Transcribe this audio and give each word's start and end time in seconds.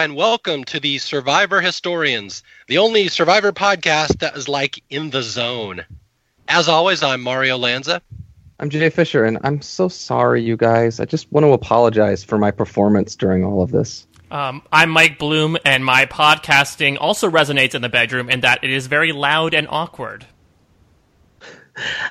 and 0.00 0.16
welcome 0.16 0.64
to 0.64 0.80
the 0.80 0.96
Survivor 0.96 1.60
Historians, 1.60 2.42
the 2.68 2.78
only 2.78 3.08
Survivor 3.08 3.52
podcast 3.52 4.20
that 4.20 4.34
is 4.34 4.48
like 4.48 4.82
in 4.88 5.10
the 5.10 5.22
zone. 5.22 5.84
As 6.48 6.70
always, 6.70 7.02
I'm 7.02 7.20
Mario 7.20 7.58
Lanza. 7.58 8.00
I'm 8.58 8.70
Jay 8.70 8.88
Fischer, 8.88 9.26
and 9.26 9.36
I'm 9.44 9.60
so 9.60 9.88
sorry, 9.88 10.42
you 10.42 10.56
guys. 10.56 11.00
I 11.00 11.04
just 11.04 11.30
want 11.30 11.44
to 11.44 11.52
apologize 11.52 12.24
for 12.24 12.38
my 12.38 12.50
performance 12.50 13.14
during 13.14 13.44
all 13.44 13.62
of 13.62 13.72
this. 13.72 14.06
Um, 14.30 14.62
I'm 14.72 14.88
Mike 14.88 15.18
Bloom, 15.18 15.58
and 15.66 15.84
my 15.84 16.06
podcasting 16.06 16.96
also 16.98 17.30
resonates 17.30 17.74
in 17.74 17.82
the 17.82 17.90
bedroom 17.90 18.30
in 18.30 18.40
that 18.40 18.64
it 18.64 18.70
is 18.70 18.86
very 18.86 19.12
loud 19.12 19.52
and 19.52 19.68
awkward. 19.68 20.24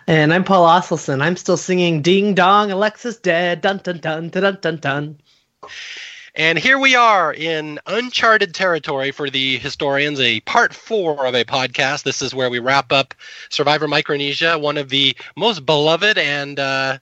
And 0.05 0.31
I'm 0.31 0.43
Paul 0.43 0.67
Asleson. 0.67 1.23
I'm 1.23 1.37
still 1.37 1.57
singing 1.57 2.03
Ding 2.03 2.35
Dong, 2.35 2.69
Alexis 2.69 3.17
Dead, 3.17 3.61
dun 3.61 3.81
dun 3.83 3.97
dun 3.97 4.29
dun 4.29 4.59
dun 4.61 4.77
dun. 4.77 5.19
And 6.39 6.57
here 6.57 6.79
we 6.79 6.95
are 6.95 7.33
in 7.33 7.79
uncharted 7.85 8.53
territory 8.53 9.11
for 9.11 9.29
the 9.29 9.57
historians, 9.57 10.21
a 10.21 10.39
part 10.39 10.73
four 10.73 11.27
of 11.27 11.35
a 11.35 11.43
podcast. 11.43 12.03
This 12.03 12.21
is 12.21 12.33
where 12.33 12.49
we 12.49 12.59
wrap 12.59 12.93
up 12.93 13.13
Survivor 13.49 13.89
Micronesia, 13.89 14.57
one 14.57 14.77
of 14.77 14.87
the 14.87 15.17
most 15.35 15.65
beloved 15.65 16.17
and 16.17 16.57
uh, 16.57 16.97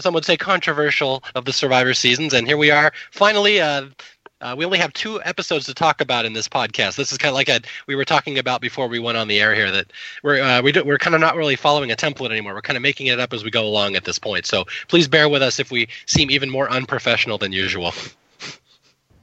some 0.00 0.12
would 0.12 0.26
say 0.26 0.36
controversial 0.36 1.24
of 1.34 1.46
the 1.46 1.52
Survivor 1.54 1.94
seasons. 1.94 2.34
And 2.34 2.46
here 2.46 2.58
we 2.58 2.70
are, 2.70 2.92
finally. 3.10 3.58
Uh, 3.58 3.86
uh, 4.42 4.54
we 4.54 4.66
only 4.66 4.76
have 4.76 4.92
two 4.92 5.18
episodes 5.22 5.64
to 5.64 5.72
talk 5.72 6.02
about 6.02 6.26
in 6.26 6.34
this 6.34 6.46
podcast. 6.46 6.96
This 6.96 7.10
is 7.10 7.16
kind 7.16 7.30
of 7.30 7.36
like 7.36 7.48
a 7.48 7.62
we 7.86 7.94
were 7.94 8.04
talking 8.04 8.38
about 8.38 8.60
before 8.60 8.86
we 8.86 8.98
went 8.98 9.16
on 9.16 9.28
the 9.28 9.40
air 9.40 9.54
here 9.54 9.70
that 9.70 9.94
we're 10.22 10.42
uh, 10.42 10.60
we 10.60 10.72
do, 10.72 10.84
we're 10.84 10.98
kind 10.98 11.14
of 11.14 11.22
not 11.22 11.36
really 11.36 11.56
following 11.56 11.90
a 11.90 11.96
template 11.96 12.32
anymore. 12.32 12.52
We're 12.52 12.60
kind 12.60 12.76
of 12.76 12.82
making 12.82 13.06
it 13.06 13.18
up 13.18 13.32
as 13.32 13.44
we 13.44 13.50
go 13.50 13.64
along 13.64 13.96
at 13.96 14.04
this 14.04 14.18
point. 14.18 14.44
So 14.44 14.66
please 14.88 15.08
bear 15.08 15.30
with 15.30 15.40
us 15.40 15.58
if 15.58 15.70
we 15.70 15.88
seem 16.04 16.30
even 16.30 16.50
more 16.50 16.70
unprofessional 16.70 17.38
than 17.38 17.50
usual. 17.50 17.94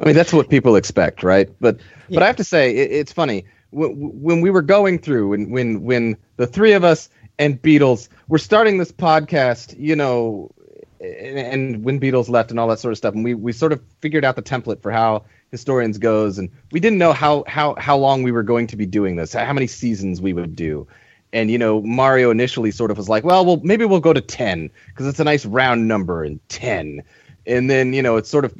I 0.01 0.05
mean, 0.05 0.15
that's 0.15 0.33
what 0.33 0.49
people 0.49 0.75
expect, 0.75 1.23
right? 1.23 1.49
But 1.59 1.77
yeah. 2.07 2.15
but 2.15 2.23
I 2.23 2.27
have 2.27 2.35
to 2.37 2.43
say, 2.43 2.75
it, 2.75 2.91
it's 2.91 3.11
funny 3.13 3.45
when, 3.69 3.91
when 4.21 4.41
we 4.41 4.49
were 4.49 4.61
going 4.61 4.99
through 4.99 5.29
when 5.29 5.51
when 5.51 5.83
when 5.83 6.17
the 6.37 6.47
three 6.47 6.73
of 6.73 6.83
us 6.83 7.09
and 7.39 7.61
Beatles 7.61 8.09
were 8.27 8.37
starting 8.37 8.77
this 8.77 8.91
podcast, 8.91 9.77
you 9.79 9.95
know, 9.95 10.51
and 10.99 11.83
when 11.83 11.99
Beatles 11.99 12.29
left 12.29 12.51
and 12.51 12.59
all 12.59 12.67
that 12.67 12.79
sort 12.79 12.91
of 12.91 12.97
stuff, 12.97 13.13
and 13.13 13.23
we 13.23 13.33
we 13.33 13.51
sort 13.51 13.71
of 13.71 13.81
figured 13.99 14.25
out 14.25 14.35
the 14.35 14.41
template 14.41 14.81
for 14.81 14.91
how 14.91 15.23
historians 15.51 15.97
goes, 15.97 16.37
and 16.37 16.49
we 16.71 16.79
didn't 16.79 16.99
know 16.99 17.13
how 17.13 17.43
how 17.47 17.75
how 17.77 17.97
long 17.97 18.23
we 18.23 18.31
were 18.31 18.43
going 18.43 18.67
to 18.67 18.77
be 18.77 18.85
doing 18.85 19.15
this, 19.15 19.33
how 19.33 19.53
many 19.53 19.67
seasons 19.67 20.21
we 20.21 20.33
would 20.33 20.55
do. 20.55 20.87
And 21.33 21.49
you 21.49 21.57
know, 21.57 21.81
Mario 21.81 22.29
initially 22.29 22.71
sort 22.71 22.91
of 22.91 22.97
was 22.97 23.07
like, 23.07 23.23
"Well, 23.23 23.45
well, 23.45 23.61
maybe 23.63 23.85
we'll 23.85 24.01
go 24.01 24.13
to 24.13 24.21
ten 24.21 24.69
because 24.87 25.07
it's 25.07 25.19
a 25.19 25.23
nice 25.23 25.45
round 25.45 25.87
number 25.87 26.23
and 26.23 26.39
ten 26.49 27.03
And 27.47 27.69
then 27.69 27.93
you 27.93 28.01
know, 28.01 28.17
it's 28.17 28.29
sort 28.29 28.45
of 28.45 28.53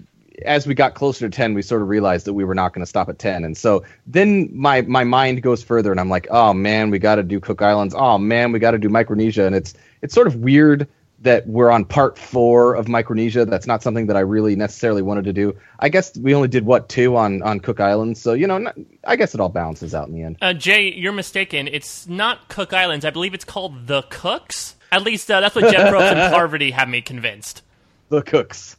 as 0.46 0.68
we 0.68 0.74
got 0.74 0.94
closer 0.96 1.28
to 1.28 1.36
10 1.36 1.54
we 1.54 1.62
sort 1.62 1.82
of 1.82 1.90
realized 1.90 2.26
that 2.26 2.34
we 2.34 2.44
were 2.44 2.56
not 2.56 2.74
going 2.74 2.82
to 2.82 2.90
stop 2.90 3.10
at 3.10 3.20
10 3.20 3.44
and 3.44 3.58
so 3.58 3.84
then 4.08 4.50
my 4.54 4.82
my 4.82 5.04
mind 5.04 5.42
goes 5.42 5.64
further 5.64 5.92
and 5.92 6.00
i'm 6.00 6.10
like 6.10 6.28
oh 6.30 6.54
man 6.54 6.90
we 6.90 7.00
got 7.00 7.16
to 7.16 7.24
do 7.24 7.40
cook 7.40 7.62
islands 7.62 7.94
oh 7.98 8.18
man 8.18 8.52
we 8.52 8.60
got 8.60 8.72
to 8.72 8.80
do 8.80 8.90
micronesia 8.90 9.46
and 9.46 9.56
it's 9.56 9.74
it's 10.02 10.14
sort 10.14 10.28
of 10.28 10.36
weird 10.38 10.88
that 11.22 11.46
we're 11.48 11.70
on 11.70 11.86
part 11.86 12.18
four 12.18 12.74
of 12.74 12.88
Micronesia. 12.88 13.46
That's 13.46 13.68
not 13.68 13.84
something 13.84 14.08
that 14.08 14.18
I 14.18 14.22
really 14.22 14.56
necessarily 14.56 15.04
wanted 15.04 15.26
to 15.26 15.34
do. 15.34 15.56
I 15.80 15.90
guess 15.90 16.18
we 16.18 16.34
only 16.34 16.48
did 16.48 16.66
what 16.66 16.90
two 16.90 17.16
on 17.16 17.42
on 17.44 17.60
Cook 17.60 17.80
Islands, 17.80 18.20
so 18.20 18.34
you 18.34 18.48
know, 18.48 18.58
not, 18.58 18.76
I 19.06 19.16
guess 19.16 19.34
it 19.34 19.40
all 19.40 19.50
balances 19.50 19.94
out 19.94 20.08
in 20.08 20.16
the 20.16 20.24
end. 20.24 20.38
Uh, 20.42 20.54
Jay, 20.54 20.92
you're 20.92 21.14
mistaken. 21.14 21.68
It's 21.68 22.08
not 22.08 22.50
Cook 22.50 22.74
Islands. 22.74 23.06
I 23.06 23.12
believe 23.12 23.34
it's 23.34 23.46
called 23.46 23.88
the 23.88 24.02
Cooks. 24.04 24.76
At 24.92 25.04
least 25.04 25.30
uh, 25.30 25.40
that's 25.40 25.56
what 25.56 25.72
Jeff 25.72 25.94
Probst 25.94 26.12
and 26.12 26.34
Parvati 26.34 26.72
have 26.72 26.90
me 26.90 27.02
convinced. 27.02 27.62
The 28.10 28.22
Cooks. 28.24 28.76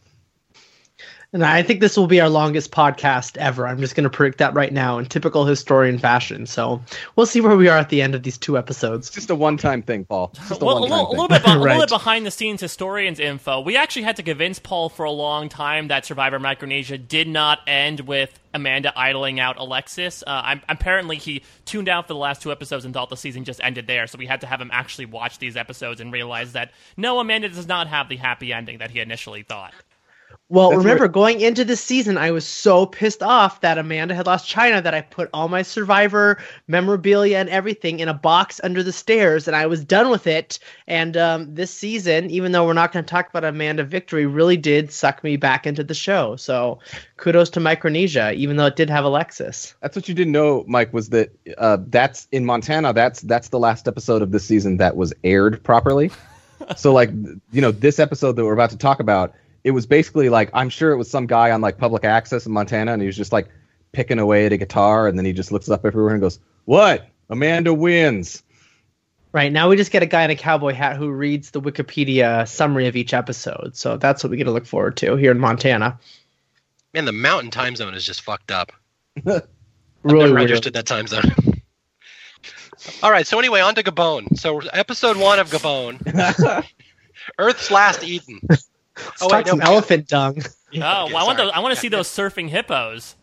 And 1.35 1.43
I 1.43 1.63
think 1.63 1.81
this 1.81 1.97
will 1.97 2.07
be 2.07 2.21
our 2.21 2.29
longest 2.29 2.73
podcast 2.73 3.39
ever. 3.39 3.67
I'm 3.67 3.79
just 3.79 3.95
going 3.95 4.05
to 4.05 4.11
predict 4.11 4.37
that 4.39 4.53
right 4.53 4.71
now 4.71 4.99
in 4.99 5.07
typical 5.07 5.47
historian 5.47 5.99
fashion. 5.99 6.45
So 6.45 6.83
we'll 7.17 7.25
see 7.25 7.41
where 7.41 7.57
we 7.57 7.69
are 7.69 7.79
at 7.79 7.89
the 7.89 8.03
end 8.03 8.15
of 8.15 8.23
these 8.23 8.37
two 8.37 8.59
episodes. 8.59 9.09
Just 9.09 9.31
a 9.31 9.35
one 9.35 9.57
time 9.57 9.81
thing, 9.81 10.05
Paul. 10.05 10.31
Just 10.35 10.61
a, 10.61 10.65
well, 10.65 10.77
a, 10.77 10.81
little, 10.81 11.09
a 11.09 11.13
little, 11.13 11.29
bit, 11.29 11.43
right. 11.43 11.57
a 11.57 11.59
little 11.59 11.81
bit 11.81 11.89
behind 11.89 12.27
the 12.27 12.31
scenes 12.31 12.61
historians 12.61 13.19
info. 13.19 13.61
We 13.61 13.79
actually 13.79 14.03
had 14.03 14.17
to 14.17 14.23
convince 14.23 14.59
Paul 14.59 14.91
for 14.91 15.05
a 15.05 15.11
long 15.11 15.49
time 15.49 15.89
that 15.89 16.05
Survivor 16.05 16.39
Micronesia 16.39 16.99
did 16.99 17.29
not 17.29 17.61
end 17.67 18.01
with 18.01 18.39
Amanda 18.53 18.93
idling 18.95 19.41
out 19.41 19.57
Alexis. 19.59 20.23
Uh, 20.27 20.57
apparently, 20.69 21.17
he 21.17 21.43
tuned 21.65 21.89
out 21.89 22.09
for 22.09 22.13
the 22.13 22.19
last 22.19 22.43
two 22.43 22.53
episodes 22.53 22.85
and 22.85 22.93
thought 22.93 23.09
the 23.09 23.17
season 23.17 23.45
just 23.45 23.61
ended 23.63 23.87
there. 23.87 24.07
So 24.07 24.19
we 24.19 24.27
had 24.27 24.43
to 24.43 24.47
have 24.47 24.61
him 24.61 24.71
actually 24.71 25.07
watch 25.07 25.39
these 25.39 25.57
episodes 25.57 26.03
and 26.03 26.13
realize 26.13 26.53
that 26.53 26.73
no, 26.99 27.21
Amanda 27.21 27.49
does 27.49 27.67
not 27.67 27.87
have 27.89 28.11
the 28.11 28.17
happy 28.17 28.53
ending 28.53 28.79
that 28.79 28.91
he 28.91 29.01
initially 29.01 29.45
thought. 29.45 29.73
Well, 30.53 30.69
That's 30.69 30.85
remember 30.85 31.09
going 31.09 31.41
into 31.41 31.65
this 31.65 31.81
season, 31.81 32.19
I 32.19 32.31
was 32.31 32.47
so 32.47 32.85
pissed 32.85 33.23
off 33.23 33.63
that 33.63 33.79
Amanda 33.79 34.15
had 34.15 34.27
lost 34.27 34.47
China 34.47 34.83
that 34.83 34.93
I 34.93 35.01
put 35.01 35.31
all 35.33 35.49
my 35.49 35.63
Survivor 35.63 36.43
memorabilia 36.69 37.39
and 37.39 37.49
everything 37.49 38.01
in 38.01 38.09
a 38.09 38.13
box 38.13 38.61
under 38.63 38.83
the 38.83 38.93
stairs, 38.93 39.49
and 39.49 39.57
I 39.57 39.65
was 39.65 39.83
done 39.83 40.11
with 40.11 40.27
it. 40.27 40.59
And 40.87 41.17
um, 41.17 41.55
this 41.55 41.71
season, 41.73 42.29
even 42.29 42.53
though 42.53 42.67
we're 42.67 42.75
not 42.75 42.93
going 42.93 43.03
to 43.03 43.11
talk 43.11 43.31
about 43.31 43.45
Amanda 43.45 43.83
victory, 43.83 44.27
really 44.27 44.59
did 44.59 44.93
suck 44.93 45.25
me 45.25 45.39
back 45.39 45.67
into 45.67 45.83
the 45.83 45.95
show. 45.95 46.37
So 46.37 46.81
kudos 47.17 47.49
to 47.49 47.61
Micronesia, 47.61 48.35
even 48.35 48.57
though 48.57 48.67
it 48.67 48.77
did 48.77 48.91
have 48.91 49.07
Alexis. 49.07 49.75
That's 49.81 49.97
what 49.97 50.07
you 50.07 50.15
didn't 50.15 50.35
know, 50.35 50.67
Mike, 50.69 50.93
was 50.93 51.09
that 51.09 51.31
uh, 51.57 51.79
that's 51.87 52.29
in 52.31 52.45
Montana. 52.45 52.93
That's 52.93 53.23
that's 53.23 53.49
the 53.49 53.59
last 53.59 53.89
episode 53.89 54.21
of 54.21 54.33
this 54.33 54.45
season 54.45 54.77
that 54.77 54.97
was 54.97 55.15
aired 55.25 55.65
properly. 55.65 56.11
so, 56.77 56.93
like, 56.93 57.11
you 57.53 57.63
know, 57.63 57.73
this 57.73 57.99
episode 57.99 58.37
that 58.37 58.45
we're 58.45 58.53
about 58.53 58.69
to 58.69 58.77
talk 58.77 59.01
about 59.01 59.35
it 59.65 59.71
was 59.71 59.87
basically 59.87 60.29
like 60.29 60.51
I'm 60.53 60.69
sure 60.69 60.93
it 60.93 60.97
was 60.97 61.11
some 61.11 61.27
guy 61.27 61.51
on 61.51 61.61
like 61.61 61.79
public 61.79 62.05
access 62.05 62.47
in 62.47 62.53
Montana, 62.53 62.93
and 62.93 63.03
he 63.03 63.07
was 63.07 63.17
just 63.17 63.33
like 63.33 63.49
picking 63.93 64.19
away 64.19 64.47
at 64.47 64.53
a 64.53 64.57
guitar, 64.57 65.07
and 65.07 65.19
then 65.19 65.25
he 65.25 65.33
just 65.33 65.53
looks 65.53 65.69
up 65.69 65.85
everywhere 65.85 66.13
and 66.13 66.21
goes, 66.21 66.39
"What? 66.65 67.09
Amanda 67.31 67.73
wins." 67.73 68.43
Right 69.33 69.51
now, 69.51 69.71
we 69.71 69.77
just 69.77 69.91
get 69.91 70.03
a 70.03 70.07
guy 70.07 70.25
in 70.25 70.31
a 70.31 70.37
cowboy 70.37 70.75
hat 70.75 70.97
who 70.97 71.11
reads 71.11 71.53
the 71.53 71.61
Wikipedia 71.61 72.47
summary 72.47 72.87
of 72.87 72.97
each 72.97 73.15
episode. 73.15 73.75
So 73.75 73.97
that's 73.97 74.23
what 74.23 74.31
we 74.31 74.37
get 74.37 74.45
to 74.45 74.51
look 74.51 74.67
forward 74.67 74.99
to 74.99 75.17
here 75.17 75.31
in 75.31 75.39
Montana. 75.39 75.99
Man, 76.93 77.07
the 77.07 77.13
mountain 77.13 77.51
time 77.51 77.75
zone 77.75 77.95
is 77.95 78.05
just 78.05 78.21
fucked 78.21 78.51
up. 78.51 78.73
really 79.25 80.27
never 80.27 80.41
understood 80.41 80.75
that 80.75 80.85
time 80.85 81.07
zone. 81.07 81.23
All 83.03 83.11
right, 83.11 83.27
so 83.27 83.39
anyway, 83.39 83.61
on 83.61 83.75
to 83.77 83.83
Gabon. 83.83 84.39
So 84.39 84.61
episode 84.61 85.17
one 85.17 85.39
of 85.39 85.49
Gabon, 85.49 86.65
Earth's 87.39 87.71
Last 87.71 88.03
Eden 88.03 88.41
oh, 89.21 89.29
wait, 89.31 89.47
no, 89.47 89.59
elephant 89.59 90.09
dung. 90.09 90.39
oh, 90.75 90.79
well, 90.79 91.17
I 91.17 91.25
want 91.25 91.39
to. 91.39 91.45
I 91.45 91.61
want 91.61 91.75
to 91.75 91.81
see 91.81 91.89
those 91.89 92.09
surfing 92.09 92.49
hippos. 92.49 93.17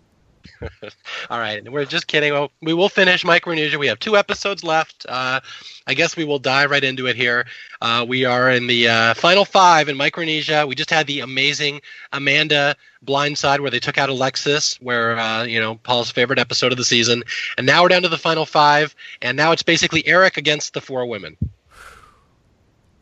All 1.30 1.40
right, 1.40 1.70
we're 1.70 1.86
just 1.86 2.08
kidding. 2.08 2.34
Well, 2.34 2.52
we 2.62 2.74
will 2.74 2.90
finish 2.90 3.24
Micronesia. 3.24 3.78
We 3.78 3.88
have 3.88 4.00
two 4.00 4.18
episodes 4.18 4.64
left. 4.64 5.06
Uh, 5.08 5.40
I 5.88 5.94
guess 5.94 6.16
we 6.16 6.26
will 6.26 6.40
dive 6.40 6.72
right 6.72 6.84
into 6.84 7.08
it 7.08 7.16
here. 7.16 7.46
Uh, 7.82 8.06
we 8.08 8.26
are 8.26 8.50
in 8.52 8.68
the 8.68 8.88
uh, 8.88 9.14
final 9.14 9.46
five 9.46 9.90
in 9.90 9.98
Micronesia. 9.98 10.66
We 10.68 10.76
just 10.76 10.90
had 10.90 11.08
the 11.08 11.22
amazing 11.22 11.82
Amanda 12.14 12.76
blindside 13.06 13.60
where 13.60 13.72
they 13.72 13.80
took 13.80 13.98
out 13.98 14.10
Alexis, 14.10 14.76
where 14.82 15.18
uh, 15.18 15.44
you 15.44 15.60
know 15.60 15.76
Paul's 15.76 16.12
favorite 16.12 16.40
episode 16.40 16.72
of 16.72 16.78
the 16.78 16.86
season, 16.86 17.24
and 17.58 17.66
now 17.66 17.84
we're 17.84 17.90
down 17.90 18.04
to 18.04 18.10
the 18.10 18.18
final 18.18 18.46
five, 18.46 18.96
and 19.22 19.38
now 19.38 19.52
it's 19.52 19.64
basically 19.64 20.06
Eric 20.08 20.38
against 20.38 20.74
the 20.74 20.82
four 20.82 21.06
women. 21.06 21.38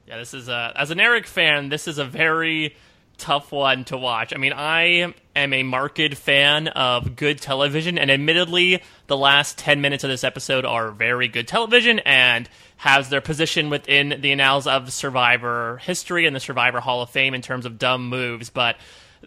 Yeah, 0.07 0.17
this 0.17 0.33
is 0.33 0.47
a 0.47 0.71
as 0.73 0.89
an 0.89 1.01
Eric 1.01 1.27
fan, 1.27 1.67
this 1.67 1.85
is 1.85 1.97
a 1.97 2.05
very 2.05 2.77
tough 3.17 3.51
one 3.51 3.83
to 3.85 3.97
watch. 3.97 4.33
I 4.33 4.37
mean, 4.37 4.53
I 4.53 5.13
am 5.35 5.53
a 5.53 5.63
marked 5.63 6.15
fan 6.15 6.69
of 6.69 7.17
good 7.17 7.41
television, 7.41 7.97
and 7.97 8.09
admittedly, 8.09 8.81
the 9.07 9.17
last 9.17 9.57
10 9.57 9.81
minutes 9.81 10.05
of 10.05 10.09
this 10.09 10.23
episode 10.23 10.63
are 10.63 10.91
very 10.91 11.27
good 11.27 11.45
television 11.45 11.99
and 11.99 12.47
has 12.77 13.09
their 13.09 13.19
position 13.19 13.69
within 13.69 14.21
the 14.21 14.31
annals 14.31 14.65
of 14.65 14.93
Survivor 14.93 15.77
history 15.81 16.25
and 16.25 16.33
the 16.33 16.39
Survivor 16.39 16.79
Hall 16.79 17.01
of 17.01 17.09
Fame 17.09 17.33
in 17.33 17.41
terms 17.41 17.65
of 17.65 17.77
dumb 17.77 18.07
moves. 18.07 18.49
But 18.49 18.77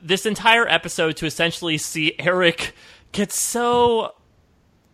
this 0.00 0.24
entire 0.24 0.66
episode 0.66 1.18
to 1.18 1.26
essentially 1.26 1.76
see 1.76 2.14
Eric 2.18 2.74
get 3.12 3.32
so 3.32 4.14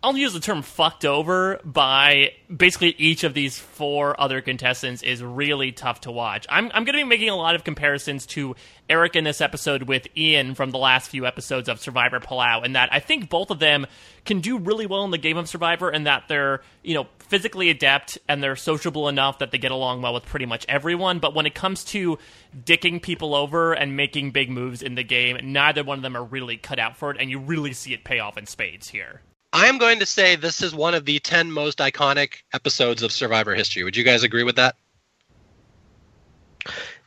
I'll 0.03 0.17
use 0.17 0.35
the 0.35 0.41
term 0.41 0.63
fucked 0.63 1.05
over 1.05 1.59
by 1.65 2.33
basically 2.55 2.95
each 2.97 3.25
of 3.25 3.35
these 3.35 3.59
four 3.59 4.19
other 4.21 4.41
contestants 4.41 5.03
is 5.03 5.21
really 5.21 5.73
tough 5.73 6.03
to 6.03 6.13
watch. 6.13 6.47
I'm, 6.49 6.71
I'm 6.75 6.85
going 6.85 6.97
to 6.97 7.03
be 7.03 7.09
making 7.09 7.31
a 7.31 7.35
lot 7.35 7.57
of 7.57 7.65
comparisons 7.65 8.25
to 8.27 8.55
Eric 8.89 9.17
in 9.17 9.25
this 9.25 9.41
episode 9.41 9.85
with 9.85 10.07
Ian 10.17 10.55
from 10.55 10.71
the 10.71 10.79
last 10.79 11.11
few 11.11 11.27
episodes 11.27 11.69
of 11.69 11.81
Survivor 11.81 12.21
Palau, 12.21 12.65
and 12.65 12.77
that 12.77 12.91
I 12.93 13.01
think 13.01 13.29
both 13.29 13.51
of 13.51 13.59
them 13.59 13.87
can 14.25 14.41
do 14.41 14.59
really 14.59 14.87
well 14.87 15.05
in 15.05 15.11
the 15.11 15.19
game 15.19 15.39
of 15.39 15.49
Survivor, 15.49 15.89
and 15.91 16.07
that 16.07 16.25
they're, 16.29 16.61
you 16.85 16.95
know, 16.95 17.09
physically 17.19 17.71
adept 17.71 18.17
and 18.29 18.41
they're 18.41 18.55
sociable 18.55 19.09
enough 19.09 19.41
that 19.41 19.51
they 19.51 19.59
get 19.59 19.73
along 19.73 20.03
well 20.03 20.15
with 20.15 20.27
pretty 20.27 20.47
much 20.47 20.65
everyone. 20.69 21.19
But 21.19 21.35
when 21.35 21.47
it 21.47 21.55
comes 21.55 21.83
to 21.87 22.19
dicking 22.57 23.03
people 23.03 23.35
over 23.35 23.73
and 23.73 23.97
making 23.97 24.31
big 24.31 24.51
moves 24.51 24.83
in 24.83 24.95
the 24.95 25.03
game, 25.03 25.39
neither 25.43 25.83
one 25.83 25.99
of 25.99 26.03
them 26.03 26.17
are 26.17 26.25
really 26.25 26.59
cut 26.59 26.79
out 26.79 26.97
for 26.97 27.11
it, 27.11 27.17
and 27.19 27.29
you 27.29 27.41
really 27.41 27.73
see 27.73 27.93
it 27.93 28.05
pay 28.05 28.21
off 28.21 28.39
in 28.39 28.47
spades 28.47 28.89
here. 28.89 29.23
I 29.57 29.69
am 29.69 29.79
going 29.79 29.99
to 30.01 30.07
say 30.07 30.37
this 30.37 30.63
is 30.63 30.75
one 30.75 30.93
of 30.93 31.07
the 31.07 31.19
10 31.19 31.51
most 31.51 31.79
iconic 31.79 32.43
episodes 32.53 33.03
of 33.03 33.11
Survivor 33.11 33.55
history. 33.55 33.85
Would 33.85 33.97
you 33.97 34.05
guys 34.05 34.23
agree 34.23 34.43
with 34.43 34.57
that? 34.57 34.77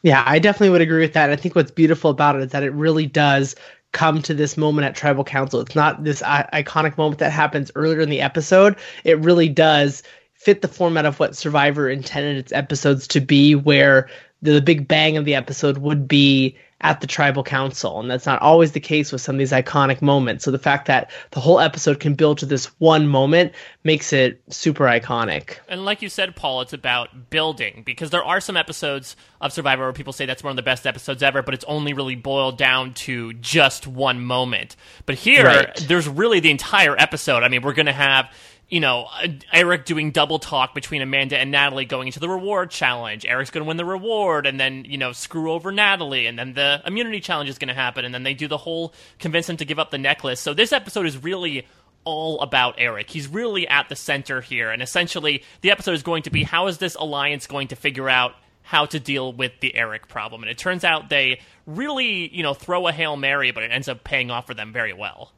Yeah, 0.01 0.23
I 0.25 0.39
definitely 0.39 0.71
would 0.71 0.81
agree 0.81 1.01
with 1.01 1.13
that. 1.13 1.29
I 1.29 1.35
think 1.35 1.53
what's 1.53 1.69
beautiful 1.69 2.09
about 2.09 2.37
it 2.37 2.41
is 2.41 2.51
that 2.51 2.63
it 2.63 2.73
really 2.73 3.05
does 3.05 3.55
come 3.91 4.23
to 4.23 4.33
this 4.33 4.57
moment 4.57 4.87
at 4.87 4.95
tribal 4.95 5.23
council. 5.23 5.59
It's 5.59 5.75
not 5.75 6.03
this 6.03 6.23
I- 6.23 6.49
iconic 6.51 6.97
moment 6.97 7.19
that 7.19 7.31
happens 7.31 7.71
earlier 7.75 7.99
in 7.99 8.09
the 8.09 8.21
episode. 8.21 8.75
It 9.03 9.19
really 9.19 9.47
does 9.47 10.01
fit 10.33 10.63
the 10.63 10.67
format 10.67 11.05
of 11.05 11.19
what 11.19 11.35
Survivor 11.35 11.87
intended 11.87 12.37
its 12.37 12.51
episodes 12.51 13.07
to 13.09 13.21
be, 13.21 13.53
where 13.53 14.09
the, 14.41 14.53
the 14.53 14.61
big 14.61 14.87
bang 14.87 15.17
of 15.17 15.25
the 15.25 15.35
episode 15.35 15.77
would 15.77 16.07
be 16.07 16.57
at 16.81 17.01
the 17.01 17.07
tribal 17.07 17.43
council. 17.43 17.99
And 17.99 18.09
that's 18.09 18.25
not 18.25 18.41
always 18.41 18.71
the 18.71 18.79
case 18.79 19.11
with 19.11 19.21
some 19.21 19.35
of 19.35 19.39
these 19.39 19.51
iconic 19.51 20.01
moments. 20.01 20.45
So 20.45 20.51
the 20.51 20.59
fact 20.59 20.87
that 20.87 21.11
the 21.31 21.39
whole 21.39 21.59
episode 21.59 21.99
can 21.99 22.13
build 22.13 22.37
to 22.39 22.45
this 22.45 22.67
one 22.79 23.07
moment 23.07 23.53
makes 23.83 24.13
it 24.13 24.41
super 24.49 24.85
iconic. 24.85 25.57
And 25.67 25.83
like 25.83 26.01
you 26.01 26.09
said, 26.09 26.35
Paul, 26.35 26.61
it's 26.61 26.73
about 26.73 27.29
building 27.29 27.83
because 27.85 28.11
there 28.11 28.23
are 28.23 28.39
some 28.39 28.55
episodes 28.55 29.15
of 29.41 29.51
Survivor 29.51 29.83
where 29.83 29.93
people 29.93 30.13
say 30.13 30.25
that's 30.25 30.43
one 30.43 30.51
of 30.51 30.57
the 30.57 30.63
best 30.63 30.87
episodes 30.87 31.21
ever, 31.21 31.41
but 31.41 31.53
it's 31.53 31.65
only 31.65 31.93
really 31.93 32.15
boiled 32.15 32.57
down 32.57 32.93
to 32.93 33.33
just 33.33 33.85
one 33.85 34.23
moment. 34.23 34.75
But 35.05 35.15
here, 35.15 35.45
right. 35.45 35.75
there's 35.87 36.07
really 36.07 36.39
the 36.39 36.51
entire 36.51 36.95
episode. 36.97 37.43
I 37.43 37.49
mean, 37.49 37.61
we're 37.61 37.73
going 37.73 37.87
to 37.87 37.93
have 37.93 38.31
you 38.69 38.79
know, 38.79 39.07
Eric 39.51 39.85
doing 39.85 40.11
double 40.11 40.37
talk 40.37 40.75
between 40.75 41.01
Amanda 41.01 41.37
and 41.37 41.49
Natalie 41.49 41.85
going 41.85 42.07
into 42.07 42.19
the 42.19 42.29
reward 42.29 42.69
challenge. 42.69 43.25
Eric's 43.25 43.49
going 43.49 43.63
to 43.63 43.67
win 43.67 43.77
the 43.77 43.85
reward 43.85 44.45
and 44.45 44.59
then, 44.59 44.85
you 44.85 44.97
know, 44.97 45.11
screw 45.11 45.51
over 45.51 45.71
Natalie. 45.71 46.27
And 46.27 46.37
then 46.37 46.53
the 46.53 46.81
immunity 46.85 47.19
challenge 47.19 47.49
is 47.49 47.57
going 47.57 47.69
to 47.69 47.73
happen. 47.73 48.05
And 48.05 48.13
then 48.13 48.21
they 48.21 48.35
do 48.35 48.47
the 48.47 48.57
whole 48.57 48.93
convince 49.17 49.49
him 49.49 49.57
to 49.57 49.65
give 49.65 49.79
up 49.79 49.89
the 49.89 49.97
necklace. 49.97 50.39
So 50.39 50.53
this 50.53 50.71
episode 50.71 51.07
is 51.07 51.17
really 51.17 51.65
all 52.03 52.39
about 52.41 52.75
Eric. 52.77 53.09
He's 53.09 53.27
really 53.27 53.67
at 53.67 53.89
the 53.89 53.95
center 53.95 54.39
here. 54.39 54.69
And 54.69 54.83
essentially, 54.83 55.43
the 55.61 55.71
episode 55.71 55.93
is 55.93 56.03
going 56.03 56.23
to 56.23 56.29
be 56.29 56.43
how 56.43 56.67
is 56.67 56.77
this 56.77 56.93
alliance 56.93 57.47
going 57.47 57.69
to 57.69 57.75
figure 57.75 58.07
out 58.07 58.35
how 58.61 58.85
to 58.85 58.99
deal 58.99 59.33
with 59.33 59.51
the 59.61 59.75
Eric 59.75 60.07
problem? 60.07 60.43
And 60.43 60.49
it 60.51 60.59
turns 60.59 60.83
out 60.83 61.09
they 61.09 61.41
really, 61.65 62.33
you 62.33 62.43
know, 62.43 62.53
throw 62.53 62.87
a 62.87 62.91
Hail 62.91 63.17
Mary, 63.17 63.49
but 63.49 63.63
it 63.63 63.71
ends 63.71 63.89
up 63.89 64.03
paying 64.03 64.29
off 64.29 64.45
for 64.45 64.53
them 64.53 64.71
very 64.71 64.93
well. 64.93 65.31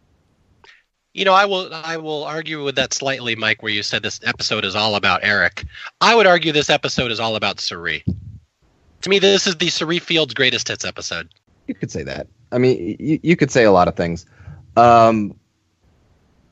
You 1.13 1.25
know, 1.25 1.33
I 1.33 1.45
will 1.45 1.73
I 1.73 1.97
will 1.97 2.23
argue 2.23 2.63
with 2.63 2.75
that 2.75 2.93
slightly, 2.93 3.35
Mike, 3.35 3.61
where 3.61 3.71
you 3.71 3.83
said 3.83 4.01
this 4.01 4.21
episode 4.23 4.63
is 4.63 4.75
all 4.75 4.95
about 4.95 5.21
Eric. 5.23 5.65
I 5.99 6.15
would 6.15 6.25
argue 6.25 6.53
this 6.53 6.69
episode 6.69 7.11
is 7.11 7.19
all 7.19 7.35
about 7.35 7.59
Cirie. 7.59 8.05
To 9.01 9.09
me, 9.09 9.19
this 9.19 9.45
is 9.45 9.57
the 9.57 9.69
Cirie 9.69 9.99
Fields 9.99 10.33
greatest 10.33 10.69
hits 10.69 10.85
episode. 10.85 11.27
You 11.67 11.75
could 11.75 11.91
say 11.91 12.03
that. 12.03 12.27
I 12.51 12.59
mean, 12.59 12.95
you, 12.99 13.19
you 13.23 13.35
could 13.35 13.51
say 13.51 13.65
a 13.65 13.71
lot 13.71 13.89
of 13.89 13.95
things. 13.95 14.25
Um, 14.77 15.35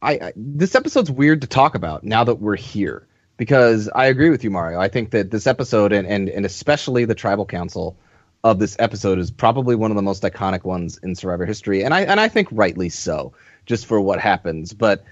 I, 0.02 0.12
I 0.14 0.34
this 0.36 0.76
episode's 0.76 1.12
weird 1.12 1.42
to 1.42 1.48
talk 1.48 1.76
about 1.76 2.04
now 2.04 2.26
that 2.26 2.36
we're 2.36 2.58
here 2.58 3.08
because 3.38 3.90
I 3.96 4.08
agree 4.08 4.30
with 4.30 4.44
you, 4.44 4.50
Mario. 4.50 4.78
I 4.78 4.90
think 4.90 5.12
that 5.12 5.32
this 5.32 5.48
episode 5.48 5.94
and 5.94 6.06
and, 6.06 6.28
and 6.28 6.46
especially 6.46 7.06
the 7.06 7.16
tribal 7.16 7.46
council 7.46 7.98
of 8.44 8.60
this 8.60 8.76
episode 8.78 9.20
is 9.20 9.32
probably 9.32 9.76
one 9.76 9.92
of 9.92 9.96
the 9.96 10.04
most 10.04 10.24
iconic 10.24 10.66
ones 10.66 11.00
in 11.02 11.16
Survivor 11.16 11.46
history, 11.46 11.86
and 11.86 11.94
I 11.94 12.02
and 12.02 12.20
I 12.20 12.28
think 12.28 12.50
rightly 12.52 12.90
so 12.90 13.34
just 13.70 13.86
for 13.86 14.02
what 14.02 14.20
happens. 14.20 14.74
But 14.74 15.06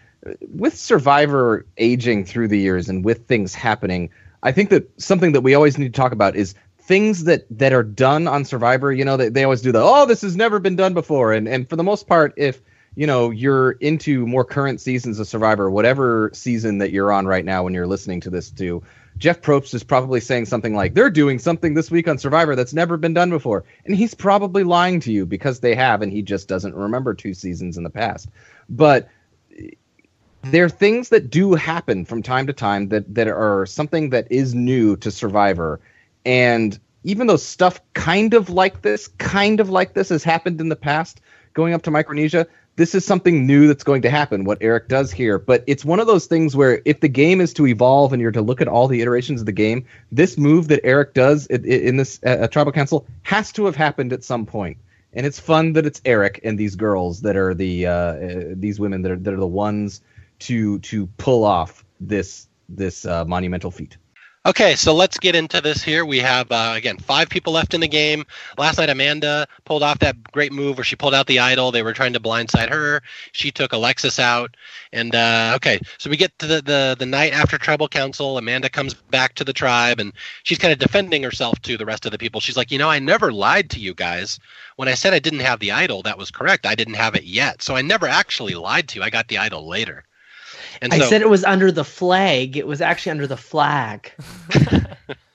with 0.54 0.76
Survivor 0.76 1.66
aging 1.78 2.26
through 2.26 2.50
the 2.50 2.58
years 2.58 2.90
and 2.90 3.06
with 3.06 3.28
things 3.28 3.54
happening, 3.54 4.10
I 4.42 4.52
think 4.52 4.72
that 4.72 4.90
something 5.00 5.32
that 5.32 5.42
we 5.42 5.54
always 5.54 5.78
need 5.78 5.94
to 5.94 5.98
talk 5.98 6.12
about 6.12 6.36
is 6.36 6.56
things 6.80 7.26
that 7.26 7.46
that 7.52 7.72
are 7.72 7.84
done 7.84 8.28
on 8.28 8.44
Survivor. 8.44 8.92
You 8.92 9.06
know, 9.06 9.16
they, 9.16 9.30
they 9.30 9.44
always 9.44 9.62
do 9.62 9.72
the 9.72 9.82
oh, 9.82 10.06
this 10.08 10.22
has 10.22 10.36
never 10.36 10.60
been 10.60 10.76
done 10.76 10.94
before, 10.94 11.32
and 11.32 11.48
and 11.48 11.70
for 11.70 11.76
the 11.76 11.84
most 11.84 12.08
part, 12.08 12.34
if 12.36 12.60
you 12.96 13.06
know 13.06 13.30
you're 13.30 13.72
into 13.74 14.26
more 14.26 14.44
current 14.44 14.82
seasons 14.82 15.20
of 15.20 15.28
Survivor, 15.28 15.70
whatever 15.70 16.32
season 16.34 16.80
that 16.80 16.92
you're 16.92 17.12
on 17.12 17.28
right 17.28 17.46
now 17.46 17.64
when 17.64 17.76
you're 17.76 17.88
listening 17.88 18.20
to 18.22 18.32
this 18.32 18.50
too. 18.50 18.82
Jeff 19.18 19.42
Probst 19.42 19.74
is 19.74 19.84
probably 19.84 20.20
saying 20.20 20.46
something 20.46 20.76
like, 20.76 20.94
they're 20.94 21.10
doing 21.10 21.40
something 21.40 21.74
this 21.74 21.90
week 21.90 22.08
on 22.08 22.18
Survivor 22.18 22.56
that's 22.56 22.74
never 22.74 22.98
been 22.98 23.14
done 23.14 23.30
before. 23.30 23.64
And 23.86 23.96
he's 23.96 24.14
probably 24.14 24.64
lying 24.64 25.00
to 25.02 25.12
you 25.12 25.26
because 25.26 25.60
they 25.60 25.76
have, 25.76 26.02
and 26.02 26.12
he 26.12 26.22
just 26.22 26.48
doesn't 26.48 26.76
remember 26.76 27.14
two 27.14 27.34
seasons 27.34 27.78
in 27.78 27.84
the 27.84 27.90
past. 27.90 28.30
But 28.70 29.10
there 30.44 30.66
are 30.66 30.70
things 30.70 31.10
that 31.10 31.30
do 31.30 31.56
happen 31.56 32.06
from 32.06 32.22
time 32.22 32.48
to 32.48 32.54
time 32.54 32.90
that, 32.90 33.14
that 33.16 33.28
are 33.28 33.66
something 33.66 34.12
that 34.12 34.32
is 34.32 34.54
new 34.54 34.96
to 34.98 35.10
Survivor. 35.10 35.80
And 36.26 36.80
even 37.04 37.28
though 37.28 37.38
stuff 37.38 37.82
kind 37.94 38.34
of 38.34 38.50
like 38.50 38.82
this, 38.82 39.08
kind 39.18 39.60
of 39.60 39.70
like 39.70 39.94
this 39.94 40.10
has 40.10 40.24
happened 40.24 40.62
in 40.62 40.70
the 40.70 40.76
past, 40.76 41.22
going 41.54 41.74
up 41.74 41.82
to 41.84 41.92
Micronesia, 41.92 42.48
this 42.78 42.94
is 42.94 43.04
something 43.04 43.46
new 43.46 43.68
that's 43.68 43.84
going 43.84 44.04
to 44.04 44.10
happen, 44.10 44.46
what 44.46 44.60
Eric 44.62 44.88
does 44.88 45.12
here. 45.12 45.40
But 45.40 45.64
it's 45.68 45.84
one 45.84 46.00
of 46.00 46.08
those 46.08 46.28
things 46.28 46.56
where 46.56 46.80
if 46.86 47.00
the 47.00 47.10
game 47.10 47.42
is 47.42 47.52
to 47.56 47.66
evolve 47.66 48.14
and 48.14 48.22
you're 48.22 48.32
to 48.32 48.42
look 48.42 48.62
at 48.62 48.68
all 48.68 48.88
the 48.88 49.02
iterations 49.02 49.42
of 49.42 49.48
the 49.48 49.52
game, 49.52 49.86
this 50.12 50.38
move 50.38 50.68
that 50.70 50.82
Eric 50.84 51.16
does 51.16 51.48
in, 51.48 51.66
in 51.66 51.98
this 51.98 52.20
uh, 52.24 52.48
Tribal 52.48 52.72
Council 52.72 53.06
has 53.24 53.52
to 53.54 53.66
have 53.66 53.76
happened 53.76 54.14
at 54.14 54.24
some 54.24 54.46
point. 54.46 54.78
And 55.14 55.26
it's 55.26 55.40
fun 55.40 55.74
that 55.74 55.88
it's 55.88 56.02
Eric 56.06 56.40
and 56.44 56.58
these 56.58 56.76
girls 56.76 57.22
that 57.22 57.36
are 57.36 57.56
the 57.56 57.88
uh, 57.88 57.92
uh, 57.92 58.44
these 58.52 58.80
women 58.80 59.02
that 59.02 59.12
are 59.12 59.16
that 59.18 59.34
are 59.34 59.38
the 59.38 59.48
ones 59.48 60.02
to 60.40 60.78
to 60.80 61.08
pull 61.18 61.44
off 61.44 61.84
this 62.00 62.48
this 62.70 63.06
uh, 63.06 63.26
monumental 63.26 63.72
feat. 63.72 63.98
Okay, 64.48 64.78
so 64.78 64.94
let's 64.94 65.20
get 65.20 65.36
into 65.36 65.60
this 65.60 65.84
here. 65.84 66.06
We 66.06 66.20
have, 66.20 66.50
uh, 66.54 66.72
again, 66.74 66.98
five 67.00 67.28
people 67.28 67.52
left 67.52 67.74
in 67.74 67.82
the 67.82 67.88
game. 67.90 68.24
Last 68.58 68.78
night, 68.78 68.90
Amanda 68.90 69.46
pulled 69.66 69.84
off 69.84 70.00
that 70.00 70.32
great 70.32 70.54
move 70.54 70.78
where 70.78 70.86
she 70.86 70.96
pulled 70.96 71.14
out 71.14 71.28
the 71.28 71.40
idol. 71.40 71.70
They 71.70 71.84
were 71.84 71.92
trying 71.92 72.14
to 72.14 72.22
blindside 72.22 72.70
her. 72.70 73.02
She 73.34 73.52
took 73.52 73.74
Alexis 73.74 74.20
out. 74.20 74.56
And, 74.94 75.14
uh, 75.14 75.52
okay, 75.58 75.82
so 75.98 76.10
we 76.10 76.16
get 76.16 76.40
to 76.40 76.48
the, 76.48 76.62
the, 76.62 76.96
the 76.98 77.06
night 77.06 77.34
after 77.34 77.58
tribal 77.58 77.90
council. 77.90 78.38
Amanda 78.38 78.70
comes 78.70 78.94
back 78.94 79.34
to 79.34 79.44
the 79.44 79.52
tribe, 79.52 80.00
and 80.00 80.14
she's 80.44 80.60
kind 80.60 80.72
of 80.72 80.80
defending 80.80 81.24
herself 81.24 81.60
to 81.64 81.76
the 81.76 81.86
rest 81.86 82.06
of 82.06 82.14
the 82.14 82.18
people. 82.18 82.40
She's 82.40 82.56
like, 82.56 82.72
you 82.72 82.78
know, 82.78 82.90
I 82.90 83.00
never 83.00 83.34
lied 83.34 83.70
to 83.72 83.82
you 83.82 83.94
guys. 83.94 84.40
When 84.78 84.88
I 84.88 84.94
said 84.94 85.14
I 85.14 85.20
didn't 85.20 85.40
have 85.40 85.60
the 85.60 85.74
idol, 85.74 86.04
that 86.04 86.18
was 86.18 86.32
correct. 86.32 86.66
I 86.66 86.76
didn't 86.76 86.94
have 86.94 87.16
it 87.16 87.26
yet. 87.26 87.62
So 87.62 87.76
I 87.76 87.82
never 87.82 88.08
actually 88.08 88.56
lied 88.56 88.88
to 88.88 89.00
you. 89.00 89.04
I 89.04 89.10
got 89.10 89.28
the 89.28 89.40
idol 89.40 89.68
later. 89.68 90.07
And 90.82 90.94
I 90.94 91.00
so, 91.00 91.06
said 91.06 91.22
it 91.22 91.30
was 91.30 91.44
under 91.44 91.72
the 91.72 91.84
flag. 91.84 92.58
It 92.58 92.68
was 92.68 92.82
actually 92.82 93.12
under 93.12 93.28
the 93.28 93.38
flag. 93.38 94.12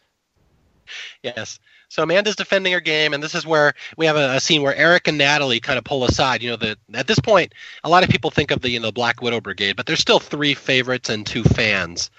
yes. 1.23 1.59
So 1.93 2.03
Amanda's 2.03 2.37
defending 2.37 2.73
her 2.73 2.81
game, 2.81 3.13
and 3.13 3.23
this 3.23 3.35
is 3.35 3.45
where 3.45 3.75
we 3.99 4.07
have 4.07 4.17
a, 4.17 4.37
a, 4.37 4.41
scene 4.41 4.63
where 4.63 4.75
Eric 4.75 5.09
and 5.09 5.19
Natalie 5.19 5.61
kind 5.61 5.77
of 5.77 5.85
pull 5.85 6.05
aside. 6.05 6.43
You 6.43 6.49
know, 6.49 6.57
the 6.57 6.79
at 6.95 7.07
this 7.07 7.19
point, 7.19 7.53
a 7.85 7.91
lot 7.91 8.03
of 8.03 8.09
people 8.09 8.31
think 8.31 8.51
of 8.51 8.63
the 8.63 8.71
you 8.71 8.81
know 8.81 8.91
Black 8.91 9.21
Widow 9.21 9.43
Brigade, 9.43 9.77
but 9.77 9.85
there's 9.85 10.01
still 10.01 10.19
three 10.19 10.55
favorites 10.55 11.11
and 11.11 11.27
two 11.27 11.45
fans. 11.45 12.11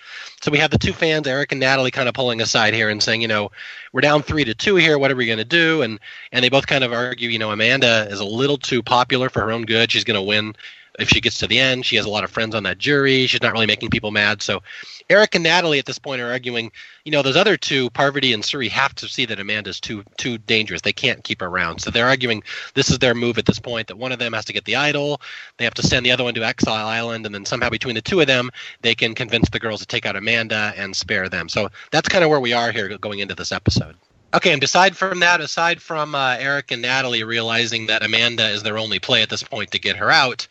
So 0.43 0.51
we 0.51 0.59
have 0.59 0.69
the 0.69 0.77
two 0.77 0.93
fans, 0.93 1.25
Eric 1.25 1.53
and 1.53 1.59
Natalie, 1.59 1.89
kind 1.89 2.07
of 2.07 2.13
pulling 2.13 2.39
aside 2.39 2.75
here 2.75 2.87
and 2.87 3.01
saying, 3.01 3.23
you 3.23 3.27
know, 3.27 3.49
we're 3.93 4.01
down 4.01 4.21
three 4.21 4.43
to 4.43 4.53
two 4.53 4.75
here. 4.75 4.99
What 4.99 5.09
are 5.09 5.15
we 5.15 5.25
going 5.25 5.39
to 5.39 5.43
do? 5.43 5.81
And 5.81 5.99
and 6.31 6.45
they 6.45 6.49
both 6.49 6.67
kind 6.67 6.83
of 6.83 6.93
argue, 6.93 7.29
you 7.29 7.39
know, 7.39 7.49
Amanda 7.49 8.07
is 8.11 8.19
a 8.19 8.25
little 8.25 8.59
too 8.59 8.83
popular 8.83 9.27
for 9.27 9.39
her 9.41 9.51
own 9.51 9.63
good. 9.63 9.91
She's 9.91 10.03
going 10.03 10.19
to 10.19 10.21
win 10.21 10.53
if 10.99 11.09
she 11.09 11.21
gets 11.21 11.37
to 11.39 11.47
the 11.47 11.59
end. 11.59 11.85
She 11.85 11.95
has 11.95 12.05
a 12.05 12.09
lot 12.09 12.23
of 12.23 12.31
friends 12.31 12.55
on 12.55 12.63
that 12.63 12.77
jury. 12.77 13.25
She's 13.25 13.41
not 13.41 13.53
really 13.53 13.65
making 13.65 13.89
people 13.89 14.11
mad. 14.11 14.41
So 14.41 14.61
Eric 15.09 15.35
and 15.35 15.43
Natalie 15.43 15.79
at 15.79 15.85
this 15.85 15.99
point 15.99 16.21
are 16.21 16.31
arguing, 16.31 16.71
you 17.03 17.11
know, 17.11 17.21
those 17.21 17.35
other 17.35 17.57
two, 17.57 17.89
Parvati 17.91 18.33
and 18.33 18.43
Cirie, 18.43 18.69
have 18.69 18.93
to 18.95 19.07
see 19.07 19.25
that 19.25 19.39
Amanda's 19.39 19.79
too 19.79 20.03
too 20.17 20.37
dangerous. 20.37 20.81
They 20.81 20.93
can't 20.93 21.23
keep 21.23 21.41
her 21.41 21.47
around. 21.47 21.79
So 21.79 21.89
they're 21.89 22.07
arguing 22.07 22.43
this 22.73 22.89
is 22.89 22.99
their 22.99 23.15
move 23.15 23.37
at 23.37 23.45
this 23.45 23.59
point 23.59 23.87
that 23.87 23.97
one 23.97 24.11
of 24.11 24.19
them 24.19 24.33
has 24.33 24.45
to 24.45 24.53
get 24.53 24.65
the 24.65 24.75
idol. 24.75 25.21
They 25.57 25.65
have 25.65 25.73
to 25.75 25.83
send 25.83 26.05
the 26.05 26.11
other 26.11 26.23
one 26.23 26.33
to 26.35 26.43
Exile 26.43 26.87
Island, 26.87 27.25
and 27.25 27.33
then 27.33 27.45
somehow 27.45 27.69
between 27.69 27.95
the 27.95 28.01
two 28.01 28.21
of 28.21 28.27
them, 28.27 28.49
they 28.81 28.95
can 28.95 29.15
convince 29.15 29.49
the 29.49 29.59
girls 29.59 29.81
to 29.81 29.87
take 29.87 30.05
out 30.05 30.15
Amanda 30.15 30.73
and 30.77 30.95
spare 30.95 31.29
them. 31.29 31.49
So 31.49 31.69
that's 31.91 32.09
kind 32.09 32.23
of 32.23 32.29
where 32.29 32.39
we 32.39 32.53
are 32.53 32.71
here 32.71 32.97
going 32.97 33.19
into 33.19 33.35
this 33.35 33.51
episode. 33.51 33.95
Okay, 34.35 34.51
and 34.51 34.63
aside 34.63 34.97
from 34.97 35.19
that, 35.19 35.41
aside 35.41 35.79
from 35.79 36.15
uh, 36.15 36.37
Eric 36.39 36.71
and 36.71 36.81
Natalie 36.81 37.23
realizing 37.23 37.85
that 37.87 38.03
Amanda 38.03 38.49
is 38.49 38.63
their 38.63 38.79
only 38.79 38.97
play 38.97 39.21
at 39.21 39.29
this 39.29 39.43
point 39.43 39.69
to 39.71 39.79
get 39.79 39.97
her 39.97 40.09
out, 40.09 40.47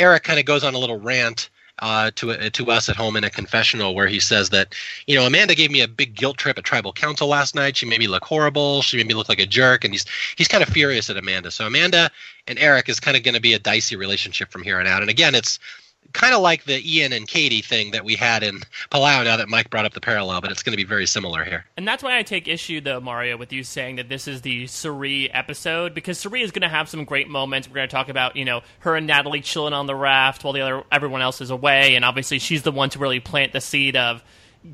Eric 0.00 0.24
kind 0.24 0.40
of 0.40 0.46
goes 0.46 0.64
on 0.64 0.74
a 0.74 0.78
little 0.78 0.98
rant 0.98 1.50
uh, 1.80 2.10
to 2.14 2.32
uh, 2.32 2.50
to 2.50 2.70
us 2.70 2.88
at 2.88 2.96
home 2.96 3.16
in 3.16 3.24
a 3.24 3.30
confessional 3.30 3.94
where 3.94 4.06
he 4.06 4.20
says 4.20 4.50
that 4.50 4.74
you 5.06 5.14
know 5.16 5.26
Amanda 5.26 5.54
gave 5.54 5.70
me 5.70 5.80
a 5.80 5.88
big 5.88 6.14
guilt 6.14 6.36
trip 6.36 6.58
at 6.58 6.64
tribal 6.64 6.92
council 6.92 7.28
last 7.28 7.54
night. 7.54 7.76
She 7.76 7.86
made 7.86 8.00
me 8.00 8.08
look 8.08 8.24
horrible. 8.24 8.82
She 8.82 8.96
made 8.96 9.06
me 9.06 9.14
look 9.14 9.28
like 9.28 9.40
a 9.40 9.46
jerk, 9.46 9.84
and 9.84 9.92
he's 9.92 10.04
he's 10.36 10.48
kind 10.48 10.62
of 10.62 10.68
furious 10.68 11.10
at 11.10 11.16
Amanda. 11.16 11.50
So 11.50 11.66
Amanda 11.66 12.10
and 12.46 12.58
Eric 12.58 12.88
is 12.88 13.00
kind 13.00 13.16
of 13.16 13.22
going 13.22 13.34
to 13.34 13.40
be 13.40 13.54
a 13.54 13.58
dicey 13.58 13.96
relationship 13.96 14.50
from 14.50 14.62
here 14.62 14.78
on 14.78 14.86
out. 14.86 15.02
And 15.02 15.10
again, 15.10 15.34
it's 15.34 15.58
kind 16.12 16.34
of 16.34 16.40
like 16.40 16.64
the 16.64 16.80
Ian 16.84 17.12
and 17.12 17.26
Katie 17.26 17.62
thing 17.62 17.92
that 17.92 18.04
we 18.04 18.16
had 18.16 18.42
in 18.42 18.60
Palau. 18.90 19.24
Now 19.24 19.36
that 19.36 19.48
Mike 19.48 19.70
brought 19.70 19.84
up 19.84 19.92
the 19.92 20.00
parallel, 20.00 20.40
but 20.40 20.50
it's 20.50 20.62
going 20.62 20.72
to 20.72 20.76
be 20.76 20.84
very 20.84 21.06
similar 21.06 21.44
here. 21.44 21.64
And 21.76 21.86
that's 21.86 22.02
why 22.02 22.18
I 22.18 22.22
take 22.22 22.48
issue, 22.48 22.80
though, 22.80 23.00
Mario, 23.00 23.36
with 23.36 23.52
you 23.52 23.64
saying 23.64 23.96
that 23.96 24.08
this 24.08 24.26
is 24.28 24.42
the 24.42 24.66
Cirie 24.66 25.32
episode 25.32 25.94
because 25.94 26.18
Cirie 26.18 26.42
is 26.42 26.50
going 26.50 26.62
to 26.62 26.68
have 26.68 26.88
some 26.88 27.04
great 27.04 27.28
moments. 27.28 27.68
We're 27.68 27.76
going 27.76 27.88
to 27.88 27.92
talk 27.92 28.08
about 28.08 28.36
you 28.36 28.44
know 28.44 28.62
her 28.80 28.96
and 28.96 29.06
Natalie 29.06 29.40
chilling 29.40 29.72
on 29.72 29.86
the 29.86 29.94
raft 29.94 30.44
while 30.44 30.52
the 30.52 30.60
other 30.60 30.84
everyone 30.90 31.22
else 31.22 31.40
is 31.40 31.50
away, 31.50 31.96
and 31.96 32.04
obviously 32.04 32.38
she's 32.38 32.62
the 32.62 32.72
one 32.72 32.90
to 32.90 32.98
really 32.98 33.20
plant 33.20 33.52
the 33.52 33.60
seed 33.60 33.96
of 33.96 34.22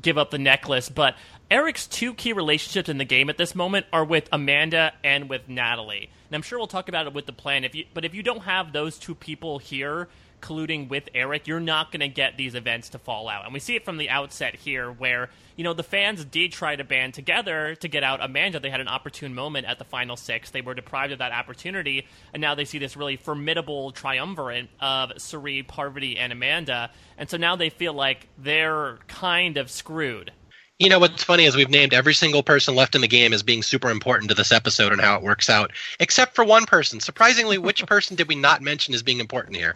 give 0.01 0.17
up 0.17 0.31
the 0.31 0.39
necklace, 0.39 0.89
but. 0.89 1.15
Eric's 1.49 1.87
two 1.87 2.13
key 2.13 2.33
relationships 2.33 2.89
in 2.89 2.97
the 2.97 3.05
game 3.05 3.29
at 3.29 3.37
this 3.37 3.55
moment 3.55 3.85
are 3.93 4.03
with 4.03 4.27
Amanda 4.33 4.91
and 5.01 5.29
with 5.29 5.47
Natalie. 5.47 6.09
And 6.27 6.35
I'm 6.35 6.41
sure 6.41 6.57
we'll 6.57 6.67
talk 6.67 6.89
about 6.89 7.07
it 7.07 7.13
with 7.13 7.25
the 7.25 7.31
plan. 7.31 7.63
If 7.63 7.73
you, 7.73 7.85
but 7.93 8.03
if 8.03 8.13
you 8.13 8.21
don't 8.21 8.41
have 8.41 8.73
those 8.73 8.97
two 8.97 9.15
people 9.15 9.57
here, 9.57 10.09
colluding 10.41 10.89
with 10.89 11.09
Eric, 11.13 11.47
you're 11.47 11.59
not 11.59 11.91
going 11.91 12.01
to 12.01 12.07
get 12.07 12.37
these 12.37 12.55
events 12.55 12.89
to 12.89 12.99
fall 12.99 13.27
out. 13.27 13.45
And 13.45 13.53
we 13.53 13.59
see 13.59 13.75
it 13.75 13.85
from 13.85 13.97
the 13.97 14.09
outset 14.09 14.55
here 14.55 14.91
where, 14.91 15.29
you 15.55 15.63
know, 15.63 15.73
the 15.73 15.83
fans 15.83 16.23
did 16.25 16.51
try 16.51 16.75
to 16.75 16.83
band 16.83 17.13
together 17.13 17.75
to 17.75 17.87
get 17.87 18.03
out 18.03 18.23
Amanda. 18.23 18.59
They 18.59 18.69
had 18.69 18.81
an 18.81 18.87
opportune 18.87 19.33
moment 19.33 19.67
at 19.67 19.79
the 19.79 19.85
final 19.85 20.15
six. 20.15 20.49
They 20.51 20.61
were 20.61 20.73
deprived 20.73 21.13
of 21.13 21.19
that 21.19 21.31
opportunity. 21.31 22.07
And 22.33 22.41
now 22.41 22.55
they 22.55 22.65
see 22.65 22.77
this 22.77 22.95
really 22.95 23.15
formidable 23.15 23.91
triumvirate 23.91 24.69
of 24.79 25.13
Cirie, 25.17 25.63
Parvati, 25.63 26.17
and 26.17 26.31
Amanda. 26.31 26.91
And 27.17 27.29
so 27.29 27.37
now 27.37 27.55
they 27.55 27.69
feel 27.69 27.93
like 27.93 28.27
they're 28.37 28.99
kind 29.07 29.57
of 29.57 29.71
screwed. 29.71 30.31
You 30.79 30.89
know 30.89 30.99
what's 30.99 31.23
funny 31.23 31.45
is 31.45 31.55
we've 31.55 31.71
named 31.71 31.91
every 31.91 32.13
single 32.13 32.43
person 32.43 32.75
left 32.75 32.93
in 32.93 33.01
the 33.01 33.07
game 33.07 33.33
as 33.33 33.41
being 33.41 33.63
super 33.63 33.89
important 33.89 34.29
to 34.29 34.35
this 34.35 34.51
episode 34.51 34.91
and 34.91 35.01
how 35.01 35.17
it 35.17 35.23
works 35.23 35.49
out, 35.49 35.71
except 35.99 36.35
for 36.35 36.45
one 36.45 36.67
person. 36.67 36.99
Surprisingly, 36.99 37.57
which 37.57 37.83
person 37.87 38.15
did 38.15 38.27
we 38.27 38.35
not 38.35 38.61
mention 38.61 38.93
as 38.93 39.01
being 39.01 39.19
important 39.19 39.55
here? 39.55 39.73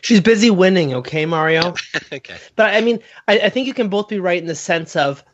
She's 0.00 0.20
busy 0.20 0.50
winning, 0.50 0.94
okay, 0.94 1.26
Mario? 1.26 1.74
okay. 2.12 2.36
But 2.54 2.74
I 2.74 2.80
mean, 2.80 3.00
I, 3.28 3.38
I 3.40 3.48
think 3.50 3.66
you 3.66 3.74
can 3.74 3.88
both 3.88 4.08
be 4.08 4.20
right 4.20 4.40
in 4.40 4.46
the 4.46 4.54
sense 4.54 4.96
of 4.96 5.24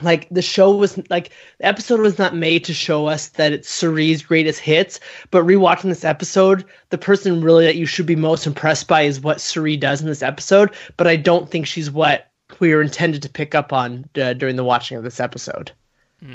like 0.00 0.28
the 0.30 0.42
show 0.42 0.74
was 0.74 0.98
like 1.10 1.30
the 1.58 1.66
episode 1.66 2.00
was 2.00 2.18
not 2.18 2.34
made 2.34 2.64
to 2.64 2.74
show 2.74 3.06
us 3.06 3.28
that 3.28 3.52
it's 3.52 3.68
Cirie's 3.68 4.22
greatest 4.22 4.60
hits, 4.60 5.00
but 5.30 5.44
rewatching 5.44 5.84
this 5.84 6.04
episode, 6.04 6.64
the 6.90 6.98
person 6.98 7.42
really 7.42 7.66
that 7.66 7.76
you 7.76 7.86
should 7.86 8.06
be 8.06 8.16
most 8.16 8.46
impressed 8.46 8.88
by 8.88 9.02
is 9.02 9.20
what 9.20 9.40
Cirie 9.40 9.76
does 9.76 10.00
in 10.00 10.06
this 10.06 10.22
episode. 10.22 10.70
But 10.96 11.06
I 11.06 11.16
don't 11.16 11.50
think 11.50 11.66
she's 11.66 11.90
what 11.90 12.30
we 12.58 12.74
were 12.74 12.82
intended 12.82 13.22
to 13.22 13.28
pick 13.28 13.54
up 13.54 13.72
on 13.72 14.08
uh, 14.16 14.32
during 14.32 14.56
the 14.56 14.64
watching 14.64 14.96
of 14.96 15.04
this 15.04 15.20
episode. 15.20 15.72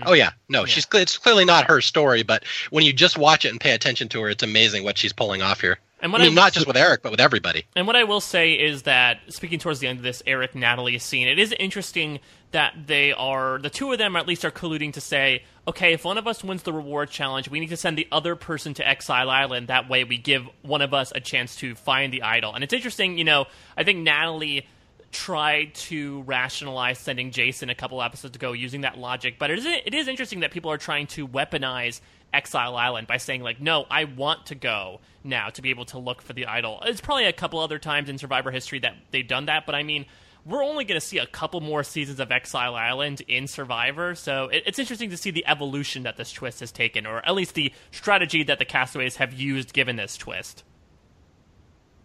Oh 0.06 0.14
yeah, 0.14 0.32
no, 0.50 0.62
yeah. 0.62 0.66
she's 0.66 0.86
it's 0.94 1.18
clearly 1.18 1.46
not 1.46 1.70
her 1.70 1.80
story, 1.80 2.22
but 2.22 2.44
when 2.72 2.84
you 2.84 2.92
just 2.92 3.18
watch 3.18 3.46
it 3.46 3.50
and 3.50 3.60
pay 3.60 3.72
attention 3.72 4.10
to 4.10 4.22
her, 4.22 4.30
it's 4.30 4.44
amazing 4.44 4.84
what 4.84 4.98
she's 4.98 5.14
pulling 5.14 5.42
off 5.42 5.62
here. 5.62 5.80
And 6.00 6.12
what 6.12 6.22
I 6.22 6.26
mean, 6.26 6.38
I, 6.38 6.42
not 6.44 6.54
just 6.54 6.68
with 6.68 6.78
Eric, 6.78 7.02
but 7.02 7.12
with 7.12 7.20
everybody. 7.20 7.66
And 7.76 7.88
what 7.88 7.96
I 7.96 8.04
will 8.04 8.22
say 8.22 8.54
is 8.54 8.84
that 8.84 9.20
speaking 9.30 9.58
towards 9.58 9.80
the 9.80 9.88
end 9.88 9.98
of 9.98 10.04
this 10.04 10.22
Eric 10.28 10.54
Natalie 10.54 11.00
scene, 11.00 11.28
it 11.28 11.40
is 11.40 11.54
interesting 11.60 12.20
that 12.52 12.74
they 12.86 13.14
are 13.14 13.58
the 13.58 13.70
two 13.70 13.92
of 13.92 13.98
them 13.98 14.16
at 14.16 14.28
least 14.28 14.46
are 14.46 14.52
colluding 14.52 14.94
to 14.94 15.02
say, 15.02 15.44
okay, 15.68 15.94
if 15.94 16.06
one 16.06 16.18
of 16.18 16.28
us 16.28 16.44
wins 16.44 16.64
the 16.64 16.72
reward 16.72 17.10
challenge, 17.10 17.50
we 17.50 17.60
need 17.60 17.70
to 17.70 17.78
send 17.78 17.98
the 17.98 18.08
other 18.12 18.36
person 18.36 18.74
to 18.76 18.88
Exile 18.88 19.30
Island. 19.30 19.68
That 19.68 19.90
way, 19.90 20.04
we 20.04 20.18
give 20.18 20.48
one 20.62 20.82
of 20.82 20.94
us 20.94 21.12
a 21.16 21.20
chance 21.20 21.56
to 21.58 21.74
find 21.76 22.14
the 22.14 22.22
idol. 22.22 22.54
And 22.54 22.64
it's 22.64 22.74
interesting, 22.74 23.18
you 23.18 23.24
know. 23.24 23.46
I 23.76 23.84
think 23.84 24.00
Natalie 24.00 24.68
tried 25.12 25.74
to 25.74 26.22
rationalize 26.24 27.00
sending 27.00 27.32
Jason 27.32 27.70
a 27.70 27.76
couple 27.76 28.02
episodes 28.02 28.36
ago 28.36 28.52
using 28.52 28.82
that 28.82 28.98
logic, 28.98 29.36
but 29.40 29.50
it 29.50 29.60
is 29.60 29.66
it 29.66 29.94
is 29.94 30.08
interesting 30.08 30.42
that 30.42 30.52
people 30.52 30.72
are 30.72 30.78
trying 30.78 31.08
to 31.08 31.28
weaponize 31.28 32.02
Exile 32.34 32.76
Island 32.76 33.08
by 33.08 33.18
saying 33.18 33.42
like, 33.42 33.60
"No, 33.60 33.86
I 33.90 34.04
want 34.04 34.48
to 34.48 34.56
go 34.56 35.00
now 35.24 35.50
to 35.50 35.62
be 35.62 35.70
able 35.70 35.86
to 35.86 36.00
look 36.00 36.22
for 36.22 36.34
the 36.34 36.46
idol." 36.46 36.82
It's 36.86 37.02
probably 37.02 37.26
a 37.26 37.34
couple 37.34 37.60
other 37.60 37.80
times 37.80 38.10
in 38.10 38.18
Survivor 38.18 38.52
history 38.52 38.80
that 38.80 38.96
they've 39.12 39.28
done 39.28 39.46
that, 39.46 39.66
but 39.66 39.76
I 39.76 39.84
mean, 39.84 40.06
we're 40.46 40.64
only 40.64 40.86
going 40.86 41.00
to 41.00 41.06
see 41.06 41.18
a 41.18 41.26
couple 41.26 41.60
more 41.60 41.84
seasons 41.84 42.20
of 42.20 42.32
Exile 42.32 42.76
Island 42.76 43.22
in 43.28 43.48
Survivor, 43.48 44.16
so 44.16 44.50
it's 44.52 44.80
interesting 44.80 45.10
to 45.10 45.18
see 45.18 45.30
the 45.30 45.46
evolution 45.46 46.04
that 46.04 46.16
this 46.16 46.32
twist 46.32 46.62
has 46.62 46.72
taken, 46.72 47.06
or 47.06 47.18
at 47.26 47.36
least 47.36 47.54
the 47.54 47.74
strategy 47.92 48.44
that 48.44 48.58
the 48.58 48.66
castaways 48.66 49.18
have 49.18 49.34
used 49.34 49.74
given 49.74 49.98
this 49.98 50.16
twist. 50.16 50.64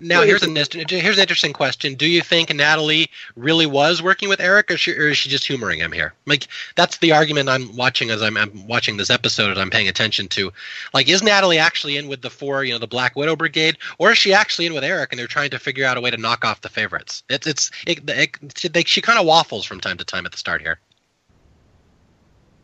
Now 0.02 0.22
here's 0.22 0.42
an 0.42 0.56
here's 0.56 1.16
an 1.16 1.22
interesting 1.22 1.52
question. 1.52 1.94
Do 1.94 2.06
you 2.06 2.20
think 2.20 2.52
Natalie 2.54 3.08
really 3.36 3.66
was 3.66 4.02
working 4.02 4.28
with 4.28 4.40
Eric, 4.40 4.70
or, 4.70 4.76
she, 4.76 4.92
or, 4.92 5.08
is 5.08 5.16
she 5.16 5.28
just 5.28 5.46
humoring 5.46 5.78
him 5.78 5.92
here? 5.92 6.12
Like 6.26 6.48
that's 6.76 6.98
the 6.98 7.12
argument 7.12 7.48
I'm 7.48 7.74
watching 7.76 8.10
as 8.10 8.20
I'm, 8.20 8.36
I'm, 8.36 8.66
watching 8.66 8.96
this 8.96 9.10
episode, 9.10 9.52
as 9.52 9.58
I'm 9.58 9.70
paying 9.70 9.88
attention 9.88 10.28
to. 10.28 10.52
Like, 10.92 11.08
is 11.08 11.22
Natalie 11.22 11.58
actually 11.58 11.96
in 11.96 12.08
with 12.08 12.22
the 12.22 12.30
four, 12.30 12.64
you 12.64 12.72
know, 12.72 12.78
the 12.78 12.86
Black 12.86 13.16
Widow 13.16 13.36
Brigade, 13.36 13.78
or 13.98 14.12
is 14.12 14.18
she 14.18 14.32
actually 14.32 14.66
in 14.66 14.74
with 14.74 14.84
Eric, 14.84 15.12
and 15.12 15.18
they're 15.18 15.26
trying 15.26 15.50
to 15.50 15.58
figure 15.58 15.86
out 15.86 15.96
a 15.96 16.00
way 16.00 16.10
to 16.10 16.16
knock 16.16 16.44
off 16.44 16.60
the 16.60 16.68
favorites? 16.68 17.22
It's 17.28 17.46
it's 17.46 17.70
it, 17.86 18.08
it, 18.08 18.76
it, 18.76 18.88
she 18.88 19.00
kind 19.00 19.18
of 19.18 19.26
waffles 19.26 19.64
from 19.64 19.80
time 19.80 19.98
to 19.98 20.04
time 20.04 20.26
at 20.26 20.32
the 20.32 20.38
start 20.38 20.60
here. 20.62 20.78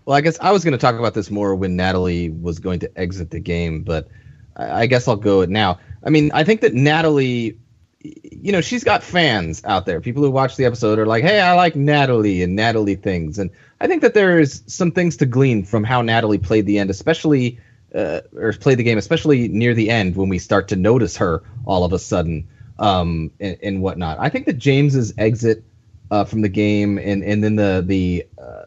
Well, 0.04 0.16
I 0.16 0.22
guess 0.22 0.38
I 0.40 0.50
was 0.50 0.64
going 0.64 0.72
to 0.72 0.78
talk 0.78 0.98
about 0.98 1.14
this 1.14 1.30
more 1.30 1.54
when 1.54 1.76
Natalie 1.76 2.30
was 2.30 2.58
going 2.58 2.80
to 2.80 2.98
exit 2.98 3.30
the 3.30 3.40
game, 3.40 3.82
but 3.82 4.08
I 4.56 4.86
guess 4.86 5.06
I'll 5.06 5.16
go 5.16 5.44
now. 5.44 5.78
I 6.04 6.10
mean, 6.10 6.30
I 6.32 6.44
think 6.44 6.60
that 6.60 6.74
Natalie, 6.74 7.58
you 8.00 8.52
know, 8.52 8.60
she's 8.60 8.84
got 8.84 9.02
fans 9.02 9.62
out 9.64 9.86
there. 9.86 10.00
People 10.00 10.22
who 10.22 10.30
watch 10.30 10.56
the 10.56 10.64
episode 10.64 10.98
are 10.98 11.06
like, 11.06 11.24
"Hey, 11.24 11.40
I 11.40 11.54
like 11.54 11.76
Natalie 11.76 12.42
and 12.42 12.54
Natalie 12.54 12.94
things," 12.94 13.38
and 13.38 13.50
I 13.80 13.86
think 13.86 14.02
that 14.02 14.14
there 14.14 14.38
is 14.38 14.62
some 14.66 14.92
things 14.92 15.16
to 15.18 15.26
glean 15.26 15.64
from 15.64 15.84
how 15.84 16.02
Natalie 16.02 16.38
played 16.38 16.66
the 16.66 16.78
end, 16.78 16.90
especially 16.90 17.58
uh, 17.94 18.20
or 18.36 18.52
played 18.52 18.78
the 18.78 18.84
game, 18.84 18.98
especially 18.98 19.48
near 19.48 19.74
the 19.74 19.90
end 19.90 20.16
when 20.16 20.28
we 20.28 20.38
start 20.38 20.68
to 20.68 20.76
notice 20.76 21.16
her 21.16 21.42
all 21.64 21.84
of 21.84 21.92
a 21.92 21.98
sudden 21.98 22.48
um, 22.78 23.30
and, 23.40 23.56
and 23.62 23.82
whatnot. 23.82 24.18
I 24.20 24.28
think 24.28 24.46
that 24.46 24.58
James's 24.58 25.12
exit 25.18 25.64
uh, 26.10 26.24
from 26.24 26.42
the 26.42 26.48
game 26.48 26.98
and 26.98 27.22
and 27.22 27.42
then 27.42 27.56
the 27.56 27.82
the 27.86 28.26
uh, 28.40 28.64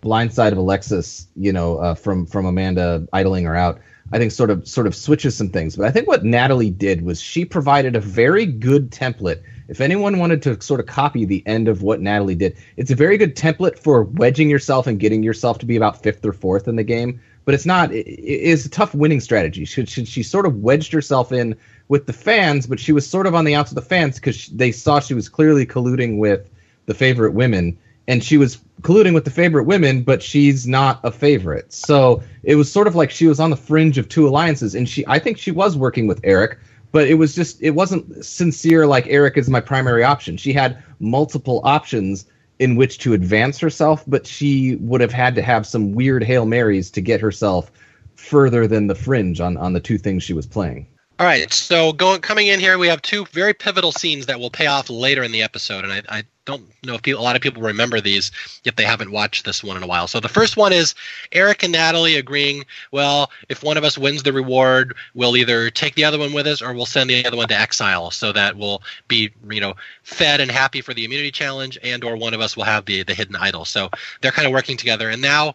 blind 0.00 0.32
side 0.32 0.52
of 0.52 0.58
Alexis, 0.58 1.28
you 1.36 1.52
know, 1.52 1.78
uh, 1.78 1.94
from 1.94 2.26
from 2.26 2.46
Amanda 2.46 3.06
idling 3.12 3.44
her 3.44 3.56
out. 3.56 3.80
I 4.12 4.18
think 4.18 4.32
sort 4.32 4.50
of 4.50 4.66
sort 4.68 4.86
of 4.86 4.94
switches 4.94 5.36
some 5.36 5.48
things. 5.48 5.76
But 5.76 5.86
I 5.86 5.90
think 5.90 6.06
what 6.06 6.24
Natalie 6.24 6.70
did 6.70 7.02
was 7.02 7.20
she 7.20 7.44
provided 7.44 7.96
a 7.96 8.00
very 8.00 8.46
good 8.46 8.90
template. 8.90 9.42
If 9.68 9.80
anyone 9.80 10.18
wanted 10.18 10.42
to 10.42 10.60
sort 10.60 10.80
of 10.80 10.86
copy 10.86 11.24
the 11.24 11.42
end 11.46 11.68
of 11.68 11.82
what 11.82 12.00
Natalie 12.00 12.34
did, 12.34 12.56
it's 12.76 12.90
a 12.90 12.94
very 12.94 13.16
good 13.16 13.34
template 13.34 13.78
for 13.78 14.02
wedging 14.04 14.50
yourself 14.50 14.86
and 14.86 15.00
getting 15.00 15.22
yourself 15.22 15.58
to 15.58 15.66
be 15.66 15.76
about 15.76 16.02
fifth 16.02 16.24
or 16.24 16.32
fourth 16.32 16.68
in 16.68 16.76
the 16.76 16.84
game. 16.84 17.20
But 17.46 17.54
it's 17.54 17.66
not. 17.66 17.92
It, 17.92 18.06
it 18.06 18.40
is 18.42 18.66
a 18.66 18.70
tough 18.70 18.94
winning 18.94 19.20
strategy. 19.20 19.64
She, 19.64 19.86
she, 19.86 20.04
she 20.04 20.22
sort 20.22 20.46
of 20.46 20.56
wedged 20.56 20.92
herself 20.92 21.32
in 21.32 21.56
with 21.88 22.06
the 22.06 22.12
fans, 22.12 22.66
but 22.66 22.80
she 22.80 22.92
was 22.92 23.08
sort 23.08 23.26
of 23.26 23.34
on 23.34 23.44
the 23.44 23.54
outs 23.54 23.70
of 23.70 23.74
the 23.74 23.82
fans 23.82 24.16
because 24.16 24.48
they 24.48 24.72
saw 24.72 25.00
she 25.00 25.14
was 25.14 25.28
clearly 25.28 25.66
colluding 25.66 26.18
with 26.18 26.50
the 26.86 26.94
favorite 26.94 27.32
women 27.32 27.78
and 28.06 28.22
she 28.22 28.36
was 28.36 28.58
colluding 28.82 29.14
with 29.14 29.24
the 29.24 29.30
favorite 29.30 29.64
women, 29.64 30.02
but 30.02 30.22
she's 30.22 30.66
not 30.66 31.00
a 31.04 31.10
favorite. 31.10 31.72
So 31.72 32.22
it 32.42 32.56
was 32.56 32.70
sort 32.70 32.86
of 32.86 32.94
like 32.94 33.10
she 33.10 33.26
was 33.26 33.40
on 33.40 33.50
the 33.50 33.56
fringe 33.56 33.98
of 33.98 34.08
two 34.08 34.28
alliances, 34.28 34.74
and 34.74 34.88
she 34.88 35.04
I 35.06 35.18
think 35.18 35.38
she 35.38 35.50
was 35.50 35.76
working 35.76 36.06
with 36.06 36.20
Eric, 36.24 36.58
but 36.92 37.08
it 37.08 37.14
was 37.14 37.34
just 37.34 37.62
it 37.62 37.70
wasn't 37.70 38.24
sincere 38.24 38.86
like 38.86 39.06
Eric 39.08 39.36
is 39.36 39.48
my 39.48 39.60
primary 39.60 40.04
option. 40.04 40.36
She 40.36 40.52
had 40.52 40.82
multiple 41.00 41.60
options 41.64 42.26
in 42.58 42.76
which 42.76 42.98
to 42.98 43.14
advance 43.14 43.58
herself, 43.58 44.04
but 44.06 44.26
she 44.26 44.76
would 44.76 45.00
have 45.00 45.12
had 45.12 45.34
to 45.34 45.42
have 45.42 45.66
some 45.66 45.92
weird 45.92 46.22
Hail 46.22 46.46
Marys 46.46 46.90
to 46.92 47.00
get 47.00 47.20
herself 47.20 47.72
further 48.14 48.66
than 48.66 48.86
the 48.86 48.94
fringe 48.94 49.40
on, 49.40 49.56
on 49.56 49.72
the 49.72 49.80
two 49.80 49.98
things 49.98 50.22
she 50.22 50.32
was 50.32 50.46
playing. 50.46 50.86
All 51.24 51.30
right, 51.30 51.50
so 51.50 51.94
going 51.94 52.20
coming 52.20 52.48
in 52.48 52.60
here, 52.60 52.76
we 52.76 52.88
have 52.88 53.00
two 53.00 53.24
very 53.32 53.54
pivotal 53.54 53.92
scenes 53.92 54.26
that 54.26 54.38
will 54.38 54.50
pay 54.50 54.66
off 54.66 54.90
later 54.90 55.22
in 55.22 55.32
the 55.32 55.42
episode, 55.42 55.82
and 55.82 55.90
I, 55.90 56.02
I 56.18 56.24
don't 56.44 56.62
know 56.84 56.96
if 56.96 57.02
people, 57.02 57.22
a 57.22 57.24
lot 57.24 57.34
of 57.34 57.40
people 57.40 57.62
remember 57.62 57.98
these, 57.98 58.30
if 58.66 58.76
they 58.76 58.84
haven't 58.84 59.10
watched 59.10 59.46
this 59.46 59.64
one 59.64 59.78
in 59.78 59.82
a 59.82 59.86
while. 59.86 60.06
So 60.06 60.20
the 60.20 60.28
first 60.28 60.58
one 60.58 60.74
is 60.74 60.94
Eric 61.32 61.62
and 61.62 61.72
Natalie 61.72 62.16
agreeing, 62.16 62.66
well, 62.92 63.30
if 63.48 63.62
one 63.62 63.78
of 63.78 63.84
us 63.84 63.96
wins 63.96 64.22
the 64.22 64.34
reward, 64.34 64.94
we'll 65.14 65.34
either 65.38 65.70
take 65.70 65.94
the 65.94 66.04
other 66.04 66.18
one 66.18 66.34
with 66.34 66.46
us 66.46 66.60
or 66.60 66.74
we'll 66.74 66.84
send 66.84 67.08
the 67.08 67.24
other 67.24 67.38
one 67.38 67.48
to 67.48 67.58
exile, 67.58 68.10
so 68.10 68.30
that 68.30 68.58
we'll 68.58 68.82
be, 69.08 69.30
you 69.48 69.62
know, 69.62 69.72
fed 70.02 70.42
and 70.42 70.50
happy 70.50 70.82
for 70.82 70.92
the 70.92 71.06
immunity 71.06 71.30
challenge, 71.30 71.78
and 71.82 72.04
or 72.04 72.18
one 72.18 72.34
of 72.34 72.42
us 72.42 72.54
will 72.54 72.64
have 72.64 72.84
the 72.84 73.02
the 73.02 73.14
hidden 73.14 73.36
idol. 73.36 73.64
So 73.64 73.88
they're 74.20 74.30
kind 74.30 74.44
of 74.44 74.52
working 74.52 74.76
together, 74.76 75.08
and 75.08 75.22
now 75.22 75.54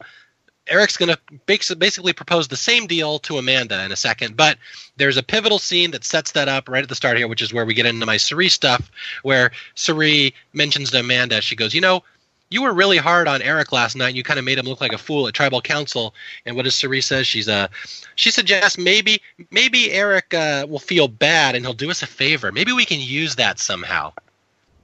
Eric's 0.69 0.97
going 0.97 1.09
to 1.15 1.19
basically 1.45 2.13
propose 2.13 2.47
the 2.47 2.57
same 2.57 2.88
deal 2.88 3.19
to 3.19 3.38
Amanda 3.38 3.83
in 3.83 3.91
a 3.91 3.95
second, 3.95 4.38
but 4.38 4.57
there's 4.97 5.17
a 5.17 5.23
pivotal 5.23 5.59
scene 5.59 5.91
that 5.91 6.03
sets 6.03 6.31
that 6.33 6.47
up 6.47 6.69
right 6.69 6.83
at 6.83 6.89
the 6.89 6.95
start 6.95 7.17
here, 7.17 7.27
which 7.27 7.41
is 7.41 7.53
where 7.53 7.65
we 7.65 7.73
get 7.73 7.85
into 7.85 8.05
my 8.05 8.17
Cirie 8.17 8.49
stuff, 8.49 8.91
where 9.23 9.51
Cirie 9.75 10.33
mentions 10.53 10.91
to 10.91 10.99
Amanda, 10.99 11.41
she 11.41 11.55
goes, 11.55 11.73
You 11.73 11.81
know, 11.81 12.03
you 12.49 12.63
were 12.63 12.73
really 12.73 12.97
hard 12.97 13.27
on 13.27 13.41
Eric 13.41 13.71
last 13.71 13.95
night. 13.95 14.15
You 14.15 14.23
kind 14.23 14.39
of 14.39 14.45
made 14.45 14.57
him 14.57 14.65
look 14.65 14.81
like 14.81 14.93
a 14.93 14.97
fool 14.97 15.27
at 15.27 15.33
tribal 15.33 15.61
council. 15.61 16.13
And 16.45 16.55
what 16.55 16.65
does 16.65 16.75
Cirie 16.75 17.01
says? 17.01 17.27
She's 17.27 17.47
uh, 17.47 17.67
she 18.15 18.31
suggests 18.31 18.77
maybe 18.77 19.21
maybe 19.51 19.91
Eric 19.91 20.33
uh, 20.33 20.65
will 20.67 20.79
feel 20.79 21.07
bad 21.07 21.55
and 21.55 21.63
he'll 21.63 21.73
do 21.73 21.91
us 21.91 22.01
a 22.01 22.07
favor. 22.07 22.51
Maybe 22.51 22.71
we 22.71 22.85
can 22.85 22.99
use 22.99 23.35
that 23.35 23.59
somehow. 23.59 24.13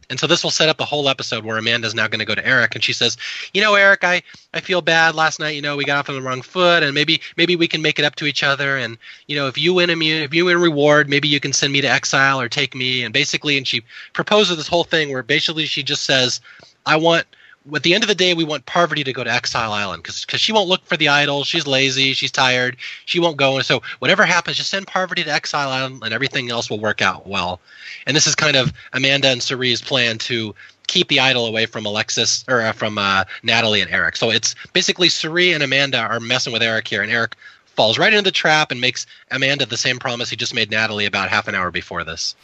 And 0.10 0.20
so 0.20 0.28
this 0.28 0.44
will 0.44 0.52
set 0.52 0.70
up 0.70 0.78
the 0.78 0.86
whole 0.86 1.10
episode 1.10 1.44
where 1.44 1.58
Amanda's 1.58 1.96
now 1.96 2.08
going 2.08 2.20
to 2.20 2.26
go 2.26 2.36
to 2.36 2.46
Eric 2.46 2.76
and 2.76 2.84
she 2.84 2.94
says, 2.94 3.18
"You 3.54 3.62
know, 3.62 3.76
Eric, 3.76 4.04
I, 4.04 4.22
I 4.54 4.62
feel 4.62 4.82
bad 4.82 5.16
last 5.16 5.40
night. 5.40 5.56
You 5.56 5.62
know, 5.62 5.76
we 5.76 5.86
got 5.86 5.98
off 5.98 6.10
on 6.10 6.16
the 6.16 6.22
wrong 6.22 6.42
foot, 6.42 6.84
and 6.84 6.94
maybe 6.94 7.22
maybe 7.38 7.56
we 7.56 7.68
can 7.68 7.82
make 7.82 8.00
it 8.00 8.06
up 8.06 8.16
to 8.16 8.26
each 8.26 8.44
other. 8.44 8.78
And 8.78 8.98
you 9.28 9.36
know, 9.36 9.48
if 9.48 9.58
you 9.58 9.74
win 9.74 9.90
immune, 9.90 10.24
if 10.24 10.34
you 10.34 10.46
win 10.46 10.60
reward, 10.60 11.10
maybe 11.10 11.28
you 11.28 11.40
can 11.40 11.54
send 11.54 11.74
me 11.74 11.82
to 11.82 11.90
exile 11.90 12.40
or 12.40 12.50
take 12.50 12.76
me. 12.76 13.04
And 13.04 13.14
basically, 13.14 13.58
and 13.58 13.68
she 13.68 13.84
proposes 14.14 14.58
this 14.58 14.68
whole 14.68 14.84
thing 14.84 15.12
where 15.12 15.24
basically 15.24 15.66
she 15.66 15.84
just 15.84 16.04
says, 16.04 16.42
"I 16.86 16.96
want." 16.98 17.26
At 17.74 17.84
the 17.84 17.94
end 17.94 18.04
of 18.04 18.08
the 18.08 18.16
day, 18.16 18.34
we 18.34 18.44
want 18.44 18.66
Parvati 18.66 19.04
to 19.04 19.14
go 19.14 19.24
to 19.24 19.32
Exile 19.32 19.72
Island 19.72 20.04
because 20.04 20.40
she 20.40 20.52
won't 20.52 20.70
look 20.70 20.86
for 20.86 20.98
the 20.98 21.10
idol. 21.10 21.44
She's 21.44 21.66
lazy. 21.66 22.14
She's 22.14 22.32
tired. 22.32 22.78
She 23.06 23.20
won't 23.20 23.38
go. 23.38 23.58
And 23.58 23.66
so 23.66 23.82
whatever 24.00 24.26
happens, 24.26 24.58
just 24.58 24.70
send 24.70 24.88
Parvati 24.88 25.24
to 25.24 25.32
Exile 25.32 25.70
Island, 25.70 26.02
and 26.04 26.14
everything 26.14 26.52
else 26.52 26.70
will 26.70 26.80
work 26.80 27.02
out 27.02 27.28
well. 27.28 27.60
And 28.06 28.16
this 28.16 28.28
is 28.28 28.36
kind 28.36 28.56
of 28.56 28.72
Amanda 28.94 29.30
and 29.30 29.42
Cirie's 29.42 29.82
plan 29.82 30.18
to 30.20 30.54
keep 30.88 31.08
the 31.08 31.20
idol 31.20 31.48
away 31.48 31.66
from 31.66 31.86
Alexis 31.86 32.46
or 32.48 32.62
uh, 32.62 32.72
from 32.72 32.98
uh, 32.98 33.26
Natalie 33.42 33.82
and 33.82 33.92
Eric. 33.92 34.18
So 34.18 34.30
it's 34.30 34.56
basically 34.74 35.10
Cirie 35.10 35.54
and 35.54 35.64
Amanda 35.64 36.00
are 36.00 36.20
messing 36.20 36.54
with 36.54 36.62
Eric 36.62 36.88
here, 36.88 37.02
and 37.02 37.12
Eric 37.12 37.36
falls 37.66 37.98
right 37.98 38.14
into 38.14 38.24
the 38.24 38.32
trap 38.32 38.72
and 38.72 38.80
makes 38.80 39.06
Amanda 39.32 39.66
the 39.66 39.78
same 39.78 40.00
promise 40.00 40.30
he 40.30 40.36
just 40.36 40.54
made 40.54 40.72
Natalie 40.72 41.06
about 41.06 41.30
half 41.30 41.48
an 41.48 41.56
hour 41.56 41.72
before 41.72 42.04
this. 42.04 42.36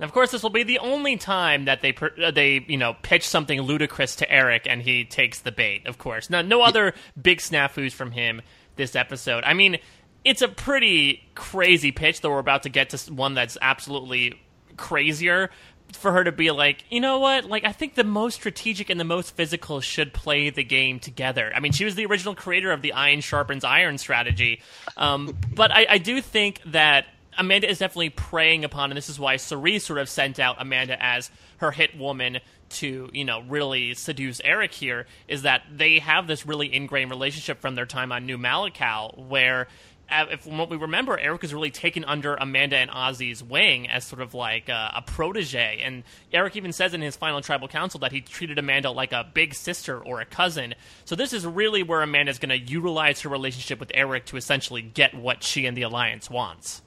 And 0.00 0.08
of 0.08 0.14
course, 0.14 0.30
this 0.30 0.42
will 0.42 0.48
be 0.48 0.62
the 0.62 0.78
only 0.78 1.18
time 1.18 1.66
that 1.66 1.82
they 1.82 1.94
uh, 1.94 2.30
they 2.30 2.64
you 2.66 2.78
know 2.78 2.96
pitch 3.02 3.28
something 3.28 3.60
ludicrous 3.60 4.16
to 4.16 4.32
Eric 4.32 4.66
and 4.66 4.80
he 4.80 5.04
takes 5.04 5.40
the 5.40 5.52
bait. 5.52 5.86
Of 5.86 5.98
course, 5.98 6.30
no 6.30 6.40
no 6.40 6.62
other 6.62 6.94
big 7.20 7.38
snafus 7.38 7.92
from 7.92 8.10
him 8.10 8.40
this 8.76 8.96
episode. 8.96 9.44
I 9.44 9.52
mean, 9.52 9.76
it's 10.24 10.40
a 10.40 10.48
pretty 10.48 11.28
crazy 11.34 11.92
pitch, 11.92 12.22
though 12.22 12.30
we're 12.30 12.38
about 12.38 12.62
to 12.62 12.70
get 12.70 12.90
to 12.90 13.12
one 13.12 13.34
that's 13.34 13.58
absolutely 13.60 14.40
crazier. 14.78 15.50
For 15.92 16.12
her 16.12 16.22
to 16.22 16.30
be 16.30 16.52
like, 16.52 16.84
you 16.88 17.00
know 17.00 17.18
what? 17.18 17.46
Like, 17.46 17.64
I 17.64 17.72
think 17.72 17.96
the 17.96 18.04
most 18.04 18.36
strategic 18.36 18.90
and 18.90 19.00
the 19.00 19.04
most 19.04 19.34
physical 19.34 19.80
should 19.80 20.14
play 20.14 20.48
the 20.48 20.62
game 20.62 21.00
together. 21.00 21.50
I 21.52 21.58
mean, 21.58 21.72
she 21.72 21.84
was 21.84 21.96
the 21.96 22.06
original 22.06 22.36
creator 22.36 22.70
of 22.70 22.80
the 22.80 22.92
iron 22.92 23.22
sharpens 23.22 23.64
iron 23.64 23.98
strategy. 23.98 24.62
Um, 24.96 25.36
but 25.52 25.72
I, 25.72 25.86
I 25.90 25.98
do 25.98 26.20
think 26.20 26.60
that 26.66 27.06
Amanda 27.40 27.70
is 27.70 27.78
definitely 27.78 28.10
preying 28.10 28.64
upon, 28.66 28.90
and 28.90 28.98
this 28.98 29.08
is 29.08 29.18
why 29.18 29.36
Cirie's 29.36 29.82
sort 29.82 29.98
of 29.98 30.10
sent 30.10 30.38
out 30.38 30.56
Amanda 30.58 31.02
as 31.02 31.30
her 31.56 31.70
hit 31.70 31.96
woman 31.96 32.40
to, 32.68 33.08
you 33.14 33.24
know, 33.24 33.40
really 33.40 33.94
seduce 33.94 34.42
Eric 34.44 34.74
here, 34.74 35.06
is 35.26 35.42
that 35.42 35.62
they 35.74 36.00
have 36.00 36.26
this 36.26 36.44
really 36.44 36.72
ingrained 36.72 37.10
relationship 37.10 37.58
from 37.62 37.76
their 37.76 37.86
time 37.86 38.12
on 38.12 38.26
New 38.26 38.36
Malakal, 38.36 39.26
where 39.26 39.68
uh, 40.10 40.26
if 40.30 40.42
from 40.42 40.58
what 40.58 40.68
we 40.68 40.76
remember, 40.76 41.18
Eric 41.18 41.42
is 41.42 41.54
really 41.54 41.70
taken 41.70 42.04
under 42.04 42.34
Amanda 42.34 42.76
and 42.76 42.90
Ozzy's 42.90 43.42
wing 43.42 43.88
as 43.88 44.04
sort 44.04 44.20
of 44.20 44.34
like 44.34 44.68
a, 44.68 44.92
a, 44.96 45.02
protege. 45.02 45.80
And 45.82 46.02
Eric 46.34 46.56
even 46.56 46.74
says 46.74 46.92
in 46.92 47.00
his 47.00 47.16
final 47.16 47.40
tribal 47.40 47.68
council 47.68 48.00
that 48.00 48.12
he 48.12 48.20
treated 48.20 48.58
Amanda 48.58 48.90
like 48.90 49.12
a 49.12 49.26
big 49.32 49.54
sister 49.54 49.98
or 49.98 50.20
a 50.20 50.26
cousin. 50.26 50.74
So 51.06 51.14
this 51.14 51.32
is 51.32 51.46
really 51.46 51.82
where 51.82 52.02
Amanda's 52.02 52.38
going 52.38 52.50
to 52.50 52.58
utilize 52.58 53.22
her 53.22 53.30
relationship 53.30 53.80
with 53.80 53.92
Eric 53.94 54.26
to 54.26 54.36
essentially 54.36 54.82
get 54.82 55.14
what 55.14 55.42
she 55.42 55.64
and 55.64 55.74
the 55.74 55.82
Alliance 55.82 56.28
wants. 56.28 56.82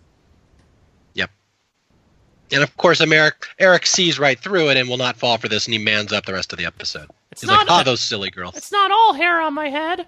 And 2.53 2.63
of 2.63 2.75
course, 2.77 3.01
Eric, 3.01 3.47
Eric 3.59 3.85
sees 3.85 4.19
right 4.19 4.39
through 4.39 4.69
it 4.69 4.77
and 4.77 4.87
will 4.87 4.97
not 4.97 5.17
fall 5.17 5.37
for 5.37 5.47
this, 5.47 5.65
and 5.65 5.73
he 5.73 5.79
mans 5.79 6.13
up 6.13 6.25
the 6.25 6.33
rest 6.33 6.53
of 6.53 6.59
the 6.59 6.65
episode. 6.65 7.09
It's 7.31 7.41
He's 7.41 7.49
not 7.49 7.67
like, 7.67 7.71
"Ah, 7.71 7.81
oh, 7.81 7.83
those 7.83 8.01
silly 8.01 8.29
girls." 8.29 8.55
It's 8.55 8.71
not 8.71 8.91
all 8.91 9.13
hair 9.13 9.41
on 9.41 9.53
my 9.53 9.69
head. 9.69 10.05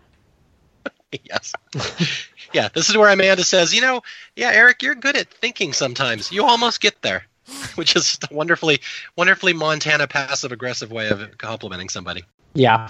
yes. 1.24 1.54
yeah, 2.54 2.70
this 2.74 2.90
is 2.90 2.98
where 2.98 3.10
Amanda 3.10 3.44
says, 3.44 3.74
"You 3.74 3.82
know, 3.82 4.04
yeah, 4.36 4.52
Eric, 4.52 4.84
you're 4.84 4.96
good 4.96 5.18
at 5.18 5.32
thinking 5.32 5.74
sometimes. 5.74 6.32
You 6.32 6.46
almost 6.46 6.82
get 6.82 7.02
there." 7.02 7.26
Which 7.76 7.96
is 7.96 8.18
a 8.30 8.34
wonderfully, 8.34 8.80
wonderfully 9.16 9.54
Montana 9.54 10.08
passive 10.08 10.52
aggressive 10.52 10.92
way 10.92 11.10
of 11.10 11.38
complimenting 11.38 11.90
somebody. 11.90 12.24
Yeah, 12.54 12.90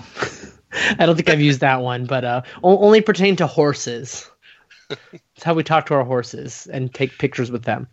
I 1.00 1.06
don't 1.06 1.16
think 1.16 1.30
I've 1.30 1.42
used 1.42 1.60
that 1.62 1.82
one, 1.82 2.06
but 2.06 2.24
uh, 2.24 2.42
only 2.64 3.02
pertain 3.02 3.36
to 3.38 3.48
horses. 3.48 4.30
It's 4.90 5.44
how 5.44 5.56
we 5.56 5.64
talk 5.64 5.88
to 5.88 5.96
our 5.96 6.04
horses 6.04 6.68
and 6.72 6.94
take 6.94 7.18
pictures 7.18 7.52
with 7.52 7.64
them. 7.64 7.88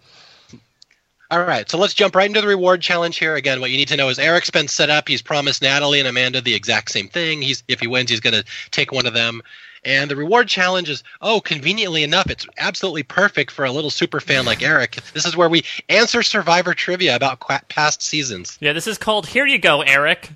All 1.32 1.42
right, 1.42 1.66
so 1.70 1.78
let's 1.78 1.94
jump 1.94 2.14
right 2.14 2.28
into 2.28 2.42
the 2.42 2.46
reward 2.46 2.82
challenge 2.82 3.16
here. 3.16 3.36
Again, 3.36 3.62
what 3.62 3.70
you 3.70 3.78
need 3.78 3.88
to 3.88 3.96
know 3.96 4.10
is 4.10 4.18
Eric's 4.18 4.50
been 4.50 4.68
set 4.68 4.90
up. 4.90 5.08
He's 5.08 5.22
promised 5.22 5.62
Natalie 5.62 5.98
and 5.98 6.06
Amanda 6.06 6.42
the 6.42 6.52
exact 6.52 6.90
same 6.90 7.08
thing. 7.08 7.40
He's 7.40 7.64
if 7.68 7.80
he 7.80 7.86
wins, 7.86 8.10
he's 8.10 8.20
going 8.20 8.34
to 8.34 8.44
take 8.70 8.92
one 8.92 9.06
of 9.06 9.14
them. 9.14 9.40
And 9.82 10.10
the 10.10 10.16
reward 10.16 10.46
challenge 10.46 10.90
is, 10.90 11.02
oh, 11.22 11.40
conveniently 11.40 12.02
enough, 12.02 12.28
it's 12.28 12.46
absolutely 12.58 13.04
perfect 13.04 13.50
for 13.50 13.64
a 13.64 13.72
little 13.72 13.88
super 13.88 14.20
fan 14.20 14.44
like 14.44 14.62
Eric. 14.62 14.98
This 15.14 15.24
is 15.24 15.34
where 15.34 15.48
we 15.48 15.64
answer 15.88 16.22
Survivor 16.22 16.74
trivia 16.74 17.16
about 17.16 17.40
past 17.70 18.02
seasons. 18.02 18.58
Yeah, 18.60 18.74
this 18.74 18.86
is 18.86 18.98
called 18.98 19.26
Here 19.26 19.46
You 19.46 19.58
Go, 19.58 19.80
Eric. 19.80 20.28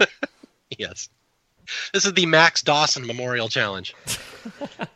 yes. 0.76 1.08
This 1.92 2.04
is 2.04 2.12
the 2.12 2.26
Max 2.26 2.60
Dawson 2.60 3.06
Memorial 3.06 3.48
Challenge. 3.48 3.94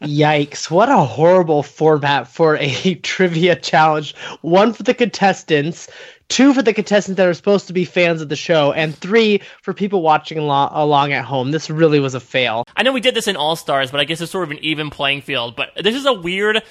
Yikes. 0.02 0.70
What 0.70 0.88
a 0.88 0.98
horrible 0.98 1.62
format 1.62 2.28
for 2.28 2.56
a 2.56 2.94
trivia 3.02 3.56
challenge. 3.56 4.14
One 4.40 4.72
for 4.72 4.82
the 4.82 4.94
contestants, 4.94 5.88
two 6.28 6.54
for 6.54 6.62
the 6.62 6.72
contestants 6.72 7.16
that 7.18 7.26
are 7.26 7.34
supposed 7.34 7.66
to 7.66 7.72
be 7.72 7.84
fans 7.84 8.22
of 8.22 8.28
the 8.28 8.36
show, 8.36 8.72
and 8.72 8.94
three 8.94 9.42
for 9.62 9.74
people 9.74 10.02
watching 10.02 10.38
along 10.38 11.12
at 11.12 11.24
home. 11.24 11.50
This 11.50 11.68
really 11.68 12.00
was 12.00 12.14
a 12.14 12.20
fail. 12.20 12.64
I 12.76 12.82
know 12.82 12.92
we 12.92 13.00
did 13.00 13.14
this 13.14 13.28
in 13.28 13.36
All 13.36 13.56
Stars, 13.56 13.90
but 13.90 14.00
I 14.00 14.04
guess 14.04 14.20
it's 14.20 14.32
sort 14.32 14.44
of 14.44 14.50
an 14.50 14.58
even 14.62 14.90
playing 14.90 15.22
field. 15.22 15.56
But 15.56 15.70
this 15.76 15.94
is 15.94 16.06
a 16.06 16.12
weird 16.14 16.62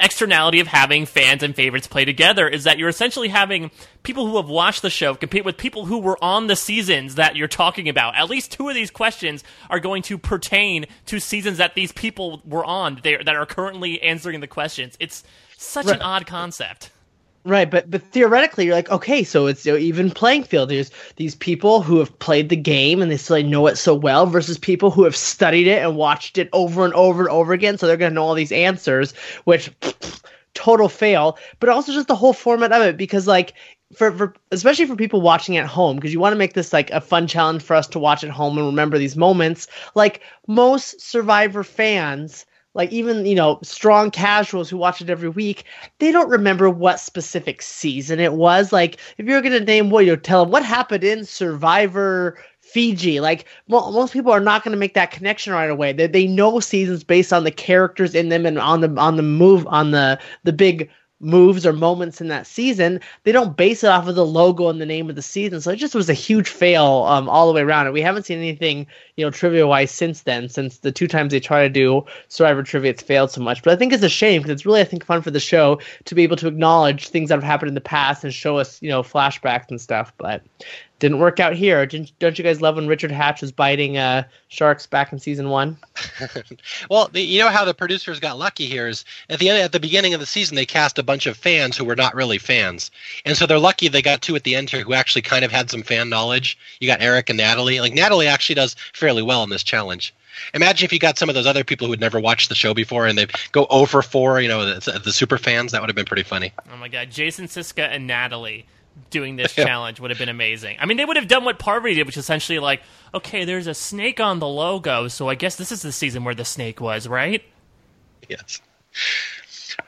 externality 0.00 0.60
of 0.60 0.66
having 0.66 1.06
fans 1.06 1.42
and 1.42 1.54
favorites 1.54 1.86
play 1.86 2.04
together 2.04 2.48
is 2.48 2.64
that 2.64 2.78
you're 2.78 2.88
essentially 2.88 3.28
having 3.28 3.70
people 4.02 4.26
who 4.26 4.36
have 4.36 4.48
watched 4.48 4.82
the 4.82 4.90
show 4.90 5.14
compete 5.14 5.44
with 5.44 5.56
people 5.56 5.86
who 5.86 5.98
were 5.98 6.22
on 6.22 6.46
the 6.46 6.56
seasons 6.56 7.16
that 7.16 7.36
you're 7.36 7.48
talking 7.48 7.88
about. 7.88 8.16
At 8.16 8.30
least 8.30 8.52
two 8.52 8.68
of 8.68 8.74
these 8.74 8.90
questions 8.90 9.44
are 9.68 9.80
going 9.80 10.02
to 10.02 10.18
pertain 10.18 10.86
to 11.06 11.20
seasons 11.20 11.58
that 11.58 11.74
these 11.74 11.92
people 11.92 12.42
were 12.44 12.64
on 12.64 13.00
that 13.04 13.28
are 13.28 13.46
currently 13.46 14.00
answering 14.02 14.40
the 14.40 14.46
questions. 14.46 14.96
It's 14.98 15.22
such 15.56 15.86
right. 15.86 15.96
an 15.96 16.02
odd 16.02 16.26
concept. 16.26 16.90
Right, 17.44 17.70
but 17.70 17.90
but 17.90 18.02
theoretically, 18.02 18.66
you're 18.66 18.74
like, 18.74 18.90
okay, 18.90 19.24
so 19.24 19.46
it's 19.46 19.64
you 19.64 19.72
know, 19.72 19.78
even 19.78 20.10
playing 20.10 20.44
field. 20.44 20.68
There's 20.68 20.90
these 21.16 21.34
people 21.34 21.80
who 21.80 21.98
have 21.98 22.18
played 22.18 22.50
the 22.50 22.56
game 22.56 23.00
and 23.00 23.10
they 23.10 23.16
still 23.16 23.42
know 23.42 23.66
it 23.66 23.76
so 23.76 23.94
well, 23.94 24.26
versus 24.26 24.58
people 24.58 24.90
who 24.90 25.04
have 25.04 25.16
studied 25.16 25.66
it 25.66 25.82
and 25.82 25.96
watched 25.96 26.36
it 26.36 26.50
over 26.52 26.84
and 26.84 26.92
over 26.92 27.22
and 27.22 27.30
over 27.30 27.54
again, 27.54 27.78
so 27.78 27.86
they're 27.86 27.96
gonna 27.96 28.14
know 28.14 28.24
all 28.24 28.34
these 28.34 28.52
answers. 28.52 29.12
Which 29.44 29.70
total 30.54 30.90
fail, 30.90 31.38
but 31.60 31.70
also 31.70 31.92
just 31.92 32.08
the 32.08 32.14
whole 32.14 32.34
format 32.34 32.72
of 32.72 32.82
it 32.82 32.98
because 32.98 33.26
like 33.26 33.54
for, 33.94 34.12
for 34.12 34.34
especially 34.50 34.84
for 34.84 34.96
people 34.96 35.22
watching 35.22 35.56
at 35.56 35.66
home 35.66 35.96
because 35.96 36.12
you 36.12 36.20
want 36.20 36.34
to 36.34 36.38
make 36.38 36.52
this 36.52 36.74
like 36.74 36.90
a 36.90 37.00
fun 37.00 37.26
challenge 37.26 37.62
for 37.62 37.74
us 37.74 37.86
to 37.88 37.98
watch 37.98 38.22
at 38.22 38.30
home 38.30 38.58
and 38.58 38.66
remember 38.66 38.98
these 38.98 39.16
moments. 39.16 39.66
Like 39.94 40.20
most 40.46 41.00
Survivor 41.00 41.64
fans 41.64 42.44
like 42.74 42.92
even 42.92 43.26
you 43.26 43.34
know 43.34 43.58
strong 43.62 44.10
casuals 44.10 44.70
who 44.70 44.76
watch 44.76 45.00
it 45.00 45.10
every 45.10 45.28
week 45.28 45.64
they 45.98 46.12
don't 46.12 46.28
remember 46.28 46.70
what 46.70 47.00
specific 47.00 47.62
season 47.62 48.20
it 48.20 48.34
was. 48.34 48.72
Like 48.72 48.98
if 49.18 49.26
you're 49.26 49.42
gonna 49.42 49.60
name 49.60 49.90
what 49.90 50.06
you 50.06 50.16
tell 50.16 50.44
them 50.44 50.52
what 50.52 50.64
happened 50.64 51.04
in 51.04 51.24
survivor 51.24 52.38
fiji. 52.60 53.20
Like 53.20 53.46
most 53.68 54.12
people 54.12 54.32
are 54.32 54.40
not 54.40 54.62
going 54.62 54.72
to 54.72 54.78
make 54.78 54.94
that 54.94 55.10
connection 55.10 55.52
right 55.52 55.70
away. 55.70 55.92
They, 55.92 56.06
they 56.06 56.26
know 56.26 56.60
seasons 56.60 57.04
based 57.04 57.32
on 57.32 57.44
the 57.44 57.50
characters 57.50 58.14
in 58.14 58.28
them 58.28 58.46
and 58.46 58.58
on 58.58 58.80
the 58.80 58.94
on 59.00 59.16
the 59.16 59.22
move 59.22 59.66
on 59.66 59.90
the 59.90 60.18
the 60.44 60.52
big 60.52 60.88
moves 61.20 61.66
or 61.66 61.72
moments 61.72 62.20
in 62.20 62.28
that 62.28 62.46
season. 62.46 63.00
They 63.24 63.32
don't 63.32 63.56
base 63.56 63.84
it 63.84 63.88
off 63.90 64.08
of 64.08 64.14
the 64.14 64.26
logo 64.26 64.68
and 64.68 64.80
the 64.80 64.86
name 64.86 65.08
of 65.10 65.16
the 65.16 65.22
season. 65.22 65.60
So 65.60 65.70
it 65.70 65.76
just 65.76 65.94
was 65.94 66.08
a 66.08 66.14
huge 66.14 66.48
fail 66.48 67.04
um, 67.06 67.28
all 67.28 67.46
the 67.46 67.52
way 67.52 67.62
around. 67.62 67.86
And 67.86 67.94
we 67.94 68.00
haven't 68.00 68.24
seen 68.24 68.38
anything, 68.38 68.86
you 69.16 69.24
know, 69.24 69.30
trivia 69.30 69.66
wise 69.66 69.90
since 69.90 70.22
then, 70.22 70.48
since 70.48 70.78
the 70.78 70.92
two 70.92 71.06
times 71.06 71.32
they 71.32 71.40
try 71.40 71.62
to 71.62 71.68
do 71.68 72.04
Survivor 72.28 72.62
trivia, 72.62 72.90
it's 72.90 73.02
failed 73.02 73.30
so 73.30 73.40
much. 73.40 73.62
But 73.62 73.72
I 73.72 73.76
think 73.76 73.92
it's 73.92 74.02
a 74.02 74.08
shame 74.08 74.42
because 74.42 74.52
it's 74.52 74.66
really, 74.66 74.80
I 74.80 74.84
think, 74.84 75.04
fun 75.04 75.22
for 75.22 75.30
the 75.30 75.40
show 75.40 75.80
to 76.04 76.14
be 76.14 76.22
able 76.22 76.36
to 76.36 76.48
acknowledge 76.48 77.08
things 77.08 77.28
that 77.28 77.34
have 77.34 77.44
happened 77.44 77.68
in 77.68 77.74
the 77.74 77.80
past 77.80 78.24
and 78.24 78.32
show 78.32 78.58
us, 78.58 78.80
you 78.82 78.88
know, 78.88 79.02
flashbacks 79.02 79.70
and 79.70 79.80
stuff. 79.80 80.12
But 80.16 80.42
didn't 81.00 81.18
work 81.18 81.40
out 81.40 81.54
here. 81.54 81.84
Didn't, 81.86 82.16
don't 82.18 82.38
you 82.38 82.44
guys 82.44 82.60
love 82.60 82.76
when 82.76 82.86
Richard 82.86 83.10
Hatch 83.10 83.40
was 83.40 83.50
biting 83.50 83.96
uh, 83.96 84.24
sharks 84.48 84.86
back 84.86 85.12
in 85.12 85.18
season 85.18 85.48
one? 85.48 85.78
well, 86.90 87.08
the, 87.08 87.22
you 87.22 87.40
know 87.40 87.48
how 87.48 87.64
the 87.64 87.74
producers 87.74 88.20
got 88.20 88.38
lucky 88.38 88.66
here 88.66 88.86
is 88.86 89.04
at 89.28 89.40
the 89.40 89.48
end, 89.48 89.58
at 89.58 89.72
the 89.72 89.80
beginning 89.80 90.14
of 90.14 90.20
the 90.20 90.26
season 90.26 90.54
they 90.54 90.66
cast 90.66 90.98
a 90.98 91.02
bunch 91.02 91.26
of 91.26 91.36
fans 91.36 91.76
who 91.76 91.84
were 91.84 91.96
not 91.96 92.14
really 92.14 92.38
fans, 92.38 92.90
and 93.24 93.36
so 93.36 93.46
they're 93.46 93.58
lucky 93.58 93.88
they 93.88 94.02
got 94.02 94.20
two 94.20 94.36
at 94.36 94.44
the 94.44 94.54
end 94.54 94.70
here 94.70 94.82
who 94.82 94.92
actually 94.92 95.22
kind 95.22 95.44
of 95.44 95.50
had 95.50 95.70
some 95.70 95.82
fan 95.82 96.08
knowledge. 96.10 96.56
You 96.80 96.86
got 96.86 97.00
Eric 97.00 97.30
and 97.30 97.38
Natalie. 97.38 97.80
Like 97.80 97.94
Natalie 97.94 98.28
actually 98.28 98.54
does 98.54 98.76
fairly 98.92 99.22
well 99.22 99.42
in 99.42 99.50
this 99.50 99.64
challenge. 99.64 100.14
Imagine 100.54 100.84
if 100.84 100.92
you 100.92 100.98
got 100.98 101.18
some 101.18 101.28
of 101.28 101.34
those 101.34 101.46
other 101.46 101.64
people 101.64 101.86
who 101.86 101.92
had 101.92 102.00
never 102.00 102.20
watched 102.20 102.50
the 102.50 102.54
show 102.54 102.72
before 102.72 103.06
and 103.06 103.18
they 103.18 103.26
go 103.52 103.66
over 103.70 104.02
for 104.02 104.40
you 104.40 104.48
know 104.48 104.78
the, 104.78 105.00
the 105.02 105.12
super 105.12 105.38
fans. 105.38 105.72
That 105.72 105.80
would 105.80 105.88
have 105.88 105.96
been 105.96 106.04
pretty 106.04 106.24
funny. 106.24 106.52
Oh 106.70 106.76
my 106.76 106.88
god, 106.88 107.10
Jason 107.10 107.46
Siska 107.46 107.88
and 107.88 108.06
Natalie 108.06 108.66
doing 109.10 109.36
this 109.36 109.52
challenge 109.54 110.00
would 110.00 110.10
have 110.10 110.18
been 110.18 110.28
amazing. 110.28 110.76
I 110.80 110.86
mean, 110.86 110.96
they 110.96 111.04
would 111.04 111.16
have 111.16 111.28
done 111.28 111.44
what 111.44 111.58
Parvati 111.58 111.94
did, 111.94 112.06
which 112.06 112.16
is 112.16 112.24
essentially 112.24 112.58
like, 112.58 112.82
okay, 113.14 113.44
there's 113.44 113.66
a 113.66 113.74
snake 113.74 114.20
on 114.20 114.38
the 114.38 114.48
logo, 114.48 115.08
so 115.08 115.28
I 115.28 115.34
guess 115.34 115.56
this 115.56 115.72
is 115.72 115.82
the 115.82 115.92
season 115.92 116.24
where 116.24 116.34
the 116.34 116.44
snake 116.44 116.80
was, 116.80 117.08
right? 117.08 117.42
Yes. 118.28 118.60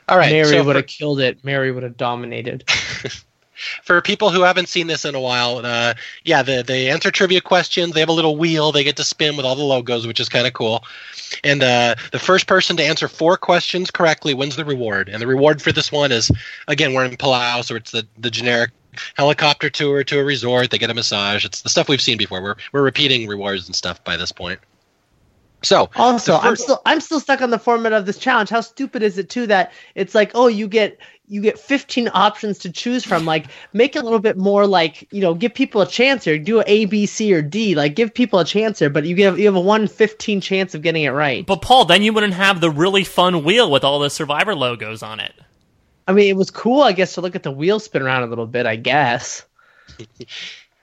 All 0.09 0.19
right. 0.19 0.33
Mary 0.33 0.49
so 0.49 0.65
would 0.65 0.73
for, 0.73 0.79
have 0.79 0.87
killed 0.87 1.21
it. 1.21 1.45
Mary 1.45 1.71
would 1.73 1.83
have 1.83 1.97
dominated. 1.97 2.65
for 3.83 4.01
people 4.01 4.31
who 4.31 4.43
haven't 4.43 4.69
seen 4.69 4.87
this 4.87 5.05
in 5.05 5.15
a 5.15 5.21
while, 5.21 5.59
uh, 5.65 5.95
yeah, 6.25 6.43
the, 6.43 6.65
they 6.67 6.91
answer 6.91 7.11
trivia 7.11 7.41
questions. 7.41 7.93
They 7.93 8.01
have 8.01 8.09
a 8.09 8.15
little 8.15 8.37
wheel 8.37 8.73
they 8.73 8.85
get 8.85 8.97
to 8.97 9.05
spin 9.05 9.37
with 9.37 9.47
all 9.47 9.55
the 9.55 9.63
logos, 9.63 10.07
which 10.07 10.21
is 10.21 10.29
kind 10.29 10.47
of 10.47 10.53
cool. 10.53 10.85
And 11.45 11.63
uh, 11.63 11.95
the 12.11 12.19
first 12.19 12.47
person 12.47 12.77
to 12.77 12.85
answer 12.85 13.09
four 13.09 13.37
questions 13.37 13.91
correctly 13.91 14.35
wins 14.35 14.57
the 14.57 14.65
reward. 14.65 15.09
And 15.09 15.21
the 15.21 15.27
reward 15.27 15.63
for 15.63 15.73
this 15.73 15.91
one 15.91 16.13
is, 16.13 16.31
again, 16.69 16.95
we're 16.95 17.05
in 17.05 17.17
Palau, 17.17 17.65
so 17.65 17.77
it's 17.77 17.91
the, 17.91 18.07
the 18.19 18.31
generic 18.31 18.71
helicopter 19.15 19.71
tour 19.71 20.05
to 20.05 20.19
a 20.19 20.25
resort. 20.25 20.71
They 20.71 20.79
get 20.79 20.91
a 20.91 20.95
massage. 20.95 21.45
It's 21.45 21.63
the 21.63 21.69
stuff 21.69 21.89
we've 21.89 22.01
seen 22.01 22.19
before. 22.19 22.43
We're 22.43 22.57
we're 22.73 22.83
repeating 22.83 23.29
rewards 23.29 23.67
and 23.67 23.75
stuff 23.75 24.03
by 24.05 24.17
this 24.17 24.33
point. 24.33 24.61
So 25.63 25.91
Also, 25.97 26.33
the 26.33 26.39
I'm 26.41 26.57
still 26.57 26.83
I'm 26.85 27.01
still 27.01 27.21
stuck 27.21 27.41
on 27.41 27.51
the 27.51 27.59
format 27.59 27.93
of 27.93 28.07
this 28.07 28.19
challenge. 28.19 28.51
How 28.51 28.61
stupid 28.61 29.03
is 29.03 29.19
it 29.19 29.31
too 29.31 29.47
that 29.47 29.73
it's 29.95 30.15
like, 30.15 30.33
oh, 30.35 30.49
you 30.49 30.69
get 30.69 30.99
you 31.29 31.41
get 31.41 31.59
15 31.59 32.11
options 32.13 32.59
to 32.59 32.71
choose 32.71 33.05
from. 33.05 33.25
Like, 33.25 33.47
make 33.73 33.97
it 33.97 34.01
a 34.01 34.03
little 34.03 34.19
bit 34.19 34.37
more 34.37 34.67
like, 34.67 35.09
you 35.13 35.23
know, 35.23 35.33
give 35.35 35.55
people 35.55 35.81
a 35.81 35.87
chance 35.87 36.25
here. 36.25 36.39
Do 36.39 36.61
a 36.61 36.65
A, 36.67 36.85
B, 36.85 37.07
C, 37.07 37.33
or 37.33 37.41
D. 37.41 37.75
Like, 37.75 37.95
give 37.95 38.13
people 38.13 38.39
a 38.39 38.45
chance 38.45 38.81
here, 38.81 38.91
but 38.91 39.05
you 39.05 39.15
give 39.15 39.39
you 39.39 39.47
have 39.47 39.55
a 39.55 39.61
one 39.61 39.87
15 39.87 40.41
chance 40.41 40.75
of 40.75 40.83
getting 40.83 41.05
it 41.05 41.11
right. 41.11 41.47
But 41.47 41.63
Paul, 41.63 41.85
then 41.85 42.03
you 42.03 42.13
wouldn't 42.13 42.35
have 42.35 42.61
the 42.61 42.71
really 42.71 43.05
fun 43.05 43.45
wheel 43.45 43.71
with 43.71 43.85
all 43.85 43.99
the 44.01 44.11
Survivor 44.11 44.55
logos 44.55 45.03
on 45.03 45.21
it. 45.21 45.33
I 46.07 46.13
mean, 46.13 46.29
it 46.29 46.37
was 46.37 46.51
cool, 46.51 46.83
I 46.83 46.93
guess, 46.93 47.15
to 47.15 47.21
look 47.21 47.37
at 47.37 47.43
the 47.43 47.51
wheel 47.53 47.79
spin 47.81 48.03
around 48.03 48.23
a 48.25 48.27
little 48.27 48.47
bit. 48.47 48.67
I 48.67 48.77
guess. 48.77 49.45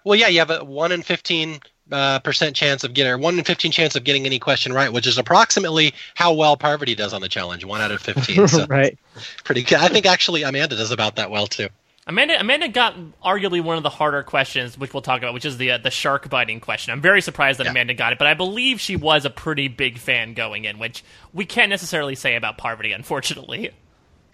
Well, 0.06 0.18
yeah, 0.18 0.28
you 0.28 0.40
have 0.40 0.50
a 0.50 0.64
one 0.64 0.92
in 0.94 1.02
fifteen 1.02 1.60
uh, 1.92 2.20
percent 2.20 2.56
chance 2.56 2.84
of 2.84 2.94
getting, 2.94 3.12
or 3.12 3.18
one 3.18 3.38
in 3.38 3.44
fifteen 3.44 3.72
chance 3.72 3.96
of 3.96 4.04
getting 4.04 4.26
any 4.26 4.40
question 4.40 4.72
right, 4.72 4.92
which 4.92 5.06
is 5.06 5.18
approximately 5.18 5.94
how 6.16 6.34
well 6.34 6.56
Parvati 6.56 6.96
does 6.96 7.14
on 7.14 7.22
the 7.22 7.28
challenge, 7.30 7.66
one 7.66 7.82
out 7.82 7.92
of 7.92 8.02
fifteen. 8.02 8.48
So 8.48 8.66
right. 8.70 8.98
pretty 9.44 9.62
good. 9.64 9.80
I 9.80 9.90
think 9.90 10.06
actually 10.06 10.44
Amanda 10.44 10.78
does 10.78 10.92
about 10.92 11.18
that 11.18 11.30
well 11.30 11.48
too. 11.48 11.68
Amanda, 12.08 12.40
Amanda 12.40 12.70
got 12.70 12.96
arguably 13.24 13.62
one 13.62 13.78
of 13.78 13.84
the 13.84 13.90
harder 13.90 14.24
questions, 14.24 14.78
which 14.80 14.94
we'll 14.94 15.04
talk 15.04 15.20
about, 15.20 15.34
which 15.34 15.46
is 15.46 15.58
the 15.58 15.72
uh, 15.72 15.78
the 15.78 15.92
shark 15.92 16.30
biting 16.30 16.60
question. 16.60 16.92
I'm 16.94 17.02
very 17.02 17.22
surprised 17.22 17.60
that 17.60 17.66
Yeah. 17.66 17.72
Amanda 17.72 17.94
got 17.94 18.14
it, 18.14 18.18
but 18.18 18.28
I 18.28 18.34
believe 18.34 18.80
she 18.80 18.96
was 18.96 19.26
a 19.26 19.30
pretty 19.30 19.68
big 19.68 20.00
fan 20.00 20.34
going 20.34 20.66
in, 20.66 20.80
which 20.80 21.04
we 21.34 21.46
can't 21.46 21.70
necessarily 21.70 22.16
say 22.16 22.36
about 22.36 22.58
Parvati, 22.58 22.94
unfortunately. 22.94 23.72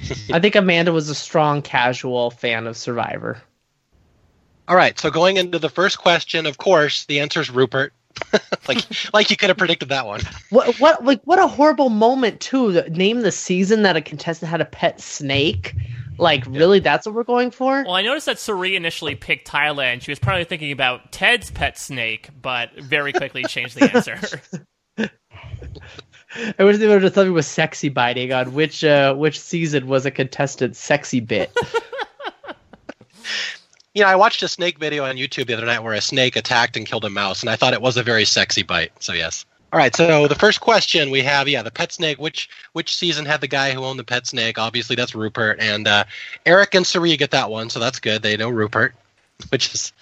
I 0.33 0.39
think 0.39 0.55
Amanda 0.55 0.91
was 0.91 1.09
a 1.09 1.15
strong 1.15 1.61
casual 1.61 2.31
fan 2.31 2.67
of 2.67 2.77
Survivor. 2.77 3.41
All 4.67 4.75
right, 4.75 4.97
so 4.99 5.11
going 5.11 5.37
into 5.37 5.59
the 5.59 5.69
first 5.69 5.99
question, 5.99 6.45
of 6.45 6.57
course, 6.57 7.05
the 7.05 7.19
answer 7.19 7.39
is 7.41 7.51
Rupert. 7.51 7.93
like, 8.67 8.79
like 9.13 9.29
you 9.29 9.35
could 9.37 9.49
have 9.49 9.57
predicted 9.57 9.89
that 9.89 10.05
one. 10.07 10.21
What 10.49 10.79
what 10.79 11.03
like 11.03 11.21
what 11.25 11.37
a 11.37 11.47
horrible 11.47 11.89
moment 11.89 12.39
too. 12.39 12.71
that- 12.71 12.91
Name 12.91 13.21
the 13.21 13.31
season 13.31 13.83
that 13.83 13.95
a 13.97 14.01
contestant 14.01 14.49
had 14.49 14.61
a 14.61 14.65
pet 14.65 15.01
snake. 15.01 15.75
Like 16.17 16.45
really, 16.47 16.79
that's 16.79 17.05
what 17.05 17.13
we're 17.13 17.25
going 17.25 17.51
for. 17.51 17.83
Well, 17.83 17.93
I 17.93 18.01
noticed 18.01 18.25
that 18.27 18.39
Cirie 18.39 18.77
initially 18.77 19.15
picked 19.15 19.47
Thailand. 19.49 20.01
She 20.01 20.11
was 20.11 20.19
probably 20.19 20.45
thinking 20.45 20.71
about 20.71 21.11
Ted's 21.11 21.51
pet 21.51 21.77
snake, 21.77 22.29
but 22.41 22.71
very 22.79 23.11
quickly 23.11 23.43
changed 23.43 23.75
the 23.77 23.93
answer. 23.93 24.19
I 26.59 26.63
wish 26.63 26.77
they 26.77 26.87
would 26.87 27.03
have 27.03 27.13
told 27.13 27.27
me 27.27 27.31
was 27.31 27.47
sexy 27.47 27.89
biting 27.89 28.33
on 28.33 28.53
which 28.53 28.83
uh 28.83 29.13
which 29.15 29.39
season 29.39 29.87
was 29.87 30.05
a 30.05 30.11
contestant's 30.11 30.79
sexy 30.79 31.19
bit. 31.19 31.55
You 33.95 34.03
know, 34.03 34.09
I 34.09 34.17
watched 34.17 34.43
a 34.43 34.49
snake 34.49 34.77
video 34.77 35.05
on 35.05 35.15
YouTube 35.15 35.47
the 35.47 35.53
other 35.53 35.65
night 35.65 35.81
where 35.81 35.93
a 35.93 36.01
snake 36.01 36.35
attacked 36.35 36.75
and 36.75 36.85
killed 36.85 37.05
a 37.05 37.09
mouse, 37.09 37.39
and 37.39 37.49
I 37.49 37.55
thought 37.55 37.71
it 37.71 37.81
was 37.81 37.95
a 37.95 38.03
very 38.03 38.25
sexy 38.25 38.61
bite. 38.61 38.91
So 39.01 39.13
yes. 39.13 39.45
All 39.71 39.79
right, 39.79 39.95
so 39.95 40.27
the 40.27 40.35
first 40.35 40.59
question 40.59 41.11
we 41.11 41.21
have, 41.21 41.47
yeah, 41.47 41.61
the 41.61 41.71
pet 41.71 41.93
snake. 41.93 42.19
Which 42.19 42.49
which 42.73 42.95
season 42.95 43.25
had 43.25 43.39
the 43.39 43.47
guy 43.47 43.71
who 43.71 43.83
owned 43.85 43.97
the 43.97 44.03
pet 44.03 44.27
snake? 44.27 44.57
Obviously, 44.57 44.97
that's 44.97 45.15
Rupert, 45.15 45.59
and 45.61 45.87
uh, 45.87 46.03
Eric 46.45 46.75
and 46.75 46.85
Cirie 46.85 47.15
get 47.15 47.31
that 47.31 47.49
one, 47.49 47.69
so 47.69 47.79
that's 47.79 47.99
good. 47.99 48.21
They 48.21 48.35
know 48.35 48.49
Rupert, 48.49 48.95
which 49.49 49.73
is 49.73 49.93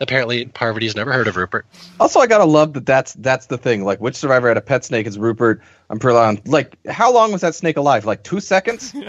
apparently 0.00 0.46
Parvati's 0.46 0.94
never 0.96 1.12
heard 1.12 1.28
of 1.28 1.36
Rupert. 1.36 1.66
Also, 2.00 2.20
I 2.20 2.26
gotta 2.26 2.44
love 2.44 2.72
that. 2.74 2.86
That's 2.86 3.14
that's 3.14 3.46
the 3.46 3.58
thing. 3.58 3.84
Like, 3.84 4.00
which 4.00 4.16
survivor 4.16 4.48
had 4.48 4.56
a 4.56 4.60
pet 4.62 4.84
snake? 4.84 5.06
Is 5.06 5.18
Rupert? 5.18 5.60
I'm 5.90 5.98
pretty 5.98 6.18
on. 6.18 6.40
Like, 6.46 6.76
how 6.88 7.12
long 7.12 7.32
was 7.32 7.40
that 7.42 7.54
snake 7.54 7.76
alive? 7.76 8.04
Like 8.04 8.22
two 8.22 8.40
seconds? 8.40 8.94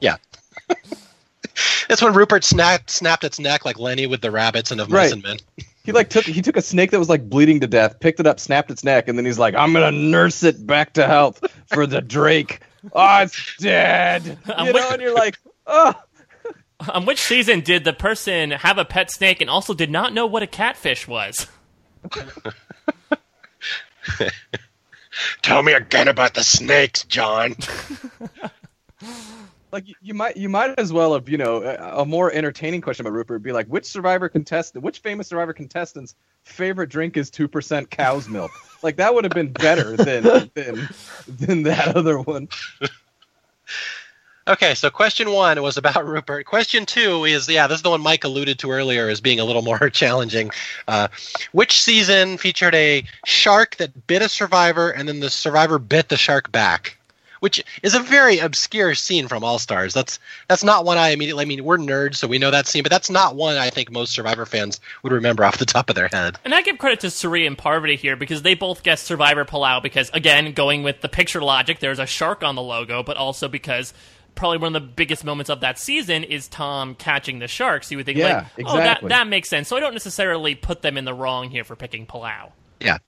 Yeah. 0.00 0.16
That's 1.88 2.02
when 2.02 2.12
Rupert 2.12 2.44
snapped 2.44 2.90
snapped 2.90 3.24
its 3.24 3.38
neck 3.38 3.64
like 3.64 3.78
Lenny 3.78 4.06
with 4.06 4.20
the 4.20 4.30
rabbits 4.30 4.70
and 4.72 4.80
of 4.80 4.90
Right. 4.90 5.04
Mice 5.04 5.12
and 5.12 5.22
Men. 5.22 5.36
He 5.84 5.92
like 5.92 6.10
took 6.10 6.24
he 6.24 6.42
took 6.42 6.56
a 6.56 6.62
snake 6.62 6.90
that 6.90 6.98
was 6.98 7.08
like 7.08 7.30
bleeding 7.30 7.60
to 7.60 7.66
death, 7.66 8.00
picked 8.00 8.18
it 8.20 8.26
up, 8.26 8.40
snapped 8.40 8.70
its 8.70 8.82
neck, 8.84 9.08
and 9.08 9.16
then 9.16 9.24
he's 9.24 9.38
like, 9.38 9.54
"I'm 9.54 9.72
gonna 9.72 9.92
nurse 9.92 10.42
it 10.42 10.66
back 10.66 10.92
to 10.94 11.06
health 11.06 11.42
for 11.72 11.86
the 11.86 12.00
Drake." 12.00 12.60
Oh, 12.92 13.22
it's 13.22 13.56
dead. 13.56 14.38
I'm 14.54 14.66
You 14.68 14.72
know, 14.72 14.78
with- 14.80 14.92
and 14.92 15.02
you're 15.02 15.14
like, 15.14 15.38
"Oh, 15.66 15.92
On 16.92 17.06
which 17.06 17.22
season 17.22 17.60
did 17.60 17.84
the 17.84 17.92
person 17.92 18.50
have 18.50 18.78
a 18.78 18.84
pet 18.84 19.10
snake 19.10 19.40
and 19.40 19.48
also 19.48 19.74
did 19.74 19.90
not 19.90 20.12
know 20.12 20.26
what 20.26 20.42
a 20.42 20.46
catfish 20.46 21.08
was? 21.08 21.46
Tell 25.42 25.62
me 25.62 25.72
again 25.72 26.08
about 26.08 26.34
the 26.34 26.44
snakes, 26.44 27.04
John. 27.04 27.56
like 29.72 29.88
you, 29.88 29.94
you 30.02 30.14
might 30.14 30.36
you 30.36 30.48
might 30.48 30.78
as 30.78 30.92
well 30.92 31.14
have 31.14 31.28
you 31.28 31.38
know 31.38 31.62
a, 31.62 32.02
a 32.02 32.04
more 32.04 32.32
entertaining 32.32 32.80
question 32.80 33.06
about 33.06 33.14
Rupert 33.14 33.36
would 33.36 33.42
be 33.42 33.52
like, 33.52 33.66
which 33.68 33.86
survivor 33.86 34.28
contestant, 34.28 34.84
which 34.84 35.00
famous 35.00 35.28
survivor 35.28 35.52
contestant's 35.52 36.14
favorite 36.44 36.90
drink 36.90 37.16
is 37.16 37.30
two 37.30 37.48
percent 37.48 37.90
cow's 37.90 38.28
milk? 38.28 38.50
Like 38.82 38.96
that 38.96 39.14
would 39.14 39.24
have 39.24 39.32
been 39.32 39.52
better 39.52 39.96
than 39.96 40.50
than 40.54 40.88
than 41.28 41.62
that 41.64 41.96
other 41.96 42.18
one. 42.18 42.48
Okay, 44.48 44.76
so 44.76 44.90
question 44.90 45.32
one 45.32 45.60
was 45.60 45.76
about 45.76 46.06
Rupert. 46.06 46.46
Question 46.46 46.86
two 46.86 47.24
is, 47.24 47.48
yeah, 47.48 47.66
this 47.66 47.76
is 47.76 47.82
the 47.82 47.90
one 47.90 48.00
Mike 48.00 48.22
alluded 48.22 48.60
to 48.60 48.70
earlier 48.70 49.08
as 49.08 49.20
being 49.20 49.40
a 49.40 49.44
little 49.44 49.62
more 49.62 49.90
challenging. 49.92 50.52
Uh, 50.86 51.08
which 51.50 51.82
season 51.82 52.38
featured 52.38 52.74
a 52.74 53.04
shark 53.24 53.76
that 53.76 54.06
bit 54.06 54.22
a 54.22 54.28
survivor 54.28 54.90
and 54.90 55.08
then 55.08 55.18
the 55.18 55.30
survivor 55.30 55.80
bit 55.80 56.08
the 56.08 56.16
shark 56.16 56.52
back? 56.52 56.96
Which 57.40 57.62
is 57.82 57.94
a 57.94 58.00
very 58.00 58.38
obscure 58.38 58.94
scene 58.94 59.28
from 59.28 59.44
All 59.44 59.58
Stars. 59.58 59.92
That's 59.92 60.18
that's 60.48 60.64
not 60.64 60.86
one 60.86 60.96
I 60.96 61.10
immediately. 61.10 61.42
I 61.42 61.44
mean, 61.44 61.64
we're 61.64 61.76
nerds, 61.76 62.16
so 62.16 62.26
we 62.26 62.38
know 62.38 62.50
that 62.50 62.66
scene, 62.66 62.82
but 62.82 62.90
that's 62.90 63.10
not 63.10 63.36
one 63.36 63.58
I 63.58 63.68
think 63.68 63.90
most 63.90 64.12
Survivor 64.12 64.46
fans 64.46 64.80
would 65.02 65.12
remember 65.12 65.44
off 65.44 65.58
the 65.58 65.66
top 65.66 65.90
of 65.90 65.96
their 65.96 66.08
head. 66.08 66.38
And 66.46 66.54
I 66.54 66.62
give 66.62 66.78
credit 66.78 67.00
to 67.00 67.10
Cirie 67.10 67.46
and 67.46 67.56
Parvati 67.56 67.96
here 67.96 68.16
because 68.16 68.40
they 68.40 68.54
both 68.54 68.82
guessed 68.82 69.04
Survivor 69.04 69.44
Palau 69.44 69.82
because, 69.82 70.08
again, 70.14 70.52
going 70.52 70.82
with 70.82 71.02
the 71.02 71.10
picture 71.10 71.42
logic, 71.42 71.80
there's 71.80 71.98
a 71.98 72.06
shark 72.06 72.42
on 72.42 72.54
the 72.54 72.62
logo, 72.62 73.02
but 73.02 73.18
also 73.18 73.48
because 73.48 73.92
probably 74.36 74.58
one 74.58 74.76
of 74.76 74.82
the 74.82 74.88
biggest 74.88 75.24
moments 75.24 75.50
of 75.50 75.60
that 75.60 75.78
season 75.78 76.22
is 76.22 76.46
Tom 76.46 76.94
catching 76.94 77.40
the 77.40 77.48
Sharks. 77.48 77.88
So 77.88 77.92
you 77.92 77.96
would 77.96 78.06
think, 78.06 78.18
Yeah, 78.18 78.46
like, 78.56 78.66
oh, 78.68 78.76
that, 78.76 79.00
that 79.08 79.26
makes 79.26 79.48
sense. 79.48 79.66
So 79.66 79.76
I 79.76 79.80
don't 79.80 79.94
necessarily 79.94 80.54
put 80.54 80.82
them 80.82 80.96
in 80.96 81.04
the 81.04 81.14
wrong 81.14 81.50
here 81.50 81.64
for 81.64 81.74
picking 81.74 82.06
Palau. 82.06 82.52
Yeah, 82.80 82.98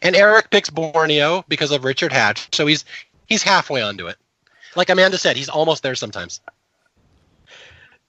and 0.00 0.16
Eric 0.16 0.50
picks 0.50 0.70
Borneo 0.70 1.44
because 1.48 1.70
of 1.70 1.84
Richard 1.84 2.12
Hatch, 2.12 2.48
so 2.54 2.66
he's 2.66 2.84
he's 3.26 3.42
halfway 3.42 3.82
onto 3.82 4.06
it. 4.06 4.16
Like 4.76 4.90
Amanda 4.90 5.18
said, 5.18 5.36
he's 5.36 5.48
almost 5.48 5.82
there 5.82 5.94
sometimes. 5.94 6.40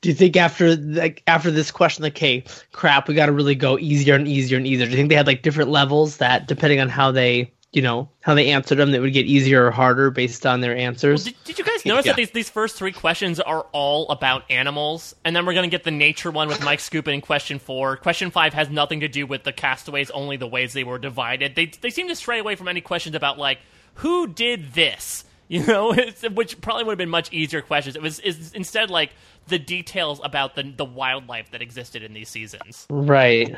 Do 0.02 0.10
you 0.10 0.16
think 0.16 0.38
after 0.38 0.76
like 0.76 1.24
after 1.28 1.52
this 1.52 1.72
question, 1.72 2.04
like, 2.04 2.18
hey, 2.18 2.46
crap, 2.72 3.08
we 3.08 3.16
got 3.16 3.26
to 3.26 3.32
really 3.34 3.56
go 3.56 3.78
easier 3.78 4.16
and 4.16 4.28
easier 4.28 4.58
and 4.58 4.66
easier? 4.66 4.86
Do 4.86 4.92
you 4.92 4.98
think 4.98 5.10
they 5.10 5.16
had 5.16 5.28
like 5.28 5.42
different 5.42 5.70
levels 5.72 6.18
that, 6.18 6.48
depending 6.48 6.80
on 6.80 6.88
how 6.88 7.12
they, 7.12 7.52
you 7.72 7.82
know, 7.84 8.10
how 8.22 8.34
they 8.34 8.50
answered 8.52 8.76
them, 8.76 8.92
that 8.92 9.02
would 9.02 9.14
get 9.14 9.28
easier 9.28 9.68
or 9.68 9.72
harder 9.72 10.10
based 10.10 10.46
on 10.46 10.60
their 10.62 10.76
answers? 10.76 11.26
Did, 11.26 11.36
did 11.44 11.60
you 11.60 11.64
guys 11.66 11.86
notice 11.86 12.06
Yeah. 12.08 12.14
that 12.14 12.18
these, 12.18 12.32
these 12.32 12.50
first 12.50 12.76
three 12.78 12.92
questions 12.92 13.40
are 13.40 13.68
all 13.74 14.10
about 14.10 14.50
animals? 14.50 15.16
And 15.24 15.36
then 15.36 15.46
we're 15.46 15.54
going 15.54 15.70
to 15.70 15.76
get 15.76 15.84
the 15.84 15.92
nature 15.92 16.32
one 16.32 16.48
with 16.48 16.64
Mike 16.64 16.80
Skupin 16.80 17.14
in 17.14 17.22
question 17.22 17.60
four. 17.60 17.96
Question 17.98 18.32
five 18.32 18.54
has 18.54 18.70
nothing 18.70 19.02
to 19.02 19.08
do 19.08 19.28
with 19.28 19.44
the 19.44 19.52
castaways, 19.54 20.10
only 20.10 20.36
the 20.38 20.48
ways 20.48 20.74
they 20.74 20.84
were 20.84 20.98
divided. 20.98 21.54
They, 21.56 21.68
they 21.68 21.92
seem 21.92 22.08
to 22.08 22.16
stray 22.16 22.40
away 22.40 22.56
from 22.56 22.68
any 22.68 22.82
questions 22.82 23.16
about, 23.16 23.38
like, 23.38 23.60
who 23.96 24.28
did 24.28 24.74
this? 24.74 25.26
You 25.52 25.66
know, 25.66 25.92
it's, 25.94 26.22
which 26.30 26.62
probably 26.62 26.84
would 26.84 26.92
have 26.92 26.98
been 27.00 27.10
much 27.10 27.34
easier 27.34 27.64
questions. 27.64 27.96
It 27.96 28.04
was 28.04 28.20
is 28.20 28.54
instead 28.54 28.92
like 28.92 29.10
the 29.48 29.58
details 29.58 30.22
about 30.24 30.54
the 30.54 30.62
the 30.62 30.86
wildlife 30.86 31.50
that 31.50 31.62
existed 31.64 32.04
in 32.04 32.14
these 32.14 32.30
seasons. 32.30 32.86
right. 32.88 33.56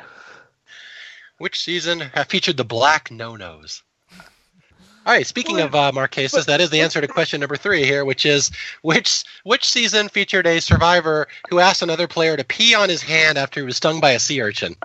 Which 1.38 1.60
season 1.60 2.00
have 2.00 2.28
featured 2.28 2.56
the 2.56 2.64
black 2.64 3.12
no-nos? 3.12 3.84
All 5.04 5.14
right. 5.14 5.26
Speaking 5.26 5.60
of 5.60 5.74
uh, 5.74 5.92
Marquesas, 5.92 6.46
that 6.46 6.62
is 6.62 6.70
the 6.70 6.82
answer 6.82 7.02
to 7.02 7.08
question 7.08 7.40
number 7.40 7.56
three 7.56 7.86
here, 7.86 8.06
which 8.06 8.26
is 8.26 8.52
which 8.84 9.24
which 9.44 9.68
season 9.68 10.10
featured 10.10 10.46
a 10.46 10.62
survivor 10.62 11.28
who 11.50 11.60
asked 11.60 11.82
another 11.82 12.08
player 12.08 12.38
to 12.38 12.44
pee 12.44 12.76
on 12.76 12.88
his 12.88 13.02
hand 13.02 13.38
after 13.38 13.62
he 13.62 13.66
was 13.66 13.78
stung 13.78 14.00
by 14.00 14.12
a 14.12 14.20
sea 14.20 14.42
urchin? 14.42 14.76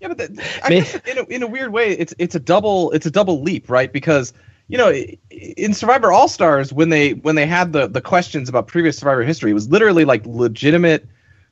Yeah, 0.00 0.08
but 0.08 0.18
the, 0.18 0.44
I 0.62 0.68
Me- 0.68 0.76
guess 0.76 0.94
in 0.94 1.18
a, 1.18 1.22
in 1.24 1.42
a 1.42 1.46
weird 1.48 1.72
way, 1.72 1.90
it's 1.90 2.14
it's 2.18 2.36
a 2.36 2.40
double 2.40 2.92
it's 2.92 3.06
a 3.06 3.10
double 3.10 3.42
leap, 3.42 3.68
right? 3.68 3.92
Because 3.92 4.32
you 4.68 4.78
know, 4.78 4.92
in 5.30 5.74
Survivor 5.74 6.12
All 6.12 6.28
Stars, 6.28 6.72
when 6.72 6.90
they 6.90 7.14
when 7.14 7.34
they 7.34 7.46
had 7.46 7.72
the 7.72 7.88
the 7.88 8.00
questions 8.00 8.48
about 8.48 8.68
previous 8.68 8.96
Survivor 8.98 9.24
history, 9.24 9.50
it 9.50 9.54
was 9.54 9.68
literally 9.68 10.04
like 10.04 10.24
legitimate 10.24 11.08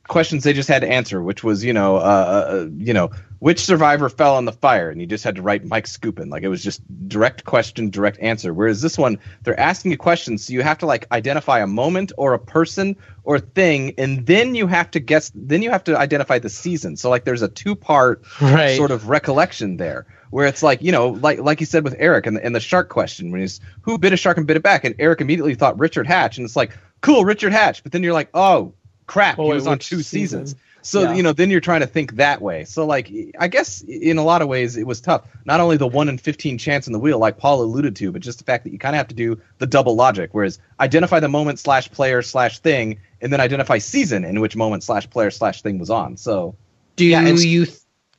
questions 0.07 0.43
they 0.43 0.53
just 0.53 0.69
had 0.69 0.81
to 0.81 0.87
answer, 0.87 1.21
which 1.21 1.43
was 1.43 1.63
you 1.63 1.73
know, 1.73 1.97
uh, 1.97 1.99
uh, 1.99 2.67
you 2.77 2.93
know, 2.93 3.11
which 3.39 3.63
survivor 3.65 4.09
fell 4.09 4.35
on 4.35 4.45
the 4.45 4.51
fire, 4.51 4.89
and 4.89 4.99
you 4.99 5.07
just 5.07 5.23
had 5.23 5.35
to 5.35 5.41
write 5.41 5.63
Mike 5.65 5.85
Skupin. 5.85 6.29
Like 6.29 6.43
it 6.43 6.47
was 6.47 6.63
just 6.63 6.81
direct 7.07 7.43
question, 7.45 7.89
direct 7.89 8.19
answer. 8.19 8.53
Whereas 8.53 8.81
this 8.81 8.97
one, 8.97 9.19
they're 9.43 9.59
asking 9.59 9.91
you 9.91 9.97
questions, 9.97 10.45
so 10.45 10.53
you 10.53 10.63
have 10.63 10.79
to 10.79 10.85
like 10.85 11.05
identify 11.11 11.59
a 11.59 11.67
moment 11.67 12.11
or 12.17 12.33
a 12.33 12.39
person 12.39 12.95
or 13.23 13.39
thing, 13.39 13.93
and 13.97 14.25
then 14.25 14.55
you 14.55 14.67
have 14.67 14.89
to 14.91 14.99
guess. 14.99 15.31
Then 15.35 15.61
you 15.61 15.69
have 15.71 15.83
to 15.85 15.97
identify 15.97 16.39
the 16.39 16.49
season. 16.49 16.97
So 16.97 17.09
like, 17.09 17.25
there's 17.25 17.41
a 17.43 17.47
two 17.49 17.75
part 17.75 18.23
Right. 18.41 18.75
sort 18.77 18.91
of 18.91 19.09
recollection 19.09 19.77
there 19.77 20.05
where 20.29 20.45
it's 20.45 20.61
like 20.61 20.81
you 20.81 20.91
know 20.91 21.09
like 21.09 21.39
like 21.39 21.59
you 21.61 21.65
said 21.65 21.85
with 21.85 21.95
eric 21.99 22.25
and 22.25 22.35
the, 22.35 22.43
and 22.45 22.53
the 22.53 22.59
shark 22.59 22.89
question 22.89 23.31
when 23.31 23.39
he's 23.39 23.61
who 23.81 23.97
bit 23.97 24.11
a 24.11 24.17
shark 24.17 24.35
and 24.37 24.45
bit 24.45 24.57
it 24.57 24.61
back 24.63 24.83
and 24.83 24.93
eric 24.99 25.21
immediately 25.21 25.55
thought 25.55 25.79
richard 25.79 26.05
hatch 26.05 26.37
and 26.37 26.43
it's 26.43 26.55
like 26.57 26.77
cool 26.99 27.23
richard 27.23 27.53
hatch 27.53 27.81
but 27.81 27.93
then 27.93 28.03
you're 28.03 28.11
like 28.13 28.29
oh 28.33 28.73
crap 29.05 29.39
Oh, 29.39 29.45
he 29.45 29.53
was 29.53 29.67
on 29.67 29.79
two 29.79 30.01
season? 30.01 30.45
seasons 30.45 30.61
So 30.87 31.01
Yeah. 31.01 31.15
you 31.15 31.21
know, 31.21 31.33
then 31.33 31.51
you're 31.51 31.59
trying 31.59 31.81
to 31.81 31.87
think 31.87 32.15
that 32.15 32.41
way. 32.41 32.63
So 32.63 32.85
like, 32.85 33.11
I 33.37 33.49
guess 33.49 33.81
in 33.81 34.17
a 34.17 34.23
lot 34.23 34.41
of 34.41 34.47
ways 34.47 34.77
it 34.77 34.87
was 34.87 35.01
tough. 35.01 35.25
Not 35.43 35.59
only 35.59 35.75
the 35.75 35.85
one 35.85 36.07
in 36.07 36.17
fifteen 36.17 36.57
chance 36.57 36.87
in 36.87 36.93
the 36.93 36.99
wheel, 36.99 37.19
like 37.19 37.37
Paul 37.37 37.61
alluded 37.61 37.93
to, 37.97 38.11
but 38.13 38.21
just 38.21 38.37
the 38.37 38.45
fact 38.45 38.63
that 38.63 38.71
you 38.71 38.79
kind 38.79 38.95
of 38.95 38.97
have 38.97 39.09
to 39.09 39.15
do 39.15 39.37
the 39.57 39.67
double 39.67 39.97
logic. 39.97 40.29
Whereas 40.31 40.59
identify 40.79 41.19
the 41.19 41.27
moment 41.27 41.59
slash 41.59 41.91
player 41.91 42.21
slash 42.21 42.59
thing, 42.59 42.99
and 43.21 43.33
then 43.33 43.41
identify 43.41 43.79
season 43.79 44.23
in 44.23 44.39
which 44.39 44.55
moment 44.55 44.81
slash 44.81 45.09
player 45.09 45.29
slash 45.29 45.61
thing 45.61 45.77
was 45.77 45.89
on. 45.89 46.15
So 46.15 46.55
Do 46.95 47.03
Yeah, 47.03 47.27
you 47.27 47.67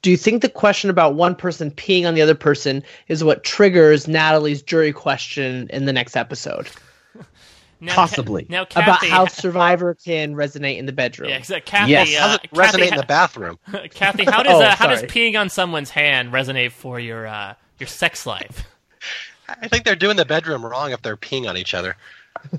do 0.02 0.11
you 0.11 0.18
think 0.18 0.42
the 0.42 0.50
question 0.50 0.90
about 0.90 1.14
one 1.14 1.35
person 1.35 1.70
peeing 1.70 2.07
on 2.07 2.14
the 2.14 2.20
other 2.20 2.35
person 2.35 2.83
is 3.09 3.24
what 3.24 3.44
triggers 3.44 4.07
Natalie's 4.07 4.61
jury 4.61 4.92
question 4.92 5.68
in 5.70 5.87
the 5.87 5.92
next 5.94 6.16
episode 6.16 6.68
Now, 7.81 7.95
Possibly. 7.95 8.43
Ca- 8.45 8.49
now, 8.53 8.64
Kathy, 8.64 8.83
about 8.91 9.05
how 9.07 9.27
Survivor 9.27 9.95
can 9.95 10.35
resonate 10.35 10.79
in 10.79 10.87
the 10.87 10.93
bedroom? 10.93 11.29
yeah, 11.31 11.37
exactly. 11.37 11.71
Kathy, 11.71 11.91
Yes. 11.93 12.17
uh, 12.17 12.21
How 12.21 12.27
does 12.27 12.35
it 12.45 12.51
Kathy, 12.51 12.79
resonate 12.83 12.91
in 12.93 12.97
the 12.97 13.07
bathroom? 13.07 13.59
Kathy, 13.91 14.25
how 14.25 14.43
does 14.43 14.53
Oh, 14.61 14.62
uh, 14.62 14.75
how 14.75 14.88
does 14.88 15.03
peeing 15.05 15.38
on 15.38 15.49
someone's 15.49 15.91
hand 15.91 16.33
resonate 16.33 16.73
for 16.73 16.99
your 16.99 17.27
uh, 17.29 17.55
your 17.79 17.87
sex 17.87 18.27
life? 18.27 18.64
I 19.49 19.69
think 19.69 19.85
they're 19.85 19.95
doing 19.97 20.17
the 20.17 20.25
bedroom 20.25 20.67
wrong 20.67 20.91
if 20.93 21.03
they're 21.03 21.17
peeing 21.17 21.49
on 21.49 21.57
each 21.57 21.73
other. 21.73 21.97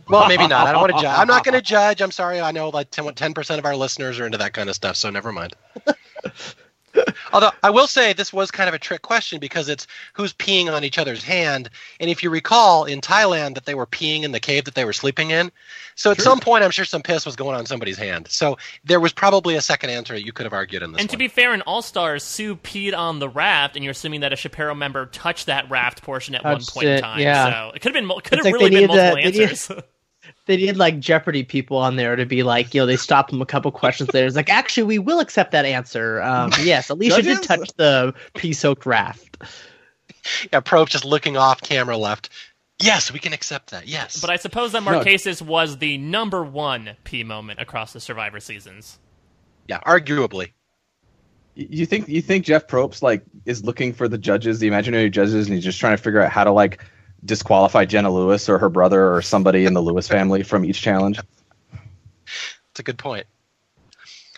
Well, 0.08 0.28
maybe 0.28 0.48
not. 0.48 0.68
I 0.68 0.72
don't 0.72 0.82
want 0.82 0.94
to 0.96 1.02
judge. 1.02 1.20
I'm 1.20 1.28
not 1.28 1.44
going 1.44 1.54
to 1.56 1.62
judge. 1.62 2.02
I'm 2.02 2.12
sorry. 2.12 2.42
I 2.42 2.52
know 2.52 2.70
like 2.70 2.90
10 2.92 3.34
percent 3.34 3.60
of 3.60 3.66
our 3.66 3.76
listeners 3.76 4.20
are 4.20 4.26
into 4.26 4.38
that 4.38 4.54
kind 4.54 4.70
of 4.70 4.76
stuff, 4.76 4.96
so 4.96 5.10
never 5.10 5.32
mind. 5.32 5.54
Although 7.34 7.52
I 7.64 7.70
will 7.70 7.88
say 7.88 8.14
this 8.14 8.34
was 8.34 8.50
kind 8.52 8.68
of 8.68 8.74
a 8.74 8.80
trick 8.80 9.02
question 9.02 9.40
because 9.40 9.70
it's 9.70 9.86
who's 10.14 10.34
peeing 10.34 10.72
on 10.72 10.84
each 10.84 10.98
other's 10.98 11.24
hand, 11.24 11.70
and 12.00 12.10
if 12.10 12.24
you 12.24 12.30
recall 12.30 12.86
in 12.86 13.02
Thailand 13.02 13.56
that 13.56 13.66
they 13.66 13.76
were 13.76 13.86
peeing 13.86 14.24
in 14.24 14.32
the 14.32 14.40
cave 14.40 14.66
that 14.66 14.76
they 14.76 14.86
were 14.86 14.94
sleeping 14.94 15.32
in, 15.32 15.52
so 15.96 16.12
at 16.12 16.22
some 16.22 16.40
point 16.40 16.64
I'm 16.64 16.72
sure 16.72 16.86
some 16.86 17.02
piss 17.02 17.26
was 17.26 17.36
going 17.36 17.56
on 17.56 17.66
somebody's 17.66 17.98
hand. 17.98 18.28
So 18.30 18.58
there 18.86 19.00
was 19.00 19.14
probably 19.14 19.56
a 19.56 19.62
second 19.62 19.90
answer 19.92 20.14
that 20.14 20.26
you 20.26 20.32
could 20.34 20.46
have 20.46 20.54
argued 20.54 20.82
in 20.82 20.92
this. 20.94 21.02
And 21.02 21.10
to 21.10 21.18
be 21.18 21.28
fair, 21.28 21.54
in 21.54 21.62
All 21.64 21.82
Stars, 21.82 22.24
Sue 22.24 22.56
peed 22.56 22.96
on 22.98 23.20
the 23.20 23.30
raft, 23.30 23.76
and 23.76 23.84
you're 23.84 23.92
assuming 23.92 24.22
that 24.22 24.34
a 24.34 24.36
Chapera 24.36 24.76
member 24.76 25.06
touched 25.08 25.46
that 25.48 25.70
raft 25.70 26.02
portion 26.02 26.36
at 26.36 26.44
one 26.44 26.56
Touched 26.56 26.74
point 26.74 26.88
in 26.88 27.02
time. 27.02 27.20
yeah. 27.20 27.68
So 27.70 27.76
it 27.76 27.82
could 27.82 27.94
have 27.96 28.02
been 28.02 28.10
could 28.22 28.26
It's 28.26 28.36
have 28.38 28.46
like 28.46 28.54
really 28.54 28.70
been 28.70 28.80
need 28.82 28.88
to- 28.88 28.96
multiple 28.96 29.32
they 29.32 29.44
answers. 29.50 29.72
They 30.46 30.58
need 30.58 30.78
like 30.78 31.00
Jeopardy 31.00 31.44
people 31.44 31.78
on 31.78 31.96
there 31.96 32.16
to 32.16 32.26
be 32.26 32.44
like, 32.44 32.74
you 32.74 32.82
know, 32.82 32.86
they 32.86 32.98
stop 32.98 33.30
them 33.30 33.42
a 33.42 33.46
couple 33.46 33.72
questions 33.72 34.14
later. 34.14 34.28
It's 34.28 34.36
like, 34.36 34.50
actually, 34.50 34.84
we 34.84 35.00
will 35.00 35.20
accept 35.20 35.52
that 35.52 35.66
answer. 35.66 36.22
Um, 36.22 36.52
yes, 36.62 36.90
Alicia 36.90 37.22
did 37.22 37.44
touch 37.44 37.72
the 37.78 38.14
pea-soaked 38.36 38.86
raft. 38.86 39.38
yeah, 40.52 40.60
Probe 40.60 40.90
just 40.90 41.06
looking 41.06 41.38
off 41.38 41.62
camera 41.62 41.98
left. 41.98 42.30
Yes, 42.82 43.12
we 43.12 43.20
can 43.20 43.34
accept 43.34 43.72
that. 43.72 43.88
Yes, 43.88 44.22
but 44.22 44.30
I 44.30 44.38
suppose 44.38 44.72
that 44.72 44.84
Marquesas 44.84 45.42
was 45.42 45.80
the 45.80 45.98
number 45.98 46.44
one 46.44 46.92
pee 47.04 47.24
moment 47.26 47.60
across 47.60 47.92
the 47.92 48.00
Survivor 48.00 48.40
seasons. 48.40 49.00
yeah, 49.68 49.80
arguably. 49.86 50.52
You 51.56 51.86
think 51.86 52.08
you 52.08 52.22
think 52.22 52.46
Jeff 52.46 52.68
Probst 52.68 53.02
like 53.02 53.22
is 53.46 53.66
looking 53.66 53.92
for 53.92 54.08
the 54.08 54.18
judges, 54.18 54.60
the 54.60 54.68
imaginary 54.68 55.10
judges, 55.10 55.48
and 55.48 55.56
he's 55.56 55.64
just 55.64 55.78
trying 55.78 55.98
to 55.98 56.02
figure 56.02 56.22
out 56.22 56.32
how 56.32 56.46
to 56.46 56.52
like 56.52 56.82
disqualify 57.26 57.86
Jenna 57.86 58.12
Lewis 58.12 58.50
or 58.50 58.58
her 58.58 58.70
brother 58.70 59.14
or 59.14 59.22
somebody 59.22 59.66
in 59.66 59.74
the 59.74 59.82
Lewis 59.82 60.08
family 60.08 60.44
from 60.44 60.66
each 60.66 60.82
challenge? 60.82 61.20
That's 61.72 62.80
a 62.80 62.84
good 62.84 62.98
point. 62.98 63.26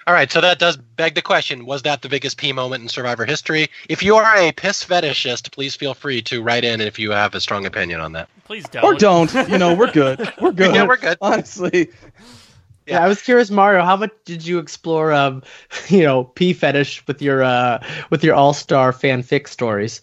All 0.08 0.16
right, 0.16 0.32
so 0.32 0.42
that 0.42 0.58
does 0.58 0.78
beg 0.78 1.14
the 1.14 1.22
question: 1.22 1.66
Was 1.66 1.84
that 1.84 2.02
the 2.02 2.10
biggest 2.10 2.38
pee 2.38 2.52
moment 2.52 2.82
in 2.82 2.90
Survivor 2.90 3.24
history? 3.24 3.70
If 3.88 4.02
you 4.02 4.16
are 4.16 4.36
a 4.36 4.52
piss 4.52 4.84
fetishist, 4.84 5.52
please 5.52 5.76
feel 5.76 5.94
free 5.94 6.24
to 6.24 6.42
write 6.42 6.64
in 6.64 6.82
if 6.82 6.98
you 6.98 7.12
have 7.12 7.36
a 7.36 7.40
strong 7.40 7.68
opinion 7.68 8.00
on 8.02 8.14
that. 8.14 8.28
Please 8.46 8.68
don't. 8.68 8.84
Or 8.84 8.96
don't. 8.96 9.32
You 9.48 9.60
know, 9.60 9.76
we're 9.76 9.92
good. 9.92 10.20
We're 10.42 10.52
good. 10.54 10.74
Yeah, 10.74 10.88
we're 10.88 10.98
good. 10.98 11.20
Honestly, 11.22 11.92
Yeah. 12.88 13.06
I 13.06 13.08
was 13.08 13.22
curious, 13.22 13.52
Mario. 13.52 13.84
How 13.84 13.96
much 13.96 14.12
did 14.26 14.46
you 14.46 14.58
explore, 14.58 15.14
um, 15.14 15.44
you 15.88 16.02
know, 16.02 16.24
pee 16.24 16.54
fetish 16.54 17.06
with 17.06 17.22
your 17.22 17.44
uh, 17.44 17.84
with 18.10 18.24
your 18.24 18.34
All 18.34 18.54
Star 18.54 18.92
fanfic 18.92 19.48
stories? 19.48 20.02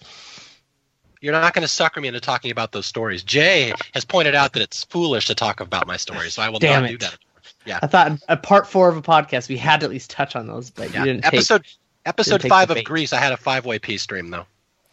You're 1.21 1.33
not 1.33 1.55
going 1.55 1.63
to 1.63 1.69
sucker 1.69 2.01
me 2.01 2.09
into 2.09 2.21
talking 2.21 2.51
about 2.51 2.73
those 2.73 2.87
stories. 2.87 3.23
Jay 3.23 3.73
has 3.95 4.05
pointed 4.05 4.35
out 4.35 4.53
that 4.53 4.63
it's 4.63 4.85
foolish 4.85 5.27
to 5.27 5.35
talk 5.35 5.61
about 5.61 5.87
my 5.87 5.97
stories, 5.97 6.35
so 6.35 6.43
I 6.43 6.49
will 6.49 6.59
Damn 6.59 6.83
not 6.83 6.91
it. 6.91 6.99
do 7.01 7.07
that. 7.07 7.19
Yeah. 7.67 7.79
I 7.83 7.87
thought 7.87 8.13
a 8.29 8.37
part 8.37 8.67
four 8.67 8.89
of 8.89 8.97
a 8.97 9.03
podcast 9.03 9.49
we 9.49 9.57
had 9.57 9.81
to 9.81 9.85
at 9.87 9.91
least 9.91 10.11
touch 10.11 10.37
on 10.37 10.47
those, 10.47 10.71
but 10.71 10.93
Yeah. 10.93 11.01
you 11.01 11.05
didn't 11.07 11.25
take. 11.25 11.35
Episode 11.35 11.67
episode 12.07 12.41
take 12.41 12.49
five 12.51 12.71
of. 12.71 12.83
Greece, 12.85 13.13
I 13.13 13.19
had 13.19 13.33
a 13.33 13.37
five 13.37 13.67
way 13.67 13.79
pee 13.79 13.99
stream 13.99 14.31
though. 14.31 14.47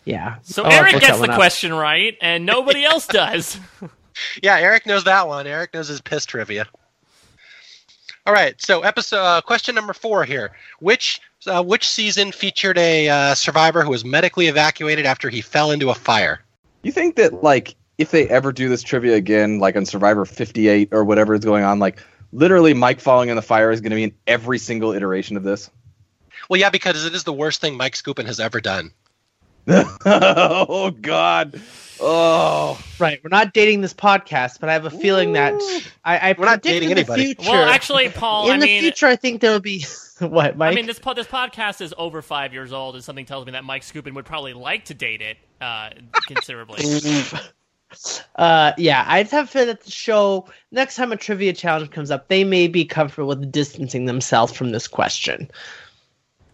Yeah. 0.03 0.35
So 0.43 0.63
Oh, 0.63 0.69
Eric 0.69 0.99
gets 0.99 1.19
the 1.19 1.29
up. 1.29 1.35
question 1.35 1.73
right, 1.73 2.17
and 2.21 2.45
nobody 2.45 2.83
else 2.83 3.07
does. 3.07 3.59
Yeah, 4.41 4.55
Eric 4.57 4.85
knows 4.85 5.03
that 5.03 5.27
one. 5.27 5.45
Eric 5.45 5.73
knows 5.73 5.89
his 5.89 5.99
piss 5.99 6.25
trivia. 6.25 6.67
All 8.25 8.33
right, 8.33 8.59
so 8.59 8.81
episode 8.81 9.21
uh, 9.21 9.41
question 9.41 9.75
number 9.75 9.93
four 9.93 10.23
here: 10.23 10.51
Which 10.79 11.21
uh, 11.45 11.63
which 11.63 11.87
season 11.87 12.31
featured 12.31 12.77
a 12.77 13.07
uh, 13.07 13.35
survivor 13.35 13.83
who 13.83 13.91
was 13.91 14.03
medically 14.03 14.47
evacuated 14.47 15.05
after 15.05 15.29
he 15.29 15.41
fell 15.41 15.71
into 15.71 15.89
a 15.89 15.95
fire? 15.95 16.41
you 16.85 16.91
think 16.91 17.15
that 17.15 17.43
like 17.43 17.75
if 17.97 18.11
they 18.11 18.27
ever 18.29 18.51
do 18.51 18.69
this 18.69 18.83
trivia 18.83 19.15
again, 19.15 19.59
like 19.59 19.75
on 19.75 19.85
Survivor 19.85 20.25
58 20.25 20.89
or 20.91 21.03
whatever 21.03 21.33
is 21.33 21.43
going 21.43 21.63
on, 21.63 21.79
like 21.79 22.01
literally 22.31 22.73
Mike 22.73 22.99
falling 22.99 23.29
in 23.29 23.35
the 23.35 23.41
fire 23.41 23.71
is 23.71 23.81
going 23.81 23.89
to 23.89 23.95
be 23.95 24.03
in 24.03 24.13
every 24.27 24.59
single 24.59 24.91
iteration 24.91 25.35
of 25.35 25.43
this? 25.43 25.69
Well, 26.49 26.59
yeah, 26.59 26.69
because 26.69 27.05
it 27.05 27.15
is 27.15 27.23
the 27.23 27.33
worst 27.33 27.59
thing 27.59 27.75
Mike 27.75 27.93
Skupin 27.93 28.25
has 28.25 28.39
ever 28.39 28.61
done. 28.61 28.91
oh 29.67 30.91
God. 30.91 31.59
Oh. 31.99 32.81
Right. 32.99 33.19
We're 33.23 33.29
not 33.29 33.53
dating 33.53 33.81
this 33.81 33.93
podcast, 33.93 34.59
but 34.59 34.69
I 34.69 34.73
have 34.73 34.85
a 34.85 34.89
feeling 34.89 35.33
that 35.33 35.53
I, 36.03 36.29
I 36.31 36.35
We're 36.37 36.45
not 36.45 36.61
dating 36.61 36.89
in 36.89 36.95
the 36.95 37.01
anybody. 37.01 37.33
future. 37.35 37.51
well, 37.51 37.69
actually, 37.69 38.09
Paul, 38.09 38.47
in 38.49 38.57
I 38.57 38.59
the 38.59 38.65
mean, 38.65 38.81
future, 38.81 39.07
I 39.07 39.15
think 39.15 39.41
there 39.41 39.51
will 39.51 39.59
be 39.59 39.85
what, 40.19 40.57
Mike? 40.57 40.71
I 40.71 40.75
mean, 40.75 40.85
this 40.85 40.99
po- 40.99 41.13
this 41.13 41.27
podcast 41.27 41.81
is 41.81 41.93
over 41.97 42.21
five 42.21 42.53
years 42.53 42.71
old, 42.73 42.95
and 42.95 43.03
something 43.03 43.25
tells 43.25 43.45
me 43.45 43.53
that 43.53 43.63
Mike 43.63 43.83
Skupin 43.83 44.13
would 44.13 44.25
probably 44.25 44.53
like 44.53 44.85
to 44.85 44.93
date 44.93 45.21
it 45.21 45.37
uh, 45.61 45.89
considerably. 46.27 46.83
Uh, 48.35 48.73
yeah, 48.77 49.05
I'd 49.07 49.29
have 49.29 49.51
to 49.51 49.63
that 49.65 49.83
the 49.83 49.91
show 49.91 50.49
next 50.71 50.95
time 50.95 51.13
a 51.13 51.17
trivia 51.17 51.53
challenge 51.53 51.91
comes 51.91 52.11
up, 52.11 52.27
they 52.27 52.43
may 52.43 52.67
be 52.67 52.83
comfortable 52.83 53.29
with 53.29 53.51
distancing 53.51 54.03
themselves 54.05 54.51
from 54.51 54.71
this 54.71 54.85
question. 54.87 55.49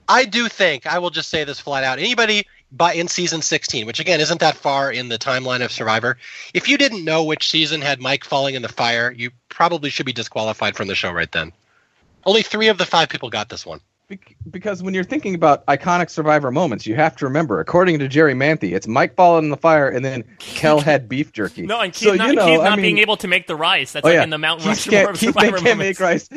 I 0.08 0.26
do 0.26 0.48
think 0.50 0.86
I 0.86 1.00
will 1.00 1.10
just 1.10 1.30
say 1.30 1.44
this 1.44 1.60
flat 1.60 1.84
out. 1.84 1.98
Anybody 1.98 2.46
by 2.72 2.94
in 2.94 3.08
season 3.08 3.42
16, 3.42 3.86
which 3.86 4.00
again 4.00 4.20
isn't 4.22 4.40
that 4.40 4.56
far 4.56 4.92
in 4.92 5.10
the 5.10 5.18
timeline 5.18 5.64
of 5.64 5.72
Survivor, 5.72 6.18
if 6.54 6.70
you 6.70 6.78
didn't 6.78 7.04
know 7.04 7.24
which 7.24 7.50
season 7.50 7.82
had 7.82 8.00
Mike 8.00 8.24
falling 8.24 8.56
in 8.56 8.62
the 8.62 8.70
fire, 8.70 9.12
you 9.12 9.32
probably 9.50 9.90
should 9.90 10.06
be 10.06 10.14
disqualified 10.14 10.76
from 10.76 10.88
the 10.88 10.96
show 10.96 11.12
right 11.12 11.32
then. 11.32 11.52
Only 12.26 12.42
three 12.44 12.68
of 12.68 12.78
the 12.78 12.86
five 12.86 13.10
people 13.10 13.30
got 13.30 13.50
this 13.50 13.66
one. 13.66 13.82
Because 14.50 14.84
when 14.84 14.94
you're 14.94 15.06
thinking 15.06 15.36
about 15.36 15.66
iconic 15.68 16.10
Survivor 16.10 16.52
moments, 16.52 16.86
you 16.86 16.96
have 16.96 17.16
to 17.16 17.26
remember, 17.26 17.62
according 17.62 17.98
to 18.00 18.10
Jerri 18.10 18.36
Manthey, 18.36 18.74
it's 18.76 18.86
Mike 18.86 19.16
falling 19.16 19.46
in 19.46 19.50
the 19.52 19.56
fire 19.58 19.88
and 19.88 20.04
then 20.04 20.26
Kel 20.40 20.80
had 20.82 21.08
beef 21.08 21.32
jerky. 21.32 21.66
No, 21.66 21.80
and 21.80 21.94
Keith, 21.94 22.10
So, 22.10 22.16
not, 22.16 22.28
you 22.30 22.36
know, 22.36 22.46
Keith 22.46 22.60
I 22.60 22.70
mean- 22.76 22.82
being 22.82 22.98
able 22.98 23.16
to 23.18 23.28
make 23.30 23.48
the 23.48 23.56
rice. 23.56 23.94
That's 23.94 24.06
Oh, 24.06 24.10
like 24.10 24.16
yeah. 24.16 24.24
in 24.24 24.30
the 24.30 24.38
Mount 24.38 24.60
Keith 24.60 24.68
Rushmore 24.68 24.92
can't, 25.00 25.10
of 25.12 25.16
Keith 25.20 25.28
Survivor 25.30 25.58
can't 25.60 25.78
moments. 25.78 26.00
make 26.00 26.00
rice. 26.00 26.30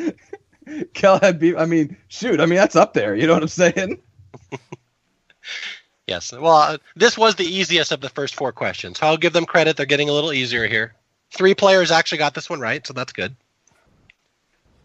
Kel 0.95 1.19
had 1.19 1.39
beef. 1.41 1.57
I 1.59 1.65
mean, 1.67 1.97
shoot. 2.09 2.41
I 2.41 2.47
mean, 2.47 2.57
that's 2.59 2.77
up 2.77 2.95
there. 2.95 3.17
You 3.17 3.27
know 3.27 3.35
what 3.35 3.43
I'm 3.43 3.49
saying? 3.49 4.01
Yes. 6.07 6.33
Well, 6.33 6.55
uh, 6.55 6.79
this 6.97 7.17
was 7.17 7.35
the 7.35 7.45
easiest 7.47 7.93
of 7.93 8.01
the 8.01 8.11
first 8.11 8.35
four 8.35 8.53
questions. 8.53 8.99
I'll 9.01 9.17
give 9.17 9.33
them 9.33 9.47
credit. 9.47 9.77
They're 9.77 9.87
getting 9.87 10.09
a 10.09 10.13
little 10.13 10.33
easier 10.33 10.67
here. 10.67 10.95
Three 11.31 11.55
players 11.55 11.91
actually 11.91 12.19
got 12.19 12.35
this 12.35 12.51
one 12.51 12.61
right, 12.61 12.87
so 12.87 12.93
that's 12.93 13.13
good. 13.13 13.35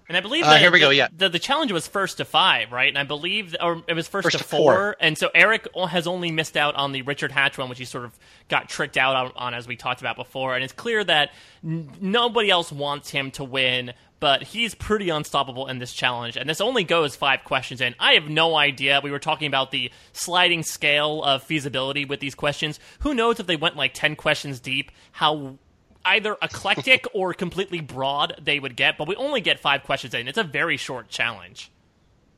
And 0.10 0.17
I 0.17 0.22
believe 0.22 0.43
Uh, 0.43 0.50
that 0.50 0.60
here 0.60 0.72
we 0.72 0.80
the, 0.80 0.86
go, 0.86 0.89
yeah. 0.89 1.08
the, 1.15 1.30
the 1.30 1.38
challenge 1.39 1.72
was 1.72 1.88
first 1.88 2.17
to 2.17 2.26
five, 2.26 2.72
right? 2.72 2.89
And 2.89 2.98
I 2.98 3.04
believe, 3.04 3.56
or 3.62 3.84
it 3.88 3.93
was 3.93 4.08
first, 4.08 4.26
First 4.26 4.38
to 4.39 4.43
to 4.43 4.50
four. 4.50 4.74
four. 4.74 4.95
And 5.00 5.15
so 5.17 5.30
Eric 5.36 5.67
has 5.89 6.08
only 6.08 6.32
missed 6.32 6.58
out 6.58 6.74
on 6.76 6.91
the 6.93 7.04
Richard 7.04 7.32
Hatch 7.32 7.60
one, 7.60 7.69
which 7.69 7.78
he 7.78 7.86
sort 7.86 8.06
of 8.06 8.17
got 8.48 8.67
tricked 8.67 8.98
out 8.98 9.15
on, 9.15 9.32
on 9.36 9.54
as 9.54 9.67
we 9.67 9.76
talked 9.76 10.02
about 10.02 10.15
before. 10.15 10.56
And 10.56 10.63
it's 10.63 10.74
clear 10.74 11.04
that 11.04 11.30
n- 11.63 11.91
nobody 12.02 12.50
else 12.50 12.72
wants 12.72 13.12
him 13.12 13.30
to 13.32 13.43
win, 13.43 13.93
but 14.19 14.41
he's 14.41 14.74
pretty 14.74 15.10
unstoppable 15.10 15.67
in 15.67 15.78
this 15.78 15.93
challenge. 15.93 16.38
And 16.38 16.50
this 16.50 16.60
only 16.60 16.84
goes 16.84 17.15
five 17.15 17.43
questions 17.43 17.80
in. 17.80 17.93
I 18.00 18.13
have 18.13 18.28
no 18.28 18.56
idea. 18.56 19.02
We 19.04 19.12
were 19.12 19.19
talking 19.19 19.45
about 19.48 19.69
the 19.69 19.91
sliding 20.12 20.63
scale 20.63 21.24
of 21.24 21.43
feasibility 21.43 22.04
with 22.06 22.19
these 22.19 22.34
questions. 22.34 22.80
Who 23.02 23.13
knows 23.13 23.39
if 23.39 23.45
they 23.45 23.56
went 23.58 23.76
like 23.76 23.93
10 23.93 24.15
questions 24.15 24.60
deep, 24.60 24.91
how 25.12 25.60
either 26.05 26.38
eclectic 26.41 27.05
or 27.13 27.33
completely 27.33 27.81
broad 27.81 28.35
they 28.41 28.59
would 28.59 28.75
get, 28.75 28.97
but 28.97 29.07
we 29.07 29.15
only 29.15 29.41
get 29.41 29.59
five 29.59 29.83
questions 29.83 30.13
in. 30.13 30.27
It's 30.27 30.38
a 30.38 30.43
very 30.43 30.77
short 30.77 31.09
challenge. 31.09 31.71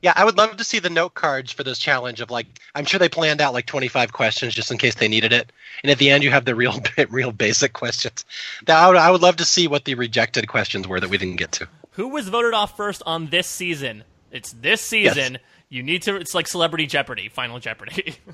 Yeah, 0.02 0.12
I 0.16 0.24
would 0.24 0.36
love 0.36 0.56
to 0.56 0.64
see 0.64 0.80
the 0.80 0.90
note 0.90 1.14
cards 1.14 1.52
for 1.52 1.62
this 1.62 1.78
challenge 1.78 2.20
of 2.20 2.30
like 2.30 2.46
I'm 2.74 2.84
sure 2.84 2.98
they 2.98 3.08
planned 3.08 3.40
out 3.40 3.52
like 3.52 3.66
25 3.66 4.12
questions 4.12 4.52
just 4.52 4.72
in 4.72 4.78
case 4.78 4.96
they 4.96 5.06
needed 5.06 5.32
it, 5.32 5.52
and 5.82 5.92
at 5.92 5.98
the 5.98 6.10
end 6.10 6.24
you 6.24 6.30
have 6.30 6.44
the 6.44 6.56
real 6.56 6.80
real 7.08 7.30
basic 7.30 7.72
questions. 7.72 8.24
That 8.66 8.82
I 8.82 8.88
would, 8.88 8.96
I 8.96 9.10
would 9.12 9.22
love 9.22 9.36
to 9.36 9.44
see 9.44 9.68
what 9.68 9.84
the 9.84 9.94
rejected 9.94 10.48
questions 10.48 10.88
were 10.88 10.98
that 10.98 11.08
we 11.08 11.18
didn't 11.18 11.36
get 11.36 11.52
to. 11.52 11.68
Who 11.92 12.08
was 12.08 12.28
voted 12.28 12.52
off 12.52 12.76
first 12.76 13.02
on 13.06 13.28
this 13.28 13.46
season? 13.46 14.02
It's 14.32 14.52
this 14.52 14.80
season. 14.80 15.38
You 15.68 15.84
need 15.84 16.02
to. 16.02 16.16
It's 16.16 16.34
like 16.34 16.48
Celebrity 16.48 16.86
Jeopardy, 16.86 17.28
Final 17.28 17.60
Jeopardy. 17.60 18.16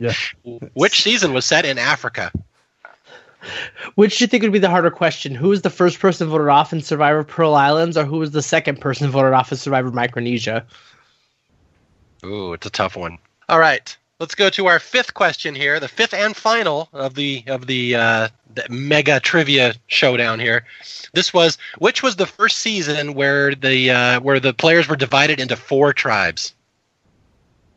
Yeah. 0.00 0.12
Which 0.74 1.02
season 1.02 1.32
was 1.32 1.44
set 1.44 1.64
in 1.64 1.76
Africa? 1.76 2.30
Which 3.94 4.18
do 4.18 4.24
you 4.24 4.28
think 4.28 4.42
would 4.42 4.52
be 4.52 4.58
the 4.58 4.70
harder 4.70 4.90
question? 4.90 5.34
Who 5.34 5.48
was 5.48 5.62
the 5.62 5.70
first 5.70 6.00
person 6.00 6.28
voted 6.28 6.48
off 6.48 6.72
in 6.72 6.80
Survivor 6.80 7.24
Pearl 7.24 7.54
Islands, 7.54 7.96
or 7.96 8.04
who 8.04 8.18
was 8.18 8.30
the 8.30 8.42
second 8.42 8.80
person 8.80 9.10
voted 9.10 9.32
off 9.32 9.52
in 9.52 9.58
Survivor 9.58 9.90
Micronesia? 9.90 10.66
Ooh, 12.24 12.52
it's 12.52 12.66
a 12.66 12.70
tough 12.70 12.96
one. 12.96 13.18
All 13.48 13.58
right, 13.58 13.96
let's 14.18 14.34
go 14.34 14.50
to 14.50 14.66
our 14.66 14.78
fifth 14.78 15.14
question 15.14 15.54
here, 15.54 15.78
the 15.80 15.88
fifth 15.88 16.14
and 16.14 16.36
final 16.36 16.88
of 16.92 17.14
the 17.14 17.44
of 17.46 17.66
the, 17.66 17.94
uh, 17.94 18.28
the 18.54 18.66
mega 18.68 19.20
trivia 19.20 19.74
showdown 19.86 20.40
here. 20.40 20.64
This 21.14 21.32
was 21.32 21.58
which 21.78 22.02
was 22.02 22.16
the 22.16 22.26
first 22.26 22.58
season 22.58 23.14
where 23.14 23.54
the 23.54 23.90
uh, 23.90 24.20
where 24.20 24.40
the 24.40 24.52
players 24.52 24.88
were 24.88 24.96
divided 24.96 25.40
into 25.40 25.56
four 25.56 25.92
tribes, 25.92 26.54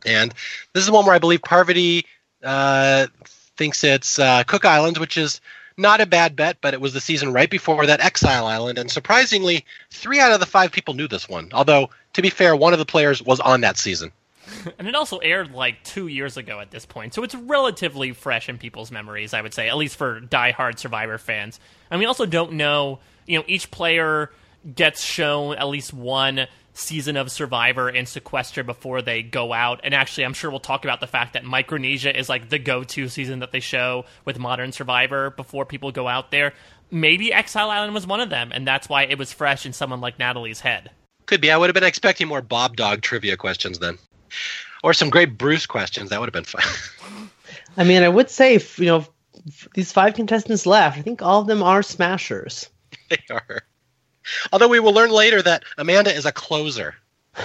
and 0.06 0.34
this 0.74 0.84
is 0.84 0.91
one 0.91 1.06
where 1.06 1.15
I 1.15 1.19
believe 1.19 1.43
Parvati 1.43 2.06
uh, 2.43 3.08
thinks 3.57 3.83
it's 3.83 4.19
uh, 4.19 4.43
Cook 4.43 4.65
Islands, 4.65 4.99
which 4.99 5.17
is 5.17 5.41
not 5.77 6.01
a 6.01 6.05
bad 6.05 6.35
bet, 6.35 6.57
but 6.61 6.73
it 6.73 6.81
was 6.81 6.93
the 6.93 7.01
season 7.01 7.33
right 7.33 7.49
before 7.49 7.85
that 7.85 8.01
Exile 8.01 8.45
Island, 8.45 8.77
and 8.77 8.91
surprisingly, 8.91 9.65
three 9.89 10.19
out 10.19 10.31
of 10.31 10.39
the 10.39 10.45
five 10.45 10.71
people 10.71 10.93
knew 10.93 11.07
this 11.07 11.27
one. 11.27 11.49
Although, 11.53 11.89
to 12.13 12.21
be 12.21 12.29
fair, 12.29 12.55
one 12.55 12.73
of 12.73 12.79
the 12.79 12.85
players 12.85 13.21
was 13.21 13.39
on 13.39 13.61
that 13.61 13.77
season. 13.77 14.11
and 14.79 14.87
it 14.87 14.95
also 14.95 15.17
aired 15.19 15.53
like 15.53 15.83
two 15.83 16.07
years 16.07 16.37
ago 16.37 16.59
at 16.59 16.71
this 16.71 16.85
point, 16.85 17.13
so 17.13 17.23
it's 17.23 17.35
relatively 17.35 18.11
fresh 18.11 18.49
in 18.49 18.57
people's 18.57 18.91
memories. 18.91 19.33
I 19.33 19.41
would 19.41 19.53
say, 19.53 19.69
at 19.69 19.77
least 19.77 19.95
for 19.95 20.19
die-hard 20.19 20.79
Survivor 20.79 21.17
fans. 21.17 21.59
And 21.89 21.99
we 21.99 22.05
also 22.05 22.25
don't 22.25 22.53
know. 22.53 22.99
You 23.25 23.39
know, 23.39 23.45
each 23.47 23.71
player 23.71 24.31
gets 24.75 25.03
shown 25.03 25.55
at 25.55 25.67
least 25.67 25.93
one 25.93 26.47
season 26.73 27.17
of 27.17 27.31
Survivor 27.31 27.89
and 27.89 28.07
Sequester 28.07 28.63
before 28.63 29.01
they 29.01 29.21
go 29.21 29.53
out. 29.53 29.81
And 29.84 29.93
actually, 29.93 30.25
I'm 30.25 30.34
sure 30.34 30.49
we'll 30.49 30.60
talk 30.60 30.84
about 30.84 30.99
the 30.99 31.07
fact 31.07 31.34
that 31.34 31.43
Micronesia 31.43 32.17
is 32.17 32.29
like 32.29 32.49
the 32.49 32.60
go-to 32.60 33.10
season 33.10 33.39
that 33.39 33.51
they 33.51 33.60
show 33.60 34.05
with 34.25 34.39
Modern 34.39 34.71
Survivor 34.71 35.31
before 35.31 35.65
people 35.65 35.91
go 35.91 36.07
out 36.07 36.31
there. 36.31 36.53
Maybe 36.89 37.31
Exile 37.31 37.69
Island 37.69 37.93
was 37.93 38.07
one 38.07 38.19
of 38.19 38.29
them, 38.29 38.51
and 38.53 38.67
that's 38.67 38.89
why 38.89 39.03
it 39.03 39.17
was 39.17 39.31
fresh 39.31 39.65
in 39.65 39.73
someone 39.73 40.01
like 40.01 40.19
Natalie's 40.19 40.60
head. 40.60 40.91
Could 41.25 41.41
be. 41.41 41.51
I 41.51 41.57
would 41.57 41.69
have 41.69 41.73
been 41.73 41.84
expecting 41.84 42.27
more 42.27 42.41
Bob 42.41 42.75
Dog 42.75 43.01
trivia 43.01 43.38
questions 43.38 43.79
then, 43.79 43.97
or 44.84 44.93
some 44.93 45.10
great 45.10 45.38
Bruce 45.38 45.65
questions. 45.65 46.10
That 46.10 46.19
would 46.19 46.27
have 46.27 46.34
been 46.34 46.43
fun. 46.43 47.29
I 47.77 47.86
mean, 47.86 48.03
I 48.03 48.10
would 48.10 48.29
say, 48.29 48.60
you 48.75 48.86
know, 48.86 49.05
these 49.73 49.91
five 49.91 50.13
contestants 50.13 50.65
left. 50.65 50.97
I 50.97 51.01
think 51.01 51.21
all 51.21 51.41
of 51.41 51.47
them 51.47 51.63
are 51.63 51.81
smashers. 51.81 52.69
they 53.10 53.23
are. 53.29 53.62
Although 54.51 54.67
we 54.67 54.79
will 54.79 54.93
learn 54.93 55.10
later 55.12 55.41
that 55.41 55.63
Amanda 55.77 56.13
is 56.15 56.25
a 56.25 56.31
closer. 56.31 56.95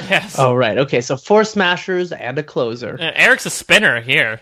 Yes. 0.09 0.37
Oh, 0.39 0.55
right. 0.55 0.79
Okay, 0.79 1.01
so 1.01 1.17
four 1.17 1.45
smashers 1.45 2.13
and 2.13 2.39
a 2.39 2.43
closer. 2.43 2.97
Uh, 3.01 3.13
Eric's 3.15 3.47
a 3.47 3.51
spinner 3.51 4.01
here. 4.01 4.41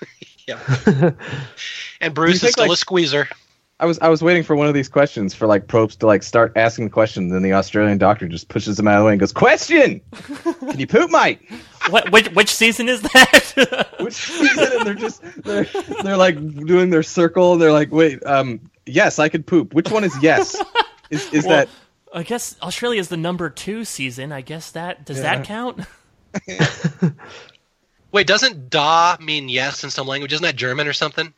yeah. 0.46 1.10
and 2.00 2.14
Bruce 2.14 2.36
is 2.36 2.40
think, 2.40 2.52
still 2.52 2.64
like- 2.66 2.74
a 2.74 2.76
squeezer. 2.76 3.28
I 3.80 3.84
was 3.84 3.98
I 3.98 4.08
was 4.10 4.22
waiting 4.22 4.44
for 4.44 4.54
one 4.54 4.68
of 4.68 4.74
these 4.74 4.88
questions 4.88 5.34
for 5.34 5.48
like 5.48 5.66
Probst 5.66 5.98
to 5.98 6.06
like 6.06 6.22
start 6.22 6.52
asking 6.54 6.84
the 6.84 6.90
question, 6.92 7.30
then 7.30 7.42
the 7.42 7.54
Australian 7.54 7.98
doctor 7.98 8.28
just 8.28 8.48
pushes 8.48 8.78
him 8.78 8.86
out 8.86 8.94
of 8.94 9.00
the 9.00 9.06
way 9.06 9.12
and 9.14 9.18
goes, 9.18 9.32
"Question: 9.32 10.00
Can 10.60 10.78
you 10.78 10.86
poop, 10.86 11.10
Mike?" 11.10 11.50
What, 11.90 12.12
which, 12.12 12.28
which 12.28 12.54
season 12.54 12.88
is 12.88 13.02
that? 13.02 13.88
Which 13.98 14.14
season? 14.14 14.68
And 14.72 14.86
they're 14.86 14.94
just 14.94 15.20
they're, 15.42 15.66
they're 16.04 16.16
like 16.16 16.36
doing 16.64 16.90
their 16.90 17.02
circle. 17.02 17.54
And 17.54 17.60
they're 17.60 17.72
like, 17.72 17.90
"Wait, 17.90 18.24
um, 18.24 18.60
yes, 18.86 19.18
I 19.18 19.28
could 19.28 19.44
poop. 19.48 19.74
Which 19.74 19.90
one 19.90 20.04
is 20.04 20.16
yes? 20.22 20.62
Is 21.12 21.32
is 21.32 21.44
Well, 21.46 21.58
that 21.58 21.68
I 22.14 22.22
guess 22.24 22.56
Australia 22.62 23.00
is 23.00 23.08
the 23.08 23.16
number 23.16 23.48
two 23.50 23.84
season. 23.84 24.32
I 24.32 24.40
guess 24.40 24.70
that 24.72 25.04
does 25.06 25.18
Yeah. 25.18 25.36
that 25.36 25.44
count? 25.46 25.80
Wait, 28.12 28.26
doesn't 28.26 28.68
da 28.70 29.16
mean 29.20 29.48
yes 29.48 29.84
in 29.84 29.90
some 29.90 30.06
language? 30.06 30.32
Isn't 30.32 30.42
that 30.44 30.56
German 30.56 30.86
or 30.88 30.92
something? 30.92 31.32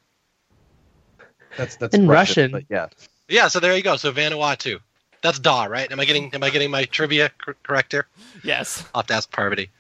that's 1.57 1.77
that's 1.77 1.95
In 1.95 2.09
Russian. 2.09 2.51
But 2.51 2.65
yeah, 2.69 2.87
Yeah, 3.29 3.49
so 3.49 3.61
there 3.61 3.77
you 3.77 3.83
go. 3.83 3.97
So 3.97 4.13
Vanuatu. 4.13 4.81
That's 5.23 5.39
da, 5.39 5.65
right? 5.65 5.91
Am 5.91 5.99
I 6.01 6.05
getting 6.05 6.35
am 6.35 6.43
I 6.43 6.51
getting 6.51 6.71
my 6.71 6.85
trivia 6.85 7.31
cor- 7.43 7.57
correct 7.63 7.93
here? 7.93 8.07
Yes. 8.43 8.85
I'll 8.95 9.01
have 9.03 9.07
to 9.09 9.15
ask 9.15 9.31
Parvati. 9.31 9.71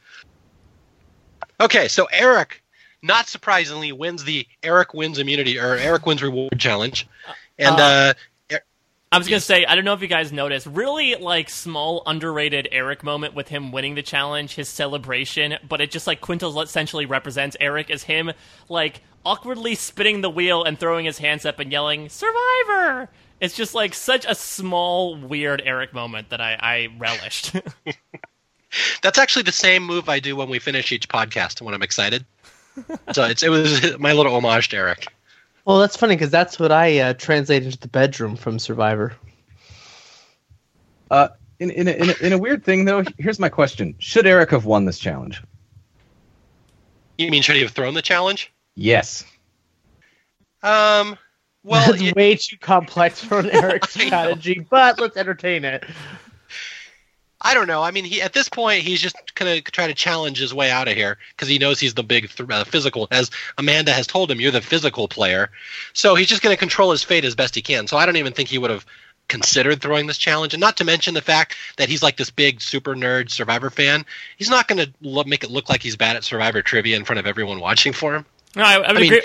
Okay, 1.60 1.86
so 1.88 2.06
Eric, 2.12 2.62
not 3.02 3.28
surprisingly, 3.28 3.92
wins 3.92 4.24
the 4.24 4.46
Eric 4.62 4.94
wins 4.94 5.18
immunity 5.18 5.58
or 5.58 5.76
Eric 5.76 6.06
wins 6.06 6.22
reward 6.22 6.58
challenge, 6.58 7.06
and 7.58 7.78
uh, 7.78 8.14
I 9.12 9.18
was 9.18 9.28
gonna 9.28 9.40
say, 9.40 9.64
I 9.64 9.76
don't 9.76 9.84
know 9.84 9.92
if 9.92 10.02
you 10.02 10.08
guys 10.08 10.32
noticed, 10.32 10.66
really 10.66 11.14
like 11.14 11.48
small 11.48 12.02
underrated 12.06 12.68
Eric 12.72 13.04
moment 13.04 13.34
with 13.34 13.48
him 13.48 13.70
winning 13.70 13.94
the 13.94 14.02
challenge, 14.02 14.56
his 14.56 14.68
celebration, 14.68 15.56
but 15.68 15.80
it 15.80 15.90
just 15.90 16.06
like 16.06 16.20
Quintos 16.20 16.60
essentially 16.62 17.06
represents 17.06 17.56
Eric 17.60 17.90
as 17.90 18.02
him 18.02 18.32
like 18.68 19.02
awkwardly 19.24 19.74
spinning 19.74 20.20
the 20.20 20.30
wheel 20.30 20.64
and 20.64 20.78
throwing 20.78 21.04
his 21.04 21.18
hands 21.18 21.46
up 21.46 21.60
and 21.60 21.70
yelling 21.70 22.08
"Survivor." 22.08 23.08
It's 23.40 23.54
just 23.54 23.74
like 23.74 23.94
such 23.94 24.24
a 24.26 24.34
small, 24.34 25.16
weird 25.16 25.62
Eric 25.64 25.92
moment 25.92 26.30
that 26.30 26.40
I, 26.40 26.56
I 26.60 26.88
relished. 26.98 27.52
that's 29.02 29.18
actually 29.18 29.42
the 29.42 29.52
same 29.52 29.84
move 29.84 30.08
I 30.08 30.18
do 30.18 30.34
when 30.34 30.48
we 30.48 30.58
finish 30.58 30.92
each 30.92 31.08
podcast 31.08 31.60
when 31.60 31.74
I'm 31.74 31.82
excited. 31.82 32.24
so 33.12 33.24
it's 33.24 33.42
it 33.42 33.50
was 33.50 33.98
my 33.98 34.12
little 34.12 34.34
homage 34.34 34.68
to 34.70 34.76
Eric. 34.76 35.06
Well, 35.64 35.78
that's 35.78 35.96
funny 35.96 36.14
because 36.14 36.30
that's 36.30 36.58
what 36.58 36.70
I 36.72 36.98
uh, 36.98 37.14
translated 37.14 37.66
into 37.66 37.78
the 37.78 37.88
bedroom 37.88 38.36
from 38.36 38.58
Survivor. 38.58 39.14
uh, 41.10 41.28
in 41.58 41.70
in 41.70 41.88
a, 41.88 41.92
in, 41.92 42.10
a, 42.10 42.14
in 42.26 42.32
a 42.32 42.38
weird 42.38 42.64
thing 42.64 42.84
though, 42.84 43.04
here's 43.18 43.38
my 43.38 43.48
question: 43.48 43.94
Should 43.98 44.26
Eric 44.26 44.50
have 44.50 44.64
won 44.66 44.84
this 44.84 44.98
challenge? 44.98 45.42
You 47.16 47.30
mean 47.30 47.42
should 47.42 47.56
he 47.56 47.62
have 47.62 47.70
thrown 47.70 47.94
the 47.94 48.02
challenge? 48.02 48.52
Yes. 48.74 49.24
Um, 50.62 51.16
well, 51.62 51.90
that's 51.90 52.02
it- 52.02 52.16
way 52.16 52.34
too 52.36 52.56
complex 52.58 53.20
for 53.20 53.38
an 53.38 53.50
Eric 53.50 53.84
strategy, 53.88 54.66
but 54.68 54.98
let's 55.00 55.16
entertain 55.16 55.64
it. 55.64 55.84
I 57.44 57.52
don't 57.52 57.66
know. 57.66 57.82
I 57.82 57.90
mean, 57.90 58.04
he 58.04 58.22
at 58.22 58.32
this 58.32 58.48
point 58.48 58.82
he's 58.82 59.02
just 59.02 59.34
gonna 59.34 59.60
try 59.60 59.86
to 59.86 59.94
challenge 59.94 60.38
his 60.38 60.54
way 60.54 60.70
out 60.70 60.88
of 60.88 60.94
here 60.94 61.18
because 61.36 61.46
he 61.46 61.58
knows 61.58 61.78
he's 61.78 61.92
the 61.92 62.02
big 62.02 62.30
th- 62.30 62.48
uh, 62.48 62.64
physical. 62.64 63.06
As 63.10 63.30
Amanda 63.58 63.92
has 63.92 64.06
told 64.06 64.30
him, 64.30 64.40
you're 64.40 64.50
the 64.50 64.62
physical 64.62 65.08
player, 65.08 65.50
so 65.92 66.14
he's 66.14 66.26
just 66.28 66.40
gonna 66.42 66.56
control 66.56 66.90
his 66.90 67.02
fate 67.04 67.24
as 67.24 67.34
best 67.34 67.54
he 67.54 67.60
can. 67.62 67.86
So 67.86 67.98
I 67.98 68.06
don't 68.06 68.16
even 68.16 68.32
think 68.32 68.48
he 68.48 68.56
would 68.56 68.70
have 68.70 68.86
considered 69.28 69.80
throwing 69.80 70.06
this 70.06 70.18
challenge. 70.18 70.54
And 70.54 70.60
not 70.60 70.78
to 70.78 70.84
mention 70.84 71.14
the 71.14 71.22
fact 71.22 71.54
that 71.76 71.88
he's 71.88 72.02
like 72.02 72.16
this 72.16 72.30
big 72.30 72.60
super 72.60 72.94
nerd 72.94 73.30
Survivor 73.30 73.70
fan. 73.70 74.06
He's 74.38 74.50
not 74.50 74.66
gonna 74.66 74.86
lo- 75.02 75.24
make 75.24 75.44
it 75.44 75.50
look 75.50 75.68
like 75.68 75.82
he's 75.82 75.96
bad 75.96 76.16
at 76.16 76.24
Survivor 76.24 76.62
trivia 76.62 76.96
in 76.96 77.04
front 77.04 77.20
of 77.20 77.26
everyone 77.26 77.60
watching 77.60 77.92
for 77.92 78.14
him. 78.14 78.26
no, 78.56 78.62
I, 78.62 78.74
I 78.74 78.78
would 78.78 78.86
I 78.86 78.92
mean, 78.94 79.04
agree. 79.12 79.22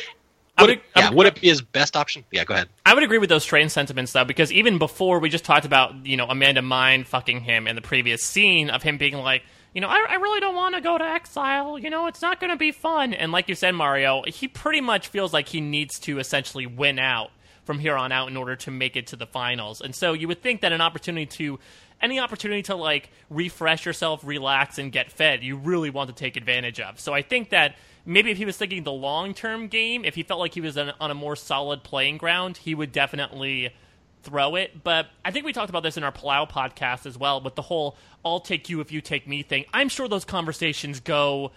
Would 0.61 0.69
it, 0.71 0.81
yeah, 0.95 1.09
would- 1.11 1.27
it 1.27 1.41
be 1.41 1.47
his 1.47 1.61
best 1.61 1.95
option? 1.95 2.23
Yeah, 2.31 2.43
go 2.43 2.53
ahead. 2.53 2.69
I 2.85 2.93
would 2.93 3.03
agree 3.03 3.17
with 3.17 3.29
those 3.29 3.45
train 3.45 3.69
sentiments 3.69 4.11
though, 4.13 4.25
because 4.25 4.51
even 4.51 4.77
before 4.77 5.19
we 5.19 5.29
just 5.29 5.45
talked 5.45 5.65
about 5.65 6.05
you 6.05 6.17
know 6.17 6.25
Amanda 6.27 6.61
Mine 6.61 7.03
fucking 7.03 7.41
him 7.41 7.67
in 7.67 7.75
the 7.75 7.81
previous 7.81 8.23
scene 8.23 8.69
of 8.69 8.83
him 8.83 8.97
being 8.97 9.15
like, 9.15 9.43
you 9.73 9.81
know, 9.81 9.87
I, 9.87 10.05
I 10.09 10.15
really 10.15 10.39
don't 10.39 10.55
want 10.55 10.75
to 10.75 10.81
go 10.81 10.97
to 10.97 11.03
exile. 11.03 11.77
You 11.77 11.89
know, 11.89 12.07
it's 12.07 12.21
not 12.21 12.39
going 12.39 12.49
to 12.49 12.57
be 12.57 12.71
fun. 12.71 13.13
And 13.13 13.31
like 13.31 13.49
you 13.49 13.55
said, 13.55 13.75
Mario, 13.75 14.23
he 14.25 14.47
pretty 14.47 14.81
much 14.81 15.09
feels 15.09 15.31
like 15.33 15.47
he 15.47 15.61
needs 15.61 15.99
to 15.99 16.19
essentially 16.19 16.65
win 16.65 16.97
out 16.99 17.29
from 17.65 17.77
here 17.77 17.95
on 17.95 18.11
out 18.11 18.29
in 18.29 18.35
order 18.35 18.55
to 18.55 18.71
make 18.71 18.95
it 18.95 19.07
to 19.07 19.15
the 19.15 19.27
finals. 19.27 19.79
And 19.81 19.95
so 19.95 20.13
you 20.13 20.27
would 20.27 20.41
think 20.41 20.61
that 20.61 20.71
an 20.71 20.81
opportunity 20.81 21.27
to 21.37 21.59
any 22.01 22.19
opportunity 22.19 22.63
to 22.63 22.75
like 22.75 23.11
refresh 23.29 23.85
yourself, 23.85 24.21
relax, 24.23 24.79
and 24.79 24.91
get 24.91 25.11
fed, 25.11 25.43
you 25.43 25.55
really 25.55 25.89
want 25.89 26.09
to 26.09 26.15
take 26.15 26.35
advantage 26.37 26.79
of. 26.79 26.99
So 26.99 27.13
I 27.13 27.21
think 27.21 27.49
that 27.51 27.75
maybe 28.09 28.31
if 28.31 28.37
he 28.37 28.45
was 28.45 28.57
thinking 28.57 28.83
the 28.83 28.91
long 28.91 29.33
term 29.33 29.67
game, 29.67 30.03
if 30.03 30.15
he 30.15 30.23
felt 30.23 30.39
like 30.39 30.53
he 30.53 30.61
was 30.61 30.77
on, 30.77 30.91
a 30.99 31.13
more 31.13 31.35
solid 31.35 31.83
playing 31.83 32.17
ground, 32.17 32.57
he 32.57 32.73
would 32.73 32.91
definitely 32.91 33.73
throw 34.23 34.55
it. 34.55 34.83
But 34.83 35.07
I 35.23 35.31
think 35.31 35.45
we 35.45 35.53
talked 35.53 35.69
about 35.69 35.83
this 35.83 35.95
in 35.95 36.03
our 36.03 36.11
Palau 36.11 36.49
podcast 36.49 37.05
as 37.05 37.17
well, 37.17 37.39
with 37.39 37.55
the 37.55 37.61
whole 37.61 37.95
"I'll 38.25 38.39
take 38.39 38.67
you 38.67 38.81
if 38.81 38.91
you 38.91 38.99
take 38.99 39.27
me" 39.27 39.43
thing. 39.43 39.65
I'm 39.73 39.89
sure 39.89 40.07
those 40.07 40.25
conversations 40.25 40.99
go 40.99 41.51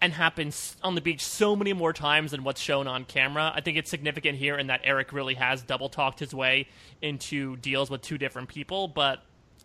and 0.00 0.12
happen 0.12 0.52
on 0.82 0.94
the 0.94 1.00
beach 1.00 1.24
so 1.24 1.56
many 1.56 1.72
more 1.72 1.94
times 1.94 2.32
than 2.32 2.44
what's 2.44 2.60
shown 2.60 2.86
on 2.86 3.06
camera. 3.06 3.50
I 3.54 3.62
think 3.62 3.78
it's 3.78 3.88
significant 3.88 4.36
here 4.36 4.58
in 4.58 4.66
that 4.66 4.82
Eric 4.84 5.12
really 5.12 5.34
has 5.34 5.62
double 5.62 5.88
talked 5.88 6.20
his 6.20 6.34
way 6.34 6.68
into 7.00 7.56
deals 7.56 7.88
with 7.88 8.02
two 8.02 8.18
different 8.18 8.48
people, 8.48 8.88
but 8.88 9.22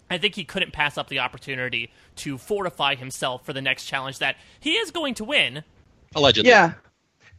I 0.10 0.18
think 0.18 0.36
he 0.36 0.46
couldn't 0.46 0.72
pass 0.72 0.98
up 0.98 1.10
the 1.10 1.20
opportunity 1.20 1.92
to 2.18 2.38
fortify 2.38 2.96
himself 2.96 3.46
for 3.46 3.52
the 3.52 3.62
next 3.62 3.86
challenge 3.86 4.20
that 4.20 4.38
he 4.62 4.78
is 4.78 4.92
going 4.92 5.16
to 5.16 5.26
win. 5.26 5.66
Allegedly. 6.16 6.50
Yeah. 6.50 6.74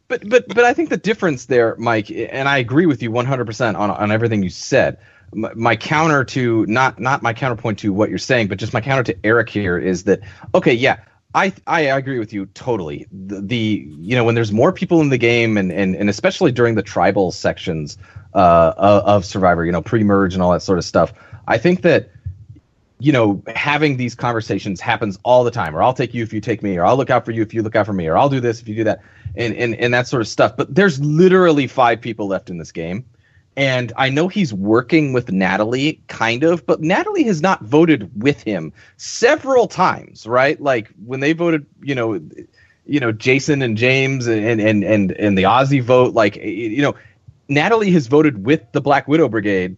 But 0.09 0.29
but 0.29 0.49
but 0.49 0.65
I 0.65 0.75
think 0.75 0.91
the 0.91 0.97
difference 0.97 1.47
there, 1.47 1.77
Mike, 1.79 2.11
and 2.11 2.49
I 2.49 2.59
agree 2.59 2.87
with 2.87 3.03
you 3.03 3.11
100% 3.11 3.79
on 3.79 3.91
on 3.91 4.11
everything 4.11 4.43
you 4.43 4.51
said. 4.51 4.99
My, 5.33 5.53
my 5.55 5.77
counter 5.77 6.25
to 6.25 6.67
not 6.67 6.99
not 6.99 7.23
my 7.23 7.33
counterpoint 7.33 7.79
to 7.81 7.93
what 7.93 8.11
you're 8.11 8.19
saying, 8.19 8.49
but 8.49 8.59
just 8.59 8.73
my 8.73 8.81
counter 8.81 9.05
to 9.05 9.17
Eric 9.25 9.49
here 9.49 9.79
is 9.79 10.05
that 10.05 10.21
okay, 10.53 10.75
yeah, 10.75 10.99
I 11.35 11.53
I 11.69 11.83
agree 11.83 12.19
with 12.19 12.33
you 12.33 12.47
totally. 12.47 13.07
The, 13.13 13.41
the 13.41 13.89
you 14.01 14.17
know 14.17 14.25
when 14.25 14.35
there's 14.35 14.51
more 14.51 14.73
people 14.73 15.01
in 15.01 15.11
the 15.11 15.19
game 15.19 15.57
and 15.57 15.71
and, 15.71 15.95
and 15.95 16.11
especially 16.11 16.51
during 16.51 16.75
the 16.75 16.83
tribal 16.83 17.31
sections 17.31 17.97
uh, 18.35 18.75
of, 18.77 19.05
of 19.05 19.25
Survivor, 19.25 19.65
you 19.65 19.73
know, 19.73 19.83
pre-merge 19.83 20.35
and 20.35 20.43
all 20.43 20.51
that 20.51 20.63
sort 20.63 20.79
of 20.79 20.85
stuff, 20.85 21.13
I 21.47 21.59
think 21.59 21.83
that 21.83 22.11
you 23.01 23.13
know, 23.13 23.43
having 23.57 23.97
these 23.97 24.15
conversations 24.15 24.81
happens 24.81 25.19
all 25.25 25.43
the 25.43 25.51
time. 25.51 25.75
Or 25.75 25.83
I'll 25.83 25.95
take 25.95 26.15
you 26.15 26.23
if 26.23 26.33
you 26.33 26.41
take 26.41 26.63
me, 26.63 26.77
or 26.77 26.85
I'll 26.85 26.97
look 26.97 27.11
out 27.11 27.25
for 27.25 27.33
you 27.33 27.43
if 27.43 27.55
you 27.55 27.63
look 27.63 27.75
out 27.75 27.87
for 27.87 27.93
me, 27.95 28.07
or 28.07 28.17
I'll 28.19 28.29
do 28.29 28.41
this 28.41 28.61
if 28.61 28.69
you 28.69 28.75
do 28.75 28.85
that, 28.85 29.01
and 29.37 29.55
and, 29.57 29.75
and 29.77 29.93
that 29.95 30.07
sort 30.07 30.21
of 30.21 30.29
stuff. 30.29 30.57
But 30.57 30.75
there's 30.75 31.01
literally 31.01 31.67
five 31.67 32.01
people 32.01 32.27
left 32.29 32.51
in 32.51 32.59
this 32.59 32.73
game, 32.73 33.05
And 33.57 33.93
I 33.97 34.09
know 34.09 34.29
he's 34.29 34.55
working 34.55 35.13
with 35.13 35.33
Natalie, 35.33 36.01
kind 36.07 36.45
of, 36.45 36.65
but 36.65 36.81
Natalie 36.81 37.25
has 37.25 37.43
not 37.43 37.63
voted 37.63 38.11
with 38.23 38.43
him 38.43 38.73
several 38.97 39.67
times, 39.67 40.27
right? 40.27 40.61
Like 40.61 40.89
when 41.05 41.21
they 41.21 41.33
voted, 41.33 41.67
you 41.83 41.95
know, 41.95 42.21
you 42.87 43.01
know, 43.01 43.13
Jason 43.13 43.61
and 43.61 43.77
James 43.77 44.27
and 44.29 44.61
and 44.61 44.85
and 44.85 45.13
and 45.13 45.37
the 45.37 45.43
Aussie 45.43 45.83
vote, 45.83 46.15
like 46.15 46.37
you 46.37 46.81
know, 46.81 46.95
Natalie 47.49 47.91
has 47.91 48.07
voted 48.07 48.47
with 48.47 48.63
the 48.73 48.81
Black 48.81 49.09
Widow 49.09 49.29
Brigade 49.29 49.77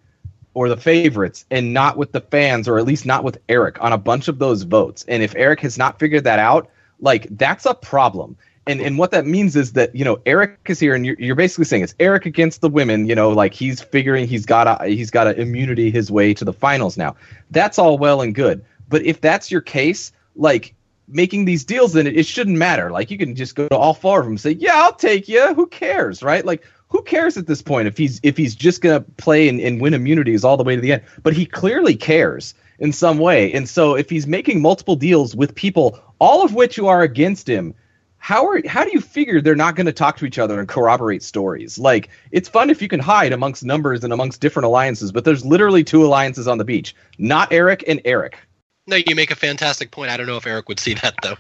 or 0.54 0.68
the 0.68 0.76
favorites 0.76 1.44
and 1.50 1.72
not 1.72 1.96
with 1.96 2.12
the 2.12 2.20
fans 2.20 2.68
or 2.68 2.78
at 2.78 2.84
least 2.84 3.06
not 3.06 3.24
with 3.24 3.38
Eric 3.48 3.82
on 3.82 3.92
a 3.92 3.98
bunch 3.98 4.28
of 4.28 4.38
those 4.38 4.62
votes. 4.62 5.04
And 5.08 5.22
if 5.22 5.34
Eric 5.34 5.60
has 5.60 5.78
not 5.78 5.98
figured 5.98 6.24
that 6.24 6.38
out, 6.38 6.70
like 7.00 7.26
that's 7.36 7.66
a 7.66 7.74
problem. 7.74 8.36
And 8.66 8.80
and 8.80 8.96
what 8.96 9.10
that 9.10 9.26
means 9.26 9.56
is 9.56 9.72
that 9.72 9.94
you 9.94 10.04
know 10.04 10.20
Eric 10.24 10.58
is 10.66 10.78
here, 10.78 10.94
and 10.94 11.04
you're, 11.04 11.16
you're 11.18 11.34
basically 11.34 11.64
saying 11.64 11.82
it's 11.82 11.96
Eric 11.98 12.26
against 12.26 12.60
the 12.60 12.68
women. 12.68 13.06
You 13.06 13.14
know, 13.16 13.30
like 13.30 13.54
he's 13.54 13.80
figuring 13.80 14.28
he's 14.28 14.46
got 14.46 14.68
a 14.80 14.86
he's 14.86 15.10
got 15.10 15.26
an 15.26 15.34
immunity 15.40 15.90
his 15.90 16.12
way 16.12 16.32
to 16.34 16.44
the 16.44 16.52
finals 16.52 16.96
now. 16.96 17.16
That's 17.50 17.76
all 17.76 17.98
well 17.98 18.20
and 18.20 18.32
good, 18.32 18.64
but 18.88 19.02
if 19.02 19.20
that's 19.20 19.50
your 19.50 19.62
case, 19.62 20.12
like 20.36 20.74
making 21.08 21.44
these 21.44 21.64
deals, 21.64 21.94
then 21.94 22.06
it, 22.06 22.16
it 22.16 22.24
shouldn't 22.24 22.56
matter. 22.56 22.92
Like 22.92 23.10
you 23.10 23.18
can 23.18 23.34
just 23.34 23.56
go 23.56 23.66
to 23.66 23.76
all 23.76 23.94
four 23.94 24.20
of 24.20 24.26
them 24.26 24.34
and 24.34 24.40
say, 24.40 24.52
"Yeah, 24.52 24.76
I'll 24.76 24.94
take 24.94 25.28
you." 25.28 25.54
Who 25.54 25.66
cares, 25.66 26.22
right? 26.22 26.44
Like 26.44 26.64
who 26.92 27.02
cares 27.02 27.36
at 27.36 27.46
this 27.46 27.62
point 27.62 27.88
if 27.88 27.96
he's 27.96 28.20
if 28.22 28.36
he's 28.36 28.54
just 28.54 28.80
gonna 28.82 29.00
play 29.16 29.48
and, 29.48 29.60
and 29.60 29.80
win 29.80 29.94
immunities 29.94 30.44
all 30.44 30.56
the 30.56 30.64
way 30.64 30.76
to 30.76 30.80
the 30.80 30.92
end? 30.92 31.02
But 31.22 31.34
he 31.34 31.46
clearly 31.46 31.96
cares 31.96 32.54
in 32.78 32.92
some 32.92 33.18
way, 33.18 33.52
and 33.52 33.68
so 33.68 33.96
if 33.96 34.08
he's 34.08 34.26
making 34.26 34.62
multiple 34.62 34.96
deals 34.96 35.34
with 35.34 35.54
people, 35.54 35.98
all 36.20 36.44
of 36.44 36.54
which 36.54 36.76
who 36.76 36.86
are 36.86 37.02
against 37.02 37.48
him 37.48 37.74
how 38.22 38.46
are 38.46 38.62
how 38.68 38.84
do 38.84 38.92
you 38.92 39.00
figure 39.00 39.40
they're 39.40 39.56
not 39.56 39.74
going 39.74 39.86
to 39.86 39.92
talk 39.92 40.16
to 40.16 40.24
each 40.24 40.38
other 40.38 40.60
and 40.60 40.68
corroborate 40.68 41.24
stories? 41.24 41.76
Like 41.76 42.08
it's 42.30 42.48
fun 42.48 42.70
if 42.70 42.80
you 42.80 42.86
can 42.86 43.00
hide 43.00 43.32
amongst 43.32 43.64
numbers 43.64 44.04
and 44.04 44.12
amongst 44.12 44.40
different 44.40 44.64
alliances, 44.64 45.10
but 45.10 45.24
there's 45.24 45.44
literally 45.44 45.82
two 45.82 46.06
alliances 46.06 46.46
on 46.46 46.58
the 46.58 46.64
beach, 46.64 46.94
not 47.18 47.52
Eric 47.52 47.82
and 47.88 48.00
Eric. 48.04 48.38
No, 48.86 48.94
you 48.94 49.16
make 49.16 49.32
a 49.32 49.36
fantastic 49.36 49.90
point. 49.90 50.12
I 50.12 50.16
don't 50.16 50.26
know 50.26 50.36
if 50.36 50.46
Eric 50.46 50.68
would 50.68 50.78
see 50.78 50.94
that 50.94 51.16
though. 51.20 51.34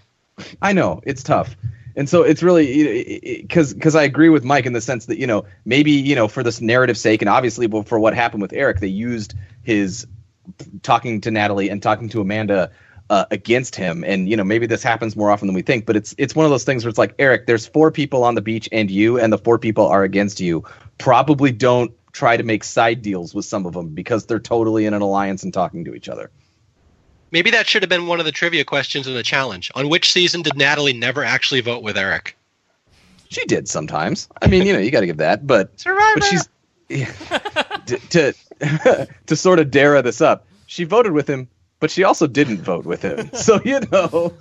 I 0.60 0.72
know 0.72 1.00
it's 1.06 1.22
tough, 1.22 1.54
and 1.96 2.08
so 2.08 2.22
it's 2.22 2.42
really 2.42 3.40
because 3.42 3.74
because 3.74 3.94
I 3.94 4.02
agree 4.02 4.28
with 4.28 4.44
Mike 4.44 4.66
in 4.66 4.72
the 4.72 4.80
sense 4.80 5.06
that 5.06 5.18
you 5.18 5.26
know 5.26 5.44
maybe 5.64 5.92
you 5.92 6.14
know 6.14 6.28
for 6.28 6.42
this 6.42 6.60
narrative 6.60 6.96
sake 6.96 7.22
and 7.22 7.28
obviously 7.28 7.68
for 7.84 7.98
what 7.98 8.14
happened 8.14 8.42
with 8.42 8.52
Eric, 8.52 8.80
they 8.80 8.88
used 8.88 9.34
his 9.62 10.06
talking 10.82 11.20
to 11.22 11.30
Natalie 11.30 11.68
and 11.68 11.82
talking 11.82 12.08
to 12.10 12.20
Amanda 12.20 12.70
uh, 13.10 13.26
against 13.30 13.76
him. 13.76 14.04
And 14.04 14.28
you 14.28 14.36
know, 14.36 14.44
maybe 14.44 14.66
this 14.66 14.82
happens 14.82 15.16
more 15.16 15.30
often 15.30 15.46
than 15.46 15.54
we 15.54 15.62
think, 15.62 15.86
but 15.86 15.96
it's 15.96 16.14
it's 16.18 16.34
one 16.34 16.46
of 16.46 16.50
those 16.50 16.64
things 16.64 16.84
where 16.84 16.88
it's 16.88 16.98
like, 16.98 17.14
Eric, 17.18 17.46
there's 17.46 17.66
four 17.66 17.90
people 17.90 18.24
on 18.24 18.34
the 18.34 18.40
beach 18.40 18.68
and 18.72 18.90
you, 18.90 19.18
and 19.18 19.32
the 19.32 19.38
four 19.38 19.58
people 19.58 19.86
are 19.86 20.02
against 20.02 20.40
you. 20.40 20.64
Probably 20.98 21.52
don't 21.52 21.92
try 22.12 22.36
to 22.36 22.42
make 22.42 22.64
side 22.64 23.02
deals 23.02 23.34
with 23.34 23.44
some 23.44 23.66
of 23.66 23.72
them 23.72 23.88
because 23.90 24.26
they're 24.26 24.38
totally 24.38 24.86
in 24.86 24.94
an 24.94 25.02
alliance 25.02 25.42
and 25.42 25.52
talking 25.52 25.84
to 25.84 25.94
each 25.94 26.08
other. 26.08 26.30
Maybe 27.32 27.50
that 27.50 27.66
should 27.66 27.82
have 27.82 27.88
been 27.88 28.06
one 28.06 28.20
of 28.20 28.26
the 28.26 28.32
trivia 28.32 28.64
questions 28.64 29.08
in 29.08 29.14
the 29.14 29.22
challenge. 29.22 29.72
On 29.74 29.88
which 29.88 30.12
season 30.12 30.42
did 30.42 30.56
Natalie 30.56 30.92
never 30.92 31.24
actually 31.24 31.62
vote 31.62 31.82
with 31.82 31.96
Eric? 31.96 32.36
She 33.30 33.44
did 33.46 33.68
sometimes. 33.68 34.28
I 34.40 34.46
mean, 34.46 34.66
you 34.66 34.72
know, 34.72 34.78
you 34.78 34.90
got 34.90 35.00
to 35.00 35.06
give 35.06 35.16
that, 35.16 35.46
but 35.46 35.80
Survivor. 35.80 36.20
But 36.20 36.24
she's 36.24 36.48
yeah, 36.88 37.12
to 37.86 37.98
to, 38.10 39.08
to 39.26 39.36
sort 39.36 39.58
of 39.58 39.70
dare 39.70 40.00
this 40.02 40.20
up. 40.20 40.46
She 40.66 40.84
voted 40.84 41.12
with 41.12 41.28
him 41.28 41.48
but 41.82 41.90
she 41.90 42.04
also 42.04 42.28
didn't 42.28 42.58
vote 42.58 42.86
with 42.86 43.02
him. 43.02 43.28
So 43.34 43.60
you 43.64 43.80
know, 43.90 44.34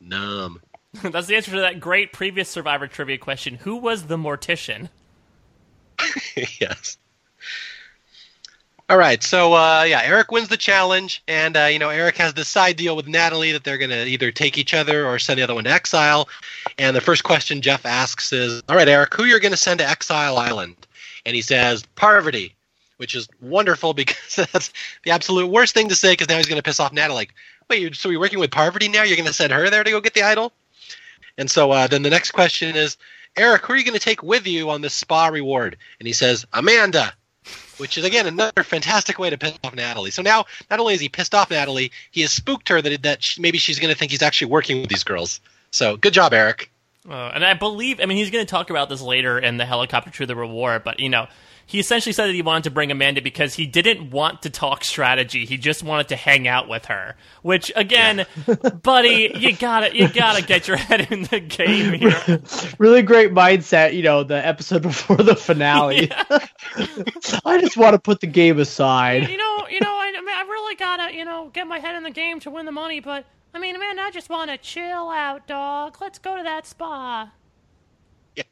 numb. 0.00 0.62
That's 1.02 1.26
the 1.26 1.34
answer 1.34 1.50
to 1.50 1.60
that 1.60 1.80
great 1.80 2.12
previous 2.12 2.48
Survivor 2.48 2.86
trivia 2.86 3.18
question. 3.18 3.56
Who 3.56 3.76
was 3.76 4.04
the 4.04 4.16
mortician? 4.16 4.90
yes. 6.60 6.98
All 8.90 8.98
right, 8.98 9.22
so 9.22 9.52
uh, 9.52 9.84
yeah, 9.86 10.00
Eric 10.02 10.32
wins 10.32 10.48
the 10.48 10.56
challenge, 10.56 11.22
and 11.28 11.56
uh, 11.56 11.66
you 11.66 11.78
know 11.78 11.90
Eric 11.90 12.16
has 12.16 12.34
this 12.34 12.48
side 12.48 12.74
deal 12.74 12.96
with 12.96 13.06
Natalie 13.06 13.52
that 13.52 13.62
they're 13.62 13.78
going 13.78 13.92
to 13.92 14.04
either 14.04 14.32
take 14.32 14.58
each 14.58 14.74
other 14.74 15.06
or 15.06 15.20
send 15.20 15.38
the 15.38 15.44
other 15.44 15.54
one 15.54 15.62
to 15.62 15.70
exile. 15.70 16.28
And 16.76 16.96
the 16.96 17.00
first 17.00 17.22
question 17.22 17.62
Jeff 17.62 17.86
asks 17.86 18.32
is, 18.32 18.64
"All 18.68 18.74
right, 18.74 18.88
Eric, 18.88 19.14
who 19.14 19.26
you're 19.26 19.38
going 19.38 19.52
to 19.52 19.56
send 19.56 19.78
to 19.78 19.88
Exile 19.88 20.36
Island?" 20.36 20.74
And 21.24 21.36
he 21.36 21.42
says, 21.42 21.84
"Parvati." 21.94 22.56
which 22.96 23.14
is 23.14 23.28
wonderful 23.40 23.94
because 23.94 24.46
that's 24.52 24.72
the 25.04 25.12
absolute 25.12 25.46
worst 25.46 25.72
thing 25.72 25.88
to 25.88 25.94
say 25.94 26.12
because 26.12 26.28
now 26.28 26.36
he's 26.36 26.46
going 26.46 26.58
to 26.58 26.62
piss 26.62 26.80
off 26.80 26.92
Natalie. 26.92 27.20
Like, 27.20 27.34
wait, 27.70 27.94
so 27.94 28.10
you're 28.10 28.20
working 28.20 28.40
with 28.40 28.50
Parvati 28.50 28.88
now? 28.88 29.04
You're 29.04 29.16
going 29.16 29.26
to 29.26 29.32
send 29.32 29.52
her 29.52 29.70
there 29.70 29.84
to 29.84 29.90
go 29.90 30.02
get 30.02 30.12
the 30.12 30.22
idol? 30.22 30.52
And 31.38 31.50
so 31.50 31.70
uh, 31.70 31.86
then 31.86 32.02
the 32.02 32.10
next 32.10 32.32
question 32.32 32.76
is, 32.76 32.98
Eric, 33.36 33.64
who 33.64 33.72
are 33.72 33.76
you 33.76 33.84
going 33.84 33.94
to 33.94 34.04
take 34.04 34.22
with 34.22 34.46
you 34.46 34.68
on 34.68 34.82
this 34.82 34.92
spa 34.92 35.28
reward? 35.28 35.78
And 35.98 36.06
he 36.06 36.12
says, 36.12 36.44
Amanda, 36.52 37.14
which 37.80 37.98
is 37.98 38.04
again 38.04 38.26
another 38.26 38.62
fantastic 38.62 39.18
way 39.18 39.30
to 39.30 39.38
piss 39.38 39.58
off 39.64 39.74
Natalie. 39.74 40.10
So 40.10 40.22
now, 40.22 40.44
not 40.70 40.78
only 40.78 40.94
is 40.94 41.00
he 41.00 41.08
pissed 41.08 41.34
off 41.34 41.50
Natalie, 41.50 41.90
he 42.10 42.20
has 42.20 42.30
spooked 42.30 42.68
her 42.68 42.80
that 42.82 43.02
that 43.02 43.22
she, 43.22 43.40
maybe 43.40 43.58
she's 43.58 43.78
going 43.78 43.92
to 43.92 43.98
think 43.98 44.10
he's 44.10 44.22
actually 44.22 44.50
working 44.50 44.80
with 44.80 44.90
these 44.90 45.04
girls. 45.04 45.40
So 45.70 45.96
good 45.96 46.12
job, 46.12 46.32
Eric. 46.32 46.70
Uh, 47.08 47.32
and 47.34 47.44
I 47.44 47.54
believe, 47.54 47.98
I 48.00 48.06
mean, 48.06 48.18
he's 48.18 48.30
going 48.30 48.44
to 48.44 48.50
talk 48.50 48.68
about 48.68 48.90
this 48.90 49.00
later 49.00 49.38
in 49.38 49.56
the 49.56 49.64
helicopter 49.64 50.10
to 50.10 50.26
the 50.26 50.36
reward, 50.36 50.84
but 50.84 51.00
you 51.00 51.08
know, 51.08 51.28
he 51.70 51.78
essentially 51.78 52.12
said 52.12 52.26
that 52.26 52.34
he 52.34 52.42
wanted 52.42 52.64
to 52.64 52.72
bring 52.72 52.90
Amanda 52.90 53.22
because 53.22 53.54
he 53.54 53.64
didn't 53.64 54.10
want 54.10 54.42
to 54.42 54.50
talk 54.50 54.82
strategy. 54.82 55.46
He 55.46 55.56
just 55.56 55.84
wanted 55.84 56.08
to 56.08 56.16
hang 56.16 56.48
out 56.48 56.68
with 56.68 56.86
her. 56.86 57.14
Which 57.42 57.70
again, 57.76 58.26
yeah. 58.48 58.54
buddy, 58.82 59.30
you 59.36 59.52
gotta 59.56 59.96
you 59.96 60.08
gotta 60.08 60.42
get 60.42 60.66
your 60.66 60.76
head 60.76 61.12
in 61.12 61.22
the 61.22 61.38
game 61.38 61.92
here. 61.92 62.42
really 62.78 63.02
great 63.02 63.32
mindset, 63.32 63.94
you 63.94 64.02
know, 64.02 64.24
the 64.24 64.44
episode 64.44 64.82
before 64.82 65.18
the 65.18 65.36
finale. 65.36 66.08
Yeah. 66.08 66.46
I 67.44 67.60
just 67.60 67.76
want 67.76 67.94
to 67.94 68.00
put 68.00 68.18
the 68.18 68.26
game 68.26 68.58
aside. 68.58 69.28
You 69.28 69.36
know, 69.36 69.68
you 69.70 69.78
know, 69.78 69.92
I, 69.92 70.12
I 70.28 70.42
really 70.48 70.74
gotta, 70.74 71.14
you 71.14 71.24
know, 71.24 71.50
get 71.52 71.68
my 71.68 71.78
head 71.78 71.94
in 71.94 72.02
the 72.02 72.10
game 72.10 72.40
to 72.40 72.50
win 72.50 72.66
the 72.66 72.72
money, 72.72 72.98
but 72.98 73.26
I 73.54 73.60
mean, 73.60 73.78
man, 73.78 74.00
I 74.00 74.10
just 74.10 74.28
want 74.28 74.50
to 74.50 74.58
chill 74.58 75.08
out, 75.08 75.46
dog. 75.46 75.98
Let's 76.00 76.18
go 76.18 76.36
to 76.36 76.42
that 76.42 76.66
spa. 76.66 77.30
Yeah 78.34 78.42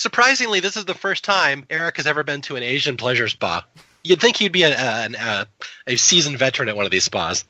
surprisingly, 0.00 0.60
this 0.60 0.76
is 0.76 0.86
the 0.86 0.94
first 0.94 1.22
time 1.24 1.66
Eric 1.68 1.98
has 1.98 2.06
ever 2.06 2.24
been 2.24 2.40
to 2.42 2.56
an 2.56 2.62
Asian 2.62 2.96
pleasure 2.96 3.28
spa. 3.28 3.64
You'd 4.02 4.20
think 4.20 4.38
he'd 4.38 4.50
be 4.50 4.62
a, 4.62 4.70
a, 4.70 5.08
a, 5.12 5.46
a 5.86 5.96
seasoned 5.96 6.38
veteran 6.38 6.70
at 6.70 6.76
one 6.76 6.86
of 6.86 6.90
these 6.90 7.04
spas. 7.04 7.44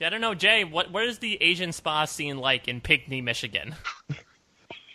Yeah, 0.00 0.08
I 0.08 0.10
don't 0.10 0.20
know, 0.20 0.34
Jay. 0.34 0.64
What 0.64 0.90
what 0.90 1.04
is 1.04 1.20
the 1.20 1.40
Asian 1.40 1.70
spa 1.70 2.06
scene 2.06 2.38
like 2.38 2.66
in 2.66 2.80
Pinckney, 2.80 3.20
Michigan? 3.20 3.76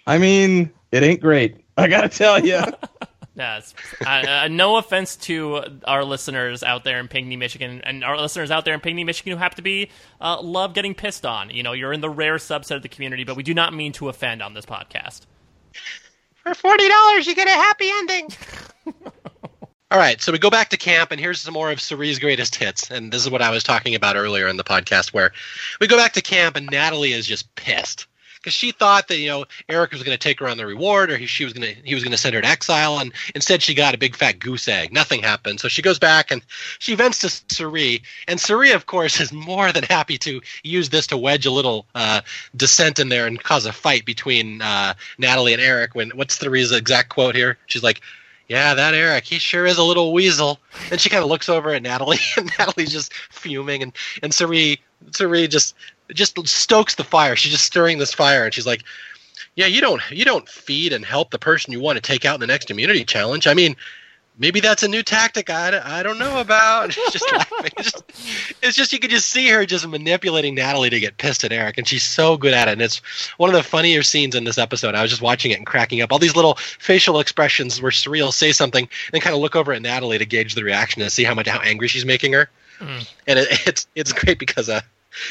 I 0.05 0.17
mean, 0.17 0.73
it 0.91 1.01
ain't 1.01 1.21
great. 1.21 1.63
I 1.77 1.87
gotta 1.87 2.09
tell 2.09 2.45
you. 2.45 2.61
yes. 3.35 3.73
Uh, 4.05 4.09
uh, 4.09 4.47
no 4.51 4.75
offense 4.75 5.15
to 5.15 5.79
our 5.85 6.03
listeners 6.03 6.61
out 6.61 6.83
there 6.83 6.99
in 6.99 7.07
Pinckney, 7.07 7.37
Michigan, 7.37 7.79
and 7.85 8.03
our 8.03 8.19
listeners 8.19 8.51
out 8.51 8.65
there 8.65 8.73
in 8.73 8.81
Pinckney, 8.81 9.05
Michigan 9.05 9.31
who 9.31 9.37
have 9.37 9.55
to 9.55 9.61
be 9.61 9.89
uh, 10.19 10.41
love 10.41 10.73
getting 10.73 10.93
pissed 10.93 11.25
on. 11.25 11.51
You 11.51 11.63
know, 11.63 11.71
you're 11.71 11.93
in 11.93 12.01
the 12.01 12.09
rare 12.09 12.35
subset 12.35 12.75
of 12.75 12.81
the 12.81 12.89
community, 12.89 13.23
but 13.23 13.37
we 13.37 13.43
do 13.43 13.53
not 13.53 13.73
mean 13.73 13.93
to 13.93 14.09
offend 14.09 14.41
on 14.41 14.53
this 14.53 14.65
podcast. 14.65 15.21
For 16.47 16.55
forty 16.55 16.87
dollars, 16.87 17.27
you 17.27 17.35
get 17.35 17.49
a 17.49 17.51
happy 17.51 17.89
ending. 17.89 18.29
All 19.91 19.97
right, 19.97 20.21
so 20.21 20.31
we 20.31 20.39
go 20.39 20.49
back 20.49 20.69
to 20.69 20.77
camp, 20.77 21.11
and 21.11 21.19
here's 21.19 21.41
some 21.41 21.53
more 21.53 21.71
of 21.71 21.81
Cirie's 21.81 22.19
greatest 22.19 22.55
hits. 22.55 22.89
And 22.89 23.11
this 23.11 23.21
is 23.21 23.29
what 23.29 23.41
I 23.41 23.49
was 23.49 23.63
talking 23.63 23.95
about 23.95 24.15
earlier 24.15 24.47
in 24.47 24.55
the 24.55 24.63
podcast, 24.63 25.09
where 25.09 25.33
we 25.81 25.87
go 25.87 25.97
back 25.97 26.13
to 26.13 26.21
camp, 26.21 26.55
and 26.55 26.69
Natalie 26.71 27.11
is 27.11 27.27
just 27.27 27.53
pissed 27.55 28.07
because 28.47 28.53
she 28.53 28.71
thought 28.71 29.09
that 29.09 29.17
you 29.17 29.27
know 29.27 29.43
Eric 29.67 29.91
was 29.91 30.03
going 30.03 30.17
to 30.17 30.23
take 30.23 30.39
her 30.39 30.47
on 30.47 30.55
the 30.55 30.65
reward, 30.65 31.11
or 31.11 31.17
he, 31.17 31.25
she 31.25 31.43
was 31.43 31.51
going 31.51 31.75
to 31.75 31.81
he 31.83 31.93
was 31.93 32.01
going 32.01 32.13
to 32.13 32.17
send 32.17 32.33
her 32.33 32.39
to 32.39 32.47
exile, 32.47 32.97
and 32.99 33.11
instead 33.35 33.61
she 33.61 33.73
got 33.73 33.93
a 33.93 33.97
big 33.97 34.15
fat 34.15 34.39
goose 34.39 34.69
egg. 34.69 34.93
Nothing 34.93 35.21
happened, 35.21 35.59
so 35.59 35.67
she 35.67 35.81
goes 35.81 35.99
back 35.99 36.31
and 36.31 36.41
she 36.79 36.95
vents 36.95 37.19
to 37.19 37.53
Cirie, 37.53 38.01
and 38.25 38.39
Cirie, 38.39 38.71
of 38.71 38.85
course, 38.85 39.19
is 39.19 39.33
more 39.33 39.73
than 39.73 39.83
happy 39.83 40.17
to 40.19 40.39
use 40.63 40.87
this 40.87 41.07
to 41.07 41.17
wedge 41.17 41.45
a 41.45 41.51
little 41.51 41.87
uh, 41.93 42.21
dissent 42.55 42.99
in 42.99 43.09
there 43.09 43.27
and 43.27 43.43
cause 43.43 43.65
a 43.65 43.73
fight 43.73 44.05
between 44.05 44.61
uh, 44.61 44.93
Natalie 45.17 45.51
and 45.51 45.61
Eric. 45.61 45.93
When 45.93 46.11
what's 46.11 46.37
the 46.37 46.49
exact 46.53 47.09
quote 47.09 47.35
here? 47.35 47.57
She's 47.67 47.83
like. 47.83 47.99
Yeah, 48.49 48.75
that 48.75 48.93
Eric, 48.93 49.25
he 49.25 49.39
sure 49.39 49.65
is 49.65 49.77
a 49.77 49.83
little 49.83 50.13
weasel. 50.13 50.57
And 50.89 51.01
she 51.01 51.09
kind 51.09 51.21
of 51.21 51.29
looks 51.29 51.49
over 51.49 51.71
at 51.71 51.83
Natalie, 51.83 52.17
and 52.37 52.49
Natalie's 52.57 52.93
just 52.93 53.13
fuming, 53.29 53.83
and 53.83 53.91
and 54.23 54.33
Cirie, 54.33 54.79
Cirie 55.11 55.49
just 55.49 55.75
just 56.13 56.47
stokes 56.47 56.95
the 56.95 57.03
fire. 57.03 57.35
She's 57.35 57.51
just 57.51 57.65
stirring 57.65 57.97
this 57.97 58.13
fire, 58.13 58.45
and 58.45 58.53
she's 58.53 58.67
like, 58.67 58.83
"Yeah, 59.55 59.65
you 59.65 59.81
don't 59.81 60.01
you 60.11 60.25
don't 60.25 60.47
feed 60.47 60.93
and 60.93 61.05
help 61.05 61.31
the 61.31 61.39
person 61.39 61.73
you 61.73 61.79
want 61.79 61.97
to 61.97 62.01
take 62.01 62.25
out 62.25 62.35
in 62.35 62.41
the 62.41 62.47
next 62.47 62.71
immunity 62.71 63.03
challenge. 63.03 63.47
I 63.47 63.53
mean, 63.53 63.75
maybe 64.37 64.59
that's 64.59 64.83
a 64.83 64.87
new 64.87 65.03
tactic 65.03 65.49
I, 65.49 65.81
I 65.83 66.03
don't 66.03 66.19
know 66.19 66.39
about." 66.39 66.93
she's 66.93 67.11
just 67.11 67.31
laughing. 67.31 67.71
It's 67.77 67.91
just, 67.91 68.57
it's 68.63 68.75
just 68.77 68.93
you 68.93 68.99
could 68.99 69.09
just 69.09 69.29
see 69.29 69.49
her 69.49 69.65
just 69.65 69.87
manipulating 69.87 70.55
Natalie 70.55 70.89
to 70.89 70.99
get 70.99 71.17
pissed 71.17 71.43
at 71.43 71.51
Eric, 71.51 71.77
and 71.77 71.87
she's 71.87 72.03
so 72.03 72.37
good 72.37 72.53
at 72.53 72.67
it. 72.67 72.73
And 72.73 72.81
it's 72.81 72.97
one 73.37 73.49
of 73.49 73.55
the 73.55 73.63
funnier 73.63 74.03
scenes 74.03 74.35
in 74.35 74.43
this 74.43 74.57
episode. 74.57 74.95
I 74.95 75.01
was 75.01 75.11
just 75.11 75.21
watching 75.21 75.51
it 75.51 75.57
and 75.57 75.65
cracking 75.65 76.01
up. 76.01 76.11
All 76.11 76.19
these 76.19 76.35
little 76.35 76.55
facial 76.55 77.19
expressions 77.19 77.81
where 77.81 77.91
Cirie'll 77.91 78.31
say 78.33 78.51
something 78.51 78.87
and 79.13 79.21
kind 79.21 79.35
of 79.35 79.41
look 79.41 79.55
over 79.55 79.73
at 79.73 79.81
Natalie 79.81 80.17
to 80.17 80.25
gauge 80.25 80.55
the 80.55 80.63
reaction 80.63 81.01
and 81.01 81.11
see 81.11 81.23
how 81.23 81.33
much 81.33 81.47
how 81.47 81.59
angry 81.59 81.87
she's 81.87 82.05
making 82.05 82.33
her. 82.33 82.49
Mm. 82.79 83.13
And 83.27 83.39
it, 83.39 83.47
it's 83.67 83.87
it's 83.95 84.13
great 84.13 84.39
because 84.39 84.69
uh 84.69 84.81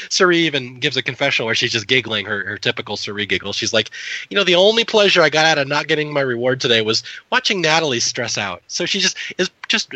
Cirie 0.09 0.39
even 0.39 0.79
gives 0.79 0.97
a 0.97 1.01
confessional 1.01 1.45
where 1.45 1.55
she's 1.55 1.71
just 1.71 1.87
giggling 1.87 2.25
her, 2.25 2.45
her 2.45 2.57
typical 2.57 2.97
Cirie 2.97 3.25
giggle. 3.25 3.53
She's 3.53 3.73
like, 3.73 3.91
you 4.29 4.35
know, 4.35 4.43
the 4.43 4.55
only 4.55 4.85
pleasure 4.85 5.21
I 5.21 5.29
got 5.29 5.45
out 5.45 5.57
of 5.57 5.67
not 5.67 5.87
getting 5.87 6.11
my 6.11 6.21
reward 6.21 6.61
today 6.61 6.81
was 6.81 7.03
watching 7.31 7.61
Natalie 7.61 7.99
stress 7.99 8.37
out. 8.37 8.63
So 8.67 8.85
she 8.85 8.99
just 8.99 9.17
is 9.37 9.49
just 9.67 9.93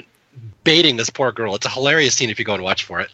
baiting 0.64 0.98
this 0.98 1.10
poor 1.10 1.32
girl. 1.32 1.56
It's 1.56 1.66
a 1.66 1.70
hilarious 1.70 2.16
scene 2.16 2.30
if 2.30 2.40
you 2.40 2.46
go 2.46 2.54
and 2.54 2.64
watch 2.64 2.84
for 2.84 3.00
it. 3.00 3.10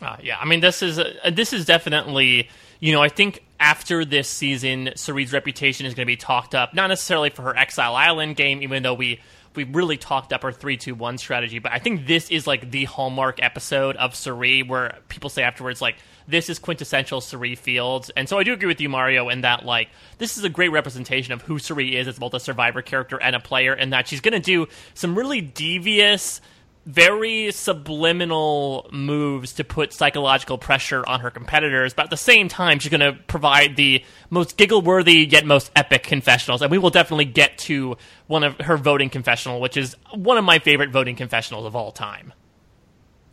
Uh, 0.00 0.16
yeah, 0.22 0.36
I 0.40 0.46
mean 0.46 0.60
this 0.60 0.82
is 0.82 0.98
a, 0.98 1.30
this 1.30 1.52
is 1.52 1.64
definitely 1.64 2.48
you 2.80 2.92
know 2.92 3.02
I 3.02 3.08
think 3.08 3.44
after 3.60 4.04
this 4.04 4.28
season, 4.28 4.90
Cirie's 4.96 5.32
reputation 5.32 5.86
is 5.86 5.94
going 5.94 6.04
to 6.04 6.10
be 6.10 6.16
talked 6.16 6.54
up, 6.54 6.74
not 6.74 6.88
necessarily 6.88 7.30
for 7.30 7.42
her 7.42 7.56
Exile 7.56 7.94
Island 7.94 8.34
game, 8.34 8.60
even 8.62 8.82
though 8.82 8.94
we 8.94 9.20
we 9.54 9.64
really 9.64 9.96
talked 9.96 10.32
up 10.32 10.42
her 10.42 10.50
three 10.52 10.76
two 10.76 10.94
one 10.94 11.18
strategy. 11.18 11.60
But 11.60 11.72
I 11.72 11.78
think 11.78 12.06
this 12.06 12.30
is 12.30 12.46
like 12.46 12.70
the 12.70 12.84
hallmark 12.84 13.40
episode 13.42 13.96
of 13.96 14.14
Cirie 14.14 14.62
where 14.62 14.98
people 15.08 15.30
say 15.30 15.42
afterwards 15.42 15.80
like 15.80 15.96
this 16.32 16.50
is 16.50 16.58
quintessential 16.58 17.20
Cirie 17.20 17.54
Fields. 17.54 18.10
And 18.16 18.28
so 18.28 18.38
I 18.38 18.42
do 18.42 18.52
agree 18.52 18.66
with 18.66 18.80
you, 18.80 18.88
Mario, 18.88 19.28
in 19.28 19.42
that 19.42 19.64
like 19.64 19.90
this 20.18 20.36
is 20.36 20.44
a 20.44 20.48
great 20.48 20.72
representation 20.72 21.32
of 21.32 21.42
who 21.42 21.58
Cirie 21.58 21.96
is 21.96 22.08
as 22.08 22.18
both 22.18 22.34
a 22.34 22.40
survivor 22.40 22.82
character 22.82 23.20
and 23.20 23.36
a 23.36 23.40
player, 23.40 23.72
and 23.72 23.92
that 23.92 24.08
she's 24.08 24.20
going 24.20 24.32
to 24.32 24.40
do 24.40 24.66
some 24.94 25.16
really 25.16 25.40
devious 25.40 26.40
very 26.84 27.52
subliminal 27.52 28.88
moves 28.92 29.52
to 29.52 29.62
put 29.64 29.92
psychological 29.92 30.58
pressure 30.58 31.04
on 31.06 31.20
her 31.20 31.30
competitors, 31.30 31.94
but 31.94 32.06
at 32.06 32.10
the 32.10 32.16
same 32.16 32.48
time, 32.48 32.80
she's 32.80 32.90
going 32.90 33.00
to 33.00 33.12
provide 33.28 33.76
the 33.76 34.04
most 34.30 34.56
giggle 34.56 34.82
worthy 34.82 35.24
yet 35.30 35.46
most 35.46 35.70
epic 35.76 36.02
confessionals. 36.02 36.60
And 36.60 36.72
we 36.72 36.78
will 36.78 36.90
definitely 36.90 37.26
get 37.26 37.56
to 37.58 37.96
one 38.26 38.42
of 38.42 38.58
her 38.62 38.76
voting 38.76 39.10
confessional, 39.10 39.60
which 39.60 39.76
is 39.76 39.96
one 40.12 40.38
of 40.38 40.44
my 40.44 40.58
favorite 40.58 40.90
voting 40.90 41.14
confessionals 41.14 41.66
of 41.66 41.76
all 41.76 41.92
time. 41.92 42.32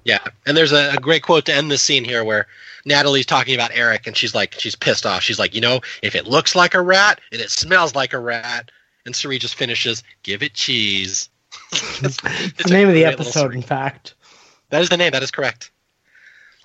Yeah, 0.06 0.20
and 0.45 0.56
there's 0.56 0.72
a, 0.72 0.91
a 0.93 0.97
great 0.97 1.24
quote 1.24 1.45
to 1.45 1.54
end 1.54 1.72
this 1.72 1.82
scene 1.82 2.04
here 2.04 2.24
where 2.24 2.47
Natalie's 2.86 3.26
talking 3.26 3.56
about 3.56 3.72
Eric, 3.74 4.08
and 4.08 4.16
she's 4.16 4.34
like, 4.34 4.56
she's 4.58 4.76
pissed 4.76 5.06
off. 5.06 5.22
She's 5.22 5.40
like, 5.40 5.54
you 5.54 5.62
know, 5.62 5.82
if 6.02 6.16
it 6.16 6.28
looks 6.28 6.56
like 6.56 6.74
a 6.74 6.82
rat 6.82 7.20
and 7.32 7.42
it 7.42 7.52
smells 7.52 7.96
like 7.96 8.14
a 8.14 8.20
rat, 8.20 8.72
and 9.06 9.16
Cirie 9.16 9.40
just 9.40 9.56
finishes, 9.56 10.04
give 10.24 10.44
it 10.44 10.54
cheese. 10.54 11.30
it's, 12.02 12.20
it's 12.24 12.64
the 12.64 12.70
name 12.70 12.88
of 12.88 12.94
the 12.94 13.06
episode, 13.06 13.54
in 13.54 13.62
fact. 13.62 14.14
That 14.70 14.82
is 14.82 14.90
the 14.90 14.98
name. 14.98 15.12
That 15.12 15.24
is 15.24 15.32
correct. 15.32 15.72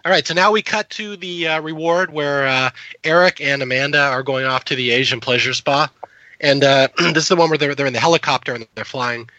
All 0.05 0.12
right, 0.12 0.27
so 0.27 0.35
now 0.35 0.53
we 0.53 0.61
cut 0.61 0.91
to 0.91 1.17
the 1.17 1.49
uh, 1.49 1.61
reward 1.62 2.12
where 2.12 2.47
uh, 2.47 2.71
Eric 3.05 3.41
and 3.41 3.62
Amanda 3.62 4.01
are 4.01 4.23
going 4.23 4.45
off 4.45 4.67
to 4.67 4.77
the 4.77 4.91
Asian 4.91 5.19
pleasure 5.19 5.55
spa, 5.55 5.91
and 6.41 6.62
uh, 6.62 6.89
this 6.99 7.25
is 7.25 7.29
the 7.29 7.37
one 7.37 7.49
where 7.49 7.57
they're 7.57 7.75
they're 7.75 7.87
in 7.87 7.95
the 7.95 8.01
helicopter 8.01 8.53
and 8.53 8.67
they're 8.75 8.85
flying. 8.85 9.31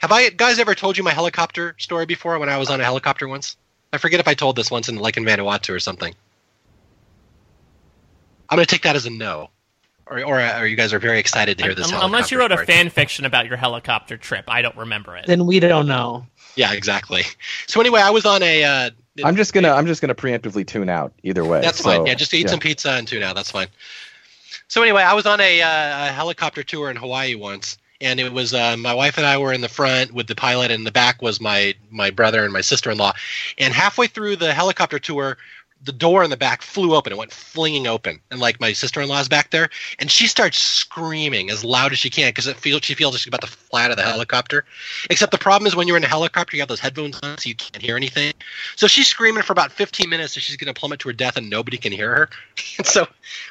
Have 0.00 0.12
I 0.12 0.28
guys 0.28 0.58
ever 0.58 0.74
told 0.74 0.98
you 0.98 1.04
my 1.04 1.12
helicopter 1.12 1.74
story 1.78 2.04
before 2.04 2.38
when 2.38 2.50
I 2.50 2.58
was 2.58 2.68
on 2.68 2.80
a 2.80 2.84
helicopter 2.84 3.28
once? 3.28 3.56
I 3.92 3.98
forget 3.98 4.20
if 4.20 4.28
I 4.28 4.34
told 4.34 4.56
this 4.56 4.70
once 4.70 4.88
in 4.88 4.96
like 4.96 5.16
in 5.16 5.24
Vanuatu 5.24 5.74
or 5.74 5.80
something. 5.80 6.14
I'm 8.48 8.56
gonna 8.56 8.66
take 8.66 8.82
that 8.82 8.96
as 8.96 9.06
a 9.06 9.10
no 9.10 9.50
or, 10.10 10.24
or, 10.24 10.40
or 10.40 10.66
you 10.66 10.76
guys 10.76 10.92
are 10.92 10.98
very 10.98 11.18
excited 11.18 11.56
to 11.58 11.64
hear 11.64 11.74
this. 11.74 11.90
Unless 11.92 12.30
you 12.30 12.38
wrote 12.38 12.50
story. 12.50 12.64
a 12.64 12.66
fan 12.66 12.90
fiction 12.90 13.24
about 13.24 13.46
your 13.46 13.56
helicopter 13.56 14.16
trip, 14.16 14.44
I 14.48 14.60
don't 14.60 14.76
remember 14.76 15.16
it. 15.16 15.26
Then 15.26 15.46
we 15.46 15.60
don't 15.60 15.86
know. 15.86 16.26
Yeah, 16.56 16.72
exactly. 16.72 17.22
So 17.68 17.80
anyway, 17.80 18.00
I 18.00 18.10
was 18.10 18.26
on 18.26 18.42
a. 18.42 18.64
Uh, 18.64 18.90
I'm 19.24 19.36
just 19.36 19.52
gonna 19.52 19.70
I'm 19.70 19.86
just 19.86 20.00
gonna 20.00 20.14
preemptively 20.14 20.66
tune 20.66 20.88
out 20.88 21.12
either 21.22 21.44
way. 21.44 21.60
That's 21.60 21.78
so, 21.78 21.84
fine. 21.84 22.06
Yeah, 22.06 22.14
just 22.14 22.34
eat 22.34 22.42
yeah. 22.42 22.50
some 22.50 22.58
pizza 22.58 22.90
and 22.90 23.06
tune 23.06 23.22
out. 23.22 23.36
That's 23.36 23.50
fine. 23.50 23.68
So 24.66 24.82
anyway, 24.82 25.02
I 25.02 25.14
was 25.14 25.26
on 25.26 25.40
a, 25.40 25.62
uh, 25.62 26.08
a 26.08 26.12
helicopter 26.12 26.62
tour 26.62 26.90
in 26.90 26.96
Hawaii 26.96 27.34
once, 27.34 27.78
and 28.00 28.18
it 28.20 28.32
was 28.32 28.54
uh, 28.54 28.76
my 28.76 28.94
wife 28.94 29.18
and 29.18 29.26
I 29.26 29.38
were 29.38 29.52
in 29.52 29.60
the 29.60 29.68
front 29.68 30.12
with 30.12 30.26
the 30.26 30.34
pilot, 30.34 30.70
and 30.70 30.80
in 30.80 30.84
the 30.84 30.92
back 30.92 31.22
was 31.22 31.40
my 31.40 31.74
my 31.90 32.10
brother 32.10 32.44
and 32.44 32.52
my 32.52 32.60
sister 32.60 32.90
in 32.90 32.98
law. 32.98 33.12
And 33.58 33.74
halfway 33.74 34.06
through 34.06 34.36
the 34.36 34.54
helicopter 34.54 34.98
tour, 34.98 35.38
the 35.82 35.92
door 35.92 36.22
in 36.22 36.30
the 36.30 36.36
back 36.36 36.62
flew 36.62 36.94
open. 36.94 37.12
It 37.12 37.18
went 37.18 37.32
flinging 37.32 37.86
open, 37.86 38.20
and 38.30 38.40
like 38.40 38.60
my 38.60 38.72
sister 38.72 39.00
in 39.00 39.08
law's 39.08 39.28
back 39.28 39.50
there, 39.50 39.70
and 39.98 40.10
she 40.10 40.26
starts 40.26 40.58
screaming 40.58 41.50
as 41.50 41.64
loud 41.64 41.92
as 41.92 41.98
she 41.98 42.10
can 42.10 42.28
because 42.28 42.46
it 42.46 42.56
feels 42.56 42.84
she 42.84 42.94
feels 42.94 43.14
like 43.14 43.20
she's 43.20 43.28
about 43.28 43.40
to 43.42 43.46
fly 43.46 43.84
out 43.84 43.90
of 43.90 43.96
the 43.96 44.02
helicopter. 44.02 44.64
Except 45.08 45.32
the 45.32 45.38
problem 45.38 45.66
is 45.66 45.74
when 45.74 45.88
you're 45.88 45.96
in 45.96 46.04
a 46.04 46.08
helicopter, 46.08 46.56
you 46.56 46.62
have 46.62 46.68
those 46.68 46.80
headphones 46.80 47.18
on, 47.22 47.38
so 47.38 47.48
you 47.48 47.54
can't 47.54 47.82
hear 47.82 47.96
anything. 47.96 48.32
So 48.76 48.86
she's 48.86 49.08
screaming 49.08 49.42
for 49.42 49.52
about 49.52 49.72
15 49.72 50.08
minutes, 50.08 50.34
so 50.34 50.40
she's 50.40 50.56
going 50.56 50.72
to 50.72 50.78
plummet 50.78 51.00
to 51.00 51.08
her 51.08 51.12
death, 51.14 51.36
and 51.36 51.48
nobody 51.48 51.78
can 51.78 51.92
hear 51.92 52.14
her. 52.14 52.30
and 52.78 52.86
so 52.86 53.06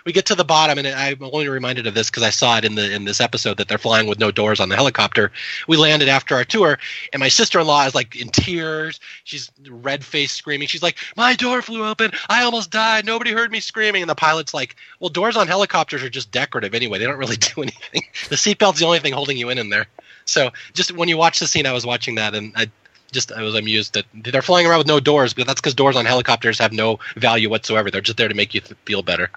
we 0.05 0.11
get 0.11 0.27
to 0.27 0.35
the 0.35 0.45
bottom, 0.45 0.77
and 0.77 0.87
I'm 0.87 1.23
only 1.23 1.49
reminded 1.49 1.87
of 1.87 1.95
this 1.95 2.09
because 2.09 2.23
I 2.23 2.29
saw 2.29 2.57
it 2.57 2.65
in 2.65 2.75
the 2.75 2.93
in 2.93 3.05
this 3.05 3.19
episode 3.21 3.57
that 3.57 3.67
they're 3.67 3.77
flying 3.77 4.07
with 4.07 4.19
no 4.19 4.31
doors 4.31 4.59
on 4.59 4.69
the 4.69 4.75
helicopter. 4.75 5.31
We 5.67 5.77
landed 5.77 6.09
after 6.09 6.35
our 6.35 6.45
tour, 6.45 6.77
and 7.11 7.19
my 7.19 7.29
sister 7.29 7.59
in 7.59 7.67
law 7.67 7.85
is 7.85 7.95
like 7.95 8.15
in 8.15 8.29
tears. 8.29 8.99
She's 9.23 9.51
red 9.67 10.03
faced, 10.03 10.35
screaming. 10.35 10.67
She's 10.67 10.83
like, 10.83 10.97
"My 11.15 11.35
door 11.35 11.61
flew 11.61 11.85
open." 11.85 12.11
I 12.27 12.43
almost 12.43 12.71
died. 12.71 13.05
Nobody 13.05 13.31
heard 13.31 13.51
me 13.51 13.59
screaming. 13.59 14.01
And 14.01 14.09
the 14.09 14.15
pilot's 14.15 14.53
like, 14.53 14.75
well, 14.99 15.09
doors 15.09 15.37
on 15.37 15.47
helicopters 15.47 16.03
are 16.03 16.09
just 16.09 16.31
decorative 16.31 16.73
anyway. 16.73 16.99
They 16.99 17.05
don't 17.05 17.17
really 17.17 17.37
do 17.55 17.61
anything. 17.61 18.03
The 18.29 18.35
seatbelt's 18.35 18.79
the 18.79 18.85
only 18.85 18.99
thing 18.99 19.13
holding 19.13 19.37
you 19.37 19.49
in 19.49 19.57
in 19.57 19.69
there. 19.69 19.87
So 20.25 20.51
just 20.73 20.91
when 20.91 21.09
you 21.09 21.17
watch 21.17 21.39
the 21.39 21.47
scene, 21.47 21.65
I 21.65 21.71
was 21.71 21.85
watching 21.85 22.15
that 22.15 22.35
and 22.35 22.53
I 22.55 22.69
just 23.11 23.31
I 23.31 23.41
was 23.41 23.55
amused 23.55 23.93
that 23.93 24.05
they're 24.13 24.41
flying 24.41 24.67
around 24.67 24.79
with 24.79 24.87
no 24.87 24.99
doors, 24.99 25.33
but 25.33 25.47
that's 25.47 25.59
because 25.59 25.73
doors 25.73 25.95
on 25.95 26.05
helicopters 26.05 26.59
have 26.59 26.71
no 26.71 26.99
value 27.15 27.49
whatsoever. 27.49 27.89
They're 27.89 28.01
just 28.01 28.17
there 28.17 28.27
to 28.27 28.35
make 28.35 28.53
you 28.53 28.61
feel 28.85 29.01
better. 29.01 29.31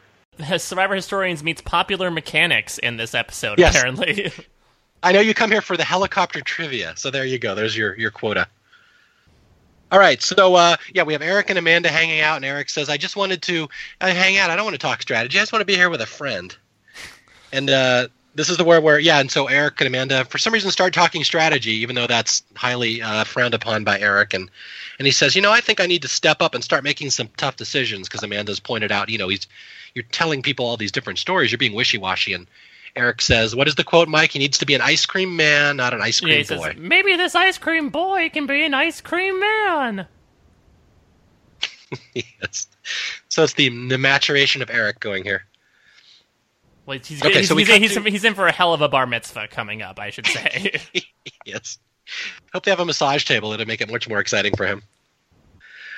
Survivor 0.59 0.95
Historians 0.95 1.43
meets 1.43 1.61
popular 1.61 2.11
mechanics 2.11 2.79
in 2.79 2.97
this 2.97 3.15
episode, 3.15 3.59
yes. 3.59 3.75
apparently. 3.75 4.33
I 5.03 5.13
know 5.13 5.21
you 5.21 5.35
come 5.35 5.51
here 5.51 5.61
for 5.61 5.77
the 5.77 5.85
helicopter 5.85 6.41
trivia, 6.41 6.95
so 6.97 7.11
there 7.11 7.25
you 7.25 7.39
go. 7.39 7.55
There's 7.55 7.77
your, 7.77 7.99
your 7.99 8.11
quota. 8.11 8.47
All 9.93 9.99
right, 9.99 10.23
so 10.23 10.55
uh, 10.55 10.77
yeah, 10.95 11.03
we 11.03 11.13
have 11.13 11.21
Eric 11.21 11.51
and 11.51 11.59
Amanda 11.59 11.91
hanging 11.91 12.23
out, 12.23 12.37
and 12.37 12.47
Eric 12.47 12.71
says, 12.71 12.89
"I 12.89 12.97
just 12.97 13.15
wanted 13.15 13.43
to 13.43 13.69
uh, 14.01 14.09
hang 14.09 14.39
out. 14.39 14.49
I 14.49 14.57
don't 14.57 14.65
want 14.65 14.73
to 14.73 14.79
talk 14.79 15.03
strategy. 15.03 15.39
I 15.39 15.43
just 15.43 15.53
want 15.53 15.61
to 15.61 15.67
be 15.67 15.77
here 15.77 15.91
with 15.91 16.01
a 16.01 16.07
friend." 16.07 16.57
And 17.53 17.69
uh, 17.69 18.09
this 18.35 18.49
is 18.49 18.57
the 18.57 18.65
word 18.65 18.83
where 18.83 18.99
yeah, 18.99 19.21
and 19.21 19.31
so 19.31 19.49
Eric 19.49 19.83
and 19.83 19.87
Amanda, 19.87 20.25
for 20.25 20.39
some 20.39 20.55
reason, 20.55 20.71
start 20.71 20.95
talking 20.95 21.23
strategy, 21.25 21.73
even 21.73 21.95
though 21.95 22.07
that's 22.07 22.43
highly 22.57 23.03
uh, 23.03 23.25
frowned 23.25 23.53
upon 23.53 23.85
by 23.85 24.01
Eric. 24.01 24.33
And 24.33 24.51
and 24.99 25.05
he 25.05 25.13
says, 25.13 25.37
"You 25.37 25.43
know, 25.43 25.53
I 25.53 25.61
think 25.61 25.79
I 25.79 25.85
need 25.85 26.01
to 26.01 26.09
step 26.09 26.41
up 26.41 26.55
and 26.55 26.65
start 26.65 26.85
making 26.85 27.11
some 27.11 27.29
tough 27.37 27.57
decisions 27.57 28.09
because 28.09 28.23
Amanda's 28.23 28.61
pointed 28.61 28.93
out, 28.93 29.11
you 29.11 29.19
know, 29.19 29.29
he's 29.29 29.47
you're 29.95 30.05
telling 30.05 30.41
people 30.41 30.65
all 30.65 30.79
these 30.79 30.93
different 30.93 31.19
stories. 31.19 31.53
You're 31.53 31.59
being 31.59 31.75
wishy 31.75 31.99
washy 31.99 32.33
and." 32.33 32.47
Eric 32.95 33.23
says, 33.23 33.57
"What 33.57 33.69
is 33.69 33.75
the 33.75 33.85
quote, 33.85 34.09
Mike? 34.09 34.33
He 34.33 34.39
needs 34.39 34.59
to 34.59 34.67
be 34.67 34.75
an 34.75 34.81
ice 34.81 35.07
cream 35.07 35.37
man, 35.37 35.77
not 35.77 35.95
an 35.95 36.03
ice 36.03 36.21
cream 36.21 36.45
yeah, 36.49 36.57
boy." 36.57 36.73
Says, 36.73 36.77
Maybe 36.77 37.17
this 37.17 37.35
ice 37.35 37.59
cream 37.59 37.91
boy 37.91 38.31
can 38.31 38.47
be 38.47 38.65
an 38.65 38.75
ice 38.75 39.01
cream 39.01 39.41
man. 39.41 40.07
yes. 42.15 42.67
So 43.29 43.43
it's 43.45 43.55
the 43.55 43.69
the 43.89 43.99
maturation 43.99 44.63
of 44.63 44.71
Eric 44.71 45.01
going 45.01 45.25
here. 45.25 45.45
Well, 46.85 46.99
he's, 46.99 47.25
okay, 47.25 47.39
he's, 47.39 47.49
so 47.49 47.57
he's, 47.57 47.69
he's, 47.69 47.95
to... 47.95 48.03
he's 48.03 48.25
in 48.25 48.35
for 48.35 48.49
a 48.49 48.53
hell 48.53 48.75
of 48.75 48.81
a 48.81 48.89
bar 48.89 49.07
mitzvah 49.07 49.49
coming 49.49 49.83
up, 49.83 50.01
I 50.01 50.11
should 50.11 50.27
say. 50.27 50.81
yes. 51.45 51.79
Hope 52.53 52.65
they 52.65 52.73
have 52.73 52.81
a 52.81 52.85
massage 52.85 53.25
table. 53.25 53.53
It'll 53.53 53.67
make 53.67 53.81
it 53.81 53.91
much 53.91 54.09
more 54.09 54.19
exciting 54.19 54.57
for 54.57 54.67
him. 54.67 54.83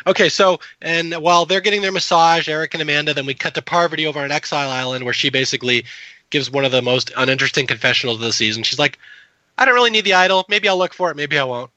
Okay, 0.07 0.29
so 0.29 0.61
and 0.83 1.15
while 1.15 1.47
they're 1.47 1.63
getting 1.63 1.81
their 1.81 1.93
massage, 1.93 2.49
Eric 2.49 2.75
and 2.75 2.83
Amanda, 2.83 3.15
then 3.15 3.25
we 3.25 3.33
cut 3.33 3.55
to 3.55 3.63
Parvati 3.63 4.07
over 4.07 4.21
on 4.21 4.31
Exile 4.31 4.69
Island, 4.69 5.05
where 5.05 5.15
she 5.15 5.31
basically 5.31 5.87
gives 6.31 6.51
one 6.51 6.65
of 6.65 6.73
the 6.73 6.83
most 6.83 7.13
uninteresting 7.17 7.67
confessionals 7.67 8.17
of 8.17 8.23
the 8.23 8.33
season. 8.33 8.63
She's 8.63 8.79
like, 8.79 8.99
I 9.57 9.65
don't 9.65 9.75
really 9.75 9.91
need 9.91 10.05
the 10.05 10.15
idol. 10.15 10.45
Maybe 10.49 10.69
I'll 10.69 10.79
look 10.79 10.95
for 10.95 11.11
it. 11.11 11.17
Maybe 11.17 11.39
I 11.39 11.45
won't. 11.45 11.71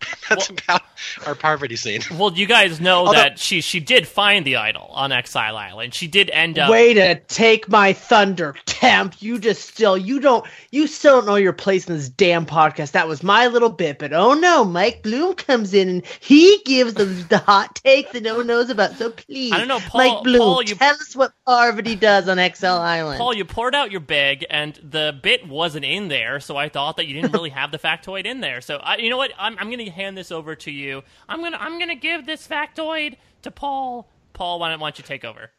That's 0.28 0.48
well, 0.48 0.58
about 0.64 0.82
our 1.26 1.34
Parvati 1.34 1.76
scene. 1.76 2.00
Well, 2.20 2.32
you 2.32 2.46
guys 2.46 2.80
know 2.80 3.06
Although, 3.06 3.12
that 3.12 3.38
she 3.38 3.60
she 3.60 3.80
did 3.80 4.06
find 4.06 4.44
the 4.44 4.56
idol 4.56 4.90
on 4.92 5.10
Exile 5.12 5.56
Island. 5.56 5.94
She 5.94 6.06
did 6.06 6.28
end 6.30 6.58
up. 6.58 6.70
Way 6.70 6.92
to 6.94 7.18
take 7.20 7.68
my 7.68 7.92
thunder, 7.92 8.54
Temp. 8.66 9.22
You 9.22 9.38
just 9.38 9.68
still 9.68 9.96
you 9.96 10.20
don't 10.20 10.46
you 10.70 10.86
still 10.86 11.18
don't 11.18 11.26
know 11.26 11.36
your 11.36 11.52
place 11.52 11.88
in 11.88 11.96
this 11.96 12.08
damn 12.08 12.44
podcast. 12.44 12.92
That 12.92 13.08
was 13.08 13.22
my 13.22 13.46
little 13.46 13.70
bit, 13.70 13.98
but 13.98 14.12
oh 14.12 14.34
no, 14.34 14.64
Mike 14.64 15.02
Bloom 15.02 15.34
comes 15.34 15.72
in 15.72 15.88
and 15.88 16.06
he 16.20 16.60
gives 16.64 16.94
the 16.94 17.04
the 17.04 17.38
hot 17.38 17.74
take 17.76 18.12
that 18.12 18.22
no 18.22 18.36
one 18.36 18.46
knows 18.46 18.70
about. 18.70 18.96
So 18.96 19.10
please, 19.10 19.52
I 19.52 19.58
don't 19.58 19.68
know, 19.68 19.80
Paul, 19.80 20.00
Mike 20.16 20.24
Bloom, 20.24 20.38
Paul, 20.40 20.62
you, 20.62 20.74
tell 20.74 20.94
us 20.94 21.16
what 21.16 21.32
Parvati 21.46 21.96
does 21.96 22.28
on 22.28 22.38
Exile 22.38 22.78
mm, 22.78 22.84
Island. 22.84 23.18
Paul, 23.18 23.34
you 23.34 23.44
poured 23.44 23.74
out 23.74 23.90
your 23.90 24.00
bag, 24.00 24.44
and 24.50 24.74
the 24.82 25.18
bit 25.22 25.48
wasn't 25.48 25.84
in 25.84 26.08
there, 26.08 26.40
so 26.40 26.56
I 26.56 26.68
thought 26.68 26.96
that 26.96 27.06
you 27.06 27.14
didn't 27.14 27.32
really 27.32 27.50
have 27.50 27.70
the 27.70 27.78
factoid 27.78 28.26
in 28.26 28.40
there. 28.40 28.60
So 28.60 28.76
I, 28.76 28.96
you 28.96 29.10
know 29.10 29.16
what? 29.16 29.32
I'm 29.38 29.56
I'm 29.58 29.70
gonna 29.70 29.89
hand 29.90 30.16
this 30.16 30.32
over 30.32 30.54
to 30.56 30.70
you. 30.70 31.02
I'm 31.28 31.42
gonna 31.42 31.58
I'm 31.58 31.78
gonna 31.78 31.94
give 31.94 32.26
this 32.26 32.46
factoid 32.46 33.16
to 33.42 33.50
Paul. 33.50 34.08
Paul, 34.32 34.58
why 34.58 34.70
don't, 34.70 34.80
why 34.80 34.88
don't 34.90 34.98
you 34.98 35.04
take 35.04 35.24
over? 35.24 35.50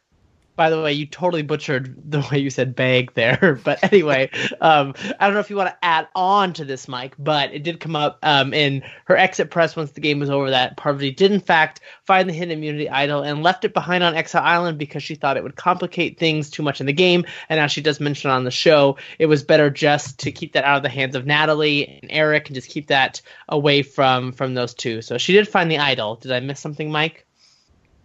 By 0.54 0.68
the 0.68 0.82
way, 0.82 0.92
you 0.92 1.06
totally 1.06 1.42
butchered 1.42 2.10
the 2.10 2.20
way 2.30 2.38
you 2.38 2.50
said 2.50 2.76
bag 2.76 3.14
there. 3.14 3.58
But 3.64 3.82
anyway, 3.84 4.30
um, 4.60 4.94
I 5.20 5.26
don't 5.26 5.34
know 5.34 5.40
if 5.40 5.48
you 5.48 5.56
want 5.56 5.70
to 5.70 5.84
add 5.84 6.08
on 6.14 6.52
to 6.54 6.64
this, 6.64 6.88
Mike, 6.88 7.14
but 7.18 7.52
it 7.54 7.62
did 7.62 7.80
come 7.80 7.94
up 7.94 8.18
um, 8.22 8.52
in 8.52 8.82
her 9.04 9.16
exit 9.16 9.50
press 9.50 9.76
once 9.76 9.92
the 9.92 10.00
game 10.00 10.18
was 10.18 10.30
over 10.30 10.50
that 10.50 10.76
Parvati 10.76 11.12
did, 11.12 11.30
in 11.30 11.40
fact, 11.40 11.80
find 12.04 12.28
the 12.28 12.32
hidden 12.32 12.58
immunity 12.58 12.88
idol 12.88 13.22
and 13.22 13.42
left 13.42 13.64
it 13.64 13.72
behind 13.72 14.02
on 14.02 14.14
Exile 14.14 14.42
Island 14.42 14.78
because 14.78 15.02
she 15.02 15.14
thought 15.14 15.36
it 15.36 15.42
would 15.42 15.56
complicate 15.56 16.18
things 16.18 16.50
too 16.50 16.62
much 16.62 16.80
in 16.80 16.86
the 16.86 16.92
game. 16.92 17.24
And 17.48 17.60
as 17.60 17.70
she 17.70 17.80
does 17.80 18.00
mention 18.00 18.30
on 18.30 18.44
the 18.44 18.50
show, 18.50 18.96
it 19.18 19.26
was 19.26 19.42
better 19.42 19.70
just 19.70 20.18
to 20.20 20.32
keep 20.32 20.52
that 20.54 20.64
out 20.64 20.76
of 20.76 20.82
the 20.82 20.88
hands 20.88 21.14
of 21.14 21.24
Natalie 21.24 22.00
and 22.02 22.10
Eric 22.10 22.48
and 22.48 22.54
just 22.54 22.68
keep 22.68 22.88
that 22.88 23.22
away 23.48 23.82
from 23.82 24.32
from 24.32 24.54
those 24.54 24.74
two. 24.74 25.02
So 25.02 25.18
she 25.18 25.32
did 25.32 25.48
find 25.48 25.70
the 25.70 25.78
idol. 25.78 26.16
Did 26.16 26.32
I 26.32 26.40
miss 26.40 26.60
something, 26.60 26.90
Mike? 26.90 27.26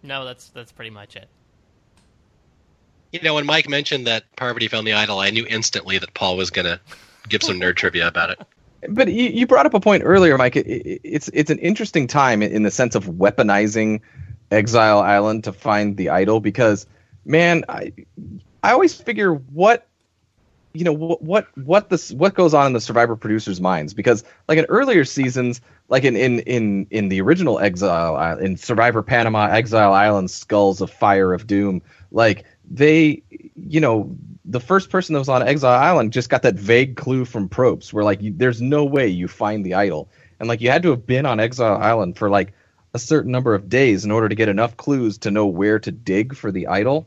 No, 0.02 0.24
that's 0.24 0.48
that's 0.50 0.72
pretty 0.72 0.90
much 0.90 1.16
it. 1.16 1.28
You 3.12 3.20
know, 3.22 3.34
when 3.34 3.46
Mike 3.46 3.68
mentioned 3.68 4.06
that 4.06 4.24
Parvati 4.36 4.68
found 4.68 4.86
the 4.86 4.92
idol, 4.92 5.18
I 5.18 5.30
knew 5.30 5.46
instantly 5.48 5.98
that 5.98 6.12
Paul 6.14 6.36
was 6.36 6.50
gonna 6.50 6.80
give 7.28 7.42
some 7.42 7.58
nerd 7.58 7.76
trivia 7.76 8.06
about 8.06 8.30
it. 8.30 8.40
But 8.88 9.08
you, 9.08 9.24
you 9.24 9.46
brought 9.46 9.66
up 9.66 9.74
a 9.74 9.80
point 9.80 10.02
earlier, 10.04 10.36
Mike. 10.38 10.56
It, 10.56 10.66
it, 10.66 11.00
it's 11.02 11.28
it's 11.32 11.50
an 11.50 11.58
interesting 11.58 12.06
time 12.06 12.42
in 12.42 12.62
the 12.62 12.70
sense 12.70 12.94
of 12.94 13.06
weaponizing 13.06 14.00
Exile 14.50 15.00
Island 15.00 15.44
to 15.44 15.52
find 15.52 15.96
the 15.96 16.10
idol 16.10 16.40
because, 16.40 16.86
man, 17.24 17.64
I 17.68 17.92
I 18.62 18.72
always 18.72 18.94
figure 18.94 19.32
what 19.34 19.86
you 20.74 20.84
know 20.84 20.92
what 20.92 21.22
what 21.22 21.58
what 21.58 21.88
this 21.88 22.12
what 22.12 22.34
goes 22.34 22.54
on 22.54 22.66
in 22.66 22.72
the 22.72 22.80
survivor 22.80 23.16
producers 23.16 23.60
minds 23.60 23.94
because 23.94 24.22
like 24.46 24.58
in 24.58 24.66
earlier 24.66 25.04
seasons 25.04 25.60
like 25.88 26.04
in 26.04 26.14
in 26.14 26.40
in 26.40 26.86
in 26.90 27.08
the 27.08 27.20
original 27.20 27.58
exile 27.58 28.16
uh, 28.16 28.36
in 28.36 28.56
survivor 28.56 29.02
panama 29.02 29.46
exile 29.46 29.92
island 29.92 30.30
skulls 30.30 30.80
of 30.80 30.90
fire 30.90 31.32
of 31.32 31.46
doom 31.46 31.80
like 32.12 32.44
they 32.70 33.22
you 33.54 33.80
know 33.80 34.16
the 34.44 34.60
first 34.60 34.88
person 34.90 35.12
that 35.12 35.18
was 35.18 35.28
on 35.28 35.46
exile 35.46 35.72
island 35.72 36.12
just 36.12 36.30
got 36.30 36.42
that 36.42 36.54
vague 36.54 36.96
clue 36.96 37.24
from 37.24 37.48
Probst 37.48 37.92
where 37.92 38.04
like 38.04 38.22
you, 38.22 38.32
there's 38.34 38.62
no 38.62 38.84
way 38.84 39.06
you 39.08 39.28
find 39.28 39.64
the 39.64 39.74
idol. 39.74 40.08
And 40.40 40.48
like 40.48 40.62
you 40.62 40.70
had 40.70 40.82
to 40.84 40.90
have 40.90 41.06
been 41.06 41.26
on 41.26 41.38
exile 41.38 41.76
island 41.76 42.16
for 42.16 42.30
like 42.30 42.54
a 42.94 42.98
certain 42.98 43.30
number 43.30 43.54
of 43.54 43.68
days 43.68 44.04
in 44.06 44.10
order 44.10 44.28
to 44.28 44.34
get 44.34 44.48
enough 44.48 44.76
clues 44.76 45.18
to 45.18 45.30
know 45.30 45.46
where 45.46 45.78
to 45.80 45.92
dig 45.92 46.34
for 46.34 46.50
the 46.50 46.68
idol. 46.68 47.06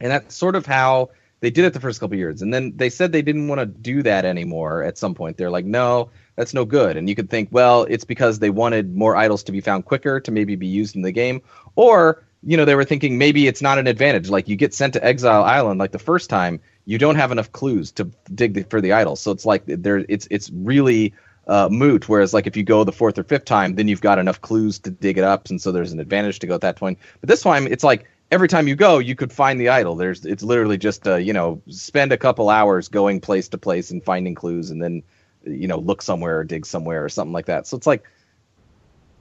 And 0.00 0.10
that's 0.10 0.34
sort 0.34 0.56
of 0.56 0.66
how 0.66 1.10
they 1.38 1.50
did 1.50 1.64
it 1.64 1.74
the 1.74 1.80
first 1.80 2.00
couple 2.00 2.16
years, 2.16 2.40
and 2.40 2.54
then 2.54 2.72
they 2.76 2.88
said 2.88 3.10
they 3.10 3.20
didn't 3.20 3.48
want 3.48 3.58
to 3.58 3.66
do 3.66 4.02
that 4.04 4.24
anymore. 4.24 4.84
At 4.84 4.96
some 4.96 5.12
point, 5.12 5.36
they're 5.36 5.50
like, 5.50 5.64
"No, 5.64 6.10
that's 6.36 6.54
no 6.54 6.64
good." 6.64 6.96
And 6.96 7.08
you 7.08 7.16
could 7.16 7.30
think, 7.30 7.48
well, 7.50 7.82
it's 7.82 8.04
because 8.04 8.38
they 8.38 8.50
wanted 8.50 8.94
more 8.94 9.16
idols 9.16 9.42
to 9.44 9.52
be 9.52 9.60
found 9.60 9.84
quicker 9.84 10.20
to 10.20 10.30
maybe 10.30 10.54
be 10.54 10.68
used 10.68 10.94
in 10.94 11.02
the 11.02 11.10
game, 11.10 11.42
or 11.74 12.22
you 12.44 12.56
know, 12.56 12.64
they 12.64 12.74
were 12.74 12.84
thinking 12.84 13.18
maybe 13.18 13.46
it's 13.46 13.62
not 13.62 13.78
an 13.78 13.86
advantage. 13.86 14.28
Like 14.28 14.48
you 14.48 14.56
get 14.56 14.74
sent 14.74 14.94
to 14.94 15.04
Exile 15.04 15.44
Island 15.44 15.78
like 15.78 15.92
the 15.92 15.98
first 15.98 16.28
time, 16.28 16.60
you 16.84 16.98
don't 16.98 17.14
have 17.14 17.30
enough 17.30 17.52
clues 17.52 17.92
to 17.92 18.04
dig 18.34 18.54
the, 18.54 18.64
for 18.64 18.80
the 18.80 18.92
idol, 18.92 19.14
so 19.16 19.30
it's 19.30 19.46
like 19.46 19.62
there, 19.66 20.04
it's 20.08 20.26
it's 20.30 20.50
really 20.50 21.14
uh, 21.46 21.68
moot. 21.70 22.08
Whereas 22.08 22.34
like 22.34 22.46
if 22.46 22.56
you 22.56 22.64
go 22.64 22.82
the 22.82 22.92
fourth 22.92 23.18
or 23.18 23.22
fifth 23.22 23.44
time, 23.44 23.76
then 23.76 23.86
you've 23.86 24.00
got 24.00 24.18
enough 24.18 24.40
clues 24.40 24.80
to 24.80 24.90
dig 24.90 25.18
it 25.18 25.24
up, 25.24 25.48
and 25.48 25.60
so 25.60 25.70
there's 25.70 25.92
an 25.92 26.00
advantage 26.00 26.40
to 26.40 26.46
go 26.48 26.54
at 26.54 26.60
that 26.62 26.76
point. 26.76 26.98
But 27.20 27.28
this 27.28 27.42
time, 27.42 27.68
it's 27.68 27.84
like 27.84 28.06
every 28.32 28.48
time 28.48 28.66
you 28.66 28.74
go, 28.74 28.98
you 28.98 29.14
could 29.14 29.32
find 29.32 29.60
the 29.60 29.68
idol. 29.68 29.94
There's 29.94 30.24
it's 30.26 30.42
literally 30.42 30.78
just 30.78 31.06
uh, 31.06 31.16
you 31.16 31.32
know 31.32 31.62
spend 31.68 32.10
a 32.10 32.18
couple 32.18 32.50
hours 32.50 32.88
going 32.88 33.20
place 33.20 33.46
to 33.48 33.58
place 33.58 33.92
and 33.92 34.04
finding 34.04 34.34
clues, 34.34 34.70
and 34.70 34.82
then 34.82 35.04
you 35.44 35.68
know 35.68 35.78
look 35.78 36.02
somewhere 36.02 36.40
or 36.40 36.44
dig 36.44 36.66
somewhere 36.66 37.04
or 37.04 37.08
something 37.08 37.32
like 37.32 37.46
that. 37.46 37.68
So 37.68 37.76
it's 37.76 37.86
like 37.86 38.02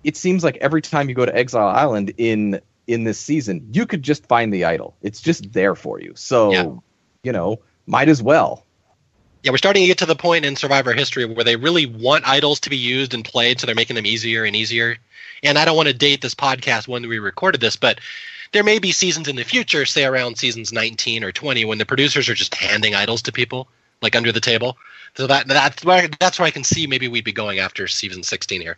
it 0.03 0.17
seems 0.17 0.43
like 0.43 0.57
every 0.57 0.81
time 0.81 1.09
you 1.09 1.15
go 1.15 1.27
to 1.27 1.35
Exile 1.35 1.67
Island 1.67 2.13
in 2.17 2.59
in 2.87 3.03
this 3.03 3.19
season, 3.19 3.69
you 3.71 3.85
could 3.85 4.03
just 4.03 4.25
find 4.25 4.53
the 4.53 4.65
idol. 4.65 4.95
It's 5.01 5.21
just 5.21 5.53
there 5.53 5.75
for 5.75 5.99
you. 6.01 6.13
So 6.15 6.51
yeah. 6.51 6.71
you 7.23 7.31
know 7.31 7.61
might 7.85 8.09
as 8.09 8.21
well. 8.21 8.65
Yeah, 9.43 9.51
we're 9.51 9.57
starting 9.57 9.83
to 9.83 9.87
get 9.87 9.97
to 9.99 10.05
the 10.05 10.15
point 10.15 10.45
in 10.45 10.55
Survivor 10.55 10.93
history 10.93 11.25
where 11.25 11.43
they 11.43 11.55
really 11.55 11.87
want 11.87 12.27
idols 12.27 12.59
to 12.61 12.69
be 12.69 12.77
used 12.77 13.13
and 13.13 13.25
played, 13.25 13.59
so 13.59 13.65
they're 13.65 13.75
making 13.75 13.95
them 13.95 14.05
easier 14.05 14.43
and 14.43 14.55
easier. 14.55 14.97
And 15.41 15.57
I 15.57 15.65
don't 15.65 15.75
want 15.75 15.87
to 15.87 15.93
date 15.93 16.21
this 16.21 16.35
podcast 16.35 16.87
when 16.87 17.07
we 17.07 17.17
recorded 17.17 17.59
this, 17.59 17.75
but 17.75 17.99
there 18.51 18.63
may 18.63 18.77
be 18.77 18.91
seasons 18.91 19.27
in 19.27 19.35
the 19.35 19.43
future, 19.43 19.85
say 19.85 20.05
around 20.05 20.37
seasons 20.37 20.71
19 20.71 21.23
or 21.23 21.31
20, 21.31 21.65
when 21.65 21.79
the 21.79 21.85
producers 21.85 22.29
are 22.29 22.35
just 22.35 22.53
handing 22.53 22.93
idols 22.93 23.23
to 23.23 23.31
people, 23.31 23.67
like 24.01 24.15
under 24.15 24.31
the 24.31 24.39
table. 24.39 24.77
So 25.15 25.27
that 25.27 25.47
that's 25.47 25.83
where 25.83 26.07
that's 26.19 26.39
where 26.39 26.47
I 26.47 26.51
can 26.51 26.63
see 26.63 26.87
maybe 26.87 27.07
we'd 27.07 27.25
be 27.25 27.33
going 27.33 27.59
after 27.59 27.87
season 27.87 28.23
16 28.23 28.61
here. 28.61 28.77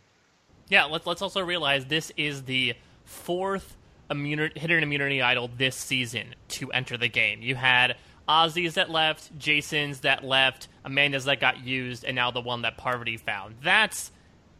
Yeah, 0.69 0.85
let's 0.85 1.05
let's 1.05 1.21
also 1.21 1.41
realize 1.41 1.85
this 1.85 2.11
is 2.17 2.43
the 2.43 2.73
fourth 3.05 3.75
immunity, 4.13 4.59
hidden 4.59 4.83
immunity 4.83 5.21
idol 5.21 5.49
this 5.57 5.75
season 5.75 6.35
to 6.49 6.71
enter 6.71 6.97
the 6.97 7.09
game. 7.09 7.41
You 7.41 7.55
had 7.55 7.97
Ozzy's 8.27 8.75
that 8.75 8.89
left, 8.89 9.37
Jason's 9.37 10.01
that 10.01 10.23
left, 10.23 10.67
Amanda's 10.85 11.25
that 11.25 11.39
got 11.39 11.65
used, 11.65 12.05
and 12.05 12.15
now 12.15 12.31
the 12.31 12.41
one 12.41 12.61
that 12.61 12.77
Parvati 12.77 13.17
found. 13.17 13.55
That's 13.61 14.11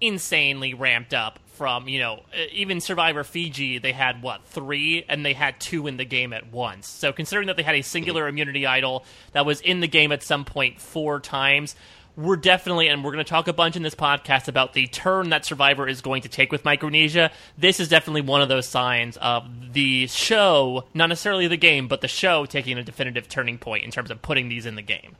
insanely 0.01 0.73
ramped 0.73 1.13
up 1.13 1.39
from 1.45 1.87
you 1.87 1.99
know 1.99 2.23
even 2.51 2.81
Survivor 2.81 3.23
Fiji 3.23 3.77
they 3.77 3.93
had 3.93 4.21
what 4.21 4.45
three 4.45 5.05
and 5.07 5.25
they 5.25 5.31
had 5.31 5.59
two 5.61 5.87
in 5.87 5.97
the 5.97 6.05
game 6.05 6.33
at 6.33 6.51
once. 6.51 6.87
So 6.87 7.13
considering 7.13 7.47
that 7.47 7.55
they 7.55 7.63
had 7.63 7.75
a 7.75 7.81
singular 7.81 8.27
immunity 8.27 8.65
idol 8.65 9.05
that 9.31 9.45
was 9.45 9.61
in 9.61 9.79
the 9.79 9.87
game 9.87 10.11
at 10.11 10.23
some 10.23 10.43
point 10.43 10.81
four 10.81 11.19
times, 11.19 11.75
we're 12.15 12.35
definitely 12.35 12.87
and 12.87 13.03
we're 13.03 13.11
going 13.11 13.23
to 13.23 13.29
talk 13.29 13.47
a 13.47 13.53
bunch 13.53 13.75
in 13.75 13.83
this 13.83 13.95
podcast 13.95 14.47
about 14.47 14.73
the 14.73 14.87
turn 14.87 15.29
that 15.29 15.45
Survivor 15.45 15.87
is 15.87 16.01
going 16.01 16.21
to 16.21 16.29
take 16.29 16.51
with 16.51 16.63
Micronesia. 16.63 17.31
This 17.57 17.79
is 17.79 17.87
definitely 17.87 18.21
one 18.21 18.41
of 18.41 18.49
those 18.49 18.67
signs 18.67 19.17
of 19.17 19.73
the 19.73 20.07
show, 20.07 20.85
not 20.93 21.09
necessarily 21.09 21.47
the 21.47 21.57
game, 21.57 21.87
but 21.87 22.01
the 22.01 22.07
show 22.07 22.45
taking 22.45 22.77
a 22.77 22.83
definitive 22.83 23.27
turning 23.27 23.57
point 23.57 23.83
in 23.83 23.91
terms 23.91 24.11
of 24.11 24.21
putting 24.21 24.49
these 24.49 24.65
in 24.65 24.75
the 24.75 24.81
game. 24.81 25.15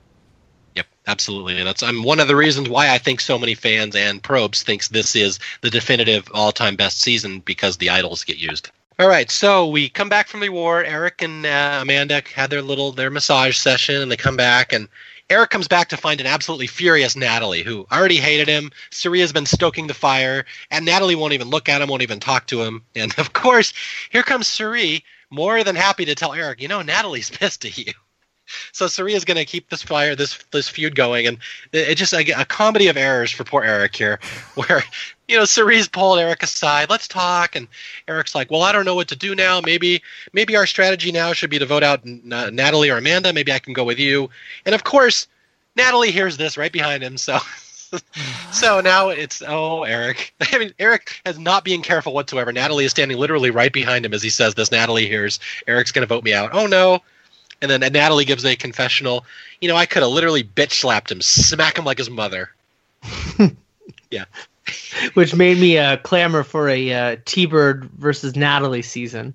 Yep, 0.75 0.87
absolutely. 1.07 1.63
That's 1.63 1.83
I'm 1.83 2.03
one 2.03 2.19
of 2.19 2.27
the 2.27 2.35
reasons 2.35 2.69
why 2.69 2.89
I 2.89 2.97
think 2.97 3.21
so 3.21 3.37
many 3.37 3.55
fans 3.55 3.95
and 3.95 4.21
Probst 4.21 4.63
thinks 4.63 4.87
this 4.87 5.15
is 5.15 5.39
the 5.61 5.69
definitive 5.69 6.27
all-time 6.33 6.75
best 6.75 7.01
season 7.01 7.39
because 7.39 7.77
the 7.77 7.89
idols 7.89 8.23
get 8.23 8.37
used. 8.37 8.69
All 8.99 9.07
right, 9.07 9.29
so 9.31 9.67
we 9.67 9.89
come 9.89 10.09
back 10.09 10.27
from 10.27 10.39
the 10.39 10.49
war. 10.49 10.83
Eric 10.83 11.23
and 11.23 11.47
uh, 11.47 11.79
Amanda 11.81 12.21
had 12.35 12.51
their 12.51 12.61
little 12.61 12.91
their 12.91 13.09
massage 13.09 13.57
session, 13.57 14.01
and 14.01 14.11
they 14.11 14.17
come 14.17 14.37
back, 14.37 14.71
and 14.71 14.87
Eric 15.29 15.49
comes 15.49 15.67
back 15.67 15.89
to 15.89 15.97
find 15.97 16.19
an 16.19 16.27
absolutely 16.27 16.67
furious 16.67 17.15
Natalie, 17.15 17.63
who 17.63 17.87
already 17.91 18.17
hated 18.17 18.47
him. 18.47 18.71
Cirie's 18.91 19.33
been 19.33 19.45
stoking 19.45 19.87
the 19.87 19.93
fire, 19.93 20.45
and 20.69 20.85
Natalie 20.85 21.15
won't 21.15 21.33
even 21.33 21.49
look 21.49 21.69
at 21.69 21.81
him, 21.81 21.89
won't 21.89 22.01
even 22.01 22.19
talk 22.19 22.47
to 22.47 22.61
him. 22.61 22.83
And 22.95 23.13
of 23.17 23.33
course, 23.33 23.73
here 24.09 24.23
comes 24.23 24.47
Cirie, 24.47 25.03
more 25.29 25.63
than 25.63 25.75
happy 25.75 26.05
to 26.05 26.15
tell 26.15 26.33
Eric, 26.33 26.61
you 26.61 26.67
know, 26.67 26.81
Natalie's 26.81 27.29
pissed 27.37 27.65
at 27.65 27.77
you 27.77 27.93
so 28.71 28.87
Cirie's 28.87 29.25
going 29.25 29.37
to 29.37 29.45
keep 29.45 29.69
this 29.69 29.81
fire, 29.81 30.15
this 30.15 30.37
this 30.51 30.67
feud 30.67 30.95
going, 30.95 31.27
and 31.27 31.37
it's 31.71 31.99
just 31.99 32.13
a, 32.13 32.41
a, 32.41 32.45
comedy 32.45 32.87
of 32.87 32.97
errors 32.97 33.31
for 33.31 33.43
poor 33.43 33.63
Eric 33.63 33.95
here, 33.95 34.19
where 34.55 34.83
you 35.27 35.37
know 35.37 35.43
Cirie's 35.43 35.87
pulled 35.87 36.19
Eric 36.19 36.43
aside, 36.43 36.89
let's 36.89 37.07
talk, 37.07 37.55
and 37.55 37.67
Eric's 38.07 38.35
like, 38.35 38.51
well, 38.51 38.63
I 38.63 38.71
don't 38.71 38.85
know 38.85 38.95
what 38.95 39.07
to 39.09 39.15
do 39.15 39.35
now. 39.35 39.61
Maybe 39.61 40.01
maybe 40.33 40.55
our 40.55 40.65
strategy 40.65 41.11
now 41.11 41.33
should 41.33 41.49
be 41.49 41.59
to 41.59 41.65
vote 41.65 41.83
out 41.83 42.01
uh, 42.05 42.49
Natalie 42.49 42.89
or 42.89 42.97
Amanda. 42.97 43.33
Maybe 43.33 43.51
I 43.51 43.59
can 43.59 43.73
go 43.73 43.83
with 43.83 43.99
you. 43.99 44.29
And 44.65 44.75
of 44.75 44.83
course, 44.83 45.27
Natalie 45.75 46.11
hears 46.11 46.37
this 46.37 46.57
right 46.57 46.71
behind 46.71 47.03
him, 47.03 47.17
so. 47.17 47.39
so 48.51 48.81
now 48.81 49.09
it's 49.09 49.43
oh 49.45 49.83
Eric. 49.83 50.33
I 50.51 50.57
mean 50.57 50.73
Eric 50.79 51.21
has 51.25 51.37
not 51.37 51.63
being 51.63 51.81
careful 51.81 52.13
whatsoever. 52.13 52.51
Natalie 52.51 52.85
is 52.85 52.91
standing 52.91 53.17
literally 53.17 53.51
right 53.51 53.71
behind 53.71 54.05
him 54.05 54.13
as 54.13 54.23
he 54.23 54.29
says 54.29 54.55
this. 54.55 54.71
Natalie 54.71 55.07
hears 55.07 55.39
Eric's 55.67 55.91
going 55.91 56.01
to 56.01 56.13
vote 56.13 56.23
me 56.23 56.33
out. 56.33 56.51
Oh 56.53 56.65
no! 56.65 57.01
And 57.61 57.69
then 57.69 57.93
Natalie 57.93 58.25
gives 58.25 58.43
a 58.45 58.55
confessional. 58.55 59.25
You 59.61 59.69
know, 59.69 59.75
I 59.75 59.85
could 59.85 60.01
have 60.01 60.11
literally 60.11 60.43
bitch 60.43 60.73
slapped 60.73 61.11
him, 61.11 61.21
smack 61.21 61.77
him 61.77 61.85
like 61.85 61.97
his 61.97 62.09
mother. 62.09 62.49
yeah. 64.11 64.25
Which 65.13 65.35
made 65.35 65.57
me 65.57 65.77
uh, 65.77 65.97
clamor 65.97 66.43
for 66.43 66.69
a 66.69 66.93
uh, 66.93 67.15
T-Bird 67.25 67.85
versus 67.97 68.35
Natalie 68.35 68.81
season. 68.81 69.33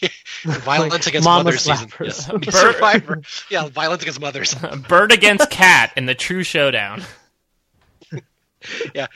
violence 0.44 0.92
like 0.92 1.06
against 1.06 1.24
Mama 1.24 1.44
mothers 1.44 1.64
slappers. 1.64 2.12
season. 2.12 2.42
Yeah. 2.42 2.50
Survivor. 2.50 3.22
Yeah, 3.50 3.68
violence 3.68 4.02
against 4.02 4.20
mothers. 4.20 4.54
Bird 4.88 5.12
against 5.12 5.50
cat 5.50 5.92
in 5.96 6.06
the 6.06 6.14
true 6.14 6.42
showdown. 6.42 7.02
yeah. 8.94 9.06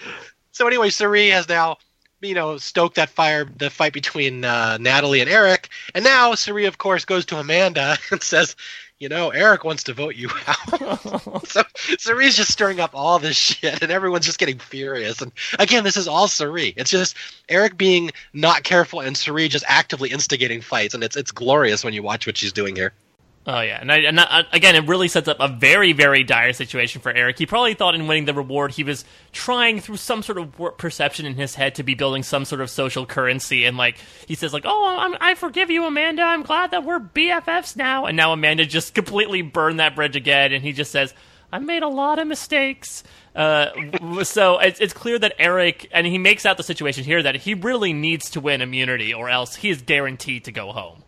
So 0.52 0.66
anyway, 0.66 0.90
Cirie 0.90 1.30
has 1.30 1.48
now 1.48 1.78
you 2.22 2.34
know, 2.34 2.56
stoked 2.56 2.96
that 2.96 3.10
fire, 3.10 3.44
the 3.44 3.70
fight 3.70 3.92
between 3.92 4.44
uh, 4.44 4.78
Natalie 4.78 5.20
and 5.20 5.30
Eric. 5.30 5.68
And 5.94 6.04
now 6.04 6.34
Cirie, 6.34 6.64
of 6.64 6.78
course, 6.78 7.04
goes 7.04 7.26
to 7.26 7.38
Amanda 7.38 7.98
and 8.10 8.22
says, 8.22 8.56
you 8.98 9.08
know, 9.08 9.30
Eric 9.30 9.64
wants 9.64 9.84
to 9.84 9.94
vote 9.94 10.16
you 10.16 10.30
out. 10.46 11.46
so 11.46 11.62
Cirie's 11.98 12.36
just 12.36 12.52
stirring 12.52 12.80
up 12.80 12.92
all 12.94 13.18
this 13.18 13.36
shit, 13.36 13.82
and 13.82 13.92
everyone's 13.92 14.26
just 14.26 14.38
getting 14.38 14.58
furious. 14.58 15.20
And 15.20 15.32
again, 15.58 15.84
this 15.84 15.96
is 15.96 16.08
all 16.08 16.28
Cirie. 16.28 16.74
It's 16.76 16.90
just 16.90 17.16
Eric 17.48 17.76
being 17.76 18.10
not 18.32 18.62
careful, 18.62 19.00
and 19.00 19.16
Cirie 19.16 19.48
just 19.48 19.64
actively 19.68 20.10
instigating 20.10 20.60
fights, 20.60 20.94
and 20.94 21.04
it's 21.04 21.16
it's 21.16 21.32
glorious 21.32 21.84
when 21.84 21.94
you 21.94 22.02
watch 22.02 22.26
what 22.26 22.36
she's 22.36 22.52
doing 22.52 22.76
here. 22.76 22.92
Oh 23.48 23.60
yeah, 23.60 23.78
and, 23.80 23.92
I, 23.92 23.98
and 23.98 24.18
I, 24.18 24.42
again, 24.52 24.74
it 24.74 24.88
really 24.88 25.06
sets 25.06 25.28
up 25.28 25.36
a 25.38 25.46
very, 25.46 25.92
very 25.92 26.24
dire 26.24 26.52
situation 26.52 27.00
for 27.00 27.12
Eric. 27.12 27.38
He 27.38 27.46
probably 27.46 27.74
thought 27.74 27.94
in 27.94 28.08
winning 28.08 28.24
the 28.24 28.34
reward, 28.34 28.72
he 28.72 28.82
was 28.82 29.04
trying 29.30 29.78
through 29.78 29.98
some 29.98 30.24
sort 30.24 30.38
of 30.38 30.78
perception 30.78 31.26
in 31.26 31.34
his 31.34 31.54
head 31.54 31.76
to 31.76 31.84
be 31.84 31.94
building 31.94 32.24
some 32.24 32.44
sort 32.44 32.60
of 32.60 32.70
social 32.70 33.06
currency, 33.06 33.64
and 33.64 33.76
like 33.76 33.98
he 34.26 34.34
says, 34.34 34.52
like, 34.52 34.64
"Oh, 34.66 34.96
I'm, 34.98 35.16
I 35.20 35.36
forgive 35.36 35.70
you, 35.70 35.84
Amanda. 35.84 36.22
I'm 36.22 36.42
glad 36.42 36.72
that 36.72 36.84
we're 36.84 36.98
BFFs 36.98 37.76
now." 37.76 38.06
And 38.06 38.16
now 38.16 38.32
Amanda 38.32 38.66
just 38.66 38.94
completely 38.94 39.42
burned 39.42 39.78
that 39.78 39.94
bridge 39.94 40.16
again, 40.16 40.52
and 40.52 40.64
he 40.64 40.72
just 40.72 40.90
says, 40.90 41.14
"I 41.52 41.60
made 41.60 41.84
a 41.84 41.88
lot 41.88 42.18
of 42.18 42.26
mistakes." 42.26 43.04
Uh, 43.36 44.24
so 44.24 44.58
it's, 44.58 44.80
it's 44.80 44.92
clear 44.92 45.20
that 45.20 45.34
Eric, 45.38 45.88
and 45.92 46.04
he 46.04 46.18
makes 46.18 46.46
out 46.46 46.56
the 46.56 46.64
situation 46.64 47.04
here 47.04 47.22
that 47.22 47.36
he 47.36 47.54
really 47.54 47.92
needs 47.92 48.30
to 48.30 48.40
win 48.40 48.60
immunity, 48.60 49.14
or 49.14 49.28
else 49.28 49.54
he 49.54 49.70
is 49.70 49.82
guaranteed 49.82 50.46
to 50.46 50.52
go 50.52 50.72
home. 50.72 51.04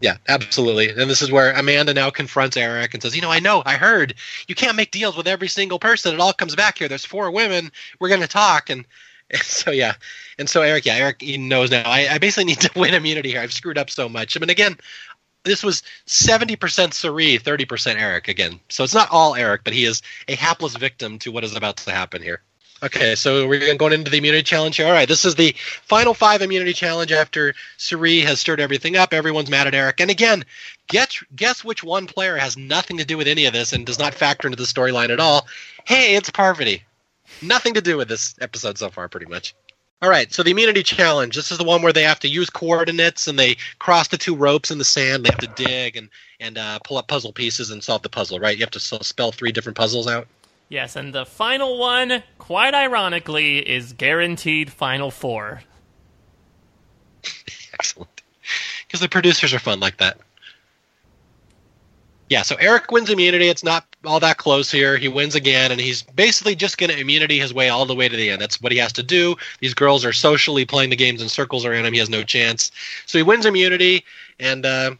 Yeah, 0.00 0.18
absolutely. 0.28 0.90
And 0.90 1.10
this 1.10 1.22
is 1.22 1.32
where 1.32 1.52
Amanda 1.52 1.94
now 1.94 2.10
confronts 2.10 2.56
Eric 2.56 2.92
and 2.92 3.02
says, 3.02 3.14
"You 3.16 3.22
know, 3.22 3.30
I 3.30 3.40
know, 3.40 3.62
I 3.64 3.76
heard 3.76 4.14
you 4.46 4.54
can't 4.54 4.76
make 4.76 4.90
deals 4.90 5.16
with 5.16 5.26
every 5.26 5.48
single 5.48 5.78
person. 5.78 6.12
It 6.12 6.20
all 6.20 6.32
comes 6.32 6.54
back 6.54 6.78
here. 6.78 6.88
There's 6.88 7.04
four 7.04 7.30
women. 7.30 7.72
We're 7.98 8.08
going 8.08 8.20
to 8.20 8.28
talk." 8.28 8.68
And, 8.68 8.86
and, 9.30 9.42
so 9.42 9.70
yeah, 9.70 9.94
and 10.38 10.48
so 10.48 10.62
Eric, 10.62 10.84
yeah, 10.84 10.96
Eric 10.96 11.22
he 11.22 11.38
knows 11.38 11.70
now. 11.70 11.88
I, 11.88 12.08
I 12.08 12.18
basically 12.18 12.44
need 12.44 12.60
to 12.60 12.70
win 12.78 12.94
immunity 12.94 13.30
here. 13.30 13.40
I've 13.40 13.52
screwed 13.52 13.78
up 13.78 13.90
so 13.90 14.08
much. 14.08 14.36
I 14.36 14.40
mean, 14.40 14.50
again, 14.50 14.76
this 15.44 15.62
was 15.62 15.82
70% 16.06 16.92
Cirie, 16.92 17.38
30% 17.38 17.96
Eric 17.96 18.28
again. 18.28 18.60
So 18.68 18.84
it's 18.84 18.94
not 18.94 19.08
all 19.10 19.34
Eric, 19.34 19.62
but 19.64 19.72
he 19.72 19.84
is 19.84 20.02
a 20.28 20.34
hapless 20.34 20.76
victim 20.76 21.18
to 21.20 21.32
what 21.32 21.44
is 21.44 21.56
about 21.56 21.78
to 21.78 21.92
happen 21.92 22.20
here. 22.20 22.42
Okay, 22.82 23.14
so 23.14 23.48
we're 23.48 23.74
going 23.76 23.94
into 23.94 24.10
the 24.10 24.18
immunity 24.18 24.42
challenge 24.42 24.76
here. 24.76 24.86
All 24.86 24.92
right, 24.92 25.08
this 25.08 25.24
is 25.24 25.34
the 25.34 25.54
final 25.82 26.12
five 26.12 26.42
immunity 26.42 26.74
challenge 26.74 27.10
after 27.10 27.54
Cirie 27.78 28.20
has 28.20 28.38
stirred 28.38 28.60
everything 28.60 28.96
up. 28.96 29.14
Everyone's 29.14 29.48
mad 29.48 29.66
at 29.66 29.74
Eric. 29.74 30.00
And 30.00 30.10
again, 30.10 30.44
guess, 30.88 31.24
guess 31.34 31.64
which 31.64 31.82
one 31.82 32.06
player 32.06 32.36
has 32.36 32.58
nothing 32.58 32.98
to 32.98 33.04
do 33.04 33.16
with 33.16 33.28
any 33.28 33.46
of 33.46 33.54
this 33.54 33.72
and 33.72 33.86
does 33.86 33.98
not 33.98 34.14
factor 34.14 34.46
into 34.46 34.56
the 34.56 34.64
storyline 34.64 35.08
at 35.08 35.20
all? 35.20 35.46
Hey, 35.86 36.16
it's 36.16 36.28
Parvati. 36.30 36.82
Nothing 37.40 37.74
to 37.74 37.80
do 37.80 37.96
with 37.96 38.08
this 38.08 38.34
episode 38.42 38.76
so 38.76 38.90
far, 38.90 39.08
pretty 39.08 39.26
much. 39.26 39.54
All 40.02 40.10
right, 40.10 40.30
so 40.30 40.42
the 40.42 40.50
immunity 40.50 40.82
challenge. 40.82 41.34
This 41.34 41.50
is 41.50 41.56
the 41.56 41.64
one 41.64 41.80
where 41.80 41.94
they 41.94 42.02
have 42.02 42.20
to 42.20 42.28
use 42.28 42.50
coordinates 42.50 43.26
and 43.26 43.38
they 43.38 43.56
cross 43.78 44.08
the 44.08 44.18
two 44.18 44.36
ropes 44.36 44.70
in 44.70 44.76
the 44.76 44.84
sand. 44.84 45.24
They 45.24 45.30
have 45.30 45.38
to 45.56 45.64
dig 45.64 45.96
and 45.96 46.10
and 46.38 46.58
uh, 46.58 46.78
pull 46.80 46.98
up 46.98 47.08
puzzle 47.08 47.32
pieces 47.32 47.70
and 47.70 47.82
solve 47.82 48.02
the 48.02 48.10
puzzle. 48.10 48.38
Right? 48.38 48.54
You 48.54 48.62
have 48.64 48.70
to 48.72 48.80
spell 48.80 49.32
three 49.32 49.52
different 49.52 49.78
puzzles 49.78 50.06
out. 50.06 50.28
Yes, 50.68 50.96
and 50.96 51.14
the 51.14 51.24
final 51.24 51.78
one, 51.78 52.22
quite 52.38 52.74
ironically, 52.74 53.58
is 53.58 53.92
guaranteed 53.92 54.72
final 54.72 55.10
four. 55.10 55.62
Excellent, 57.72 58.22
because 58.86 59.00
the 59.00 59.08
producers 59.08 59.54
are 59.54 59.58
fun 59.60 59.78
like 59.78 59.98
that. 59.98 60.18
Yeah, 62.28 62.42
so 62.42 62.56
Eric 62.56 62.90
wins 62.90 63.08
immunity. 63.08 63.48
It's 63.48 63.62
not 63.62 63.86
all 64.04 64.18
that 64.18 64.38
close 64.38 64.68
here. 64.68 64.96
He 64.96 65.06
wins 65.06 65.36
again, 65.36 65.70
and 65.70 65.80
he's 65.80 66.02
basically 66.02 66.56
just 66.56 66.78
going 66.78 66.90
to 66.90 66.98
immunity 66.98 67.38
his 67.38 67.54
way 67.54 67.68
all 67.68 67.86
the 67.86 67.94
way 67.94 68.08
to 68.08 68.16
the 68.16 68.30
end. 68.30 68.42
That's 68.42 68.60
what 68.60 68.72
he 68.72 68.78
has 68.78 68.92
to 68.94 69.04
do. 69.04 69.36
These 69.60 69.74
girls 69.74 70.04
are 70.04 70.12
socially 70.12 70.64
playing 70.64 70.90
the 70.90 70.96
games 70.96 71.22
in 71.22 71.28
circles 71.28 71.64
around 71.64 71.86
him. 71.86 71.92
He 71.92 72.00
has 72.00 72.10
no 72.10 72.24
chance. 72.24 72.72
So 73.06 73.18
he 73.18 73.22
wins 73.22 73.46
immunity, 73.46 74.04
and 74.40 74.66
uh, 74.66 74.96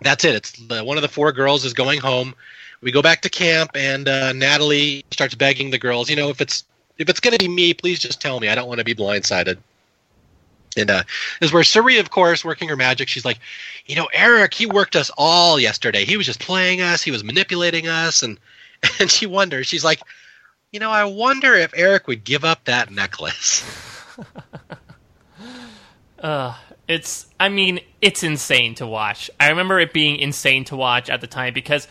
that's 0.00 0.24
it. 0.24 0.36
It's 0.36 0.52
the, 0.52 0.82
one 0.82 0.96
of 0.96 1.02
the 1.02 1.08
four 1.08 1.32
girls 1.32 1.66
is 1.66 1.74
going 1.74 2.00
home. 2.00 2.34
We 2.80 2.92
go 2.92 3.02
back 3.02 3.22
to 3.22 3.28
camp, 3.28 3.72
and 3.74 4.08
uh, 4.08 4.32
Natalie 4.32 5.04
starts 5.10 5.34
begging 5.34 5.70
the 5.70 5.78
girls, 5.78 6.08
you 6.08 6.16
know, 6.16 6.28
if 6.30 6.40
it's 6.40 6.64
if 6.98 7.08
it's 7.08 7.20
going 7.20 7.32
to 7.32 7.38
be 7.38 7.48
me, 7.48 7.74
please 7.74 7.98
just 7.98 8.20
tell 8.20 8.40
me. 8.40 8.48
I 8.48 8.54
don't 8.54 8.68
want 8.68 8.78
to 8.78 8.84
be 8.84 8.94
blindsided. 8.94 9.58
And 10.76 10.90
uh, 10.90 11.02
is 11.40 11.52
where 11.52 11.64
Cirie, 11.64 11.98
of 11.98 12.10
course, 12.10 12.44
working 12.44 12.68
her 12.68 12.76
magic. 12.76 13.08
She's 13.08 13.24
like, 13.24 13.38
you 13.86 13.96
know, 13.96 14.08
Eric, 14.12 14.54
he 14.54 14.66
worked 14.66 14.96
us 14.96 15.10
all 15.16 15.58
yesterday. 15.58 16.04
He 16.04 16.16
was 16.16 16.26
just 16.26 16.40
playing 16.40 16.80
us. 16.80 17.02
He 17.02 17.10
was 17.10 17.24
manipulating 17.24 17.88
us, 17.88 18.22
and 18.22 18.38
and 19.00 19.10
she 19.10 19.26
wonders. 19.26 19.66
She's 19.66 19.84
like, 19.84 20.00
you 20.72 20.80
know, 20.80 20.90
I 20.90 21.04
wonder 21.04 21.54
if 21.54 21.72
Eric 21.74 22.06
would 22.06 22.24
give 22.24 22.44
up 22.44 22.64
that 22.64 22.90
necklace. 22.90 23.64
uh, 26.18 26.54
it's. 26.86 27.26
I 27.40 27.48
mean, 27.48 27.80
it's 28.00 28.22
insane 28.22 28.74
to 28.76 28.86
watch. 28.86 29.30
I 29.40 29.48
remember 29.48 29.80
it 29.80 29.92
being 29.92 30.18
insane 30.20 30.64
to 30.66 30.76
watch 30.76 31.10
at 31.10 31.20
the 31.20 31.26
time 31.26 31.54
because. 31.54 31.88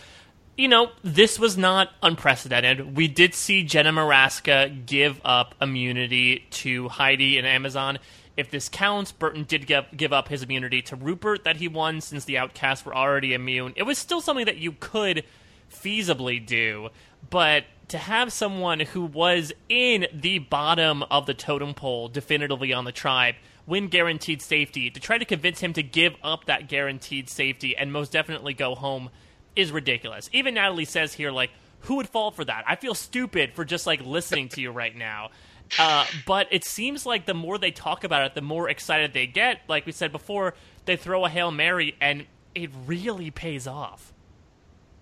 You 0.58 0.68
know, 0.68 0.89
this 1.03 1.38
was 1.38 1.55
not 1.55 1.91
unprecedented. 2.01 2.97
We 2.97 3.08
did 3.08 3.36
see 3.36 3.62
Jenna 3.62 3.91
Morasca 3.91 4.88
give 4.88 5.22
up 5.24 5.53
immunity 5.62 6.47
to 6.49 6.89
Heidi 6.89 7.38
and 7.38 7.45
Amazon 7.45 7.99
if 8.36 8.49
this 8.49 8.68
counts, 8.68 9.12
Burton 9.12 9.43
did 9.43 9.68
give, 9.68 9.86
give 9.95 10.12
up 10.12 10.30
his 10.30 10.41
immunity 10.41 10.82
to 10.84 10.95
Rupert 10.95 11.43
that 11.43 11.58
he 11.58 11.68
won 11.68 12.01
since 12.01 12.26
the 12.26 12.39
Outcasts 12.39 12.86
were 12.86 12.95
already 12.95 13.36
immune. 13.36 13.74
It 13.76 13.84
was 13.84 13.99
still 13.99 14.20
something 14.20 14.45
that 14.45 14.58
you 14.58 14.72
could 14.72 15.24
feasibly 15.72 16.43
do, 16.43 16.89
but 17.30 17.66
to 17.89 17.99
have 17.99 18.34
someone 18.34 18.80
who 18.80 19.05
was 19.05 19.53
in 19.70 20.08
the 20.12 20.39
bottom 20.39 21.03
of 21.03 21.28
the 21.28 21.34
totem 21.36 21.76
pole 21.76 22.08
definitively 22.08 22.74
on 22.74 22.86
the 22.86 22.91
tribe 22.91 23.36
win 23.68 23.89
guaranteed 23.89 24.41
safety, 24.41 24.89
to 24.89 24.99
try 24.99 25.18
to 25.18 25.26
convince 25.26 25.60
him 25.60 25.74
to 25.74 25.84
give 25.84 26.16
up 26.24 26.45
that 26.45 26.70
guaranteed 26.70 27.30
safety 27.30 27.76
and 27.76 27.91
most 27.91 28.12
definitely 28.12 28.53
go 28.53 28.74
home 28.74 29.10
is 29.58 29.72
ridiculous. 29.72 30.30
Even 30.32 30.53
Natalie 30.53 30.86
says 30.86 31.14
here, 31.14 31.32
like, 31.32 31.49
who 31.82 31.95
would 31.95 32.08
fall 32.08 32.32
for 32.32 32.45
that? 32.45 32.64
I 32.68 32.76
feel 32.76 32.95
stupid 32.95 33.53
for 33.53 33.66
just 33.66 33.86
like 33.88 34.05
listening 34.05 34.49
to 34.49 34.62
you 34.62 34.72
right 34.72 34.95
now. 34.95 35.30
Uh, 35.78 36.05
but 36.26 36.47
it 36.51 36.64
seems 36.64 37.05
like 37.05 37.26
the 37.26 37.34
more 37.34 37.58
they 37.58 37.72
talk 37.72 38.03
about 38.03 38.26
it, 38.26 38.36
the 38.36 38.41
more 38.41 38.70
excited 38.70 39.14
they 39.14 39.28
get. 39.28 39.62
Like 39.68 39.86
we 39.86 39.91
said 39.91 40.12
before, 40.12 40.53
they 40.86 40.95
throw 40.95 41.26
a 41.26 41.30
hail 41.30 41.51
mary, 41.51 41.95
and 41.99 42.26
it 42.55 42.70
really 42.86 43.32
pays 43.32 43.68
off. 43.68 44.14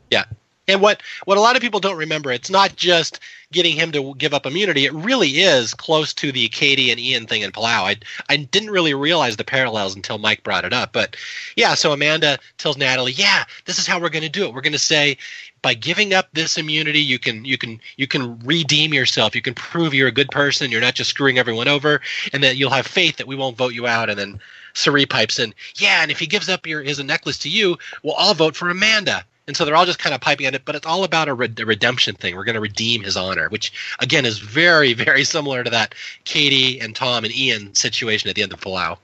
Yeah, 0.10 0.26
and 0.68 0.82
what 0.82 1.01
what 1.26 1.38
a 1.38 1.41
lot 1.41 1.55
of 1.55 1.61
people 1.61 1.80
don't 1.80 1.97
remember, 1.97 2.32
it's 2.32 2.49
not 2.49 2.76
just 2.76 3.20
getting 3.51 3.76
him 3.76 3.91
to 3.91 4.16
give 4.16 4.34
up 4.34 4.45
immunity. 4.45 4.86
It 4.86 4.93
really 4.93 5.30
is 5.30 5.74
close 5.74 6.13
to 6.16 6.32
the 6.32 6.49
Katie 6.49 6.91
and 6.91 6.99
Ian 6.99 7.28
thing 7.28 7.41
in 7.41 7.51
Palau. 7.51 7.84
I 7.84 7.97
I 8.30 8.38
didn't 8.38 8.72
really 8.72 8.93
realize 8.93 9.38
the 9.38 9.43
parallels 9.43 9.95
until 9.95 10.18
Mike 10.18 10.43
brought 10.43 10.66
it 10.66 10.74
up. 10.74 10.91
But 10.91 11.16
yeah, 11.55 11.76
so 11.76 11.91
Amanda 11.91 12.39
tells 12.57 12.78
Natalie, 12.78 13.13
"Yeah, 13.13 13.45
this 13.66 13.80
is 13.80 13.88
how 13.88 13.99
we're 13.99 14.09
going 14.09 14.24
to 14.24 14.30
do 14.30 14.45
it. 14.45 14.53
We're 14.53 14.61
going 14.61 14.74
to 14.74 14.80
say 14.80 15.18
by 15.61 15.74
giving 15.74 16.13
up 16.13 16.30
this 16.34 16.57
immunity, 16.57 16.99
you 16.99 17.20
can 17.20 17.45
you 17.45 17.57
can 17.57 17.80
you 17.97 18.07
can 18.07 18.39
redeem 18.39 18.93
yourself. 18.93 19.36
You 19.36 19.41
can 19.41 19.53
prove 19.53 19.93
you're 19.93 20.07
a 20.07 20.11
good 20.11 20.30
person. 20.32 20.72
You're 20.72 20.82
not 20.82 20.95
just 20.95 21.11
screwing 21.11 21.38
everyone 21.38 21.68
over, 21.68 22.01
and 22.34 22.43
that 22.43 22.57
you'll 22.57 22.72
have 22.72 22.88
faith 22.88 23.18
that 23.18 23.28
we 23.28 23.36
won't 23.36 23.57
vote 23.57 23.74
you 23.74 23.88
out." 23.88 24.09
And 24.09 24.18
then 24.18 24.39
Cirie 24.74 25.05
pipes 25.05 25.39
in, 25.39 25.53
"Yeah, 25.76 26.01
and 26.01 26.11
if 26.11 26.20
he 26.20 26.28
gives 26.28 26.49
up 26.49 26.66
your 26.68 26.82
his 26.82 26.99
necklace 26.99 27.38
to 27.39 27.49
you, 27.49 27.78
we'll 28.03 28.16
all 28.16 28.34
vote 28.34 28.55
for 28.55 28.70
Amanda." 28.70 29.26
And 29.48 29.56
so 29.56 29.64
they're 29.64 29.76
all 29.76 29.86
just 29.86 30.00
kind 30.00 30.16
of 30.16 30.22
piping 30.22 30.48
at 30.48 30.56
it, 30.56 30.64
but 30.66 30.76
it's 30.76 30.88
all 30.88 31.04
about 31.04 31.28
a, 31.28 31.34
re- 31.34 31.54
a 31.60 31.66
redemption 31.66 32.16
thing. 32.16 32.36
We're 32.36 32.46
going 32.46 32.56
to 32.56 32.62
redeem 32.62 33.04
his 33.04 33.16
honor, 33.16 33.48
which 33.50 33.72
again 34.00 34.26
is 34.26 34.39
very, 34.39 34.93
very 34.93 35.24
similar 35.24 35.64
to 35.64 35.70
that 35.70 35.93
Katie 36.24 36.80
and 36.80 36.96
Tom 36.96 37.24
and 37.24 37.36
Ian 37.36 37.76
situation 37.76 38.30
at 38.30 38.36
the 38.36 38.43
end 38.43 38.54
of 38.54 38.62
Palau 38.62 38.98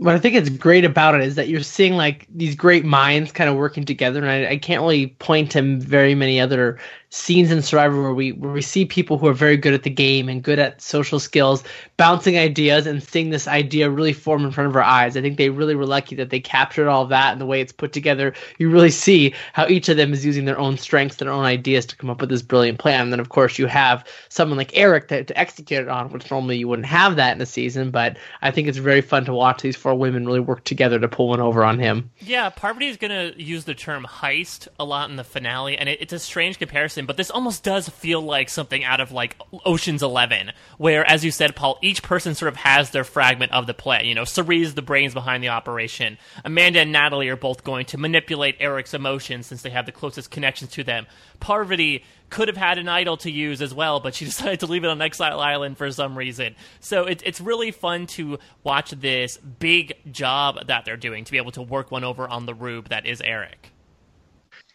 what 0.00 0.14
I 0.14 0.18
think 0.18 0.34
is 0.34 0.48
great 0.48 0.86
about 0.86 1.14
it 1.14 1.20
is 1.20 1.34
that 1.34 1.48
you're 1.48 1.62
seeing 1.62 1.94
like 1.94 2.26
these 2.34 2.54
great 2.54 2.86
minds 2.86 3.32
kind 3.32 3.50
of 3.50 3.56
working 3.56 3.84
together, 3.84 4.24
and 4.24 4.30
I, 4.30 4.52
I, 4.52 4.56
can't 4.56 4.80
really 4.80 5.08
point 5.08 5.52
to 5.52 5.76
very 5.76 6.14
many 6.14 6.40
other 6.40 6.78
scenes 7.10 7.50
in 7.50 7.60
Survivor 7.60 8.00
where 8.00 8.14
we 8.14 8.32
where 8.32 8.52
we 8.52 8.62
see 8.62 8.84
people 8.84 9.18
who 9.18 9.26
are 9.26 9.34
very 9.34 9.56
good 9.56 9.74
at 9.74 9.82
the 9.82 9.90
game 9.90 10.28
and 10.28 10.42
good 10.42 10.60
at 10.60 10.80
social 10.80 11.18
skills, 11.18 11.64
bouncing 11.96 12.38
ideas 12.38 12.86
and 12.86 13.02
seeing 13.02 13.30
this 13.30 13.48
idea 13.48 13.90
really 13.90 14.12
form 14.12 14.44
in 14.44 14.52
front 14.52 14.70
of 14.70 14.76
our 14.76 14.82
eyes. 14.82 15.16
I 15.16 15.20
think 15.20 15.36
they 15.36 15.50
really 15.50 15.74
were 15.74 15.86
lucky 15.86 16.14
that 16.16 16.30
they 16.30 16.38
captured 16.38 16.88
all 16.88 17.04
that 17.06 17.32
and 17.32 17.40
the 17.40 17.46
way 17.46 17.60
it's 17.60 17.72
put 17.72 17.92
together. 17.92 18.32
You 18.58 18.70
really 18.70 18.90
see 18.90 19.34
how 19.52 19.66
each 19.66 19.88
of 19.88 19.96
them 19.96 20.12
is 20.12 20.24
using 20.24 20.44
their 20.44 20.58
own 20.58 20.78
strengths, 20.78 21.16
their 21.16 21.32
own 21.32 21.44
ideas 21.44 21.84
to 21.86 21.96
come 21.96 22.10
up 22.10 22.20
with 22.20 22.30
this 22.30 22.42
brilliant 22.42 22.78
plan. 22.78 23.02
And 23.02 23.12
then 23.12 23.20
of 23.20 23.28
course 23.28 23.58
you 23.58 23.66
have 23.66 24.06
someone 24.28 24.56
like 24.56 24.76
Eric 24.76 25.08
to, 25.08 25.24
to 25.24 25.38
execute 25.38 25.82
it 25.82 25.88
on, 25.88 26.12
which 26.12 26.30
normally 26.30 26.58
you 26.58 26.68
wouldn't 26.68 26.86
have 26.86 27.16
that 27.16 27.34
in 27.34 27.42
a 27.42 27.46
season. 27.46 27.90
But 27.90 28.18
I 28.40 28.52
think 28.52 28.68
it's 28.68 28.78
very 28.78 29.00
fun 29.00 29.24
to 29.24 29.34
watch 29.34 29.62
these 29.62 29.76
four 29.76 29.96
women 29.96 30.26
really 30.26 30.40
work 30.40 30.62
together 30.62 31.00
to 31.00 31.08
pull 31.08 31.28
one 31.28 31.40
over 31.40 31.64
on 31.64 31.80
him. 31.80 32.10
Yeah, 32.20 32.50
Parvati 32.50 32.86
is 32.86 32.96
going 32.96 33.10
to 33.32 33.42
use 33.42 33.64
the 33.64 33.74
term 33.74 34.06
heist 34.08 34.68
a 34.78 34.84
lot 34.84 35.10
in 35.10 35.16
the 35.16 35.24
finale, 35.24 35.76
and 35.76 35.88
it, 35.88 36.00
it's 36.00 36.12
a 36.12 36.18
strange 36.18 36.58
comparison 36.58 36.99
but 37.06 37.16
this 37.16 37.30
almost 37.30 37.62
does 37.62 37.88
feel 37.88 38.20
like 38.20 38.48
something 38.48 38.84
out 38.84 39.00
of 39.00 39.12
like 39.12 39.36
Ocean's 39.64 40.02
Eleven, 40.02 40.52
where, 40.78 41.04
as 41.04 41.24
you 41.24 41.30
said, 41.30 41.56
Paul, 41.56 41.78
each 41.82 42.02
person 42.02 42.34
sort 42.34 42.52
of 42.52 42.56
has 42.56 42.90
their 42.90 43.04
fragment 43.04 43.52
of 43.52 43.66
the 43.66 43.74
play. 43.74 44.04
You 44.04 44.14
know, 44.14 44.24
Cirie's 44.24 44.74
the 44.74 44.82
brains 44.82 45.14
behind 45.14 45.42
the 45.42 45.48
operation. 45.48 46.18
Amanda 46.44 46.80
and 46.80 46.92
Natalie 46.92 47.28
are 47.28 47.36
both 47.36 47.64
going 47.64 47.86
to 47.86 47.98
manipulate 47.98 48.56
Eric's 48.60 48.94
emotions 48.94 49.46
since 49.46 49.62
they 49.62 49.70
have 49.70 49.86
the 49.86 49.92
closest 49.92 50.30
connections 50.30 50.70
to 50.72 50.84
them. 50.84 51.06
Parvati 51.40 52.04
could 52.30 52.48
have 52.48 52.56
had 52.56 52.78
an 52.78 52.88
idol 52.88 53.16
to 53.18 53.30
use 53.30 53.60
as 53.60 53.74
well, 53.74 54.00
but 54.00 54.14
she 54.14 54.24
decided 54.26 54.60
to 54.60 54.66
leave 54.66 54.84
it 54.84 54.90
on 54.90 55.02
Exile 55.02 55.40
Island 55.40 55.76
for 55.76 55.90
some 55.90 56.16
reason. 56.16 56.54
So 56.80 57.04
it, 57.04 57.22
it's 57.24 57.40
really 57.40 57.70
fun 57.70 58.06
to 58.08 58.38
watch 58.64 58.90
this 58.90 59.36
big 59.36 59.94
job 60.10 60.66
that 60.66 60.84
they're 60.84 60.96
doing 60.96 61.24
to 61.24 61.32
be 61.32 61.38
able 61.38 61.52
to 61.52 61.62
work 61.62 61.90
one 61.90 62.04
over 62.04 62.28
on 62.28 62.46
the 62.46 62.54
rube 62.54 62.88
that 62.88 63.06
is 63.06 63.20
Eric 63.20 63.72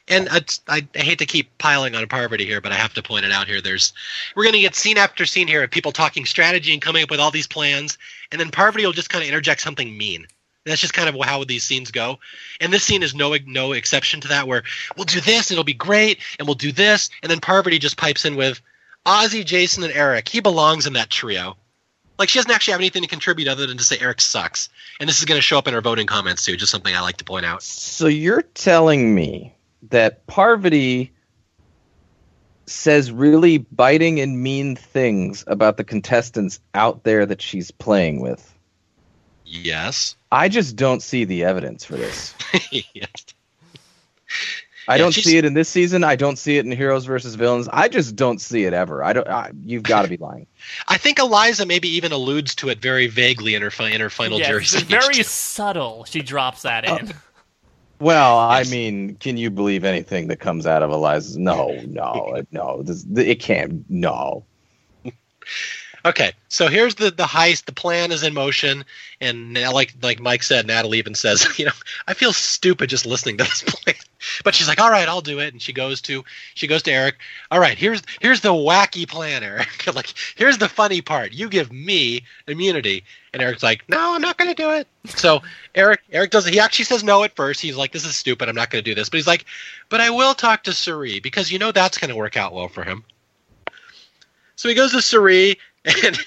and 0.07 0.29
I, 0.29 0.41
I, 0.67 0.87
hate 0.93 1.19
to 1.19 1.25
keep 1.25 1.57
piling 1.57 1.95
on 1.95 2.07
Parvati 2.07 2.45
here, 2.45 2.61
but 2.61 2.71
I 2.71 2.75
have 2.75 2.93
to 2.93 3.03
point 3.03 3.25
it 3.25 3.31
out 3.31 3.47
here. 3.47 3.61
There's 3.61 3.93
we're 4.35 4.43
going 4.43 4.53
to 4.53 4.59
get 4.59 4.75
scene 4.75 4.97
after 4.97 5.25
scene 5.25 5.47
here 5.47 5.63
of 5.63 5.71
people 5.71 5.91
talking 5.91 6.25
strategy 6.25 6.73
and 6.73 6.81
coming 6.81 7.03
up 7.03 7.09
with 7.09 7.19
all 7.19 7.31
these 7.31 7.47
plans, 7.47 7.97
and 8.31 8.39
then 8.39 8.51
Parvati 8.51 8.85
will 8.85 8.93
just 8.93 9.09
kind 9.09 9.23
of 9.23 9.27
interject 9.27 9.61
something 9.61 9.97
mean. 9.97 10.27
That's 10.65 10.81
just 10.81 10.93
kind 10.93 11.07
of 11.07 11.15
how 11.23 11.43
these 11.43 11.63
scenes 11.63 11.91
go, 11.91 12.19
and 12.59 12.73
this 12.73 12.83
scene 12.83 13.03
is 13.03 13.13
no 13.13 13.35
no 13.45 13.73
exception 13.73 14.21
to 14.21 14.27
that. 14.29 14.47
Where 14.47 14.63
we'll 14.95 15.05
do 15.05 15.21
this, 15.21 15.51
it'll 15.51 15.63
be 15.63 15.73
great, 15.73 16.19
and 16.39 16.47
we'll 16.47 16.55
do 16.55 16.71
this, 16.71 17.09
and 17.21 17.29
then 17.29 17.39
Parvati 17.39 17.79
just 17.79 17.97
pipes 17.97 18.25
in 18.25 18.35
with 18.35 18.61
Ozzy, 19.05 19.45
Jason, 19.45 19.83
and 19.83 19.93
Eric. 19.93 20.27
He 20.27 20.39
belongs 20.39 20.87
in 20.87 20.93
that 20.93 21.09
trio. 21.09 21.55
Like 22.17 22.29
she 22.29 22.39
doesn't 22.39 22.51
actually 22.51 22.71
have 22.71 22.81
anything 22.81 23.01
to 23.01 23.09
contribute 23.09 23.47
other 23.47 23.67
than 23.67 23.77
to 23.77 23.83
say 23.83 23.97
Eric 23.99 24.21
sucks, 24.21 24.69
and 24.99 25.09
this 25.09 25.19
is 25.19 25.25
going 25.25 25.37
to 25.37 25.41
show 25.41 25.57
up 25.57 25.67
in 25.67 25.73
her 25.73 25.81
voting 25.81 26.07
comments 26.07 26.45
too. 26.45 26.57
Just 26.57 26.71
something 26.71 26.95
I 26.95 27.01
like 27.01 27.17
to 27.17 27.25
point 27.25 27.45
out. 27.45 27.61
So 27.61 28.07
you're 28.07 28.43
telling 28.43 29.13
me 29.13 29.54
that 29.89 30.25
Parvati 30.27 31.11
says 32.67 33.11
really 33.11 33.59
biting 33.59 34.19
and 34.19 34.41
mean 34.41 34.75
things 34.75 35.43
about 35.47 35.77
the 35.77 35.83
contestants 35.83 36.59
out 36.73 37.03
there 37.03 37.25
that 37.25 37.41
she's 37.41 37.71
playing 37.71 38.21
with. 38.21 38.51
Yes. 39.45 40.15
I 40.31 40.49
just 40.49 40.75
don't 40.75 41.03
see 41.03 41.25
the 41.25 41.43
evidence 41.43 41.85
for 41.85 41.95
this. 41.95 42.33
yes. 42.71 42.85
I 44.87 44.95
Yeah, 44.95 44.97
don't 44.97 45.11
she's- 45.13 45.25
see 45.25 45.37
it 45.37 45.45
in 45.45 45.53
this 45.53 45.69
season. 45.69 46.03
I 46.03 46.15
don't 46.15 46.37
see 46.37 46.57
it 46.57 46.65
in 46.65 46.71
Heroes 46.71 47.05
versus 47.05 47.35
Villains. 47.35 47.67
I 47.71 47.87
just 47.87 48.15
don't 48.15 48.39
see 48.41 48.65
it 48.65 48.73
ever. 48.73 49.03
I 49.03 49.13
don't. 49.13 49.27
I, 49.27 49.51
you've 49.63 49.83
got 49.83 50.01
to 50.03 50.07
be 50.07 50.17
lying. 50.17 50.47
I 50.87 50.97
think 50.97 51.19
Eliza 51.19 51.65
maybe 51.65 51.87
even 51.89 52.11
alludes 52.11 52.55
to 52.55 52.69
it 52.69 52.79
very 52.79 53.07
vaguely 53.07 53.55
in 53.55 53.61
her 53.61 53.71
fi- 53.71 53.89
in 53.91 54.01
her 54.01 54.09
final 54.11 54.39
yeah, 54.39 54.47
jury 54.49 54.61
it's 54.63 54.71
speech. 54.71 54.85
very 54.85 55.23
subtle. 55.23 56.05
She 56.05 56.21
drops 56.21 56.63
that 56.63 56.87
oh, 56.87 56.97
in. 56.97 57.13
Well, 57.99 58.37
I 58.39 58.63
mean, 58.63 59.15
can 59.15 59.37
you 59.37 59.49
believe 59.49 59.83
anything 59.85 60.27
that 60.27 60.39
comes 60.39 60.67
out 60.67 60.83
of 60.83 60.91
Eliza's? 60.91 61.37
No, 61.37 61.79
no, 61.87 62.43
no. 62.51 62.81
This, 62.83 63.05
it 63.15 63.39
can't. 63.39 63.89
No. 63.89 64.45
Okay, 66.05 66.33
so 66.49 66.67
here's 66.67 66.93
the 66.93 67.09
the 67.09 67.23
heist. 67.23 67.65
The 67.65 67.71
plan 67.71 68.11
is 68.11 68.21
in 68.21 68.35
motion, 68.35 68.85
and 69.19 69.53
now, 69.53 69.73
like 69.73 69.95
like 70.03 70.19
Mike 70.19 70.43
said, 70.43 70.67
Natalie 70.67 70.99
even 70.99 71.15
says, 71.15 71.47
you 71.57 71.65
know, 71.65 71.71
I 72.07 72.13
feel 72.13 72.31
stupid 72.31 72.91
just 72.91 73.07
listening 73.07 73.37
to 73.37 73.43
this 73.43 73.61
plan. 73.67 73.95
But 74.43 74.53
she's 74.53 74.67
like, 74.67 74.79
all 74.79 74.91
right, 74.91 75.09
I'll 75.09 75.21
do 75.21 75.39
it, 75.39 75.51
and 75.53 75.59
she 75.59 75.73
goes 75.73 76.01
to 76.01 76.23
she 76.53 76.67
goes 76.67 76.83
to 76.83 76.91
Eric. 76.91 77.15
All 77.49 77.59
right, 77.59 77.75
here's 77.75 78.03
here's 78.21 78.41
the 78.41 78.53
wacky 78.53 79.07
plan, 79.07 79.43
Eric. 79.43 79.87
like 79.95 80.13
here's 80.35 80.59
the 80.59 80.69
funny 80.69 81.01
part. 81.01 81.33
You 81.33 81.49
give 81.49 81.71
me 81.71 82.23
immunity, 82.47 83.03
and 83.33 83.41
Eric's 83.41 83.63
like, 83.63 83.83
no, 83.89 84.13
I'm 84.13 84.21
not 84.21 84.37
going 84.37 84.53
to 84.53 84.61
do 84.61 84.69
it. 84.73 84.87
So 85.07 85.41
Eric 85.73 86.01
Eric 86.11 86.29
doesn't. 86.29 86.53
He 86.53 86.59
actually 86.59 86.85
says 86.85 87.03
no 87.03 87.23
at 87.23 87.35
first. 87.35 87.61
He's 87.61 87.77
like, 87.77 87.93
this 87.93 88.05
is 88.05 88.15
stupid. 88.15 88.47
I'm 88.47 88.53
not 88.53 88.69
going 88.69 88.83
to 88.83 88.87
do 88.87 88.93
this. 88.93 89.09
But 89.09 89.17
he's 89.17 89.27
like, 89.27 89.45
but 89.89 90.01
I 90.01 90.11
will 90.11 90.35
talk 90.35 90.61
to 90.65 90.73
Cirie 90.73 91.19
because 91.19 91.51
you 91.51 91.57
know 91.57 91.71
that's 91.71 91.97
going 91.97 92.09
to 92.09 92.15
work 92.15 92.37
out 92.37 92.53
well 92.53 92.67
for 92.67 92.83
him. 92.83 93.03
So 94.55 94.69
he 94.69 94.75
goes 94.75 94.91
to 94.91 95.01
Cirie 95.01 95.57
and 96.03 96.17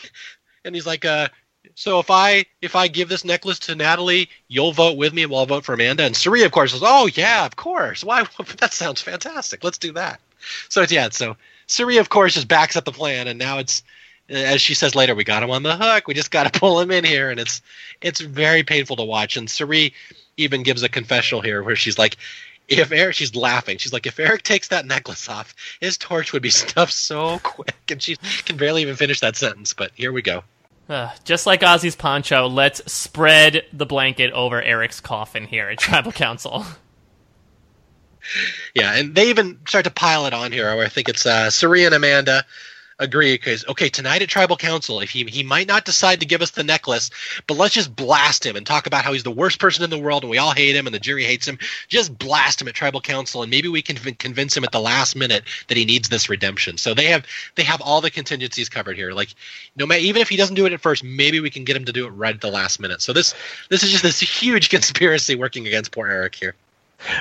and 0.64 0.74
he's 0.74 0.86
like, 0.86 1.04
uh, 1.04 1.28
so 1.74 1.98
if 1.98 2.10
I 2.10 2.46
if 2.62 2.74
I 2.76 2.88
give 2.88 3.08
this 3.08 3.24
necklace 3.24 3.58
to 3.60 3.74
Natalie, 3.74 4.28
you'll 4.48 4.72
vote 4.72 4.96
with 4.96 5.12
me 5.12 5.22
and 5.22 5.32
we'll 5.32 5.46
vote 5.46 5.64
for 5.64 5.74
Amanda. 5.74 6.04
And 6.04 6.16
Cirie, 6.16 6.42
of 6.42 6.52
course, 6.52 6.72
says, 6.72 6.82
oh 6.84 7.08
yeah, 7.14 7.46
of 7.46 7.56
course. 7.56 8.04
Why? 8.04 8.26
That 8.58 8.72
sounds 8.72 9.00
fantastic. 9.00 9.64
Let's 9.64 9.78
do 9.78 9.92
that. 9.92 10.20
So 10.68 10.84
yeah. 10.88 11.08
So 11.10 11.36
Cirie, 11.66 11.98
of 11.98 12.08
course, 12.08 12.34
just 12.34 12.48
backs 12.48 12.76
up 12.76 12.84
the 12.84 12.92
plan, 12.92 13.28
and 13.28 13.38
now 13.38 13.58
it's 13.58 13.82
as 14.28 14.60
she 14.60 14.74
says 14.74 14.94
later, 14.94 15.14
we 15.14 15.24
got 15.24 15.42
him 15.42 15.50
on 15.50 15.62
the 15.62 15.76
hook. 15.76 16.06
We 16.06 16.14
just 16.14 16.30
got 16.30 16.52
to 16.52 16.60
pull 16.60 16.80
him 16.80 16.90
in 16.90 17.04
here, 17.04 17.30
and 17.30 17.40
it's 17.40 17.62
it's 18.00 18.20
very 18.20 18.62
painful 18.62 18.96
to 18.96 19.04
watch. 19.04 19.36
And 19.36 19.50
Cirie 19.50 19.94
even 20.36 20.62
gives 20.62 20.82
a 20.82 20.88
confessional 20.88 21.42
here 21.42 21.62
where 21.62 21.76
she's 21.76 21.98
like. 21.98 22.16
If 22.68 22.92
Eric, 22.92 23.14
she's 23.14 23.34
laughing. 23.34 23.78
She's 23.78 23.92
like, 23.92 24.06
if 24.06 24.20
Eric 24.20 24.42
takes 24.42 24.68
that 24.68 24.84
necklace 24.84 25.28
off, 25.28 25.54
his 25.80 25.96
torch 25.96 26.32
would 26.32 26.42
be 26.42 26.50
stuffed 26.50 26.92
so 26.92 27.38
quick, 27.38 27.90
and 27.90 28.02
she 28.02 28.16
can 28.44 28.56
barely 28.56 28.82
even 28.82 28.96
finish 28.96 29.20
that 29.20 29.36
sentence. 29.36 29.72
But 29.72 29.92
here 29.94 30.12
we 30.12 30.22
go. 30.22 30.44
Uh, 30.88 31.10
just 31.24 31.46
like 31.46 31.60
Ozzy's 31.60 31.96
poncho, 31.96 32.46
let's 32.46 32.90
spread 32.90 33.64
the 33.72 33.84
blanket 33.84 34.32
over 34.32 34.62
Eric's 34.62 35.00
coffin 35.00 35.44
here 35.44 35.68
at 35.68 35.78
Tribal 35.78 36.12
Council. 36.12 36.64
Yeah, 38.74 38.94
and 38.94 39.14
they 39.14 39.30
even 39.30 39.58
start 39.66 39.84
to 39.86 39.90
pile 39.90 40.26
it 40.26 40.34
on 40.34 40.52
here. 40.52 40.66
Where 40.76 40.84
I 40.84 40.90
think 40.90 41.08
it's 41.08 41.24
uh, 41.24 41.48
Cirie 41.50 41.86
and 41.86 41.94
Amanda 41.94 42.44
agree 42.98 43.34
because 43.34 43.66
okay, 43.68 43.88
tonight 43.88 44.22
at 44.22 44.28
Tribal 44.28 44.56
Council, 44.56 45.00
if 45.00 45.10
he 45.10 45.24
he 45.24 45.42
might 45.42 45.68
not 45.68 45.84
decide 45.84 46.20
to 46.20 46.26
give 46.26 46.42
us 46.42 46.50
the 46.50 46.64
necklace, 46.64 47.10
but 47.46 47.56
let's 47.56 47.74
just 47.74 47.94
blast 47.94 48.44
him 48.44 48.56
and 48.56 48.66
talk 48.66 48.86
about 48.86 49.04
how 49.04 49.12
he's 49.12 49.22
the 49.22 49.30
worst 49.30 49.60
person 49.60 49.84
in 49.84 49.90
the 49.90 49.98
world 49.98 50.24
and 50.24 50.30
we 50.30 50.38
all 50.38 50.52
hate 50.52 50.74
him 50.74 50.86
and 50.86 50.94
the 50.94 51.00
jury 51.00 51.24
hates 51.24 51.46
him. 51.46 51.58
Just 51.88 52.18
blast 52.18 52.60
him 52.60 52.68
at 52.68 52.74
Tribal 52.74 53.00
Council 53.00 53.42
and 53.42 53.50
maybe 53.50 53.68
we 53.68 53.82
can 53.82 53.96
convince 53.96 54.56
him 54.56 54.64
at 54.64 54.72
the 54.72 54.80
last 54.80 55.16
minute 55.16 55.44
that 55.68 55.76
he 55.76 55.84
needs 55.84 56.08
this 56.08 56.28
redemption. 56.28 56.78
So 56.78 56.94
they 56.94 57.06
have 57.06 57.24
they 57.54 57.62
have 57.62 57.80
all 57.80 58.00
the 58.00 58.10
contingencies 58.10 58.68
covered 58.68 58.96
here. 58.96 59.12
Like 59.12 59.34
no 59.76 59.86
matter 59.86 60.00
even 60.00 60.22
if 60.22 60.28
he 60.28 60.36
doesn't 60.36 60.56
do 60.56 60.66
it 60.66 60.72
at 60.72 60.80
first, 60.80 61.04
maybe 61.04 61.40
we 61.40 61.50
can 61.50 61.64
get 61.64 61.76
him 61.76 61.84
to 61.84 61.92
do 61.92 62.06
it 62.06 62.10
right 62.10 62.34
at 62.34 62.40
the 62.40 62.50
last 62.50 62.80
minute. 62.80 63.02
So 63.02 63.12
this 63.12 63.34
this 63.68 63.82
is 63.82 63.90
just 63.90 64.02
this 64.02 64.20
huge 64.20 64.68
conspiracy 64.70 65.34
working 65.34 65.66
against 65.66 65.92
poor 65.92 66.08
Eric 66.08 66.34
here. 66.34 66.54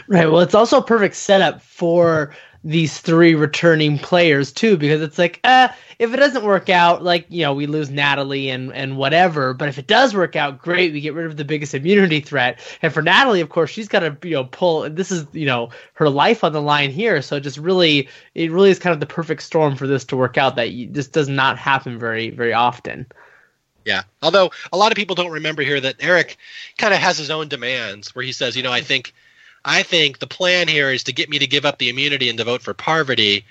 Right. 0.08 0.26
Well, 0.26 0.42
it's 0.42 0.56
also 0.56 0.80
a 0.80 0.84
perfect 0.84 1.16
setup 1.16 1.62
for 1.62 2.36
these 2.68 3.00
three 3.00 3.34
returning 3.34 3.98
players 3.98 4.52
too, 4.52 4.76
because 4.76 5.02
it's 5.02 5.18
like, 5.18 5.40
uh, 5.46 5.70
if 6.00 6.14
it 6.14 6.18
doesn't 6.18 6.44
work 6.44 6.70
out, 6.70 7.02
like 7.02 7.26
you 7.30 7.42
know, 7.44 7.54
we 7.54 7.66
lose 7.66 7.90
Natalie 7.90 8.50
and 8.50 8.74
and 8.74 8.98
whatever. 8.98 9.54
But 9.54 9.70
if 9.70 9.78
it 9.78 9.88
does 9.88 10.14
work 10.14 10.36
out, 10.36 10.62
great, 10.62 10.92
we 10.92 11.00
get 11.00 11.14
rid 11.14 11.26
of 11.26 11.38
the 11.38 11.46
biggest 11.46 11.74
immunity 11.74 12.20
threat. 12.20 12.60
And 12.82 12.94
for 12.94 13.02
Natalie, 13.02 13.40
of 13.40 13.48
course, 13.48 13.70
she's 13.70 13.88
got 13.88 14.02
to 14.02 14.18
you 14.28 14.36
know 14.36 14.44
pull. 14.44 14.90
This 14.90 15.12
is 15.12 15.26
you 15.32 15.46
know 15.46 15.70
her 15.94 16.10
life 16.10 16.44
on 16.44 16.52
the 16.52 16.62
line 16.62 16.92
here, 16.92 17.22
so 17.22 17.40
just 17.40 17.58
really, 17.58 18.10
it 18.36 18.52
really 18.52 18.70
is 18.70 18.80
kind 18.80 18.94
of 18.94 19.00
the 19.00 19.06
perfect 19.06 19.44
storm 19.44 19.78
for 19.78 19.88
this 19.88 20.04
to 20.06 20.18
work 20.18 20.38
out. 20.38 20.58
That 20.58 20.72
you, 20.72 20.90
this 20.90 21.08
does 21.08 21.30
not 21.30 21.58
happen 21.58 21.98
very 21.98 22.32
very 22.32 22.54
often. 22.54 23.06
Yeah. 23.86 24.04
Although 24.22 24.52
a 24.74 24.78
lot 24.78 24.92
of 24.92 24.98
people 24.98 25.16
don't 25.16 25.32
remember 25.32 25.62
here 25.62 25.80
that 25.80 25.96
Eric 26.02 26.36
kind 26.78 26.94
of 26.94 27.00
has 27.00 27.18
his 27.18 27.30
own 27.30 27.48
demands 27.48 28.14
where 28.14 28.26
he 28.26 28.34
says, 28.34 28.58
you 28.58 28.64
know, 28.64 28.74
I 28.74 28.82
think 28.82 29.14
I 29.68 29.84
think 29.84 30.20
the 30.20 30.28
plan 30.28 30.68
here 30.68 30.90
is 30.90 31.04
to 31.04 31.14
get 31.14 31.30
me 31.30 31.40
to 31.40 31.48
give 31.48 31.66
up 31.66 31.78
the 31.78 31.90
immunity 31.90 32.30
and 32.30 32.38
to 32.38 32.46
vote 32.46 32.62
for 32.62 32.74
Parvati, 32.74 33.46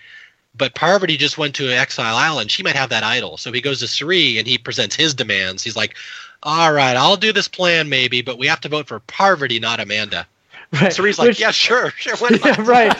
but 0.56 0.74
Parvati 0.74 1.16
just 1.18 1.36
went 1.36 1.56
to 1.56 1.70
Exile 1.70 2.16
Island. 2.16 2.50
She 2.50 2.62
might 2.62 2.74
have 2.76 2.88
that 2.88 3.02
idol. 3.04 3.36
So 3.36 3.52
he 3.52 3.60
goes 3.60 3.80
to 3.80 3.86
Cirie 3.88 4.38
and 4.38 4.46
he 4.48 4.56
presents 4.56 4.96
his 4.96 5.12
demands. 5.14 5.62
He's 5.62 5.76
like, 5.76 5.94
"All 6.42 6.72
right, 6.72 6.96
I'll 6.96 7.18
do 7.18 7.32
this 7.32 7.48
plan 7.48 7.88
maybe, 7.90 8.22
but 8.22 8.38
we 8.38 8.46
have 8.46 8.60
to 8.62 8.68
vote 8.70 8.88
for 8.88 9.00
Parvati, 9.00 9.60
not 9.60 9.78
Amanda." 9.78 10.26
Right. 10.72 10.92
Cirie's 10.92 11.18
like, 11.18 11.28
Which- 11.28 11.40
"Yeah, 11.40 11.50
sure, 11.50 11.90
sure, 11.90 12.16
why 12.16 12.30
yeah, 12.44 12.62
right. 12.62 12.94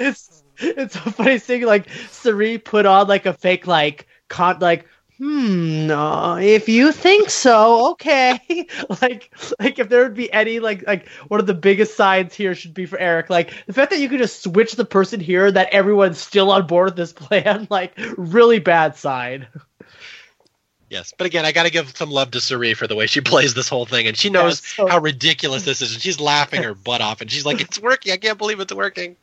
It's 0.00 0.42
it's 0.58 0.94
a 0.96 1.10
funny 1.12 1.38
thing. 1.38 1.62
Like 1.64 1.88
Cirie 2.10 2.58
put 2.58 2.84
on 2.84 3.08
like 3.08 3.26
a 3.26 3.32
fake 3.32 3.66
like 3.66 4.06
con 4.28 4.58
like 4.60 4.86
hmm 5.18 5.86
no, 5.88 6.36
if 6.36 6.68
you 6.68 6.92
think 6.92 7.28
so 7.28 7.90
okay 7.90 8.38
like 9.02 9.34
like 9.58 9.78
if 9.80 9.88
there 9.88 10.04
would 10.04 10.14
be 10.14 10.32
any 10.32 10.60
like 10.60 10.86
like 10.86 11.08
one 11.26 11.40
of 11.40 11.46
the 11.46 11.54
biggest 11.54 11.96
signs 11.96 12.34
here 12.34 12.54
should 12.54 12.72
be 12.72 12.86
for 12.86 12.98
eric 12.98 13.28
like 13.28 13.52
the 13.66 13.72
fact 13.72 13.90
that 13.90 13.98
you 13.98 14.08
could 14.08 14.20
just 14.20 14.44
switch 14.44 14.72
the 14.74 14.84
person 14.84 15.18
here 15.18 15.50
that 15.50 15.68
everyone's 15.72 16.18
still 16.20 16.52
on 16.52 16.66
board 16.68 16.86
with 16.86 16.96
this 16.96 17.12
plan 17.12 17.66
like 17.70 17.98
really 18.16 18.60
bad 18.60 18.94
sign 18.96 19.46
Yes, 20.90 21.12
but 21.16 21.26
again, 21.26 21.44
I 21.44 21.52
got 21.52 21.64
to 21.64 21.70
give 21.70 21.94
some 21.96 22.10
love 22.10 22.30
to 22.30 22.40
Cirie 22.40 22.74
for 22.74 22.86
the 22.86 22.94
way 22.94 23.06
she 23.06 23.20
plays 23.20 23.54
this 23.54 23.68
whole 23.68 23.84
thing, 23.86 24.06
and 24.06 24.16
she 24.16 24.30
knows 24.30 24.66
so- 24.66 24.86
how 24.86 24.98
ridiculous 24.98 25.64
this 25.64 25.82
is, 25.82 25.92
and 25.92 26.02
she's 26.02 26.18
laughing 26.18 26.62
her 26.62 26.74
butt 26.74 27.00
off, 27.00 27.20
and 27.20 27.30
she's 27.30 27.44
like, 27.44 27.60
"It's 27.60 27.78
working! 27.78 28.12
I 28.12 28.16
can't 28.16 28.38
believe 28.38 28.60
it's 28.60 28.72
working." 28.72 29.16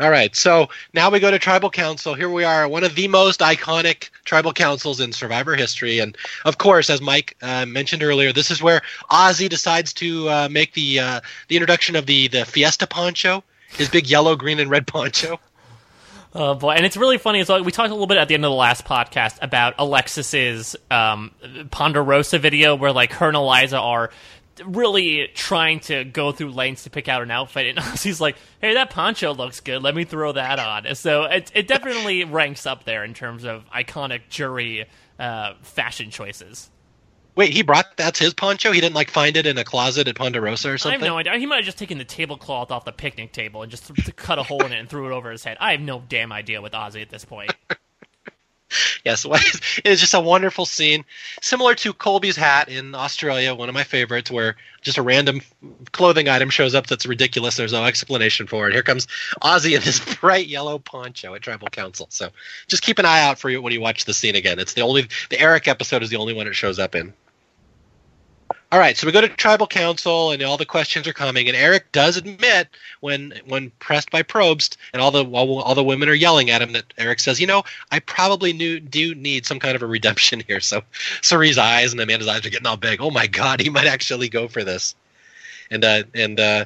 All 0.00 0.10
right, 0.10 0.34
so 0.34 0.70
now 0.92 1.08
we 1.08 1.20
go 1.20 1.30
to 1.30 1.38
Tribal 1.38 1.70
Council. 1.70 2.14
Here 2.14 2.28
we 2.28 2.42
are, 2.42 2.66
one 2.66 2.82
of 2.82 2.96
the 2.96 3.06
most 3.06 3.38
iconic 3.38 4.10
tribal 4.24 4.52
councils 4.52 4.98
in 4.98 5.12
Survivor 5.12 5.54
history, 5.54 6.00
and 6.00 6.16
of 6.44 6.58
course, 6.58 6.90
as 6.90 7.00
Mike 7.00 7.36
uh, 7.40 7.64
mentioned 7.64 8.02
earlier, 8.02 8.32
this 8.32 8.50
is 8.50 8.60
where 8.60 8.82
Ozzy 9.08 9.48
decides 9.48 9.92
to 9.94 10.28
uh, 10.28 10.48
make 10.50 10.72
the 10.74 10.98
uh, 10.98 11.20
the 11.46 11.54
introduction 11.54 11.94
of 11.94 12.06
the 12.06 12.26
the 12.26 12.44
Fiesta 12.44 12.88
poncho, 12.88 13.44
his 13.68 13.88
big 13.88 14.08
yellow, 14.08 14.34
green, 14.34 14.58
and 14.58 14.68
red 14.68 14.88
poncho. 14.88 15.38
Oh 16.34 16.56
boy, 16.56 16.72
and 16.72 16.84
it's 16.84 16.96
really 16.96 17.18
funny. 17.18 17.38
as 17.38 17.48
well. 17.48 17.62
We 17.62 17.70
talked 17.70 17.90
a 17.90 17.94
little 17.94 18.08
bit 18.08 18.18
at 18.18 18.26
the 18.26 18.34
end 18.34 18.44
of 18.44 18.50
the 18.50 18.56
last 18.56 18.84
podcast 18.84 19.38
about 19.40 19.74
Alexis's 19.78 20.74
um, 20.90 21.30
Ponderosa 21.70 22.40
video, 22.40 22.74
where 22.74 22.90
like 22.90 23.12
her 23.12 23.28
and 23.28 23.36
Eliza 23.36 23.78
are 23.78 24.10
really 24.64 25.28
trying 25.34 25.80
to 25.80 26.04
go 26.04 26.32
through 26.32 26.50
lanes 26.52 26.84
to 26.84 26.90
pick 26.90 27.08
out 27.08 27.22
an 27.22 27.30
outfit, 27.30 27.66
and 27.66 27.78
Ozzy's 27.84 28.20
like, 28.20 28.36
"Hey, 28.60 28.74
that 28.74 28.90
poncho 28.90 29.32
looks 29.34 29.60
good. 29.60 29.82
Let 29.82 29.94
me 29.94 30.04
throw 30.04 30.32
that 30.32 30.58
on." 30.58 30.94
So 30.94 31.24
it 31.24 31.50
it 31.54 31.68
definitely 31.68 32.24
ranks 32.24 32.66
up 32.66 32.84
there 32.84 33.04
in 33.04 33.14
terms 33.14 33.44
of 33.44 33.64
iconic 33.70 34.28
jury 34.28 34.86
uh, 35.18 35.54
fashion 35.62 36.10
choices. 36.10 36.70
Wait, 37.36 37.52
he 37.52 37.62
brought 37.62 37.96
that's 37.96 38.18
his 38.18 38.32
poncho. 38.32 38.70
He 38.70 38.80
didn't 38.80 38.94
like 38.94 39.10
find 39.10 39.36
it 39.36 39.44
in 39.44 39.58
a 39.58 39.64
closet 39.64 40.06
at 40.06 40.14
Ponderosa 40.14 40.70
or 40.70 40.78
something. 40.78 41.00
I 41.00 41.04
have 41.04 41.12
no 41.12 41.18
idea. 41.18 41.36
He 41.36 41.46
might 41.46 41.56
have 41.56 41.64
just 41.64 41.78
taken 41.78 41.98
the 41.98 42.04
tablecloth 42.04 42.70
off 42.70 42.84
the 42.84 42.92
picnic 42.92 43.32
table 43.32 43.62
and 43.62 43.70
just 43.70 43.92
th- 43.92 44.14
cut 44.14 44.38
a 44.38 44.44
hole 44.44 44.64
in 44.64 44.72
it 44.72 44.78
and 44.78 44.88
threw 44.88 45.06
it 45.06 45.12
over 45.12 45.32
his 45.32 45.42
head. 45.42 45.56
I 45.58 45.72
have 45.72 45.80
no 45.80 46.02
damn 46.08 46.30
idea 46.30 46.62
with 46.62 46.72
Ozzy 46.72 47.02
at 47.02 47.10
this 47.10 47.24
point. 47.24 47.52
Yes, 49.04 49.26
it's 49.84 50.00
just 50.00 50.14
a 50.14 50.20
wonderful 50.20 50.64
scene, 50.64 51.04
similar 51.42 51.74
to 51.74 51.92
Colby's 51.92 52.36
hat 52.36 52.70
in 52.70 52.94
Australia, 52.94 53.54
one 53.54 53.68
of 53.68 53.74
my 53.74 53.84
favorites, 53.84 54.30
where 54.30 54.56
just 54.80 54.96
a 54.96 55.02
random 55.02 55.42
clothing 55.92 56.28
item 56.28 56.48
shows 56.48 56.74
up 56.74 56.86
that's 56.86 57.04
ridiculous. 57.04 57.56
There's 57.56 57.72
no 57.72 57.84
explanation 57.84 58.46
for 58.46 58.66
it. 58.66 58.72
Here 58.72 58.82
comes 58.82 59.06
Ozzy 59.42 59.76
in 59.76 59.82
this 59.82 60.00
bright 60.20 60.46
yellow 60.46 60.78
poncho 60.78 61.34
at 61.34 61.42
Tribal 61.42 61.68
Council. 61.68 62.06
So 62.10 62.30
just 62.66 62.82
keep 62.82 62.98
an 62.98 63.04
eye 63.04 63.22
out 63.22 63.38
for 63.38 63.50
you 63.50 63.60
when 63.60 63.74
you 63.74 63.80
watch 63.80 64.06
the 64.06 64.14
scene 64.14 64.36
again. 64.36 64.58
It's 64.58 64.72
the 64.72 64.82
only 64.82 65.08
the 65.28 65.38
Eric 65.38 65.68
episode 65.68 66.02
is 66.02 66.10
the 66.10 66.16
only 66.16 66.32
one 66.32 66.46
it 66.46 66.54
shows 66.54 66.78
up 66.78 66.94
in. 66.94 67.12
All 68.74 68.80
right, 68.80 68.96
so 68.96 69.06
we 69.06 69.12
go 69.12 69.20
to 69.20 69.28
tribal 69.28 69.68
council, 69.68 70.32
and 70.32 70.42
all 70.42 70.56
the 70.56 70.66
questions 70.66 71.06
are 71.06 71.12
coming. 71.12 71.46
And 71.46 71.56
Eric 71.56 71.92
does 71.92 72.16
admit, 72.16 72.66
when 72.98 73.32
when 73.46 73.70
pressed 73.78 74.10
by 74.10 74.24
Probst, 74.24 74.76
and 74.92 75.00
all 75.00 75.12
the 75.12 75.24
all, 75.24 75.62
all 75.62 75.76
the 75.76 75.84
women 75.84 76.08
are 76.08 76.12
yelling 76.12 76.50
at 76.50 76.60
him, 76.60 76.72
that 76.72 76.92
Eric 76.98 77.20
says, 77.20 77.38
"You 77.40 77.46
know, 77.46 77.62
I 77.92 78.00
probably 78.00 78.52
knew, 78.52 78.80
do 78.80 79.14
need 79.14 79.46
some 79.46 79.60
kind 79.60 79.76
of 79.76 79.82
a 79.82 79.86
redemption 79.86 80.42
here." 80.48 80.58
So, 80.58 80.82
Cirie's 81.22 81.56
eyes 81.56 81.92
and 81.92 82.00
Amanda's 82.00 82.26
eyes 82.26 82.44
are 82.44 82.50
getting 82.50 82.66
all 82.66 82.76
big. 82.76 83.00
Oh 83.00 83.12
my 83.12 83.28
God, 83.28 83.60
he 83.60 83.70
might 83.70 83.86
actually 83.86 84.28
go 84.28 84.48
for 84.48 84.64
this. 84.64 84.96
And 85.70 85.84
uh, 85.84 86.02
and 86.12 86.40
uh, 86.40 86.64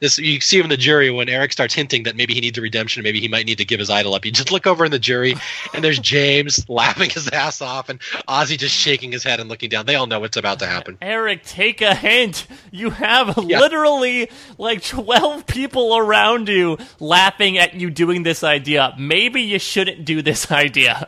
this 0.00 0.18
you 0.18 0.40
see 0.40 0.58
him 0.58 0.64
in 0.64 0.70
the 0.70 0.76
jury 0.76 1.10
when 1.10 1.28
Eric 1.28 1.52
starts 1.52 1.74
hinting 1.74 2.04
that 2.04 2.16
maybe 2.16 2.34
he 2.34 2.40
needs 2.40 2.58
a 2.58 2.62
redemption, 2.62 3.02
maybe 3.02 3.20
he 3.20 3.28
might 3.28 3.46
need 3.46 3.58
to 3.58 3.64
give 3.64 3.78
his 3.78 3.90
idol 3.90 4.14
up. 4.14 4.24
You 4.24 4.32
just 4.32 4.50
look 4.50 4.66
over 4.66 4.84
in 4.84 4.90
the 4.90 4.98
jury, 4.98 5.34
and 5.74 5.84
there's 5.84 5.98
James 5.98 6.64
laughing 6.68 7.10
his 7.10 7.28
ass 7.28 7.60
off, 7.60 7.88
and 7.88 8.00
Ozzy 8.28 8.58
just 8.58 8.74
shaking 8.74 9.12
his 9.12 9.22
head 9.22 9.40
and 9.40 9.48
looking 9.48 9.68
down. 9.68 9.86
They 9.86 9.94
all 9.94 10.06
know 10.06 10.20
what's 10.20 10.36
about 10.36 10.58
to 10.60 10.66
happen. 10.66 10.98
Eric, 11.02 11.44
take 11.44 11.80
a 11.80 11.94
hint. 11.94 12.46
You 12.70 12.90
have 12.90 13.38
yeah. 13.46 13.60
literally 13.60 14.30
like 14.58 14.82
twelve 14.82 15.46
people 15.46 15.96
around 15.96 16.48
you 16.48 16.78
laughing 16.98 17.58
at 17.58 17.74
you 17.74 17.90
doing 17.90 18.22
this 18.22 18.42
idea. 18.42 18.94
Maybe 18.98 19.42
you 19.42 19.58
shouldn't 19.58 20.04
do 20.04 20.22
this 20.22 20.50
idea. 20.50 21.06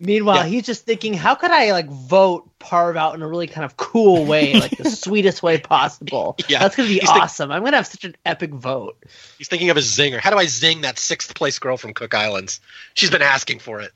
Meanwhile, 0.00 0.36
yeah. 0.38 0.46
he's 0.46 0.66
just 0.66 0.84
thinking, 0.84 1.14
how 1.14 1.34
could 1.34 1.52
I 1.52 1.70
like 1.72 1.88
vote 1.88 2.50
Parv 2.58 2.96
out 2.96 3.14
in 3.14 3.22
a 3.22 3.28
really 3.28 3.46
kind 3.46 3.64
of 3.64 3.76
cool 3.76 4.26
way, 4.26 4.54
like 4.54 4.76
the 4.76 4.90
sweetest 4.90 5.42
way 5.42 5.58
possible? 5.58 6.36
Yeah, 6.48 6.58
that's 6.58 6.76
gonna 6.76 6.88
be 6.88 6.98
he's 6.98 7.08
awesome. 7.08 7.48
Think- 7.48 7.56
I'm 7.56 7.64
gonna 7.64 7.76
have 7.76 7.86
such 7.86 8.04
an 8.04 8.16
epic 8.26 8.50
vote. 8.50 9.02
He's 9.38 9.48
thinking 9.48 9.70
of 9.70 9.76
a 9.76 9.80
zinger. 9.80 10.18
How 10.18 10.30
do 10.30 10.36
I 10.36 10.46
zing 10.46 10.82
that 10.82 10.98
sixth 10.98 11.34
place 11.34 11.58
girl 11.58 11.76
from 11.76 11.94
Cook 11.94 12.12
Islands? 12.12 12.60
She's 12.94 13.10
been 13.10 13.22
asking 13.22 13.60
for 13.60 13.80
it. 13.80 13.92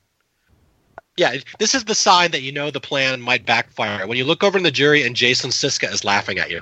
Yeah, 1.17 1.35
this 1.59 1.75
is 1.75 1.83
the 1.83 1.95
sign 1.95 2.31
that 2.31 2.43
you 2.43 2.53
know 2.53 2.71
the 2.71 2.79
plan 2.79 3.19
might 3.19 3.45
backfire. 3.45 4.07
When 4.07 4.17
you 4.17 4.23
look 4.23 4.41
over 4.41 4.57
in 4.57 4.63
the 4.63 4.71
jury 4.71 5.03
and 5.03 5.17
Jason 5.17 5.49
Siska 5.49 5.91
is 5.91 6.05
laughing 6.05 6.39
at 6.39 6.49
you. 6.49 6.61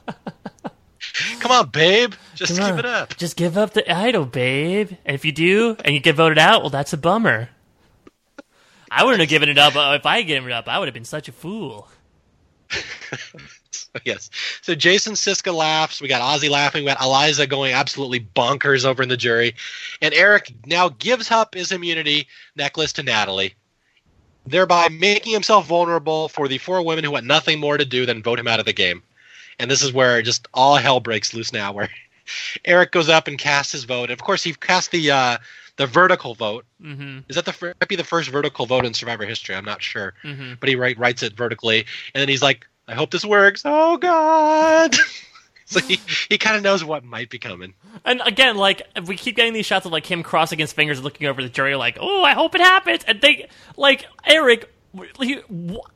Come 1.45 1.53
on, 1.53 1.69
babe. 1.69 2.15
Just 2.35 2.57
Come 2.57 2.67
give 2.67 2.73
on. 2.73 2.79
it 2.79 2.87
up. 2.87 3.17
Just 3.19 3.37
give 3.37 3.59
up 3.59 3.75
the 3.75 3.95
idol, 3.95 4.25
babe. 4.25 4.93
And 5.05 5.15
if 5.15 5.27
you 5.27 5.33
do, 5.33 5.77
and 5.85 5.95
you 5.95 6.01
get 6.01 6.17
voted 6.17 6.39
out, 6.39 6.63
well, 6.63 6.71
that's 6.71 6.95
a 6.95 6.97
bummer. 6.97 7.51
I 8.91 9.05
wouldn't 9.05 9.21
have 9.21 9.29
given 9.29 9.51
it 9.51 9.59
up. 9.59 9.75
If 9.77 10.07
I 10.07 10.17
had 10.17 10.27
given 10.27 10.49
it 10.49 10.55
up, 10.55 10.69
I 10.69 10.79
would 10.79 10.89
have 10.89 10.95
been 10.95 11.05
such 11.05 11.29
a 11.29 11.33
fool. 11.33 11.87
yes. 14.07 14.31
So 14.63 14.75
Jason 14.75 15.13
Siska 15.13 15.53
laughs. 15.53 16.01
We 16.01 16.09
got 16.09 16.23
Ozzy 16.23 16.49
laughing. 16.49 16.83
We 16.83 16.89
got 16.89 17.03
Eliza 17.03 17.47
going 17.47 17.75
absolutely 17.75 18.21
bonkers 18.21 18.87
over 18.87 19.03
in 19.03 19.11
the 19.11 19.17
jury. 19.19 19.55
And 20.01 20.15
Eric 20.15 20.51
now 20.65 20.89
gives 20.89 21.31
up 21.31 21.53
his 21.53 21.73
immunity 21.73 22.27
necklace 22.57 22.95
to 22.95 23.03
Natalie, 23.03 23.55
thereby 24.47 24.89
making 24.89 25.35
himself 25.35 25.67
vulnerable 25.67 26.31
for 26.31 26.49
the 26.49 26.57
four 26.57 26.83
women 26.83 27.05
who 27.05 27.15
had 27.15 27.25
nothing 27.25 27.61
more 27.61 27.77
to 27.77 27.85
do 27.85 28.07
than 28.07 28.23
vote 28.23 28.39
him 28.39 28.49
out 28.49 28.61
of 28.61 28.65
the 28.65 28.73
game 28.73 29.03
and 29.59 29.71
this 29.71 29.83
is 29.83 29.93
where 29.93 30.23
just 30.23 30.49
all 30.55 30.77
hell 30.77 31.01
breaks 31.01 31.35
loose 31.35 31.53
now. 31.53 31.73
Where 31.73 31.91
Eric 32.65 32.93
goes 32.93 33.09
up 33.09 33.29
and 33.29 33.39
casts 33.39 33.73
his 33.73 33.85
vote. 33.85 34.11
And 34.11 34.13
of 34.13 34.23
course, 34.23 34.43
he 34.43 34.53
cast 34.55 34.91
the 34.91 35.11
uh, 35.11 35.39
the 35.77 35.87
vertical 35.87 36.35
vote. 36.35 36.65
Mm-hmm. 36.83 37.21
Is 37.29 37.37
that 37.37 37.45
the 37.45 37.75
might 37.81 37.89
be 37.89 37.97
the 37.97 38.05
first 38.05 38.31
vertical 38.31 38.67
vote 38.67 38.85
in 38.85 38.95
Survivor 38.95 39.25
history? 39.25 39.55
I'm 39.55 39.65
not 39.65 39.83
sure, 39.83 40.15
mm-hmm. 40.23 40.55
but 40.61 40.69
he 40.69 40.77
write, 40.77 40.99
writes 40.99 41.23
it 41.23 41.35
vertically, 41.35 41.87
and 42.15 42.21
then 42.21 42.29
he's 42.29 42.43
like, 42.43 42.67
"I 42.89 42.95
hope 42.95 43.11
this 43.11 43.25
works." 43.25 43.63
Oh 43.65 43.97
God. 43.97 44.95
so 45.67 45.81
he, 45.81 45.99
he 46.29 46.39
kind 46.39 46.57
of 46.57 46.63
knows 46.63 46.85
what 46.85 47.05
might 47.05 47.31
be 47.31 47.39
coming. 47.39 47.75
And 48.05 48.21
again, 48.25 48.57
like 48.57 48.83
we 49.07 49.17
keep 49.17 49.37
getting 49.37 49.53
these 49.53 49.67
shots 49.67 49.87
of 49.87 49.93
like 49.93 50.07
him 50.07 50.23
crossing 50.23 50.59
his 50.59 50.73
fingers, 50.73 51.03
looking 51.03 51.27
over 51.27 51.43
the 51.43 51.49
jury, 51.49 51.75
like, 51.75 51.99
"Oh, 52.01 52.23
I 52.23 52.33
hope 52.33 52.55
it 52.55 52.61
happens." 52.61 53.05
And 53.05 53.21
they, 53.21 53.49
like 53.77 54.07
Eric, 54.25 54.71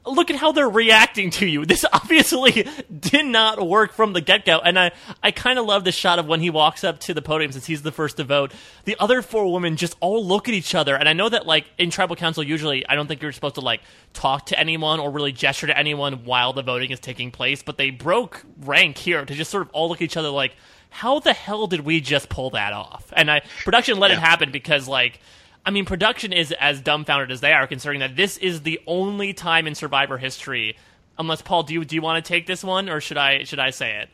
look 0.07 0.31
at 0.31 0.37
how 0.37 0.53
they're 0.53 0.69
reacting 0.69 1.31
to 1.31 1.47
you. 1.47 1.65
This 1.79 1.85
obviously 1.93 2.67
did 2.99 3.27
not 3.27 3.65
work 3.65 3.93
from 3.93 4.15
the 4.15 4.23
get 4.23 4.47
go. 4.47 4.59
And 4.59 4.79
I, 4.79 4.91
I 5.23 5.31
kind 5.33 5.59
of 5.59 5.67
love 5.67 5.85
the 5.85 5.93
shot 5.93 6.19
of 6.19 6.27
when 6.27 6.41
he 6.41 6.49
walks 6.49 6.83
up 6.83 6.99
to 7.01 7.13
the 7.13 7.21
podium 7.21 7.53
since 7.53 7.67
he's 7.67 7.83
the 7.83 7.93
first 7.93 8.17
to 8.17 8.25
vote. 8.25 8.53
The 8.85 8.97
other 8.99 9.21
four 9.21 9.53
women 9.53 9.77
just 9.77 9.97
all 10.01 10.25
look 10.25 10.49
at 10.49 10.55
each 10.55 10.75
other. 10.75 10.97
And 10.97 11.09
I 11.09 11.13
know 11.13 11.29
that, 11.29 11.47
like, 11.47 11.67
in 11.77 11.91
tribal 11.91 12.17
council, 12.17 12.43
usually 12.43 12.87
I 12.89 12.95
don't 12.95 13.07
think 13.07 13.21
you're 13.21 13.33
supposed 13.33 13.57
to, 13.57 13.61
like, 13.61 13.83
talk 14.15 14.47
to 14.47 14.59
anyone 14.59 14.99
or 14.99 15.11
really 15.11 15.31
gesture 15.31 15.67
to 15.67 15.79
anyone 15.79 16.25
while 16.25 16.55
the 16.55 16.63
voting 16.63 16.91
is 16.91 17.01
taking 17.01 17.31
place. 17.31 17.63
But 17.63 17.77
they 17.77 17.91
broke 17.91 18.43
rank 18.65 18.97
here 18.97 19.25
to 19.25 19.35
just 19.35 19.51
sort 19.51 19.63
of 19.63 19.71
all 19.73 19.91
look 19.91 19.99
at 19.99 20.05
each 20.05 20.17
other 20.17 20.31
like, 20.31 20.57
how 20.91 21.21
the 21.21 21.35
hell 21.35 21.67
did 21.67 21.81
we 21.81 22.01
just 22.01 22.29
pull 22.29 22.51
that 22.51 22.73
off? 22.73 23.13
And 23.15 23.31
I, 23.31 23.43
production 23.63 23.99
let 23.99 24.11
yeah. 24.11 24.17
it 24.17 24.21
happen 24.21 24.51
because, 24.51 24.89
like, 24.89 25.21
I 25.69 25.71
mean, 25.71 25.85
production 25.85 26.33
is 26.33 26.51
as 26.53 26.81
dumbfounded 26.81 27.31
as 27.31 27.43
they 27.43 27.53
are, 27.53 27.67
considering 27.67 28.01
that 28.01 28.17
this 28.17 28.39
is 28.39 28.63
the 28.63 28.81
only 28.87 29.35
time 29.35 29.67
in 29.67 29.75
Survivor 29.75 30.17
history. 30.17 30.79
Unless 31.19 31.43
Paul, 31.43 31.63
do 31.65 31.75
you 31.75 31.85
do 31.85 31.95
you 31.95 32.01
want 32.01 32.25
to 32.25 32.27
take 32.27 32.47
this 32.47 32.65
one, 32.65 32.89
or 32.89 33.03
should 33.03 33.19
I 33.19 33.45
should 33.45 33.59
I 33.59 33.69
say 33.69 33.99
it? 33.99 34.09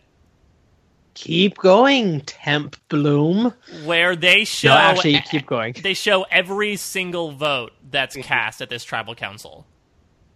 Keep 1.14 1.58
going, 1.58 2.22
Temp 2.22 2.74
Bloom. 2.88 3.54
Where 3.84 4.16
they 4.16 4.42
show 4.42 4.70
no, 4.70 4.74
actually, 4.74 5.20
keep 5.30 5.46
going. 5.46 5.76
They 5.80 5.94
show 5.94 6.26
every 6.28 6.74
single 6.74 7.30
vote 7.30 7.70
that's 7.88 8.16
mm-hmm. 8.16 8.26
cast 8.26 8.60
at 8.60 8.68
this 8.68 8.82
tribal 8.82 9.14
council. 9.14 9.64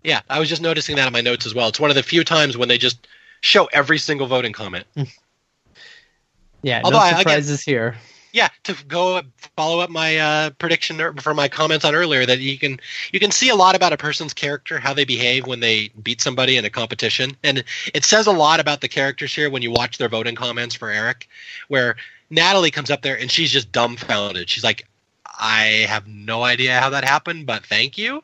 Yeah, 0.05 0.21
I 0.31 0.39
was 0.39 0.49
just 0.49 0.63
noticing 0.63 0.95
that 0.95 1.09
in 1.09 1.13
my 1.13 1.21
notes 1.21 1.47
as 1.47 1.53
well. 1.53 1.67
It's 1.67 1.81
one 1.81 1.91
of 1.91 1.97
the 1.97 2.05
few 2.05 2.23
times 2.23 2.57
when 2.57 2.69
they 2.69 2.79
just 2.79 3.09
show 3.41 3.69
every 3.73 3.99
single 3.99 4.29
voting 4.29 4.53
comment. 4.53 4.85
yeah, 6.63 6.81
Although 6.85 7.01
no 7.01 7.17
surprises 7.17 7.65
I, 7.67 7.73
again, 7.73 7.75
here 7.75 7.97
yeah, 8.33 8.49
to 8.65 8.77
go 8.87 9.23
follow 9.57 9.81
up 9.81 9.91
my 9.91 10.19
uh, 10.19 10.51
prediction 10.51 11.01
for 11.21 11.35
my 11.35 11.49
comments 11.49 11.85
on 11.85 11.95
earlier 11.95 12.27
that 12.27 12.41
you 12.41 12.59
can 12.59 12.79
you 13.13 13.21
can 13.21 13.31
see 13.31 13.49
a 13.49 13.55
lot 13.55 13.75
about 13.75 13.93
a 13.93 13.97
person's 13.97 14.35
character, 14.35 14.79
how 14.79 14.93
they 14.93 15.05
behave 15.05 15.47
when 15.47 15.61
they 15.61 15.89
beat 16.03 16.21
somebody 16.21 16.57
in 16.57 16.65
a 16.65 16.71
competition, 16.71 17.37
and 17.43 17.65
it 17.95 18.05
says 18.05 18.27
a 18.27 18.33
lot 18.33 18.61
about 18.61 18.81
the 18.81 18.89
characters 18.89 19.35
here 19.35 19.51
when 19.51 19.63
you 19.63 19.71
watch 19.71 19.99
their 19.99 20.09
voting 20.09 20.35
comments 20.35 20.75
for 20.75 20.91
Eric, 20.91 21.29
where 21.69 21.97
Natalie 22.31 22.71
comes 22.71 22.91
up 22.91 23.03
there 23.03 23.19
and 23.19 23.31
she's 23.31 23.51
just 23.51 23.73
dumbfounded. 23.73 24.51
She's 24.51 24.65
like, 24.65 24.87
"I 25.25 25.87
have 25.89 26.07
no 26.07 26.43
idea 26.43 26.79
how 26.81 26.91
that 26.91 27.05
happened, 27.05 27.47
but 27.47 27.65
thank 27.65 27.97
you." 27.97 28.23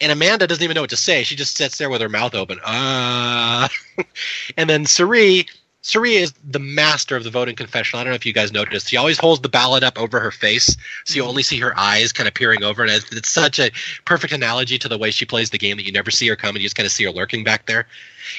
And 0.00 0.12
Amanda 0.12 0.46
doesn't 0.46 0.62
even 0.62 0.74
know 0.74 0.82
what 0.82 0.90
to 0.90 0.96
say. 0.96 1.24
She 1.24 1.36
just 1.36 1.56
sits 1.56 1.78
there 1.78 1.88
with 1.88 2.02
her 2.02 2.08
mouth 2.08 2.34
open. 2.34 2.58
Uh. 2.62 3.68
and 4.56 4.68
then 4.68 4.84
Cirie 4.84 5.46
Cirie 5.86 6.16
is 6.16 6.34
the 6.42 6.58
master 6.58 7.14
of 7.14 7.22
the 7.22 7.30
voting 7.30 7.54
confessional. 7.54 8.00
I 8.00 8.02
don't 8.02 8.10
know 8.10 8.16
if 8.16 8.26
you 8.26 8.32
guys 8.32 8.50
noticed. 8.50 8.88
She 8.88 8.96
always 8.96 9.18
holds 9.18 9.40
the 9.40 9.48
ballot 9.48 9.84
up 9.84 9.96
over 10.00 10.18
her 10.18 10.32
face, 10.32 10.76
so 11.04 11.14
you 11.14 11.22
mm-hmm. 11.22 11.28
only 11.28 11.42
see 11.44 11.60
her 11.60 11.78
eyes 11.78 12.10
kind 12.10 12.26
of 12.26 12.34
peering 12.34 12.64
over. 12.64 12.82
And 12.82 12.90
it's, 12.90 13.12
it's 13.12 13.28
such 13.28 13.60
a 13.60 13.70
perfect 14.04 14.32
analogy 14.32 14.78
to 14.78 14.88
the 14.88 14.98
way 14.98 15.12
she 15.12 15.24
plays 15.24 15.50
the 15.50 15.58
game 15.58 15.76
that 15.76 15.86
you 15.86 15.92
never 15.92 16.10
see 16.10 16.26
her 16.26 16.34
come 16.34 16.56
and 16.56 16.58
you 16.58 16.64
just 16.64 16.74
kind 16.74 16.88
of 16.88 16.90
see 16.90 17.04
her 17.04 17.12
lurking 17.12 17.44
back 17.44 17.66
there. 17.66 17.86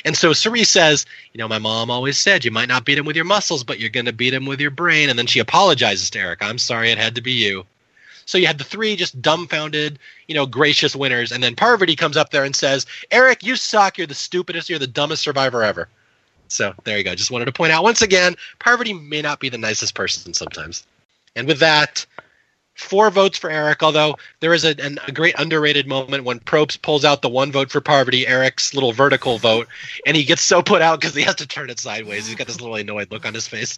And 0.03 0.17
so 0.17 0.33
Cirie 0.33 0.65
says, 0.65 1.05
You 1.31 1.37
know, 1.37 1.47
my 1.47 1.57
mom 1.57 1.89
always 1.89 2.19
said 2.19 2.43
you 2.43 2.51
might 2.51 2.67
not 2.67 2.83
beat 2.83 2.97
him 2.97 3.05
with 3.05 3.15
your 3.15 3.23
muscles, 3.23 3.63
but 3.63 3.79
you're 3.79 3.91
going 3.91 4.07
to 4.07 4.11
beat 4.13 4.33
him 4.33 4.45
with 4.45 4.59
your 4.59 4.69
brain. 4.69 5.09
And 5.09 5.17
then 5.17 5.27
she 5.27 5.39
apologizes 5.39 6.09
to 6.09 6.19
Eric. 6.19 6.39
I'm 6.41 6.57
sorry 6.57 6.91
it 6.91 6.97
had 6.97 7.15
to 7.15 7.21
be 7.21 7.31
you. 7.31 7.65
So 8.25 8.37
you 8.37 8.47
had 8.47 8.57
the 8.57 8.65
three 8.65 8.97
just 8.97 9.21
dumbfounded, 9.21 9.99
you 10.27 10.35
know, 10.35 10.47
gracious 10.47 10.97
winners. 10.97 11.31
And 11.31 11.41
then 11.41 11.55
Parvati 11.55 11.95
comes 11.95 12.17
up 12.17 12.31
there 12.31 12.43
and 12.43 12.53
says, 12.53 12.85
Eric, 13.09 13.41
you 13.41 13.55
suck. 13.55 13.97
You're 13.97 14.05
the 14.05 14.15
stupidest. 14.15 14.69
You're 14.69 14.79
the 14.79 14.85
dumbest 14.85 15.23
survivor 15.23 15.63
ever. 15.63 15.87
So 16.49 16.73
there 16.83 16.97
you 16.97 17.03
go. 17.03 17.15
Just 17.15 17.31
wanted 17.31 17.45
to 17.45 17.51
point 17.51 17.71
out 17.71 17.83
once 17.83 18.01
again, 18.01 18.35
Parvati 18.59 18.93
may 18.93 19.21
not 19.21 19.39
be 19.39 19.49
the 19.49 19.57
nicest 19.57 19.95
person 19.95 20.33
sometimes. 20.33 20.85
And 21.35 21.47
with 21.47 21.59
that, 21.59 22.05
four 22.77 23.09
votes 23.09 23.37
for 23.37 23.49
Eric. 23.49 23.83
Although 23.83 24.17
there 24.39 24.53
is 24.53 24.63
a, 24.63 24.79
an, 24.79 24.99
a 25.07 25.11
great 25.11 25.35
underrated 25.37 25.87
moment 25.87 26.23
when 26.23 26.39
Probst 26.39 26.81
pulls 26.81 27.03
out 27.03 27.21
the 27.21 27.29
one 27.29 27.51
vote 27.51 27.71
for 27.71 27.81
Parvati, 27.81 28.25
Eric's 28.25 28.73
little 28.73 28.93
vertical 28.93 29.37
vote, 29.37 29.67
and 30.05 30.15
he 30.15 30.23
gets 30.23 30.41
so 30.41 30.61
put 30.61 30.81
out 30.81 30.99
because 30.99 31.15
he 31.15 31.23
has 31.23 31.35
to 31.35 31.47
turn 31.47 31.69
it 31.69 31.79
sideways. 31.79 32.27
He's 32.27 32.35
got 32.35 32.47
this 32.47 32.61
little 32.61 32.75
annoyed 32.75 33.11
look 33.11 33.25
on 33.25 33.33
his 33.33 33.47
face. 33.47 33.77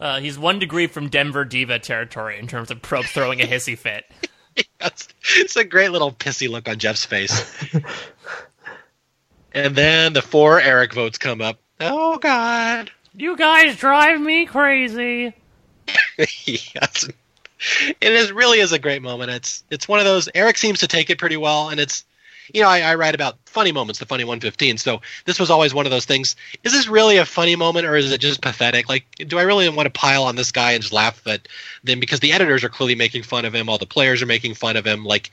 Uh, 0.00 0.20
he's 0.20 0.38
one 0.38 0.58
degree 0.58 0.86
from 0.86 1.08
Denver 1.08 1.44
diva 1.44 1.78
territory 1.78 2.38
in 2.38 2.46
terms 2.46 2.70
of 2.70 2.80
Probst 2.80 3.08
throwing 3.08 3.40
a 3.40 3.46
hissy 3.46 3.76
fit. 3.76 4.04
yes. 4.80 5.08
It's 5.36 5.56
a 5.56 5.64
great 5.64 5.90
little 5.90 6.12
pissy 6.12 6.48
look 6.48 6.68
on 6.68 6.78
Jeff's 6.78 7.04
face. 7.04 7.52
and 9.52 9.74
then 9.74 10.12
the 10.12 10.22
four 10.22 10.60
Eric 10.60 10.94
votes 10.94 11.18
come 11.18 11.40
up. 11.40 11.58
Oh 11.80 12.18
God! 12.18 12.90
You 13.14 13.36
guys 13.36 13.76
drive 13.76 14.20
me 14.20 14.46
crazy. 14.46 15.32
yes. 16.44 17.08
It 18.00 18.12
is 18.12 18.32
really 18.32 18.60
is 18.60 18.72
a 18.72 18.78
great 18.78 19.02
moment. 19.02 19.30
It's 19.30 19.64
it's 19.70 19.88
one 19.88 19.98
of 20.00 20.04
those. 20.04 20.28
Eric 20.34 20.58
seems 20.58 20.80
to 20.80 20.88
take 20.88 21.10
it 21.10 21.18
pretty 21.18 21.36
well, 21.36 21.68
and 21.68 21.78
it's 21.80 22.04
you 22.52 22.62
know 22.62 22.68
I, 22.68 22.80
I 22.80 22.94
write 22.96 23.14
about 23.14 23.36
funny 23.46 23.72
moments, 23.72 23.98
the 23.98 24.06
funny 24.06 24.24
115. 24.24 24.78
So 24.78 25.00
this 25.24 25.38
was 25.38 25.50
always 25.50 25.72
one 25.72 25.86
of 25.86 25.90
those 25.90 26.04
things. 26.04 26.36
Is 26.64 26.72
this 26.72 26.88
really 26.88 27.16
a 27.16 27.24
funny 27.24 27.56
moment, 27.56 27.86
or 27.86 27.96
is 27.96 28.10
it 28.10 28.20
just 28.20 28.40
pathetic? 28.40 28.88
Like, 28.88 29.06
do 29.26 29.38
I 29.38 29.42
really 29.42 29.68
want 29.68 29.86
to 29.86 29.90
pile 29.90 30.24
on 30.24 30.36
this 30.36 30.52
guy 30.52 30.72
and 30.72 30.82
just 30.82 30.92
laugh 30.92 31.24
at 31.26 31.48
them 31.84 32.00
because 32.00 32.20
the 32.20 32.32
editors 32.32 32.64
are 32.64 32.68
clearly 32.68 32.94
making 32.94 33.22
fun 33.22 33.44
of 33.44 33.54
him, 33.54 33.68
all 33.68 33.78
the 33.78 33.86
players 33.86 34.22
are 34.22 34.26
making 34.26 34.54
fun 34.54 34.76
of 34.76 34.86
him, 34.86 35.04
like. 35.04 35.30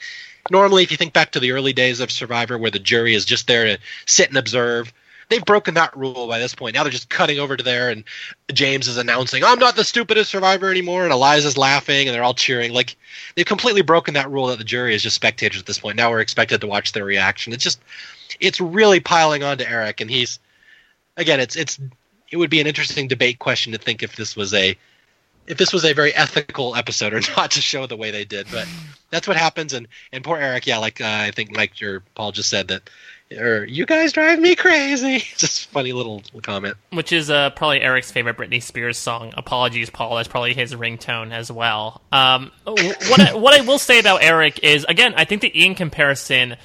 Normally, 0.51 0.83
if 0.83 0.91
you 0.91 0.97
think 0.97 1.11
back 1.11 1.31
to 1.31 1.39
the 1.39 1.53
early 1.53 1.73
days 1.73 2.01
of 2.01 2.11
Survivor, 2.11 2.55
where 2.55 2.69
the 2.69 2.77
jury 2.77 3.15
is 3.15 3.25
just 3.25 3.47
there 3.47 3.65
to 3.65 3.79
sit 4.05 4.29
and 4.29 4.37
observe, 4.37 4.93
they've 5.29 5.43
broken 5.43 5.73
that 5.75 5.95
rule 5.95 6.27
by 6.27 6.39
this 6.39 6.55
point. 6.55 6.75
Now 6.75 6.83
they're 6.83 6.91
just 6.91 7.09
cutting 7.09 7.39
over 7.39 7.55
to 7.57 7.63
there, 7.63 7.89
and 7.89 8.03
James 8.53 8.87
is 8.87 8.97
announcing, 8.97 9.43
"I'm 9.43 9.59
not 9.59 9.75
the 9.75 9.83
stupidest 9.83 10.29
survivor 10.29 10.69
anymore," 10.69 11.03
and 11.03 11.13
Eliza's 11.13 11.57
laughing, 11.57 12.07
and 12.07 12.15
they're 12.15 12.23
all 12.23 12.33
cheering. 12.33 12.73
Like 12.73 12.95
they've 13.35 13.45
completely 13.45 13.81
broken 13.81 14.13
that 14.15 14.31
rule 14.31 14.47
that 14.47 14.57
the 14.57 14.63
jury 14.63 14.95
is 14.95 15.03
just 15.03 15.15
spectators 15.15 15.59
at 15.59 15.65
this 15.65 15.79
point. 15.79 15.97
Now 15.97 16.09
we're 16.09 16.21
expected 16.21 16.61
to 16.61 16.67
watch 16.67 16.91
their 16.91 17.05
reaction. 17.05 17.53
It's 17.53 17.63
just, 17.63 17.79
it's 18.39 18.61
really 18.61 18.99
piling 18.99 19.43
on 19.43 19.57
to 19.57 19.69
Eric, 19.69 20.01
and 20.01 20.09
he's, 20.09 20.39
again, 21.17 21.39
it's 21.39 21.55
it's 21.55 21.79
it 22.31 22.37
would 22.37 22.49
be 22.49 22.61
an 22.61 22.67
interesting 22.67 23.07
debate 23.07 23.39
question 23.39 23.71
to 23.73 23.77
think 23.77 24.03
if 24.03 24.15
this 24.15 24.35
was 24.35 24.53
a 24.53 24.77
if 25.47 25.57
this 25.57 25.71
was 25.71 25.85
a 25.85 25.93
very 25.93 26.13
ethical 26.13 26.75
episode 26.75 27.13
or 27.13 27.21
not 27.37 27.51
to 27.51 27.61
show 27.61 27.85
the 27.85 27.97
way 27.97 28.11
they 28.11 28.25
did. 28.25 28.47
But 28.51 28.67
that's 29.09 29.27
what 29.27 29.37
happens. 29.37 29.73
And 29.73 29.87
and 30.11 30.23
poor 30.23 30.37
Eric, 30.37 30.67
yeah, 30.67 30.77
like 30.77 31.01
uh, 31.01 31.05
I 31.05 31.31
think 31.31 31.55
Mike 31.55 31.81
or 31.81 32.03
Paul 32.15 32.31
just 32.31 32.49
said 32.49 32.67
that. 32.69 32.89
Or 33.37 33.65
you 33.65 33.85
guys 33.85 34.13
drive 34.13 34.39
me 34.39 34.55
crazy. 34.55 35.19
Just 35.37 35.69
funny 35.69 35.93
little 35.93 36.23
comment. 36.41 36.75
Which 36.91 37.11
is 37.11 37.29
uh, 37.29 37.49
probably 37.51 37.81
Eric's 37.81 38.11
favorite 38.11 38.37
Britney 38.37 38.61
Spears 38.61 38.97
song. 38.97 39.33
Apologies, 39.35 39.89
Paul. 39.89 40.15
That's 40.15 40.27
probably 40.27 40.53
his 40.53 40.73
ringtone 40.73 41.31
as 41.31 41.51
well. 41.51 42.01
Um, 42.11 42.51
what 42.65 43.19
I, 43.19 43.35
what 43.35 43.59
I 43.59 43.65
will 43.65 43.79
say 43.79 43.99
about 43.99 44.23
Eric 44.23 44.63
is 44.63 44.85
again, 44.87 45.13
I 45.15 45.25
think 45.25 45.41
the 45.41 45.59
Ian 45.59 45.75
comparison 45.75 46.57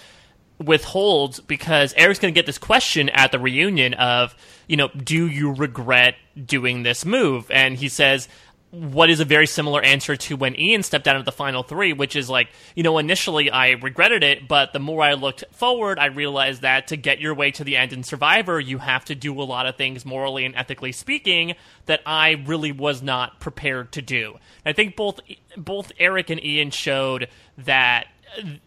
withholds 0.59 1.41
because 1.41 1.95
Eric's 1.97 2.21
going 2.21 2.33
to 2.35 2.39
get 2.39 2.47
this 2.47 2.59
question 2.59 3.09
at 3.09 3.33
the 3.33 3.39
reunion 3.39 3.95
of, 3.95 4.37
you 4.69 4.77
know, 4.77 4.89
do 4.89 5.27
you 5.27 5.55
regret 5.55 6.17
doing 6.45 6.83
this 6.83 7.05
move? 7.05 7.51
And 7.51 7.77
he 7.77 7.89
says, 7.89 8.29
what 8.71 9.11
is 9.11 9.19
a 9.19 9.25
very 9.25 9.47
similar 9.47 9.83
answer 9.83 10.17
to 10.17 10.37
when 10.37 10.59
Ian 10.59 10.85
stepped 10.85 11.09
out 11.09 11.17
of 11.17 11.25
the 11.25 11.33
final 11.33 11.65
three, 11.65 11.93
which 11.93 12.15
is 12.15 12.31
like, 12.31 12.51
you 12.77 12.85
know, 12.85 12.99
initially 12.99 13.51
I 13.51 13.71
regretted 13.71 14.23
it, 14.23 14.47
but 14.47 14.73
the 14.73 14.79
more 14.79 15.03
I 15.03 15.15
looked 15.15 15.45
forward, 15.51 15.99
I 15.99 16.07
realized 16.07 16.63
that 16.63 16.87
to 16.89 16.97
get 16.97 17.21
your 17.21 17.35
way 17.35 17.51
to 17.53 17.65
the 17.65 17.77
end 17.77 17.93
in 17.93 18.05
Survivor, 18.05 18.61
you 18.61 18.79
have 18.79 19.05
to 19.07 19.17
do 19.17 19.41
a 19.41 19.43
lot 19.43 19.67
of 19.67 19.77
things 19.77 20.05
morally 20.05 20.45
and 20.45 20.55
ethically 20.55 20.93
speaking 20.93 21.55
that 21.87 22.01
I 22.07 22.45
really 22.47 22.71
was 22.71 23.03
not 23.03 23.41
prepared 23.41 23.91
to 23.93 24.03
do. 24.03 24.37
I 24.65 24.73
think 24.73 24.95
both 24.95 25.21
both 25.57 25.91
Eric 25.99 26.31
and 26.31 26.43
Ian 26.45 26.71
showed 26.71 27.29
that 27.59 28.07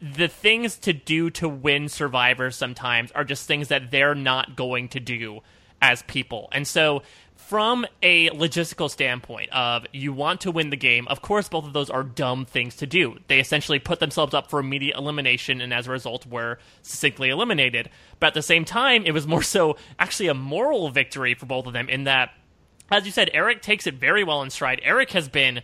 the 0.01 0.27
things 0.27 0.77
to 0.79 0.91
do 0.91 1.29
to 1.29 1.47
win 1.47 1.87
Survivor 1.87 2.51
sometimes 2.51 3.11
are 3.13 3.23
just 3.23 3.47
things 3.47 3.69
that 3.69 3.91
they're 3.91 4.15
not 4.15 4.57
going 4.57 4.89
to 4.89 4.99
do 4.99 5.39
as 5.81 6.01
people. 6.03 6.47
And 6.51 6.67
so 6.67 7.03
from 7.53 7.85
a 8.01 8.31
logistical 8.31 8.89
standpoint 8.89 9.47
of 9.51 9.85
you 9.93 10.11
want 10.11 10.41
to 10.41 10.49
win 10.49 10.71
the 10.71 10.75
game, 10.75 11.07
of 11.07 11.21
course 11.21 11.47
both 11.47 11.65
of 11.65 11.71
those 11.71 11.87
are 11.87 12.01
dumb 12.01 12.45
things 12.45 12.75
to 12.77 12.87
do. 12.87 13.19
They 13.27 13.39
essentially 13.39 13.77
put 13.77 13.99
themselves 13.99 14.33
up 14.33 14.49
for 14.49 14.59
immediate 14.59 14.97
elimination 14.97 15.61
and 15.61 15.71
as 15.71 15.85
a 15.85 15.91
result 15.91 16.25
were 16.25 16.57
succinctly 16.81 17.29
eliminated. 17.29 17.91
But 18.19 18.25
at 18.29 18.33
the 18.33 18.41
same 18.41 18.65
time, 18.65 19.05
it 19.05 19.11
was 19.11 19.27
more 19.27 19.43
so 19.43 19.77
actually 19.99 20.29
a 20.29 20.33
moral 20.33 20.89
victory 20.89 21.35
for 21.35 21.45
both 21.45 21.67
of 21.67 21.73
them 21.73 21.89
in 21.89 22.05
that 22.05 22.31
as 22.89 23.05
you 23.05 23.11
said, 23.11 23.29
Eric 23.35 23.61
takes 23.61 23.85
it 23.85 23.93
very 23.93 24.23
well 24.23 24.41
in 24.41 24.49
stride. 24.49 24.81
Eric 24.83 25.11
has 25.11 25.29
been 25.29 25.61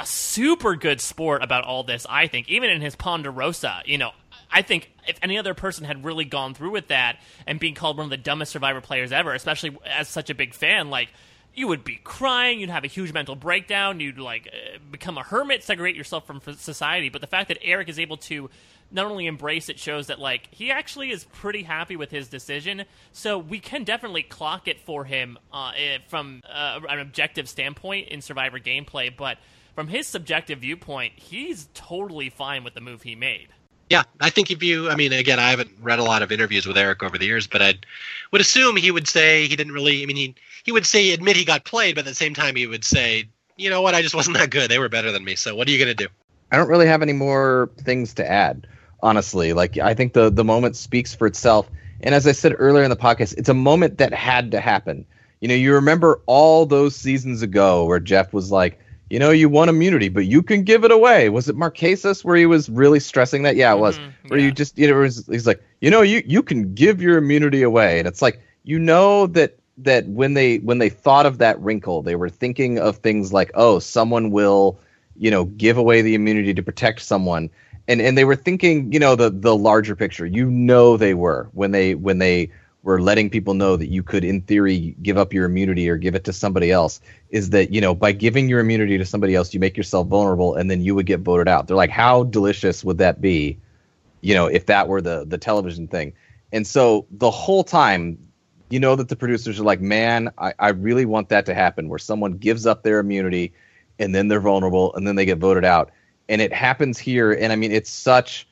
a 0.00 0.06
super 0.06 0.74
good 0.74 1.00
sport 1.00 1.44
about 1.44 1.62
all 1.62 1.84
this, 1.84 2.06
I 2.10 2.26
think. 2.26 2.48
Even 2.48 2.70
in 2.70 2.80
his 2.80 2.96
Ponderosa, 2.96 3.82
you 3.86 3.98
know, 3.98 4.10
I 4.50 4.62
think 4.62 4.90
if 5.06 5.18
any 5.22 5.38
other 5.38 5.54
person 5.54 5.84
had 5.84 6.04
really 6.04 6.24
gone 6.24 6.54
through 6.54 6.70
with 6.70 6.88
that 6.88 7.18
and 7.46 7.58
being 7.58 7.74
called 7.74 7.96
one 7.96 8.04
of 8.04 8.10
the 8.10 8.16
dumbest 8.16 8.52
Survivor 8.52 8.80
players 8.80 9.12
ever, 9.12 9.34
especially 9.34 9.76
as 9.84 10.08
such 10.08 10.30
a 10.30 10.34
big 10.34 10.54
fan, 10.54 10.90
like 10.90 11.08
you 11.54 11.68
would 11.68 11.84
be 11.84 12.00
crying, 12.02 12.60
you'd 12.60 12.70
have 12.70 12.84
a 12.84 12.88
huge 12.88 13.12
mental 13.12 13.36
breakdown, 13.36 14.00
you'd 14.00 14.18
like 14.18 14.48
uh, 14.52 14.78
become 14.90 15.18
a 15.18 15.22
hermit, 15.22 15.62
segregate 15.62 15.96
yourself 15.96 16.26
from 16.26 16.40
society. 16.56 17.08
But 17.08 17.20
the 17.20 17.26
fact 17.26 17.48
that 17.48 17.58
Eric 17.62 17.88
is 17.88 17.98
able 17.98 18.16
to 18.18 18.50
not 18.90 19.06
only 19.06 19.26
embrace 19.26 19.68
it 19.68 19.78
shows 19.78 20.06
that 20.06 20.18
like 20.18 20.48
he 20.52 20.70
actually 20.70 21.10
is 21.10 21.24
pretty 21.24 21.62
happy 21.62 21.96
with 21.96 22.10
his 22.10 22.28
decision. 22.28 22.84
So 23.12 23.38
we 23.38 23.58
can 23.58 23.84
definitely 23.84 24.22
clock 24.22 24.68
it 24.68 24.80
for 24.80 25.04
him 25.04 25.38
uh, 25.52 25.72
eh, 25.76 25.98
from 26.08 26.42
uh, 26.48 26.80
an 26.88 27.00
objective 27.00 27.48
standpoint 27.48 28.08
in 28.08 28.20
Survivor 28.20 28.58
gameplay, 28.58 29.14
but 29.14 29.38
from 29.74 29.88
his 29.88 30.06
subjective 30.06 30.60
viewpoint, 30.60 31.14
he's 31.16 31.68
totally 31.74 32.30
fine 32.30 32.62
with 32.62 32.74
the 32.74 32.80
move 32.80 33.02
he 33.02 33.16
made. 33.16 33.48
Yeah, 33.94 34.02
I 34.20 34.28
think 34.28 34.50
if 34.50 34.60
you, 34.60 34.90
I 34.90 34.96
mean, 34.96 35.12
again, 35.12 35.38
I 35.38 35.50
haven't 35.50 35.70
read 35.80 36.00
a 36.00 36.02
lot 36.02 36.22
of 36.22 36.32
interviews 36.32 36.66
with 36.66 36.76
Eric 36.76 37.04
over 37.04 37.16
the 37.16 37.26
years, 37.26 37.46
but 37.46 37.62
I 37.62 37.74
would 38.32 38.40
assume 38.40 38.74
he 38.74 38.90
would 38.90 39.06
say 39.06 39.46
he 39.46 39.54
didn't 39.54 39.72
really. 39.72 40.02
I 40.02 40.06
mean, 40.06 40.16
he 40.16 40.34
he 40.64 40.72
would 40.72 40.84
say 40.84 41.12
admit 41.12 41.36
he 41.36 41.44
got 41.44 41.64
played, 41.64 41.94
but 41.94 42.00
at 42.00 42.06
the 42.06 42.14
same 42.16 42.34
time, 42.34 42.56
he 42.56 42.66
would 42.66 42.84
say, 42.84 43.28
you 43.56 43.70
know 43.70 43.82
what, 43.82 43.94
I 43.94 44.02
just 44.02 44.16
wasn't 44.16 44.36
that 44.36 44.50
good. 44.50 44.68
They 44.68 44.80
were 44.80 44.88
better 44.88 45.12
than 45.12 45.24
me. 45.24 45.36
So 45.36 45.54
what 45.54 45.68
are 45.68 45.70
you 45.70 45.78
gonna 45.78 45.94
do? 45.94 46.08
I 46.50 46.56
don't 46.56 46.68
really 46.68 46.88
have 46.88 47.02
any 47.02 47.12
more 47.12 47.70
things 47.84 48.14
to 48.14 48.28
add, 48.28 48.66
honestly. 49.00 49.52
Like 49.52 49.78
I 49.78 49.94
think 49.94 50.12
the 50.12 50.28
the 50.28 50.42
moment 50.42 50.74
speaks 50.74 51.14
for 51.14 51.28
itself. 51.28 51.70
And 52.00 52.16
as 52.16 52.26
I 52.26 52.32
said 52.32 52.52
earlier 52.58 52.82
in 52.82 52.90
the 52.90 52.96
podcast, 52.96 53.38
it's 53.38 53.48
a 53.48 53.54
moment 53.54 53.98
that 53.98 54.12
had 54.12 54.50
to 54.50 54.60
happen. 54.60 55.06
You 55.40 55.46
know, 55.46 55.54
you 55.54 55.72
remember 55.72 56.20
all 56.26 56.66
those 56.66 56.96
seasons 56.96 57.42
ago 57.42 57.84
where 57.84 58.00
Jeff 58.00 58.32
was 58.32 58.50
like, 58.50 58.76
you 59.10 59.18
know, 59.18 59.30
you 59.30 59.48
want 59.48 59.68
immunity, 59.68 60.08
but 60.08 60.26
you 60.26 60.42
can 60.42 60.62
give 60.62 60.84
it 60.84 60.90
away. 60.90 61.28
Was 61.28 61.48
it 61.48 61.56
Marquesas 61.56 62.24
where 62.24 62.36
he 62.36 62.46
was 62.46 62.68
really 62.68 63.00
stressing 63.00 63.42
that? 63.42 63.56
Yeah, 63.56 63.72
it 63.74 63.78
was. 63.78 63.98
Mm-hmm, 63.98 64.28
where 64.28 64.38
yeah. 64.38 64.46
you 64.46 64.52
just, 64.52 64.78
you 64.78 64.88
know, 64.88 64.96
was, 64.96 65.26
he's 65.26 65.46
like, 65.46 65.62
you 65.80 65.90
know, 65.90 66.02
you 66.02 66.22
you 66.26 66.42
can 66.42 66.74
give 66.74 67.02
your 67.02 67.18
immunity 67.18 67.62
away, 67.62 67.98
and 67.98 68.08
it's 68.08 68.22
like, 68.22 68.40
you 68.64 68.78
know 68.78 69.26
that 69.28 69.58
that 69.78 70.06
when 70.08 70.34
they 70.34 70.58
when 70.58 70.78
they 70.78 70.88
thought 70.88 71.26
of 71.26 71.38
that 71.38 71.60
wrinkle, 71.60 72.02
they 72.02 72.16
were 72.16 72.30
thinking 72.30 72.78
of 72.78 72.96
things 72.98 73.32
like, 73.32 73.50
oh, 73.54 73.78
someone 73.78 74.30
will, 74.30 74.78
you 75.16 75.30
know, 75.30 75.44
give 75.44 75.76
away 75.76 76.00
the 76.00 76.14
immunity 76.14 76.54
to 76.54 76.62
protect 76.62 77.02
someone, 77.02 77.50
and 77.86 78.00
and 78.00 78.16
they 78.16 78.24
were 78.24 78.36
thinking, 78.36 78.92
you 78.92 78.98
know, 78.98 79.14
the 79.14 79.30
the 79.30 79.54
larger 79.54 79.94
picture. 79.94 80.26
You 80.26 80.50
know, 80.50 80.96
they 80.96 81.14
were 81.14 81.50
when 81.52 81.72
they 81.72 81.94
when 81.94 82.18
they 82.18 82.50
were 82.84 83.00
letting 83.00 83.30
people 83.30 83.54
know 83.54 83.76
that 83.76 83.88
you 83.88 84.02
could 84.02 84.24
in 84.24 84.42
theory 84.42 84.94
give 85.02 85.16
up 85.16 85.32
your 85.32 85.46
immunity 85.46 85.88
or 85.88 85.96
give 85.96 86.14
it 86.14 86.22
to 86.22 86.32
somebody 86.32 86.70
else 86.70 87.00
is 87.30 87.50
that 87.50 87.72
you 87.72 87.80
know 87.80 87.94
by 87.94 88.12
giving 88.12 88.48
your 88.48 88.60
immunity 88.60 88.98
to 88.98 89.04
somebody 89.04 89.34
else 89.34 89.52
you 89.52 89.58
make 89.58 89.76
yourself 89.76 90.06
vulnerable 90.06 90.54
and 90.54 90.70
then 90.70 90.82
you 90.82 90.94
would 90.94 91.06
get 91.06 91.20
voted 91.20 91.48
out. 91.48 91.66
They're 91.66 91.76
like 91.76 91.90
how 91.90 92.24
delicious 92.24 92.84
would 92.84 92.98
that 92.98 93.20
be 93.20 93.58
you 94.20 94.34
know 94.34 94.46
if 94.46 94.66
that 94.66 94.86
were 94.86 95.00
the 95.00 95.24
the 95.26 95.38
television 95.38 95.88
thing? 95.88 96.12
And 96.52 96.66
so 96.66 97.06
the 97.10 97.30
whole 97.30 97.64
time 97.64 98.18
you 98.68 98.78
know 98.78 98.94
that 98.96 99.08
the 99.08 99.16
producers 99.16 99.58
are 99.58 99.64
like 99.64 99.80
man 99.80 100.30
i, 100.38 100.52
I 100.58 100.68
really 100.70 101.04
want 101.04 101.28
that 101.28 101.46
to 101.46 101.54
happen 101.54 101.88
where 101.88 101.98
someone 101.98 102.32
gives 102.32 102.66
up 102.66 102.82
their 102.82 102.98
immunity 102.98 103.52
and 103.98 104.14
then 104.14 104.28
they're 104.28 104.40
vulnerable 104.40 104.94
and 104.94 105.06
then 105.06 105.16
they 105.16 105.24
get 105.24 105.38
voted 105.38 105.64
out. 105.64 105.90
And 106.28 106.40
it 106.40 106.52
happens 106.52 106.98
here 106.98 107.32
and 107.32 107.52
i 107.52 107.56
mean 107.56 107.72
it's 107.72 107.90
such 107.90 108.46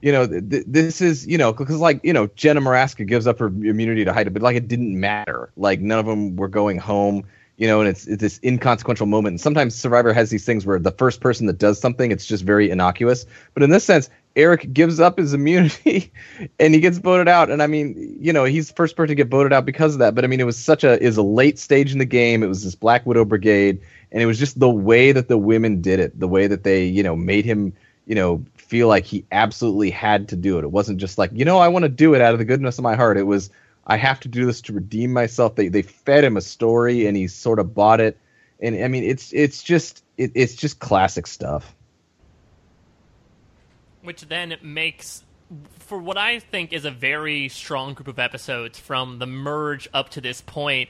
you 0.00 0.12
know, 0.12 0.26
th- 0.26 0.64
this 0.66 1.00
is, 1.00 1.26
you 1.26 1.38
know, 1.38 1.52
because 1.52 1.78
like, 1.78 2.00
you 2.04 2.12
know, 2.12 2.28
Jenna 2.36 2.60
Morasca 2.60 3.06
gives 3.06 3.26
up 3.26 3.38
her 3.38 3.46
immunity 3.46 4.04
to 4.04 4.12
Heidi, 4.12 4.30
but 4.30 4.42
like 4.42 4.56
it 4.56 4.68
didn't 4.68 4.98
matter. 4.98 5.50
Like 5.56 5.80
none 5.80 5.98
of 5.98 6.06
them 6.06 6.36
were 6.36 6.48
going 6.48 6.78
home, 6.78 7.24
you 7.56 7.66
know, 7.66 7.80
and 7.80 7.88
it's, 7.88 8.06
it's 8.06 8.20
this 8.20 8.40
inconsequential 8.44 9.06
moment. 9.06 9.34
And 9.34 9.40
sometimes 9.40 9.74
Survivor 9.74 10.12
has 10.12 10.30
these 10.30 10.44
things 10.44 10.64
where 10.64 10.78
the 10.78 10.92
first 10.92 11.20
person 11.20 11.46
that 11.46 11.58
does 11.58 11.80
something, 11.80 12.12
it's 12.12 12.26
just 12.26 12.44
very 12.44 12.70
innocuous. 12.70 13.26
But 13.54 13.64
in 13.64 13.70
this 13.70 13.84
sense, 13.84 14.08
Eric 14.36 14.72
gives 14.72 15.00
up 15.00 15.18
his 15.18 15.34
immunity 15.34 16.12
and 16.60 16.74
he 16.74 16.80
gets 16.80 16.98
voted 16.98 17.26
out. 17.26 17.50
And 17.50 17.60
I 17.60 17.66
mean, 17.66 18.16
you 18.20 18.32
know, 18.32 18.44
he's 18.44 18.68
the 18.68 18.74
first 18.74 18.94
person 18.94 19.08
to 19.08 19.14
get 19.16 19.28
voted 19.28 19.52
out 19.52 19.66
because 19.66 19.94
of 19.94 19.98
that. 19.98 20.14
But 20.14 20.24
I 20.24 20.28
mean, 20.28 20.38
it 20.38 20.46
was 20.46 20.56
such 20.56 20.84
a, 20.84 21.02
is 21.02 21.16
a 21.16 21.22
late 21.22 21.58
stage 21.58 21.90
in 21.90 21.98
the 21.98 22.04
game. 22.04 22.44
It 22.44 22.48
was 22.48 22.62
this 22.62 22.76
Black 22.76 23.04
Widow 23.04 23.24
Brigade. 23.24 23.80
And 24.12 24.22
it 24.22 24.26
was 24.26 24.38
just 24.38 24.58
the 24.58 24.70
way 24.70 25.10
that 25.10 25.28
the 25.28 25.36
women 25.36 25.82
did 25.82 25.98
it, 25.98 26.18
the 26.18 26.28
way 26.28 26.46
that 26.46 26.62
they, 26.62 26.84
you 26.84 27.02
know, 27.02 27.16
made 27.16 27.44
him, 27.44 27.74
you 28.08 28.14
know, 28.14 28.42
feel 28.56 28.88
like 28.88 29.04
he 29.04 29.24
absolutely 29.30 29.90
had 29.90 30.28
to 30.28 30.36
do 30.36 30.58
it. 30.58 30.64
It 30.64 30.72
wasn't 30.72 30.98
just 30.98 31.18
like, 31.18 31.30
you 31.34 31.44
know, 31.44 31.58
I 31.58 31.68
want 31.68 31.82
to 31.82 31.90
do 31.90 32.14
it 32.14 32.22
out 32.22 32.32
of 32.32 32.38
the 32.38 32.46
goodness 32.46 32.78
of 32.78 32.82
my 32.82 32.96
heart. 32.96 33.18
It 33.18 33.24
was, 33.24 33.50
I 33.86 33.98
have 33.98 34.18
to 34.20 34.28
do 34.28 34.46
this 34.46 34.62
to 34.62 34.72
redeem 34.72 35.12
myself. 35.12 35.56
They 35.56 35.68
they 35.68 35.82
fed 35.82 36.24
him 36.24 36.38
a 36.38 36.40
story 36.40 37.06
and 37.06 37.16
he 37.16 37.28
sort 37.28 37.58
of 37.58 37.74
bought 37.74 38.00
it. 38.00 38.18
And 38.60 38.82
I 38.82 38.88
mean, 38.88 39.04
it's 39.04 39.30
it's 39.34 39.62
just 39.62 40.02
it, 40.16 40.32
it's 40.34 40.54
just 40.54 40.78
classic 40.78 41.26
stuff. 41.26 41.74
Which 44.02 44.22
then 44.22 44.56
makes 44.62 45.22
for 45.78 45.98
what 45.98 46.16
I 46.16 46.38
think 46.38 46.72
is 46.72 46.86
a 46.86 46.90
very 46.90 47.50
strong 47.50 47.92
group 47.92 48.08
of 48.08 48.18
episodes 48.18 48.78
from 48.78 49.18
the 49.18 49.26
merge 49.26 49.86
up 49.92 50.08
to 50.10 50.22
this 50.22 50.40
point 50.40 50.88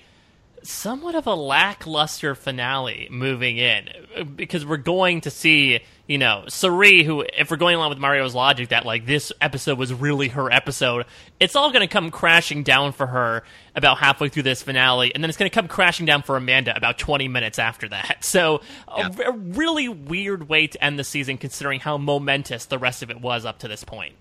somewhat 0.62 1.14
of 1.14 1.26
a 1.26 1.34
lackluster 1.34 2.34
finale 2.34 3.08
moving 3.10 3.58
in 3.58 3.88
because 4.36 4.64
we're 4.64 4.76
going 4.76 5.20
to 5.22 5.30
see, 5.30 5.80
you 6.06 6.18
know, 6.18 6.44
Cirie, 6.48 7.04
who, 7.04 7.24
if 7.36 7.50
we're 7.50 7.56
going 7.56 7.76
along 7.76 7.90
with 7.90 7.98
Mario's 7.98 8.34
logic 8.34 8.70
that 8.70 8.84
like 8.86 9.06
this 9.06 9.32
episode 9.40 9.78
was 9.78 9.92
really 9.92 10.28
her 10.28 10.50
episode, 10.52 11.06
it's 11.40 11.56
all 11.56 11.70
going 11.70 11.86
to 11.86 11.92
come 11.92 12.10
crashing 12.10 12.62
down 12.62 12.92
for 12.92 13.06
her 13.06 13.44
about 13.74 13.98
halfway 13.98 14.28
through 14.28 14.42
this 14.42 14.62
finale, 14.62 15.14
and 15.14 15.22
then 15.22 15.28
it's 15.28 15.38
going 15.38 15.50
to 15.50 15.54
come 15.54 15.68
crashing 15.68 16.06
down 16.06 16.22
for 16.22 16.36
Amanda 16.36 16.76
about 16.76 16.98
20 16.98 17.28
minutes 17.28 17.58
after 17.58 17.88
that. 17.88 18.18
So, 18.28 18.60
yeah. 18.96 19.08
a, 19.26 19.30
a 19.30 19.32
really 19.32 19.88
weird 19.88 20.48
way 20.48 20.66
to 20.66 20.84
end 20.84 20.98
the 20.98 21.04
season 21.04 21.38
considering 21.38 21.80
how 21.80 21.96
momentous 21.96 22.66
the 22.66 22.78
rest 22.78 23.02
of 23.02 23.10
it 23.10 23.20
was 23.20 23.46
up 23.46 23.60
to 23.60 23.68
this 23.68 23.84
point. 23.84 24.14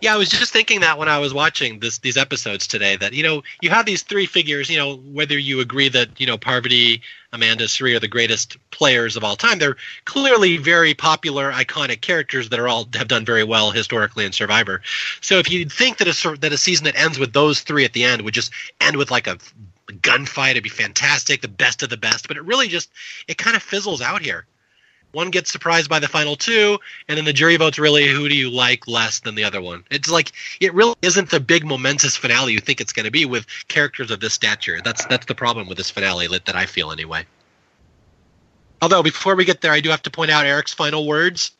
Yeah, 0.00 0.14
I 0.14 0.16
was 0.16 0.30
just 0.30 0.50
thinking 0.50 0.80
that 0.80 0.96
when 0.96 1.08
I 1.08 1.18
was 1.18 1.34
watching 1.34 1.78
this 1.80 1.98
these 1.98 2.16
episodes 2.16 2.66
today 2.66 2.96
that 2.96 3.12
you 3.12 3.22
know 3.22 3.42
you 3.60 3.68
have 3.68 3.84
these 3.84 4.02
three 4.02 4.24
figures. 4.24 4.70
You 4.70 4.78
know 4.78 4.96
whether 4.96 5.38
you 5.38 5.60
agree 5.60 5.90
that 5.90 6.18
you 6.18 6.26
know 6.26 6.38
Parvati, 6.38 7.02
Amanda, 7.34 7.68
Cirie 7.68 7.94
are 7.94 8.00
the 8.00 8.08
greatest 8.08 8.56
players 8.70 9.16
of 9.16 9.24
all 9.24 9.36
time. 9.36 9.58
They're 9.58 9.76
clearly 10.06 10.56
very 10.56 10.94
popular, 10.94 11.52
iconic 11.52 12.00
characters 12.00 12.48
that 12.48 12.58
are 12.58 12.66
all 12.66 12.88
have 12.94 13.08
done 13.08 13.26
very 13.26 13.44
well 13.44 13.72
historically 13.72 14.24
in 14.24 14.32
Survivor. 14.32 14.80
So 15.20 15.38
if 15.38 15.50
you 15.50 15.66
think 15.66 15.98
that 15.98 16.08
a 16.08 16.36
that 16.38 16.52
a 16.52 16.58
season 16.58 16.84
that 16.84 16.96
ends 16.96 17.18
with 17.18 17.34
those 17.34 17.60
three 17.60 17.84
at 17.84 17.92
the 17.92 18.04
end 18.04 18.22
would 18.22 18.34
just 18.34 18.52
end 18.80 18.96
with 18.96 19.10
like 19.10 19.26
a 19.26 19.36
gunfight, 19.88 20.52
it'd 20.52 20.62
be 20.62 20.70
fantastic, 20.70 21.42
the 21.42 21.48
best 21.48 21.82
of 21.82 21.90
the 21.90 21.98
best. 21.98 22.26
But 22.26 22.38
it 22.38 22.44
really 22.44 22.68
just 22.68 22.90
it 23.28 23.36
kind 23.36 23.54
of 23.54 23.62
fizzles 23.62 24.00
out 24.00 24.22
here 24.22 24.46
one 25.12 25.30
gets 25.30 25.50
surprised 25.50 25.88
by 25.88 25.98
the 25.98 26.08
final 26.08 26.36
two, 26.36 26.78
and 27.08 27.16
then 27.18 27.24
the 27.24 27.32
jury 27.32 27.56
votes 27.56 27.78
really 27.78 28.08
who 28.08 28.28
do 28.28 28.36
you 28.36 28.50
like 28.50 28.86
less 28.86 29.20
than 29.20 29.34
the 29.34 29.44
other 29.44 29.60
one. 29.60 29.84
It's 29.90 30.10
like 30.10 30.32
it 30.60 30.72
really 30.74 30.94
isn't 31.02 31.30
the 31.30 31.40
big 31.40 31.64
momentous 31.64 32.16
finale 32.16 32.52
you 32.52 32.60
think 32.60 32.80
it's 32.80 32.92
going 32.92 33.04
to 33.04 33.10
be 33.10 33.24
with 33.24 33.46
characters 33.68 34.10
of 34.10 34.20
this 34.20 34.34
stature. 34.34 34.80
That's 34.84 35.04
that's 35.06 35.26
the 35.26 35.34
problem 35.34 35.68
with 35.68 35.78
this 35.78 35.90
finale 35.90 36.26
that 36.26 36.54
I 36.54 36.66
feel 36.66 36.92
anyway. 36.92 37.26
Although 38.82 39.02
before 39.02 39.34
we 39.34 39.44
get 39.44 39.60
there, 39.60 39.72
I 39.72 39.80
do 39.80 39.90
have 39.90 40.02
to 40.02 40.10
point 40.10 40.30
out 40.30 40.46
Eric's 40.46 40.72
final 40.72 41.06
words. 41.06 41.52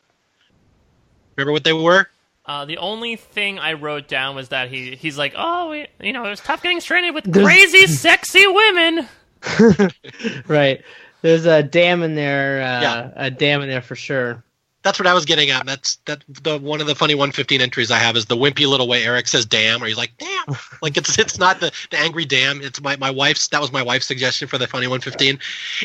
Remember 1.37 1.53
what 1.53 1.65
they 1.65 1.73
were? 1.73 2.09
Uh, 2.47 2.65
the 2.65 2.79
only 2.79 3.17
thing 3.17 3.59
I 3.59 3.75
wrote 3.75 4.09
down 4.09 4.35
was 4.35 4.49
that 4.49 4.69
he 4.71 4.97
he's 4.97 5.19
like, 5.19 5.35
oh, 5.37 5.71
we, 5.71 5.87
you 6.01 6.13
know, 6.13 6.25
it 6.25 6.31
was 6.31 6.41
tough 6.41 6.63
getting 6.63 6.81
stranded 6.81 7.15
with 7.15 7.33
crazy, 7.33 7.87
sexy 7.87 8.47
women. 8.47 9.09
right. 10.47 10.83
There's 11.23 11.47
a 11.47 11.63
dam 11.63 12.03
in 12.03 12.15
there. 12.15 12.63
Uh, 12.63 12.81
yeah. 12.81 13.11
a 13.17 13.31
dam 13.31 13.63
in 13.63 13.69
there 13.69 13.83
for 13.83 13.97
sure. 13.97 14.43
That's 14.83 14.99
what 14.99 15.07
I 15.07 15.13
was 15.13 15.27
getting 15.27 15.51
at. 15.51 15.67
That's 15.67 15.97
that 16.07 16.25
the 16.43 16.59
one 16.59 16.81
of 16.81 16.87
the 16.87 16.95
funny 16.95 17.15
115 17.15 17.61
entries 17.61 17.91
I 17.91 17.99
have 17.99 18.17
is 18.17 18.27
the 18.27 18.37
wimpy 18.37 18.67
little 18.67 18.89
way 18.89 19.05
Eric 19.05 19.29
says 19.29 19.45
"damn" 19.45 19.83
or 19.83 19.87
he's 19.87 19.99
like 19.99 20.13
"damn," 20.17 20.57
like 20.83 20.97
it's 20.97 21.19
it's 21.19 21.39
not 21.39 21.61
the, 21.61 21.71
the 21.91 21.99
angry 21.99 22.25
damn. 22.25 22.63
It's 22.63 22.81
my 22.81 22.97
my 22.97 23.11
wife's 23.11 23.49
that 23.49 23.61
was 23.61 23.73
my 23.73 23.83
wife's 23.83 24.07
suggestion 24.07 24.49
for 24.49 24.57
the 24.57 24.67
funny 24.67 24.87
115, 24.87 25.39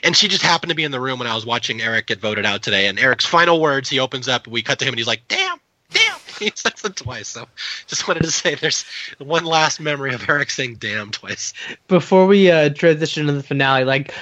and 0.04 0.16
she 0.16 0.30
just 0.30 0.44
happened 0.44 0.70
to 0.70 0.76
be 0.76 0.86
in 0.86 0.92
the 0.92 1.02
room 1.02 1.20
when 1.20 1.28
I 1.28 1.36
was 1.36 1.46
watching 1.46 1.82
Eric 1.82 2.08
get 2.08 2.22
voted 2.22 2.46
out 2.46 2.64
today. 2.64 2.88
And 2.88 2.98
Eric's 2.98 3.26
final 3.26 3.60
words, 3.60 3.90
he 3.90 4.00
opens 4.00 4.30
up, 4.30 4.48
we 4.48 4.62
cut 4.62 4.80
to 4.80 4.86
him, 4.86 4.94
and 4.94 5.00
he's 5.00 5.08
like 5.08 5.28
"damn." 5.28 5.60
Damn! 5.92 6.16
He 6.40 6.52
says 6.54 6.84
it 6.84 6.98
twice. 6.98 7.30
So, 7.30 7.48
just 7.88 8.10
wanted 8.10 8.24
to 8.24 8.32
say 8.32 8.56
there's 8.56 8.84
one 9.20 9.46
last 9.46 9.80
memory 9.80 10.14
of 10.14 10.28
Eric 10.30 10.50
saying 10.50 10.76
"damn" 10.80 11.12
twice. 11.12 11.54
Before 11.88 12.26
we 12.26 12.52
uh, 12.52 12.70
transition 12.70 13.28
to 13.28 13.34
the 13.34 13.44
finale, 13.44 13.86
like 13.86 14.14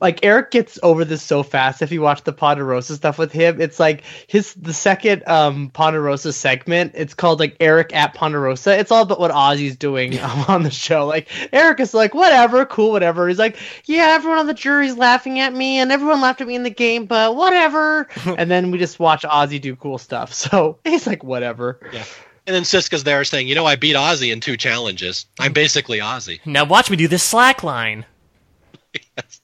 like 0.00 0.24
Eric 0.24 0.50
gets 0.50 0.78
over 0.82 1.04
this 1.04 1.22
so 1.22 1.42
fast. 1.42 1.80
If 1.80 1.90
you 1.90 2.02
watch 2.02 2.24
the 2.24 2.32
Ponderosa 2.32 2.96
stuff 2.96 3.18
with 3.18 3.32
him, 3.32 3.60
it's 3.60 3.80
like 3.80 4.02
his 4.26 4.52
the 4.54 4.74
second 4.74 5.26
um 5.26 5.70
Ponderosa 5.70 6.32
segment. 6.32 6.92
It's 6.94 7.14
called 7.14 7.40
like 7.40 7.56
Eric 7.60 7.94
at 7.94 8.14
Ponderosa. 8.14 8.78
It's 8.78 8.90
all 8.90 9.02
about 9.02 9.20
what 9.20 9.30
Ozzy's 9.30 9.76
doing 9.76 10.18
um, 10.20 10.44
on 10.48 10.62
the 10.62 10.70
show. 10.70 11.06
Like 11.06 11.28
Eric 11.52 11.80
is 11.80 11.94
like 11.94 12.14
whatever, 12.14 12.66
cool, 12.66 12.90
whatever. 12.90 13.28
He's 13.28 13.38
like, 13.38 13.56
yeah, 13.86 14.08
everyone 14.10 14.38
on 14.38 14.46
the 14.46 14.54
jury's 14.54 14.96
laughing 14.96 15.38
at 15.38 15.54
me, 15.54 15.78
and 15.78 15.90
everyone 15.90 16.20
laughed 16.20 16.40
at 16.40 16.46
me 16.46 16.56
in 16.56 16.62
the 16.62 16.70
game, 16.70 17.06
but 17.06 17.34
whatever. 17.34 18.08
and 18.26 18.50
then 18.50 18.70
we 18.70 18.78
just 18.78 18.98
watch 19.00 19.22
Ozzy 19.22 19.60
do 19.60 19.76
cool 19.76 19.98
stuff. 19.98 20.34
So 20.40 20.78
he's 20.84 21.06
like, 21.06 21.22
whatever. 21.22 21.78
Yeah. 21.92 22.04
And 22.46 22.56
then 22.56 22.62
Siska's 22.64 23.04
there 23.04 23.22
saying, 23.24 23.46
you 23.46 23.54
know, 23.54 23.66
I 23.66 23.76
beat 23.76 23.94
Ozzy 23.94 24.32
in 24.32 24.40
two 24.40 24.56
challenges. 24.56 25.26
I'm 25.38 25.52
basically 25.52 25.98
Ozzy. 25.98 26.40
Now 26.44 26.64
watch 26.64 26.90
me 26.90 26.96
do 26.96 27.06
this 27.06 27.22
slack 27.22 27.62
line. 27.62 28.04
yes 28.94 29.39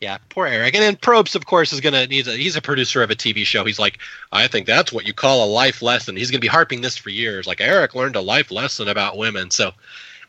yeah, 0.00 0.16
poor 0.30 0.46
Eric. 0.46 0.74
And 0.74 0.82
then 0.82 0.96
Probst, 0.96 1.34
of 1.34 1.44
course, 1.44 1.72
is 1.74 1.80
gonna 1.80 2.06
he's 2.06 2.26
a 2.26 2.36
he's 2.36 2.56
a 2.56 2.62
producer 2.62 3.02
of 3.02 3.10
a 3.10 3.14
TV 3.14 3.44
show. 3.44 3.64
He's 3.64 3.78
like, 3.78 3.98
I 4.32 4.48
think 4.48 4.66
that's 4.66 4.92
what 4.92 5.06
you 5.06 5.12
call 5.12 5.44
a 5.44 5.52
life 5.52 5.82
lesson. 5.82 6.16
He's 6.16 6.30
gonna 6.30 6.40
be 6.40 6.48
harping 6.48 6.80
this 6.80 6.96
for 6.96 7.10
years. 7.10 7.46
Like 7.46 7.60
Eric 7.60 7.94
learned 7.94 8.16
a 8.16 8.20
life 8.20 8.50
lesson 8.50 8.88
about 8.88 9.18
women. 9.18 9.50
So 9.50 9.72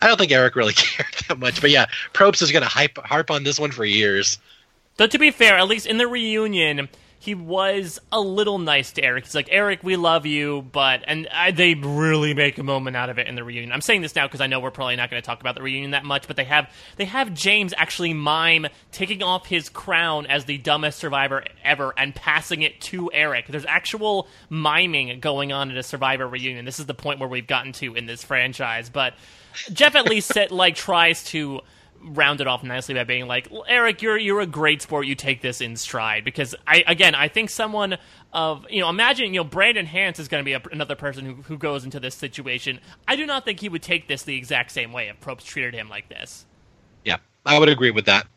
I 0.02 0.08
don't 0.08 0.18
think 0.18 0.34
Eric 0.34 0.58
really 0.58 0.74
cared 0.76 1.14
that 1.28 1.40
much. 1.40 1.62
But 1.62 1.70
yeah, 1.70 1.86
Probst 2.14 2.42
is 2.42 2.52
gonna 2.52 2.66
hype 2.66 2.98
harp 2.98 3.32
on 3.32 3.44
this 3.44 3.60
one 3.60 3.72
for 3.72 3.86
years. 3.86 4.40
Though 4.98 5.08
to 5.08 5.18
be 5.18 5.32
fair, 5.32 5.58
at 5.58 5.70
least 5.70 5.88
in 5.88 5.98
the 5.98 6.08
reunion, 6.08 6.90
he 7.22 7.36
was 7.36 8.02
a 8.12 8.20
little 8.20 8.58
nice 8.58 8.94
to 8.94 9.04
Eric. 9.04 9.26
He's 9.26 9.36
like, 9.36 9.48
Eric, 9.52 9.84
we 9.84 9.96
love 9.96 10.26
you, 10.26 10.64
but 10.72 11.04
and 11.06 11.28
I, 11.32 11.52
they 11.52 11.76
really 11.76 12.34
make 12.34 12.58
a 12.58 12.64
moment 12.64 12.98
out 12.98 13.12
of 13.12 13.20
it 13.20 13.28
in 13.28 13.36
the 13.36 13.44
reunion. 13.44 13.72
I'm 13.72 13.82
saying 13.82 14.02
this 14.02 14.16
now 14.16 14.26
because 14.26 14.42
I 14.42 14.48
know 14.48 14.60
we're 14.60 14.72
probably 14.72 14.96
not 14.96 15.12
going 15.12 15.22
to 15.22 15.26
talk 15.26 15.40
about 15.40 15.54
the 15.54 15.62
reunion 15.62 15.92
that 15.92 16.04
much, 16.04 16.26
but 16.26 16.36
they 16.36 16.46
have 16.46 16.74
they 16.96 17.06
have 17.06 17.32
James 17.36 17.76
actually 17.78 18.16
mime 18.16 18.66
taking 18.92 19.22
off 19.22 19.46
his 19.46 19.70
crown 19.70 20.26
as 20.26 20.46
the 20.46 20.58
dumbest 20.58 20.98
survivor 20.98 21.44
ever 21.64 21.94
and 21.96 22.16
passing 22.16 22.64
it 22.64 22.82
to 22.82 23.12
Eric. 23.14 23.46
There's 23.50 23.66
actual 23.66 24.28
miming 24.50 25.20
going 25.20 25.52
on 25.52 25.70
at 25.70 25.78
a 25.78 25.84
Survivor 25.84 26.28
reunion. 26.28 26.66
This 26.66 26.80
is 26.80 26.88
the 26.88 26.96
point 26.96 27.20
where 27.20 27.30
we've 27.30 27.46
gotten 27.46 27.72
to 27.74 27.94
in 27.94 28.08
this 28.08 28.24
franchise, 28.24 28.90
but 28.90 29.14
Jeff 29.72 29.94
at 29.94 30.06
least 30.06 30.30
set, 30.30 30.52
like 30.52 30.74
tries 30.74 31.24
to 31.26 31.62
rounded 32.04 32.48
off 32.48 32.64
nicely 32.64 32.96
by 32.96 33.04
being 33.04 33.28
like, 33.28 33.48
Eric, 33.68 34.02
you're 34.02 34.18
you're 34.18 34.42
a 34.42 34.48
great 34.48 34.82
sport. 34.82 35.06
You 35.06 35.16
take 35.16 35.42
this 35.42 35.62
in 35.62 35.76
stride 35.76 36.24
because 36.26 36.56
I 36.68 36.84
again 36.88 37.16
I 37.16 37.28
think 37.28 37.50
someone 37.50 37.98
of 38.34 38.66
you 38.70 38.82
know 38.82 38.90
imagine 38.90 39.34
you 39.34 39.40
know 39.40 39.44
Brandon 39.44 39.86
Hantz 39.86 40.20
is 40.20 40.28
going 40.28 40.44
to 40.44 40.46
be 40.46 40.54
a, 40.54 40.62
another 40.72 40.96
person 40.96 41.26
who 41.26 41.34
who 41.44 41.58
goes 41.58 41.84
into 41.84 42.00
this 42.00 42.16
situation. 42.16 42.80
I 43.08 43.16
do 43.16 43.26
not 43.26 43.46
think 43.46 43.60
he 43.60 43.70
would 43.70 43.84
take 43.84 44.08
this 44.08 44.24
the 44.24 44.36
exact 44.36 44.72
same 44.72 44.92
way 44.92 45.10
if 45.10 45.20
Probst 45.20 45.46
treated 45.46 45.74
him 45.74 45.90
like 45.90 46.10
this. 46.10 46.46
Yeah, 47.06 47.18
I 47.46 47.60
would 47.60 47.70
agree 47.70 47.92
with 47.92 48.06
that. 48.06 48.28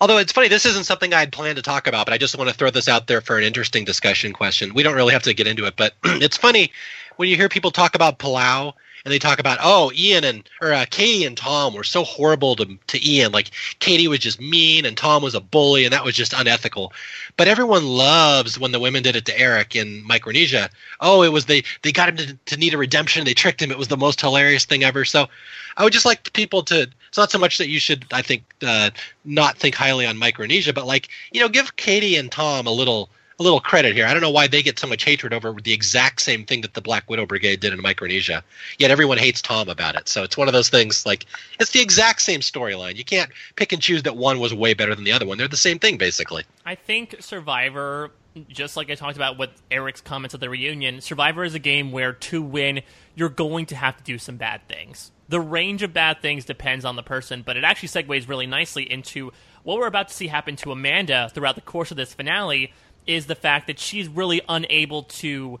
Although 0.00 0.18
it's 0.18 0.32
funny, 0.32 0.48
this 0.48 0.66
isn't 0.66 0.84
something 0.84 1.14
I 1.14 1.20
had 1.20 1.32
planned 1.32 1.56
to 1.56 1.62
talk 1.62 1.86
about, 1.86 2.04
but 2.06 2.12
I 2.12 2.18
just 2.18 2.36
want 2.36 2.50
to 2.50 2.54
throw 2.54 2.70
this 2.70 2.88
out 2.88 3.06
there 3.06 3.20
for 3.20 3.38
an 3.38 3.44
interesting 3.44 3.84
discussion 3.84 4.32
question. 4.32 4.74
We 4.74 4.82
don't 4.82 4.96
really 4.96 5.12
have 5.12 5.22
to 5.22 5.34
get 5.34 5.46
into 5.46 5.64
it, 5.66 5.74
but 5.76 5.94
it's 6.04 6.36
funny 6.36 6.72
when 7.16 7.28
you 7.28 7.36
hear 7.36 7.48
people 7.48 7.70
talk 7.70 7.94
about 7.94 8.18
Palau 8.18 8.74
and 9.04 9.12
they 9.12 9.18
talk 9.18 9.38
about 9.38 9.58
oh 9.62 9.92
Ian 9.94 10.24
and 10.24 10.48
or 10.62 10.72
uh, 10.72 10.86
Katie 10.90 11.24
and 11.24 11.36
Tom 11.36 11.74
were 11.74 11.84
so 11.84 12.04
horrible 12.04 12.56
to 12.56 12.78
to 12.86 13.08
Ian 13.08 13.32
like 13.32 13.50
Katie 13.78 14.08
was 14.08 14.18
just 14.18 14.40
mean 14.40 14.84
and 14.84 14.96
Tom 14.96 15.22
was 15.22 15.34
a 15.34 15.40
bully 15.40 15.84
and 15.84 15.92
that 15.92 16.04
was 16.04 16.14
just 16.14 16.32
unethical. 16.32 16.92
But 17.36 17.48
everyone 17.48 17.86
loves 17.86 18.58
when 18.58 18.72
the 18.72 18.80
women 18.80 19.02
did 19.02 19.16
it 19.16 19.26
to 19.26 19.38
Eric 19.38 19.76
in 19.76 20.04
Micronesia. 20.06 20.70
Oh, 21.00 21.22
it 21.22 21.32
was 21.32 21.46
they 21.46 21.64
they 21.82 21.92
got 21.92 22.08
him 22.08 22.16
to, 22.16 22.34
to 22.46 22.56
need 22.56 22.74
a 22.74 22.78
redemption. 22.78 23.24
They 23.24 23.34
tricked 23.34 23.60
him. 23.60 23.70
It 23.70 23.78
was 23.78 23.88
the 23.88 23.96
most 23.96 24.20
hilarious 24.20 24.64
thing 24.64 24.84
ever. 24.84 25.04
So 25.04 25.28
I 25.76 25.84
would 25.84 25.92
just 25.92 26.06
like 26.06 26.32
people 26.32 26.62
to. 26.64 26.88
It's 27.08 27.18
not 27.18 27.30
so 27.30 27.38
much 27.38 27.58
that 27.58 27.68
you 27.68 27.78
should 27.78 28.06
I 28.12 28.22
think 28.22 28.42
uh, 28.62 28.90
not 29.24 29.56
think 29.56 29.74
highly 29.74 30.06
on 30.06 30.16
Micronesia, 30.16 30.72
but 30.72 30.86
like 30.86 31.08
you 31.32 31.40
know 31.40 31.48
give 31.48 31.76
Katie 31.76 32.16
and 32.16 32.32
Tom 32.32 32.66
a 32.66 32.72
little 32.72 33.10
a 33.38 33.42
little 33.42 33.60
credit 33.60 33.94
here. 33.94 34.06
I 34.06 34.12
don't 34.12 34.22
know 34.22 34.30
why 34.30 34.46
they 34.46 34.62
get 34.62 34.78
so 34.78 34.86
much 34.86 35.04
hatred 35.04 35.32
over 35.32 35.52
the 35.52 35.72
exact 35.72 36.20
same 36.22 36.44
thing 36.44 36.60
that 36.60 36.74
the 36.74 36.80
Black 36.80 37.08
Widow 37.10 37.26
Brigade 37.26 37.60
did 37.60 37.72
in 37.72 37.80
Micronesia. 37.80 38.44
Yet 38.78 38.90
everyone 38.90 39.18
hates 39.18 39.42
Tom 39.42 39.68
about 39.68 39.96
it. 39.96 40.08
So 40.08 40.22
it's 40.22 40.36
one 40.36 40.48
of 40.48 40.54
those 40.54 40.68
things 40.68 41.04
like 41.04 41.26
it's 41.58 41.72
the 41.72 41.80
exact 41.80 42.22
same 42.22 42.40
storyline. 42.40 42.96
You 42.96 43.04
can't 43.04 43.30
pick 43.56 43.72
and 43.72 43.82
choose 43.82 44.02
that 44.04 44.16
one 44.16 44.38
was 44.38 44.54
way 44.54 44.74
better 44.74 44.94
than 44.94 45.04
the 45.04 45.12
other 45.12 45.26
one. 45.26 45.38
They're 45.38 45.48
the 45.48 45.56
same 45.56 45.78
thing 45.78 45.96
basically. 45.96 46.44
I 46.64 46.74
think 46.74 47.16
Survivor 47.20 48.10
just 48.48 48.76
like 48.76 48.90
I 48.90 48.94
talked 48.94 49.16
about 49.16 49.38
with 49.38 49.50
Eric's 49.70 50.00
comments 50.00 50.34
at 50.34 50.40
the 50.40 50.50
reunion, 50.50 51.00
Survivor 51.00 51.44
is 51.44 51.54
a 51.54 51.58
game 51.58 51.92
where 51.92 52.12
to 52.12 52.42
win, 52.42 52.82
you're 53.14 53.28
going 53.28 53.66
to 53.66 53.76
have 53.76 53.96
to 53.96 54.02
do 54.02 54.18
some 54.18 54.36
bad 54.36 54.66
things. 54.68 55.12
The 55.28 55.40
range 55.40 55.82
of 55.82 55.92
bad 55.92 56.20
things 56.20 56.44
depends 56.44 56.84
on 56.84 56.96
the 56.96 57.02
person, 57.02 57.42
but 57.42 57.56
it 57.56 57.64
actually 57.64 57.88
segues 57.88 58.28
really 58.28 58.46
nicely 58.46 58.90
into 58.90 59.32
what 59.62 59.78
we're 59.78 59.86
about 59.86 60.08
to 60.08 60.14
see 60.14 60.26
happen 60.26 60.56
to 60.56 60.72
Amanda 60.72 61.30
throughout 61.32 61.54
the 61.54 61.60
course 61.60 61.90
of 61.90 61.96
this 61.96 62.12
finale 62.12 62.72
is 63.06 63.26
the 63.26 63.34
fact 63.34 63.66
that 63.66 63.78
she's 63.78 64.08
really 64.08 64.40
unable 64.48 65.02
to 65.04 65.60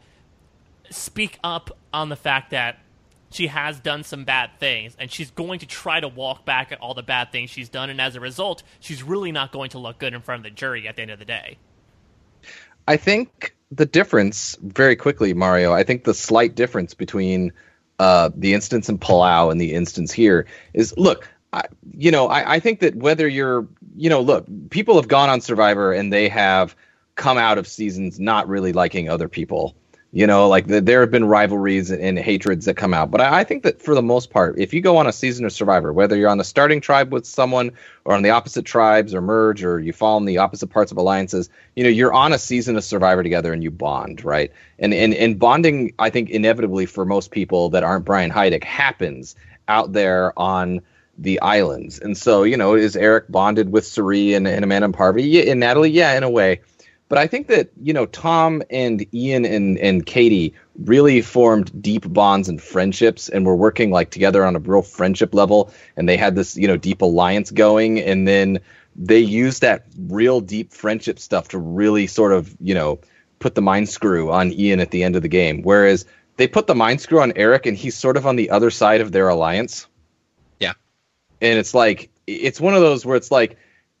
speak 0.90 1.38
up 1.42 1.76
on 1.92 2.08
the 2.08 2.16
fact 2.16 2.50
that 2.50 2.78
she 3.30 3.48
has 3.48 3.80
done 3.80 4.04
some 4.04 4.24
bad 4.24 4.50
things 4.60 4.96
and 4.98 5.10
she's 5.10 5.30
going 5.30 5.58
to 5.58 5.66
try 5.66 5.98
to 5.98 6.06
walk 6.06 6.44
back 6.44 6.70
at 6.70 6.80
all 6.80 6.94
the 6.94 7.02
bad 7.02 7.32
things 7.32 7.50
she's 7.50 7.68
done 7.68 7.90
and 7.90 8.00
as 8.00 8.14
a 8.14 8.20
result 8.20 8.62
she's 8.80 9.02
really 9.02 9.32
not 9.32 9.50
going 9.50 9.70
to 9.70 9.78
look 9.78 9.98
good 9.98 10.14
in 10.14 10.20
front 10.20 10.40
of 10.40 10.44
the 10.44 10.50
jury 10.50 10.86
at 10.86 10.96
the 10.96 11.02
end 11.02 11.10
of 11.10 11.18
the 11.18 11.24
day. 11.24 11.58
I 12.86 12.96
think 12.96 13.54
the 13.74 13.86
difference 13.86 14.56
very 14.62 14.96
quickly 14.96 15.34
mario 15.34 15.72
i 15.72 15.82
think 15.82 16.04
the 16.04 16.14
slight 16.14 16.54
difference 16.54 16.94
between 16.94 17.52
uh, 18.00 18.30
the 18.34 18.54
instance 18.54 18.88
in 18.88 18.98
palau 18.98 19.50
and 19.50 19.60
the 19.60 19.72
instance 19.72 20.12
here 20.12 20.46
is 20.72 20.94
look 20.96 21.28
I, 21.52 21.62
you 21.96 22.10
know 22.10 22.26
I, 22.26 22.54
I 22.54 22.60
think 22.60 22.80
that 22.80 22.96
whether 22.96 23.28
you're 23.28 23.66
you 23.96 24.10
know 24.10 24.20
look 24.20 24.46
people 24.70 24.96
have 24.96 25.08
gone 25.08 25.28
on 25.28 25.40
survivor 25.40 25.92
and 25.92 26.12
they 26.12 26.28
have 26.28 26.74
come 27.14 27.38
out 27.38 27.58
of 27.58 27.66
seasons 27.66 28.18
not 28.18 28.48
really 28.48 28.72
liking 28.72 29.08
other 29.08 29.28
people. 29.28 29.74
You 30.12 30.28
know, 30.28 30.46
like 30.46 30.68
the, 30.68 30.80
there 30.80 31.00
have 31.00 31.10
been 31.10 31.24
rivalries 31.24 31.90
and, 31.90 32.00
and, 32.00 32.16
hatreds 32.16 32.66
that 32.66 32.76
come 32.76 32.94
out. 32.94 33.10
But 33.10 33.20
I, 33.20 33.40
I, 33.40 33.44
think 33.44 33.64
that 33.64 33.82
for 33.82 33.96
the 33.96 34.02
most 34.02 34.30
part, 34.30 34.56
if 34.60 34.72
you 34.72 34.80
go 34.80 34.98
on 34.98 35.08
a 35.08 35.12
season 35.12 35.44
of 35.44 35.52
Survivor, 35.52 35.92
whether 35.92 36.14
you're 36.16 36.28
on 36.28 36.38
the 36.38 36.44
starting 36.44 36.80
tribe 36.80 37.12
with 37.12 37.26
someone 37.26 37.72
or 38.04 38.14
on 38.14 38.22
the 38.22 38.30
opposite 38.30 38.64
tribes 38.64 39.12
or 39.12 39.20
merge 39.20 39.64
or 39.64 39.80
you 39.80 39.92
fall 39.92 40.16
in 40.18 40.24
the 40.24 40.38
opposite 40.38 40.68
parts 40.68 40.92
of 40.92 40.98
alliances, 40.98 41.50
you 41.74 41.82
know, 41.82 41.90
you're 41.90 42.12
on 42.12 42.32
a 42.32 42.38
season 42.38 42.76
of 42.76 42.84
Survivor 42.84 43.24
together 43.24 43.52
and 43.52 43.64
you 43.64 43.72
bond, 43.72 44.24
right? 44.24 44.52
And 44.78 44.94
and, 44.94 45.14
and 45.14 45.36
bonding, 45.36 45.94
I 45.98 46.10
think, 46.10 46.30
inevitably 46.30 46.86
for 46.86 47.04
most 47.04 47.32
people 47.32 47.70
that 47.70 47.82
aren't 47.82 48.04
Brian 48.04 48.30
Heidik 48.30 48.62
happens 48.62 49.34
out 49.66 49.92
there 49.92 50.32
on 50.38 50.80
the 51.18 51.40
islands. 51.40 51.98
And 51.98 52.16
so, 52.16 52.42
you 52.42 52.56
know, 52.56 52.74
is 52.74 52.96
Eric 52.96 53.24
bonded 53.28 53.70
with 53.70 53.86
Cirie 53.86 54.34
and, 54.34 54.46
and 54.46 54.64
Amanda 54.64 54.86
and 54.86 54.94
Parvati? 54.94 55.26
Yeah, 55.26 55.50
and 55.50 55.60
Natalie? 55.60 55.90
Yeah, 55.90 56.16
in 56.16 56.22
a 56.22 56.30
way. 56.30 56.60
But 57.14 57.20
I 57.20 57.28
think 57.28 57.46
that 57.46 57.70
you 57.80 57.92
know 57.92 58.06
Tom 58.06 58.64
and 58.70 59.06
Ian 59.14 59.44
and 59.44 59.78
and 59.78 60.04
Katie 60.04 60.52
really 60.80 61.22
formed 61.22 61.70
deep 61.80 62.12
bonds 62.12 62.48
and 62.48 62.60
friendships, 62.60 63.28
and 63.28 63.46
were 63.46 63.54
working 63.54 63.92
like 63.92 64.10
together 64.10 64.44
on 64.44 64.56
a 64.56 64.58
real 64.58 64.82
friendship 64.82 65.32
level, 65.32 65.72
and 65.96 66.08
they 66.08 66.16
had 66.16 66.34
this 66.34 66.56
you 66.56 66.66
know 66.66 66.76
deep 66.76 67.02
alliance 67.02 67.52
going, 67.52 68.00
and 68.00 68.26
then 68.26 68.58
they 68.96 69.20
used 69.20 69.62
that 69.62 69.86
real 70.08 70.40
deep 70.40 70.72
friendship 70.72 71.20
stuff 71.20 71.46
to 71.50 71.58
really 71.58 72.08
sort 72.08 72.32
of 72.32 72.52
you 72.58 72.74
know 72.74 72.98
put 73.38 73.54
the 73.54 73.62
mind 73.62 73.88
screw 73.88 74.32
on 74.32 74.50
Ian 74.50 74.80
at 74.80 74.90
the 74.90 75.04
end 75.04 75.14
of 75.14 75.22
the 75.22 75.28
game, 75.28 75.62
whereas 75.62 76.06
they 76.36 76.48
put 76.48 76.66
the 76.66 76.74
mind 76.74 77.00
screw 77.00 77.20
on 77.20 77.32
Eric, 77.36 77.66
and 77.66 77.76
he's 77.76 77.94
sort 77.96 78.16
of 78.16 78.26
on 78.26 78.34
the 78.34 78.50
other 78.50 78.72
side 78.72 79.00
of 79.00 79.12
their 79.12 79.28
alliance. 79.28 79.86
Yeah, 80.58 80.72
and 81.40 81.60
it's 81.60 81.74
like 81.74 82.10
it's 82.26 82.60
one 82.60 82.74
of 82.74 82.80
those 82.80 83.06
where 83.06 83.16
it's 83.16 83.30
like 83.30 83.56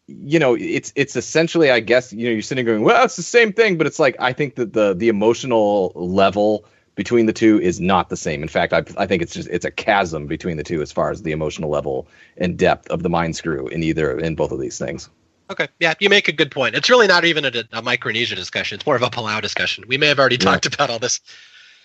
you 0.06 0.38
know 0.38 0.54
it's 0.54 0.92
it's 0.96 1.16
essentially 1.16 1.70
i 1.70 1.80
guess 1.80 2.12
you 2.12 2.26
know 2.26 2.32
you're 2.32 2.42
sitting 2.42 2.64
going 2.64 2.82
well 2.82 3.04
it's 3.04 3.16
the 3.16 3.22
same 3.22 3.52
thing 3.52 3.78
but 3.78 3.86
it's 3.86 3.98
like 3.98 4.16
i 4.18 4.32
think 4.32 4.56
that 4.56 4.72
the 4.72 4.94
the 4.94 5.08
emotional 5.08 5.92
level 5.94 6.64
between 6.94 7.26
the 7.26 7.32
two 7.32 7.58
is 7.60 7.80
not 7.80 8.10
the 8.10 8.16
same 8.16 8.42
in 8.42 8.48
fact 8.48 8.72
i, 8.72 8.82
I 8.98 9.06
think 9.06 9.22
it's 9.22 9.32
just 9.32 9.48
it's 9.48 9.64
a 9.64 9.70
chasm 9.70 10.26
between 10.26 10.56
the 10.56 10.64
two 10.64 10.82
as 10.82 10.92
far 10.92 11.10
as 11.10 11.22
the 11.22 11.32
emotional 11.32 11.70
level 11.70 12.06
and 12.36 12.58
depth 12.58 12.90
of 12.90 13.02
the 13.02 13.08
mind 13.08 13.34
screw 13.36 13.66
in 13.68 13.82
either 13.82 14.18
in 14.18 14.34
both 14.34 14.52
of 14.52 14.60
these 14.60 14.78
things 14.78 15.08
Okay, 15.50 15.68
yeah, 15.78 15.92
you 16.00 16.08
make 16.08 16.28
a 16.28 16.32
good 16.32 16.50
point. 16.50 16.74
It's 16.74 16.88
really 16.88 17.06
not 17.06 17.24
even 17.24 17.44
a, 17.44 17.52
a 17.72 17.82
Micronesia 17.82 18.34
discussion. 18.34 18.76
It's 18.76 18.86
more 18.86 18.96
of 18.96 19.02
a 19.02 19.10
Palau 19.10 19.42
discussion. 19.42 19.84
We 19.86 19.98
may 19.98 20.06
have 20.06 20.18
already 20.18 20.38
talked 20.38 20.64
about 20.66 20.88
all 20.88 20.98
this. 20.98 21.20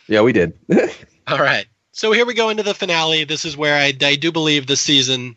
Yeah, 0.08 0.22
we 0.22 0.32
did. 0.32 0.58
all 1.28 1.40
right. 1.40 1.66
So 1.92 2.14
here 2.14 2.26
we 2.26 2.34
go 2.34 2.50
into 2.50 2.64
the 2.64 2.74
finale. 2.74 3.26
This 3.26 3.44
is 3.44 3.58
where 3.58 3.76
I, 3.76 3.94
I 4.02 4.16
do 4.16 4.32
believe 4.32 4.66
this 4.66 4.80
season. 4.80 5.36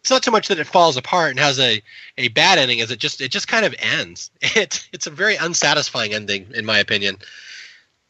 It's 0.00 0.10
not 0.10 0.24
so 0.24 0.30
much 0.30 0.48
that 0.48 0.58
it 0.58 0.66
falls 0.66 0.96
apart 0.96 1.30
and 1.30 1.38
has 1.38 1.58
a, 1.58 1.82
a 2.16 2.28
bad 2.28 2.58
ending 2.58 2.80
as 2.80 2.90
it 2.90 2.98
just 2.98 3.20
it 3.20 3.30
just 3.30 3.48
kind 3.48 3.64
of 3.64 3.74
ends. 3.78 4.30
It 4.56 4.88
it's 4.92 5.06
a 5.06 5.10
very 5.10 5.36
unsatisfying 5.36 6.14
ending 6.14 6.46
in 6.54 6.64
my 6.64 6.78
opinion. 6.78 7.18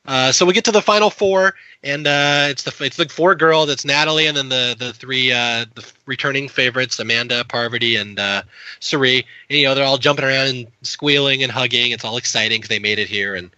Uh, 0.06 0.32
so 0.32 0.46
we 0.46 0.54
get 0.54 0.64
to 0.64 0.72
the 0.72 0.80
final 0.80 1.10
four, 1.10 1.54
and 1.82 2.06
uh, 2.06 2.46
it's 2.48 2.62
the 2.62 2.84
it's 2.84 2.96
the 2.96 3.08
four 3.08 3.34
girls. 3.34 3.68
It's 3.68 3.84
Natalie, 3.84 4.26
and 4.26 4.36
then 4.36 4.48
the 4.48 4.74
the 4.78 4.92
three 4.92 5.30
uh, 5.30 5.66
the 5.74 5.92
returning 6.06 6.48
favorites, 6.48 6.98
Amanda, 6.98 7.44
Parvati, 7.44 7.96
and 7.96 8.18
uh, 8.18 8.42
Cirie. 8.80 9.26
And, 9.48 9.58
you 9.58 9.66
know, 9.66 9.74
they're 9.74 9.84
all 9.84 9.98
jumping 9.98 10.24
around 10.24 10.48
and 10.48 10.66
squealing 10.82 11.42
and 11.42 11.52
hugging. 11.52 11.92
It's 11.92 12.04
all 12.04 12.16
exciting 12.16 12.58
because 12.58 12.70
they 12.70 12.78
made 12.78 12.98
it 12.98 13.08
here, 13.08 13.34
and 13.34 13.50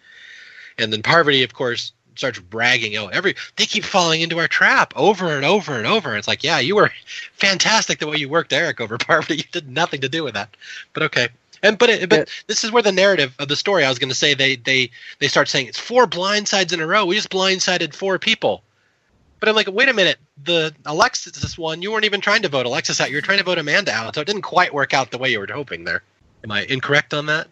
and 0.79 0.93
then 0.93 1.03
Parvati, 1.03 1.45
of 1.45 1.55
course, 1.55 1.93
starts 2.17 2.39
bragging. 2.39 2.97
Oh, 2.97 3.09
every 3.09 3.35
they 3.57 3.67
keep 3.67 3.85
falling 3.85 4.21
into 4.21 4.39
our 4.39 4.49
trap 4.49 4.93
over 4.97 5.37
and 5.37 5.45
over 5.45 5.77
and 5.77 5.87
over. 5.87 6.17
It's 6.17 6.29
like, 6.29 6.45
yeah, 6.45 6.59
you 6.59 6.77
were 6.77 6.91
fantastic 7.35 7.99
the 7.99 8.07
way 8.07 8.17
you 8.17 8.29
worked 8.29 8.53
Eric 8.53 8.81
over 8.81 8.99
Parvati. 8.99 9.37
You 9.37 9.45
did 9.53 9.69
nothing 9.69 10.01
to 10.03 10.09
do 10.09 10.25
with 10.25 10.35
that, 10.35 10.57
but 10.93 11.03
okay. 11.05 11.29
And 11.63 11.79
but 11.79 11.91
it, 11.91 12.09
but 12.09 12.19
yeah. 12.21 12.25
this 12.49 12.65
is 12.65 12.73
where 12.73 12.83
the 12.83 12.93
narrative 12.93 13.35
of 13.39 13.49
the 13.49 13.57
story. 13.57 13.85
I 13.85 13.89
was 13.89 13.99
going 13.99 14.09
to 14.09 14.15
say 14.15 14.35
they 14.35 14.57
they 14.57 14.91
they 15.21 15.29
start 15.29 15.49
saying 15.49 15.67
it's 15.67 15.79
four 15.79 16.07
blindsides 16.07 16.73
in 16.73 16.81
a 16.81 16.87
row. 16.87 17.07
We 17.07 17.15
just 17.15 17.31
blindsided 17.31 17.95
four 17.95 18.19
people. 18.19 18.63
But 19.39 19.49
I'm 19.49 19.57
like, 19.57 19.69
wait 19.73 19.89
a 19.89 19.93
minute. 19.93 20.19
The 20.45 20.73
Alexis 20.87 21.59
one, 21.59 21.83
you 21.83 21.91
weren't 21.91 22.05
even 22.05 22.21
trying 22.21 22.43
to 22.43 22.49
vote 22.49 22.65
Alexis 22.65 23.01
out. 23.01 23.11
You 23.11 23.17
were 23.17 23.23
trying 23.23 23.39
to 23.39 23.45
vote 23.45 23.59
Amanda 23.59 23.93
out. 23.93 24.15
So 24.15 24.21
it 24.21 24.27
didn't 24.27 24.43
quite 24.43 24.73
work 24.73 24.95
out 24.95 25.11
the 25.11 25.19
way 25.19 25.31
you 25.31 25.41
were 25.41 25.49
hoping 25.53 25.83
there. 25.85 26.03
Am 26.45 26.53
I 26.53 26.65
incorrect 26.65 27.13
on 27.13 27.27
that? 27.27 27.49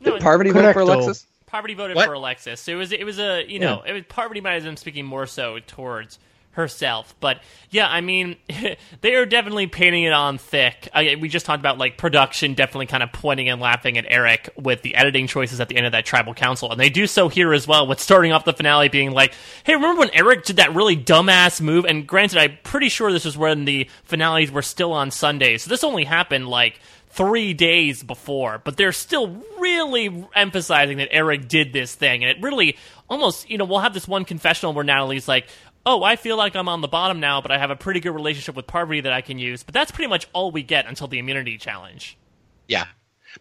No, 0.00 0.12
Did 0.12 0.22
Parvati 0.22 0.50
vote 0.50 0.72
for 0.72 0.80
Alexis? 0.80 1.26
Parvati 1.54 1.74
voted 1.74 1.94
what? 1.94 2.06
for 2.06 2.14
Alexis. 2.14 2.66
It 2.66 2.74
was 2.74 2.90
it 2.90 3.04
was 3.04 3.20
a 3.20 3.44
you 3.46 3.60
know 3.60 3.80
yeah. 3.84 3.92
it 3.92 3.94
was 3.94 4.02
Parvati 4.08 4.40
might 4.40 4.54
have 4.54 4.64
been 4.64 4.76
speaking 4.76 5.06
more 5.06 5.24
so 5.24 5.60
towards 5.60 6.18
herself. 6.50 7.14
But 7.20 7.42
yeah, 7.70 7.88
I 7.88 8.00
mean, 8.00 8.34
they 9.02 9.14
are 9.14 9.24
definitely 9.24 9.68
painting 9.68 10.02
it 10.02 10.12
on 10.12 10.38
thick. 10.38 10.88
I, 10.92 11.16
we 11.20 11.28
just 11.28 11.46
talked 11.46 11.60
about 11.60 11.78
like 11.78 11.96
production 11.96 12.54
definitely 12.54 12.86
kind 12.86 13.04
of 13.04 13.12
pointing 13.12 13.48
and 13.48 13.60
laughing 13.60 13.96
at 13.98 14.04
Eric 14.08 14.50
with 14.56 14.82
the 14.82 14.96
editing 14.96 15.28
choices 15.28 15.60
at 15.60 15.68
the 15.68 15.76
end 15.76 15.86
of 15.86 15.92
that 15.92 16.04
tribal 16.04 16.34
council. 16.34 16.72
And 16.72 16.80
they 16.80 16.90
do 16.90 17.06
so 17.06 17.28
here 17.28 17.52
as 17.52 17.68
well 17.68 17.86
with 17.86 18.00
starting 18.00 18.32
off 18.32 18.44
the 18.44 18.52
finale 18.52 18.88
being 18.88 19.12
like, 19.12 19.32
hey, 19.62 19.76
remember 19.76 20.00
when 20.00 20.10
Eric 20.12 20.44
did 20.46 20.56
that 20.56 20.74
really 20.74 20.96
dumbass 20.96 21.60
move? 21.60 21.84
And 21.84 22.04
granted, 22.04 22.38
I'm 22.38 22.58
pretty 22.64 22.88
sure 22.88 23.12
this 23.12 23.24
was 23.24 23.38
when 23.38 23.64
the 23.64 23.88
finales 24.02 24.50
were 24.50 24.62
still 24.62 24.92
on 24.92 25.12
Sundays. 25.12 25.62
So 25.62 25.70
this 25.70 25.84
only 25.84 26.02
happened 26.02 26.48
like 26.48 26.80
three 27.14 27.54
days 27.54 28.02
before, 28.02 28.60
but 28.64 28.76
they're 28.76 28.92
still 28.92 29.28
really 29.58 30.26
emphasizing 30.34 30.98
that 30.98 31.08
Eric 31.12 31.48
did 31.48 31.72
this 31.72 31.94
thing. 31.94 32.24
And 32.24 32.30
it 32.36 32.42
really 32.42 32.76
almost, 33.08 33.48
you 33.48 33.56
know, 33.56 33.64
we'll 33.64 33.78
have 33.78 33.94
this 33.94 34.08
one 34.08 34.24
confessional 34.24 34.72
where 34.72 34.84
Natalie's 34.84 35.28
like, 35.28 35.46
oh, 35.86 36.02
I 36.02 36.16
feel 36.16 36.36
like 36.36 36.56
I'm 36.56 36.68
on 36.68 36.80
the 36.80 36.88
bottom 36.88 37.20
now, 37.20 37.40
but 37.40 37.52
I 37.52 37.58
have 37.58 37.70
a 37.70 37.76
pretty 37.76 38.00
good 38.00 38.10
relationship 38.14 38.56
with 38.56 38.66
Parvati 38.66 39.02
that 39.02 39.12
I 39.12 39.20
can 39.20 39.38
use. 39.38 39.62
But 39.62 39.74
that's 39.74 39.92
pretty 39.92 40.08
much 40.08 40.26
all 40.32 40.50
we 40.50 40.62
get 40.62 40.86
until 40.86 41.06
the 41.06 41.18
immunity 41.18 41.56
challenge. 41.56 42.18
Yeah. 42.66 42.86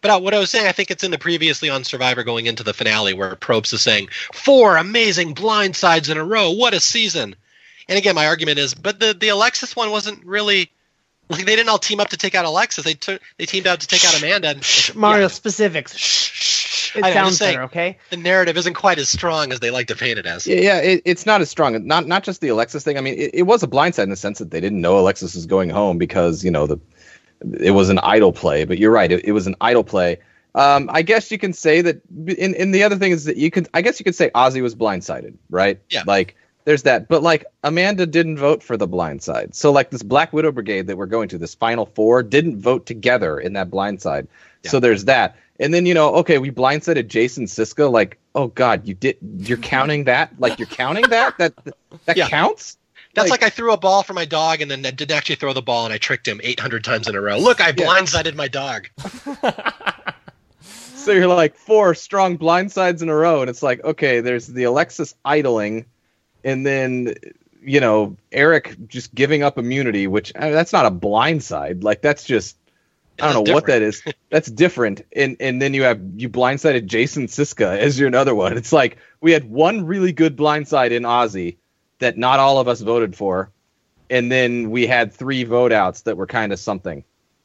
But 0.02 0.12
uh, 0.12 0.20
what 0.20 0.34
I 0.34 0.40
was 0.40 0.52
saying, 0.52 0.68
I 0.68 0.72
think 0.72 0.92
it's 0.92 1.04
in 1.04 1.12
the 1.12 1.18
previously 1.18 1.70
on 1.70 1.84
Survivor 1.84 2.24
going 2.24 2.46
into 2.46 2.64
the 2.64 2.74
finale 2.74 3.14
where 3.14 3.36
Probst 3.36 3.74
is 3.74 3.82
saying, 3.82 4.10
four 4.34 4.78
amazing 4.78 5.34
blindsides 5.34 6.12
in 6.12 6.18
a 6.18 6.26
row. 6.26 6.52
What 6.52 6.74
a 6.74 6.80
season. 6.80 7.36
And 7.88 7.98
again, 7.98 8.16
my 8.16 8.28
argument 8.28 8.60
is, 8.60 8.74
but 8.74 9.00
the, 9.00 9.14
the 9.14 9.30
Alexis 9.30 9.76
one 9.76 9.92
wasn't 9.92 10.26
really 10.26 10.72
like 11.30 11.46
they 11.46 11.56
didn't 11.56 11.70
all 11.70 11.80
team 11.80 12.00
up 12.00 12.10
to 12.10 12.18
take 12.18 12.36
out 12.36 12.46
Alexis. 12.46 12.84
They 12.84 12.94
took 12.94 13.22
they 13.38 13.46
teamed 13.46 13.68
out 13.68 13.80
to 13.82 13.88
take 13.88 14.06
out 14.06 14.18
Amanda. 14.18 14.50
And, 14.50 14.64
Shh, 14.64 14.94
Mario 14.94 15.24
yeah. 15.24 15.28
specifics. 15.28 15.98
Shh, 15.98 16.96
it 16.96 17.14
sounds 17.14 17.38
saying, 17.38 17.56
better, 17.56 17.64
okay? 17.64 17.98
The 18.10 18.18
narrative 18.18 18.58
isn't 18.58 18.76
quite 18.76 19.00
as 19.00 19.10
strong 19.10 19.52
as 19.52 19.60
they 19.60 19.72
like 19.72 19.88
to 19.88 19.96
paint 19.96 20.20
it 20.20 20.26
as. 20.26 20.46
Yeah, 20.46 20.58
yeah 20.58 20.78
it, 20.80 21.02
it's 21.06 21.26
not 21.26 21.42
as 21.42 21.50
strong. 21.50 21.86
Not 21.88 22.08
not 22.08 22.24
just 22.24 22.42
the 22.42 22.50
Alexis 22.50 22.84
thing. 22.84 22.98
I 22.98 23.02
mean, 23.02 23.16
it, 23.16 23.32
it 23.34 23.44
was 23.44 23.64
a 23.64 23.68
blindside 23.68 24.04
in 24.04 24.10
the 24.10 24.16
sense 24.16 24.40
that 24.40 24.52
they 24.52 24.60
didn't 24.60 24.82
know 24.82 25.00
Alexis 25.00 25.36
was 25.36 25.46
going 25.46 25.70
home 25.70 25.98
because 25.98 26.44
you 26.44 26.52
know 26.52 26.68
the 26.68 26.80
it 27.60 27.72
was 27.72 27.90
an 27.90 28.00
idol 28.00 28.32
play. 28.32 28.66
But 28.66 28.78
you're 28.78 28.92
right, 28.92 29.12
it, 29.12 29.26
it 29.26 29.32
was 29.32 29.48
an 29.48 29.56
idol 29.62 29.84
play. 29.84 30.20
Um, 30.56 30.90
I 30.94 31.02
guess 31.02 31.32
you 31.32 31.40
can 31.40 31.54
say 31.54 31.82
that. 31.82 32.02
In 32.28 32.54
in 32.54 32.72
the 32.72 32.84
other 32.84 32.98
thing 32.98 33.12
is 33.12 33.26
that 33.26 33.38
you 33.38 33.50
could. 33.50 33.68
I 33.74 33.82
guess 33.82 34.00
you 34.00 34.04
could 34.04 34.16
say 34.16 34.30
Ozzy 34.36 34.62
was 34.62 34.76
blindsided, 34.76 35.36
right? 35.50 35.80
Yeah. 35.90 36.04
Like 36.06 36.36
there's 36.66 36.84
that. 36.84 37.08
But 37.08 37.24
like 37.24 37.46
Amanda 37.64 38.06
didn't 38.06 38.38
vote 38.38 38.64
for 38.64 38.78
the 38.78 38.88
blind 38.88 39.22
side. 39.22 39.56
So 39.56 39.72
like 39.72 39.90
this 39.90 40.04
Black 40.04 40.34
Widow 40.34 40.52
Brigade 40.52 40.88
that 40.88 40.98
we're 40.98 41.06
going 41.06 41.30
to, 41.30 41.38
this 41.38 41.56
final 41.56 41.86
four, 41.86 42.24
didn't 42.24 42.60
vote 42.60 42.86
together 42.86 43.40
in 43.40 43.54
that 43.54 43.70
blind 43.70 44.02
side. 44.02 44.28
Yeah. 44.64 44.72
So 44.72 44.80
there's 44.80 45.06
that. 45.06 45.38
And 45.60 45.74
then 45.74 45.86
you 45.86 45.94
know, 45.94 46.16
okay, 46.16 46.40
we 46.40 46.52
blindsided 46.52 47.08
Jason 47.08 47.46
Siska. 47.46 47.92
Like, 47.92 48.18
oh 48.36 48.48
god, 48.48 48.88
you 48.88 48.94
did. 48.94 49.18
You're 49.38 49.58
counting 49.58 50.06
that? 50.06 50.40
Like 50.40 50.58
you're 50.60 50.68
counting 50.68 51.10
that? 51.10 51.38
That 51.38 51.54
that 52.06 52.18
yeah. 52.18 52.28
counts? 52.28 52.78
That's 53.14 53.30
like, 53.30 53.42
like, 53.42 53.52
I 53.52 53.56
threw 53.56 53.72
a 53.72 53.78
ball 53.78 54.02
for 54.02 54.14
my 54.14 54.26
dog 54.26 54.62
and 54.62 54.72
then 54.72 54.84
I 54.86 54.92
didn't 54.92 55.16
actually 55.16 55.36
throw 55.36 55.54
the 55.54 55.62
ball 55.62 55.86
and 55.86 55.94
I 55.94 56.00
tricked 56.00 56.28
him 56.28 56.42
800 56.44 56.84
times 56.84 57.08
in 57.08 57.16
a 57.16 57.22
row. 57.22 57.38
Look, 57.38 57.62
I 57.62 57.72
blindsided 57.72 58.32
yeah. 58.32 58.32
my 58.32 58.48
dog. 58.48 58.90
so 60.96 61.12
you're 61.12 61.28
like 61.28 61.56
four 61.56 61.94
strong 61.94 62.40
blindsides 62.40 63.04
in 63.04 63.10
a 63.10 63.16
row, 63.16 63.42
and 63.42 63.52
it's 63.52 63.62
like, 63.62 63.84
okay, 63.84 64.22
there's 64.22 64.48
the 64.48 64.64
Alexis 64.64 65.14
idling 65.24 65.86
and 66.44 66.66
then 66.66 67.16
you 67.62 67.80
know 67.80 68.18
Eric 68.32 68.76
just 68.88 69.14
giving 69.14 69.44
up 69.44 69.58
immunity, 69.58 70.08
which 70.08 70.32
I 70.36 70.46
mean, 70.46 70.54
that's 70.54 70.74
not 70.74 70.86
a 70.86 70.92
blind 70.92 71.44
side. 71.44 71.84
Like 71.84 72.02
that's 72.02 72.24
just 72.24 72.58
I 73.20 73.26
don't 73.26 73.34
know 73.34 73.44
different. 73.44 73.56
what 73.56 73.68
that 73.68 73.82
is. 73.82 74.04
That's 74.30 74.50
different. 74.50 75.06
And 75.16 75.38
and 75.40 75.62
then 75.62 75.74
you 75.74 75.84
have 75.84 76.02
you 76.16 76.30
blindsided 76.30 76.86
Jason 76.86 77.28
Siska 77.28 77.78
as 77.78 78.00
your 78.00 78.08
another 78.08 78.36
one. 78.36 78.58
It's 78.58 78.74
like 78.74 78.98
we 79.22 79.32
had 79.32 79.50
one 79.50 79.86
really 79.86 80.12
good 80.12 80.36
blindside 80.36 80.92
in 80.92 81.04
Ozzy 81.04 81.58
that 82.00 82.18
not 82.18 82.40
all 82.40 82.60
of 82.60 82.68
us 82.68 82.82
voted 82.82 83.16
for, 83.16 83.52
and 84.10 84.32
then 84.32 84.72
we 84.72 84.88
had 84.88 85.14
three 85.14 85.44
vote 85.44 85.72
outs 85.72 86.02
that 86.02 86.18
were 86.18 86.28
kind 86.28 86.52
of 86.52 86.60
something. 86.60 87.04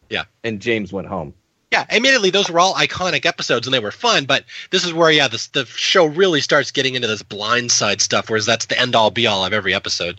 Yeah. 0.08 0.24
And 0.42 0.60
James 0.60 0.92
went 0.92 1.06
home 1.06 1.34
yeah, 1.78 1.96
admittedly, 1.96 2.30
those 2.30 2.50
were 2.50 2.60
all 2.60 2.74
iconic 2.74 3.26
episodes 3.26 3.66
and 3.66 3.74
they 3.74 3.80
were 3.80 3.90
fun. 3.90 4.24
But 4.24 4.44
this 4.70 4.84
is 4.84 4.92
where, 4.92 5.10
yeah, 5.10 5.28
this, 5.28 5.48
the 5.48 5.64
show 5.64 6.06
really 6.06 6.40
starts 6.40 6.70
getting 6.70 6.94
into 6.94 7.08
this 7.08 7.22
blindside 7.22 8.00
stuff, 8.00 8.28
whereas 8.28 8.46
that's 8.46 8.66
the 8.66 8.78
end 8.78 8.94
all 8.94 9.10
be 9.10 9.26
all 9.26 9.44
of 9.44 9.52
every 9.52 9.74
episode. 9.74 10.18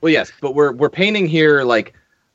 Well, 0.00 0.12
yes, 0.12 0.30
but 0.40 0.54
we're 0.54 0.72
we're 0.72 0.90
painting 0.90 1.26
here 1.26 1.62
like, 1.62 1.94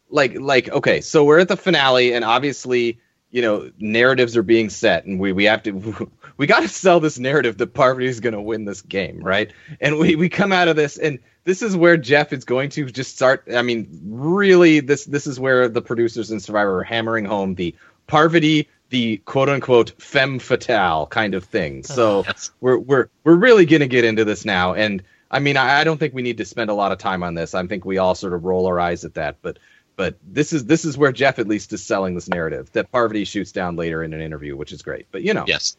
like, 0.10 0.40
like. 0.40 0.70
Okay, 0.70 1.02
so 1.02 1.24
we're 1.24 1.40
at 1.40 1.48
the 1.48 1.56
finale, 1.56 2.14
and 2.14 2.26
obviously, 2.26 3.00
you 3.30 3.42
know, 3.42 3.72
narratives 3.78 4.36
are 4.36 4.44
being 4.44 4.70
set, 4.70 5.06
and 5.06 5.20
we 5.20 5.32
we 5.32 5.46
have 5.46 5.64
to 5.64 6.12
we 6.42 6.48
got 6.48 6.62
to 6.62 6.68
sell 6.68 7.00
this 7.00 7.20
narrative 7.20 7.60
that 7.60 7.76
Parvati 7.76 8.08
is 8.08 8.20
going 8.20 8.34
to 8.34 8.42
win 8.42 8.66
this 8.66 8.82
game, 8.82 9.20
right? 9.20 9.54
And 9.80 10.00
we 10.00 10.16
we 10.16 10.28
come 10.28 10.52
out 10.52 10.68
of 10.68 10.76
this, 10.76 10.98
and 10.98 11.20
this 11.44 11.62
is 11.62 11.78
where 11.78 11.98
Jeff 11.98 12.34
is 12.34 12.46
going 12.46 12.72
to 12.72 12.88
just 12.88 13.14
start. 13.14 13.44
I 13.54 13.62
mean, 13.62 13.88
really, 14.04 14.80
this 14.80 15.06
this 15.06 15.28
is 15.28 15.40
where 15.40 15.70
the 15.70 15.84
producers 15.84 16.32
and 16.32 16.42
Survivor 16.42 16.80
are 16.80 16.84
hammering 16.84 17.26
home 17.26 17.54
the 17.54 17.76
Parvati, 18.08 18.68
the 18.90 19.18
quote 19.18 19.50
unquote 19.50 19.92
femme 20.02 20.40
fatale 20.40 21.06
kind 21.06 21.36
of 21.36 21.44
thing. 21.44 21.84
Uh-huh. 21.86 21.94
So 21.94 22.24
yes. 22.26 22.50
we're 22.60 22.80
we're 22.80 23.10
we're 23.24 23.36
really 23.36 23.68
gonna 23.68 23.86
get 23.86 24.04
into 24.04 24.26
this 24.26 24.44
now, 24.44 24.74
and 24.74 25.04
I 25.30 25.38
mean, 25.38 25.58
I, 25.58 25.82
I 25.82 25.84
don't 25.84 26.00
think 26.00 26.16
we 26.16 26.24
need 26.24 26.38
to 26.38 26.46
spend 26.46 26.72
a 26.72 26.74
lot 26.74 26.92
of 26.92 26.98
time 26.98 27.22
on 27.22 27.36
this. 27.36 27.54
I 27.54 27.64
think 27.68 27.86
we 27.86 28.00
all 28.00 28.16
sort 28.16 28.34
of 28.34 28.46
roll 28.46 28.66
our 28.66 28.80
eyes 28.80 29.06
at 29.06 29.14
that, 29.14 29.38
but 29.44 29.60
but 29.96 30.16
this 30.28 30.54
is 30.54 30.66
this 30.66 30.86
is 30.86 30.98
where 30.98 31.12
Jeff 31.12 31.38
at 31.38 31.48
least 31.48 31.72
is 31.72 31.84
selling 31.84 32.16
this 32.16 32.28
narrative 32.28 32.72
that 32.72 32.92
Parvati 32.92 33.26
shoots 33.26 33.52
down 33.52 33.76
later 33.76 34.04
in 34.04 34.14
an 34.16 34.22
interview, 34.22 34.58
which 34.58 34.72
is 34.72 34.82
great. 34.82 35.06
But 35.12 35.22
you 35.22 35.36
know, 35.36 35.46
yes, 35.48 35.78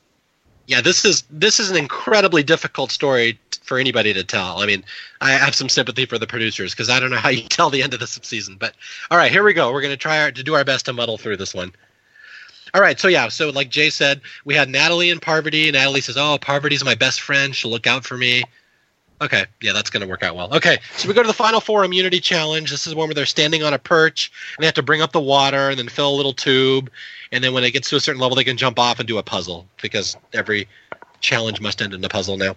yeah, 0.67 0.81
this 0.81 1.05
is 1.05 1.23
this 1.31 1.61
is 1.61 1.71
an 1.71 1.77
incredibly 1.77 2.43
difficult 2.43 2.91
story 2.91 3.39
for 3.63 3.79
anybody 3.79 4.13
to 4.13 4.25
tell. 4.25 4.61
I 4.61 4.67
mean, 4.67 4.85
I 5.21 5.33
have 5.33 5.55
some 5.55 5.69
sympathy 5.69 6.07
for 6.07 6.19
the 6.19 6.27
producers 6.27 6.73
because 6.73 6.91
I 6.91 7.01
don't 7.01 7.11
know 7.11 7.17
how 7.17 7.31
you 7.31 7.43
tell 7.49 7.71
the 7.71 7.83
end 7.83 7.95
of 7.95 8.01
the 8.01 8.07
season. 8.07 8.57
But 8.59 8.75
all 9.11 9.19
right, 9.19 9.31
here 9.31 9.43
we 9.43 9.55
go. 9.55 9.73
We're 9.73 9.83
going 9.83 9.93
to 9.93 9.97
try 9.97 10.23
our, 10.23 10.33
to 10.33 10.43
do 10.43 10.55
our 10.55 10.65
best 10.65 10.87
to 10.87 10.93
muddle 10.93 11.19
through 11.19 11.37
this 11.37 11.55
one. 11.55 11.73
All 12.75 12.81
right, 12.81 12.99
so 12.99 13.09
yeah, 13.09 13.29
so 13.29 13.51
like 13.51 13.69
Jay 13.69 13.91
said, 13.91 14.23
we 14.47 14.55
had 14.55 14.71
Natalie 14.71 15.11
and 15.11 15.21
Parvati. 15.21 15.71
Natalie 15.71 16.01
says, 16.01 16.17
"Oh, 16.17 16.39
Parvati's 16.39 16.85
my 16.85 16.95
best 16.95 17.21
friend. 17.21 17.55
She'll 17.55 17.71
look 17.71 17.87
out 17.87 18.05
for 18.05 18.17
me." 18.17 18.45
Okay, 19.23 19.47
yeah, 19.61 19.73
that's 19.73 19.89
going 19.89 20.01
to 20.01 20.09
work 20.09 20.25
out 20.25 20.35
well. 20.35 20.53
Okay, 20.57 20.79
so 20.97 21.07
we 21.07 21.15
go 21.15 21.23
to 21.23 21.29
the 21.29 21.33
final 21.33 21.61
four 21.61 21.85
immunity 21.85 22.19
challenge. 22.19 22.73
This 22.73 22.89
is 22.89 22.95
one 22.95 23.07
where 23.07 23.15
they're 23.15 23.25
standing 23.25 23.63
on 23.63 23.73
a 23.73 23.79
perch 23.79 24.33
and 24.57 24.63
they 24.63 24.67
have 24.67 24.75
to 24.75 24.83
bring 24.83 25.01
up 25.01 25.13
the 25.13 25.21
water 25.21 25.71
and 25.71 25.79
then 25.79 25.89
fill 25.89 26.13
a 26.13 26.17
little 26.17 26.33
tube, 26.33 26.91
and 27.31 27.43
then 27.43 27.55
when 27.55 27.63
it 27.63 27.71
gets 27.71 27.89
to 27.91 27.97
a 27.97 28.01
certain 28.01 28.21
level, 28.21 28.35
they 28.35 28.45
can 28.45 28.57
jump 28.57 28.81
off 28.81 28.99
and 28.99 29.07
do 29.07 29.19
a 29.19 29.23
puzzle 29.23 29.69
because 29.81 30.17
every 30.33 30.69
challenge 31.21 31.61
must 31.61 31.81
end 31.81 31.95
in 31.95 32.05
a 32.05 32.09
puzzle 32.09 32.37
now. 32.37 32.57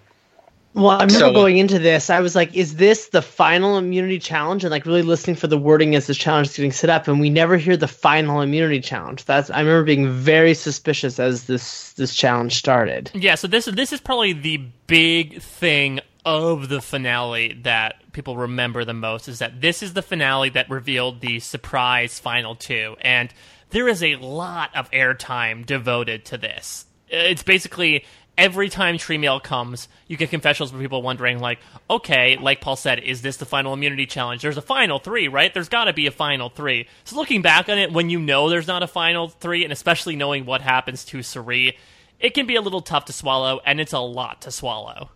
Well, 0.74 0.90
I 0.90 1.06
remember 1.06 1.14
so, 1.14 1.32
going 1.32 1.58
into 1.58 1.80
this, 1.80 2.10
I 2.10 2.20
was 2.20 2.36
like, 2.36 2.54
"Is 2.54 2.76
this 2.76 3.08
the 3.08 3.22
final 3.22 3.78
immunity 3.78 4.20
challenge?" 4.20 4.66
And 4.66 4.72
like 4.72 4.86
really 4.86 5.04
listening 5.04 5.38
for 5.38 5.48
the 5.48 5.58
wording 5.58 5.96
as 5.96 6.08
the 6.08 6.14
challenge 6.14 6.50
is 6.50 6.58
getting 6.58 6.74
set 6.74 6.90
up, 6.90 7.08
and 7.08 7.20
we 7.22 7.30
never 7.30 7.56
hear 7.56 7.78
the 7.78 7.88
final 7.88 8.42
immunity 8.42 8.82
challenge. 8.82 9.24
That's 9.24 9.50
I 9.50 9.60
remember 9.60 9.84
being 9.84 10.12
very 10.12 10.54
suspicious 10.54 11.18
as 11.18 11.46
this 11.46 11.94
this 11.94 12.14
challenge 12.14 12.56
started. 12.56 13.12
Yeah, 13.14 13.36
so 13.36 13.48
this 13.48 13.66
this 13.66 13.94
is 13.94 14.02
probably 14.02 14.34
the 14.34 14.58
big 14.88 15.42
thing 15.42 16.02
of 16.26 16.68
the 16.70 16.82
finale 16.82 17.54
that 17.64 18.12
people 18.12 18.36
remember 18.36 18.84
the 18.84 18.94
most 18.94 19.28
is 19.28 19.40
that 19.40 19.62
this 19.62 19.84
is 19.84 19.94
the 19.94 20.02
finale 20.02 20.50
that 20.50 20.70
revealed 20.70 21.22
the 21.22 21.40
surprise 21.40 22.20
final 22.20 22.56
two, 22.56 22.96
and 23.02 23.32
there 23.70 23.88
is 23.88 24.04
a 24.04 24.16
lot 24.16 24.76
of 24.76 24.90
airtime 24.92 25.66
devoted 25.66 26.26
to 26.26 26.38
this. 26.38 26.86
It's 27.10 27.44
basically 27.44 28.04
every 28.38 28.70
time 28.70 28.98
Tree 28.98 29.18
Mail 29.18 29.40
comes, 29.40 29.88
you 30.08 30.18
get 30.18 30.30
confessionals 30.30 30.72
from 30.72 30.80
people 30.80 31.02
wondering, 31.02 31.40
like, 31.40 31.60
okay, 31.90 32.38
like 32.38 32.62
Paul 32.62 32.76
said, 32.76 33.00
is 33.00 33.22
this 33.22 33.38
the 33.38 33.46
final 33.46 33.74
immunity 33.74 34.06
challenge? 34.06 34.42
There's 34.42 34.58
a 34.58 34.62
final 34.62 35.00
three, 35.00 35.28
right? 35.28 35.54
There's 35.54 35.70
got 35.70 35.86
to 35.86 35.94
be 35.94 36.08
a 36.08 36.12
final 36.12 36.50
three. 36.50 36.88
So 37.04 37.16
looking 37.16 37.42
back 37.42 37.70
on 37.70 37.78
it, 37.78 37.94
when 37.94 38.10
you 38.10 38.20
know 38.20 38.50
there's 38.50 38.68
not 38.68 38.84
a 38.84 38.88
final 38.88 39.30
three, 39.30 39.64
and 39.64 39.72
especially 39.72 40.16
knowing 40.16 40.46
what 40.46 40.62
happens 40.62 41.06
to 41.06 41.22
Cirie, 41.22 41.78
it 42.20 42.34
can 42.34 42.46
be 42.46 42.56
a 42.56 42.62
little 42.62 42.82
tough 42.82 43.06
to 43.06 43.14
swallow, 43.14 43.62
and 43.66 43.80
it's 43.80 43.94
a 43.94 44.00
lot 44.00 44.42
to 44.42 44.52
swallow. 44.52 45.12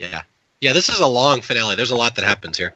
Yeah. 0.00 0.22
Yeah, 0.60 0.72
this 0.72 0.88
is 0.88 0.98
a 0.98 1.06
long 1.06 1.42
finale. 1.42 1.76
There's 1.76 1.90
a 1.90 1.96
lot 1.96 2.16
that 2.16 2.24
happens 2.24 2.56
here. 2.56 2.74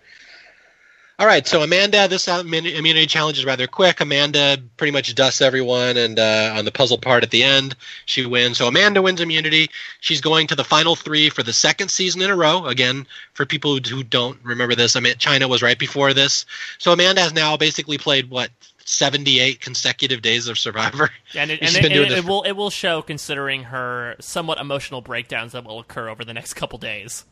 All 1.16 1.26
right, 1.28 1.46
so 1.46 1.62
Amanda, 1.62 2.08
this 2.08 2.26
immunity 2.26 3.06
challenge 3.06 3.38
is 3.38 3.44
rather 3.44 3.68
quick. 3.68 4.00
Amanda 4.00 4.58
pretty 4.76 4.90
much 4.90 5.14
dusts 5.14 5.40
everyone, 5.40 5.96
and 5.96 6.18
uh, 6.18 6.54
on 6.56 6.64
the 6.64 6.72
puzzle 6.72 6.98
part 6.98 7.22
at 7.22 7.30
the 7.30 7.44
end, 7.44 7.76
she 8.04 8.26
wins. 8.26 8.58
So 8.58 8.66
Amanda 8.66 9.00
wins 9.00 9.20
immunity. 9.20 9.70
She's 10.00 10.20
going 10.20 10.48
to 10.48 10.56
the 10.56 10.64
final 10.64 10.96
three 10.96 11.30
for 11.30 11.44
the 11.44 11.52
second 11.52 11.90
season 11.90 12.20
in 12.20 12.30
a 12.30 12.36
row. 12.36 12.66
Again, 12.66 13.06
for 13.32 13.46
people 13.46 13.78
who 13.78 14.02
don't 14.02 14.40
remember 14.42 14.74
this, 14.74 14.96
I 14.96 15.00
mean, 15.00 15.14
China 15.18 15.46
was 15.46 15.62
right 15.62 15.78
before 15.78 16.14
this. 16.14 16.46
So 16.78 16.92
Amanda 16.92 17.20
has 17.20 17.32
now 17.32 17.56
basically 17.56 17.96
played 17.96 18.28
what 18.28 18.50
78 18.84 19.60
consecutive 19.60 20.22
days 20.22 20.46
of 20.46 20.58
Survivor. 20.58 21.10
And 21.36 21.50
it, 21.50 21.60
and 21.62 21.84
it, 21.84 21.90
it, 21.90 22.12
it 22.12 22.24
will 22.24 22.42
it 22.44 22.52
will 22.52 22.70
show 22.70 23.02
considering 23.02 23.64
her 23.64 24.14
somewhat 24.20 24.58
emotional 24.58 25.00
breakdowns 25.00 25.50
that 25.50 25.64
will 25.64 25.80
occur 25.80 26.08
over 26.08 26.24
the 26.24 26.32
next 26.32 26.54
couple 26.54 26.78
days. 26.78 27.24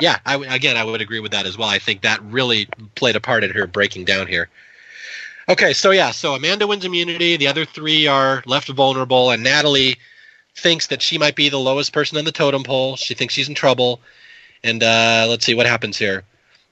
Yeah, 0.00 0.18
I, 0.24 0.36
again, 0.36 0.78
I 0.78 0.84
would 0.84 1.02
agree 1.02 1.20
with 1.20 1.32
that 1.32 1.44
as 1.44 1.58
well. 1.58 1.68
I 1.68 1.78
think 1.78 2.00
that 2.02 2.22
really 2.22 2.66
played 2.94 3.16
a 3.16 3.20
part 3.20 3.44
in 3.44 3.50
her 3.50 3.66
breaking 3.66 4.06
down 4.06 4.28
here. 4.28 4.48
Okay, 5.46 5.74
so 5.74 5.90
yeah, 5.90 6.10
so 6.10 6.34
Amanda 6.34 6.66
wins 6.66 6.86
immunity. 6.86 7.36
The 7.36 7.48
other 7.48 7.66
three 7.66 8.06
are 8.06 8.42
left 8.46 8.68
vulnerable, 8.68 9.30
and 9.30 9.42
Natalie 9.42 9.96
thinks 10.56 10.86
that 10.86 11.02
she 11.02 11.18
might 11.18 11.36
be 11.36 11.48
the 11.48 11.58
lowest 11.58 11.92
person 11.92 12.16
on 12.16 12.24
the 12.24 12.32
totem 12.32 12.62
pole. 12.62 12.96
She 12.96 13.14
thinks 13.14 13.34
she's 13.34 13.48
in 13.48 13.54
trouble. 13.54 14.00
And 14.62 14.82
uh, 14.82 15.26
let's 15.28 15.44
see 15.44 15.54
what 15.54 15.66
happens 15.66 15.98
here. 15.98 16.24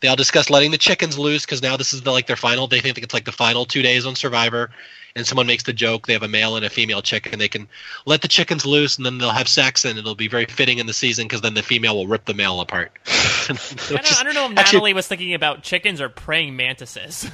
They 0.02 0.08
all 0.08 0.16
discuss 0.16 0.50
letting 0.50 0.72
the 0.72 0.78
chickens 0.78 1.16
loose 1.16 1.46
because 1.46 1.62
now 1.62 1.76
this 1.76 1.94
is 1.94 2.02
the, 2.02 2.10
like 2.10 2.26
their 2.26 2.36
final. 2.36 2.66
They 2.66 2.80
think 2.80 2.98
it's 2.98 3.14
like 3.14 3.24
the 3.24 3.32
final 3.32 3.64
two 3.64 3.82
days 3.82 4.04
on 4.04 4.16
Survivor 4.16 4.70
and 5.14 5.26
someone 5.26 5.46
makes 5.46 5.62
the 5.64 5.72
joke 5.72 6.06
they 6.06 6.12
have 6.12 6.22
a 6.22 6.28
male 6.28 6.56
and 6.56 6.64
a 6.64 6.70
female 6.70 7.02
chicken 7.02 7.38
they 7.38 7.48
can 7.48 7.68
let 8.06 8.22
the 8.22 8.28
chickens 8.28 8.64
loose 8.64 8.96
and 8.96 9.06
then 9.06 9.18
they'll 9.18 9.30
have 9.30 9.48
sex 9.48 9.84
and 9.84 9.98
it'll 9.98 10.14
be 10.14 10.28
very 10.28 10.46
fitting 10.46 10.78
in 10.78 10.86
the 10.86 10.92
season 10.92 11.26
because 11.26 11.40
then 11.40 11.54
the 11.54 11.62
female 11.62 11.96
will 11.96 12.06
rip 12.06 12.24
the 12.24 12.34
male 12.34 12.60
apart 12.60 12.92
I, 13.06 13.56
don't, 13.88 14.20
I, 14.20 14.24
don't, 14.24 14.34
know 14.34 14.46
if 14.46 14.58
actually, 14.58 14.76
natalie 14.78 14.94
was 14.94 15.06
thinking 15.06 15.34
about 15.34 15.62
chickens 15.62 16.00
or 16.00 16.08
praying 16.08 16.56
mantises 16.56 17.30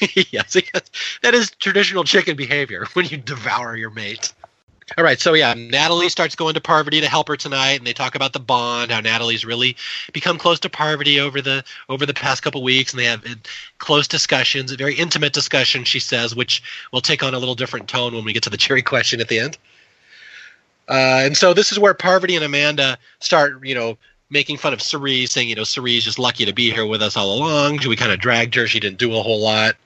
yes 0.30 0.56
that 1.22 1.34
is 1.34 1.50
traditional 1.52 2.04
chicken 2.04 2.36
behavior 2.36 2.86
when 2.94 3.06
you 3.06 3.16
devour 3.16 3.76
your 3.76 3.90
mate 3.90 4.32
all 4.98 5.04
right, 5.04 5.18
so 5.18 5.34
yeah, 5.34 5.54
Natalie 5.54 6.08
starts 6.08 6.36
going 6.36 6.54
to 6.54 6.60
Parvati 6.60 7.00
to 7.00 7.08
help 7.08 7.28
her 7.28 7.36
tonight, 7.36 7.78
and 7.78 7.86
they 7.86 7.92
talk 7.92 8.14
about 8.14 8.32
the 8.32 8.40
bond. 8.40 8.90
How 8.90 9.00
Natalie's 9.00 9.44
really 9.44 9.76
become 10.12 10.36
close 10.36 10.60
to 10.60 10.68
Parvati 10.68 11.20
over 11.20 11.40
the 11.40 11.64
over 11.88 12.04
the 12.04 12.14
past 12.14 12.42
couple 12.42 12.62
weeks, 12.62 12.92
and 12.92 13.00
they 13.00 13.06
have 13.06 13.24
close 13.78 14.06
discussions, 14.06 14.72
a 14.72 14.76
very 14.76 14.94
intimate 14.94 15.32
discussion, 15.32 15.84
she 15.84 16.00
says, 16.00 16.36
which 16.36 16.62
will 16.92 17.00
take 17.00 17.22
on 17.22 17.34
a 17.34 17.38
little 17.38 17.54
different 17.54 17.88
tone 17.88 18.14
when 18.14 18.24
we 18.24 18.32
get 18.32 18.42
to 18.42 18.50
the 18.50 18.56
cherry 18.64 18.82
question 18.82 19.20
at 19.20 19.28
the 19.28 19.38
end. 19.38 19.58
Uh, 20.86 21.22
and 21.24 21.36
so 21.36 21.54
this 21.54 21.72
is 21.72 21.78
where 21.78 21.94
Parvati 21.94 22.36
and 22.36 22.44
Amanda 22.44 22.98
start, 23.20 23.64
you 23.66 23.74
know, 23.74 23.96
making 24.28 24.58
fun 24.58 24.74
of 24.74 24.82
Cirie, 24.82 25.24
saying, 25.24 25.48
you 25.48 25.54
know, 25.54 25.64
Cirie's 25.64 26.04
just 26.04 26.18
lucky 26.18 26.44
to 26.44 26.52
be 26.52 26.70
here 26.70 26.84
with 26.84 27.00
us 27.00 27.16
all 27.16 27.38
along. 27.38 27.80
We 27.88 27.96
kind 27.96 28.12
of 28.12 28.20
dragged 28.20 28.54
her; 28.56 28.66
she 28.66 28.80
didn't 28.80 28.98
do 28.98 29.14
a 29.14 29.22
whole 29.22 29.40
lot. 29.40 29.76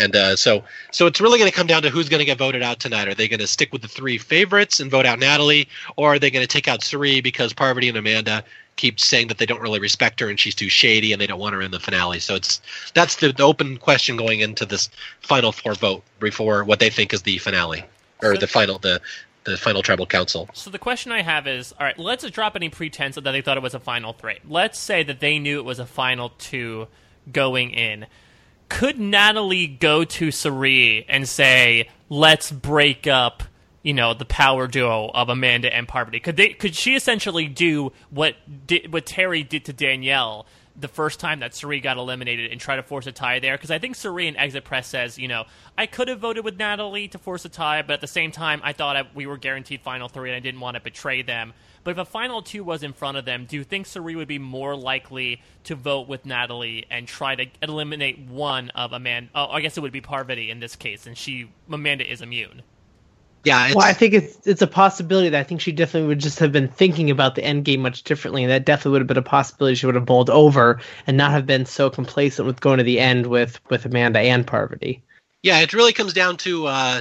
And 0.00 0.16
uh, 0.16 0.34
so, 0.34 0.64
so 0.90 1.06
it's 1.06 1.20
really 1.20 1.38
going 1.38 1.50
to 1.50 1.56
come 1.56 1.66
down 1.66 1.82
to 1.82 1.90
who's 1.90 2.08
going 2.08 2.20
to 2.20 2.24
get 2.24 2.38
voted 2.38 2.62
out 2.62 2.80
tonight. 2.80 3.06
Are 3.06 3.14
they 3.14 3.28
going 3.28 3.40
to 3.40 3.46
stick 3.46 3.72
with 3.72 3.82
the 3.82 3.88
three 3.88 4.16
favorites 4.16 4.80
and 4.80 4.90
vote 4.90 5.04
out 5.04 5.18
Natalie, 5.18 5.68
or 5.96 6.14
are 6.14 6.18
they 6.18 6.30
going 6.30 6.42
to 6.42 6.48
take 6.48 6.66
out 6.68 6.82
Cirie 6.82 7.20
because 7.20 7.52
Parvati 7.52 7.88
and 7.88 7.98
Amanda 7.98 8.42
keep 8.76 8.98
saying 8.98 9.28
that 9.28 9.36
they 9.36 9.44
don't 9.44 9.60
really 9.60 9.78
respect 9.78 10.18
her 10.20 10.30
and 10.30 10.40
she's 10.40 10.54
too 10.54 10.70
shady 10.70 11.12
and 11.12 11.20
they 11.20 11.26
don't 11.26 11.38
want 11.38 11.54
her 11.54 11.60
in 11.60 11.70
the 11.70 11.78
finale? 11.78 12.18
So 12.18 12.34
it's 12.34 12.62
that's 12.94 13.16
the, 13.16 13.32
the 13.32 13.42
open 13.42 13.76
question 13.76 14.16
going 14.16 14.40
into 14.40 14.64
this 14.64 14.88
final 15.20 15.52
four 15.52 15.74
vote 15.74 16.02
before 16.18 16.64
what 16.64 16.80
they 16.80 16.88
think 16.88 17.12
is 17.12 17.22
the 17.22 17.36
finale 17.36 17.84
or 18.22 18.38
the 18.38 18.46
final 18.46 18.78
the 18.78 19.02
the 19.44 19.56
final 19.56 19.82
tribal 19.82 20.06
council. 20.06 20.48
So 20.52 20.70
the 20.70 20.78
question 20.78 21.12
I 21.12 21.22
have 21.22 21.46
is, 21.46 21.72
all 21.78 21.84
right, 21.86 21.98
let's 21.98 22.28
drop 22.30 22.56
any 22.56 22.68
pretense 22.68 23.16
that 23.16 23.22
they 23.22 23.40
thought 23.40 23.56
it 23.56 23.62
was 23.62 23.74
a 23.74 23.80
final 23.80 24.12
three. 24.12 24.38
Let's 24.48 24.78
say 24.78 25.02
that 25.02 25.20
they 25.20 25.38
knew 25.38 25.58
it 25.58 25.64
was 25.64 25.78
a 25.78 25.86
final 25.86 26.30
two 26.38 26.88
going 27.30 27.70
in 27.70 28.06
could 28.70 28.98
Natalie 28.98 29.66
go 29.66 30.04
to 30.04 30.30
Cirie 30.30 31.04
and 31.08 31.28
say, 31.28 31.90
"Let's 32.08 32.50
break 32.50 33.06
up"? 33.06 33.42
You 33.82 33.92
know 33.92 34.14
the 34.14 34.24
power 34.24 34.66
duo 34.66 35.10
of 35.12 35.28
Amanda 35.28 35.74
and 35.74 35.86
Parvati. 35.86 36.20
Could 36.20 36.36
they? 36.36 36.50
Could 36.50 36.74
she 36.74 36.94
essentially 36.94 37.46
do 37.46 37.92
what 38.08 38.36
what 38.88 39.04
Terry 39.04 39.42
did 39.42 39.66
to 39.66 39.74
Danielle 39.74 40.46
the 40.80 40.88
first 40.88 41.20
time 41.20 41.40
that 41.40 41.54
Cirie 41.54 41.80
got 41.80 41.96
eliminated 41.96 42.50
and 42.50 42.60
try 42.60 42.76
to 42.76 42.82
force 42.82 43.06
a 43.06 43.12
tie 43.12 43.38
there? 43.38 43.56
Because 43.56 43.70
I 43.70 43.78
think 43.78 43.96
Cirie 43.96 44.26
in 44.28 44.36
Exit 44.36 44.64
Press 44.64 44.86
says, 44.86 45.18
you 45.18 45.28
know, 45.28 45.44
I 45.76 45.86
could 45.86 46.08
have 46.08 46.20
voted 46.20 46.44
with 46.44 46.58
Natalie 46.58 47.08
to 47.08 47.18
force 47.18 47.44
a 47.44 47.48
tie, 47.48 47.82
but 47.82 47.94
at 47.94 48.00
the 48.00 48.06
same 48.06 48.32
time, 48.32 48.60
I 48.64 48.72
thought 48.72 48.96
I, 48.96 49.04
we 49.14 49.26
were 49.26 49.36
guaranteed 49.36 49.82
final 49.82 50.08
three, 50.08 50.30
and 50.30 50.36
I 50.36 50.40
didn't 50.40 50.60
want 50.60 50.76
to 50.76 50.80
betray 50.80 51.22
them. 51.22 51.52
But 51.82 51.92
if 51.92 51.98
a 51.98 52.04
final 52.04 52.42
two 52.42 52.62
was 52.62 52.82
in 52.82 52.92
front 52.92 53.16
of 53.16 53.24
them, 53.24 53.46
do 53.46 53.56
you 53.56 53.64
think 53.64 53.86
Cirie 53.86 54.16
would 54.16 54.28
be 54.28 54.38
more 54.38 54.76
likely 54.76 55.42
to 55.64 55.74
vote 55.74 56.08
with 56.08 56.26
Natalie 56.26 56.84
and 56.90 57.08
try 57.08 57.34
to 57.34 57.46
eliminate 57.62 58.18
one 58.18 58.70
of 58.70 58.92
Amanda? 58.92 59.30
Oh, 59.34 59.46
I 59.46 59.60
guess 59.60 59.76
it 59.76 59.80
would 59.80 59.92
be 59.92 60.00
Parvati 60.00 60.50
in 60.50 60.60
this 60.60 60.76
case, 60.76 61.06
and 61.06 61.16
she 61.16 61.50
Amanda 61.70 62.10
is 62.10 62.20
immune. 62.20 62.62
Yeah, 63.44 63.72
well, 63.74 63.86
I 63.86 63.94
think 63.94 64.12
it's 64.12 64.46
it's 64.46 64.60
a 64.60 64.66
possibility 64.66 65.30
that 65.30 65.40
I 65.40 65.44
think 65.44 65.62
she 65.62 65.72
definitely 65.72 66.08
would 66.08 66.18
just 66.18 66.38
have 66.40 66.52
been 66.52 66.68
thinking 66.68 67.10
about 67.10 67.36
the 67.36 67.44
end 67.44 67.64
game 67.64 67.80
much 67.80 68.02
differently, 68.02 68.44
and 68.44 68.50
that 68.50 68.66
definitely 68.66 68.92
would 68.92 69.00
have 69.00 69.08
been 69.08 69.16
a 69.16 69.22
possibility 69.22 69.76
she 69.76 69.86
would 69.86 69.94
have 69.94 70.04
bowled 70.04 70.28
over 70.28 70.80
and 71.06 71.16
not 71.16 71.30
have 71.30 71.46
been 71.46 71.64
so 71.64 71.88
complacent 71.88 72.46
with 72.46 72.60
going 72.60 72.78
to 72.78 72.84
the 72.84 73.00
end 73.00 73.26
with 73.26 73.58
with 73.70 73.86
Amanda 73.86 74.20
and 74.20 74.46
Parvati. 74.46 75.02
Yeah, 75.42 75.60
it 75.60 75.72
really 75.72 75.94
comes 75.94 76.12
down 76.12 76.36
to 76.38 76.66
uh, 76.66 77.00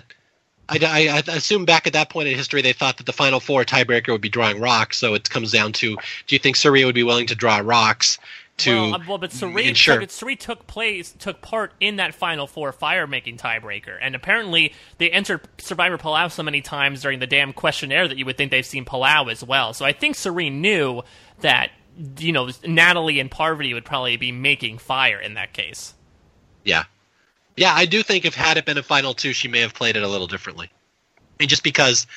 I, 0.69 1.23
I, 1.27 1.35
assume 1.35 1.65
back 1.65 1.87
at 1.87 1.93
that 1.93 2.09
point 2.09 2.27
in 2.27 2.35
history 2.35 2.61
they 2.61 2.73
thought 2.73 2.97
that 2.97 3.05
the 3.05 3.13
final 3.13 3.39
four 3.39 3.65
tiebreaker 3.65 4.09
would 4.09 4.21
be 4.21 4.29
drawing 4.29 4.59
rocks. 4.59 4.97
So 4.97 5.15
it 5.15 5.29
comes 5.29 5.51
down 5.51 5.73
to: 5.73 5.95
Do 5.95 6.35
you 6.35 6.39
think 6.39 6.55
Cirie 6.55 6.85
would 6.85 6.95
be 6.95 7.03
willing 7.03 7.27
to 7.27 7.35
draw 7.35 7.57
rocks 7.57 8.19
to 8.59 8.71
well, 8.71 8.95
uh, 8.95 8.99
well 9.07 9.17
but 9.17 9.31
Cirie, 9.31 9.67
ensure. 9.67 10.07
Cirie 10.07 10.35
took 10.35 10.67
place 10.67 11.13
took 11.17 11.41
part 11.41 11.73
in 11.79 11.97
that 11.97 12.13
final 12.13 12.47
four 12.47 12.71
fire 12.71 13.07
making 13.07 13.37
tiebreaker, 13.37 13.97
and 14.01 14.15
apparently 14.15 14.73
they 14.97 15.09
entered 15.09 15.41
Survivor 15.57 15.97
Palau 15.97 16.31
so 16.31 16.43
many 16.43 16.61
times 16.61 17.01
during 17.01 17.19
the 17.19 17.27
damn 17.27 17.53
questionnaire 17.53 18.07
that 18.07 18.17
you 18.17 18.25
would 18.25 18.37
think 18.37 18.51
they've 18.51 18.65
seen 18.65 18.85
Palau 18.85 19.31
as 19.31 19.43
well. 19.43 19.73
So 19.73 19.85
I 19.85 19.93
think 19.93 20.15
Cirie 20.15 20.49
knew 20.49 21.01
that 21.41 21.71
you 22.17 22.31
know 22.31 22.49
Natalie 22.65 23.19
and 23.19 23.29
Parvati 23.29 23.73
would 23.73 23.85
probably 23.85 24.17
be 24.17 24.31
making 24.31 24.77
fire 24.77 25.19
in 25.19 25.33
that 25.35 25.53
case. 25.53 25.93
Yeah, 26.63 26.83
yeah, 27.59 27.73
I 27.73 27.85
do 27.85 28.03
think 28.03 28.25
if 28.25 28.35
had 28.35 28.57
it 28.57 28.65
been 28.65 28.77
a 28.77 28.83
final 28.83 29.13
two, 29.13 29.33
she 29.33 29.47
may 29.47 29.59
have 29.59 29.73
played 29.73 29.97
it 29.97 30.03
a 30.03 30.07
little 30.07 30.27
differently. 30.27 30.69
and 31.39 31.49
just 31.49 31.63
because 31.63 32.07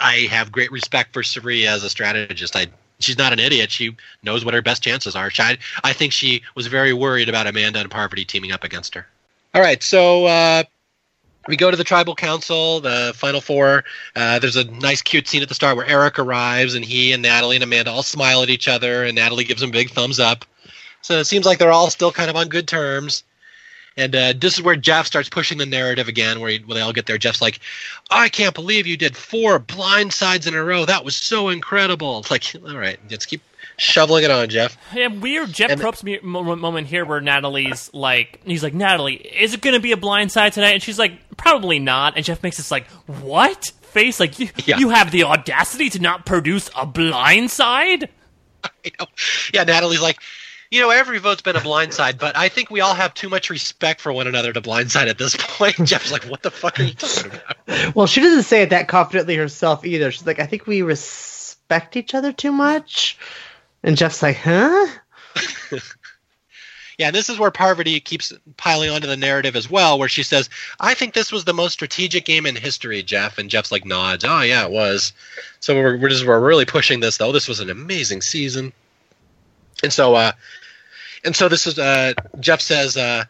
I 0.00 0.26
have 0.30 0.50
great 0.50 0.72
respect 0.72 1.12
for 1.12 1.22
Cirie 1.22 1.66
as 1.66 1.84
a 1.84 1.90
strategist, 1.90 2.56
I 2.56 2.68
she's 3.04 3.18
not 3.18 3.32
an 3.32 3.38
idiot. 3.38 3.70
She 3.70 3.96
knows 4.22 4.44
what 4.44 4.54
her 4.54 4.62
best 4.62 4.82
chances 4.82 5.14
are. 5.14 5.30
She, 5.30 5.42
I, 5.42 5.58
I 5.82 5.92
think 5.92 6.12
she 6.12 6.42
was 6.54 6.66
very 6.66 6.92
worried 6.92 7.28
about 7.28 7.46
Amanda 7.46 7.80
and 7.80 7.90
Parvati 7.90 8.24
teaming 8.24 8.52
up 8.52 8.64
against 8.64 8.94
her. 8.94 9.06
All 9.54 9.62
right, 9.62 9.82
so 9.82 10.26
uh, 10.26 10.64
we 11.46 11.56
go 11.56 11.70
to 11.70 11.76
the 11.76 11.84
tribal 11.84 12.14
council, 12.14 12.80
the 12.80 13.12
final 13.14 13.40
four. 13.40 13.84
Uh, 14.16 14.38
there's 14.38 14.56
a 14.56 14.64
nice, 14.64 15.02
cute 15.02 15.28
scene 15.28 15.42
at 15.42 15.48
the 15.48 15.54
start 15.54 15.76
where 15.76 15.86
Eric 15.86 16.18
arrives, 16.18 16.74
and 16.74 16.84
he 16.84 17.12
and 17.12 17.22
Natalie 17.22 17.56
and 17.56 17.62
Amanda 17.62 17.90
all 17.90 18.02
smile 18.02 18.42
at 18.42 18.50
each 18.50 18.66
other, 18.66 19.04
and 19.04 19.14
Natalie 19.14 19.44
gives 19.44 19.62
him 19.62 19.70
big 19.70 19.90
thumbs 19.90 20.18
up. 20.18 20.44
So 21.02 21.18
it 21.18 21.26
seems 21.26 21.44
like 21.44 21.58
they're 21.58 21.70
all 21.72 21.90
still 21.90 22.10
kind 22.10 22.30
of 22.30 22.36
on 22.36 22.48
good 22.48 22.66
terms. 22.66 23.24
And 23.96 24.14
uh, 24.14 24.32
this 24.36 24.54
is 24.54 24.62
where 24.62 24.76
Jeff 24.76 25.06
starts 25.06 25.28
pushing 25.28 25.58
the 25.58 25.66
narrative 25.66 26.08
again, 26.08 26.40
where, 26.40 26.50
he, 26.50 26.58
when 26.58 26.76
they 26.76 26.80
all 26.80 26.92
get 26.92 27.06
there. 27.06 27.18
Jeff's 27.18 27.40
like, 27.40 27.60
"I 28.10 28.28
can't 28.28 28.54
believe 28.54 28.86
you 28.86 28.96
did 28.96 29.16
four 29.16 29.58
blind 29.58 30.12
sides 30.12 30.46
in 30.46 30.54
a 30.54 30.64
row. 30.64 30.84
That 30.84 31.04
was 31.04 31.14
so 31.14 31.48
incredible." 31.48 32.18
It's 32.18 32.30
like, 32.30 32.44
all 32.66 32.76
right, 32.76 32.98
let's 33.08 33.26
keep 33.26 33.40
shoveling 33.76 34.24
it 34.24 34.30
on, 34.30 34.48
Jeff. 34.48 34.76
Yeah, 34.94 35.08
weird 35.08 35.52
Jeff 35.52 35.70
and 35.70 35.80
Probst 35.80 36.02
me- 36.02 36.20
moment 36.22 36.86
here 36.86 37.04
where 37.04 37.20
Natalie's 37.20 37.90
like, 37.92 38.40
he's 38.44 38.62
like, 38.62 38.74
Natalie, 38.74 39.16
is 39.16 39.54
it 39.54 39.60
going 39.60 39.74
to 39.74 39.80
be 39.80 39.92
a 39.92 39.96
blind 39.96 40.32
side 40.32 40.52
tonight? 40.52 40.74
And 40.74 40.82
she's 40.82 40.98
like, 40.98 41.36
probably 41.36 41.78
not. 41.78 42.16
And 42.16 42.24
Jeff 42.24 42.42
makes 42.42 42.56
this 42.56 42.70
like, 42.70 42.86
what 43.06 43.72
face? 43.82 44.20
Like, 44.20 44.38
you, 44.38 44.48
yeah. 44.64 44.78
you 44.78 44.90
have 44.90 45.10
the 45.10 45.24
audacity 45.24 45.90
to 45.90 46.00
not 46.00 46.26
produce 46.26 46.70
a 46.76 46.86
blind 46.86 47.50
side? 47.50 48.08
Yeah, 49.52 49.64
Natalie's 49.64 50.00
like, 50.00 50.18
you 50.74 50.80
know, 50.80 50.90
every 50.90 51.18
vote's 51.18 51.40
been 51.40 51.54
a 51.54 51.60
blindside, 51.60 52.18
but 52.18 52.36
I 52.36 52.48
think 52.48 52.68
we 52.68 52.80
all 52.80 52.94
have 52.94 53.14
too 53.14 53.28
much 53.28 53.48
respect 53.48 54.00
for 54.00 54.12
one 54.12 54.26
another 54.26 54.52
to 54.52 54.60
blindside 54.60 55.06
at 55.06 55.18
this 55.18 55.36
point. 55.38 55.76
Jeff's 55.84 56.10
like, 56.10 56.24
what 56.24 56.42
the 56.42 56.50
fuck 56.50 56.80
are 56.80 56.82
you 56.82 56.94
talking 56.94 57.30
about? 57.30 57.94
Well, 57.94 58.08
she 58.08 58.20
doesn't 58.20 58.42
say 58.42 58.62
it 58.62 58.70
that 58.70 58.88
confidently 58.88 59.36
herself 59.36 59.86
either. 59.86 60.10
She's 60.10 60.26
like, 60.26 60.40
I 60.40 60.46
think 60.46 60.66
we 60.66 60.82
respect 60.82 61.96
each 61.96 62.12
other 62.12 62.32
too 62.32 62.50
much. 62.50 63.16
And 63.84 63.96
Jeff's 63.96 64.20
like, 64.20 64.36
huh? 64.36 64.88
yeah, 66.98 67.06
and 67.06 67.14
this 67.14 67.28
is 67.28 67.38
where 67.38 67.52
Parvati 67.52 68.00
keeps 68.00 68.32
piling 68.56 68.90
onto 68.90 69.06
the 69.06 69.16
narrative 69.16 69.54
as 69.54 69.70
well, 69.70 69.96
where 69.96 70.08
she 70.08 70.24
says, 70.24 70.48
"I 70.80 70.94
think 70.94 71.14
this 71.14 71.30
was 71.30 71.44
the 71.44 71.54
most 71.54 71.72
strategic 71.72 72.24
game 72.24 72.46
in 72.46 72.56
history, 72.56 73.02
Jeff." 73.02 73.38
And 73.38 73.50
Jeff's 73.50 73.72
like 73.72 73.84
nods, 73.84 74.24
"Oh 74.24 74.42
yeah, 74.42 74.64
it 74.64 74.70
was." 74.70 75.12
So 75.60 75.74
we're 75.74 75.98
we're 75.98 76.08
just 76.08 76.24
we're 76.24 76.38
really 76.38 76.64
pushing 76.64 77.00
this 77.00 77.16
though. 77.16 77.32
This 77.32 77.48
was 77.48 77.60
an 77.60 77.68
amazing 77.68 78.22
season, 78.22 78.72
and 79.82 79.92
so 79.92 80.14
uh, 80.14 80.32
and 81.24 81.34
so 81.34 81.48
this 81.48 81.66
is 81.66 81.78
uh, 81.78 82.12
Jeff 82.40 82.60
says, 82.60 82.96
uh, 82.96 83.24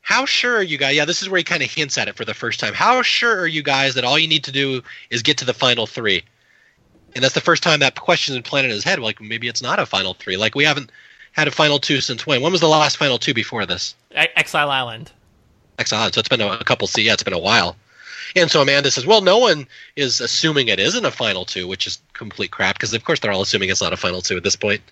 "How 0.00 0.24
sure 0.24 0.56
are 0.56 0.62
you 0.62 0.78
guys?" 0.78 0.96
Yeah, 0.96 1.04
this 1.04 1.22
is 1.22 1.28
where 1.28 1.38
he 1.38 1.44
kind 1.44 1.62
of 1.62 1.70
hints 1.70 1.98
at 1.98 2.08
it 2.08 2.16
for 2.16 2.24
the 2.24 2.34
first 2.34 2.60
time. 2.60 2.74
How 2.74 3.02
sure 3.02 3.38
are 3.40 3.46
you 3.46 3.62
guys 3.62 3.94
that 3.94 4.04
all 4.04 4.18
you 4.18 4.28
need 4.28 4.44
to 4.44 4.52
do 4.52 4.82
is 5.10 5.22
get 5.22 5.38
to 5.38 5.44
the 5.44 5.54
final 5.54 5.86
three? 5.86 6.24
And 7.14 7.24
that's 7.24 7.34
the 7.34 7.40
first 7.40 7.62
time 7.62 7.80
that 7.80 7.94
question's 7.94 8.36
been 8.36 8.42
planted 8.42 8.68
in 8.68 8.74
his 8.74 8.84
head. 8.84 8.98
Like 8.98 9.20
maybe 9.20 9.48
it's 9.48 9.62
not 9.62 9.78
a 9.78 9.86
final 9.86 10.14
three. 10.14 10.36
Like 10.36 10.54
we 10.54 10.64
haven't 10.64 10.90
had 11.32 11.48
a 11.48 11.52
final 11.52 11.78
two 11.78 12.00
since 12.00 12.26
when? 12.26 12.42
When 12.42 12.52
was 12.52 12.60
the 12.60 12.68
last 12.68 12.96
final 12.96 13.18
two 13.18 13.34
before 13.34 13.66
this? 13.66 13.94
Exile 14.12 14.70
Island. 14.70 15.12
Exile 15.78 16.00
Island. 16.00 16.14
So 16.14 16.20
it's 16.20 16.28
been 16.28 16.40
a, 16.40 16.48
a 16.48 16.64
couple. 16.64 16.86
See, 16.86 17.02
yeah, 17.02 17.12
it's 17.12 17.22
been 17.22 17.32
a 17.32 17.38
while. 17.38 17.76
And 18.36 18.50
so 18.50 18.60
Amanda 18.60 18.90
says, 18.90 19.06
"Well, 19.06 19.20
no 19.22 19.38
one 19.38 19.66
is 19.96 20.20
assuming 20.20 20.68
it 20.68 20.80
isn't 20.80 21.04
a 21.04 21.10
final 21.10 21.44
two, 21.44 21.66
which 21.66 21.86
is 21.86 21.98
complete 22.12 22.50
crap 22.50 22.76
because 22.76 22.92
of 22.92 23.04
course 23.04 23.20
they're 23.20 23.32
all 23.32 23.42
assuming 23.42 23.70
it's 23.70 23.80
not 23.80 23.92
a 23.92 23.96
final 23.96 24.20
two 24.20 24.36
at 24.36 24.42
this 24.42 24.56
point." 24.56 24.82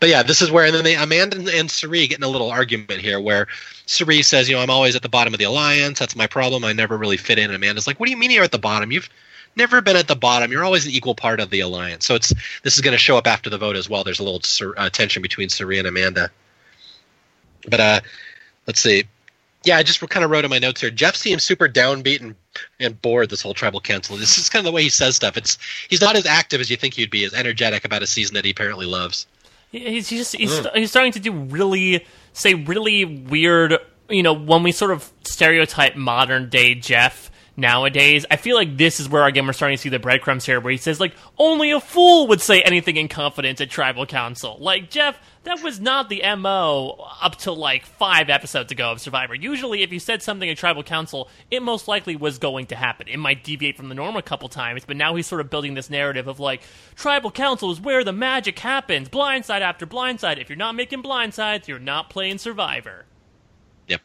But 0.00 0.08
yeah, 0.08 0.22
this 0.22 0.40
is 0.40 0.50
where 0.50 0.64
and 0.64 0.74
then 0.74 0.82
they, 0.82 0.96
Amanda 0.96 1.36
and 1.54 1.70
Cirie 1.70 2.06
get 2.06 2.18
in 2.18 2.24
a 2.24 2.28
little 2.28 2.50
argument 2.50 3.00
here, 3.00 3.20
where 3.20 3.46
Cirie 3.86 4.22
says, 4.22 4.48
"You 4.48 4.56
know, 4.56 4.62
I'm 4.62 4.70
always 4.70 4.96
at 4.96 5.02
the 5.02 5.10
bottom 5.10 5.34
of 5.34 5.38
the 5.38 5.44
alliance. 5.44 5.98
That's 5.98 6.16
my 6.16 6.26
problem. 6.26 6.64
I 6.64 6.72
never 6.72 6.96
really 6.96 7.18
fit 7.18 7.38
in." 7.38 7.44
And 7.44 7.54
Amanda's 7.54 7.86
like, 7.86 8.00
"What 8.00 8.06
do 8.06 8.10
you 8.10 8.16
mean 8.16 8.30
you're 8.30 8.44
at 8.44 8.50
the 8.52 8.58
bottom? 8.58 8.90
You've 8.90 9.10
never 9.56 9.80
been 9.80 9.96
at 9.96 10.08
the 10.08 10.16
bottom. 10.16 10.50
You're 10.50 10.64
always 10.64 10.86
an 10.86 10.92
equal 10.92 11.14
part 11.14 11.40
of 11.40 11.50
the 11.50 11.60
alliance. 11.60 12.06
So 12.06 12.14
it's 12.14 12.32
this 12.62 12.76
is 12.76 12.80
going 12.80 12.92
to 12.92 12.98
show 12.98 13.16
up 13.16 13.26
after 13.26 13.50
the 13.50 13.58
vote 13.58 13.76
as 13.76 13.88
well. 13.88 14.04
There's 14.04 14.20
a 14.20 14.24
little 14.24 14.40
uh, 14.76 14.90
tension 14.90 15.22
between 15.22 15.48
Cirie 15.48 15.78
and 15.78 15.86
Amanda. 15.86 16.30
But 17.68 17.80
uh, 17.80 18.00
let's 18.66 18.80
see. 18.80 19.04
Yeah, 19.64 19.76
I 19.76 19.82
just 19.82 20.00
kind 20.08 20.24
of 20.24 20.30
wrote 20.30 20.44
in 20.44 20.50
my 20.50 20.58
notes 20.58 20.80
here. 20.80 20.90
Jeff 20.90 21.14
seems 21.14 21.42
super 21.42 21.68
downbeat 21.68 22.22
and, 22.22 22.34
and 22.78 23.00
bored 23.02 23.28
this 23.28 23.42
whole 23.42 23.52
tribal 23.52 23.80
council. 23.80 24.16
This 24.16 24.38
is 24.38 24.48
kind 24.48 24.60
of 24.60 24.64
the 24.64 24.74
way 24.74 24.82
he 24.82 24.88
says 24.88 25.16
stuff. 25.16 25.36
It's 25.36 25.58
he's 25.88 26.00
not 26.00 26.16
as 26.16 26.24
active 26.24 26.62
as 26.62 26.70
you 26.70 26.78
think 26.78 26.94
he'd 26.94 27.10
be, 27.10 27.24
as 27.24 27.34
energetic 27.34 27.84
about 27.84 28.02
a 28.02 28.06
season 28.06 28.34
that 28.34 28.46
he 28.46 28.52
apparently 28.52 28.86
loves. 28.86 29.26
He's 29.70 30.08
just 30.08 30.34
he's, 30.34 30.50
mm. 30.50 30.74
he's 30.74 30.90
starting 30.90 31.12
to 31.12 31.20
do 31.20 31.32
really 31.32 32.04
say 32.32 32.54
really 32.54 33.04
weird. 33.04 33.76
You 34.08 34.22
know, 34.24 34.32
when 34.32 34.64
we 34.64 34.72
sort 34.72 34.90
of 34.90 35.10
stereotype 35.22 35.94
modern 35.94 36.48
day 36.48 36.74
Jeff 36.74 37.30
nowadays. 37.60 38.26
I 38.30 38.36
feel 38.36 38.56
like 38.56 38.76
this 38.76 38.98
is 38.98 39.08
where 39.08 39.24
again 39.24 39.46
we're 39.46 39.52
starting 39.52 39.76
to 39.76 39.80
see 39.80 39.88
the 39.88 39.98
breadcrumbs 39.98 40.46
here, 40.46 40.58
where 40.60 40.72
he 40.72 40.76
says 40.76 40.98
like 40.98 41.14
only 41.38 41.70
a 41.70 41.80
fool 41.80 42.26
would 42.28 42.40
say 42.40 42.62
anything 42.62 42.96
in 42.96 43.08
confidence 43.08 43.60
at 43.60 43.70
tribal 43.70 44.06
council. 44.06 44.56
Like 44.58 44.90
Jeff, 44.90 45.18
that 45.44 45.62
was 45.62 45.80
not 45.80 46.08
the 46.10 46.22
mo 46.36 47.08
up 47.22 47.36
to 47.36 47.52
like 47.52 47.86
five 47.86 48.28
episodes 48.28 48.70
ago 48.70 48.92
of 48.92 49.00
Survivor. 49.00 49.34
Usually, 49.34 49.82
if 49.82 49.90
you 49.92 49.98
said 49.98 50.22
something 50.22 50.48
at 50.50 50.58
tribal 50.58 50.82
council, 50.82 51.28
it 51.50 51.62
most 51.62 51.88
likely 51.88 52.14
was 52.14 52.38
going 52.38 52.66
to 52.66 52.76
happen. 52.76 53.08
It 53.08 53.16
might 53.16 53.42
deviate 53.42 53.76
from 53.76 53.88
the 53.88 53.94
norm 53.94 54.16
a 54.16 54.22
couple 54.22 54.48
times, 54.50 54.84
but 54.84 54.96
now 54.98 55.14
he's 55.14 55.26
sort 55.26 55.40
of 55.40 55.48
building 55.48 55.74
this 55.74 55.88
narrative 55.88 56.26
of 56.28 56.40
like 56.40 56.60
tribal 56.94 57.30
council 57.30 57.70
is 57.70 57.80
where 57.80 58.04
the 58.04 58.12
magic 58.12 58.58
happens, 58.58 59.08
blindside 59.08 59.62
after 59.62 59.86
blindside. 59.86 60.38
If 60.40 60.50
you're 60.50 60.56
not 60.56 60.74
making 60.74 61.02
blindsides, 61.02 61.66
you're 61.68 61.78
not 61.78 62.10
playing 62.10 62.38
Survivor 62.38 63.06
Yep. 63.88 64.02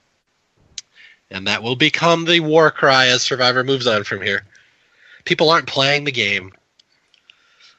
and 1.32 1.48
that 1.48 1.62
will 1.64 1.76
become 1.76 2.26
the 2.26 2.40
war 2.40 2.72
cry 2.72 3.08
as 3.08 3.22
Survivor 3.24 3.64
moves 3.64 3.88
on 3.88 4.04
from 4.06 4.22
here. 4.22 4.44
People 5.26 5.50
aren't 5.50 5.68
playing 5.68 6.06
the 6.06 6.12
game. 6.12 6.54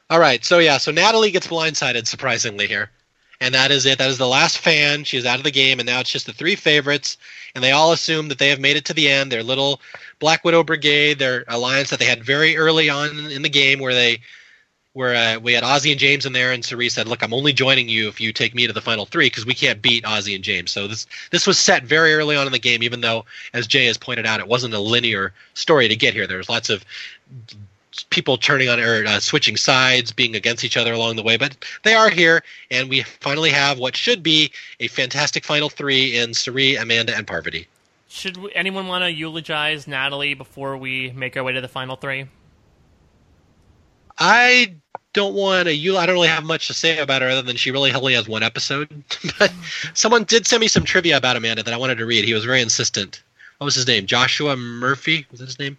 All 0.09 0.19
right, 0.19 0.45
so 0.45 0.59
yeah, 0.59 0.77
so 0.77 0.91
Natalie 0.91 1.31
gets 1.31 1.47
blindsided 1.47 2.07
surprisingly 2.07 2.67
here. 2.67 2.91
And 3.39 3.53
that 3.53 3.69
is 3.69 3.85
it. 3.85 3.99
That 3.99 4.09
is 4.09 4.17
the 4.17 4.27
last 4.27 4.57
fan. 4.57 5.03
She 5.03 5.17
is 5.17 5.25
out 5.25 5.37
of 5.37 5.43
the 5.43 5.51
game, 5.51 5.79
and 5.79 5.87
now 5.87 5.99
it's 5.99 6.11
just 6.11 6.25
the 6.25 6.33
three 6.33 6.55
favorites, 6.55 7.17
and 7.53 7.63
they 7.63 7.71
all 7.71 7.91
assume 7.91 8.29
that 8.29 8.39
they 8.39 8.49
have 8.49 8.59
made 8.59 8.77
it 8.77 8.85
to 8.85 8.93
the 8.93 9.09
end. 9.09 9.31
Their 9.31 9.43
little 9.43 9.79
Black 10.19 10.43
Widow 10.43 10.63
Brigade, 10.63 11.19
their 11.19 11.45
alliance 11.47 11.91
that 11.91 11.99
they 11.99 12.05
had 12.05 12.23
very 12.23 12.57
early 12.57 12.89
on 12.89 13.29
in 13.29 13.43
the 13.43 13.49
game, 13.49 13.79
where 13.79 13.93
they 13.93 14.21
where 14.97 15.13
uh, 15.13 15.39
we 15.39 15.53
had 15.53 15.63
Ozzy 15.63 15.91
and 15.91 15.99
James 15.99 16.25
in 16.25 16.33
there, 16.33 16.51
and 16.51 16.65
Cirie 16.65 16.89
said, 16.89 17.07
"Look, 17.07 17.21
I'm 17.21 17.33
only 17.33 17.53
joining 17.53 17.87
you 17.87 18.07
if 18.07 18.19
you 18.19 18.33
take 18.33 18.55
me 18.55 18.65
to 18.65 18.73
the 18.73 18.81
final 18.81 19.05
three 19.05 19.27
because 19.27 19.45
we 19.45 19.53
can't 19.53 19.79
beat 19.79 20.03
Ozzy 20.05 20.33
and 20.33 20.43
James." 20.43 20.71
So 20.71 20.87
this 20.87 21.05
this 21.29 21.45
was 21.45 21.59
set 21.59 21.83
very 21.83 22.15
early 22.15 22.35
on 22.35 22.47
in 22.47 22.51
the 22.51 22.57
game, 22.57 22.81
even 22.81 23.01
though, 23.01 23.23
as 23.53 23.67
Jay 23.67 23.85
has 23.85 23.99
pointed 23.99 24.25
out, 24.25 24.39
it 24.39 24.47
wasn't 24.47 24.73
a 24.73 24.79
linear 24.79 25.33
story 25.53 25.87
to 25.87 25.95
get 25.95 26.15
here. 26.15 26.25
There 26.25 26.39
was 26.39 26.49
lots 26.49 26.71
of 26.71 26.83
people 28.03 28.37
turning 28.37 28.69
on 28.69 28.79
or 28.79 29.05
uh, 29.05 29.19
switching 29.19 29.57
sides, 29.57 30.11
being 30.11 30.35
against 30.35 30.63
each 30.63 30.77
other 30.77 30.93
along 30.93 31.15
the 31.15 31.23
way, 31.23 31.37
but 31.37 31.57
they 31.83 31.93
are 31.93 32.09
here, 32.09 32.43
and 32.71 32.89
we 32.89 33.03
finally 33.03 33.49
have 33.49 33.79
what 33.79 33.95
should 33.95 34.23
be 34.23 34.51
a 34.79 34.87
fantastic 34.87 35.43
final 35.45 35.69
three 35.69 36.17
in 36.17 36.33
Cirie, 36.33 36.75
Amanda, 36.75 37.15
and 37.15 37.27
Parvati. 37.27 37.67
Should 38.09 38.37
we, 38.37 38.51
anyone 38.53 38.87
want 38.87 39.03
to 39.03 39.11
eulogize 39.11 39.87
Natalie 39.87 40.33
before 40.33 40.77
we 40.77 41.11
make 41.11 41.35
our 41.37 41.43
way 41.43 41.53
to 41.53 41.61
the 41.61 41.67
final 41.67 41.95
three? 41.95 42.25
I 44.17 44.75
don't 45.13 45.35
want 45.35 45.67
to. 45.67 45.75
You, 45.75 45.97
I 45.97 46.05
don't 46.05 46.15
really 46.15 46.27
have 46.27 46.43
much 46.43 46.67
to 46.67 46.73
say 46.73 46.99
about 46.99 47.21
her 47.21 47.29
other 47.29 47.41
than 47.41 47.57
she 47.57 47.71
really 47.71 47.91
only 47.93 48.13
has 48.13 48.27
one 48.27 48.43
episode. 48.43 49.03
but 49.39 49.51
someone 49.93 50.23
did 50.23 50.47
send 50.47 50.61
me 50.61 50.67
some 50.67 50.83
trivia 50.83 51.17
about 51.17 51.35
Amanda 51.35 51.63
that 51.63 51.73
I 51.73 51.77
wanted 51.77 51.97
to 51.97 52.05
read. 52.05 52.25
He 52.25 52.33
was 52.33 52.45
very 52.45 52.61
insistent. 52.61 53.21
What 53.57 53.65
was 53.65 53.75
his 53.75 53.87
name? 53.87 54.05
Joshua 54.05 54.55
Murphy 54.55 55.25
was 55.31 55.39
that 55.39 55.47
his 55.47 55.59
name? 55.59 55.77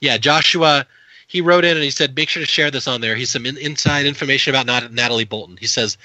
Yeah, 0.00 0.18
Joshua. 0.18 0.86
He 1.28 1.42
wrote 1.42 1.66
in 1.66 1.76
and 1.76 1.84
he 1.84 1.90
said, 1.90 2.16
"Make 2.16 2.30
sure 2.30 2.40
to 2.40 2.46
share 2.46 2.70
this 2.70 2.88
on 2.88 3.02
there." 3.02 3.14
He's 3.14 3.30
some 3.30 3.44
in, 3.44 3.58
inside 3.58 4.06
information 4.06 4.54
about 4.54 4.90
Natalie 4.90 5.26
Bolton. 5.26 5.58
He 5.58 5.66
says, 5.66 5.98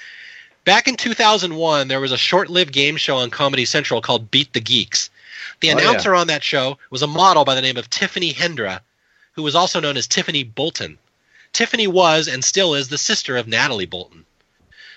"Back 0.64 0.86
in 0.86 0.96
2001, 0.96 1.88
there 1.88 1.98
was 2.00 2.12
a 2.12 2.18
short-lived 2.18 2.72
game 2.72 2.98
show 2.98 3.16
on 3.16 3.30
Comedy 3.30 3.64
Central 3.64 4.02
called 4.02 4.30
Beat 4.30 4.52
the 4.52 4.60
Geeks. 4.60 5.08
The 5.60 5.70
announcer 5.70 6.12
oh, 6.12 6.16
yeah. 6.16 6.20
on 6.20 6.26
that 6.26 6.44
show 6.44 6.78
was 6.90 7.00
a 7.00 7.06
model 7.06 7.46
by 7.46 7.54
the 7.54 7.62
name 7.62 7.78
of 7.78 7.88
Tiffany 7.88 8.34
Hendra, 8.34 8.80
who 9.32 9.42
was 9.42 9.54
also 9.54 9.80
known 9.80 9.96
as 9.96 10.06
Tiffany 10.06 10.44
Bolton." 10.44 10.98
Tiffany 11.54 11.86
was 11.86 12.28
and 12.28 12.44
still 12.44 12.74
is 12.74 12.88
the 12.88 12.98
sister 12.98 13.38
of 13.38 13.48
Natalie 13.48 13.86
Bolton. 13.86 14.26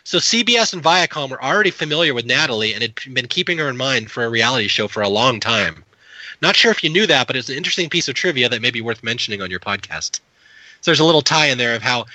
So 0.04 0.18
CBS 0.18 0.74
and 0.74 0.84
Viacom 0.84 1.30
were 1.30 1.44
already 1.44 1.72
familiar 1.72 2.14
with 2.14 2.26
Natalie 2.26 2.74
and 2.74 2.82
had 2.82 2.96
been 3.14 3.28
keeping 3.28 3.60
her 3.60 3.70
in 3.70 3.78
mind 3.78 4.12
for 4.12 4.26
a 4.26 4.30
reality 4.30 4.68
show 4.68 4.88
for 4.88 5.04
a 5.04 5.10
long 5.10 5.40
time. 5.40 5.86
Not 6.42 6.56
sure 6.56 6.72
if 6.72 6.84
you 6.84 6.90
knew 6.90 7.08
that, 7.08 7.28
but 7.28 7.36
it's 7.36 7.50
an 7.50 7.58
interesting 7.58 7.90
piece 7.90 8.08
of 8.08 8.16
trivia 8.16 8.50
that 8.50 8.62
may 8.62 8.72
be 8.72 8.82
worth 8.82 9.04
mentioning 9.04 9.42
on 9.42 9.50
your 9.50 9.60
podcast. 9.60 10.20
So 10.82 10.92
there's 10.92 11.00
a 11.00 11.06
little 11.06 11.22
tie 11.22 11.48
in 11.48 11.58
there 11.58 11.76
of 11.76 11.82
how 11.82 12.06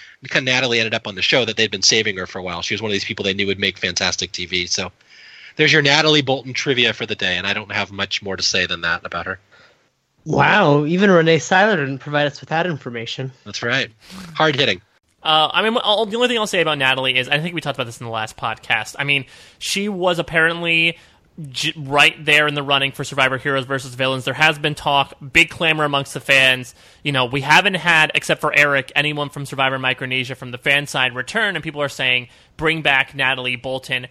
Natalie 0.40 0.78
ended 0.78 0.94
up 0.94 1.06
on 1.06 1.16
the 1.16 1.22
show 1.22 1.44
that 1.44 1.56
they'd 1.56 1.70
been 1.70 1.82
saving 1.82 2.16
her 2.16 2.26
for 2.26 2.38
a 2.38 2.42
while. 2.42 2.62
She 2.62 2.74
was 2.74 2.82
one 2.82 2.90
of 2.90 2.92
these 2.92 3.04
people 3.04 3.24
they 3.24 3.34
knew 3.34 3.46
would 3.48 3.58
make 3.58 3.76
fantastic 3.76 4.30
TV. 4.32 4.68
So 4.68 4.92
there's 5.56 5.72
your 5.72 5.82
Natalie 5.82 6.22
Bolton 6.22 6.52
trivia 6.52 6.92
for 6.92 7.06
the 7.06 7.16
day, 7.16 7.36
and 7.36 7.46
I 7.46 7.54
don't 7.54 7.72
have 7.72 7.90
much 7.90 8.22
more 8.22 8.36
to 8.36 8.42
say 8.42 8.66
than 8.66 8.82
that 8.82 9.04
about 9.04 9.26
her. 9.26 9.38
Wow, 10.24 10.84
even 10.84 11.10
Renee 11.10 11.40
Seiler 11.40 11.76
didn't 11.76 11.98
provide 11.98 12.28
us 12.28 12.40
with 12.40 12.50
that 12.50 12.66
information. 12.66 13.32
That's 13.44 13.62
right. 13.62 13.90
Hard 14.34 14.54
hitting. 14.54 14.80
Uh, 15.22 15.50
I 15.52 15.62
mean, 15.62 15.78
I'll, 15.82 16.06
the 16.06 16.16
only 16.16 16.28
thing 16.28 16.38
I'll 16.38 16.46
say 16.46 16.60
about 16.60 16.78
Natalie 16.78 17.16
is 17.16 17.28
I 17.28 17.38
think 17.38 17.54
we 17.54 17.60
talked 17.60 17.76
about 17.76 17.84
this 17.84 18.00
in 18.00 18.06
the 18.06 18.12
last 18.12 18.36
podcast. 18.36 18.96
I 18.98 19.04
mean, 19.04 19.24
she 19.58 19.88
was 19.88 20.18
apparently 20.18 20.98
j- 21.50 21.72
right 21.76 22.22
there 22.24 22.46
in 22.46 22.54
the 22.54 22.62
running 22.62 22.92
for 22.92 23.04
Survivor 23.04 23.38
Heroes 23.38 23.64
versus 23.64 23.94
Villains. 23.94 24.24
There 24.24 24.34
has 24.34 24.58
been 24.58 24.74
talk, 24.74 25.14
big 25.32 25.50
clamor 25.50 25.84
amongst 25.84 26.14
the 26.14 26.20
fans. 26.20 26.74
You 27.02 27.12
know, 27.12 27.24
we 27.24 27.40
haven't 27.40 27.74
had, 27.74 28.12
except 28.14 28.40
for 28.40 28.52
Eric, 28.56 28.92
anyone 28.94 29.28
from 29.30 29.46
Survivor 29.46 29.78
Micronesia 29.78 30.34
from 30.34 30.50
the 30.50 30.58
fan 30.58 30.86
side 30.86 31.14
return, 31.14 31.56
and 31.56 31.62
people 31.62 31.82
are 31.82 31.88
saying, 31.88 32.28
bring 32.56 32.82
back 32.82 33.14
Natalie 33.14 33.56
Bolton. 33.56 34.08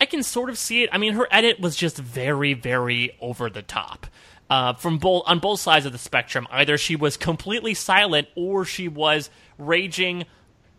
I 0.00 0.06
can 0.06 0.22
sort 0.22 0.48
of 0.48 0.58
see 0.58 0.82
it. 0.82 0.90
I 0.92 0.98
mean, 0.98 1.14
her 1.14 1.28
edit 1.30 1.60
was 1.60 1.76
just 1.76 1.98
very, 1.98 2.54
very 2.54 3.16
over 3.20 3.50
the 3.50 3.62
top 3.62 4.06
uh, 4.50 4.74
from 4.74 4.98
both 4.98 5.22
on 5.26 5.38
both 5.38 5.60
sides 5.60 5.86
of 5.86 5.92
the 5.92 5.98
spectrum. 5.98 6.46
Either 6.50 6.76
she 6.76 6.96
was 6.96 7.16
completely 7.16 7.72
silent 7.72 8.28
or 8.34 8.64
she 8.64 8.88
was 8.88 9.30
raging 9.58 10.24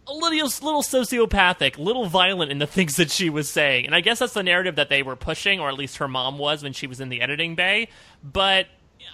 a 0.08 0.14
little, 0.14 0.30
little 0.30 0.84
sociopathic, 0.84 1.78
little 1.78 2.06
violent 2.06 2.52
in 2.52 2.60
the 2.60 2.68
things 2.68 2.96
that 2.98 3.12
she 3.12 3.30
was 3.30 3.50
saying. 3.50 3.86
And 3.86 3.96
I 3.96 4.02
guess 4.02 4.20
that's 4.20 4.34
the 4.34 4.44
narrative 4.44 4.76
that 4.76 4.90
they 4.90 5.04
were 5.04 5.16
pushing, 5.16 5.60
or 5.60 5.70
at 5.70 5.76
least 5.76 5.98
her 5.98 6.08
mom 6.08 6.38
was 6.38 6.64
when 6.64 6.74
she 6.74 6.88
was 6.88 7.00
in 7.00 7.10
the 7.10 7.22
editing 7.22 7.56
bay. 7.56 7.90
But 8.24 8.68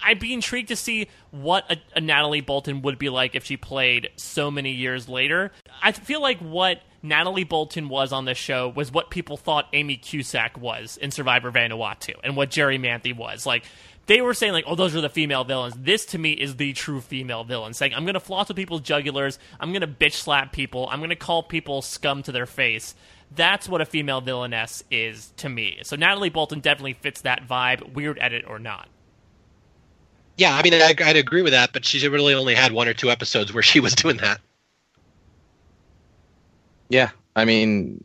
I'd 0.03 0.19
be 0.19 0.33
intrigued 0.33 0.69
to 0.69 0.75
see 0.75 1.07
what 1.31 1.69
a, 1.71 1.77
a, 1.95 2.01
Natalie 2.01 2.41
Bolton 2.41 2.81
would 2.81 2.99
be 2.99 3.09
like 3.09 3.35
if 3.35 3.45
she 3.45 3.57
played 3.57 4.09
so 4.15 4.51
many 4.51 4.71
years 4.71 5.07
later. 5.07 5.51
I 5.81 5.91
feel 5.91 6.21
like 6.21 6.39
what 6.39 6.81
Natalie 7.01 7.43
Bolton 7.43 7.89
was 7.89 8.11
on 8.11 8.25
the 8.25 8.33
show 8.33 8.69
was 8.69 8.91
what 8.91 9.09
people 9.09 9.37
thought 9.37 9.67
Ami 9.73 9.97
Cusack 9.97 10.57
was 10.57 10.97
in 10.97 11.11
Survivor 11.11 11.51
Vanuatu, 11.51 12.15
and 12.23 12.35
what 12.35 12.49
Jerri 12.49 12.79
Manthey 12.79 13.15
was. 13.15 13.45
Like 13.45 13.63
they 14.07 14.21
were 14.21 14.33
saying 14.33 14.53
like, 14.53 14.65
oh, 14.67 14.75
those 14.75 14.95
are 14.95 15.01
the 15.01 15.09
female 15.09 15.43
villains. 15.43 15.75
This 15.77 16.05
to 16.07 16.17
me 16.17 16.31
is 16.31 16.55
the 16.55 16.73
true 16.73 17.01
female 17.01 17.43
villain, 17.43 17.73
saying 17.73 17.93
I'm 17.93 18.05
gonna 18.05 18.19
floss 18.19 18.47
with 18.47 18.57
people's 18.57 18.81
jugulars, 18.81 19.37
I'm 19.59 19.71
gonna 19.73 19.87
bitch 19.87 20.13
slap 20.13 20.51
people, 20.51 20.87
I'm 20.89 20.99
gonna 20.99 21.15
call 21.15 21.43
people 21.43 21.81
scum 21.81 22.23
to 22.23 22.31
their 22.31 22.45
face. 22.45 22.95
That's 23.35 23.67
what 23.67 23.81
a 23.81 23.85
female 23.85 24.21
villainess 24.21 24.83
is 24.89 25.33
to 25.37 25.49
me. 25.49 25.79
So 25.83 25.97
Natalie 25.97 26.29
Bolton 26.29 26.61
definitely 26.61 26.93
fits 26.93 27.21
that 27.21 27.47
vibe, 27.47 27.93
weird 27.93 28.17
edit 28.21 28.45
or 28.47 28.57
not. 28.57 28.87
Yeah, 30.37 30.55
I 30.55 30.61
mean, 30.61 30.73
I'd, 30.73 31.01
I'd 31.01 31.17
agree 31.17 31.41
with 31.41 31.53
that, 31.53 31.73
but 31.73 31.83
she 31.83 32.07
really 32.07 32.33
only 32.33 32.55
had 32.55 32.71
one 32.71 32.87
or 32.87 32.93
two 32.93 33.09
episodes 33.09 33.53
where 33.53 33.63
she 33.63 33.79
was 33.79 33.95
doing 33.95 34.17
that. 34.17 34.39
Yeah, 36.89 37.09
I 37.35 37.43
mean, 37.43 37.99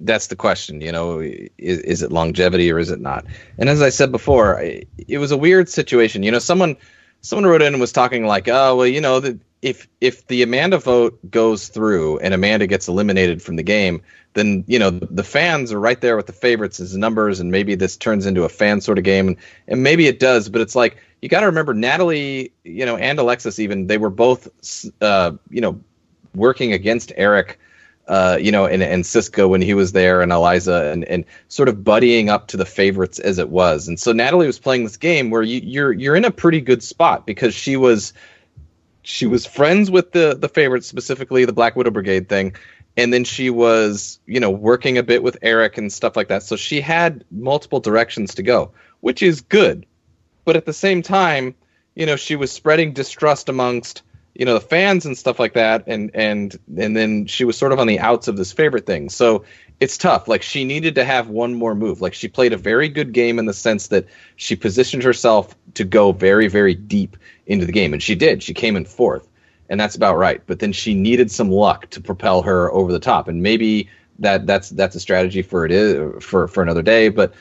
that's 0.00 0.28
the 0.28 0.36
question. 0.36 0.80
You 0.80 0.92
know, 0.92 1.20
is, 1.20 1.48
is 1.58 2.02
it 2.02 2.12
longevity 2.12 2.70
or 2.70 2.78
is 2.78 2.90
it 2.90 3.00
not? 3.00 3.26
And 3.58 3.68
as 3.68 3.82
I 3.82 3.90
said 3.90 4.12
before, 4.12 4.60
it 4.60 5.18
was 5.18 5.32
a 5.32 5.36
weird 5.36 5.68
situation. 5.68 6.22
You 6.22 6.30
know, 6.30 6.38
someone 6.38 6.76
someone 7.20 7.46
wrote 7.46 7.62
in 7.62 7.74
and 7.74 7.80
was 7.80 7.92
talking 7.92 8.26
like, 8.26 8.48
oh 8.48 8.76
well, 8.76 8.86
you 8.86 9.00
know, 9.00 9.22
if 9.62 9.88
if 10.00 10.26
the 10.28 10.42
Amanda 10.42 10.78
vote 10.78 11.18
goes 11.30 11.68
through 11.68 12.18
and 12.18 12.34
Amanda 12.34 12.66
gets 12.66 12.88
eliminated 12.88 13.42
from 13.42 13.56
the 13.56 13.62
game, 13.62 14.02
then 14.34 14.64
you 14.66 14.78
know 14.78 14.90
the, 14.90 15.06
the 15.06 15.24
fans 15.24 15.72
are 15.72 15.80
right 15.80 16.00
there 16.00 16.16
with 16.16 16.26
the 16.26 16.32
favorites 16.32 16.78
as 16.78 16.96
numbers, 16.96 17.40
and 17.40 17.50
maybe 17.50 17.74
this 17.74 17.96
turns 17.96 18.26
into 18.26 18.44
a 18.44 18.48
fan 18.48 18.80
sort 18.80 18.98
of 18.98 19.04
game, 19.04 19.28
and, 19.28 19.36
and 19.66 19.82
maybe 19.82 20.06
it 20.06 20.20
does. 20.20 20.48
But 20.48 20.60
it's 20.60 20.76
like 20.76 20.98
you 21.22 21.28
got 21.28 21.40
to 21.40 21.46
remember 21.46 21.74
Natalie, 21.74 22.52
you 22.64 22.86
know, 22.86 22.96
and 22.96 23.18
Alexis 23.18 23.58
even 23.58 23.86
they 23.86 23.98
were 23.98 24.10
both, 24.10 24.48
uh, 25.00 25.32
you 25.50 25.60
know, 25.60 25.80
working 26.34 26.72
against 26.72 27.12
Eric. 27.16 27.58
Uh, 28.08 28.38
you 28.40 28.52
know, 28.52 28.66
and, 28.66 28.84
and 28.84 29.02
Siska 29.02 29.48
when 29.48 29.60
he 29.60 29.74
was 29.74 29.90
there, 29.90 30.22
and 30.22 30.30
Eliza, 30.30 30.92
and, 30.92 31.04
and 31.06 31.24
sort 31.48 31.68
of 31.68 31.78
buddying 31.78 32.28
up 32.28 32.46
to 32.48 32.56
the 32.56 32.64
favorites 32.64 33.18
as 33.18 33.38
it 33.38 33.48
was. 33.48 33.88
And 33.88 33.98
so 33.98 34.12
Natalie 34.12 34.46
was 34.46 34.60
playing 34.60 34.84
this 34.84 34.96
game 34.96 35.30
where 35.30 35.42
you, 35.42 35.60
you're 35.64 35.92
you're 35.92 36.14
in 36.14 36.24
a 36.24 36.30
pretty 36.30 36.60
good 36.60 36.84
spot 36.84 37.26
because 37.26 37.52
she 37.52 37.76
was 37.76 38.12
she 39.02 39.26
was 39.26 39.44
friends 39.44 39.90
with 39.90 40.12
the 40.12 40.36
the 40.38 40.48
favorites, 40.48 40.86
specifically 40.86 41.44
the 41.44 41.52
Black 41.52 41.74
Widow 41.74 41.90
Brigade 41.90 42.28
thing, 42.28 42.54
and 42.96 43.12
then 43.12 43.24
she 43.24 43.50
was 43.50 44.20
you 44.26 44.38
know 44.38 44.50
working 44.50 44.98
a 44.98 45.02
bit 45.02 45.24
with 45.24 45.38
Eric 45.42 45.76
and 45.76 45.92
stuff 45.92 46.16
like 46.16 46.28
that. 46.28 46.44
So 46.44 46.54
she 46.54 46.80
had 46.80 47.24
multiple 47.32 47.80
directions 47.80 48.36
to 48.36 48.44
go, 48.44 48.70
which 49.00 49.20
is 49.20 49.40
good, 49.40 49.84
but 50.44 50.54
at 50.54 50.64
the 50.64 50.72
same 50.72 51.02
time, 51.02 51.56
you 51.96 52.06
know, 52.06 52.14
she 52.14 52.36
was 52.36 52.52
spreading 52.52 52.92
distrust 52.92 53.48
amongst 53.48 54.02
you 54.38 54.44
know 54.44 54.54
the 54.54 54.60
fans 54.60 55.06
and 55.06 55.16
stuff 55.16 55.38
like 55.38 55.54
that, 55.54 55.84
and 55.86 56.10
and 56.14 56.58
and 56.76 56.96
then 56.96 57.26
she 57.26 57.44
was 57.44 57.56
sort 57.56 57.72
of 57.72 57.78
on 57.78 57.86
the 57.86 57.98
outs 57.98 58.28
of 58.28 58.36
this 58.36 58.52
favorite 58.52 58.86
thing. 58.86 59.08
So 59.08 59.44
it's 59.80 59.96
tough. 59.96 60.28
Like 60.28 60.42
she 60.42 60.64
needed 60.64 60.94
to 60.96 61.04
have 61.04 61.28
one 61.28 61.54
more 61.54 61.74
move. 61.74 62.00
Like 62.00 62.14
she 62.14 62.28
played 62.28 62.52
a 62.52 62.56
very 62.56 62.88
good 62.88 63.12
game 63.12 63.38
in 63.38 63.46
the 63.46 63.54
sense 63.54 63.88
that 63.88 64.06
she 64.36 64.56
positioned 64.56 65.02
herself 65.02 65.54
to 65.74 65.84
go 65.84 66.12
very 66.12 66.48
very 66.48 66.74
deep 66.74 67.16
into 67.46 67.66
the 67.66 67.72
game, 67.72 67.92
and 67.92 68.02
she 68.02 68.14
did. 68.14 68.42
She 68.42 68.54
came 68.54 68.76
in 68.76 68.84
fourth, 68.84 69.26
and 69.68 69.80
that's 69.80 69.96
about 69.96 70.16
right. 70.16 70.42
But 70.46 70.58
then 70.58 70.72
she 70.72 70.94
needed 70.94 71.30
some 71.30 71.50
luck 71.50 71.88
to 71.90 72.00
propel 72.00 72.42
her 72.42 72.70
over 72.72 72.92
the 72.92 73.00
top, 73.00 73.28
and 73.28 73.42
maybe 73.42 73.88
that 74.18 74.46
that's 74.46 74.70
that's 74.70 74.96
a 74.96 75.00
strategy 75.00 75.42
for 75.42 75.64
it 75.64 75.72
is 75.72 76.22
for 76.24 76.48
for 76.48 76.62
another 76.62 76.82
day. 76.82 77.08
But 77.08 77.34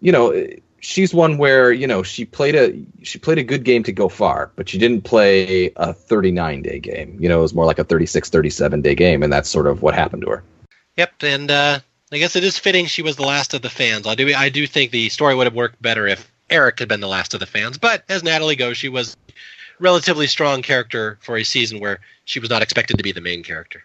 you 0.00 0.12
know, 0.12 0.46
she's 0.80 1.12
one 1.12 1.38
where 1.38 1.72
you 1.72 1.86
know 1.86 2.02
she 2.02 2.24
played 2.24 2.54
a 2.54 3.04
she 3.04 3.18
played 3.18 3.38
a 3.38 3.42
good 3.42 3.64
game 3.64 3.82
to 3.84 3.92
go 3.92 4.08
far, 4.08 4.50
but 4.56 4.68
she 4.68 4.78
didn't 4.78 5.02
play 5.02 5.72
a 5.76 5.92
39 5.92 6.62
day 6.62 6.78
game. 6.78 7.16
You 7.20 7.28
know, 7.28 7.38
it 7.38 7.42
was 7.42 7.54
more 7.54 7.66
like 7.66 7.78
a 7.78 7.84
36, 7.84 8.28
37 8.30 8.82
day 8.82 8.94
game, 8.94 9.22
and 9.22 9.32
that's 9.32 9.48
sort 9.48 9.66
of 9.66 9.82
what 9.82 9.94
happened 9.94 10.22
to 10.22 10.30
her. 10.30 10.42
Yep, 10.96 11.22
and 11.22 11.50
uh, 11.50 11.78
I 12.10 12.18
guess 12.18 12.36
it 12.36 12.44
is 12.44 12.58
fitting 12.58 12.86
she 12.86 13.02
was 13.02 13.16
the 13.16 13.22
last 13.22 13.54
of 13.54 13.62
the 13.62 13.70
fans. 13.70 14.06
I 14.06 14.14
do 14.14 14.32
I 14.34 14.48
do 14.48 14.66
think 14.66 14.90
the 14.90 15.08
story 15.08 15.34
would 15.34 15.46
have 15.46 15.54
worked 15.54 15.80
better 15.80 16.06
if 16.06 16.30
Eric 16.50 16.78
had 16.78 16.88
been 16.88 17.00
the 17.00 17.08
last 17.08 17.34
of 17.34 17.40
the 17.40 17.46
fans. 17.46 17.78
But 17.78 18.04
as 18.08 18.22
Natalie 18.22 18.56
goes, 18.56 18.76
she 18.76 18.88
was 18.88 19.16
relatively 19.78 20.26
strong 20.26 20.62
character 20.62 21.18
for 21.20 21.36
a 21.36 21.44
season 21.44 21.80
where 21.80 22.00
she 22.24 22.40
was 22.40 22.50
not 22.50 22.62
expected 22.62 22.96
to 22.96 23.02
be 23.02 23.12
the 23.12 23.20
main 23.20 23.42
character. 23.42 23.84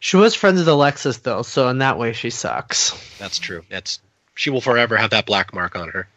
She 0.00 0.16
was 0.16 0.34
friends 0.34 0.58
with 0.58 0.68
Alexis 0.68 1.18
though, 1.18 1.42
so 1.42 1.68
in 1.68 1.78
that 1.78 1.98
way 1.98 2.12
she 2.12 2.30
sucks. 2.30 2.92
That's 3.18 3.38
true. 3.38 3.62
That's 3.70 4.00
she 4.34 4.50
will 4.50 4.60
forever 4.60 4.96
have 4.96 5.10
that 5.10 5.26
black 5.26 5.52
mark 5.54 5.76
on 5.76 5.88
her. 5.88 6.08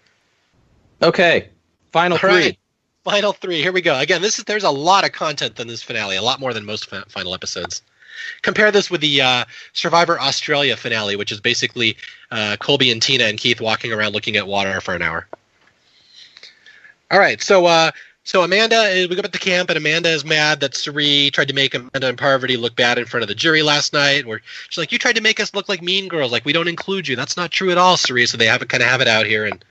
Okay, 1.02 1.50
final 1.92 2.16
All 2.16 2.20
three. 2.20 2.30
Right. 2.30 2.60
Final 3.04 3.34
three. 3.34 3.62
Here 3.62 3.72
we 3.72 3.82
go. 3.82 4.00
Again, 4.00 4.24
this 4.24 4.40
is 4.40 4.46
there's 4.46 4.64
a 4.64 4.72
lot 4.72 5.06
of 5.06 5.12
content 5.12 5.60
in 5.60 5.68
this 5.68 5.84
finale, 5.84 6.16
a 6.16 6.22
lot 6.24 6.40
more 6.40 6.54
than 6.54 6.66
most 6.66 6.90
fa- 6.90 7.06
final 7.08 7.36
episodes. 7.36 7.84
Compare 8.42 8.72
this 8.72 8.90
with 8.90 9.02
the 9.02 9.22
uh, 9.22 9.46
Survivor 9.74 10.20
Australia 10.20 10.76
finale, 10.76 11.16
which 11.16 11.32
is 11.32 11.40
basically 11.40 11.98
uh, 12.32 12.58
Colby 12.60 12.92
and 12.92 13.02
Tina 13.02 13.26
and 13.26 13.38
Keith 13.38 13.62
walking 13.62 13.94
around 13.94 14.14
looking 14.14 14.38
at 14.38 14.48
water 14.48 14.82
for 14.82 14.96
an 14.96 15.04
hour. 15.04 15.28
All 17.12 17.20
right, 17.20 17.42
so 17.42 17.68
uh, 17.68 17.92
so 18.26 18.44
Amanda, 18.44 19.06
we 19.08 19.16
go 19.16 19.22
back 19.22 19.32
to 19.32 19.40
camp, 19.40 19.70
and 19.70 19.78
Amanda 19.78 20.10
is 20.10 20.26
mad 20.26 20.60
that 20.60 20.76
Cirie 20.76 21.30
tried 21.32 21.48
to 21.48 21.54
make 21.54 21.74
Amanda 21.74 22.08
and 22.08 22.18
Parvati 22.18 22.58
look 22.58 22.76
bad 22.76 22.98
in 22.98 23.06
front 23.06 23.22
of 23.22 23.30
the 23.30 23.36
jury 23.36 23.62
last 23.62 23.94
night. 23.94 24.26
Where 24.26 24.42
she's 24.68 24.78
like, 24.78 24.92
"You 24.92 24.98
tried 24.98 25.16
to 25.16 25.22
make 25.22 25.40
us 25.40 25.54
look 25.54 25.70
like 25.70 25.82
mean 25.82 26.08
girls. 26.08 26.32
Like 26.32 26.44
we 26.44 26.52
don't 26.52 26.68
include 26.68 27.08
you. 27.08 27.16
That's 27.16 27.38
not 27.38 27.52
true 27.52 27.72
at 27.72 27.78
all, 27.78 27.96
Cirie." 27.96 28.26
So 28.26 28.36
they 28.36 28.48
have 28.48 28.62
it 28.62 28.68
kind 28.70 28.84
of 28.84 28.90
have 28.90 29.00
it 29.00 29.08
out 29.08 29.28
here, 29.28 29.46
and 29.46 29.64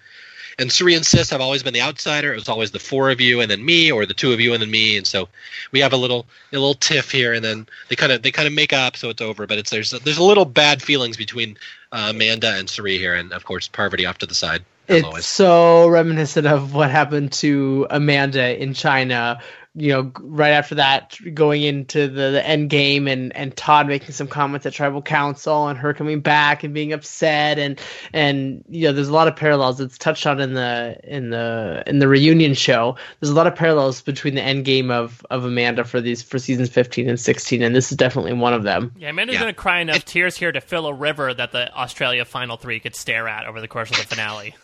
and 0.58 0.80
and 0.80 1.06
Sis 1.06 1.30
have 1.30 1.40
always 1.40 1.62
been 1.62 1.74
the 1.74 1.82
outsider. 1.82 2.32
It 2.32 2.36
was 2.36 2.48
always 2.48 2.70
the 2.70 2.78
four 2.78 3.10
of 3.10 3.20
you 3.20 3.40
and 3.40 3.50
then 3.50 3.64
me, 3.64 3.90
or 3.90 4.06
the 4.06 4.14
two 4.14 4.32
of 4.32 4.40
you 4.40 4.52
and 4.52 4.62
then 4.62 4.70
me. 4.70 4.96
And 4.96 5.06
so 5.06 5.28
we 5.72 5.80
have 5.80 5.92
a 5.92 5.96
little 5.96 6.26
a 6.52 6.56
little 6.56 6.74
tiff 6.74 7.10
here, 7.10 7.32
and 7.32 7.44
then 7.44 7.66
they 7.88 7.96
kind 7.96 8.12
of 8.12 8.22
they 8.22 8.30
kind 8.30 8.46
of 8.46 8.54
make 8.54 8.72
up, 8.72 8.96
so 8.96 9.10
it's 9.10 9.20
over. 9.20 9.46
But 9.46 9.58
it's 9.58 9.70
there's 9.70 9.90
there's 9.90 10.18
a 10.18 10.24
little 10.24 10.44
bad 10.44 10.82
feelings 10.82 11.16
between 11.16 11.56
uh, 11.92 12.08
Amanda 12.10 12.54
and 12.54 12.68
Cirie 12.68 12.98
here, 12.98 13.14
and 13.14 13.32
of 13.32 13.44
course 13.44 13.68
Parvati 13.68 14.06
off 14.06 14.18
to 14.18 14.26
the 14.26 14.34
side. 14.34 14.64
It's 14.88 15.04
always. 15.04 15.26
so 15.26 15.88
reminiscent 15.88 16.46
of 16.46 16.74
what 16.74 16.90
happened 16.90 17.32
to 17.32 17.86
Amanda 17.90 18.60
in 18.60 18.74
China 18.74 19.40
you 19.76 19.92
know, 19.92 20.12
right 20.20 20.52
after 20.52 20.76
that, 20.76 21.18
going 21.34 21.62
into 21.62 22.06
the, 22.06 22.30
the 22.30 22.46
end 22.46 22.70
game 22.70 23.08
and, 23.08 23.34
and 23.36 23.56
Todd 23.56 23.88
making 23.88 24.12
some 24.12 24.28
comments 24.28 24.66
at 24.66 24.72
tribal 24.72 25.02
council 25.02 25.66
and 25.66 25.76
her 25.76 25.92
coming 25.92 26.20
back 26.20 26.62
and 26.62 26.72
being 26.72 26.92
upset 26.92 27.58
and 27.58 27.80
and 28.12 28.64
you 28.68 28.86
know, 28.86 28.92
there's 28.92 29.08
a 29.08 29.12
lot 29.12 29.26
of 29.26 29.34
parallels. 29.34 29.80
It's 29.80 29.98
touched 29.98 30.26
on 30.26 30.40
in 30.40 30.54
the 30.54 30.96
in 31.02 31.30
the 31.30 31.82
in 31.88 31.98
the 31.98 32.06
reunion 32.06 32.54
show. 32.54 32.96
There's 33.18 33.30
a 33.30 33.34
lot 33.34 33.48
of 33.48 33.56
parallels 33.56 34.00
between 34.00 34.36
the 34.36 34.42
end 34.42 34.64
game 34.64 34.92
of 34.92 35.26
of 35.30 35.44
Amanda 35.44 35.82
for 35.82 36.00
these 36.00 36.22
for 36.22 36.38
seasons 36.38 36.68
15 36.68 37.08
and 37.08 37.18
16, 37.18 37.60
and 37.60 37.74
this 37.74 37.90
is 37.90 37.96
definitely 37.96 38.34
one 38.34 38.54
of 38.54 38.62
them. 38.62 38.92
Yeah, 38.96 39.10
Amanda's 39.10 39.34
yeah. 39.34 39.40
gonna 39.40 39.54
cry 39.54 39.80
enough 39.80 39.96
it, 39.96 40.06
tears 40.06 40.36
here 40.36 40.52
to 40.52 40.60
fill 40.60 40.86
a 40.86 40.94
river 40.94 41.34
that 41.34 41.50
the 41.50 41.74
Australia 41.74 42.24
final 42.24 42.56
three 42.56 42.78
could 42.78 42.94
stare 42.94 43.26
at 43.26 43.44
over 43.46 43.60
the 43.60 43.68
course 43.68 43.90
of 43.90 43.96
the 43.96 44.04
finale. 44.04 44.54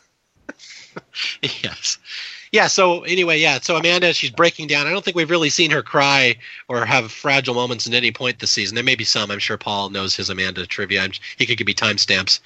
yes 1.43 1.99
yeah. 2.53 2.67
So 2.67 3.03
anyway, 3.03 3.39
yeah. 3.39 3.61
So 3.61 3.77
Amanda, 3.77 4.13
she's 4.13 4.31
breaking 4.31 4.67
down. 4.67 4.87
I 4.87 4.91
don't 4.91 5.05
think 5.05 5.17
we've 5.17 5.31
really 5.31 5.51
seen 5.51 5.71
her 5.71 5.83
cry 5.83 6.37
or 6.69 6.85
have 6.85 7.13
fragile 7.13 7.55
moments 7.55 7.87
at 7.87 7.95
any 7.95 8.11
point 8.11 8.39
this 8.39 8.51
season. 8.51 8.75
There 8.75 8.85
may 8.85 8.97
be 8.97 9.05
some. 9.05 9.31
I'm 9.31 9.39
sure 9.39 9.57
Paul 9.57 9.91
knows 9.91 10.17
his 10.17 10.31
Amanda 10.31 10.67
trivia. 10.67 11.03
I'm, 11.03 11.13
he 11.37 11.47
could 11.47 11.59
give 11.59 11.67
me 11.67 11.75
timestamps. 11.75 12.41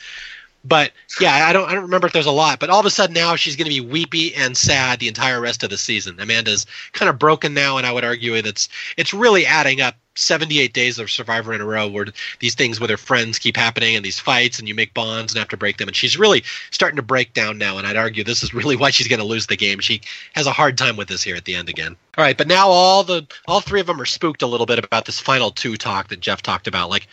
But 0.66 0.92
yeah, 1.20 1.46
I 1.46 1.52
don't 1.52 1.68
I 1.68 1.74
don't 1.74 1.82
remember 1.82 2.06
if 2.06 2.12
there's 2.12 2.26
a 2.26 2.30
lot. 2.30 2.58
But 2.58 2.70
all 2.70 2.80
of 2.80 2.86
a 2.86 2.90
sudden 2.90 3.14
now 3.14 3.36
she's 3.36 3.56
going 3.56 3.70
to 3.70 3.82
be 3.82 3.86
weepy 3.86 4.34
and 4.34 4.56
sad 4.56 4.98
the 4.98 5.08
entire 5.08 5.40
rest 5.40 5.62
of 5.62 5.70
the 5.70 5.76
season. 5.76 6.18
Amanda's 6.18 6.66
kind 6.92 7.10
of 7.10 7.18
broken 7.18 7.52
now, 7.52 7.76
and 7.76 7.86
I 7.86 7.92
would 7.92 8.04
argue 8.04 8.40
that's 8.40 8.68
it's 8.96 9.12
really 9.12 9.44
adding 9.44 9.80
up 9.82 9.94
78 10.16 10.72
days 10.72 10.98
of 10.98 11.10
Survivor 11.10 11.52
in 11.52 11.60
a 11.60 11.64
row 11.64 11.88
where 11.88 12.06
these 12.38 12.54
things 12.54 12.80
with 12.80 12.90
her 12.90 12.96
friends 12.96 13.38
keep 13.38 13.56
happening 13.56 13.96
and 13.96 14.04
these 14.04 14.20
fights 14.20 14.58
and 14.58 14.68
you 14.68 14.74
make 14.74 14.94
bonds 14.94 15.32
and 15.32 15.38
have 15.38 15.48
to 15.48 15.56
break 15.56 15.78
them. 15.78 15.88
And 15.88 15.96
she's 15.96 16.18
really 16.18 16.44
starting 16.70 16.96
to 16.96 17.02
break 17.02 17.34
down 17.34 17.58
now. 17.58 17.78
And 17.78 17.86
I'd 17.86 17.96
argue 17.96 18.24
this 18.24 18.42
is 18.42 18.54
really 18.54 18.76
why 18.84 18.90
she's 18.90 19.08
going 19.08 19.20
to 19.20 19.26
lose 19.26 19.46
the 19.46 19.56
game. 19.56 19.80
She 19.80 20.00
has 20.34 20.46
a 20.46 20.52
hard 20.52 20.78
time 20.78 20.96
with 20.96 21.08
this 21.08 21.22
here 21.22 21.36
at 21.36 21.44
the 21.44 21.54
end 21.54 21.68
again. 21.68 21.96
All 22.16 22.24
right, 22.24 22.36
but 22.36 22.46
now 22.46 22.68
all 22.68 23.02
the 23.02 23.26
all 23.46 23.60
three 23.60 23.80
of 23.80 23.86
them 23.86 24.00
are 24.00 24.06
spooked 24.06 24.42
a 24.42 24.46
little 24.46 24.66
bit 24.66 24.82
about 24.82 25.04
this 25.04 25.18
final 25.18 25.50
two 25.50 25.76
talk 25.76 26.08
that 26.08 26.20
Jeff 26.20 26.42
talked 26.42 26.68
about. 26.68 26.90
Like, 26.90 27.08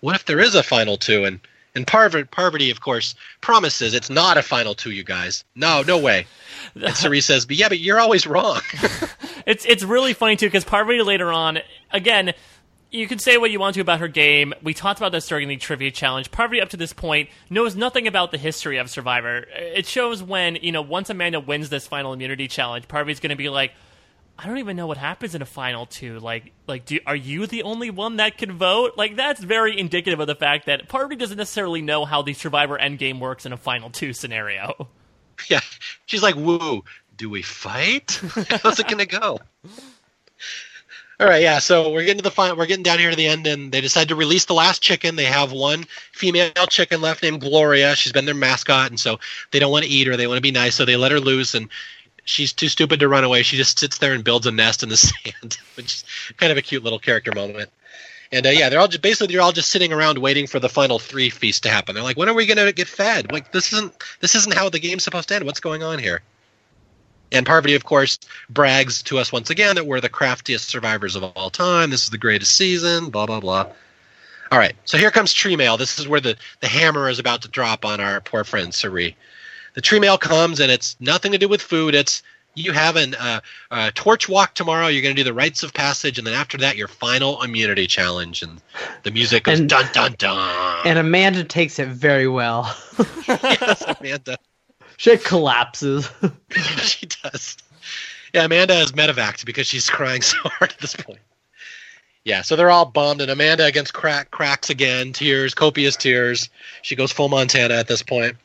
what 0.00 0.14
if 0.14 0.24
there 0.24 0.40
is 0.40 0.54
a 0.54 0.62
final 0.62 0.96
two? 0.96 1.24
And 1.24 1.40
and 1.74 1.86
Parvati, 1.86 2.24
Parvati, 2.24 2.70
of 2.70 2.80
course, 2.80 3.14
promises 3.40 3.94
it's 3.94 4.10
not 4.10 4.36
a 4.36 4.42
final 4.42 4.74
two, 4.74 4.90
you 4.90 5.04
guys. 5.04 5.44
No, 5.54 5.82
no 5.82 5.98
way. 5.98 6.26
And 6.74 6.94
Cirie 6.96 7.20
says, 7.20 7.46
"But 7.46 7.56
yeah, 7.56 7.68
but 7.68 7.78
you're 7.78 8.00
always 8.00 8.26
wrong." 8.26 8.60
it's 9.46 9.64
it's 9.64 9.82
really 9.82 10.12
funny 10.12 10.36
too 10.36 10.46
because 10.46 10.64
Parvati 10.64 11.02
later 11.02 11.32
on, 11.32 11.58
again, 11.90 12.32
you 12.90 13.08
can 13.08 13.18
say 13.18 13.36
what 13.38 13.50
you 13.50 13.58
want 13.58 13.74
to 13.74 13.80
about 13.80 14.00
her 14.00 14.08
game. 14.08 14.54
We 14.62 14.72
talked 14.72 15.00
about 15.00 15.10
this 15.10 15.26
during 15.26 15.48
the 15.48 15.56
trivia 15.56 15.90
challenge. 15.90 16.30
Parvati, 16.30 16.60
up 16.60 16.68
to 16.70 16.76
this 16.76 16.92
point, 16.92 17.28
knows 17.50 17.74
nothing 17.74 18.06
about 18.06 18.30
the 18.30 18.38
history 18.38 18.78
of 18.78 18.88
Survivor. 18.88 19.46
It 19.52 19.86
shows 19.86 20.22
when 20.22 20.56
you 20.56 20.70
know 20.70 20.82
once 20.82 21.10
Amanda 21.10 21.40
wins 21.40 21.70
this 21.70 21.86
final 21.86 22.12
immunity 22.12 22.46
challenge, 22.46 22.86
Parvati's 22.86 23.20
going 23.20 23.30
to 23.30 23.36
be 23.36 23.48
like 23.48 23.72
I 24.38 24.46
don't 24.46 24.58
even 24.58 24.76
know 24.76 24.86
what 24.86 24.96
happens 24.96 25.34
in 25.34 25.42
a 25.42 25.46
final 25.46 25.86
two. 25.86 26.18
Like, 26.18 26.52
like, 26.66 26.84
do 26.86 26.98
are 27.06 27.14
you 27.14 27.46
the 27.46 27.62
only 27.62 27.90
one 27.90 28.16
that 28.16 28.36
can 28.36 28.52
vote? 28.52 28.92
Like, 28.96 29.16
that's 29.16 29.40
very 29.40 29.78
indicative 29.78 30.18
of 30.18 30.26
the 30.26 30.34
fact 30.34 30.66
that 30.66 30.88
Parvati 30.88 31.16
doesn't 31.16 31.38
necessarily 31.38 31.82
know 31.82 32.04
how 32.04 32.22
the 32.22 32.34
Survivor 32.34 32.76
Endgame 32.76 33.20
works 33.20 33.46
in 33.46 33.52
a 33.52 33.56
final 33.56 33.90
two 33.90 34.12
scenario. 34.12 34.88
Yeah, 35.50 35.60
she's 36.06 36.22
like, 36.22 36.36
"Woo, 36.36 36.84
do 37.16 37.28
we 37.28 37.42
fight? 37.42 38.20
How's 38.62 38.78
it 38.78 38.86
gonna 38.86 39.04
go?" 39.04 39.40
All 41.20 41.28
right, 41.28 41.42
yeah. 41.42 41.58
So 41.58 41.90
we're 41.90 42.02
getting 42.04 42.18
to 42.18 42.22
the 42.22 42.30
final. 42.30 42.56
We're 42.56 42.66
getting 42.66 42.82
down 42.82 42.98
here 42.98 43.10
to 43.10 43.16
the 43.16 43.26
end, 43.26 43.46
and 43.46 43.70
they 43.70 43.80
decide 43.80 44.08
to 44.08 44.14
release 44.14 44.46
the 44.46 44.54
last 44.54 44.82
chicken. 44.82 45.16
They 45.16 45.24
have 45.24 45.52
one 45.52 45.86
female 46.12 46.52
chicken 46.68 47.00
left 47.00 47.22
named 47.22 47.40
Gloria. 47.40 47.94
She's 47.94 48.12
been 48.12 48.24
their 48.26 48.34
mascot, 48.34 48.90
and 48.90 48.98
so 48.98 49.18
they 49.50 49.58
don't 49.58 49.72
want 49.72 49.84
to 49.84 49.90
eat 49.90 50.06
her. 50.06 50.16
They 50.16 50.26
want 50.26 50.38
to 50.38 50.42
be 50.42 50.50
nice, 50.50 50.74
so 50.74 50.84
they 50.84 50.96
let 50.96 51.12
her 51.12 51.20
loose. 51.20 51.54
And 51.54 51.68
she's 52.24 52.52
too 52.52 52.68
stupid 52.68 53.00
to 53.00 53.08
run 53.08 53.24
away. 53.24 53.42
She 53.42 53.56
just 53.56 53.78
sits 53.78 53.98
there 53.98 54.14
and 54.14 54.24
builds 54.24 54.46
a 54.46 54.50
nest 54.50 54.82
in 54.82 54.88
the 54.88 54.96
sand, 54.96 55.58
which 55.76 55.86
is 55.86 56.04
kind 56.36 56.52
of 56.52 56.58
a 56.58 56.62
cute 56.62 56.82
little 56.82 56.98
character 56.98 57.32
moment. 57.32 57.70
And 58.32 58.46
uh, 58.46 58.50
yeah, 58.50 58.68
they're 58.68 58.80
all 58.80 58.88
just 58.88 59.02
basically 59.02 59.32
they're 59.32 59.42
all 59.42 59.52
just 59.52 59.70
sitting 59.70 59.92
around 59.92 60.18
waiting 60.18 60.46
for 60.46 60.58
the 60.58 60.68
final 60.68 60.98
three 60.98 61.30
feast 61.30 61.62
to 61.64 61.68
happen. 61.68 61.94
They're 61.94 62.02
like, 62.02 62.16
when 62.16 62.28
are 62.28 62.34
we 62.34 62.46
going 62.46 62.64
to 62.64 62.72
get 62.72 62.88
fed? 62.88 63.30
Like 63.30 63.52
this 63.52 63.72
isn't 63.72 63.94
this 64.20 64.34
isn't 64.34 64.54
how 64.54 64.70
the 64.70 64.80
game's 64.80 65.04
supposed 65.04 65.28
to 65.28 65.36
end. 65.36 65.44
What's 65.44 65.60
going 65.60 65.82
on 65.82 65.98
here? 65.98 66.22
And 67.30 67.46
Parvati, 67.46 67.74
of 67.74 67.84
course, 67.84 68.18
brags 68.48 69.02
to 69.04 69.18
us 69.18 69.32
once 69.32 69.50
again 69.50 69.76
that 69.76 69.86
we're 69.86 70.00
the 70.00 70.08
craftiest 70.08 70.68
survivors 70.68 71.16
of 71.16 71.24
all 71.24 71.50
time. 71.50 71.90
This 71.90 72.04
is 72.04 72.10
the 72.10 72.18
greatest 72.18 72.56
season. 72.56 73.10
Blah 73.10 73.26
blah 73.26 73.40
blah. 73.40 73.66
All 74.52 74.58
right, 74.58 74.76
so 74.84 74.98
here 74.98 75.10
comes 75.10 75.32
tree 75.32 75.56
mail. 75.56 75.76
This 75.76 75.98
is 75.98 76.06
where 76.06 76.20
the, 76.20 76.36
the 76.60 76.68
hammer 76.68 77.08
is 77.08 77.18
about 77.18 77.42
to 77.42 77.48
drop 77.48 77.84
on 77.84 78.00
our 78.00 78.20
poor 78.20 78.44
friend 78.44 78.72
Cirie. 78.72 79.16
The 79.74 79.80
tree 79.80 80.00
mail 80.00 80.18
comes, 80.18 80.60
and 80.60 80.70
it's 80.70 80.96
nothing 81.00 81.32
to 81.32 81.38
do 81.38 81.48
with 81.48 81.60
food. 81.62 81.94
It's 81.94 82.22
you 82.56 82.72
have 82.72 82.94
an 82.94 83.14
uh, 83.16 83.40
uh, 83.72 83.90
torch 83.94 84.28
walk 84.28 84.54
tomorrow. 84.54 84.86
You're 84.86 85.02
going 85.02 85.14
to 85.16 85.20
do 85.20 85.24
the 85.28 85.34
rites 85.34 85.62
of 85.64 85.74
passage, 85.74 86.18
and 86.18 86.26
then 86.26 86.34
after 86.34 86.56
that, 86.58 86.76
your 86.76 86.86
final 86.88 87.42
immunity 87.42 87.86
challenge. 87.88 88.42
And 88.42 88.60
the 89.02 89.10
music 89.10 89.44
goes 89.44 89.58
And- 89.58 89.68
dun 89.68 89.86
dun 89.92 90.14
dun. 90.18 90.86
And 90.86 90.98
Amanda 90.98 91.42
takes 91.44 91.78
it 91.78 91.88
very 91.88 92.28
well. 92.28 92.74
yes, 93.26 93.82
Amanda. 93.98 94.38
she 94.96 95.16
collapses. 95.16 96.08
she 96.82 97.06
does. 97.06 97.56
Yeah, 98.32 98.44
Amanda 98.44 98.74
is 98.80 98.92
medevaced 98.92 99.44
because 99.44 99.66
she's 99.66 99.90
crying 99.90 100.22
so 100.22 100.36
hard 100.42 100.72
at 100.72 100.78
this 100.78 100.94
point. 100.94 101.18
Yeah, 102.24 102.40
so 102.42 102.56
they're 102.56 102.70
all 102.70 102.86
bummed, 102.86 103.20
and 103.20 103.30
Amanda 103.30 103.66
against 103.66 103.92
crack 103.92 104.30
cracks 104.30 104.70
again, 104.70 105.12
tears, 105.12 105.52
copious 105.52 105.94
tears. 105.96 106.48
She 106.82 106.96
goes 106.96 107.12
full 107.12 107.28
Montana 107.28 107.74
at 107.74 107.86
this 107.86 108.02
point. 108.02 108.36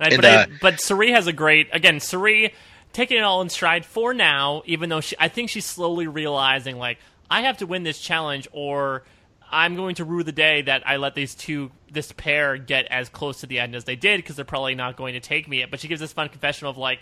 And 0.00 0.12
I- 0.12 0.14
And, 0.14 0.22
but, 0.22 0.24
I, 0.24 0.42
uh, 0.42 0.46
but 0.60 0.80
Cirie 0.80 1.12
has 1.12 1.26
a 1.26 1.32
great 1.32 1.68
again. 1.72 1.96
Suri 1.96 2.52
taking 2.92 3.18
it 3.18 3.22
all 3.22 3.40
in 3.42 3.48
stride 3.48 3.84
for 3.84 4.12
now, 4.14 4.62
even 4.66 4.88
though 4.88 5.00
she, 5.00 5.14
I 5.18 5.28
think 5.28 5.50
she's 5.50 5.66
slowly 5.66 6.06
realizing 6.08 6.78
like 6.78 6.98
I 7.30 7.42
have 7.42 7.58
to 7.58 7.66
win 7.66 7.82
this 7.84 8.00
challenge, 8.00 8.48
or 8.50 9.04
I'm 9.52 9.76
going 9.76 9.94
to 9.96 10.04
rue 10.04 10.22
the 10.24 10.32
day 10.32 10.62
that 10.62 10.82
I 10.88 10.96
let 10.96 11.14
these 11.14 11.34
two 11.34 11.70
this 11.90 12.10
pair 12.12 12.56
get 12.56 12.86
as 12.86 13.08
close 13.08 13.40
to 13.40 13.46
the 13.46 13.58
end 13.60 13.74
as 13.76 13.84
they 13.84 13.96
did 13.96 14.18
because 14.18 14.36
they're 14.36 14.44
probably 14.44 14.74
not 14.74 14.96
going 14.96 15.14
to 15.14 15.20
take 15.20 15.46
me. 15.48 15.64
But 15.64 15.80
she 15.80 15.88
gives 15.88 16.00
this 16.00 16.12
fun 16.12 16.28
confession 16.28 16.66
of 16.66 16.76
like. 16.78 17.00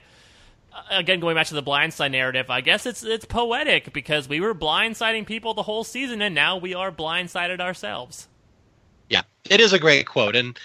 uh, 0.73 0.83
Again, 0.91 1.21
going 1.21 1.35
back 1.35 1.47
to 1.47 1.55
the 1.55 1.63
blindside 1.63 2.11
narrative, 2.11 2.51
I 2.51 2.61
guess 2.61 2.85
it's 2.85 3.03
it's 3.03 3.25
poetic 3.25 3.93
because 3.95 4.29
we 4.29 4.41
were 4.41 4.55
blindsiding 4.55 5.25
people 5.27 5.55
the 5.55 5.63
whole 5.63 5.85
season, 5.85 6.21
and 6.21 6.35
now 6.35 6.57
we 6.59 6.75
are 6.75 6.91
blindsided 6.93 7.61
ourselves. 7.61 8.29
Yeah, 9.09 9.23
it 9.49 9.61
is 9.61 9.73
a 9.73 9.79
great 9.79 10.07
quote. 10.07 10.37
And 10.37 10.59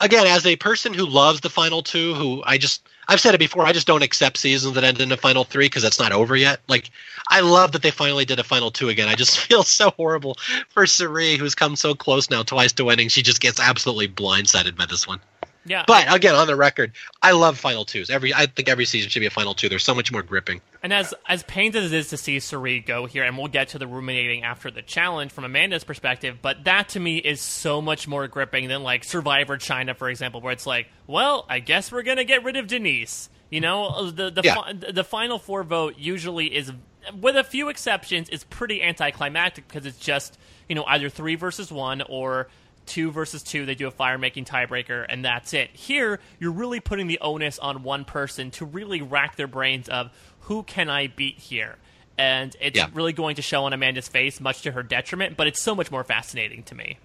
again, 0.00 0.26
as 0.26 0.46
a 0.46 0.56
person 0.56 0.94
who 0.94 1.06
loves 1.06 1.40
the 1.40 1.50
final 1.50 1.82
two, 1.82 2.14
who 2.14 2.42
I 2.44 2.58
just 2.58 2.86
I've 3.06 3.20
said 3.20 3.34
it 3.34 3.38
before, 3.38 3.66
I 3.66 3.72
just 3.72 3.86
don't 3.86 4.02
accept 4.02 4.38
seasons 4.38 4.74
that 4.74 4.84
end 4.84 5.00
in 5.00 5.12
a 5.12 5.16
final 5.16 5.44
three 5.44 5.66
because 5.66 5.82
that's 5.82 5.98
not 5.98 6.12
over 6.12 6.34
yet. 6.34 6.60
Like 6.68 6.90
I 7.28 7.40
love 7.40 7.72
that 7.72 7.82
they 7.82 7.90
finally 7.90 8.24
did 8.24 8.38
a 8.38 8.44
final 8.44 8.70
two 8.70 8.88
again. 8.88 9.08
I 9.08 9.14
just 9.14 9.38
feel 9.46 9.62
so 9.62 9.90
horrible 9.90 10.36
for 10.70 10.86
Cirie, 10.86 11.36
who's 11.36 11.54
come 11.54 11.76
so 11.76 11.94
close 11.94 12.30
now 12.30 12.42
twice 12.42 12.72
to 12.74 12.84
winning. 12.84 13.08
She 13.08 13.22
just 13.22 13.40
gets 13.40 13.60
absolutely 13.60 14.08
blindsided 14.08 14.76
by 14.76 14.86
this 14.86 15.06
one. 15.06 15.20
Yeah, 15.66 15.84
But 15.86 16.12
again, 16.14 16.34
on 16.34 16.46
the 16.46 16.56
record, 16.56 16.92
I 17.22 17.32
love 17.32 17.58
final 17.58 17.84
twos. 17.84 18.10
Every 18.10 18.34
I 18.34 18.46
think 18.46 18.68
every 18.68 18.84
season 18.84 19.08
should 19.10 19.20
be 19.20 19.26
a 19.26 19.30
final 19.30 19.54
two. 19.54 19.68
They're 19.68 19.78
so 19.78 19.94
much 19.94 20.12
more 20.12 20.22
gripping. 20.22 20.60
And 20.82 20.92
as 20.92 21.14
as 21.26 21.42
pained 21.44 21.74
as 21.76 21.92
it 21.92 21.96
is 21.96 22.08
to 22.08 22.16
see 22.18 22.38
Cirie 22.40 22.80
go 22.80 23.06
here, 23.06 23.22
and 23.24 23.38
we'll 23.38 23.48
get 23.48 23.68
to 23.70 23.78
the 23.78 23.86
ruminating 23.86 24.42
after 24.44 24.70
the 24.70 24.82
challenge 24.82 25.32
from 25.32 25.44
Amanda's 25.44 25.84
perspective, 25.84 26.38
but 26.42 26.64
that 26.64 26.90
to 26.90 27.00
me 27.00 27.16
is 27.16 27.40
so 27.40 27.80
much 27.80 28.06
more 28.06 28.28
gripping 28.28 28.68
than 28.68 28.82
like 28.82 29.04
Survivor 29.04 29.56
China, 29.56 29.94
for 29.94 30.10
example, 30.10 30.40
where 30.42 30.52
it's 30.52 30.66
like, 30.66 30.88
well, 31.06 31.46
I 31.48 31.60
guess 31.60 31.90
we're 31.90 32.02
gonna 32.02 32.24
get 32.24 32.44
rid 32.44 32.56
of 32.56 32.66
Denise. 32.66 33.30
You 33.50 33.60
know, 33.62 34.10
the 34.10 34.30
the 34.30 34.42
Yeah. 34.44 34.54
fi- 34.56 34.72
the 34.72 35.04
final 35.04 35.38
four 35.38 35.62
vote 35.64 35.94
usually 35.96 36.54
is, 36.54 36.72
with 37.18 37.36
a 37.36 37.44
few 37.44 37.68
exceptions, 37.70 38.28
is 38.28 38.44
pretty 38.44 38.82
anticlimactic 38.82 39.66
because 39.68 39.86
it's 39.86 39.98
just 39.98 40.36
you 40.68 40.74
know 40.74 40.84
either 40.84 41.08
three 41.08 41.36
versus 41.36 41.70
one 41.72 42.02
or 42.02 42.48
two 42.86 43.10
versus 43.10 43.42
two. 43.42 43.66
They 43.66 43.74
do 43.74 43.86
a 43.86 43.90
fire 43.90 44.18
making 44.18 44.44
tiebreaker, 44.44 45.04
and 45.08 45.24
that's 45.24 45.52
it. 45.54 45.70
Here, 45.72 46.20
you're 46.38 46.52
really 46.52 46.80
putting 46.80 47.06
the 47.06 47.18
onus 47.20 47.58
on 47.58 47.82
one 47.82 48.04
person 48.04 48.50
to 48.52 48.64
really 48.64 49.02
rack 49.02 49.36
their 49.36 49.46
brains 49.46 49.88
of 49.88 50.10
who 50.40 50.62
can 50.62 50.88
I 50.88 51.06
beat 51.06 51.38
here. 51.38 51.76
And 52.16 52.54
it's 52.60 52.76
Yeah. 52.78 52.86
really 52.92 53.12
going 53.12 53.36
to 53.36 53.42
show 53.42 53.64
on 53.64 53.72
Amanda's 53.72 54.08
face, 54.08 54.40
much 54.40 54.62
to 54.62 54.72
her 54.72 54.82
detriment, 54.82 55.36
but 55.36 55.46
it's 55.46 55.60
so 55.60 55.74
much 55.74 55.90
more 55.90 56.04
fascinating 56.04 56.62
to 56.64 56.74
me. 56.74 56.98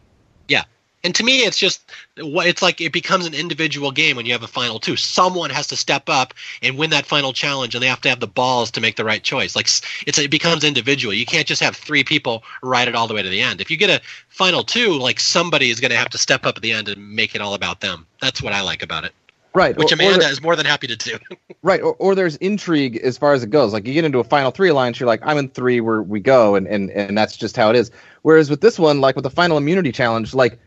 Yeah. 0.48 0.64
And 1.04 1.16
to 1.16 1.24
me, 1.24 1.40
it's 1.40 1.58
just 1.58 1.90
it's 2.18 2.62
like. 2.62 2.82
It 2.82 2.92
becomes 2.92 3.26
an 3.26 3.34
individual 3.34 3.92
game 3.92 4.18
when 4.18 4.26
you 4.26 4.34
have 4.34 4.44
a 4.44 4.48
final 4.48 4.80
two. 4.80 4.96
Someone 4.96 5.50
has 5.50 5.68
to 5.68 5.76
step 5.78 6.10
up 6.10 6.34
and 6.62 6.78
win 6.78 6.90
that 6.90 7.06
final 7.06 7.32
challenge, 7.32 7.74
and 7.74 7.82
they 7.82 7.88
have 7.88 8.02
to 8.02 8.10
have 8.10 8.20
the 8.20 8.28
balls 8.28 8.70
to 8.72 8.82
make 8.82 8.98
the 8.98 9.06
right 9.06 9.24
choice. 9.24 9.56
Like 9.56 9.68
it's 10.06 10.20
it 10.20 10.30
becomes 10.30 10.64
individual. 10.64 11.14
You 11.14 11.26
can't 11.26 11.48
just 11.48 11.62
have 11.62 11.76
three 11.76 12.04
people 12.04 12.44
ride 12.62 12.88
it 12.88 12.96
all 12.96 13.08
the 13.08 13.14
way 13.14 13.24
to 13.24 13.30
the 13.30 13.42
end. 13.42 13.62
If 13.62 13.72
you 13.72 13.78
get 13.78 13.90
a 13.90 14.02
final 14.28 14.64
two, 14.64 14.98
like 15.00 15.20
somebody 15.20 15.70
is 15.70 15.80
going 15.80 15.92
to 15.92 15.98
have 15.98 16.10
to 16.10 16.18
step 16.18 16.46
up 16.46 16.58
at 16.58 16.62
the 16.64 16.74
end 16.74 16.90
and 16.90 17.16
make 17.16 17.34
it 17.34 17.42
all 17.42 17.54
about 17.54 17.80
them. 17.82 18.06
That's 18.22 18.42
what 18.42 18.52
I 18.54 18.62
like 18.62 18.84
about 18.84 19.06
it. 19.06 19.14
Right. 19.54 19.76
Which 19.78 19.92
or- 19.92 19.96
or 19.96 20.00
Amanda 20.00 20.26
the- 20.26 20.30
is 20.32 20.42
more 20.42 20.56
than 20.56 20.66
happy 20.66 20.88
to 20.88 20.96
do. 20.96 21.18
Right, 21.62 21.82
or, 21.82 21.94
or 21.96 22.16
there's 22.16 22.38
intrigue 22.38 22.96
as 22.98 23.18
far 23.18 23.34
as 23.34 23.44
it 23.44 23.50
goes. 23.50 23.74
Like 23.74 23.86
you 23.86 23.94
get 23.94 24.06
into 24.06 24.20
a 24.20 24.24
final 24.24 24.50
three 24.50 24.70
alliance, 24.70 24.98
you're 24.98 25.08
like, 25.08 25.20
I'm 25.24 25.38
in 25.38 25.50
three, 25.50 25.82
where 25.82 26.02
we 26.02 26.22
go, 26.22 26.56
and 26.56 26.66
and 26.68 26.90
and 26.92 27.18
that's 27.18 27.36
just 27.36 27.58
how 27.58 27.70
it 27.70 27.76
is. 27.76 27.92
Whereas 28.22 28.50
with 28.50 28.62
this 28.62 28.80
one, 28.80 29.02
like 29.02 29.16
with 29.16 29.24
the 29.24 29.30
final 29.30 29.58
immunity 29.58 29.92
challenge, 29.92 30.34
like, 30.34 30.58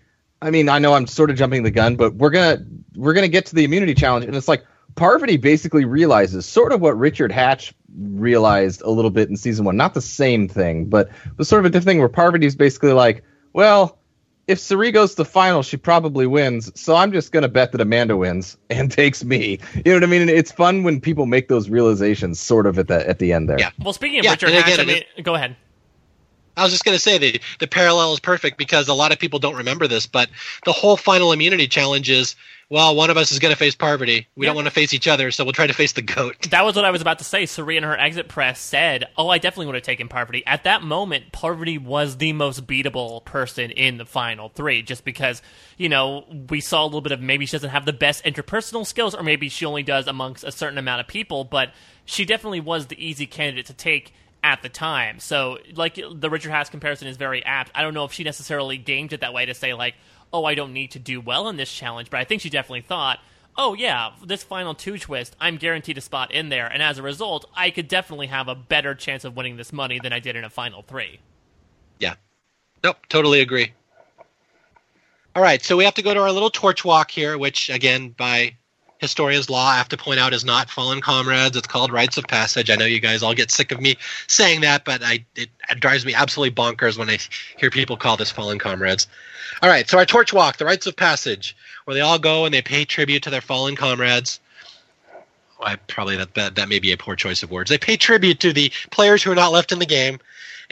I 0.43 0.51
mean, 0.51 0.69
I 0.69 0.81
know 0.81 0.95
I'm 0.95 1.07
sort 1.07 1.31
of 1.31 1.37
jumping 1.37 1.63
the 1.63 1.71
gun, 1.71 1.97
but 1.97 2.17
we're 2.17 2.31
gonna 2.31 2.59
we're 2.97 3.15
gonna 3.15 3.29
get 3.29 3.47
to 3.47 3.55
the 3.55 3.65
immunity 3.65 3.95
challenge, 3.95 4.27
and 4.27 4.35
it's 4.35 4.49
like 4.49 4.65
Parvati 4.97 5.37
basically 5.37 5.85
realizes 5.85 6.45
sort 6.45 6.73
of 6.73 6.81
what 6.81 6.99
Richard 6.99 7.31
Hatch 7.31 7.73
realized 7.97 8.83
a 8.83 8.91
little 8.91 9.11
bit 9.11 9.29
in 9.29 9.37
season 9.37 9.65
one. 9.65 9.77
Not 9.77 9.95
the 9.95 10.03
same 10.03 10.49
thing, 10.49 10.87
but 10.87 11.11
the 11.37 11.45
sort 11.45 11.61
of 11.61 11.67
a 11.67 11.69
different 11.71 11.87
thing 11.87 11.99
where 12.01 12.09
Parvati's 12.09 12.57
basically 12.57 12.93
like, 12.93 13.25
well. 13.53 13.99
If 14.49 14.59
Cirie 14.59 14.91
goes 14.91 15.13
to 15.13 15.19
the 15.19 15.25
final, 15.25 15.63
she 15.63 15.77
probably 15.77 16.27
wins. 16.27 16.69
So 16.79 16.97
I'm 16.97 17.13
just 17.13 17.31
gonna 17.31 17.49
bet 17.49 17.71
that 17.71 17.81
Amanda 17.81 18.17
wins 18.17 18.59
and 18.71 18.91
takes 18.91 19.23
me. 19.23 19.61
You 19.73 19.83
know 19.85 19.95
what 19.95 20.03
I 20.03 20.07
mean? 20.07 20.23
And 20.23 20.31
it's 20.31 20.51
fun 20.51 20.83
when 20.83 21.01
people 21.01 21.27
make 21.27 21.47
those 21.47 21.71
realizations, 21.71 22.41
sort 22.41 22.67
of 22.67 22.77
at 22.77 22.89
the 22.89 23.09
at 23.09 23.21
the 23.21 23.33
end 23.33 23.49
there. 23.49 23.61
Yeah. 23.61 23.71
Well, 23.79 23.93
speaking 23.93 24.19
of 24.19 24.25
Yeah, 24.25 24.33
Richard 24.33 24.51
Hatch, 24.51 24.75
again, 24.75 24.81
I 24.81 24.85
mean, 24.85 25.05
go 25.23 25.37
ahead. 25.37 25.55
I 26.57 26.63
was 26.65 26.73
just 26.73 26.85
going 26.85 26.95
to 26.97 27.01
say 27.03 27.19
the 27.19 27.41
the 27.61 27.67
parallel 27.67 28.13
is 28.13 28.21
perfect 28.21 28.59
because 28.59 28.89
a 28.89 28.95
lot 28.95 29.13
of 29.13 29.19
people 29.19 29.39
don't 29.39 29.57
remember 29.57 29.87
this, 29.89 30.07
but 30.07 30.29
the 30.65 30.73
whole 30.73 30.97
final 30.97 31.33
immunity 31.33 31.67
challenge 31.69 32.11
is 32.11 32.35
well, 32.71 32.97
one 32.97 33.11
of 33.11 33.19
us 33.19 33.31
is 33.33 33.39
going 33.39 33.53
to 33.53 33.59
face 33.59 33.75
Parvati. 33.75 34.27
We 34.35 34.47
Yeah. 34.47 34.49
don't 34.49 34.57
want 34.57 34.67
to 34.67 34.71
face 34.73 34.95
each 34.95 35.07
other, 35.07 35.31
so 35.31 35.45
we'll 35.45 35.53
try 35.53 35.67
to 35.67 35.75
face 35.75 35.93
the 35.93 36.01
goat. 36.01 36.37
That 36.51 36.65
was 36.65 36.75
what 36.75 36.87
I 36.87 36.91
was 36.91 37.03
about 37.03 37.19
to 37.19 37.25
say. 37.25 37.45
Cirie 37.45 37.77
in 37.77 37.83
her 37.83 37.99
exit 37.99 38.29
press 38.29 38.59
said, 38.61 39.05
"Oh, 39.19 39.29
I 39.29 39.37
definitely 39.39 39.67
would 39.67 39.75
have 39.75 39.85
taken 39.85 40.09
Parvati." 40.09 40.43
At 40.47 40.65
that 40.65 40.83
moment, 40.83 41.33
Parvati 41.33 41.77
was 41.77 42.17
the 42.17 42.33
most 42.33 42.67
beatable 42.67 43.25
person 43.27 43.71
in 43.73 43.99
the 43.99 44.07
final 44.07 44.49
three, 44.49 44.81
just 44.83 45.05
because 45.05 45.43
you 45.77 45.89
know 45.91 46.25
we 46.49 46.61
saw 46.61 46.83
a 46.83 46.87
little 46.87 47.01
bit 47.03 47.13
of 47.13 47.21
maybe 47.21 47.45
she 47.45 47.53
doesn't 47.53 47.71
have 47.71 47.85
the 47.85 47.93
best 47.93 48.25
interpersonal 48.25 48.87
skills, 48.87 49.15
or 49.15 49.23
maybe 49.23 49.49
she 49.51 49.67
only 49.67 49.83
does 49.83 50.07
amongst 50.07 50.43
a 50.45 50.53
certain 50.53 50.79
amount 50.79 51.01
of 51.03 51.07
people, 51.07 51.45
but 51.45 51.73
she 52.07 52.25
definitely 52.25 52.61
was 52.61 52.87
the 52.87 53.05
easy 53.07 53.27
candidate 53.27 53.67
to 53.67 53.75
take 53.75 54.15
at 54.43 54.63
the 54.63 54.69
time. 54.69 55.21
So, 55.21 55.59
like 55.75 55.95
the 55.95 56.31
Richard 56.31 56.51
Hatch 56.51 56.71
comparison 56.71 57.09
is 57.09 57.17
very 57.17 57.45
apt. 57.45 57.71
I 57.75 57.83
don't 57.83 57.95
know 57.95 58.05
if 58.05 58.13
she 58.13 58.25
necessarily 58.25 58.77
gamed 58.79 59.13
it 59.13 59.21
that 59.21 59.33
way 59.33 59.47
to 59.47 59.55
say 59.55 59.75
like, 59.75 59.95
"Oh, 60.33 60.45
I 60.45 60.55
don't 60.55 60.73
need 60.73 60.91
to 60.93 60.99
do 60.99 61.21
well 61.21 61.49
in 61.49 61.57
this 61.57 61.73
challenge," 61.73 62.11
but 62.11 62.21
I 62.21 62.25
think 62.25 62.43
she 62.43 62.51
definitely 62.51 62.83
thought 62.83 63.21
oh 63.57 63.75
yeah, 63.75 64.11
this 64.25 64.43
final 64.43 64.75
two 64.75 64.99
twist, 64.99 65.37
I'm 65.41 65.57
guaranteed 65.57 65.99
a 65.99 66.01
spot 66.01 66.33
in 66.33 66.49
there, 66.49 66.67
and 66.67 66.83
as 66.83 66.99
a 66.99 67.03
result, 67.03 67.49
I 67.55 67.71
could 67.71 67.89
definitely 67.89 68.29
have 68.29 68.49
a 68.49 68.55
better 68.55 68.95
chance 68.95 69.25
of 69.25 69.37
winning 69.37 69.57
this 69.57 69.73
money 69.73 69.99
than 70.03 70.13
I 70.13 70.21
did 70.21 70.37
in 70.37 70.45
a 70.45 70.51
final 70.51 70.83
three. 70.83 71.21
Yeah. 71.99 72.15
Nope, 72.83 72.99
totally 73.09 73.41
agree. 73.41 73.73
All 75.35 75.43
right, 75.43 75.63
so 75.63 75.77
we 75.77 75.85
have 75.85 75.95
to 75.95 76.03
go 76.03 76.13
to 76.13 76.21
our 76.21 76.33
little 76.33 76.51
torch 76.51 76.85
walk 76.85 77.11
here, 77.11 77.39
which, 77.39 77.71
again, 77.71 78.11
by 78.19 78.57
historian's 79.03 79.51
law, 79.51 79.67
I 79.67 79.77
have 79.77 79.89
to 79.89 79.97
point 79.97 80.21
out 80.21 80.33
is 80.33 80.45
not 80.45 80.71
fallen 80.71 81.01
comrades. 81.01 81.57
It's 81.57 81.67
called 81.67 81.93
rites 81.93 82.17
of 82.17 82.29
passage. 82.29 82.71
I 82.71 82.77
know 82.77 82.85
you 82.85 83.01
guys 83.01 83.23
all 83.25 83.35
get 83.35 83.51
sick 83.51 83.73
of 83.73 83.81
me 83.81 83.97
saying 84.29 84.61
that, 84.61 84.85
but 84.85 85.03
I 85.03 85.25
it, 85.35 85.51
it 85.69 85.81
drives 85.81 86.07
me 86.07 86.15
absolutely 86.15 86.55
bonkers 86.55 86.97
when 86.97 87.11
I 87.11 87.19
hear 87.59 87.69
people 87.69 87.97
call 87.97 88.17
this 88.17 88.31
fallen 88.31 88.61
comrades. 88.61 89.09
All 89.61 89.69
right, 89.69 89.89
so 89.91 89.99
our 89.99 90.07
torch 90.07 90.33
walk, 90.33 90.57
the 90.57 90.65
rites 90.65 90.87
of 90.87 90.97
passage, 90.97 91.57
where 91.85 91.95
they 91.95 92.01
all 92.01 92.21
go 92.21 92.45
and 92.45 92.55
they 92.55 92.63
pay 92.63 92.85
tribute 92.85 93.25
to 93.25 93.31
their 93.31 93.41
fallen 93.41 93.75
comrades. 93.75 94.39
I 95.61 95.77
probably 95.77 96.17
that, 96.17 96.35
that 96.35 96.55
that 96.55 96.69
may 96.69 96.79
be 96.79 96.93
a 96.93 96.97
poor 96.97 97.17
choice 97.17 97.43
of 97.43 97.51
words. 97.51 97.71
They 97.71 97.79
pay 97.79 97.97
tribute 97.97 98.39
to 98.41 98.53
the 98.53 98.73
players 98.93 99.23
who 99.23 99.33
are 99.33 99.37
not 99.37 99.53
left 99.53 99.73
in 99.73 99.81
the 99.81 99.87
game. 99.87 100.21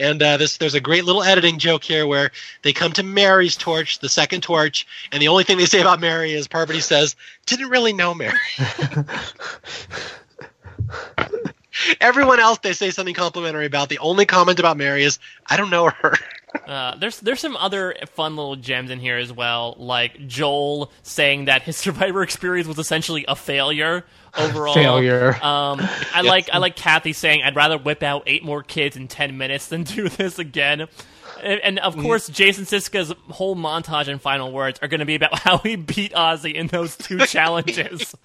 And 0.01 0.21
uh, 0.23 0.37
this, 0.37 0.57
there's 0.57 0.73
a 0.73 0.79
great 0.79 1.05
little 1.05 1.21
editing 1.21 1.59
joke 1.59 1.83
here 1.83 2.07
where 2.07 2.31
they 2.63 2.73
come 2.73 2.91
to 2.93 3.03
Mary's 3.03 3.55
torch, 3.55 3.99
the 3.99 4.09
second 4.09 4.41
torch, 4.41 4.87
and 5.11 5.21
the 5.21 5.27
only 5.27 5.43
thing 5.43 5.59
they 5.59 5.65
say 5.65 5.79
about 5.79 5.99
Mary 5.99 6.33
is 6.33 6.47
Parvati 6.47 6.79
says, 6.79 7.15
"Didn't 7.45 7.69
really 7.69 7.93
know 7.93 8.15
Mary." 8.15 8.39
Everyone 12.01 12.39
else 12.39 12.57
they 12.59 12.73
say 12.73 12.89
something 12.89 13.13
complimentary 13.13 13.67
about. 13.67 13.89
The 13.89 13.99
only 13.99 14.25
comment 14.25 14.59
about 14.59 14.75
Mary 14.75 15.03
is, 15.03 15.19
"I 15.47 15.55
don't 15.55 15.69
know 15.69 15.89
her." 15.89 16.15
Uh, 16.65 16.95
there's 16.97 17.19
there's 17.19 17.39
some 17.39 17.55
other 17.55 17.95
fun 18.13 18.35
little 18.35 18.55
gems 18.55 18.89
in 18.89 18.99
here 18.99 19.17
as 19.17 19.31
well, 19.31 19.75
like 19.77 20.27
Joel 20.27 20.91
saying 21.03 21.45
that 21.45 21.61
his 21.61 21.77
Survivor 21.85 22.23
experience 22.23 22.67
was 22.67 22.79
essentially 22.79 23.23
a 23.27 23.35
failure 23.35 24.03
overall. 24.37 24.73
Failure. 24.73 25.35
Um, 25.35 25.81
I 26.13 26.21
like 26.21 26.49
I 26.51 26.57
like 26.57 26.75
Kathy 26.75 27.13
saying 27.13 27.43
I'd 27.43 27.55
rather 27.55 27.77
whip 27.77 28.03
out 28.03 28.23
eight 28.27 28.43
more 28.43 28.63
kids 28.63 28.95
in 28.95 29.07
ten 29.07 29.37
minutes 29.37 29.67
than 29.67 29.83
do 29.83 30.09
this 30.09 30.39
again. 30.39 30.87
And, 31.41 31.59
and 31.61 31.79
of 31.79 31.97
course, 31.97 32.27
Jason 32.27 32.65
Siska's 32.65 33.13
whole 33.29 33.55
montage 33.55 34.07
and 34.07 34.21
final 34.21 34.51
words 34.51 34.79
are 34.81 34.87
going 34.87 34.99
to 34.99 35.05
be 35.05 35.15
about 35.15 35.39
how 35.39 35.57
he 35.57 35.75
beat 35.75 36.13
Ozzy 36.13 36.53
in 36.53 36.67
those 36.67 36.95
two 36.95 37.17
challenges. 37.25 38.15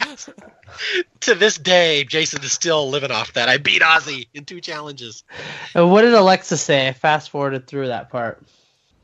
to 1.21 1.35
this 1.35 1.57
day, 1.57 2.05
Jason 2.05 2.43
is 2.43 2.53
still 2.53 2.91
living 2.91 3.11
off 3.11 3.33
that. 3.33 3.49
I 3.49 3.57
beat 3.57 3.83
Ozzy 3.83 4.29
in 4.35 4.45
two 4.45 4.61
challenges. 4.61 5.25
And 5.75 5.91
what 5.91 6.03
did 6.03 6.15
Alexa 6.15 6.57
say? 6.59 6.89
I 6.89 6.93
fast 6.93 7.31
forwarded 7.31 7.67
through 7.67 7.89
that 7.89 8.11
part. 8.11 8.43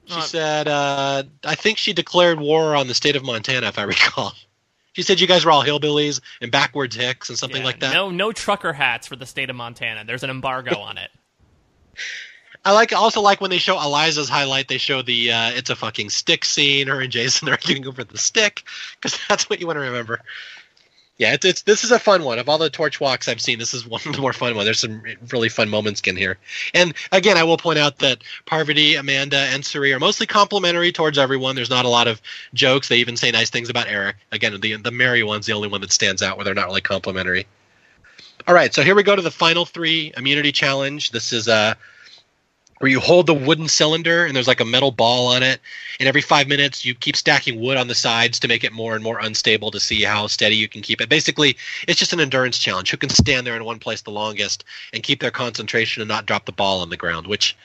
She 0.04 0.18
uh, 0.18 0.22
said, 0.22 0.68
uh, 0.68 1.22
I 1.44 1.54
think 1.54 1.78
she 1.78 1.92
declared 1.92 2.40
war 2.40 2.74
on 2.74 2.88
the 2.88 2.94
state 2.94 3.16
of 3.16 3.24
Montana, 3.24 3.68
if 3.68 3.78
I 3.78 3.84
recall. 3.84 4.32
She 4.92 5.02
said 5.02 5.20
you 5.20 5.26
guys 5.26 5.44
were 5.44 5.50
all 5.50 5.64
hillbillies 5.64 6.20
and 6.40 6.50
backwards 6.50 6.94
hicks 6.94 7.28
and 7.28 7.38
something 7.38 7.62
yeah, 7.62 7.66
like 7.66 7.80
that. 7.80 7.94
No, 7.94 8.10
no 8.10 8.32
trucker 8.32 8.72
hats 8.72 9.06
for 9.06 9.16
the 9.16 9.26
state 9.26 9.48
of 9.48 9.56
Montana. 9.56 10.04
There's 10.04 10.22
an 10.22 10.30
embargo 10.30 10.78
on 10.78 10.98
it. 10.98 11.10
I 12.64 12.72
like 12.72 12.92
also 12.92 13.20
like 13.20 13.40
when 13.40 13.50
they 13.50 13.58
show 13.58 13.80
Eliza's 13.80 14.28
highlight. 14.28 14.68
They 14.68 14.78
show 14.78 15.02
the 15.02 15.32
uh, 15.32 15.50
it's 15.50 15.70
a 15.70 15.74
fucking 15.74 16.10
stick 16.10 16.44
scene. 16.44 16.86
Her 16.86 17.00
and 17.00 17.10
Jason 17.10 17.48
are 17.48 17.52
arguing 17.62 17.86
over 17.88 18.04
the 18.04 18.18
stick 18.18 18.64
because 18.94 19.18
that's 19.28 19.50
what 19.50 19.60
you 19.60 19.66
want 19.66 19.78
to 19.78 19.80
remember. 19.80 20.20
Yeah, 21.18 21.34
it's, 21.34 21.44
it's 21.44 21.62
this 21.62 21.84
is 21.84 21.92
a 21.92 21.98
fun 21.98 22.24
one. 22.24 22.38
Of 22.38 22.48
all 22.48 22.58
the 22.58 22.70
torch 22.70 22.98
walks 22.98 23.28
I've 23.28 23.40
seen, 23.40 23.58
this 23.58 23.74
is 23.74 23.86
one 23.86 24.00
of 24.06 24.14
the 24.14 24.20
more 24.20 24.32
fun 24.32 24.56
one. 24.56 24.64
There's 24.64 24.80
some 24.80 25.02
really 25.30 25.48
fun 25.48 25.68
moments 25.68 26.00
in 26.00 26.16
here. 26.16 26.38
And 26.74 26.94
again, 27.12 27.36
I 27.36 27.44
will 27.44 27.56
point 27.56 27.78
out 27.78 27.98
that 27.98 28.22
Parvati, 28.46 28.96
Amanda, 28.96 29.36
and 29.36 29.64
Cirie 29.64 29.92
are 29.92 30.00
mostly 30.00 30.26
complimentary 30.26 30.90
towards 30.90 31.18
everyone. 31.18 31.54
There's 31.54 31.70
not 31.70 31.84
a 31.84 31.88
lot 31.88 32.08
of 32.08 32.20
jokes. 32.54 32.88
They 32.88 32.96
even 32.96 33.16
say 33.16 33.30
nice 33.30 33.50
things 33.50 33.70
about 33.70 33.88
Eric. 33.88 34.16
Again, 34.32 34.58
the 34.60 34.76
the 34.76 34.90
Mary 34.90 35.22
one's 35.22 35.46
the 35.46 35.52
only 35.52 35.68
one 35.68 35.80
that 35.82 35.92
stands 35.92 36.22
out 36.22 36.36
where 36.36 36.44
they're 36.44 36.54
not 36.54 36.66
really 36.66 36.80
complimentary. 36.80 37.46
All 38.46 38.54
right, 38.54 38.74
so 38.74 38.82
here 38.82 38.96
we 38.96 39.04
go 39.04 39.14
to 39.14 39.22
the 39.22 39.30
final 39.30 39.64
three 39.64 40.12
immunity 40.16 40.50
challenge. 40.50 41.10
This 41.10 41.32
is 41.32 41.46
uh 41.46 41.74
where 42.82 42.90
you 42.90 42.98
hold 42.98 43.28
the 43.28 43.34
wooden 43.34 43.68
cylinder 43.68 44.26
and 44.26 44.34
there's 44.34 44.48
like 44.48 44.58
a 44.58 44.64
metal 44.64 44.90
ball 44.90 45.28
on 45.28 45.40
it 45.44 45.60
and 46.00 46.08
every 46.08 46.20
five 46.20 46.48
minutes 46.48 46.84
you 46.84 46.96
keep 46.96 47.14
stacking 47.14 47.60
wood 47.60 47.76
on 47.76 47.86
the 47.86 47.94
sides 47.94 48.40
to 48.40 48.48
make 48.48 48.64
it 48.64 48.72
more 48.72 48.96
and 48.96 49.04
more 49.04 49.20
unstable 49.20 49.70
to 49.70 49.78
see 49.78 50.02
how 50.02 50.26
steady 50.26 50.56
you 50.56 50.68
can 50.68 50.82
keep 50.82 51.00
it 51.00 51.08
basically 51.08 51.56
it's 51.86 52.00
just 52.00 52.12
an 52.12 52.18
endurance 52.18 52.58
challenge 52.58 52.90
who 52.90 52.96
can 52.96 53.08
stand 53.08 53.46
there 53.46 53.54
in 53.54 53.64
one 53.64 53.78
place 53.78 54.00
the 54.00 54.10
longest 54.10 54.64
and 54.92 55.04
keep 55.04 55.20
their 55.20 55.30
concentration 55.30 56.02
and 56.02 56.08
not 56.08 56.26
drop 56.26 56.44
the 56.44 56.50
ball 56.50 56.80
on 56.80 56.90
the 56.90 56.96
ground 56.96 57.28
which 57.28 57.56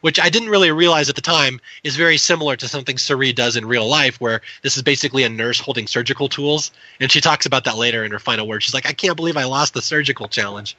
which 0.00 0.20
I 0.20 0.28
didn't 0.28 0.50
really 0.50 0.70
realize 0.70 1.08
at 1.08 1.14
the 1.14 1.22
time 1.22 1.60
is 1.82 1.96
very 1.96 2.18
similar 2.18 2.56
to 2.56 2.68
something 2.68 2.98
Cirie 2.98 3.32
does 3.32 3.56
in 3.56 3.64
real 3.64 3.88
life, 3.88 4.20
where 4.20 4.42
this 4.60 4.76
is 4.76 4.82
basically 4.82 5.22
a 5.22 5.30
nurse 5.30 5.58
holding 5.58 5.86
surgical 5.86 6.28
tools. 6.28 6.72
And 7.00 7.10
she 7.10 7.22
talks 7.22 7.46
about 7.46 7.64
that 7.64 7.78
later 7.78 8.04
in 8.04 8.12
her 8.12 8.18
final 8.18 8.46
words. 8.46 8.64
She's 8.64 8.74
like, 8.74 8.84
I 8.84 8.92
can't 8.92 9.16
believe 9.16 9.38
I 9.38 9.44
lost 9.44 9.72
the 9.72 9.80
surgical 9.80 10.28
challenge 10.28 10.76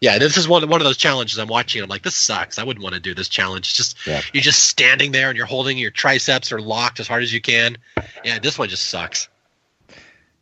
yeah, 0.00 0.18
this 0.18 0.36
is 0.36 0.48
one 0.48 0.68
one 0.68 0.80
of 0.80 0.84
those 0.84 0.96
challenges 0.96 1.38
I'm 1.38 1.48
watching. 1.48 1.82
I'm 1.82 1.88
like, 1.88 2.02
this 2.02 2.14
sucks. 2.14 2.58
I 2.58 2.64
wouldn't 2.64 2.82
want 2.82 2.94
to 2.94 3.00
do 3.00 3.14
this 3.14 3.28
challenge. 3.28 3.68
It's 3.68 3.76
just 3.76 4.06
yeah. 4.06 4.22
you're 4.32 4.42
just 4.42 4.66
standing 4.66 5.12
there 5.12 5.28
and 5.28 5.36
you're 5.36 5.46
holding 5.46 5.76
your 5.76 5.90
triceps 5.90 6.52
are 6.52 6.60
locked 6.60 7.00
as 7.00 7.06
hard 7.06 7.22
as 7.22 7.32
you 7.32 7.40
can. 7.40 7.76
Yeah, 8.24 8.38
this 8.38 8.58
one 8.58 8.68
just 8.68 8.88
sucks. 8.88 9.28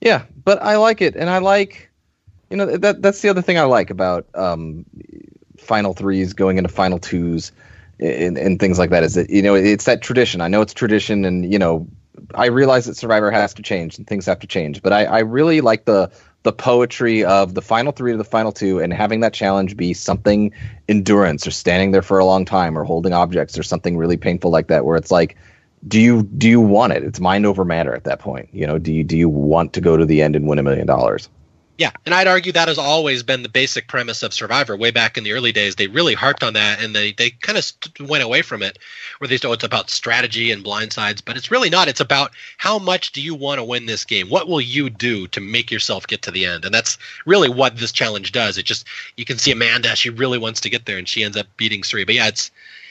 Yeah, 0.00 0.24
but 0.44 0.62
I 0.62 0.76
like 0.76 1.02
it, 1.02 1.16
and 1.16 1.28
I 1.28 1.38
like, 1.38 1.90
you 2.50 2.56
know, 2.56 2.76
that 2.76 3.02
that's 3.02 3.20
the 3.20 3.28
other 3.30 3.42
thing 3.42 3.58
I 3.58 3.64
like 3.64 3.90
about 3.90 4.26
um, 4.34 4.84
final 5.58 5.92
threes 5.92 6.32
going 6.32 6.56
into 6.56 6.68
final 6.68 7.00
twos 7.00 7.50
and, 8.00 8.38
and 8.38 8.60
things 8.60 8.78
like 8.78 8.90
that 8.90 9.02
is 9.02 9.14
that 9.14 9.30
you 9.30 9.42
know 9.42 9.54
it's 9.54 9.84
that 9.84 10.02
tradition. 10.02 10.40
I 10.40 10.48
know 10.48 10.62
it's 10.62 10.74
tradition, 10.74 11.24
and 11.24 11.50
you 11.50 11.58
know, 11.58 11.88
I 12.34 12.46
realize 12.46 12.86
that 12.86 12.96
Survivor 12.96 13.30
has 13.30 13.54
to 13.54 13.62
change 13.62 13.98
and 13.98 14.06
things 14.06 14.26
have 14.26 14.38
to 14.40 14.46
change, 14.46 14.82
but 14.82 14.92
I, 14.92 15.04
I 15.04 15.18
really 15.20 15.60
like 15.60 15.84
the 15.84 16.10
the 16.42 16.52
poetry 16.52 17.24
of 17.24 17.54
the 17.54 17.62
final 17.62 17.92
three 17.92 18.12
to 18.12 18.18
the 18.18 18.24
final 18.24 18.52
two 18.52 18.78
and 18.80 18.92
having 18.92 19.20
that 19.20 19.34
challenge 19.34 19.76
be 19.76 19.92
something 19.92 20.52
endurance 20.88 21.46
or 21.46 21.50
standing 21.50 21.90
there 21.90 22.02
for 22.02 22.18
a 22.18 22.24
long 22.24 22.44
time 22.44 22.78
or 22.78 22.84
holding 22.84 23.12
objects 23.12 23.58
or 23.58 23.62
something 23.62 23.96
really 23.96 24.16
painful 24.16 24.50
like 24.50 24.68
that 24.68 24.84
where 24.84 24.96
it's 24.96 25.10
like 25.10 25.36
do 25.86 26.00
you 26.00 26.24
do 26.24 26.48
you 26.48 26.60
want 26.60 26.92
it? 26.92 27.04
It's 27.04 27.20
mind 27.20 27.46
over 27.46 27.64
matter 27.64 27.94
at 27.94 28.04
that 28.04 28.18
point 28.18 28.48
you 28.52 28.66
know? 28.66 28.78
Do 28.78 28.92
you 28.92 29.04
do 29.04 29.16
you 29.16 29.28
want 29.28 29.72
to 29.74 29.80
go 29.80 29.96
to 29.96 30.06
the 30.06 30.22
end 30.22 30.36
and 30.36 30.48
win 30.48 30.58
a 30.58 30.62
million 30.62 30.86
dollars 30.86 31.28
yeah, 31.78 31.92
and 32.04 32.12
I'd 32.12 32.26
argue 32.26 32.50
that 32.52 32.66
has 32.66 32.76
always 32.76 33.22
been 33.22 33.44
the 33.44 33.48
basic 33.48 33.86
premise 33.86 34.24
of 34.24 34.34
Survivor. 34.34 34.76
Way 34.76 34.90
back 34.90 35.16
in 35.16 35.22
the 35.22 35.32
early 35.32 35.52
days, 35.52 35.76
they 35.76 35.86
really 35.86 36.14
harped 36.14 36.42
on 36.42 36.54
that, 36.54 36.82
and 36.82 36.92
they 36.92 37.12
they 37.12 37.30
kind 37.30 37.56
of 37.56 37.62
st- 37.62 38.00
went 38.00 38.24
away 38.24 38.42
from 38.42 38.64
it, 38.64 38.80
where 39.18 39.28
they 39.28 39.36
said, 39.36 39.46
"Oh, 39.46 39.52
it's 39.52 39.62
about 39.62 39.88
strategy 39.88 40.50
and 40.50 40.64
blindsides," 40.64 41.22
but 41.24 41.36
it's 41.36 41.52
really 41.52 41.70
not. 41.70 41.86
It's 41.86 42.00
about 42.00 42.32
how 42.56 42.80
much 42.80 43.12
do 43.12 43.22
you 43.22 43.36
want 43.36 43.60
to 43.60 43.64
win 43.64 43.86
this 43.86 44.04
game? 44.04 44.28
What 44.28 44.48
will 44.48 44.60
you 44.60 44.90
do 44.90 45.28
to 45.28 45.40
make 45.40 45.70
yourself 45.70 46.08
get 46.08 46.22
to 46.22 46.32
the 46.32 46.46
end? 46.46 46.64
And 46.64 46.74
that's 46.74 46.98
really 47.26 47.48
what 47.48 47.76
this 47.76 47.92
challenge 47.92 48.32
does. 48.32 48.58
It 48.58 48.66
just 48.66 48.84
you 49.16 49.24
can 49.24 49.38
see 49.38 49.52
Amanda; 49.52 49.94
she 49.94 50.10
really 50.10 50.38
wants 50.38 50.60
to 50.62 50.70
get 50.70 50.84
there, 50.84 50.98
and 50.98 51.08
she 51.08 51.22
ends 51.22 51.36
up 51.36 51.46
beating 51.56 51.84
Cirie. 51.84 52.04
But 52.04 52.16
yeah, 52.16 52.26
it's 52.26 52.50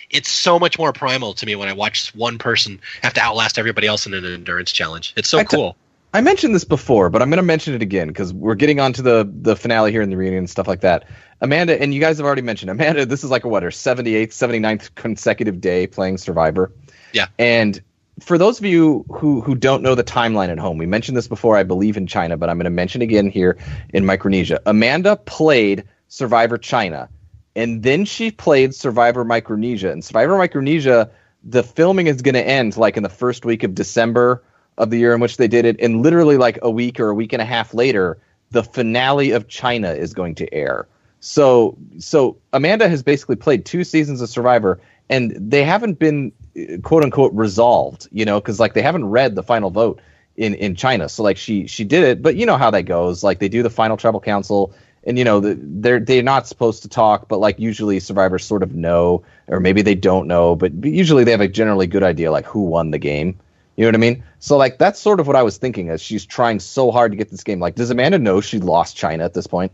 it's 0.09 0.31
so 0.31 0.59
much 0.59 0.79
more 0.79 0.93
primal 0.93 1.33
to 1.33 1.45
me 1.45 1.57
when 1.57 1.67
I 1.67 1.73
watch 1.73 2.15
one 2.15 2.37
person 2.37 2.79
have 3.03 3.15
to 3.15 3.21
outlast 3.21 3.59
everybody 3.59 3.87
else 3.87 4.05
in 4.05 4.13
an 4.13 4.23
endurance 4.23 4.71
challenge. 4.71 5.13
It's 5.17 5.27
so 5.27 5.43
cool. 5.43 5.75
I 6.13 6.21
mentioned 6.21 6.55
this 6.55 6.63
before, 6.63 7.09
but 7.09 7.21
I'm 7.21 7.29
going 7.29 7.37
to 7.37 7.43
mention 7.43 7.73
it 7.73 7.81
again 7.81 8.07
because 8.07 8.33
we're 8.33 8.55
getting 8.55 8.79
onto 8.79 9.01
the 9.01 9.29
the 9.41 9.55
finale 9.55 9.91
here 9.91 10.01
in 10.01 10.09
the 10.09 10.17
reunion 10.17 10.39
and 10.39 10.49
stuff 10.49 10.67
like 10.67 10.81
that. 10.81 11.05
Amanda, 11.41 11.79
and 11.79 11.93
you 11.93 11.99
guys 11.99 12.17
have 12.17 12.25
already 12.25 12.41
mentioned 12.41 12.71
Amanda. 12.71 13.05
This 13.05 13.23
is 13.23 13.29
like 13.29 13.43
a 13.43 13.47
what 13.47 13.63
her 13.63 13.69
78th, 13.69 14.29
79th 14.29 14.95
consecutive 14.95 15.61
day 15.61 15.85
playing 15.85 16.17
Survivor. 16.17 16.71
Yeah. 17.13 17.27
And 17.37 17.81
for 18.19 18.37
those 18.37 18.57
of 18.57 18.65
you 18.65 19.05
who 19.09 19.41
who 19.41 19.53
don't 19.53 19.83
know 19.83 19.95
the 19.95 20.03
timeline 20.03 20.49
at 20.49 20.57
home, 20.57 20.77
we 20.77 20.85
mentioned 20.85 21.17
this 21.17 21.27
before, 21.27 21.57
I 21.57 21.63
believe 21.63 21.97
in 21.97 22.07
China, 22.07 22.37
but 22.37 22.49
I'm 22.49 22.57
going 22.57 22.65
to 22.65 22.69
mention 22.69 23.01
again 23.01 23.29
here 23.29 23.57
in 23.93 24.05
Micronesia. 24.05 24.61
Amanda 24.65 25.17
played 25.17 25.83
Survivor 26.07 26.57
China, 26.57 27.09
and 27.55 27.83
then 27.83 28.05
she 28.05 28.31
played 28.31 28.73
Survivor 28.73 29.23
Micronesia. 29.23 29.91
And 29.91 30.03
Survivor 30.03 30.37
Micronesia, 30.37 31.11
the 31.43 31.63
filming 31.63 32.07
is 32.07 32.21
going 32.21 32.35
to 32.35 32.47
end 32.47 32.77
like 32.77 32.97
in 32.97 33.03
the 33.03 33.09
first 33.09 33.45
week 33.45 33.63
of 33.63 33.75
December 33.75 34.43
of 34.77 34.89
the 34.89 34.97
year 34.97 35.13
in 35.13 35.19
which 35.19 35.37
they 35.37 35.47
did 35.47 35.65
it, 35.65 35.75
and 35.79 36.01
literally 36.01 36.37
like 36.37 36.59
a 36.61 36.69
week 36.69 36.99
or 36.99 37.09
a 37.09 37.15
week 37.15 37.33
and 37.33 37.41
a 37.41 37.45
half 37.45 37.73
later, 37.73 38.17
the 38.51 38.63
finale 38.63 39.31
of 39.31 39.47
China 39.47 39.91
is 39.91 40.13
going 40.13 40.35
to 40.35 40.53
air. 40.53 40.87
So, 41.19 41.77
so 41.97 42.37
Amanda 42.53 42.87
has 42.87 43.03
basically 43.03 43.35
played 43.35 43.65
two 43.65 43.83
seasons 43.83 44.21
of 44.21 44.29
Survivor, 44.29 44.79
and 45.09 45.31
they 45.31 45.63
haven't 45.63 45.99
been 45.99 46.31
eh, 46.55 46.77
quote 46.83 47.03
unquote 47.03 47.33
resolved, 47.33 48.07
you 48.11 48.25
know, 48.25 48.39
because 48.39 48.59
like 48.59 48.73
they 48.73 48.81
haven't 48.81 49.05
read 49.05 49.35
the 49.35 49.43
final 49.43 49.71
vote 49.71 49.99
in 50.35 50.53
in 50.55 50.75
China. 50.75 51.09
So 51.09 51.23
like 51.23 51.37
she 51.37 51.67
she 51.67 51.83
did 51.83 52.03
it, 52.03 52.21
but 52.21 52.35
you 52.35 52.45
know 52.45 52.57
how 52.57 52.71
that 52.71 52.83
goes. 52.83 53.23
Like 53.23 53.39
they 53.39 53.49
do 53.49 53.63
the 53.63 53.69
final 53.69 53.97
tribal 53.97 54.21
council, 54.21 54.73
and 55.03 55.17
you 55.17 55.23
know 55.23 55.39
the, 55.39 55.57
they're 55.59 55.99
they're 55.99 56.21
not 56.21 56.47
supposed 56.47 56.83
to 56.83 56.89
talk, 56.89 57.27
but 57.27 57.39
like 57.39 57.59
usually 57.59 57.99
survivors 57.99 58.45
sort 58.45 58.61
of 58.61 58.75
know, 58.75 59.23
or 59.47 59.59
maybe 59.59 59.81
they 59.81 59.95
don't 59.95 60.27
know, 60.27 60.55
but 60.55 60.71
usually 60.85 61.23
they 61.23 61.31
have 61.31 61.41
a 61.41 61.47
generally 61.47 61.87
good 61.87 62.03
idea 62.03 62.31
like 62.31 62.45
who 62.45 62.61
won 62.61 62.91
the 62.91 62.99
game. 62.99 63.37
You 63.77 63.83
know 63.83 63.89
what 63.89 63.95
I 63.95 63.99
mean? 63.99 64.23
So 64.39 64.57
like 64.57 64.79
that's 64.79 64.99
sort 64.99 65.19
of 65.19 65.27
what 65.27 65.35
I 65.35 65.43
was 65.43 65.57
thinking 65.57 65.89
as 65.89 66.01
she's 66.01 66.25
trying 66.25 66.59
so 66.59 66.91
hard 66.91 67.11
to 67.11 67.15
get 67.15 67.29
this 67.29 67.43
game. 67.43 67.59
Like, 67.59 67.75
does 67.75 67.91
Amanda 67.91 68.17
know 68.17 68.41
she 68.41 68.59
lost 68.59 68.97
China 68.97 69.23
at 69.23 69.35
this 69.35 69.45
point? 69.45 69.71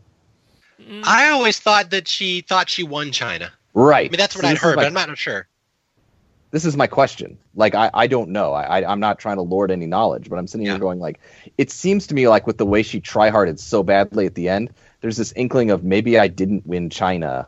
Mm. 0.79 1.03
I 1.05 1.29
always 1.29 1.59
thought 1.59 1.89
that 1.91 2.07
she 2.07 2.41
thought 2.41 2.69
she 2.69 2.83
won 2.83 3.11
China. 3.11 3.51
Right. 3.73 4.09
I 4.09 4.11
mean, 4.11 4.17
that's 4.17 4.35
what 4.35 4.43
so 4.43 4.49
I'd 4.49 4.57
heard, 4.57 4.75
my, 4.75 4.83
but 4.83 4.87
I'm 4.87 4.93
not 4.93 5.17
sure. 5.17 5.47
This 6.51 6.65
is 6.65 6.77
my 6.77 6.85
question. 6.85 7.37
Like, 7.55 7.73
I, 7.73 7.89
I 7.93 8.07
don't 8.07 8.29
know. 8.29 8.53
I, 8.53 8.81
I 8.81 8.91
am 8.91 8.99
not 8.99 9.17
trying 9.17 9.37
to 9.37 9.41
lord 9.41 9.71
any 9.71 9.87
knowledge, 9.87 10.29
but 10.29 10.37
I'm 10.37 10.47
sitting 10.47 10.67
yeah. 10.67 10.73
here 10.73 10.79
going 10.79 10.99
like, 10.99 11.19
it 11.57 11.71
seems 11.71 12.05
to 12.07 12.13
me 12.13 12.27
like 12.27 12.45
with 12.45 12.57
the 12.57 12.65
way 12.65 12.83
she 12.83 13.01
tryharded 13.01 13.57
so 13.57 13.81
badly 13.81 14.27
at 14.27 14.35
the 14.35 14.49
end, 14.49 14.71
there's 15.01 15.17
this 15.17 15.33
inkling 15.35 15.71
of 15.71 15.83
maybe 15.83 16.19
I 16.19 16.27
didn't 16.27 16.67
win 16.67 16.89
China 16.89 17.47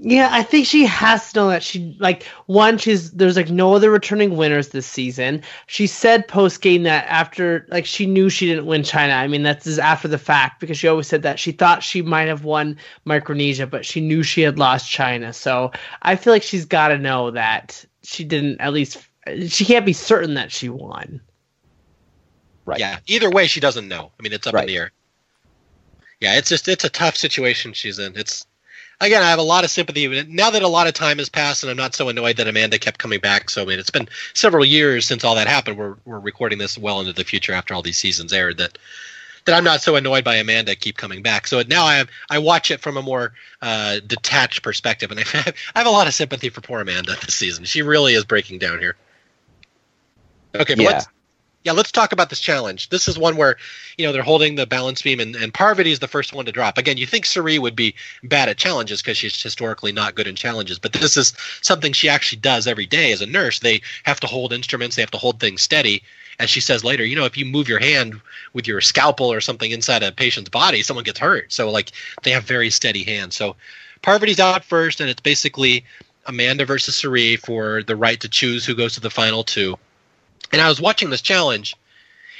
yeah, 0.00 0.28
I 0.32 0.42
think 0.42 0.66
she 0.66 0.84
has 0.86 1.32
to 1.32 1.38
know 1.38 1.48
that 1.48 1.62
she 1.62 1.96
like 2.00 2.24
one. 2.46 2.78
She's 2.78 3.12
there's 3.12 3.36
like 3.36 3.50
no 3.50 3.74
other 3.74 3.90
returning 3.90 4.36
winners 4.36 4.68
this 4.68 4.86
season. 4.86 5.42
She 5.66 5.86
said 5.86 6.26
post 6.26 6.60
game 6.62 6.82
that 6.82 7.06
after 7.06 7.66
like 7.70 7.86
she 7.86 8.04
knew 8.04 8.28
she 8.28 8.46
didn't 8.46 8.66
win 8.66 8.82
China. 8.82 9.12
I 9.12 9.28
mean 9.28 9.44
that's 9.44 9.78
after 9.78 10.08
the 10.08 10.18
fact 10.18 10.60
because 10.60 10.76
she 10.78 10.88
always 10.88 11.06
said 11.06 11.22
that 11.22 11.38
she 11.38 11.52
thought 11.52 11.82
she 11.82 12.02
might 12.02 12.26
have 12.26 12.44
won 12.44 12.76
Micronesia, 13.04 13.66
but 13.68 13.86
she 13.86 14.00
knew 14.00 14.24
she 14.24 14.40
had 14.40 14.58
lost 14.58 14.90
China. 14.90 15.32
So 15.32 15.70
I 16.02 16.16
feel 16.16 16.32
like 16.32 16.42
she's 16.42 16.64
got 16.64 16.88
to 16.88 16.98
know 16.98 17.30
that 17.30 17.84
she 18.02 18.24
didn't 18.24 18.60
at 18.60 18.72
least 18.72 18.98
she 19.46 19.64
can't 19.64 19.86
be 19.86 19.92
certain 19.92 20.34
that 20.34 20.50
she 20.50 20.68
won. 20.68 21.20
Right. 22.66 22.80
Yeah. 22.80 22.98
Either 23.06 23.30
way, 23.30 23.46
she 23.46 23.60
doesn't 23.60 23.86
know. 23.86 24.10
I 24.18 24.22
mean, 24.22 24.32
it's 24.32 24.46
up 24.46 24.54
right. 24.54 24.62
in 24.62 24.68
the 24.68 24.76
air. 24.76 24.92
Yeah, 26.20 26.36
it's 26.36 26.48
just 26.48 26.66
it's 26.68 26.84
a 26.84 26.90
tough 26.90 27.16
situation 27.16 27.72
she's 27.72 27.98
in. 27.98 28.16
It's 28.16 28.46
again, 29.04 29.22
I 29.22 29.30
have 29.30 29.38
a 29.38 29.42
lot 29.42 29.64
of 29.64 29.70
sympathy. 29.70 30.24
Now 30.24 30.50
that 30.50 30.62
a 30.62 30.68
lot 30.68 30.86
of 30.86 30.94
time 30.94 31.18
has 31.18 31.28
passed, 31.28 31.62
and 31.62 31.70
I'm 31.70 31.76
not 31.76 31.94
so 31.94 32.08
annoyed 32.08 32.36
that 32.36 32.48
Amanda 32.48 32.78
kept 32.78 32.98
coming 32.98 33.20
back. 33.20 33.50
So 33.50 33.62
I 33.62 33.64
mean, 33.64 33.78
it's 33.78 33.90
been 33.90 34.08
several 34.34 34.64
years 34.64 35.06
since 35.06 35.24
all 35.24 35.34
that 35.34 35.46
happened. 35.46 35.78
We're 35.78 35.96
we're 36.04 36.18
recording 36.18 36.58
this 36.58 36.78
well 36.78 37.00
into 37.00 37.12
the 37.12 37.24
future 37.24 37.52
after 37.52 37.74
all 37.74 37.82
these 37.82 37.98
seasons 37.98 38.32
aired. 38.32 38.58
That 38.58 38.78
that 39.44 39.54
I'm 39.54 39.64
not 39.64 39.82
so 39.82 39.96
annoyed 39.96 40.24
by 40.24 40.36
Amanda 40.36 40.74
keep 40.74 40.96
coming 40.96 41.22
back. 41.22 41.46
So 41.46 41.62
now 41.66 41.84
I 41.84 41.96
have 41.96 42.08
I 42.30 42.38
watch 42.38 42.70
it 42.70 42.80
from 42.80 42.96
a 42.96 43.02
more 43.02 43.32
uh, 43.62 44.00
detached 44.06 44.62
perspective, 44.62 45.10
and 45.10 45.20
I 45.34 45.38
have, 45.38 45.54
I 45.74 45.78
have 45.80 45.86
a 45.86 45.90
lot 45.90 46.06
of 46.06 46.14
sympathy 46.14 46.48
for 46.48 46.60
poor 46.60 46.80
Amanda 46.80 47.16
this 47.24 47.34
season. 47.34 47.64
She 47.64 47.82
really 47.82 48.14
is 48.14 48.24
breaking 48.24 48.58
down 48.58 48.78
here. 48.78 48.96
Okay, 50.54 50.74
but 50.74 50.82
yeah. 50.82 50.90
let's 50.90 51.08
yeah, 51.64 51.72
let's 51.72 51.90
talk 51.90 52.12
about 52.12 52.28
this 52.28 52.40
challenge. 52.40 52.90
This 52.90 53.08
is 53.08 53.18
one 53.18 53.36
where, 53.36 53.56
you 53.96 54.06
know, 54.06 54.12
they're 54.12 54.22
holding 54.22 54.54
the 54.54 54.66
balance 54.66 55.00
beam, 55.00 55.18
and, 55.18 55.34
and 55.34 55.52
Parvati 55.52 55.90
is 55.90 55.98
the 55.98 56.06
first 56.06 56.34
one 56.34 56.44
to 56.44 56.52
drop. 56.52 56.76
Again, 56.76 56.98
you 56.98 57.06
think 57.06 57.24
Cirie 57.24 57.58
would 57.58 57.74
be 57.74 57.94
bad 58.22 58.50
at 58.50 58.58
challenges 58.58 59.00
because 59.00 59.16
she's 59.16 59.42
historically 59.42 59.90
not 59.90 60.14
good 60.14 60.26
in 60.26 60.36
challenges, 60.36 60.78
but 60.78 60.92
this 60.92 61.16
is 61.16 61.32
something 61.62 61.94
she 61.94 62.08
actually 62.08 62.40
does 62.40 62.66
every 62.66 62.84
day 62.84 63.12
as 63.12 63.22
a 63.22 63.26
nurse. 63.26 63.60
They 63.60 63.80
have 64.02 64.20
to 64.20 64.26
hold 64.26 64.52
instruments, 64.52 64.94
they 64.94 65.02
have 65.02 65.10
to 65.12 65.18
hold 65.18 65.40
things 65.40 65.62
steady. 65.62 66.02
As 66.38 66.50
she 66.50 66.60
says 66.60 66.84
later, 66.84 67.04
you 67.04 67.16
know, 67.16 67.24
if 67.24 67.36
you 67.38 67.46
move 67.46 67.68
your 67.68 67.78
hand 67.78 68.20
with 68.52 68.66
your 68.66 68.80
scalpel 68.80 69.32
or 69.32 69.40
something 69.40 69.70
inside 69.70 70.02
a 70.02 70.12
patient's 70.12 70.50
body, 70.50 70.82
someone 70.82 71.04
gets 71.04 71.20
hurt. 71.20 71.52
So, 71.52 71.70
like, 71.70 71.92
they 72.24 72.32
have 72.32 72.42
very 72.42 72.70
steady 72.70 73.04
hands. 73.04 73.36
So, 73.36 73.56
Parvati's 74.02 74.40
out 74.40 74.64
first, 74.64 75.00
and 75.00 75.08
it's 75.08 75.20
basically 75.20 75.84
Amanda 76.26 76.66
versus 76.66 76.96
Cirie 76.96 77.36
for 77.36 77.82
the 77.84 77.96
right 77.96 78.20
to 78.20 78.28
choose 78.28 78.66
who 78.66 78.74
goes 78.74 78.94
to 78.94 79.00
the 79.00 79.10
final 79.10 79.44
two. 79.44 79.78
And 80.54 80.62
I 80.62 80.68
was 80.68 80.80
watching 80.80 81.10
this 81.10 81.20
challenge, 81.20 81.76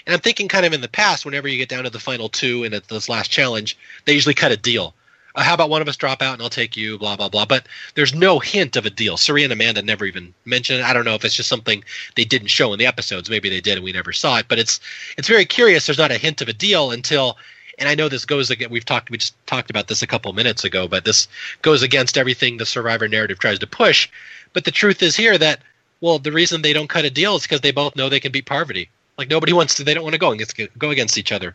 and 0.07 0.15
I'm 0.15 0.21
thinking 0.21 0.47
kind 0.47 0.65
of 0.65 0.73
in 0.73 0.81
the 0.81 0.87
past, 0.87 1.25
whenever 1.25 1.49
you 1.49 1.59
get 1.59 1.69
down 1.69 1.83
to 1.83 1.91
the 1.91 1.99
final 1.99 2.29
two 2.29 2.63
and 2.63 2.73
at 2.73 2.87
this 2.87 3.09
last 3.09 3.29
challenge, 3.29 3.77
they 4.05 4.13
usually 4.13 4.37
cut 4.37 4.53
a 4.53 4.57
deal. 4.57 4.95
Uh, 5.35 5.43
how 5.43 5.53
about 5.53 5.69
one 5.69 5.83
of 5.83 5.89
us 5.89 5.97
drop 5.97 6.23
out 6.23 6.35
and 6.35 6.41
I'll 6.41 6.49
take 6.49 6.77
you, 6.77 6.97
blah, 6.97 7.17
blah, 7.17 7.29
blah. 7.29 7.45
But 7.45 7.67
there's 7.97 8.15
no 8.15 8.39
hint 8.39 8.77
of 8.77 8.87
a 8.87 8.91
deal. 8.91 9.17
Cirie 9.17 9.43
and 9.43 9.53
Amanda 9.53 9.83
never 9.83 10.05
even 10.05 10.33
mentioned 10.45 10.79
it. 10.79 10.85
I 10.85 10.93
don't 10.93 11.05
know 11.05 11.17
if 11.17 11.25
it's 11.25 11.35
just 11.35 11.49
something 11.49 11.83
they 12.15 12.25
didn't 12.25 12.51
show 12.51 12.73
in 12.73 12.79
the 12.79 12.87
episodes. 12.87 13.29
Maybe 13.29 13.51
they 13.51 13.61
did 13.61 13.79
and 13.79 13.85
we 13.85 13.91
never 13.91 14.13
saw 14.13 14.39
it. 14.39 14.47
But 14.47 14.61
it's 14.61 14.79
it's 15.19 15.27
very 15.27 15.45
curious. 15.45 15.85
There's 15.85 15.99
not 15.99 16.13
a 16.13 16.19
hint 16.19 16.41
of 16.41 16.49
a 16.49 16.53
deal 16.53 16.93
until 16.93 17.37
and 17.81 17.89
I 17.89 17.97
know 17.97 18.09
this 18.09 18.27
goes 18.27 18.49
again. 18.49 18.71
We've 18.71 18.85
talked, 18.85 19.11
we 19.11 19.19
just 19.19 19.35
talked 19.49 19.71
about 19.71 19.89
this 19.89 20.03
a 20.03 20.07
couple 20.07 20.33
minutes 20.35 20.63
ago, 20.63 20.87
but 20.87 21.05
this 21.05 21.27
goes 21.63 21.83
against 21.83 22.17
everything 22.17 22.59
the 22.59 22.65
survivor 22.67 23.09
narrative 23.09 23.41
tries 23.41 23.59
to 23.59 23.67
push. 23.67 24.09
But 24.53 24.65
the 24.65 24.71
truth 24.71 25.03
is 25.03 25.17
here 25.17 25.37
that 25.37 25.63
well, 26.01 26.19
the 26.19 26.33
reason 26.33 26.63
they 26.63 26.73
don't 26.73 26.89
cut 26.89 27.05
a 27.05 27.11
deal 27.11 27.37
is 27.37 27.43
because 27.43 27.61
they 27.61 27.73
both 27.73 27.97
know 27.97 28.09
they 28.09 28.21
can 28.21 28.33
beat 28.33 28.47
Parvati. 28.47 28.89
Like 29.17 29.31
nobody 29.31 29.53
wants 29.53 29.75
to, 29.77 29.85
they 29.85 29.95
don't 29.95 30.03
want 30.03 30.15
to 30.15 30.19
go 30.19 30.33
against 30.33 30.59
go 30.79 30.91
against 30.91 31.19
each 31.19 31.33
other. 31.33 31.55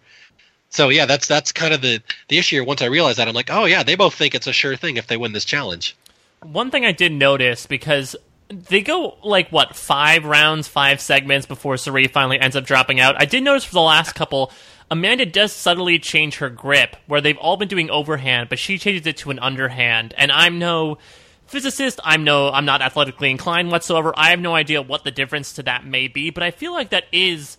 So 0.70 0.90
yeah, 0.90 1.06
that's 1.06 1.28
that's 1.28 1.52
kind 1.52 1.74
of 1.74 1.82
the 1.82 2.02
the 2.28 2.38
issue 2.38 2.58
here. 2.58 2.64
Once 2.64 2.82
I 2.82 2.86
realized 2.86 3.18
that, 3.18 3.28
I'm 3.28 3.34
like, 3.34 3.50
oh 3.52 3.66
yeah, 3.66 3.84
they 3.84 3.96
both 3.96 4.14
think 4.14 4.36
it's 4.36 4.48
a 4.48 4.54
sure 4.54 4.76
thing 4.76 4.98
if 4.98 5.08
they 5.08 5.18
win 5.18 5.34
this 5.34 5.46
challenge. 5.46 5.96
One 6.42 6.72
thing 6.72 6.86
I 6.86 6.92
did 6.92 7.12
notice 7.12 7.66
because 7.66 8.16
they 8.50 8.82
go 8.82 9.18
like 9.24 9.50
what 9.50 9.76
five 9.76 10.26
rounds, 10.26 10.68
five 10.68 11.02
segments 11.02 11.46
before 11.46 11.78
Cirie 11.78 12.08
finally 12.08 12.40
ends 12.40 12.56
up 12.56 12.66
dropping 12.66 13.00
out. 13.00 13.20
I 13.22 13.26
did 13.26 13.44
notice 13.44 13.64
for 13.64 13.74
the 13.74 13.82
last 13.82 14.14
couple, 14.14 14.52
Amanda 14.90 15.26
does 15.26 15.54
subtly 15.54 16.00
change 16.00 16.38
her 16.38 16.50
grip, 16.50 16.96
where 17.08 17.22
they've 17.22 17.38
all 17.38 17.58
been 17.58 17.68
doing 17.68 17.90
overhand, 17.90 18.50
but 18.50 18.58
she 18.58 18.78
changes 18.78 19.06
it 19.06 19.18
to 19.18 19.32
an 19.32 19.40
underhand. 19.40 20.14
And 20.18 20.32
I'm 20.32 20.58
no 20.58 20.98
physicist. 21.50 22.00
I'm 22.04 22.24
no, 22.24 22.50
I'm 22.50 22.66
not 22.66 22.82
athletically 22.82 23.30
inclined 23.30 23.72
whatsoever. 23.72 24.14
I 24.16 24.30
have 24.30 24.40
no 24.40 24.56
idea 24.56 24.82
what 24.82 25.04
the 25.04 25.12
difference 25.12 25.54
to 25.54 25.64
that 25.64 25.86
may 25.86 26.08
be, 26.08 26.30
but 26.30 26.44
I 26.44 26.52
feel 26.52 26.72
like 26.72 26.90
that 26.90 27.06
is 27.12 27.58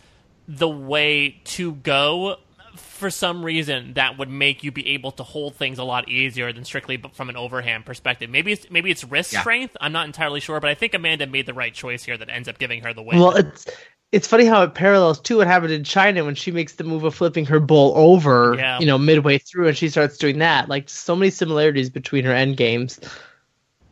the 0.49 0.69
way 0.69 1.41
to 1.45 1.73
go. 1.73 2.37
For 2.77 3.11
some 3.11 3.45
reason, 3.45 3.95
that 3.95 4.19
would 4.19 4.29
make 4.29 4.63
you 4.63 4.71
be 4.71 4.91
able 4.91 5.11
to 5.13 5.23
hold 5.23 5.57
things 5.57 5.79
a 5.79 5.85
lot 5.85 6.09
easier 6.09 6.53
than 6.53 6.65
strictly 6.65 7.03
from 7.15 7.29
an 7.29 7.37
overhand 7.37 7.85
perspective. 7.85 8.31
Maybe 8.31 8.53
it's 8.53 8.71
maybe 8.71 8.91
it's 8.91 9.05
wrist 9.05 9.33
yeah. 9.33 9.41
strength. 9.41 9.77
I'm 9.81 9.93
not 9.93 10.07
entirely 10.07 10.41
sure, 10.41 10.61
but 10.61 10.71
I 10.71 10.75
think 10.75 10.95
Amanda 10.95 11.27
made 11.27 11.47
the 11.47 11.55
right 11.55 11.75
choice 11.75 12.05
here 12.05 12.17
that 12.17 12.29
ends 12.29 12.49
up 12.49 12.59
giving 12.59 12.83
her 12.83 12.93
the 12.93 13.03
win. 13.03 13.19
Well, 13.19 13.35
it's 13.37 13.67
it's 14.13 14.27
funny 14.27 14.45
how 14.45 14.63
it 14.63 14.75
parallels 14.75 15.21
to 15.21 15.39
what 15.39 15.47
happened 15.47 15.73
in 15.73 15.85
China 15.85 16.25
when 16.25 16.35
she 16.35 16.51
makes 16.51 16.75
the 16.75 16.85
move 16.85 17.05
of 17.05 17.15
flipping 17.15 17.47
her 17.47 17.61
bowl 17.61 17.93
over, 17.97 18.55
yeah. 18.57 18.79
you 18.81 18.87
know, 18.87 18.99
midway 18.99 19.39
through, 19.39 19.69
and 19.69 19.77
she 19.77 19.89
starts 19.89 20.19
doing 20.19 20.39
that. 20.39 20.69
Like 20.69 20.89
so 20.89 21.15
many 21.15 21.31
similarities 21.31 21.91
between 21.91 22.25
her 22.25 22.33
end 22.33 22.57
games. 22.57 22.99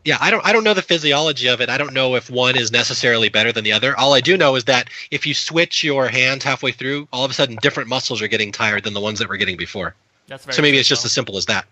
Yeah, 0.09 0.16
I 0.22 0.30
don't 0.30 0.43
I 0.47 0.55
don't 0.55 0.64
know 0.64 0.72
the 0.72 0.80
physiology 0.80 1.48
of 1.48 1.60
it. 1.60 1.68
I 1.68 1.76
don't 1.76 1.93
know 1.93 2.14
if 2.14 2.30
one 2.30 2.56
is 2.56 2.72
necessarily 2.72 3.28
better 3.28 3.52
than 3.52 3.62
the 3.62 3.72
other. 3.72 3.94
All 3.94 4.14
I 4.14 4.22
do 4.22 4.39
know 4.39 4.56
is 4.56 4.64
that 4.64 4.89
if 5.10 5.26
you 5.26 5.35
switch 5.35 5.85
your 5.85 6.09
hands 6.09 6.44
halfway 6.44 6.72
through, 6.72 7.06
all 7.12 7.26
of 7.26 7.30
a 7.30 7.35
sudden 7.35 7.59
different 7.60 7.90
muscles 7.90 8.22
are 8.22 8.26
getting 8.26 8.51
tired 8.51 8.85
than 8.85 8.94
the 8.94 9.02
ones 9.02 9.18
that 9.18 9.28
were 9.28 9.36
getting 9.36 9.59
before. 9.59 9.94
That's 10.26 10.47
very 10.47 10.55
so 10.55 10.62
maybe 10.62 10.78
it's 10.78 10.89
just 10.89 11.05
as 11.05 11.12
simple 11.12 11.36
as 11.36 11.44
that. 11.44 11.66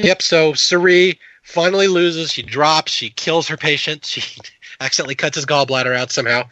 Yep. 0.00 0.20
So 0.20 0.52
Cirie 0.54 1.20
finally 1.44 1.86
loses. 1.86 2.32
She 2.32 2.42
drops. 2.42 2.90
She 2.90 3.10
kills 3.10 3.46
her 3.46 3.56
patient. 3.56 4.04
She 4.12 4.40
accidentally 4.82 5.14
cuts 5.14 5.36
his 5.36 5.46
gallbladder 5.46 5.96
out 5.96 6.10
somehow, 6.10 6.48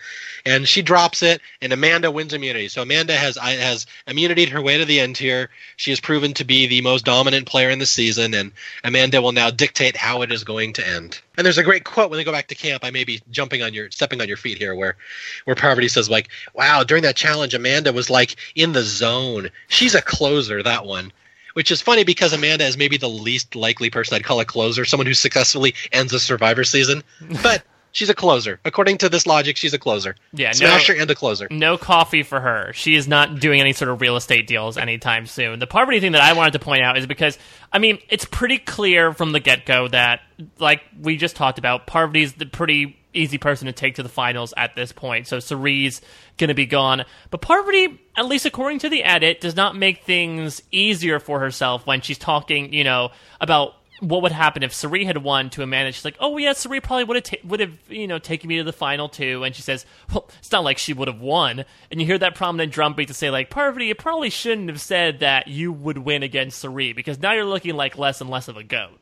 and 0.46 0.66
she 0.66 0.82
drops 0.82 1.22
it. 1.22 1.40
And 1.60 1.72
Amanda 1.72 2.10
wins 2.10 2.32
immunity. 2.32 2.68
So 2.68 2.82
Amanda 2.82 3.16
has 3.16 3.36
has 3.36 3.86
immunity 4.06 4.46
her 4.46 4.62
way 4.62 4.78
to 4.78 4.84
the 4.84 5.00
end 5.00 5.16
here. 5.16 5.50
She 5.76 5.90
has 5.90 6.00
proven 6.00 6.34
to 6.34 6.44
be 6.44 6.66
the 6.66 6.80
most 6.80 7.04
dominant 7.04 7.46
player 7.46 7.70
in 7.70 7.78
the 7.78 7.86
season, 7.86 8.34
and 8.34 8.52
Amanda 8.84 9.20
will 9.20 9.32
now 9.32 9.50
dictate 9.50 9.96
how 9.96 10.22
it 10.22 10.32
is 10.32 10.44
going 10.44 10.74
to 10.74 10.86
end. 10.86 11.20
And 11.36 11.44
there's 11.44 11.58
a 11.58 11.64
great 11.64 11.84
quote 11.84 12.10
when 12.10 12.18
they 12.18 12.24
go 12.24 12.32
back 12.32 12.48
to 12.48 12.54
camp. 12.54 12.84
I 12.84 12.90
may 12.90 13.04
be 13.04 13.20
jumping 13.30 13.62
on 13.62 13.74
your 13.74 13.90
stepping 13.90 14.20
on 14.20 14.28
your 14.28 14.36
feet 14.36 14.58
here, 14.58 14.74
where 14.74 14.96
where 15.44 15.56
Parvati 15.56 15.88
says 15.88 16.10
like, 16.10 16.28
"Wow, 16.54 16.84
during 16.84 17.02
that 17.02 17.16
challenge, 17.16 17.54
Amanda 17.54 17.92
was 17.92 18.10
like 18.10 18.36
in 18.54 18.72
the 18.72 18.82
zone. 18.82 19.50
She's 19.68 19.94
a 19.94 20.02
closer. 20.02 20.62
That 20.62 20.86
one." 20.86 21.12
which 21.54 21.70
is 21.70 21.80
funny 21.80 22.04
because 22.04 22.32
Amanda 22.32 22.64
is 22.64 22.76
maybe 22.76 22.96
the 22.96 23.08
least 23.08 23.54
likely 23.56 23.90
person 23.90 24.14
I'd 24.14 24.24
call 24.24 24.40
a 24.40 24.44
closer, 24.44 24.84
someone 24.84 25.06
who 25.06 25.14
successfully 25.14 25.74
ends 25.92 26.12
a 26.12 26.20
Survivor 26.20 26.64
season. 26.64 27.02
But 27.42 27.64
She's 27.92 28.10
a 28.10 28.14
closer. 28.14 28.60
According 28.64 28.98
to 28.98 29.08
this 29.08 29.26
logic, 29.26 29.56
she's 29.56 29.74
a 29.74 29.78
closer. 29.78 30.14
Yeah, 30.32 30.52
smasher 30.52 30.94
no, 30.94 31.02
and 31.02 31.10
a 31.10 31.14
closer. 31.14 31.48
No 31.50 31.76
coffee 31.76 32.22
for 32.22 32.40
her. 32.40 32.72
She 32.72 32.94
is 32.94 33.08
not 33.08 33.40
doing 33.40 33.60
any 33.60 33.72
sort 33.72 33.90
of 33.90 34.00
real 34.00 34.16
estate 34.16 34.46
deals 34.46 34.76
anytime 34.76 35.26
soon. 35.26 35.58
The 35.58 35.66
Parvati 35.66 36.00
thing 36.00 36.12
that 36.12 36.22
I 36.22 36.34
wanted 36.34 36.52
to 36.52 36.60
point 36.60 36.82
out 36.82 36.96
is 36.98 37.06
because 37.06 37.38
I 37.72 37.78
mean 37.78 37.98
it's 38.08 38.24
pretty 38.24 38.58
clear 38.58 39.12
from 39.12 39.32
the 39.32 39.40
get 39.40 39.66
go 39.66 39.88
that, 39.88 40.20
like 40.58 40.82
we 41.00 41.16
just 41.16 41.36
talked 41.36 41.58
about, 41.58 41.86
Parvati's 41.86 42.34
the 42.34 42.46
pretty 42.46 42.96
easy 43.12 43.38
person 43.38 43.66
to 43.66 43.72
take 43.72 43.96
to 43.96 44.02
the 44.02 44.08
finals 44.08 44.54
at 44.56 44.76
this 44.76 44.92
point. 44.92 45.26
So 45.26 45.38
Cirie's 45.38 46.00
going 46.38 46.48
to 46.48 46.54
be 46.54 46.66
gone. 46.66 47.04
But 47.30 47.40
Parvati, 47.40 48.00
at 48.16 48.26
least 48.26 48.46
according 48.46 48.78
to 48.80 48.88
the 48.88 49.02
edit, 49.02 49.40
does 49.40 49.56
not 49.56 49.76
make 49.76 50.04
things 50.04 50.62
easier 50.70 51.18
for 51.18 51.40
herself 51.40 51.86
when 51.86 52.00
she's 52.00 52.18
talking, 52.18 52.72
you 52.72 52.84
know, 52.84 53.10
about 53.40 53.74
what 54.00 54.22
would 54.22 54.32
happen 54.32 54.62
if 54.62 54.72
Cirie 54.74 55.04
had 55.04 55.18
won 55.18 55.50
to 55.50 55.62
Amanda? 55.62 55.92
She's 55.92 56.04
like, 56.04 56.16
"Oh 56.20 56.36
yeah, 56.38 56.52
Cirie 56.52 56.80
probably 56.80 57.04
would 57.04 57.16
have 57.16 57.24
ta- 57.24 57.48
would 57.48 57.60
have 57.60 57.72
you 57.88 58.06
know 58.06 58.18
taken 58.18 58.48
me 58.48 58.56
to 58.56 58.64
the 58.64 58.72
final 58.72 59.08
too." 59.08 59.44
And 59.44 59.54
she 59.54 59.62
says, 59.62 59.86
"Well, 60.12 60.28
it's 60.38 60.50
not 60.50 60.64
like 60.64 60.78
she 60.78 60.92
would 60.92 61.08
have 61.08 61.20
won." 61.20 61.64
And 61.90 62.00
you 62.00 62.06
hear 62.06 62.18
that 62.18 62.34
prominent 62.34 62.72
drumbeat 62.72 63.08
to 63.08 63.14
say, 63.14 63.30
"Like 63.30 63.50
Parvati, 63.50 63.86
you 63.86 63.94
probably 63.94 64.30
shouldn't 64.30 64.68
have 64.68 64.80
said 64.80 65.20
that 65.20 65.48
you 65.48 65.72
would 65.72 65.98
win 65.98 66.22
against 66.22 66.58
Cirie 66.58 66.92
because 66.92 67.18
now 67.20 67.32
you're 67.32 67.44
looking 67.44 67.76
like 67.76 67.98
less 67.98 68.20
and 68.20 68.30
less 68.30 68.48
of 68.48 68.56
a 68.56 68.64
goat." 68.64 68.98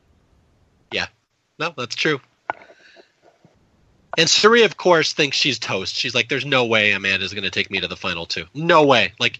Yeah, 0.91 1.07
no, 1.57 1.73
that's 1.75 1.95
true. 1.95 2.19
And 4.17 4.29
Cirie, 4.29 4.63
of 4.63 4.75
course, 4.77 5.13
thinks 5.13 5.37
she's 5.37 5.59
toast. 5.59 5.95
She's 5.95 6.15
like, 6.15 6.29
"There's 6.29 6.45
no 6.45 6.65
way 6.65 6.91
Amanda's 6.91 7.33
going 7.33 7.43
to 7.43 7.51
take 7.51 7.71
me 7.71 7.79
to 7.79 7.87
the 7.87 7.95
final 7.95 8.25
two. 8.25 8.45
No 8.53 8.83
way." 8.85 9.13
Like 9.19 9.39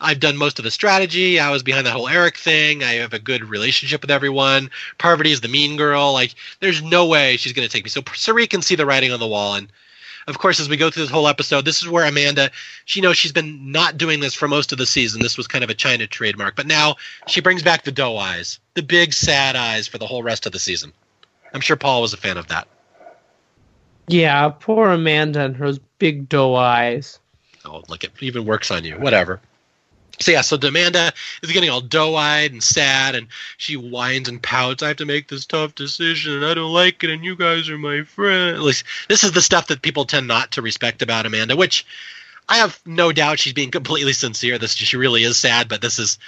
I've 0.00 0.20
done 0.20 0.36
most 0.36 0.58
of 0.58 0.64
the 0.64 0.70
strategy. 0.70 1.38
I 1.38 1.50
was 1.50 1.62
behind 1.62 1.86
that 1.86 1.92
whole 1.92 2.08
Eric 2.08 2.38
thing. 2.38 2.82
I 2.82 2.94
have 2.94 3.12
a 3.12 3.18
good 3.18 3.44
relationship 3.44 4.00
with 4.00 4.10
everyone. 4.10 4.70
Parvati 4.98 5.30
is 5.30 5.42
the 5.42 5.48
mean 5.48 5.76
girl. 5.76 6.12
Like, 6.12 6.34
there's 6.60 6.82
no 6.82 7.06
way 7.06 7.36
she's 7.36 7.52
going 7.52 7.68
to 7.68 7.72
take 7.72 7.84
me. 7.84 7.90
So 7.90 8.02
Cirie 8.14 8.46
can 8.46 8.62
see 8.62 8.76
the 8.76 8.86
writing 8.86 9.12
on 9.12 9.20
the 9.20 9.26
wall. 9.26 9.56
And 9.56 9.70
of 10.26 10.38
course, 10.38 10.58
as 10.58 10.68
we 10.68 10.78
go 10.78 10.90
through 10.90 11.02
this 11.02 11.12
whole 11.12 11.28
episode, 11.28 11.66
this 11.66 11.82
is 11.82 11.88
where 11.88 12.06
Amanda, 12.06 12.50
she 12.86 13.02
knows 13.02 13.18
she's 13.18 13.32
been 13.32 13.72
not 13.72 13.98
doing 13.98 14.20
this 14.20 14.34
for 14.34 14.48
most 14.48 14.72
of 14.72 14.78
the 14.78 14.86
season. 14.86 15.20
This 15.20 15.36
was 15.36 15.46
kind 15.46 15.64
of 15.64 15.70
a 15.70 15.74
China 15.74 16.06
trademark. 16.06 16.56
But 16.56 16.66
now 16.66 16.96
she 17.26 17.42
brings 17.42 17.62
back 17.62 17.84
the 17.84 17.92
doe 17.92 18.16
eyes, 18.16 18.58
the 18.74 18.82
big 18.82 19.12
sad 19.12 19.54
eyes 19.54 19.86
for 19.86 19.98
the 19.98 20.06
whole 20.06 20.22
rest 20.22 20.46
of 20.46 20.52
the 20.52 20.58
season. 20.58 20.92
I'm 21.52 21.60
sure 21.60 21.76
Paul 21.76 22.00
was 22.00 22.14
a 22.14 22.16
fan 22.16 22.38
of 22.38 22.48
that. 22.48 22.68
Yeah, 24.08 24.48
poor 24.48 24.88
Amanda 24.90 25.44
and 25.44 25.56
her 25.56 25.74
big 25.98 26.28
doe 26.28 26.54
eyes. 26.54 27.18
Oh, 27.64 27.82
look, 27.88 28.02
it 28.02 28.12
even 28.20 28.46
works 28.46 28.70
on 28.70 28.84
you. 28.84 28.94
Whatever. 28.94 29.40
So 30.20 30.32
yeah, 30.32 30.42
so 30.42 30.56
Amanda 30.56 31.12
is 31.42 31.50
getting 31.50 31.70
all 31.70 31.80
doe-eyed 31.80 32.52
and 32.52 32.62
sad, 32.62 33.14
and 33.14 33.28
she 33.56 33.76
whines 33.76 34.28
and 34.28 34.42
pouts. 34.42 34.82
I 34.82 34.88
have 34.88 34.98
to 34.98 35.06
make 35.06 35.28
this 35.28 35.46
tough 35.46 35.74
decision, 35.74 36.34
and 36.34 36.44
I 36.44 36.52
don't 36.52 36.72
like 36.72 37.02
it, 37.02 37.10
and 37.10 37.24
you 37.24 37.36
guys 37.36 37.70
are 37.70 37.78
my 37.78 38.02
friend. 38.02 38.54
At 38.54 38.62
least 38.62 38.84
this 39.08 39.24
is 39.24 39.32
the 39.32 39.40
stuff 39.40 39.68
that 39.68 39.80
people 39.80 40.04
tend 40.04 40.28
not 40.28 40.52
to 40.52 40.62
respect 40.62 41.00
about 41.00 41.24
Amanda, 41.24 41.56
which 41.56 41.86
I 42.50 42.58
have 42.58 42.78
no 42.84 43.12
doubt 43.12 43.38
she's 43.38 43.54
being 43.54 43.70
completely 43.70 44.12
sincere. 44.12 44.58
This 44.58 44.74
she 44.74 44.96
really 44.98 45.22
is 45.22 45.38
sad, 45.38 45.68
but 45.68 45.80
this 45.80 45.98
is 45.98 46.18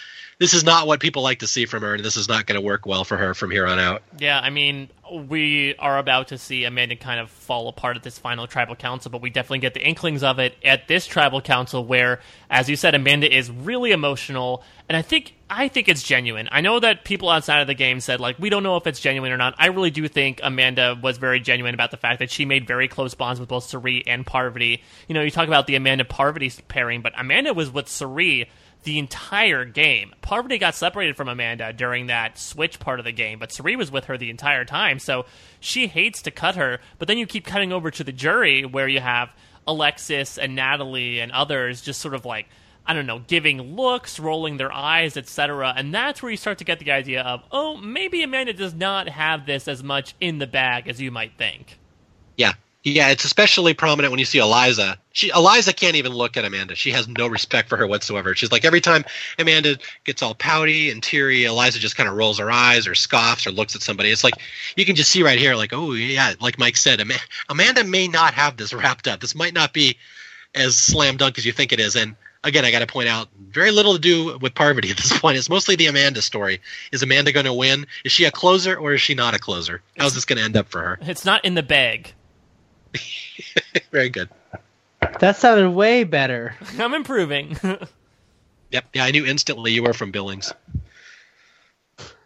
this 0.43 0.55
is 0.55 0.65
not 0.65 0.89
what 0.89 0.99
people 0.99 1.23
like 1.23 1.39
to 1.39 1.47
see 1.47 1.67
from 1.67 1.83
her, 1.83 1.95
and 1.95 2.05
this 2.05 2.17
is 2.17 2.29
not 2.29 2.47
going 2.47 2.61
to 2.61 2.67
work 2.67 2.85
well 2.85 3.05
for 3.05 3.17
her 3.17 3.33
from 3.33 3.53
here 3.53 3.65
on 3.65 3.79
out. 3.79 4.03
Yeah, 4.19 4.41
I 4.41 4.51
mean, 4.51 4.91
we 5.09 5.77
are 5.79 5.99
about 5.99 6.29
to 6.29 6.39
see 6.39 6.65
Amanda 6.65 6.97
kind 6.97 7.21
of 7.21 7.31
fall 7.31 7.69
apart 7.69 7.97
at 7.97 8.03
this 8.03 8.19
final 8.19 8.49
tribal 8.49 8.75
council, 8.75 9.09
but 9.13 9.21
we 9.21 9.31
definitely 9.31 9.61
get 9.61 9.75
the 9.75 9.87
inklings 9.87 10.25
of 10.25 10.41
it 10.41 10.57
at 10.65 10.89
this 10.89 11.07
tribal 11.07 11.41
council, 11.41 11.85
where, 11.85 12.19
as 12.51 12.69
you 12.69 12.75
said, 12.75 12.97
Amanda 12.97 13.33
is 13.33 13.53
really 13.53 13.93
emotional, 13.93 14.65
and 14.89 14.97
I 14.97 15.03
think 15.03 15.35
I 15.49 15.69
think 15.69 15.89
it's 15.89 16.03
genuine. 16.03 16.49
I 16.51 16.61
know 16.61 16.81
that 16.81 17.05
people 17.05 17.29
outside 17.29 17.61
of 17.61 17.69
the 17.69 17.75
game 17.75 18.01
said 18.01 18.19
like 18.19 18.37
we 18.41 18.51
don't 18.51 18.65
know 18.65 18.77
if 18.77 18.89
it's 18.89 18.99
genuine 18.99 19.31
or 19.31 19.37
not. 19.37 19.55
I 19.59 19.67
really 19.67 19.93
do 19.93 20.09
think 20.09 20.41
Amanda 20.43 20.99
was 21.01 21.19
very 21.19 21.39
genuine 21.39 21.75
about 21.75 21.93
the 21.93 21.97
fact 21.97 22.19
that 22.19 22.33
she 22.33 22.47
made 22.47 22.67
very 22.67 22.89
close 22.89 23.15
bonds 23.15 23.39
with 23.39 23.49
both 23.49 23.63
Cirie 23.63 24.03
and 24.09 24.27
Parvati. 24.27 24.83
You 25.07 25.15
know, 25.15 25.23
you 25.23 25.31
talk 25.31 25.47
about 25.47 25.69
the 25.69 25.77
Amanda 25.77 26.05
Parvati 26.05 26.51
pairing, 26.67 27.01
but 27.01 27.13
Amanda 27.17 27.55
was 27.55 27.71
with 27.71 27.89
Cirie 27.89 28.49
the 28.83 28.99
entire 28.99 29.65
game. 29.65 30.15
Parvati 30.23 30.59
got 30.59 30.75
separated 30.75 31.17
from 31.17 31.29
Amanda 31.29 31.73
during 31.73 32.07
that 32.07 32.39
switch 32.39 32.81
part 32.81 32.99
of 32.99 33.05
the 33.05 33.13
game, 33.13 33.39
but 33.39 33.53
Cirie 33.53 33.77
was 33.77 33.91
with 33.91 34.07
her 34.07 34.19
the 34.19 34.31
entire 34.31 34.65
time, 34.65 34.99
so 34.99 35.25
she 35.61 35.87
hates 35.87 36.23
to 36.23 36.31
cut 36.31 36.57
her. 36.57 36.81
But 36.99 37.09
then 37.09 37.19
you 37.19 37.27
keep 37.27 37.47
cutting 37.47 37.73
over 37.73 37.91
to 37.91 38.05
the 38.05 38.13
jury 38.13 38.65
where 38.65 38.89
you 38.89 39.01
have 39.01 39.31
Alexis 39.67 40.39
and 40.39 40.55
Natalie 40.55 41.21
and 41.21 41.31
others 41.33 41.81
just 41.81 42.01
sort 42.01 42.15
of 42.15 42.25
like 42.25 42.47
I 42.85 42.95
don't 42.95 43.07
know, 43.07 43.21
giving 43.21 43.77
looks, 43.77 44.19
rolling 44.19 44.57
their 44.57 44.73
eyes, 44.73 45.17
etc. 45.17 45.73
And 45.77 45.95
that's 45.95 46.21
where 46.21 46.31
you 46.31 46.37
start 46.37 46.59
to 46.59 46.65
get 46.65 46.81
the 46.81 46.91
idea 46.91 47.23
of, 47.23 47.43
oh, 47.53 47.77
maybe 47.77 48.23
Amanda 48.23 48.53
does 48.53 48.75
not 48.75 49.09
have 49.09 49.47
this 49.47 49.69
as 49.69 49.85
much 49.85 50.15
in 50.21 50.39
the 50.39 50.49
bag 50.49 50.89
as 50.89 51.01
you 51.01 51.13
might 51.13 51.39
think. 51.39 51.79
Yeah, 52.37 52.55
Yeah, 52.85 53.11
it's 53.11 53.25
especially 53.25 53.75
prominent 53.75 54.11
when 54.11 54.19
you 54.19 54.25
see 54.25 54.39
Eliza. 54.39 54.99
She 55.13 55.29
Eliza 55.29 55.73
can't 55.73 55.95
even 55.95 56.13
look 56.13 56.37
at 56.37 56.45
Amanda. 56.45 56.75
She 56.75 56.91
has 56.91 57.07
no 57.07 57.29
respect 57.29 57.69
for 57.69 57.77
her 57.77 57.87
whatsoever. 57.87 58.35
She's 58.35 58.51
like 58.51 58.65
every 58.65 58.81
time 58.81 59.05
Amanda 59.39 59.79
gets 60.03 60.21
all 60.21 60.35
pouty 60.35 60.91
and 60.91 61.01
teary, 61.01 61.45
Eliza 61.45 61.79
just 61.79 61.97
kind 61.97 62.09
of 62.09 62.17
rolls 62.17 62.39
her 62.39 62.51
eyes 62.51 62.89
or 62.89 62.95
scoffs 62.97 63.47
or 63.47 63.53
looks 63.53 63.77
at 63.77 63.83
somebody. 63.83 64.11
It's 64.11 64.25
like 64.25 64.35
you 64.77 64.85
can 64.85 64.97
just 64.97 65.11
see 65.11 65.23
right 65.23 65.39
here, 65.39 65.55
like 65.55 65.73
oh 65.73 65.93
yeah, 65.93 66.35
like 66.41 66.59
Mike 66.59 66.77
said, 66.77 67.01
Amanda 67.49 67.85
may 67.85 68.09
not 68.09 68.35
have 68.35 68.57
this 68.57 68.73
wrapped 68.73 69.07
up. 69.07 69.21
This 69.21 69.37
might 69.37 69.55
not 69.55 69.73
be 69.73 69.97
as 70.55 70.77
slam 70.77 71.17
dunk 71.17 71.39
as 71.39 71.47
you 71.47 71.53
think 71.53 71.73
it 71.73 71.79
is. 71.79 71.95
And 71.95 72.17
again, 72.45 72.65
I 72.65 72.71
got 72.71 72.81
to 72.81 72.87
point 72.87 73.09
out, 73.09 73.29
very 73.51 73.71
little 73.71 73.95
to 73.95 74.01
do 74.01 74.39
with 74.39 74.55
Parvati 74.55 74.91
at 74.91 74.97
this 74.97 75.17
point. 75.21 75.37
It's 75.37 75.49
mostly 75.49 75.77
the 75.77 75.87
Amanda 75.87 76.23
story. 76.23 76.61
Is 76.91 77.03
Amanda 77.03 77.33
going 77.33 77.47
to 77.47 77.55
win? 77.55 77.87
Is 78.05 78.13
she 78.13 78.25
a 78.25 78.31
closer 78.31 78.77
or 78.77 78.93
is 78.95 79.01
she 79.01 79.15
not 79.15 79.35
a 79.35 79.39
closer? 79.39 79.83
How's 79.99 80.15
this 80.15 80.25
going 80.25 80.39
to 80.39 80.45
end 80.45 80.57
up 80.57 80.69
for 80.69 80.83
her? 80.83 80.99
It's 81.03 81.25
not 81.25 81.45
in 81.45 81.55
the 81.55 81.63
bag. 81.63 82.13
Very 83.91 84.09
good. 84.09 84.29
That 85.21 85.37
sounded 85.37 85.71
way 85.71 86.05
better. 86.05 86.55
I'm 86.79 86.95
improving. 86.95 87.57
yep. 88.71 88.85
Yeah, 88.93 89.05
I 89.05 89.11
knew 89.11 89.27
instantly 89.27 89.73
you 89.73 89.83
were 89.83 89.93
from 89.93 90.11
Billings. 90.11 90.53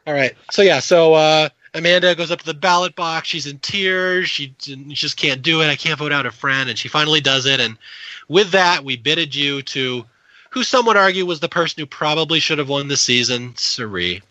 All 0.07 0.15
right. 0.15 0.35
So 0.51 0.63
yeah. 0.63 0.81
So 0.81 1.15
uh, 1.15 1.49
Amanda 1.75 2.15
goes 2.15 2.31
up 2.31 2.41
to 2.41 2.47
the 2.47 2.55
ballot 2.55 2.95
box. 2.95 3.29
She's 3.29 3.47
in 3.47 3.59
tears. 3.59 4.29
She, 4.29 4.55
she 4.59 4.77
just 4.95 5.17
can't 5.17 5.43
do 5.43 5.63
it. 5.63 5.67
I 5.67 5.77
can't 5.77 5.99
vote 5.99 6.13
out 6.13 6.27
a 6.27 6.31
friend, 6.31 6.71
and 6.71 6.79
she 6.79 6.89
finally 6.89 7.21
does 7.21 7.47
it. 7.47 7.61
And 7.61 7.77
with 8.29 8.53
that, 8.53 8.85
we 8.85 8.97
bid 8.97 9.19
adieu 9.19 9.63
to 9.63 10.05
who 10.51 10.63
some 10.63 10.87
would 10.87 10.97
argue 10.97 11.27
was 11.27 11.41
the 11.41 11.49
person 11.49 11.81
who 11.81 11.87
probably 11.87 12.41
should 12.41 12.59
have 12.59 12.69
won 12.69 12.89
the 12.89 12.97
season, 12.97 13.55
Cirie. 13.57 14.23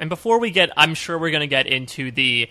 And 0.00 0.08
before 0.08 0.38
we 0.40 0.50
get, 0.50 0.70
I'm 0.76 0.94
sure 0.94 1.18
we're 1.18 1.30
going 1.30 1.42
to 1.42 1.46
get 1.46 1.66
into 1.66 2.10
the 2.10 2.48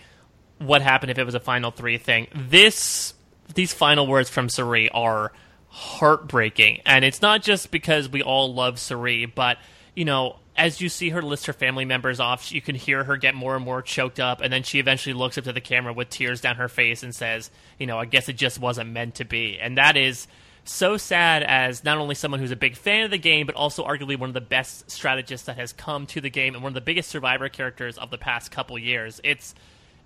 what 0.62 0.82
happened 0.82 1.12
if 1.12 1.18
it 1.18 1.26
was 1.26 1.36
a 1.36 1.40
final 1.40 1.72
three 1.72 1.98
thing. 1.98 2.28
This 2.36 3.14
these 3.54 3.74
final 3.74 4.08
words 4.08 4.30
from 4.30 4.50
Cirie 4.50 4.90
are 4.90 5.32
heartbreaking, 5.70 6.82
and 6.86 7.04
it's 7.04 7.22
not 7.22 7.42
just 7.42 7.72
because 7.72 8.10
we 8.10 8.22
all 8.22 8.54
love 8.54 8.80
Cirie, 8.80 9.26
but 9.26 9.58
you 9.96 10.06
know, 10.06 10.38
as 10.56 10.80
you 10.80 10.90
see 10.90 11.10
her 11.10 11.22
list 11.22 11.48
her 11.48 11.54
family 11.54 11.86
members 11.86 12.20
off, 12.20 12.52
you 12.52 12.62
can 12.62 12.76
hear 12.76 13.04
her 13.04 13.18
get 13.18 13.36
more 13.36 13.56
and 13.56 13.66
more 13.66 13.82
choked 13.82 14.20
up, 14.20 14.42
and 14.42 14.52
then 14.52 14.64
she 14.64 14.80
eventually 14.80 15.14
looks 15.14 15.38
up 15.38 15.44
to 15.46 15.54
the 15.54 15.62
camera 15.62 15.94
with 15.94 16.10
tears 16.10 16.42
down 16.42 16.56
her 16.56 16.70
face 16.70 17.04
and 17.04 17.14
says, 17.14 17.52
"You 17.78 17.88
know, 17.88 18.00
I 18.00 18.06
guess 18.06 18.30
it 18.30 18.38
just 18.38 18.60
wasn't 18.60 18.92
meant 18.92 19.16
to 19.16 19.26
be," 19.26 19.60
and 19.60 19.78
that 19.78 19.98
is 19.98 20.28
so 20.64 20.98
sad 20.98 21.44
as 21.44 21.84
not 21.84 21.98
only 21.98 22.16
someone 22.16 22.40
who's 22.40 22.52
a 22.52 22.56
big 22.56 22.76
fan 22.76 23.04
of 23.06 23.12
the 23.12 23.18
game, 23.18 23.46
but 23.46 23.56
also 23.56 23.84
arguably 23.84 24.18
one 24.18 24.30
of 24.30 24.34
the 24.34 24.42
best 24.42 24.90
strategists 24.92 25.48
that 25.48 25.58
has 25.58 25.74
come 25.74 26.06
to 26.06 26.22
the 26.22 26.30
game 26.30 26.54
and 26.54 26.64
one 26.64 26.70
of 26.70 26.76
the 26.76 26.82
biggest 26.82 27.10
survivor 27.10 27.50
characters 27.50 27.98
of 27.98 28.12
the 28.12 28.18
past 28.18 28.52
couple 28.52 28.78
years. 28.78 29.20
It's 29.24 29.56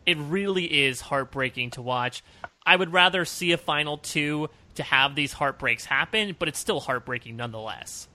it 0.05 0.17
really 0.17 0.85
is 0.85 1.01
heartbreaking 1.01 1.71
to 1.71 1.81
watch. 1.81 2.23
I 2.65 2.75
would 2.75 2.93
rather 2.93 3.25
see 3.25 3.51
a 3.51 3.57
final 3.57 3.97
two 3.97 4.49
to 4.75 4.83
have 4.83 5.15
these 5.15 5.33
heartbreaks 5.33 5.85
happen, 5.85 6.35
but 6.37 6.47
it's 6.47 6.59
still 6.59 6.79
heartbreaking 6.79 7.35
nonetheless. 7.37 8.07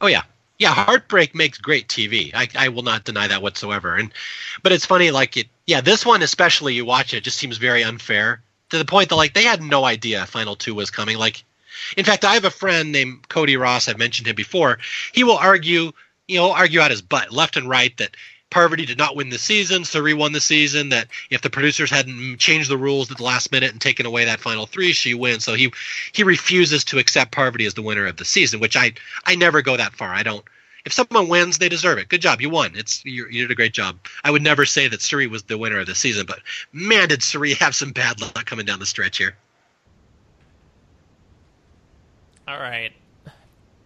Oh 0.00 0.06
yeah. 0.06 0.22
Yeah, 0.58 0.74
heartbreak 0.74 1.36
makes 1.36 1.56
great 1.56 1.86
TV. 1.86 2.32
I, 2.34 2.48
I 2.56 2.68
will 2.68 2.82
not 2.82 3.04
deny 3.04 3.28
that 3.28 3.42
whatsoever. 3.42 3.94
And 3.94 4.12
but 4.62 4.72
it's 4.72 4.86
funny, 4.86 5.10
like 5.10 5.36
it 5.36 5.46
yeah, 5.66 5.80
this 5.80 6.04
one 6.04 6.22
especially 6.22 6.74
you 6.74 6.84
watch 6.84 7.14
it, 7.14 7.18
it 7.18 7.24
just 7.24 7.36
seems 7.36 7.58
very 7.58 7.84
unfair. 7.84 8.42
To 8.70 8.78
the 8.78 8.84
point 8.84 9.08
that 9.08 9.16
like 9.16 9.34
they 9.34 9.44
had 9.44 9.62
no 9.62 9.84
idea 9.84 10.26
final 10.26 10.56
two 10.56 10.74
was 10.74 10.90
coming. 10.90 11.16
Like 11.16 11.44
in 11.96 12.04
fact, 12.04 12.24
I 12.24 12.34
have 12.34 12.44
a 12.44 12.50
friend 12.50 12.90
named 12.90 13.28
Cody 13.28 13.56
Ross, 13.56 13.88
I've 13.88 13.98
mentioned 13.98 14.26
him 14.26 14.34
before. 14.34 14.78
He 15.12 15.22
will 15.24 15.36
argue, 15.36 15.92
you 16.26 16.38
know, 16.38 16.52
argue 16.52 16.80
out 16.80 16.90
his 16.90 17.02
butt, 17.02 17.32
left 17.32 17.56
and 17.56 17.68
right, 17.68 17.96
that 17.98 18.16
Parvati 18.50 18.86
did 18.86 18.98
not 18.98 19.14
win 19.14 19.28
the 19.28 19.38
season. 19.38 19.84
Cirie 19.84 20.14
won 20.14 20.32
the 20.32 20.40
season. 20.40 20.88
That 20.88 21.08
if 21.30 21.42
the 21.42 21.50
producers 21.50 21.90
hadn't 21.90 22.38
changed 22.38 22.70
the 22.70 22.78
rules 22.78 23.10
at 23.10 23.18
the 23.18 23.24
last 23.24 23.52
minute 23.52 23.72
and 23.72 23.80
taken 23.80 24.06
away 24.06 24.24
that 24.24 24.40
final 24.40 24.66
three, 24.66 24.92
she 24.92 25.14
wins. 25.14 25.44
So 25.44 25.54
he 25.54 25.72
he 26.12 26.22
refuses 26.22 26.84
to 26.84 26.98
accept 26.98 27.32
Parvati 27.32 27.66
as 27.66 27.74
the 27.74 27.82
winner 27.82 28.06
of 28.06 28.16
the 28.16 28.24
season, 28.24 28.60
which 28.60 28.76
I 28.76 28.92
I 29.24 29.34
never 29.34 29.62
go 29.62 29.76
that 29.76 29.94
far. 29.94 30.14
I 30.14 30.22
don't. 30.22 30.44
If 30.84 30.92
someone 30.94 31.28
wins, 31.28 31.58
they 31.58 31.68
deserve 31.68 31.98
it. 31.98 32.08
Good 32.08 32.22
job, 32.22 32.40
you 32.40 32.48
won. 32.48 32.72
It's 32.74 33.04
you, 33.04 33.26
you 33.26 33.42
did 33.42 33.50
a 33.50 33.54
great 33.54 33.74
job. 33.74 33.98
I 34.24 34.30
would 34.30 34.42
never 34.42 34.64
say 34.64 34.88
that 34.88 35.02
Cirie 35.02 35.26
was 35.26 35.42
the 35.42 35.58
winner 35.58 35.80
of 35.80 35.86
the 35.86 35.94
season, 35.94 36.24
but 36.24 36.40
man, 36.72 37.08
did 37.08 37.22
Cirie 37.22 37.54
have 37.54 37.74
some 37.74 37.92
bad 37.92 38.20
luck 38.20 38.46
coming 38.46 38.64
down 38.64 38.78
the 38.78 38.86
stretch 38.86 39.18
here. 39.18 39.36
All 42.46 42.58
right, 42.58 42.92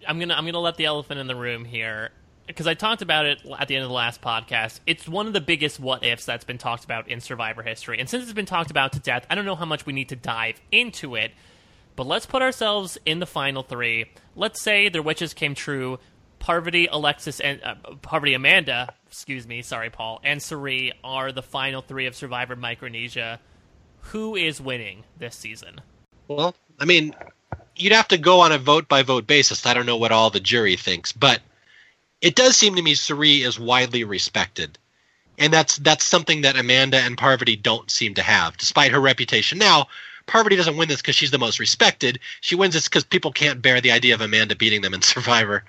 I'm 0.06 0.20
gonna 0.20 0.34
I'm 0.34 0.44
gonna 0.44 0.60
let 0.60 0.76
the 0.76 0.84
elephant 0.84 1.18
in 1.18 1.26
the 1.26 1.34
room 1.34 1.64
here 1.64 2.12
because 2.47 2.66
I 2.66 2.74
talked 2.74 3.02
about 3.02 3.27
it 3.27 3.40
at 3.59 3.69
the 3.69 3.77
end 3.77 3.85
of 3.85 3.90
the 3.90 3.94
last 3.94 4.20
podcast. 4.20 4.81
It's 4.86 5.09
one 5.09 5.27
of 5.27 5.32
the 5.32 5.40
biggest 5.40 5.81
what 5.81 6.05
ifs 6.05 6.24
that's 6.24 6.44
been 6.44 6.59
talked 6.59 6.85
about 6.85 7.09
in 7.09 7.20
Survivor 7.20 7.62
history. 7.62 7.98
And 7.98 8.09
since 8.09 8.24
it's 8.24 8.32
been 8.32 8.47
talked 8.47 8.70
about 8.70 8.93
to 8.93 9.01
death, 9.01 9.27
I 9.31 9.35
don't 9.35 9.44
know 9.44 9.55
how 9.55 9.64
much 9.64 9.86
we 9.86 9.93
need 9.93 10.09
to 10.10 10.16
dive 10.16 10.60
into 10.70 11.14
it. 11.14 11.32
But 11.94 12.06
let's 12.06 12.27
put 12.27 12.43
ourselves 12.43 12.98
in 13.05 13.19
the 13.19 13.27
final 13.27 13.62
three. 13.62 14.06
Let's 14.35 14.62
say 14.62 14.89
their 14.89 15.02
wishes 15.02 15.35
came 15.35 15.55
true. 15.55 15.98
Parvati, 16.39 16.89
Alexis, 16.90 17.39
and 17.39 17.62
uh, 17.62 17.74
Parvati, 18.02 18.35
Amanda, 18.35 18.94
excuse 19.06 19.47
me, 19.47 19.62
sorry, 19.62 19.90
Paul, 19.90 20.20
and 20.24 20.43
Cirie 20.43 20.93
are 21.05 21.31
the 21.31 21.43
final 21.43 21.82
three 21.82 22.06
of 22.06 22.16
Survivor 22.16 22.56
Micronesia. 22.56 23.39
Who 24.06 24.35
is 24.35 24.60
winning 24.60 25.05
this 25.16 25.36
season? 25.36 25.81
Well, 26.27 26.56
I 26.81 26.85
mean, 26.85 27.14
you'd 27.77 27.93
have 27.93 28.09
to 28.09 28.19
go 28.19 28.40
on 28.40 28.51
a 28.51 28.59
vote 28.59 28.89
by 28.89 29.02
vote 29.02 29.28
basis. 29.28 29.66
I 29.66 29.74
don't 29.74 29.86
know 29.86 29.97
what 29.97 30.10
all 30.10 30.31
the 30.31 30.40
jury 30.40 30.74
thinks, 30.74 31.12
but 31.12 31.40
it 32.23 32.36
does 32.36 32.57
seem 32.57 32.77
to 32.77 32.82
me 32.82 32.94
Cirie 32.94 33.43
is 33.43 33.59
widely 33.59 34.05
respected. 34.05 34.78
And 35.39 35.53
that's 35.53 35.77
that's 35.77 36.05
something 36.05 36.43
that 36.43 36.57
Amanda 36.57 36.99
and 36.99 37.19
Parvati 37.19 37.57
don't 37.57 37.90
seem 37.90 38.15
to 38.15 38.23
have, 38.23 38.57
despite 38.57 38.93
her 38.93 39.01
reputation. 39.01 39.59
Now, 39.59 39.89
Parvati 40.27 40.57
doesn't 40.57 40.77
win 40.77 40.89
this 40.89 41.01
because 41.01 41.16
she's 41.16 41.32
the 41.32 41.39
most 41.39 41.59
respected. 41.59 42.20
She 42.40 42.55
wins 42.55 42.74
this 42.74 42.89
because 42.89 43.05
people 43.05 43.32
can't 43.32 43.61
bear 43.61 43.81
the 43.81 43.90
idea 43.90 44.15
of 44.15 44.20
Amanda 44.20 44.55
beating 44.55 44.82
them 44.82 44.94
in 44.94 45.03
Survivor. 45.03 45.65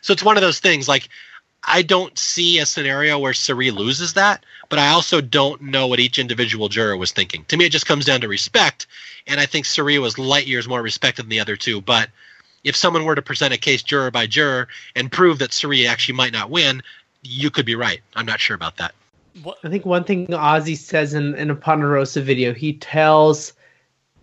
So 0.00 0.12
it's 0.12 0.22
one 0.22 0.36
of 0.36 0.40
those 0.40 0.60
things. 0.60 0.88
Like, 0.88 1.08
I 1.62 1.82
don't 1.82 2.16
see 2.16 2.58
a 2.58 2.66
scenario 2.66 3.18
where 3.18 3.34
Cirie 3.34 3.72
loses 3.72 4.14
that, 4.14 4.46
but 4.68 4.78
I 4.78 4.90
also 4.90 5.20
don't 5.20 5.60
know 5.60 5.88
what 5.88 6.00
each 6.00 6.18
individual 6.18 6.68
juror 6.68 6.96
was 6.96 7.12
thinking. 7.12 7.44
To 7.48 7.56
me, 7.56 7.66
it 7.66 7.72
just 7.72 7.86
comes 7.86 8.04
down 8.04 8.20
to 8.22 8.28
respect, 8.28 8.86
and 9.26 9.40
I 9.40 9.46
think 9.46 9.66
Cirie 9.66 9.98
was 9.98 10.18
light 10.18 10.46
years 10.46 10.68
more 10.68 10.80
respected 10.80 11.24
than 11.24 11.30
the 11.30 11.40
other 11.40 11.56
two. 11.56 11.80
But 11.80 12.08
if 12.64 12.76
someone 12.76 13.04
were 13.04 13.14
to 13.14 13.22
present 13.22 13.54
a 13.54 13.58
case 13.58 13.82
juror 13.82 14.10
by 14.10 14.26
juror 14.26 14.68
and 14.94 15.10
prove 15.10 15.38
that 15.38 15.52
Cirie 15.52 15.86
actually 15.86 16.16
might 16.16 16.32
not 16.32 16.50
win, 16.50 16.82
you 17.22 17.50
could 17.50 17.66
be 17.66 17.74
right. 17.74 18.00
I'm 18.14 18.26
not 18.26 18.40
sure 18.40 18.54
about 18.54 18.76
that. 18.76 18.94
I 19.62 19.68
think 19.68 19.86
one 19.86 20.04
thing 20.04 20.26
Ozzy 20.28 20.76
says 20.76 21.14
in, 21.14 21.34
in 21.36 21.50
a 21.50 21.54
Ponderosa 21.54 22.22
video, 22.22 22.52
he 22.52 22.72
tells 22.74 23.52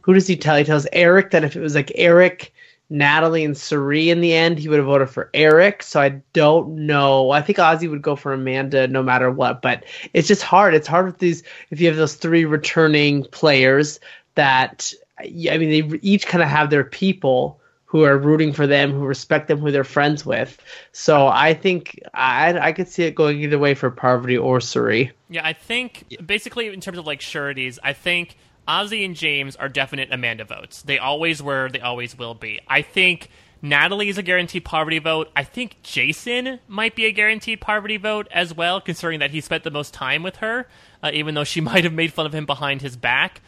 who 0.02 0.14
does 0.14 0.28
he 0.28 0.36
tell? 0.38 0.56
He 0.56 0.64
tells 0.64 0.86
Eric 0.94 1.32
that 1.32 1.44
if 1.44 1.56
it 1.56 1.62
was 1.62 1.74
like 1.74 1.92
Eric, 1.96 2.54
Natalie, 2.92 3.44
and 3.44 3.58
Cirie 3.58 4.12
in 4.12 4.22
the 4.22 4.34
end, 4.34 4.60
he 4.60 4.70
would 4.70 4.78
have 4.78 4.86
voted 4.86 5.10
for 5.10 5.32
Eric. 5.34 5.82
So 5.82 6.00
I 6.00 6.22
don't 6.34 6.86
know. 6.86 7.32
I 7.32 7.42
think 7.42 7.58
Ozzy 7.58 7.90
would 7.90 8.04
go 8.04 8.16
for 8.16 8.32
Amanda 8.32 8.88
no 8.88 9.02
matter 9.02 9.32
what, 9.32 9.64
but 9.64 9.84
it's 10.14 10.28
just 10.28 10.44
hard. 10.44 10.76
It's 10.76 10.88
hard 10.88 11.08
with 11.08 11.18
these 11.18 11.42
if 11.72 11.82
you 11.82 11.88
have 11.88 11.96
those 11.96 12.14
three 12.14 12.46
returning 12.46 13.24
players 13.24 14.00
that 14.36 14.94
I 15.20 15.58
mean 15.58 15.90
they 15.90 16.00
each 16.04 16.28
kind 16.28 16.44
of 16.44 16.50
have 16.50 16.70
their 16.70 16.84
people 16.84 17.60
who 17.86 18.04
are 18.04 18.18
rooting 18.18 18.52
for 18.52 18.68
them, 18.68 18.92
who 18.92 19.06
respect 19.06 19.48
them, 19.48 19.60
who 19.60 19.72
they're 19.72 19.84
friends 19.84 20.26
with. 20.26 20.62
So 20.92 21.28
I 21.28 21.54
think 21.54 22.00
I 22.14 22.58
I 22.58 22.72
could 22.74 22.88
see 22.88 23.04
it 23.04 23.16
going 23.16 23.40
either 23.40 23.60
way 23.60 23.74
for 23.74 23.90
Parvati 23.92 24.38
or 24.38 24.60
Cirie. 24.60 25.12
Yeah, 25.30 25.46
I 25.46 25.54
think 25.54 26.06
basically 26.26 26.68
in 26.68 26.82
terms 26.82 26.98
of 26.98 27.06
like 27.06 27.22
sureties, 27.22 27.80
I 27.84 27.94
think 27.94 28.38
Ozzy 28.68 29.06
and 29.06 29.16
James 29.16 29.56
are 29.56 29.70
definite 29.70 30.10
Amanda 30.12 30.44
votes. 30.46 30.82
They 30.82 30.98
always 30.98 31.42
were, 31.42 31.70
they 31.70 31.80
always 31.80 32.18
will 32.18 32.34
be. 32.34 32.60
I 32.68 32.82
think 32.82 33.30
Natalie 33.62 34.10
is 34.10 34.18
a 34.18 34.24
guaranteed 34.24 34.66
Parvati 34.66 35.00
vote. 35.00 35.32
I 35.36 35.44
think 35.44 35.82
Jason 35.84 36.60
might 36.68 36.96
be 36.96 37.06
a 37.06 37.12
guaranteed 37.12 37.62
Parvati 37.62 37.98
vote 37.98 38.28
as 38.32 38.54
well, 38.54 38.82
considering 38.82 39.20
that 39.20 39.32
he 39.32 39.42
spent 39.42 39.64
the 39.64 39.72
most 39.72 39.94
time 39.94 40.24
with 40.24 40.38
her, 40.38 40.68
uh, 41.04 41.12
even 41.14 41.36
though 41.36 41.44
she 41.44 41.62
might 41.62 41.84
have 41.84 41.94
made 41.94 42.14
fun 42.14 42.26
of 42.26 42.34
him 42.34 42.46
behind 42.46 42.82
his 42.82 42.96
back. 42.96 43.42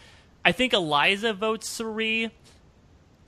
I 0.45 0.51
think 0.51 0.73
Eliza 0.73 1.33
votes 1.33 1.69
Cirie. 1.69 2.31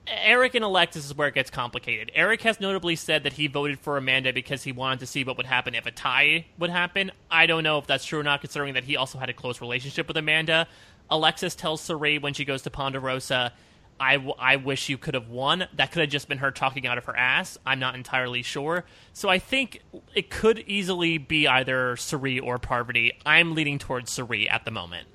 Eric 0.09 0.55
and 0.55 0.65
Alexis 0.65 1.05
is 1.05 1.15
where 1.15 1.27
it 1.27 1.35
gets 1.35 1.49
complicated. 1.49 2.11
Eric 2.15 2.41
has 2.41 2.59
notably 2.59 2.95
said 2.95 3.23
that 3.23 3.33
he 3.33 3.47
voted 3.47 3.79
for 3.79 3.97
Amanda 3.97 4.33
because 4.33 4.63
he 4.63 4.71
wanted 4.71 4.99
to 4.99 5.05
see 5.05 5.23
what 5.23 5.37
would 5.37 5.45
happen 5.45 5.75
if 5.75 5.85
a 5.85 5.91
tie 5.91 6.45
would 6.57 6.69
happen. 6.69 7.11
I 7.29 7.45
don't 7.45 7.63
know 7.63 7.77
if 7.77 7.87
that's 7.87 8.05
true 8.05 8.19
or 8.19 8.23
not, 8.23 8.41
considering 8.41 8.73
that 8.73 8.83
he 8.83 8.97
also 8.97 9.19
had 9.19 9.29
a 9.29 9.33
close 9.33 9.61
relationship 9.61 10.07
with 10.07 10.17
Amanda. 10.17 10.67
Alexis 11.09 11.55
tells 11.55 11.81
Cirie 11.81 12.19
when 12.19 12.33
she 12.33 12.45
goes 12.45 12.61
to 12.63 12.69
Ponderosa, 12.69 13.53
I, 13.99 14.15
w- 14.15 14.35
I 14.39 14.55
wish 14.55 14.87
you 14.89 14.97
could 14.97 15.13
have 15.13 15.29
won. 15.29 15.67
That 15.75 15.91
could 15.91 16.01
have 16.01 16.09
just 16.09 16.29
been 16.29 16.37
her 16.37 16.51
talking 16.51 16.87
out 16.87 16.97
of 16.97 17.05
her 17.05 17.15
ass. 17.17 17.57
I'm 17.65 17.79
not 17.79 17.95
entirely 17.95 18.41
sure. 18.41 18.85
So 19.13 19.27
I 19.27 19.39
think 19.39 19.81
it 20.15 20.29
could 20.29 20.59
easily 20.67 21.17
be 21.17 21.47
either 21.47 21.97
Cirie 21.97 22.39
or 22.39 22.59
Parvati. 22.59 23.11
I'm 23.25 23.55
leaning 23.55 23.77
towards 23.77 24.11
Cirie 24.13 24.47
at 24.47 24.63
the 24.65 24.71
moment. 24.71 25.07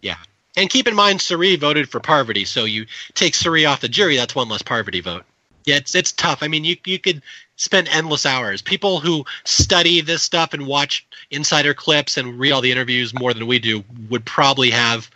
Yeah, 0.00 0.16
and 0.60 0.70
keep 0.70 0.86
in 0.86 0.94
mind, 0.94 1.20
Cirie 1.20 1.56
voted 1.56 1.88
for 1.88 2.00
Parvati, 2.00 2.44
so 2.44 2.64
you 2.64 2.86
take 3.14 3.34
Cirie 3.34 3.64
off 3.66 3.80
the 3.80 3.88
jury, 3.88 4.16
that's 4.16 4.34
one 4.34 4.48
less 4.48 4.62
Parvati 4.62 5.00
vote. 5.00 5.24
Yeah, 5.64 5.76
it's 5.76 5.94
it's 5.94 6.12
tough. 6.12 6.42
I 6.42 6.48
mean, 6.48 6.64
you 6.64 6.76
you 6.84 6.98
could 6.98 7.22
spend 7.56 7.88
endless 7.88 8.24
hours. 8.24 8.62
People 8.62 9.00
who 9.00 9.24
study 9.44 10.00
this 10.00 10.22
stuff 10.22 10.54
and 10.54 10.66
watch 10.66 11.06
insider 11.30 11.74
clips 11.74 12.16
and 12.16 12.38
read 12.38 12.52
all 12.52 12.60
the 12.60 12.72
interviews 12.72 13.12
more 13.12 13.34
than 13.34 13.46
we 13.46 13.58
do 13.58 13.84
would 14.08 14.24
probably 14.24 14.70
have 14.70 15.10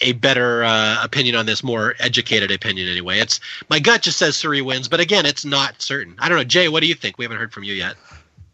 a 0.00 0.12
better 0.12 0.64
uh, 0.64 1.02
opinion 1.02 1.36
on 1.36 1.46
this, 1.46 1.62
more 1.62 1.94
educated 1.98 2.50
opinion 2.50 2.88
anyway. 2.88 3.18
It's 3.18 3.40
my 3.68 3.78
gut 3.78 4.02
just 4.02 4.18
says 4.18 4.36
Cirie 4.36 4.62
wins, 4.62 4.88
but 4.88 5.00
again, 5.00 5.26
it's 5.26 5.44
not 5.44 5.80
certain. 5.80 6.14
I 6.18 6.28
don't 6.28 6.38
know, 6.38 6.44
Jay. 6.44 6.68
What 6.68 6.80
do 6.80 6.88
you 6.88 6.94
think? 6.94 7.18
We 7.18 7.24
haven't 7.24 7.38
heard 7.38 7.52
from 7.52 7.64
you 7.64 7.74
yet. 7.74 7.96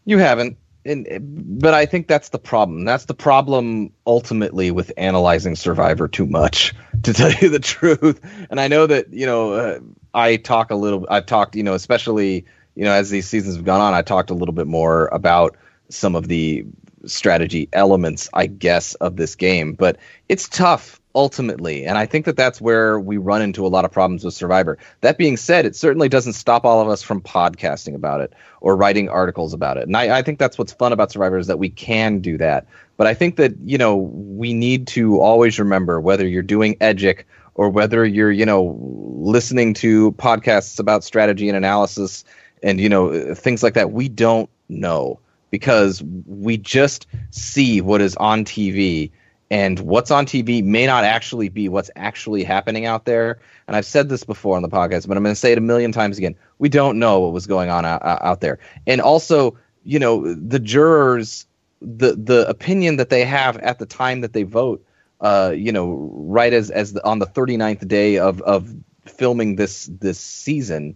You 0.05 0.17
haven't, 0.17 0.57
and 0.89 1.59
but 1.59 1.73
I 1.73 1.85
think 1.85 2.07
that's 2.07 2.29
the 2.29 2.39
problem. 2.39 2.83
That's 2.83 3.05
the 3.05 3.13
problem 3.13 3.93
ultimately 4.07 4.71
with 4.71 4.91
analyzing 4.97 5.55
Survivor 5.55 6.07
too 6.07 6.25
much, 6.25 6.73
to 7.03 7.13
tell 7.13 7.31
you 7.31 7.49
the 7.49 7.59
truth. 7.59 8.19
And 8.49 8.59
I 8.59 8.67
know 8.67 8.87
that 8.87 9.13
you 9.13 9.25
know 9.25 9.53
uh, 9.53 9.79
I 10.13 10.37
talk 10.37 10.71
a 10.71 10.75
little. 10.75 11.05
I've 11.09 11.25
talked, 11.25 11.55
you 11.55 11.63
know, 11.63 11.73
especially 11.73 12.45
you 12.75 12.83
know 12.83 12.91
as 12.91 13.09
these 13.09 13.27
seasons 13.27 13.55
have 13.55 13.65
gone 13.65 13.81
on, 13.81 13.93
I 13.93 14.01
talked 14.01 14.29
a 14.29 14.35
little 14.35 14.53
bit 14.53 14.67
more 14.67 15.07
about 15.07 15.55
some 15.89 16.15
of 16.15 16.27
the 16.27 16.65
strategy 17.05 17.69
elements, 17.73 18.29
I 18.33 18.47
guess, 18.47 18.95
of 18.95 19.15
this 19.15 19.35
game. 19.35 19.73
But 19.73 19.97
it's 20.27 20.49
tough 20.49 20.98
ultimately. 21.15 21.85
And 21.85 21.97
I 21.97 22.05
think 22.05 22.25
that 22.25 22.37
that's 22.37 22.61
where 22.61 22.99
we 22.99 23.17
run 23.17 23.41
into 23.41 23.65
a 23.65 23.69
lot 23.69 23.85
of 23.85 23.91
problems 23.91 24.23
with 24.23 24.33
Survivor. 24.33 24.77
That 25.01 25.17
being 25.17 25.37
said, 25.37 25.65
it 25.65 25.75
certainly 25.75 26.09
doesn't 26.09 26.33
stop 26.33 26.65
all 26.65 26.81
of 26.81 26.87
us 26.87 27.01
from 27.01 27.21
podcasting 27.21 27.95
about 27.95 28.21
it 28.21 28.33
or 28.61 28.75
writing 28.75 29.09
articles 29.09 29.53
about 29.53 29.77
it. 29.77 29.87
And 29.87 29.97
I, 29.97 30.19
I 30.19 30.21
think 30.21 30.37
that's 30.37 30.57
what's 30.57 30.73
fun 30.73 30.93
about 30.93 31.11
Survivor 31.11 31.37
is 31.37 31.47
that 31.47 31.57
we 31.57 31.69
can 31.69 32.19
do 32.19 32.37
that. 32.37 32.67
But 32.97 33.07
I 33.07 33.13
think 33.13 33.37
that, 33.37 33.53
you 33.63 33.77
know, 33.77 33.95
we 33.95 34.53
need 34.53 34.87
to 34.87 35.19
always 35.19 35.57
remember 35.57 35.99
whether 35.99 36.27
you're 36.27 36.43
doing 36.43 36.75
Edgic 36.75 37.25
or 37.55 37.69
whether 37.69 38.05
you're, 38.05 38.31
you 38.31 38.45
know, 38.45 38.77
listening 39.17 39.73
to 39.75 40.11
podcasts 40.13 40.79
about 40.79 41.03
strategy 41.03 41.49
and 41.49 41.57
analysis 41.57 42.23
and, 42.61 42.79
you 42.79 42.89
know, 42.89 43.33
things 43.33 43.63
like 43.63 43.73
that, 43.73 43.91
we 43.91 44.09
don't 44.09 44.49
know 44.67 45.19
because 45.49 46.03
we 46.25 46.57
just 46.57 47.07
see 47.31 47.81
what 47.81 48.01
is 48.01 48.15
on 48.17 48.45
TV 48.45 49.11
and 49.51 49.79
what's 49.79 50.11
on 50.11 50.25
TV 50.25 50.63
may 50.63 50.85
not 50.85 51.03
actually 51.03 51.49
be 51.49 51.69
what's 51.69 51.89
actually 51.95 52.43
happening 52.43 52.85
out 52.85 53.05
there. 53.05 53.39
And 53.67 53.75
I've 53.75 53.85
said 53.85 54.09
this 54.09 54.23
before 54.23 54.55
on 54.55 54.61
the 54.61 54.69
podcast, 54.69 55.07
but 55.07 55.17
I'm 55.17 55.23
going 55.23 55.33
to 55.33 55.39
say 55.39 55.51
it 55.51 55.57
a 55.57 55.61
million 55.61 55.91
times 55.91 56.17
again. 56.17 56.35
We 56.59 56.69
don't 56.69 56.99
know 56.99 57.19
what 57.19 57.33
was 57.33 57.47
going 57.47 57.69
on 57.69 57.85
out, 57.85 58.01
out 58.03 58.41
there. 58.41 58.59
And 58.85 59.01
also, 59.01 59.57
you 59.83 59.97
know, 59.97 60.33
the 60.33 60.59
jurors, 60.59 61.47
the 61.81 62.15
the 62.15 62.47
opinion 62.47 62.97
that 62.97 63.09
they 63.09 63.25
have 63.25 63.57
at 63.57 63.79
the 63.79 63.85
time 63.85 64.21
that 64.21 64.33
they 64.33 64.43
vote, 64.43 64.85
uh, 65.21 65.53
you 65.55 65.71
know, 65.71 66.09
right 66.13 66.53
as 66.53 66.69
as 66.69 66.93
the, 66.93 67.05
on 67.05 67.19
the 67.19 67.25
39th 67.25 67.87
day 67.87 68.19
of 68.19 68.41
of 68.41 68.73
filming 69.05 69.55
this 69.55 69.89
this 69.99 70.19
season 70.19 70.95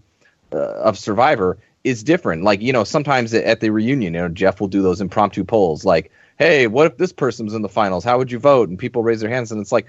uh, 0.52 0.58
of 0.58 0.98
Survivor 0.98 1.58
is 1.84 2.04
different. 2.04 2.44
Like, 2.44 2.62
you 2.62 2.72
know, 2.72 2.84
sometimes 2.84 3.34
at 3.34 3.60
the 3.60 3.70
reunion, 3.70 4.14
you 4.14 4.22
know, 4.22 4.30
Jeff 4.30 4.62
will 4.62 4.68
do 4.68 4.82
those 4.82 5.02
impromptu 5.02 5.44
polls 5.44 5.84
like, 5.84 6.12
hey, 6.38 6.68
what 6.68 6.88
if 6.88 6.98
this 6.98 7.14
person's 7.14 7.54
in 7.54 7.62
the 7.62 7.70
finals? 7.70 8.04
How 8.04 8.18
would 8.18 8.32
you 8.32 8.40
vote? 8.40 8.70
And 8.70 8.78
people 8.78 9.04
raise 9.04 9.22
their 9.22 9.30
hands 9.30 9.52
and 9.52 9.62
it's 9.62 9.72
like 9.72 9.88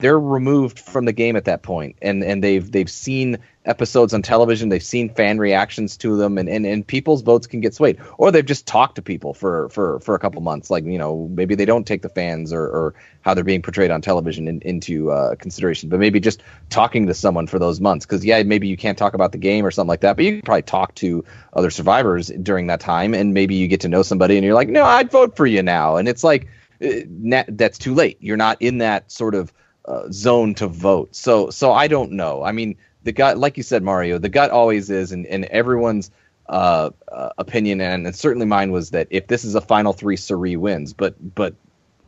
they're 0.00 0.18
removed 0.18 0.78
from 0.78 1.04
the 1.04 1.12
game 1.12 1.36
at 1.36 1.44
that 1.44 1.62
point. 1.62 1.96
And 2.02 2.24
and 2.24 2.42
they've 2.42 2.70
they've 2.70 2.90
seen 2.90 3.38
episodes 3.66 4.14
on 4.14 4.22
television 4.22 4.70
they've 4.70 4.82
seen 4.82 5.12
fan 5.12 5.38
reactions 5.38 5.98
to 5.98 6.16
them 6.16 6.38
and, 6.38 6.48
and 6.48 6.64
and 6.64 6.86
people's 6.86 7.22
votes 7.22 7.46
can 7.46 7.60
get 7.60 7.74
swayed. 7.74 7.98
Or 8.18 8.32
they've 8.32 8.44
just 8.44 8.66
talked 8.66 8.96
to 8.96 9.02
people 9.02 9.34
for 9.34 9.68
for 9.68 10.00
for 10.00 10.14
a 10.14 10.18
couple 10.18 10.40
months 10.40 10.70
like 10.70 10.84
you 10.84 10.98
know 10.98 11.28
maybe 11.30 11.54
they 11.54 11.66
don't 11.66 11.86
take 11.86 12.02
the 12.02 12.08
fans 12.08 12.52
or 12.52 12.62
or 12.62 12.94
how 13.20 13.34
they're 13.34 13.44
being 13.44 13.62
portrayed 13.62 13.90
on 13.90 14.00
television 14.00 14.48
in, 14.48 14.60
into 14.62 15.10
uh, 15.10 15.34
consideration 15.36 15.90
but 15.90 16.00
maybe 16.00 16.18
just 16.18 16.42
talking 16.70 17.06
to 17.06 17.14
someone 17.14 17.46
for 17.46 17.58
those 17.58 17.80
months. 17.80 18.06
Because 18.06 18.24
yeah 18.24 18.42
maybe 18.42 18.66
you 18.66 18.76
can't 18.76 18.98
talk 18.98 19.14
about 19.14 19.32
the 19.32 19.38
game 19.38 19.64
or 19.66 19.70
something 19.70 19.88
like 19.88 20.00
that 20.00 20.16
but 20.16 20.24
you 20.24 20.32
can 20.32 20.42
probably 20.42 20.62
talk 20.62 20.94
to 20.96 21.24
other 21.52 21.70
survivors 21.70 22.28
during 22.42 22.66
that 22.68 22.80
time 22.80 23.14
and 23.14 23.34
maybe 23.34 23.54
you 23.54 23.68
get 23.68 23.80
to 23.80 23.88
know 23.88 24.02
somebody 24.02 24.36
and 24.36 24.44
you're 24.44 24.54
like 24.54 24.68
no 24.68 24.84
i'd 24.84 25.10
vote 25.10 25.36
for 25.36 25.46
you 25.46 25.62
now. 25.62 25.96
And 25.96 26.08
it's 26.08 26.24
like 26.24 26.48
uh, 26.82 27.42
that's 27.48 27.78
too 27.78 27.94
late. 27.94 28.16
You're 28.20 28.36
not 28.36 28.60
in 28.60 28.78
that 28.78 29.10
sort 29.12 29.34
of 29.34 29.52
uh, 29.84 30.10
zone 30.10 30.54
to 30.54 30.68
vote. 30.68 31.14
So 31.14 31.50
so 31.50 31.72
I 31.72 31.88
don't 31.88 32.12
know. 32.12 32.42
I 32.42 32.52
mean, 32.52 32.76
the 33.02 33.12
gut, 33.12 33.38
like 33.38 33.56
you 33.56 33.62
said, 33.62 33.82
Mario, 33.82 34.18
the 34.18 34.28
gut 34.28 34.50
always 34.50 34.90
is, 34.90 35.12
and, 35.12 35.26
and 35.26 35.44
everyone's 35.46 36.10
uh, 36.48 36.90
uh, 37.10 37.30
opinion, 37.38 37.80
and, 37.80 38.06
and 38.06 38.16
certainly 38.16 38.46
mine 38.46 38.72
was 38.72 38.90
that 38.90 39.08
if 39.10 39.26
this 39.26 39.44
is 39.44 39.54
a 39.54 39.60
final 39.60 39.92
three, 39.92 40.16
Cirie 40.16 40.56
wins. 40.56 40.92
But 40.92 41.34
but 41.34 41.54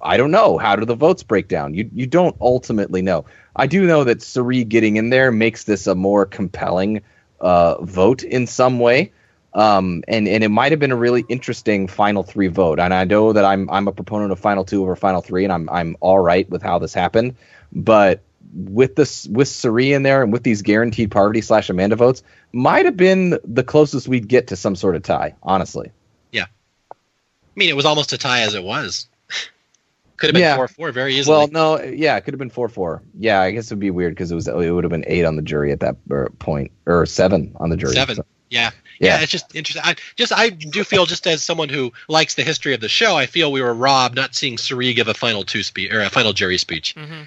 I 0.01 0.16
don't 0.16 0.32
know. 0.32 0.59
How 0.59 0.77
do 0.77 0.85
the 0.85 0.97
votes 0.97 1.23
break 1.23 1.49
down? 1.49 1.74
You 1.74 1.89
you 1.93 2.07
don't 2.07 2.36
ultimately 2.40 3.03
know. 3.03 3.24
I 3.55 3.66
do 3.66 3.86
know 3.86 4.05
that 4.05 4.23
Cirie 4.23 4.65
getting 4.65 4.97
in 4.97 5.11
there 5.11 5.31
makes 5.31 5.65
this 5.65 5.86
a 5.86 5.94
more 5.94 6.27
compelling 6.27 7.03
uh, 7.40 7.82
vote 7.82 8.23
in 8.24 8.47
some 8.47 8.78
way. 8.78 9.12
Um, 9.55 10.03
and 10.09 10.27
and 10.27 10.43
it 10.43 10.49
might 10.49 10.73
have 10.73 10.79
been 10.79 10.93
a 10.93 10.97
really 10.97 11.24
interesting 11.29 11.87
final 11.87 12.23
three 12.23 12.49
vote. 12.49 12.81
And 12.81 12.95
I 12.95 13.05
know 13.05 13.33
that 13.33 13.45
I'm 13.45 13.69
I'm 13.70 13.87
a 13.87 13.93
proponent 13.93 14.33
of 14.33 14.39
final 14.39 14.65
two 14.65 14.83
over 14.83 14.97
final 14.97 15.20
three, 15.20 15.45
and 15.45 15.53
I'm 15.53 15.69
I'm 15.69 15.97
all 16.01 16.20
right 16.20 16.49
with 16.49 16.62
how 16.62 16.79
this 16.79 16.95
happened. 16.95 17.37
But 17.73 18.23
with 18.55 18.97
this 18.97 19.27
with 19.29 19.49
Cirie 19.49 19.93
in 19.93 20.03
there 20.03 20.23
and 20.23 20.33
with 20.33 20.43
these 20.43 20.62
guaranteed 20.62 21.11
Parvati 21.11 21.41
slash 21.41 21.69
Amanda 21.69 21.97
votes, 21.97 22.23
might 22.53 22.85
have 22.87 22.97
been 22.97 23.39
the 23.45 23.62
closest 23.62 24.09
we'd 24.09 24.29
get 24.29 24.47
to 24.49 24.57
some 24.57 24.74
sort 24.74 24.97
of 24.97 25.03
tie. 25.03 25.35
Honestly. 25.43 25.91
Yeah. 26.31 26.47
I 26.91 26.95
mean, 27.57 27.69
it 27.69 27.77
was 27.77 27.85
almost 27.85 28.12
a 28.12 28.19
tie 28.19 28.41
as 28.41 28.55
it 28.55 28.65
was. 28.65 29.07
could 30.16 30.29
have 30.29 30.35
been 30.35 30.43
yeah. 30.43 30.57
four 30.57 30.69
four 30.69 30.93
very 30.93 31.15
easily. 31.15 31.37
Well, 31.37 31.49
no, 31.49 31.83
yeah, 31.83 32.16
it 32.16 32.23
could 32.23 32.33
have 32.33 32.39
been 32.39 32.51
four 32.51 32.69
four. 32.70 33.03
Yeah, 33.19 33.43
I 33.43 33.51
guess 33.51 33.70
it 33.70 33.74
would 33.74 33.81
be 33.81 33.91
weird 33.91 34.15
because 34.15 34.33
it 34.33 34.35
was 34.35 34.49
it 34.49 34.70
would 34.70 34.85
have 34.85 34.91
been 34.91 35.05
eight 35.07 35.24
on 35.24 35.37
the 35.37 35.43
jury 35.43 35.73
at 35.73 35.81
that 35.81 35.97
point 36.39 36.73
or 36.87 37.05
seven 37.05 37.55
on 37.61 37.69
the 37.69 37.77
jury. 37.77 37.93
Seven. 37.93 38.16
So. 38.16 38.24
Yeah. 38.49 38.70
Yeah. 38.98 39.16
yeah. 39.16 39.23
it's 39.23 39.32
just 39.32 39.55
interesting. 39.55 39.82
I 39.85 39.97
just 40.16 40.32
I 40.32 40.51
do 40.51 40.85
feel 40.85 41.06
just 41.06 41.27
as 41.27 41.43
someone 41.43 41.69
who 41.69 41.93
likes 42.09 42.35
the 42.35 42.43
history 42.43 42.74
of 42.74 42.81
the 42.81 42.89
show, 42.89 43.16
I 43.16 43.27
feel 43.27 43.52
we 43.52 43.62
were 43.62 43.74
robbed 43.74 44.16
not 44.16 44.35
seeing 44.35 44.59
Cirie 44.59 44.94
give 44.94 45.09
a 45.09 45.14
final 45.14 45.44
two 45.44 45.62
speech 45.62 45.93
or 45.93 46.01
a 46.01 46.10
final 46.10 46.32
jury 46.32 46.59
speech. 46.59 46.94
Mm-hmm. 46.94 47.23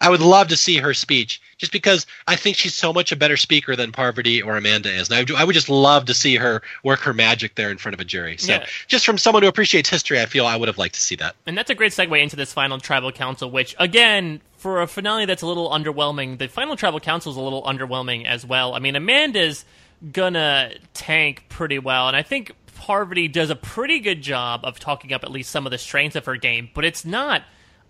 I 0.00 0.08
would 0.08 0.20
love 0.20 0.48
to 0.48 0.56
see 0.56 0.78
her 0.78 0.94
speech, 0.94 1.42
just 1.58 1.72
because 1.72 2.06
I 2.26 2.34
think 2.34 2.56
she's 2.56 2.74
so 2.74 2.90
much 2.90 3.12
a 3.12 3.16
better 3.16 3.36
speaker 3.36 3.76
than 3.76 3.92
Parvati 3.92 4.40
or 4.40 4.56
Amanda 4.56 4.90
is, 4.90 5.10
and 5.10 5.18
I, 5.18 5.24
do, 5.24 5.36
I 5.36 5.44
would 5.44 5.52
just 5.52 5.68
love 5.68 6.06
to 6.06 6.14
see 6.14 6.36
her 6.36 6.62
work 6.82 7.00
her 7.00 7.12
magic 7.12 7.54
there 7.54 7.70
in 7.70 7.76
front 7.76 7.92
of 7.92 8.00
a 8.00 8.04
jury. 8.04 8.38
So, 8.38 8.52
yeah. 8.52 8.66
just 8.88 9.04
from 9.04 9.18
someone 9.18 9.42
who 9.42 9.48
appreciates 9.48 9.90
history, 9.90 10.18
I 10.18 10.24
feel 10.24 10.46
I 10.46 10.56
would 10.56 10.68
have 10.68 10.78
liked 10.78 10.94
to 10.94 11.00
see 11.02 11.16
that. 11.16 11.36
And 11.44 11.56
that's 11.56 11.68
a 11.68 11.74
great 11.74 11.92
segue 11.92 12.20
into 12.20 12.34
this 12.34 12.50
final 12.50 12.78
tribal 12.78 13.12
council, 13.12 13.50
which 13.50 13.76
again, 13.78 14.40
for 14.56 14.80
a 14.80 14.86
finale 14.86 15.26
that's 15.26 15.42
a 15.42 15.46
little 15.46 15.68
underwhelming, 15.68 16.38
the 16.38 16.48
final 16.48 16.76
tribal 16.76 17.00
council 17.00 17.30
is 17.30 17.36
a 17.36 17.42
little 17.42 17.62
underwhelming 17.64 18.24
as 18.24 18.46
well. 18.46 18.74
I 18.74 18.78
mean, 18.78 18.96
Amanda's 18.96 19.66
gonna 20.12 20.72
tank 20.94 21.46
pretty 21.48 21.78
well, 21.78 22.08
and 22.08 22.16
I 22.16 22.22
think 22.22 22.52
Parvati 22.74 23.28
does 23.28 23.50
a 23.50 23.56
pretty 23.56 24.00
good 24.00 24.22
job 24.22 24.60
of 24.64 24.78
talking 24.78 25.12
up 25.12 25.22
at 25.22 25.30
least 25.30 25.50
some 25.50 25.66
of 25.66 25.70
the 25.70 25.78
strengths 25.78 26.16
of 26.16 26.26
her 26.26 26.36
game, 26.36 26.70
but 26.74 26.84
it's 26.84 27.04
not 27.04 27.42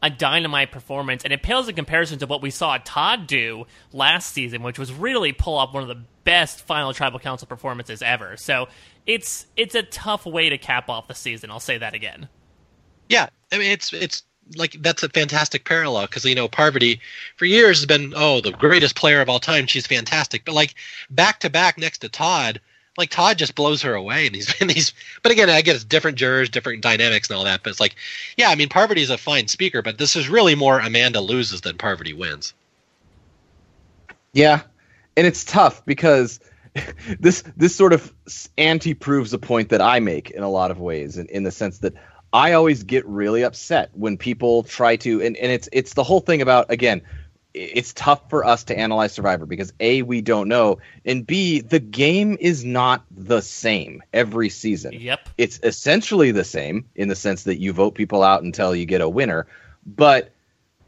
a 0.02 0.10
dynamite 0.10 0.72
performance, 0.72 1.24
and 1.24 1.32
it 1.32 1.42
pales 1.42 1.68
in 1.68 1.74
comparison 1.74 2.18
to 2.18 2.26
what 2.26 2.42
we 2.42 2.50
saw 2.50 2.78
Todd 2.84 3.26
do 3.26 3.66
last 3.92 4.32
season, 4.32 4.62
which 4.62 4.78
was 4.78 4.92
really 4.92 5.32
pull 5.32 5.56
off 5.56 5.74
one 5.74 5.82
of 5.82 5.88
the 5.88 6.02
best 6.24 6.62
final 6.62 6.92
tribal 6.92 7.18
council 7.18 7.46
performances 7.46 8.02
ever. 8.02 8.36
So 8.36 8.68
it's 9.06 9.46
it's 9.56 9.74
a 9.74 9.82
tough 9.82 10.26
way 10.26 10.48
to 10.48 10.58
cap 10.58 10.88
off 10.88 11.08
the 11.08 11.14
season. 11.14 11.50
I'll 11.50 11.60
say 11.60 11.78
that 11.78 11.94
again. 11.94 12.28
Yeah, 13.08 13.28
I 13.52 13.58
mean 13.58 13.70
it's 13.70 13.92
it's 13.92 14.22
like 14.56 14.76
that's 14.80 15.02
a 15.02 15.08
fantastic 15.08 15.64
parallel 15.64 16.06
because 16.06 16.24
you 16.24 16.34
know 16.34 16.48
Parvati 16.48 17.00
for 17.36 17.44
years 17.44 17.78
has 17.78 17.86
been 17.86 18.12
oh 18.16 18.40
the 18.40 18.52
greatest 18.52 18.96
player 18.96 19.20
of 19.20 19.28
all 19.28 19.40
time. 19.40 19.66
She's 19.66 19.86
fantastic, 19.86 20.44
but 20.44 20.54
like 20.54 20.74
back 21.10 21.40
to 21.40 21.50
back 21.50 21.78
next 21.78 21.98
to 21.98 22.08
Todd 22.08 22.60
like 22.98 23.10
Todd 23.10 23.38
just 23.38 23.54
blows 23.54 23.82
her 23.82 23.94
away 23.94 24.26
and 24.26 24.34
these 24.34 24.54
and 24.60 24.70
these 24.70 24.92
but 25.22 25.32
again 25.32 25.50
I 25.50 25.62
it's 25.64 25.84
different 25.84 26.18
jurors, 26.18 26.48
different 26.48 26.82
dynamics 26.82 27.28
and 27.28 27.36
all 27.36 27.44
that, 27.44 27.62
but 27.62 27.70
it's 27.70 27.80
like 27.80 27.96
yeah, 28.36 28.50
I 28.50 28.54
mean 28.54 28.68
Parvati's 28.68 29.10
a 29.10 29.18
fine 29.18 29.48
speaker, 29.48 29.82
but 29.82 29.98
this 29.98 30.16
is 30.16 30.28
really 30.28 30.54
more 30.54 30.78
Amanda 30.78 31.20
loses 31.20 31.60
than 31.62 31.78
Parvati 31.78 32.12
wins. 32.12 32.54
Yeah. 34.32 34.62
And 35.16 35.26
it's 35.26 35.44
tough 35.44 35.84
because 35.84 36.40
this 37.18 37.42
this 37.56 37.74
sort 37.74 37.92
of 37.92 38.12
anti 38.56 38.94
proves 38.94 39.32
a 39.32 39.38
point 39.38 39.70
that 39.70 39.80
I 39.80 40.00
make 40.00 40.30
in 40.30 40.42
a 40.42 40.50
lot 40.50 40.70
of 40.70 40.78
ways 40.78 41.18
in, 41.18 41.26
in 41.26 41.42
the 41.42 41.50
sense 41.50 41.78
that 41.78 41.94
I 42.32 42.52
always 42.52 42.84
get 42.84 43.06
really 43.06 43.42
upset 43.42 43.90
when 43.92 44.16
people 44.16 44.62
try 44.62 44.96
to 44.96 45.22
and, 45.22 45.36
and 45.36 45.52
it's 45.52 45.68
it's 45.72 45.94
the 45.94 46.04
whole 46.04 46.20
thing 46.20 46.42
about 46.42 46.70
again 46.70 47.02
it's 47.52 47.92
tough 47.92 48.30
for 48.30 48.44
us 48.44 48.64
to 48.64 48.78
analyze 48.78 49.12
Survivor 49.12 49.44
because 49.44 49.72
A, 49.80 50.02
we 50.02 50.20
don't 50.20 50.48
know, 50.48 50.78
and 51.04 51.26
B, 51.26 51.60
the 51.60 51.80
game 51.80 52.36
is 52.38 52.64
not 52.64 53.04
the 53.10 53.42
same 53.42 54.02
every 54.12 54.48
season. 54.50 54.92
Yep. 54.92 55.28
It's 55.36 55.58
essentially 55.62 56.30
the 56.30 56.44
same 56.44 56.88
in 56.94 57.08
the 57.08 57.16
sense 57.16 57.44
that 57.44 57.58
you 57.58 57.72
vote 57.72 57.96
people 57.96 58.22
out 58.22 58.44
until 58.44 58.74
you 58.74 58.86
get 58.86 59.00
a 59.00 59.08
winner, 59.08 59.48
but 59.84 60.30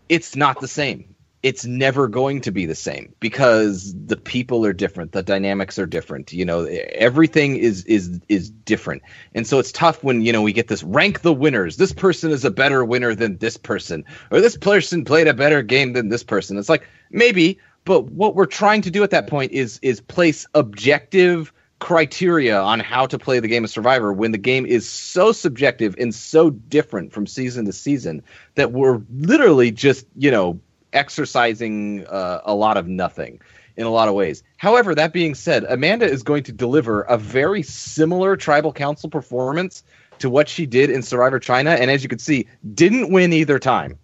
it's 0.08 0.36
not 0.36 0.60
the 0.60 0.68
same 0.68 1.12
it's 1.42 1.64
never 1.64 2.06
going 2.06 2.40
to 2.40 2.52
be 2.52 2.66
the 2.66 2.74
same 2.74 3.14
because 3.18 3.94
the 4.06 4.16
people 4.16 4.64
are 4.64 4.72
different 4.72 5.12
the 5.12 5.22
dynamics 5.22 5.78
are 5.78 5.86
different 5.86 6.32
you 6.32 6.44
know 6.44 6.64
everything 6.92 7.56
is 7.56 7.84
is 7.84 8.20
is 8.28 8.50
different. 8.50 9.02
And 9.34 9.46
so 9.46 9.58
it's 9.58 9.72
tough 9.72 10.02
when 10.02 10.22
you 10.22 10.32
know 10.32 10.42
we 10.42 10.52
get 10.52 10.68
this 10.68 10.82
rank 10.82 11.20
the 11.20 11.32
winners. 11.32 11.76
This 11.76 11.92
person 11.92 12.30
is 12.30 12.44
a 12.44 12.50
better 12.50 12.84
winner 12.84 13.14
than 13.14 13.38
this 13.38 13.56
person 13.56 14.04
or 14.30 14.40
this 14.40 14.56
person 14.56 15.04
played 15.04 15.28
a 15.28 15.34
better 15.34 15.62
game 15.62 15.92
than 15.92 16.08
this 16.08 16.24
person. 16.24 16.56
It's 16.58 16.68
like 16.68 16.88
maybe 17.10 17.58
but 17.84 18.10
what 18.10 18.34
we're 18.34 18.46
trying 18.46 18.82
to 18.82 18.90
do 18.90 19.02
at 19.02 19.10
that 19.10 19.26
point 19.26 19.52
is 19.52 19.78
is 19.82 20.00
place 20.00 20.46
objective 20.54 21.52
criteria 21.80 22.60
on 22.60 22.78
how 22.78 23.06
to 23.06 23.18
play 23.18 23.40
the 23.40 23.48
game 23.48 23.64
of 23.64 23.70
survivor 23.70 24.12
when 24.12 24.30
the 24.30 24.38
game 24.38 24.64
is 24.64 24.88
so 24.88 25.32
subjective 25.32 25.96
and 25.98 26.14
so 26.14 26.48
different 26.48 27.12
from 27.12 27.26
season 27.26 27.64
to 27.64 27.72
season 27.72 28.22
that 28.54 28.70
we're 28.70 29.00
literally 29.10 29.72
just 29.72 30.06
you 30.16 30.30
know 30.30 30.60
exercising 30.92 32.06
uh, 32.06 32.40
a 32.44 32.54
lot 32.54 32.76
of 32.76 32.86
nothing 32.86 33.40
in 33.76 33.86
a 33.86 33.90
lot 33.90 34.08
of 34.08 34.14
ways. 34.14 34.42
However, 34.58 34.94
that 34.94 35.12
being 35.12 35.34
said, 35.34 35.64
Amanda 35.64 36.06
is 36.06 36.22
going 36.22 36.42
to 36.44 36.52
deliver 36.52 37.02
a 37.02 37.16
very 37.16 37.62
similar 37.62 38.36
tribal 38.36 38.72
council 38.72 39.08
performance 39.08 39.82
to 40.18 40.30
what 40.30 40.48
she 40.48 40.66
did 40.66 40.90
in 40.90 41.02
Survivor 41.02 41.38
China, 41.38 41.70
and 41.70 41.90
as 41.90 42.02
you 42.02 42.08
can 42.08 42.18
see, 42.18 42.46
didn't 42.74 43.10
win 43.10 43.32
either 43.32 43.58
time. 43.58 43.98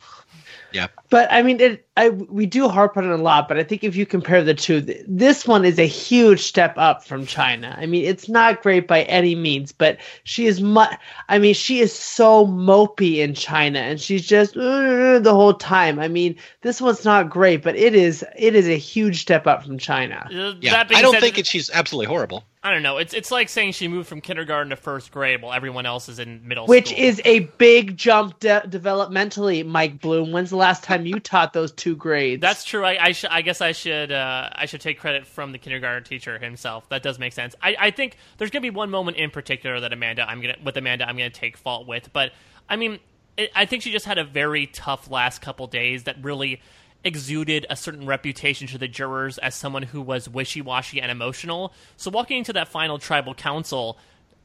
Yeah. 0.72 0.88
But 1.10 1.32
I 1.32 1.42
mean, 1.42 1.58
it, 1.60 1.86
I 1.96 2.10
we 2.10 2.44
do 2.46 2.68
harp 2.68 2.96
on 2.96 3.04
it 3.04 3.10
a 3.10 3.16
lot, 3.16 3.48
but 3.48 3.56
I 3.58 3.64
think 3.64 3.82
if 3.82 3.96
you 3.96 4.04
compare 4.04 4.44
the 4.44 4.54
two, 4.54 4.82
th- 4.82 5.04
this 5.08 5.46
one 5.46 5.64
is 5.64 5.78
a 5.78 5.86
huge 5.86 6.42
step 6.42 6.74
up 6.76 7.04
from 7.04 7.24
China. 7.24 7.74
I 7.78 7.86
mean, 7.86 8.04
it's 8.04 8.28
not 8.28 8.62
great 8.62 8.86
by 8.86 9.02
any 9.04 9.34
means, 9.34 9.72
but 9.72 9.98
she 10.24 10.46
is 10.46 10.60
much. 10.60 10.98
I 11.28 11.38
mean, 11.38 11.54
she 11.54 11.80
is 11.80 11.92
so 11.92 12.46
mopey 12.46 13.16
in 13.18 13.34
China, 13.34 13.78
and 13.78 14.00
she's 14.00 14.26
just 14.26 14.56
uh, 14.56 15.18
the 15.18 15.32
whole 15.32 15.54
time. 15.54 15.98
I 15.98 16.08
mean, 16.08 16.36
this 16.60 16.80
one's 16.80 17.04
not 17.04 17.30
great, 17.30 17.62
but 17.62 17.74
it 17.74 17.94
is 17.94 18.24
it 18.36 18.54
is 18.54 18.68
a 18.68 18.76
huge 18.78 19.20
step 19.22 19.46
up 19.46 19.64
from 19.64 19.78
China. 19.78 20.26
Uh, 20.26 20.54
Yeah, 20.60 20.72
that 20.72 20.88
being 20.88 20.98
I 20.98 21.02
don't 21.02 21.12
said, 21.14 21.20
think 21.20 21.38
it, 21.38 21.46
she's 21.46 21.70
absolutely 21.70 22.06
horrible. 22.06 22.44
I 22.62 22.72
don't 22.72 22.82
know. 22.82 22.98
It's 22.98 23.14
it's 23.14 23.30
like 23.30 23.48
saying 23.48 23.72
she 23.72 23.88
moved 23.88 24.08
from 24.08 24.20
kindergarten 24.20 24.70
to 24.70 24.76
first 24.76 25.10
grade 25.12 25.40
while 25.40 25.52
everyone 25.54 25.86
else 25.86 26.08
is 26.08 26.18
in 26.18 26.46
middle 26.46 26.64
school. 26.64 26.74
Which 26.74 26.88
school. 26.88 27.02
is 27.04 27.22
a 27.24 27.40
big 27.56 27.96
jump 27.96 28.40
de- 28.40 28.62
developmentally, 28.68 29.64
Mike 29.64 30.00
Bloom. 30.00 30.32
When's 30.32 30.50
the 30.50 30.56
last 30.56 30.82
time 30.82 30.97
you 31.06 31.20
taught 31.20 31.52
those 31.52 31.72
two 31.72 31.96
grades? 31.96 32.40
That's 32.40 32.64
true. 32.64 32.84
I 32.84 33.06
I, 33.06 33.12
sh- 33.12 33.24
I 33.30 33.42
guess 33.42 33.60
I 33.60 33.72
should 33.72 34.12
uh, 34.12 34.50
I 34.52 34.66
should 34.66 34.80
take 34.80 34.98
credit 34.98 35.26
from 35.26 35.52
the 35.52 35.58
kindergarten 35.58 36.04
teacher 36.04 36.38
himself. 36.38 36.88
That 36.88 37.02
does 37.02 37.18
make 37.18 37.32
sense. 37.32 37.54
I, 37.62 37.76
I 37.78 37.90
think 37.90 38.16
there's 38.38 38.50
gonna 38.50 38.62
be 38.62 38.70
one 38.70 38.90
moment 38.90 39.16
in 39.16 39.30
particular 39.30 39.80
that 39.80 39.92
Amanda 39.92 40.28
I'm 40.28 40.40
gonna 40.40 40.56
with 40.64 40.76
Amanda 40.76 41.08
I'm 41.08 41.16
gonna 41.16 41.30
take 41.30 41.56
fault 41.56 41.86
with, 41.86 42.12
but 42.12 42.32
I 42.68 42.76
mean 42.76 42.98
it, 43.36 43.50
I 43.54 43.66
think 43.66 43.82
she 43.82 43.92
just 43.92 44.06
had 44.06 44.18
a 44.18 44.24
very 44.24 44.66
tough 44.66 45.10
last 45.10 45.40
couple 45.40 45.66
days 45.66 46.04
that 46.04 46.16
really 46.22 46.60
exuded 47.04 47.64
a 47.70 47.76
certain 47.76 48.06
reputation 48.06 48.66
to 48.66 48.78
the 48.78 48.88
jurors 48.88 49.38
as 49.38 49.54
someone 49.54 49.84
who 49.84 50.02
was 50.02 50.28
wishy-washy 50.28 51.00
and 51.00 51.10
emotional. 51.12 51.72
So 51.96 52.10
walking 52.10 52.38
into 52.38 52.52
that 52.54 52.68
final 52.68 52.98
tribal 52.98 53.34
council, 53.34 53.98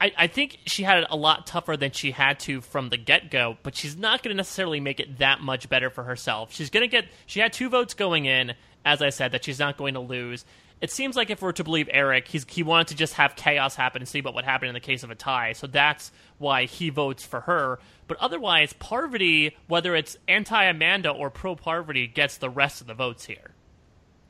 I, 0.03 0.11
I 0.17 0.27
think 0.27 0.59
she 0.65 0.83
had 0.83 0.97
it 0.97 1.07
a 1.09 1.15
lot 1.15 1.47
tougher 1.47 1.77
than 1.77 1.91
she 1.91 2.11
had 2.11 2.37
to 2.41 2.59
from 2.59 2.89
the 2.89 2.97
get 2.97 3.31
go, 3.31 3.57
but 3.63 3.73
she's 3.73 3.95
not 3.95 4.21
going 4.21 4.33
to 4.33 4.35
necessarily 4.35 4.81
make 4.81 4.99
it 4.99 5.19
that 5.19 5.39
much 5.39 5.69
better 5.69 5.89
for 5.89 6.03
herself. 6.03 6.53
She's 6.53 6.69
going 6.69 6.81
to 6.81 6.89
get, 6.89 7.05
she 7.25 7.39
had 7.39 7.53
two 7.53 7.69
votes 7.69 7.93
going 7.93 8.25
in, 8.25 8.53
as 8.83 9.01
I 9.01 9.11
said, 9.11 9.31
that 9.31 9.45
she's 9.45 9.59
not 9.59 9.77
going 9.77 9.93
to 9.93 10.01
lose. 10.01 10.43
It 10.81 10.91
seems 10.91 11.15
like 11.15 11.29
if 11.29 11.41
we're 11.41 11.53
to 11.53 11.63
believe 11.63 11.87
Eric, 11.89 12.27
he's, 12.27 12.45
he 12.49 12.63
wanted 12.63 12.87
to 12.87 12.95
just 12.95 13.13
have 13.13 13.37
chaos 13.37 13.77
happen 13.77 14.01
and 14.01 14.09
see 14.09 14.19
what 14.19 14.35
would 14.35 14.43
happen 14.43 14.67
in 14.67 14.73
the 14.73 14.81
case 14.81 15.03
of 15.03 15.09
a 15.09 15.15
tie. 15.15 15.53
So 15.53 15.67
that's 15.67 16.11
why 16.37 16.65
he 16.65 16.89
votes 16.89 17.23
for 17.23 17.39
her. 17.39 17.79
But 18.09 18.17
otherwise, 18.17 18.73
Parvati, 18.73 19.55
whether 19.69 19.95
it's 19.95 20.17
anti 20.27 20.65
Amanda 20.65 21.11
or 21.11 21.29
pro 21.29 21.55
Parvati, 21.55 22.07
gets 22.07 22.35
the 22.35 22.49
rest 22.49 22.81
of 22.81 22.87
the 22.87 22.93
votes 22.93 23.23
here. 23.23 23.51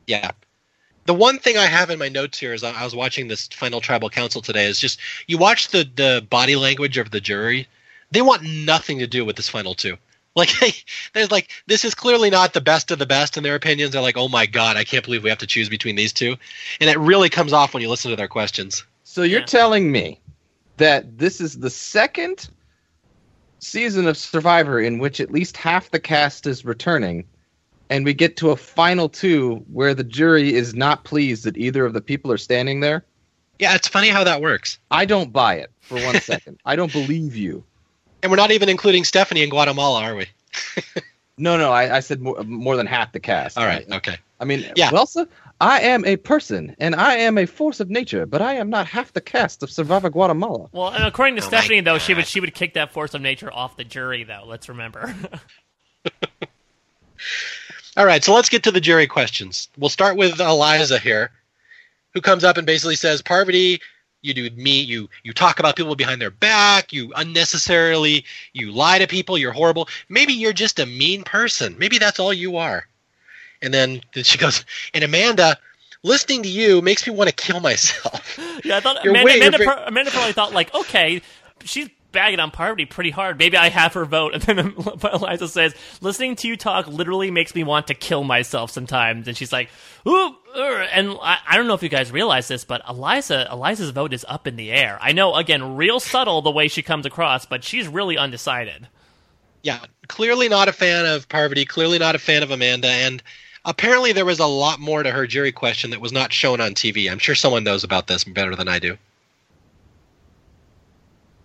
Yeah. 0.05 0.29
The 1.05 1.13
one 1.13 1.39
thing 1.39 1.57
I 1.57 1.65
have 1.65 1.89
in 1.89 1.99
my 1.99 2.09
notes 2.09 2.39
here 2.39 2.53
is 2.53 2.63
I 2.63 2.71
I 2.71 2.83
was 2.83 2.95
watching 2.95 3.27
this 3.27 3.47
final 3.47 3.81
tribal 3.81 4.09
council 4.09 4.41
today 4.41 4.65
is 4.67 4.79
just 4.79 4.99
you 5.27 5.37
watch 5.37 5.69
the 5.69 5.83
the 5.95 6.25
body 6.29 6.55
language 6.55 6.97
of 6.97 7.11
the 7.11 7.21
jury. 7.21 7.67
They 8.11 8.21
want 8.21 8.43
nothing 8.43 8.99
to 8.99 9.07
do 9.07 9.25
with 9.25 9.35
this 9.35 9.49
final 9.49 9.75
two. 9.75 9.97
Like 10.35 10.49
there's 11.13 11.29
like 11.29 11.51
this 11.67 11.85
is 11.85 11.93
clearly 11.93 12.31
not 12.31 12.53
the 12.53 12.61
best 12.61 12.89
of 12.89 12.97
the 12.97 13.05
best 13.05 13.37
in 13.37 13.43
their 13.43 13.53
opinions. 13.53 13.91
They're 13.91 14.01
like, 14.01 14.17
"Oh 14.17 14.27
my 14.29 14.47
god, 14.47 14.77
I 14.77 14.83
can't 14.83 15.05
believe 15.05 15.23
we 15.23 15.29
have 15.29 15.37
to 15.39 15.47
choose 15.47 15.69
between 15.69 15.95
these 15.95 16.11
two. 16.11 16.35
And 16.79 16.89
it 16.89 16.97
really 16.97 17.29
comes 17.29 17.53
off 17.53 17.73
when 17.75 17.83
you 17.83 17.89
listen 17.89 18.09
to 18.09 18.17
their 18.17 18.27
questions. 18.27 18.83
So 19.03 19.21
you're 19.21 19.41
Yeah. 19.41 19.45
telling 19.45 19.91
me 19.91 20.19
that 20.77 21.19
this 21.19 21.39
is 21.39 21.59
the 21.59 21.69
second 21.69 22.49
season 23.59 24.07
of 24.07 24.17
Survivor 24.17 24.81
in 24.81 24.97
which 24.97 25.19
at 25.19 25.31
least 25.31 25.55
half 25.55 25.91
the 25.91 25.99
cast 25.99 26.47
is 26.47 26.65
returning, 26.65 27.25
and 27.93 28.03
we 28.05 28.13
get 28.13 28.35
to 28.37 28.49
a 28.49 28.55
final 28.55 29.07
two 29.07 29.63
where 29.71 29.93
the 29.93 30.03
jury 30.03 30.55
is 30.55 30.73
not 30.73 31.03
pleased 31.03 31.43
that 31.43 31.55
either 31.57 31.85
of 31.85 31.93
the 31.93 32.01
people 32.01 32.31
are 32.31 32.37
standing 32.39 32.79
there? 32.79 33.05
Yeah, 33.59 33.75
it's 33.75 33.87
funny 33.87 34.09
how 34.09 34.23
that 34.23 34.41
works. 34.41 34.79
I 34.89 35.05
don't 35.05 35.31
buy 35.31 35.55
it 35.55 35.71
for 35.81 35.95
one 36.03 36.19
second. 36.21 36.59
I 36.65 36.75
don't 36.75 36.91
believe 36.91 37.35
you. 37.35 37.63
And 38.23 38.31
we're 38.31 38.37
not 38.37 38.49
even 38.51 38.67
including 38.67 39.03
Stephanie 39.03 39.43
in 39.43 39.49
Guatemala, 39.49 40.01
are 40.03 40.15
we? 40.15 40.25
No, 41.35 41.57
no, 41.57 41.71
I, 41.71 41.95
I 41.97 41.99
said 41.99 42.21
more, 42.21 42.43
more 42.43 42.77
than 42.77 42.85
half 42.85 43.11
the 43.11 43.19
cast. 43.19 43.57
All 43.57 43.65
right, 43.65 43.91
okay. 43.91 44.17
I 44.39 44.45
mean, 44.45 44.71
Yeah. 44.75 44.91
well, 44.91 45.07
sir, 45.07 45.27
I 45.59 45.79
am 45.81 46.05
a 46.05 46.15
person 46.17 46.75
and 46.77 46.93
I 46.93 47.15
am 47.15 47.39
a 47.39 47.47
force 47.47 47.79
of 47.79 47.89
nature, 47.89 48.27
but 48.27 48.39
I 48.39 48.53
am 48.53 48.69
not 48.69 48.85
half 48.85 49.13
the 49.13 49.19
cast 49.19 49.63
of 49.63 49.71
Survivor 49.71 50.11
Guatemala. 50.11 50.69
Well, 50.71 50.89
and 50.89 51.03
according 51.03 51.37
to 51.37 51.41
Oh 51.43 51.47
Stephanie, 51.47 51.81
though, 51.81 51.97
she 51.97 52.13
would 52.13 52.27
she 52.27 52.39
would 52.39 52.53
kick 52.53 52.75
that 52.75 52.91
force 52.93 53.15
of 53.15 53.21
nature 53.23 53.51
off 53.51 53.75
the 53.77 53.83
jury, 53.83 54.23
though. 54.23 54.43
Let's 54.45 54.69
remember. 54.69 55.15
All 57.95 58.05
right, 58.05 58.23
so 58.23 58.33
let's 58.33 58.49
get 58.49 58.63
to 58.63 58.71
the 58.71 58.81
jury 58.81 59.07
questions. 59.07 59.69
We'll 59.77 59.89
start 59.89 60.17
with 60.17 60.39
Eliza 60.39 60.97
here, 60.97 61.31
who 62.13 62.21
comes 62.21 62.43
up 62.43 62.57
and 62.57 62.65
basically 62.65 62.95
says, 62.95 63.21
"Parvati, 63.21 63.81
you 64.21 64.33
do 64.33 64.49
me. 64.51 64.81
You 64.81 65.09
you 65.23 65.33
talk 65.33 65.59
about 65.59 65.75
people 65.75 65.95
behind 65.95 66.19
their 66.21 66.31
back. 66.31 66.91
You 66.91 67.13
unnecessarily 67.15 68.25
you 68.51 68.71
lie 68.71 68.99
to 68.99 69.07
people. 69.07 69.37
You're 69.37 69.51
horrible. 69.51 69.89
Maybe 70.09 70.33
you're 70.33 70.53
just 70.53 70.79
a 70.79 70.85
mean 70.85 71.23
person. 71.23 71.75
Maybe 71.77 71.99
that's 71.99 72.19
all 72.19 72.33
you 72.33 72.57
are." 72.57 72.87
And 73.61 73.73
then 73.73 74.01
she 74.23 74.37
goes, 74.37 74.65
"And 74.93 75.03
Amanda." 75.03 75.57
Listening 76.05 76.43
to 76.43 76.49
you 76.49 76.81
makes 76.81 77.07
me 77.07 77.13
want 77.13 77.29
to 77.29 77.33
kill 77.33 77.61
myself. 77.61 78.37
yeah, 78.65 78.75
I 78.75 78.79
thought 78.81 79.07
Amanda, 79.07 79.23
way- 79.23 79.37
Amanda, 79.37 79.87
Amanda 79.87 80.11
probably 80.11 80.33
thought 80.33 80.51
like, 80.51 80.75
okay, 80.75 81.21
she's 81.63 81.87
bagging 82.13 82.39
on 82.39 82.51
Parvati 82.51 82.85
pretty 82.85 83.09
hard. 83.09 83.37
Maybe 83.37 83.57
I 83.57 83.67
have 83.67 83.93
her 83.93 84.05
vote. 84.05 84.33
And 84.47 84.57
then 84.57 84.75
Eliza 85.13 85.49
says, 85.49 85.75
listening 85.99 86.37
to 86.37 86.47
you 86.47 86.55
talk 86.55 86.87
literally 86.87 87.31
makes 87.31 87.53
me 87.53 87.63
want 87.63 87.87
to 87.87 87.93
kill 87.93 88.23
myself 88.23 88.71
sometimes. 88.71 89.27
And 89.27 89.35
she's 89.35 89.51
like, 89.51 89.69
ooh, 90.07 90.35
er. 90.55 90.87
and 90.93 91.17
I, 91.21 91.39
I 91.47 91.57
don't 91.57 91.67
know 91.67 91.73
if 91.73 91.83
you 91.83 91.89
guys 91.89 92.11
realize 92.11 92.47
this, 92.47 92.63
but 92.63 92.81
Eliza, 92.87 93.47
Eliza's 93.51 93.89
vote 93.89 94.13
is 94.13 94.25
up 94.29 94.47
in 94.47 94.55
the 94.55 94.71
air. 94.71 94.97
I 95.01 95.11
know, 95.11 95.35
again, 95.35 95.75
real 95.75 95.99
subtle 95.99 96.41
the 96.41 96.51
way 96.51 96.69
she 96.69 96.81
comes 96.81 97.05
across, 97.05 97.45
but 97.45 97.63
she's 97.63 97.87
really 97.87 98.17
undecided. 98.17 98.87
yeah, 99.63 99.79
clearly 100.07 100.49
not 100.49 100.67
a 100.67 100.73
fan 100.73 101.05
of 101.05 101.27
Parvati, 101.29 101.65
clearly 101.65 101.97
not 101.97 102.15
a 102.15 102.19
fan 102.19 102.43
of 102.43 102.51
Amanda, 102.51 102.89
and 102.89 103.23
apparently 103.65 104.11
there 104.11 104.25
was 104.25 104.39
a 104.39 104.45
lot 104.45 104.79
more 104.79 105.01
to 105.03 105.11
her 105.11 105.25
jury 105.25 105.51
question 105.51 105.91
that 105.91 106.01
was 106.01 106.11
not 106.11 106.33
shown 106.33 106.61
on 106.61 106.73
TV. 106.73 107.09
I'm 107.09 107.19
sure 107.19 107.35
someone 107.35 107.63
knows 107.63 107.83
about 107.83 108.07
this 108.07 108.23
better 108.23 108.55
than 108.55 108.67
I 108.67 108.79
do. 108.79 108.97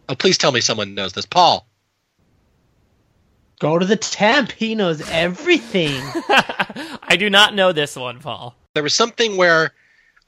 Oh, 0.09 0.15
please 0.15 0.39
tell 0.39 0.53
me 0.53 0.61
someone 0.61 0.95
knows 0.95 1.13
this. 1.13 1.27
Paul. 1.27 1.67
Go 3.61 3.79
to 3.79 3.85
the 3.87 3.97
temp. 3.97 4.53
He 4.53 4.75
knows 4.75 5.01
everything. 5.11 6.01
I 6.29 7.17
do 7.19 7.29
not 7.29 7.55
know 7.55 7.73
this 7.73 7.97
one, 7.97 8.21
Paul. 8.21 8.55
There 8.75 8.83
was 8.85 8.95
something 8.95 9.37
where 9.37 9.73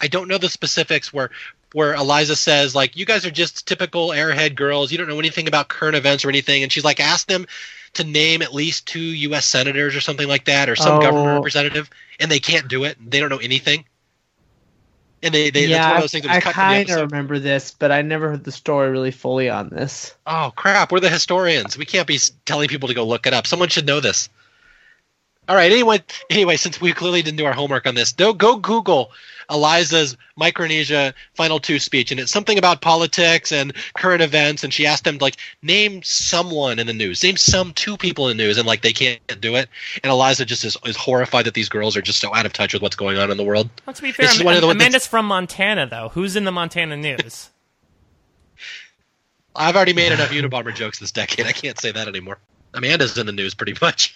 I 0.00 0.08
don't 0.08 0.28
know 0.28 0.38
the 0.38 0.48
specifics 0.48 1.12
where 1.12 1.30
where 1.72 1.94
Eliza 1.94 2.34
says 2.34 2.74
like 2.74 2.96
you 2.96 3.06
guys 3.06 3.24
are 3.24 3.30
just 3.30 3.68
typical 3.68 4.08
airhead 4.08 4.56
girls. 4.56 4.90
You 4.90 4.98
don't 4.98 5.06
know 5.08 5.20
anything 5.20 5.46
about 5.46 5.68
current 5.68 5.94
events 5.94 6.24
or 6.24 6.28
anything 6.28 6.64
and 6.64 6.72
she's 6.72 6.84
like 6.84 6.98
ask 6.98 7.28
them 7.28 7.46
to 7.92 8.02
name 8.02 8.42
at 8.42 8.52
least 8.52 8.86
two 8.88 8.98
US 9.00 9.46
senators 9.46 9.94
or 9.94 10.00
something 10.00 10.26
like 10.26 10.46
that 10.46 10.68
or 10.68 10.74
some 10.74 10.98
Oh. 10.98 11.00
government 11.00 11.36
representative 11.36 11.88
and 12.18 12.28
they 12.28 12.40
can't 12.40 12.66
do 12.66 12.82
it. 12.82 12.96
They 13.08 13.20
don't 13.20 13.28
know 13.28 13.38
anything. 13.38 13.84
And 15.22 15.34
they, 15.34 15.50
they 15.50 15.66
that's 15.66 15.72
one 15.72 15.90
yeah, 15.90 15.94
of 15.96 16.00
those 16.00 16.12
things 16.12 16.24
that 16.24 16.30
was 16.30 16.36
I 16.36 16.40
cut 16.40 16.54
from 16.54 16.62
the 16.62 16.84
kind 16.84 16.90
of 16.90 17.10
remember 17.10 17.38
this, 17.38 17.72
but 17.78 17.92
I 17.92 18.02
never 18.02 18.30
heard 18.30 18.44
the 18.44 18.52
story 18.52 18.90
really 18.90 19.10
fully 19.10 19.50
on 19.50 19.68
this. 19.68 20.14
Oh 20.26 20.52
crap! 20.56 20.92
We're 20.92 21.00
the 21.00 21.10
historians. 21.10 21.76
We 21.76 21.84
can't 21.84 22.06
be 22.06 22.18
telling 22.46 22.68
people 22.68 22.88
to 22.88 22.94
go 22.94 23.04
look 23.04 23.26
it 23.26 23.34
up. 23.34 23.46
Someone 23.46 23.68
should 23.68 23.86
know 23.86 24.00
this. 24.00 24.30
All 25.50 25.56
right. 25.56 25.72
Anyway, 25.72 26.00
anyway, 26.30 26.56
since 26.56 26.80
we 26.80 26.92
clearly 26.92 27.22
didn't 27.22 27.36
do 27.36 27.44
our 27.44 27.52
homework 27.52 27.84
on 27.84 27.96
this, 27.96 28.12
go 28.12 28.32
go 28.32 28.56
Google 28.56 29.10
Eliza's 29.50 30.16
Micronesia 30.36 31.12
Final 31.34 31.58
Two 31.58 31.80
speech, 31.80 32.12
and 32.12 32.20
it's 32.20 32.30
something 32.30 32.56
about 32.56 32.82
politics 32.82 33.50
and 33.50 33.74
current 33.94 34.22
events. 34.22 34.62
And 34.62 34.72
she 34.72 34.86
asked 34.86 35.02
them 35.02 35.18
like 35.20 35.38
name 35.60 36.04
someone 36.04 36.78
in 36.78 36.86
the 36.86 36.92
news, 36.92 37.24
name 37.24 37.36
some 37.36 37.72
two 37.72 37.96
people 37.96 38.28
in 38.28 38.36
the 38.36 38.44
news, 38.44 38.58
and 38.58 38.66
like 38.68 38.82
they 38.82 38.92
can't 38.92 39.20
do 39.40 39.56
it. 39.56 39.68
And 40.04 40.12
Eliza 40.12 40.44
just 40.44 40.64
is, 40.64 40.76
is 40.86 40.94
horrified 40.94 41.46
that 41.46 41.54
these 41.54 41.68
girls 41.68 41.96
are 41.96 42.02
just 42.02 42.20
so 42.20 42.32
out 42.32 42.46
of 42.46 42.52
touch 42.52 42.72
with 42.72 42.80
what's 42.80 42.94
going 42.94 43.18
on 43.18 43.32
in 43.32 43.36
the 43.36 43.42
world. 43.42 43.68
Well, 43.84 43.94
to 43.94 44.02
be 44.02 44.12
fair, 44.12 44.26
This 44.26 44.36
is 44.36 44.44
one 44.44 44.54
of 44.54 44.60
the 44.60 44.68
ones 44.68 44.78
that's- 44.78 44.88
Amanda's 44.88 45.06
from 45.08 45.26
Montana, 45.26 45.88
though. 45.88 46.10
Who's 46.10 46.36
in 46.36 46.44
the 46.44 46.52
Montana 46.52 46.96
news? 46.96 47.50
I've 49.56 49.74
already 49.74 49.94
made 49.94 50.12
enough 50.12 50.30
Unabomber 50.30 50.72
jokes 50.72 51.00
this 51.00 51.10
decade. 51.10 51.46
I 51.46 51.52
can't 51.52 51.76
say 51.76 51.90
that 51.90 52.06
anymore. 52.06 52.38
Amanda's 52.72 53.18
in 53.18 53.26
the 53.26 53.32
news 53.32 53.54
pretty 53.54 53.74
much. 53.82 54.14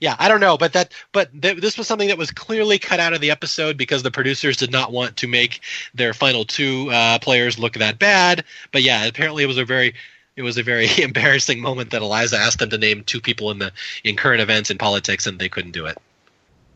Yeah, 0.00 0.16
I 0.18 0.28
don't 0.28 0.40
know, 0.40 0.56
but 0.56 0.72
that 0.72 0.92
but 1.12 1.30
th- 1.40 1.58
this 1.58 1.78
was 1.78 1.86
something 1.86 2.08
that 2.08 2.18
was 2.18 2.30
clearly 2.30 2.78
cut 2.78 3.00
out 3.00 3.12
of 3.12 3.20
the 3.20 3.30
episode 3.30 3.76
because 3.76 4.02
the 4.02 4.10
producers 4.10 4.56
did 4.56 4.70
not 4.70 4.92
want 4.92 5.16
to 5.18 5.28
make 5.28 5.60
their 5.94 6.14
final 6.14 6.44
two 6.44 6.90
uh, 6.90 7.18
players 7.18 7.58
look 7.58 7.74
that 7.74 7.98
bad. 7.98 8.44
But 8.72 8.82
yeah, 8.82 9.04
apparently 9.04 9.42
it 9.42 9.46
was 9.46 9.58
a 9.58 9.64
very 9.64 9.94
it 10.36 10.42
was 10.42 10.58
a 10.58 10.62
very 10.62 10.88
embarrassing 11.02 11.60
moment 11.60 11.90
that 11.90 12.02
Eliza 12.02 12.36
asked 12.36 12.58
them 12.58 12.70
to 12.70 12.78
name 12.78 13.04
two 13.04 13.20
people 13.20 13.50
in 13.50 13.58
the 13.58 13.72
in 14.02 14.16
current 14.16 14.40
events 14.40 14.70
in 14.70 14.78
politics 14.78 15.26
and 15.26 15.38
they 15.38 15.48
couldn't 15.48 15.72
do 15.72 15.86
it. 15.86 15.98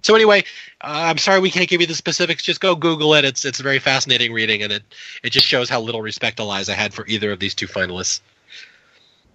So 0.03 0.15
anyway, 0.15 0.45
uh, 0.81 1.11
I'm 1.11 1.19
sorry 1.19 1.41
we 1.41 1.51
can't 1.51 1.69
give 1.69 1.81
you 1.81 1.87
the 1.87 1.95
specifics. 1.95 2.43
Just 2.43 2.61
go 2.61 2.75
Google 2.75 3.15
it. 3.15 3.25
It's 3.25 3.45
it's 3.45 3.61
very 3.61 3.79
fascinating 3.79 4.33
reading, 4.33 4.63
and 4.63 4.73
it 4.73 4.83
it 5.23 5.31
just 5.31 5.47
shows 5.47 5.69
how 5.69 5.81
little 5.81 6.03
respect 6.03 6.39
Eliza 6.39 6.75
had 6.75 6.95
for 6.95 7.07
either 7.07 7.33
of 7.33 7.41
these 7.41 7.55
two 7.55 7.67
finalists. 7.67 8.21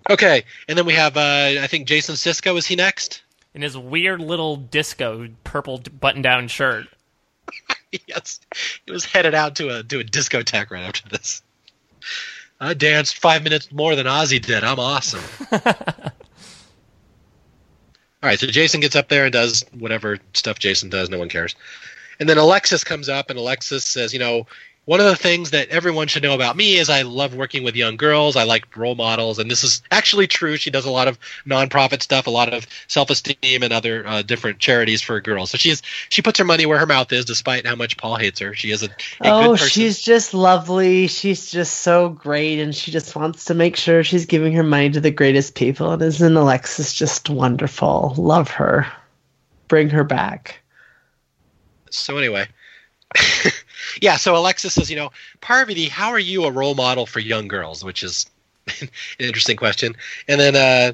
Okay, 0.09 0.43
and 0.67 0.77
then 0.77 0.85
we 0.85 0.93
have 0.93 1.17
uh, 1.17 1.61
I 1.61 1.67
think 1.67 1.87
Jason 1.87 2.15
Siska 2.15 2.57
is 2.57 2.65
he 2.65 2.75
next? 2.75 3.22
In 3.53 3.61
his 3.61 3.77
weird 3.77 4.19
little 4.19 4.55
disco 4.55 5.27
purple 5.43 5.81
button-down 5.99 6.47
shirt. 6.47 6.87
yes, 8.07 8.39
he 8.85 8.91
was 8.91 9.05
headed 9.05 9.33
out 9.33 9.55
to 9.57 9.69
a 9.69 9.83
to 9.83 9.99
a 9.99 10.03
discotheque 10.03 10.71
right 10.71 10.83
after 10.83 11.07
this. 11.09 11.41
I 12.59 12.73
danced 12.73 13.17
five 13.17 13.43
minutes 13.43 13.71
more 13.71 13.95
than 13.95 14.05
Ozzy 14.05 14.41
did. 14.41 14.63
I'm 14.63 14.79
awesome. 14.79 15.23
All 15.51 15.59
right, 18.29 18.39
so 18.39 18.47
Jason 18.47 18.79
gets 18.79 18.95
up 18.95 19.09
there 19.09 19.25
and 19.25 19.33
does 19.33 19.65
whatever 19.77 20.17
stuff 20.33 20.57
Jason 20.57 20.89
does. 20.89 21.09
No 21.09 21.19
one 21.19 21.27
cares. 21.27 21.55
And 22.21 22.29
then 22.29 22.37
Alexis 22.37 22.83
comes 22.83 23.09
up, 23.09 23.29
and 23.29 23.37
Alexis 23.37 23.83
says, 23.83 24.13
"You 24.13 24.19
know, 24.19 24.47
one 24.85 24.99
of 24.99 25.05
the 25.05 25.15
things 25.15 25.51
that 25.51 25.69
everyone 25.69 26.07
should 26.07 26.23
know 26.23 26.35
about 26.35 26.57
me 26.57 26.75
is 26.75 26.89
I 26.89 27.03
love 27.03 27.33
working 27.33 27.63
with 27.63 27.75
young 27.75 27.95
girls. 27.95 28.35
I 28.35 28.43
like 28.43 28.75
role 28.75 28.95
models, 28.95 29.39
and 29.39 29.49
this 29.49 29.63
is 29.63 29.81
actually 29.91 30.27
true. 30.27 30.57
She 30.57 30.71
does 30.71 30.85
a 30.85 30.91
lot 30.91 31.07
of 31.07 31.17
nonprofit 31.45 32.01
stuff, 32.01 32.27
a 32.27 32.29
lot 32.29 32.53
of 32.53 32.67
self-esteem, 32.87 33.63
and 33.63 33.71
other 33.71 34.05
uh, 34.05 34.21
different 34.23 34.59
charities 34.59 35.01
for 35.01 35.21
girls. 35.21 35.51
So 35.51 35.57
she's 35.57 35.81
she 36.09 36.21
puts 36.21 36.37
her 36.39 36.43
money 36.43 36.65
where 36.65 36.77
her 36.79 36.85
mouth 36.85 37.13
is, 37.13 37.23
despite 37.23 37.65
how 37.65 37.75
much 37.75 37.95
Paul 37.95 38.17
hates 38.17 38.39
her. 38.41 38.53
She 38.53 38.71
is 38.71 38.83
a, 38.83 38.87
a 38.87 38.91
oh, 39.21 39.55
she's 39.55 40.01
just 40.01 40.33
lovely. 40.33 41.07
She's 41.07 41.49
just 41.49 41.79
so 41.79 42.09
great, 42.09 42.59
and 42.59 42.75
she 42.75 42.91
just 42.91 43.15
wants 43.15 43.45
to 43.45 43.53
make 43.53 43.77
sure 43.77 44.03
she's 44.03 44.25
giving 44.25 44.51
her 44.53 44.63
money 44.63 44.89
to 44.89 44.99
the 44.99 45.11
greatest 45.11 45.55
people. 45.55 45.91
And 45.91 46.01
isn't 46.01 46.35
Alexis 46.35 46.93
just 46.93 47.29
wonderful? 47.29 48.15
Love 48.17 48.49
her. 48.51 48.85
Bring 49.69 49.89
her 49.91 50.03
back. 50.03 50.59
So 51.89 52.17
anyway. 52.17 52.47
yeah, 54.01 54.17
so 54.17 54.35
Alexis 54.35 54.73
says, 54.73 54.89
you 54.89 54.95
know, 54.95 55.11
Parvati, 55.41 55.85
how 55.85 56.09
are 56.09 56.19
you 56.19 56.45
a 56.45 56.51
role 56.51 56.75
model 56.75 57.05
for 57.05 57.19
young 57.19 57.47
girls? 57.47 57.83
Which 57.83 58.03
is 58.03 58.25
an 58.81 58.89
interesting 59.19 59.57
question. 59.57 59.95
And 60.27 60.39
then, 60.39 60.55
uh, 60.55 60.93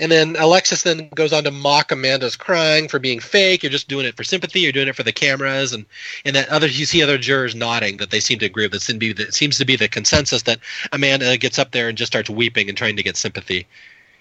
and 0.00 0.12
then 0.12 0.36
Alexis 0.38 0.82
then 0.82 1.08
goes 1.14 1.32
on 1.32 1.44
to 1.44 1.50
mock 1.50 1.90
Amanda's 1.90 2.36
crying 2.36 2.86
for 2.86 3.00
being 3.00 3.18
fake. 3.18 3.62
You're 3.62 3.72
just 3.72 3.88
doing 3.88 4.06
it 4.06 4.16
for 4.16 4.22
sympathy. 4.22 4.60
You're 4.60 4.72
doing 4.72 4.86
it 4.86 4.94
for 4.94 5.02
the 5.02 5.12
cameras, 5.12 5.72
and 5.72 5.86
and 6.24 6.36
that 6.36 6.48
other 6.50 6.68
you 6.68 6.86
see 6.86 7.02
other 7.02 7.18
jurors 7.18 7.56
nodding 7.56 7.96
that 7.96 8.10
they 8.10 8.20
seem 8.20 8.38
to 8.38 8.46
agree. 8.46 8.68
Be 8.68 9.12
the, 9.12 9.32
seems 9.32 9.58
to 9.58 9.64
be 9.64 9.74
the 9.74 9.88
consensus 9.88 10.42
that 10.42 10.60
Amanda 10.92 11.36
gets 11.36 11.58
up 11.58 11.72
there 11.72 11.88
and 11.88 11.98
just 11.98 12.12
starts 12.12 12.30
weeping 12.30 12.68
and 12.68 12.78
trying 12.78 12.96
to 12.96 13.02
get 13.02 13.16
sympathy 13.16 13.66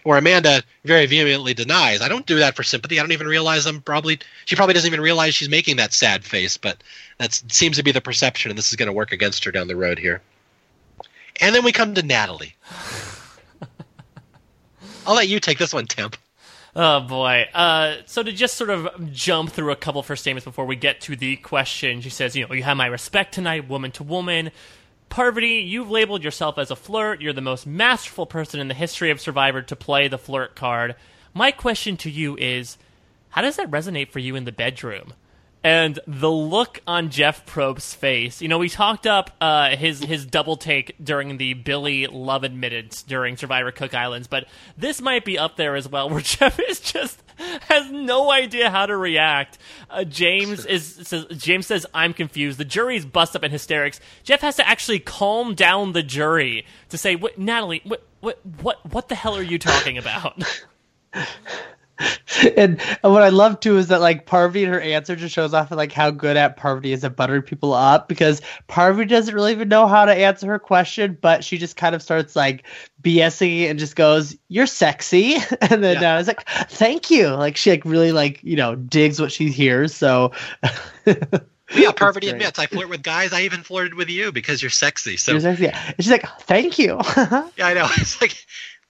or 0.04 0.18
Amanda 0.18 0.64
very 0.86 1.06
vehemently 1.06 1.54
denies. 1.54 2.02
I 2.02 2.08
don't 2.08 2.26
do 2.26 2.38
that 2.38 2.56
for 2.56 2.64
sympathy. 2.64 3.00
I 3.00 3.04
don't 3.04 3.12
even 3.12 3.28
realize 3.28 3.66
I'm 3.66 3.82
probably 3.82 4.20
she 4.46 4.56
probably 4.56 4.74
doesn't 4.74 4.88
even 4.88 5.02
realize 5.02 5.36
she's 5.36 5.50
making 5.50 5.78
that 5.78 5.94
sad 5.94 6.24
face, 6.24 6.58
but 6.58 6.82
that 7.18 7.34
seems 7.50 7.78
to 7.78 7.84
be 7.84 7.92
the 7.92 8.02
perception, 8.02 8.52
and 8.52 8.58
this 8.58 8.70
is 8.70 8.76
going 8.76 8.88
to 8.88 8.94
work 8.94 9.12
against 9.12 9.44
her 9.46 9.52
down 9.52 9.68
the 9.68 9.76
road 9.76 10.00
here. 10.00 10.22
And 11.40 11.54
then 11.54 11.64
we 11.64 11.72
come 11.72 11.94
to 11.96 12.04
Natalie. 12.04 12.56
I'll 15.06 15.16
let 15.16 15.28
you 15.28 15.40
take 15.40 15.58
this 15.58 15.74
one, 15.74 15.86
Temp. 15.86 16.18
Oh 16.76 17.00
boy. 17.00 17.48
Uh, 17.54 17.96
so 18.06 18.22
to 18.22 18.32
just 18.32 18.56
sort 18.56 18.70
of 18.70 19.12
jump 19.12 19.52
through 19.52 19.72
a 19.72 19.76
couple 19.76 20.04
first 20.04 20.22
statements 20.22 20.46
before 20.46 20.66
we 20.66 20.76
get 20.76 21.02
to 21.02 21.16
the 21.16 21.38
question, 21.38 22.02
she 22.02 22.10
says, 22.10 22.36
"You 22.36 22.48
know, 22.48 22.54
you 22.54 22.64
have 22.64 22.78
my 22.78 22.86
respect 22.86 23.34
tonight, 23.34 23.68
woman 23.68 23.92
to 23.92 24.04
woman." 24.04 24.52
Parvati, 25.10 25.60
you've 25.60 25.90
labeled 25.90 26.24
yourself 26.24 26.58
as 26.58 26.72
a 26.72 26.76
flirt. 26.76 27.22
You're 27.22 27.34
the 27.34 27.42
most 27.42 27.66
masterful 27.66 28.26
person 28.26 28.60
in 28.60 28.68
the 28.68 28.74
history 28.74 29.12
of 29.12 29.22
Survivor 29.22 29.62
to 29.64 29.76
play 29.76 30.08
the 30.08 30.18
flirt 30.18 30.56
card. 30.56 30.96
My 31.34 31.52
question 31.52 31.98
to 31.98 32.10
you 32.10 32.36
is 32.38 32.78
how 33.30 33.42
does 33.42 33.56
that 33.58 33.72
resonate 33.72 34.10
for 34.10 34.20
you 34.20 34.36
in 34.36 34.46
the 34.46 34.52
bedroom? 34.52 35.14
And 35.64 36.00
the 36.08 36.32
look 36.32 36.82
on 36.88 37.10
Jeff 37.10 37.46
Probst's 37.46 37.94
face, 37.94 38.42
you 38.42 38.48
know, 38.48 38.58
we 38.58 38.70
talked 38.70 39.06
up 39.06 39.32
uh, 39.42 39.76
his 39.76 40.00
his 40.02 40.26
double 40.26 40.56
take 40.56 40.96
during 41.04 41.38
the 41.38 41.56
Billy 41.56 42.08
love 42.08 42.44
admittance 42.44 43.04
during 43.04 43.38
Survivor 43.38 43.72
Cook 43.72 43.94
Islands, 43.94 44.28
but 44.28 44.48
this 44.78 45.02
might 45.02 45.26
be 45.26 45.38
up 45.38 45.58
there 45.58 45.76
as 45.76 45.90
well, 45.90 46.10
where 46.12 46.22
Jeff 46.22 46.60
is 46.60 46.80
just 46.80 47.22
has 47.62 47.92
no 47.92 48.32
idea 48.32 48.70
how 48.70 48.86
to 48.86 48.96
react. 48.96 49.58
Uh, 49.90 50.04
James 50.04 50.66
is 50.66 51.08
says, 51.08 51.26
James 51.32 51.68
says 51.68 51.86
I'm 51.94 52.14
confused. 52.14 52.58
The 52.58 52.66
jury's 52.66 53.06
bust 53.06 53.36
up 53.36 53.44
in 53.44 53.52
hysterics. 53.52 54.00
Jeff 54.24 54.42
has 54.42 54.56
to 54.58 54.68
actually 54.68 55.00
calm 55.00 55.54
down 55.54 55.94
the 55.94 56.04
jury 56.04 56.66
to 56.90 56.98
say, 56.98 57.16
what, 57.16 57.38
"Natalie, 57.38 57.82
what 57.84 58.04
what 58.20 58.40
what 58.62 58.86
what 58.92 59.10
the 59.10 59.16
hell 59.16 59.36
are 59.36 59.44
you 59.44 59.60
talking 59.60 59.98
about?" 59.98 60.44
and, 62.00 62.80
and 63.04 63.14
what 63.14 63.24
I 63.24 63.30
love 63.30 63.60
too 63.60 63.78
is 63.78 63.88
that 63.88 64.02
like 64.02 64.26
Parvati 64.26 64.64
and 64.64 64.74
her 64.74 64.82
answer 64.82 65.16
just 65.16 65.34
shows 65.34 65.54
off 65.54 65.72
like 65.72 65.92
how 65.92 66.12
good 66.12 66.38
at 66.38 66.58
Parvati 66.58 66.92
is 66.92 67.04
at 67.04 67.16
buttering 67.16 67.42
people 67.42 67.74
up 67.74 68.08
because 68.08 68.42
Parvati 68.68 69.08
doesn't 69.08 69.34
really 69.34 69.52
even 69.52 69.70
know 69.70 69.88
how 69.88 70.06
to 70.06 70.14
answer 70.14 70.48
her 70.48 70.60
question, 70.60 71.18
but 71.22 71.44
she 71.44 71.58
just 71.58 71.76
kind 71.76 71.96
of 71.96 72.02
starts 72.02 72.36
like 72.36 72.64
BSing 73.02 73.70
and 73.70 73.80
just 73.80 73.96
goes, 73.96 74.36
"You're 74.48 74.68
sexy," 74.68 75.36
and 75.62 75.84
then 75.84 76.02
yeah. 76.02 76.12
uh, 76.12 76.16
I 76.16 76.18
was 76.18 76.28
like, 76.28 76.48
"Thank 76.70 77.10
you." 77.10 77.30
Like 77.30 77.58
she 77.58 77.72
like 77.72 77.86
really 77.86 78.12
like 78.12 78.44
you 78.44 78.56
know 78.56 78.76
digs 78.76 79.20
what 79.20 79.32
she 79.32 79.50
hears. 79.50 79.96
So. 79.96 80.32
yeah, 81.76 81.92
Parvati 81.96 82.30
admits 82.30 82.60
I 82.60 82.66
flirt 82.68 82.90
with 82.90 83.04
guys. 83.04 83.34
I 83.34 83.42
even 83.42 83.64
flirted 83.64 83.94
with 83.94 84.10
you 84.10 84.32
because 84.32 84.62
you're 84.62 84.72
sexy. 84.72 85.18
So 85.18 85.32
you're 85.32 85.42
sexy. 85.42 85.66
Yeah. 85.66 85.84
And 85.86 85.96
she's 85.98 86.12
like, 86.12 86.28
"Thank 86.42 86.80
you." 86.80 87.00
yeah, 87.18 87.68
I 87.68 87.74
know. 87.74 87.88
It's 87.98 88.22
like 88.22 88.46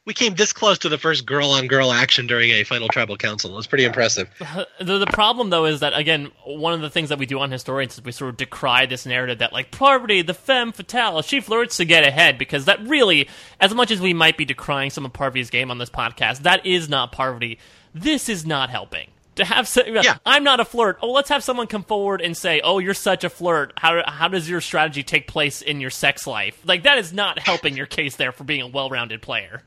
we 0.08 0.14
came 0.14 0.36
this 0.36 0.54
close 0.54 0.78
to 0.80 0.90
the 0.90 0.98
first 0.98 1.26
girl 1.26 1.52
on 1.52 1.68
girl 1.68 1.92
action 1.92 2.28
during 2.28 2.50
a 2.52 2.64
final 2.64 2.88
tribal 2.88 3.18
council. 3.18 3.52
It 3.52 3.56
was 3.58 3.68
pretty 3.68 3.84
impressive. 3.84 4.30
The, 4.80 5.00
the 5.00 5.08
problem, 5.08 5.50
though, 5.50 5.66
is 5.66 5.82
that, 5.82 5.98
again, 5.98 6.32
one 6.46 6.72
of 6.72 6.82
the 6.82 6.90
things 6.90 7.10
that 7.10 7.18
we 7.18 7.26
do 7.26 7.40
on 7.40 7.52
Historians 7.52 7.96
is 7.96 8.04
we 8.04 8.12
sort 8.12 8.30
of 8.30 8.38
decry 8.38 8.86
this 8.86 9.06
narrative 9.06 9.40
that, 9.40 9.52
like, 9.52 9.72
Parvati, 9.72 10.22
the 10.22 10.36
femme 10.36 10.72
fatale, 10.72 11.22
she 11.24 11.42
flirts 11.42 11.78
to 11.78 11.86
get 11.86 12.06
ahead, 12.06 12.38
because 12.38 12.66
that 12.66 12.80
really, 12.88 13.28
as 13.60 13.74
much 13.74 13.92
as 13.92 14.00
we 14.00 14.14
might 14.14 14.38
be 14.38 14.46
decrying 14.46 14.92
some 14.92 15.04
of 15.04 15.12
Parvati's 15.12 15.50
game 15.50 15.72
on 15.72 15.80
this 15.80 15.90
podcast, 15.90 16.44
that 16.44 16.66
is 16.66 16.88
not 16.88 17.12
Parvati. 17.12 17.58
This 17.94 18.30
is 18.30 18.46
not 18.46 18.70
helping 18.70 19.10
to 19.36 19.46
have 19.46 19.70
yeah. 19.88 20.18
I'm 20.26 20.44
not 20.44 20.60
a 20.60 20.66
flirt. 20.66 21.00
Oh, 21.02 21.12
let's 21.12 21.30
have 21.30 21.44
someone 21.44 21.68
come 21.68 21.84
forward 21.84 22.22
and 22.22 22.38
say, 22.38 22.62
"Oh, 22.64 22.80
you're 22.80 22.94
such 22.94 23.24
a 23.24 23.30
flirt. 23.30 23.74
How 23.78 24.02
how 24.08 24.28
does 24.28 24.50
your 24.50 24.62
strategy 24.62 25.04
take 25.04 25.28
place 25.28 25.62
in 25.62 25.80
your 25.80 25.90
sex 25.90 26.26
life?" 26.28 26.60
Like 26.66 26.84
that 26.84 26.98
is 26.98 27.14
not 27.14 27.40
helping 27.40 27.76
your 27.76 27.86
case 27.86 28.16
there 28.16 28.32
for 28.32 28.44
being 28.44 28.62
a 28.62 28.68
well-rounded 28.68 29.22
player. 29.22 29.64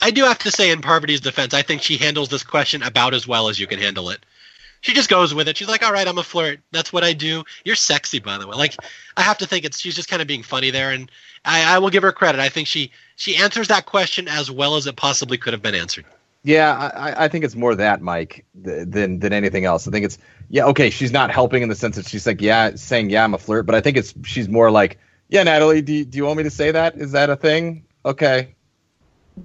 I 0.00 0.10
do 0.10 0.24
have 0.24 0.38
to 0.40 0.50
say, 0.50 0.70
in 0.70 0.80
Parvati's 0.80 1.20
defense, 1.20 1.54
I 1.54 1.62
think 1.62 1.82
she 1.82 1.96
handles 1.96 2.28
this 2.28 2.42
question 2.42 2.82
about 2.82 3.14
as 3.14 3.26
well 3.26 3.48
as 3.48 3.58
you 3.58 3.66
can 3.66 3.78
handle 3.78 4.10
it. 4.10 4.24
She 4.82 4.94
just 4.94 5.10
goes 5.10 5.34
with 5.34 5.46
it. 5.46 5.58
She's 5.58 5.68
like, 5.68 5.82
"All 5.82 5.92
right, 5.92 6.08
I'm 6.08 6.16
a 6.16 6.22
flirt. 6.22 6.60
That's 6.72 6.90
what 6.90 7.04
I 7.04 7.12
do. 7.12 7.44
You're 7.64 7.76
sexy, 7.76 8.18
by 8.18 8.38
the 8.38 8.46
way." 8.46 8.56
Like, 8.56 8.76
I 9.16 9.22
have 9.22 9.36
to 9.38 9.46
think 9.46 9.66
it's 9.66 9.78
she's 9.78 9.94
just 9.94 10.08
kind 10.08 10.22
of 10.22 10.28
being 10.28 10.42
funny 10.42 10.70
there, 10.70 10.90
and 10.90 11.10
I, 11.44 11.74
I 11.74 11.78
will 11.78 11.90
give 11.90 12.02
her 12.02 12.12
credit. 12.12 12.40
I 12.40 12.48
think 12.48 12.66
she 12.66 12.90
she 13.16 13.36
answers 13.36 13.68
that 13.68 13.84
question 13.84 14.26
as 14.26 14.50
well 14.50 14.76
as 14.76 14.86
it 14.86 14.96
possibly 14.96 15.36
could 15.36 15.52
have 15.52 15.60
been 15.60 15.74
answered. 15.74 16.06
Yeah, 16.42 16.74
I, 16.74 17.24
I 17.26 17.28
think 17.28 17.44
it's 17.44 17.54
more 17.54 17.74
that, 17.74 18.00
Mike, 18.00 18.46
than 18.54 19.18
than 19.18 19.32
anything 19.34 19.66
else. 19.66 19.86
I 19.86 19.90
think 19.90 20.06
it's 20.06 20.16
yeah, 20.48 20.64
okay. 20.66 20.88
She's 20.88 21.12
not 21.12 21.30
helping 21.30 21.62
in 21.62 21.68
the 21.68 21.74
sense 21.74 21.96
that 21.96 22.08
she's 22.08 22.26
like, 22.26 22.40
yeah, 22.40 22.74
saying 22.76 23.10
yeah, 23.10 23.22
I'm 23.22 23.34
a 23.34 23.38
flirt, 23.38 23.66
but 23.66 23.74
I 23.74 23.82
think 23.82 23.98
it's 23.98 24.14
she's 24.24 24.48
more 24.48 24.70
like, 24.70 24.98
yeah, 25.28 25.42
Natalie, 25.42 25.82
do 25.82 26.04
do 26.06 26.16
you 26.16 26.24
want 26.24 26.38
me 26.38 26.44
to 26.44 26.50
say 26.50 26.70
that? 26.70 26.96
Is 26.96 27.12
that 27.12 27.28
a 27.28 27.36
thing? 27.36 27.84
Okay, 28.06 28.54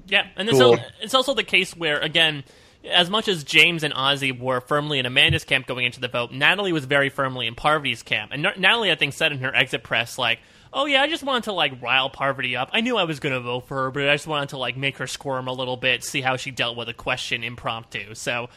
yeah, 0.07 0.28
and 0.36 0.49
cool. 0.49 0.78
it's 1.02 1.14
also 1.14 1.34
the 1.34 1.44
case 1.44 1.76
where 1.76 1.99
again, 1.99 2.44
as 2.90 3.10
much 3.10 3.28
as 3.28 3.44
James 3.44 3.84
and 3.84 3.94
Ozzy 3.94 4.38
were 4.38 4.62
firmly 4.62 4.99
in 4.99 5.06
Amanda's 5.06 5.44
camp 5.44 5.68
going 5.68 5.86
into 5.86 5.99
the 5.99 6.07
vote, 6.07 6.32
Natalie 6.32 6.74
was 6.74 6.86
very 6.86 7.10
firmly 7.10 7.48
in 7.48 7.56
Parvati's 7.56 8.03
camp, 8.03 8.32
and 8.34 8.41
Natalie 8.57 8.91
I 8.91 8.95
think 8.95 9.14
said 9.14 9.32
in 9.32 9.40
her 9.40 9.53
exit 9.53 9.84
press 9.84 10.18
like. 10.18 10.40
Oh 10.78 10.86
yeah, 10.86 11.02
I 11.02 11.07
just 11.07 11.24
wanted 11.24 11.45
to 11.45 11.53
like 11.53 11.82
rile 11.82 12.10
Parvati 12.10 12.57
up. 12.57 12.70
I 12.74 12.82
knew 12.82 12.98
I 12.98 13.06
was 13.06 13.22
gonna 13.22 13.40
vote 13.40 13.66
for 13.66 13.84
her, 13.84 13.91
but 13.91 14.10
I 14.10 14.14
just 14.14 14.28
wanted 14.28 14.49
to 14.49 14.57
like 14.57 14.76
make 14.76 14.98
her 14.98 15.07
squirm 15.07 15.48
a 15.48 15.53
little 15.53 15.78
bit, 15.78 16.03
see 16.03 16.20
how 16.20 16.36
she 16.36 16.52
dealt 16.52 16.76
with 16.76 16.90
a 16.90 16.94
question 16.94 17.45
impromptu. 17.45 18.14
So, 18.14 18.49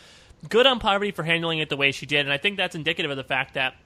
good 0.48 0.66
on 0.66 0.80
Parvati 0.80 1.12
for 1.12 1.22
handling 1.22 1.60
it 1.60 1.68
the 1.68 1.76
way 1.76 1.92
she 1.92 2.06
did, 2.06 2.26
and 2.26 2.32
I 2.32 2.36
think 2.36 2.56
that's 2.56 2.74
indicative 2.74 3.12
of 3.12 3.16
the 3.16 3.22
fact 3.22 3.54
that 3.54 3.76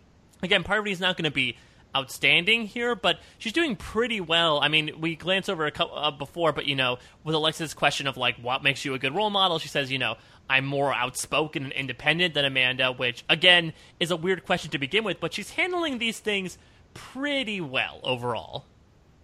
again, 0.43 0.65
Parvati's 0.65 1.01
not 1.01 1.17
going 1.17 1.25
to 1.25 1.31
be 1.31 1.57
outstanding 1.97 2.67
here, 2.67 2.95
but 2.95 3.19
she's 3.39 3.53
doing 3.53 3.77
pretty 3.77 4.21
well. 4.21 4.61
I 4.61 4.69
mean, 4.69 5.01
we 5.01 5.17
glanced 5.17 5.51
over 5.51 5.67
a 5.67 5.71
couple 5.71 5.97
uh, 5.97 6.11
before, 6.11 6.53
but 6.53 6.67
you 6.67 6.75
know, 6.75 6.99
with 7.25 7.35
Alexa's 7.35 7.75
question 7.75 8.07
of 8.07 8.17
like 8.17 8.37
what 8.37 8.63
makes 8.63 8.85
you 8.85 8.95
a 8.95 8.99
good 8.99 9.15
role 9.15 9.31
model, 9.31 9.59
she 9.59 9.69
says, 9.69 9.91
you 9.91 9.99
know, 9.99 10.17
I'm 10.49 10.65
more 10.65 10.93
outspoken 10.93 11.65
and 11.65 11.73
independent 11.73 12.35
than 12.35 12.45
Amanda, 12.45 12.93
which 12.93 13.25
again 13.29 13.73
is 14.01 14.11
a 14.11 14.17
weird 14.17 14.45
question 14.45 14.71
to 14.71 14.79
begin 14.79 15.05
with, 15.05 15.21
but 15.21 15.33
she's 15.33 15.51
handling 15.51 15.99
these 15.99 16.19
things 16.19 16.59
pretty 16.95 17.61
well 17.61 18.01
overall. 18.03 18.65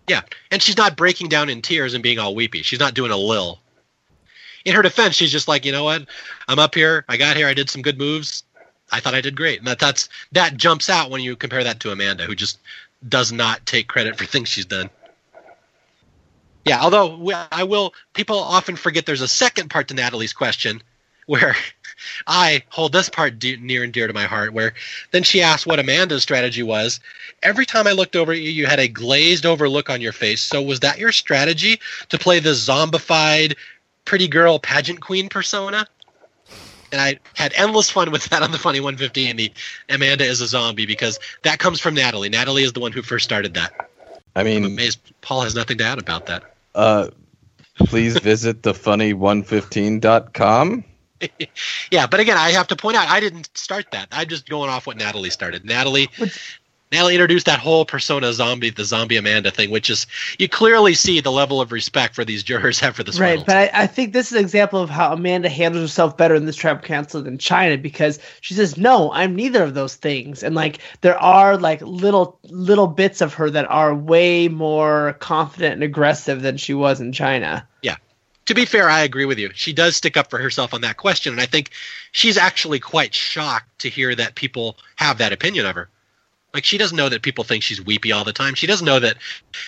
Yeah, 0.09 0.23
and 0.51 0.63
she's 0.63 0.77
not 0.77 0.97
breaking 0.97 1.29
down 1.29 1.51
in 1.51 1.61
tears 1.61 1.95
and 1.95 2.03
being 2.03 2.19
all 2.19 2.35
weepy. 2.35 2.63
She's 2.63 2.81
not 2.81 2.95
doing 2.95 3.11
a 3.11 3.17
lil. 3.17 3.61
In 4.65 4.75
her 4.75 4.83
defense, 4.83 5.15
she's 5.15 5.31
just 5.31 5.49
like, 5.49 5.65
you 5.65 5.73
know 5.73 5.85
what? 5.85 6.07
I'm 6.49 6.59
up 6.59 6.75
here. 6.75 7.05
I 7.09 7.17
got 7.17 7.37
here. 7.37 7.47
I 7.47 7.55
did 7.55 7.71
some 7.71 7.83
good 7.83 7.99
moves. 7.99 8.45
I 8.91 9.01
thought 9.01 9.15
I 9.15 9.21
did 9.21 9.37
great. 9.37 9.59
And 9.59 9.69
that 9.69 9.79
that's 9.79 10.09
that 10.33 10.57
jumps 10.57 10.89
out 10.91 11.11
when 11.11 11.21
you 11.21 11.37
compare 11.37 11.65
that 11.65 11.81
to 11.81 11.91
Amanda, 11.91 12.25
who 12.25 12.35
just 12.35 12.59
does 13.07 13.33
not 13.33 13.65
take 13.67 13.89
credit 13.89 14.17
for 14.17 14.25
things 14.25 14.49
she's 14.49 14.67
done. 14.67 14.91
Yeah, 16.65 16.81
although 16.83 17.33
I 17.51 17.65
will, 17.65 17.95
people 18.13 18.39
often 18.39 18.77
forget 18.77 19.07
there's 19.07 19.23
a 19.23 19.29
second 19.29 19.71
part 19.71 19.89
to 19.89 19.95
Natalie's 19.95 20.35
question 20.35 20.83
where 21.27 21.57
I 22.27 22.63
hold 22.69 22.93
this 22.93 23.09
part 23.09 23.39
de- 23.39 23.57
near 23.57 23.83
and 23.83 23.93
dear 23.93 24.07
to 24.07 24.13
my 24.13 24.25
heart. 24.25 24.53
Where 24.53 24.75
then 25.11 25.23
she 25.23 25.41
asked 25.41 25.67
what 25.67 25.79
Amanda's 25.79 26.23
strategy 26.23 26.63
was. 26.63 27.01
Every 27.43 27.65
time 27.65 27.87
I 27.87 27.93
looked 27.93 28.17
over 28.17 28.33
at 28.33 28.41
you, 28.41 28.51
you 28.51 28.67
had 28.67 28.81
a 28.81 28.89
glazed 28.89 29.47
over 29.47 29.69
look 29.69 29.89
on 29.89 30.01
your 30.01 30.13
face. 30.13 30.41
So 30.41 30.61
was 30.61 30.81
that 30.81 30.99
your 30.99 31.13
strategy 31.13 31.81
to 32.11 32.19
play 32.19 32.41
the 32.41 32.51
zombified 32.51 33.57
pretty 34.05 34.29
girl 34.29 34.59
pageant 34.59 35.01
queen 35.01 35.29
persona? 35.29 35.87
And 36.93 37.01
I 37.01 37.19
had 37.35 37.53
endless 37.57 37.91
fun 37.91 38.11
with 38.11 38.25
that 38.31 38.43
on 38.43 38.53
the 38.53 38.59
Funny 38.59 38.81
150 38.81 39.29
and 39.29 39.39
the 39.39 39.53
Amanda 39.89 40.25
is 40.25 40.41
a 40.41 40.47
zombie 40.47 40.87
because 40.87 41.19
that 41.43 41.59
comes 41.59 41.81
from 41.81 41.95
Natalie. 41.95 42.29
Natalie 42.29 42.63
is 42.65 42.73
the 42.73 42.81
one 42.81 42.93
who 42.93 43.03
first 43.03 43.25
started 43.25 43.55
that. 43.55 43.73
I 44.35 44.41
I'm 44.45 44.45
mean, 44.45 44.65
amazed 44.65 45.01
Paul 45.21 45.43
has 45.43 45.55
nothing 45.55 45.79
to 45.79 45.85
add 45.85 45.99
about 45.99 46.27
that. 46.27 46.43
uh, 46.75 47.09
please 47.87 48.19
visit 48.19 48.63
thefunny115.com. 48.63 50.85
yeah, 51.91 52.07
but 52.07 52.21
again, 52.21 52.37
I 52.37 52.51
have 52.51 52.69
to 52.69 52.77
point 52.77 52.97
out 52.97 53.09
I 53.09 53.21
didn't 53.21 53.51
start 53.57 53.87
that. 53.93 54.09
I'm 54.13 54.29
just 54.29 54.49
going 54.49 54.71
off 54.71 54.87
what 54.87 54.97
Natalie 54.97 55.31
started. 55.31 55.65
Natalie 55.65 56.09
Natalie 56.91 57.15
introduced 57.15 57.47
that 57.47 57.59
whole 57.59 57.85
persona 57.85 58.33
zombie, 58.33 58.71
the 58.71 58.85
zombie 58.85 59.17
Amanda 59.17 59.51
thing, 59.51 59.71
which 59.71 59.91
is 59.91 60.07
you 60.39 60.49
clearly 60.49 60.95
see 60.95 61.21
the 61.21 61.31
level 61.31 61.61
of 61.61 61.71
respect 61.71 62.15
for 62.15 62.25
these 62.25 62.43
jurors 62.43 62.81
have 62.81 62.97
for 62.97 63.03
this 63.03 63.19
Right, 63.19 63.29
Reynolds. 63.31 63.47
but 63.47 63.57
I, 63.57 63.71
I 63.75 63.87
think 63.87 64.13
this 64.13 64.29
is 64.29 64.33
an 64.33 64.41
example 64.41 64.81
of 64.81 64.89
how 64.89 65.13
Amanda 65.13 65.49
handles 65.51 65.83
herself 65.83 66.17
better 66.17 66.35
in 66.35 66.47
this 66.47 66.57
tribal 66.57 66.83
council 66.83 67.23
than 67.23 67.37
China 67.37 67.77
because 67.77 68.19
she 68.41 68.55
says, 68.55 68.79
"No, 68.79 69.13
I'm 69.13 69.37
neither 69.37 69.63
of 69.63 69.75
those 69.75 69.97
things," 69.97 70.43
and 70.43 70.55
like 70.55 70.79
there 71.03 71.19
are 71.19 71.57
like 71.59 71.83
little 71.83 72.39
little 72.45 72.87
bits 72.87 73.21
of 73.21 73.35
her 73.35 73.51
that 73.51 73.71
are 73.71 73.95
way 73.95 74.49
more 74.49 75.15
confident 75.21 75.75
and 75.75 75.83
aggressive 75.83 76.41
than 76.43 76.57
she 76.57 76.73
was 76.73 77.01
in 77.01 77.13
China. 77.13 77.69
Yeah, 77.83 77.97
to 78.47 78.55
be 78.55 78.65
fair, 78.65 78.89
I 78.89 79.01
agree 79.01 79.27
with 79.27 79.39
you. 79.39 79.51
She 79.55 79.75
does 79.75 79.97
stick 79.97 80.17
up 80.17 80.31
for 80.31 80.39
herself 80.39 80.73
on 80.73 80.81
that 80.81 80.97
question, 80.97 81.35
and 81.35 81.41
I 81.43 81.47
think 81.47 81.71
she's 82.13 82.39
actually 82.39 82.81
quite 82.81 83.15
shocked 83.15 83.81
to 83.81 83.91
hear 83.91 84.15
that 84.15 84.35
people 84.37 84.79
have 84.97 85.19
that 85.19 85.35
opinion 85.35 85.67
of 85.67 85.75
her. 85.75 85.91
Like 86.55 86.65
she 86.65 86.79
doesn't 86.79 86.97
know 86.97 87.09
that 87.09 87.23
people 87.23 87.45
think 87.45 87.63
she's 87.63 87.85
weepy 87.85 88.11
all 88.11 88.25
the 88.25 88.33
time. 88.33 88.55
She 88.55 88.67
doesn't 88.67 88.85
know 88.85 88.99
that 88.99 89.17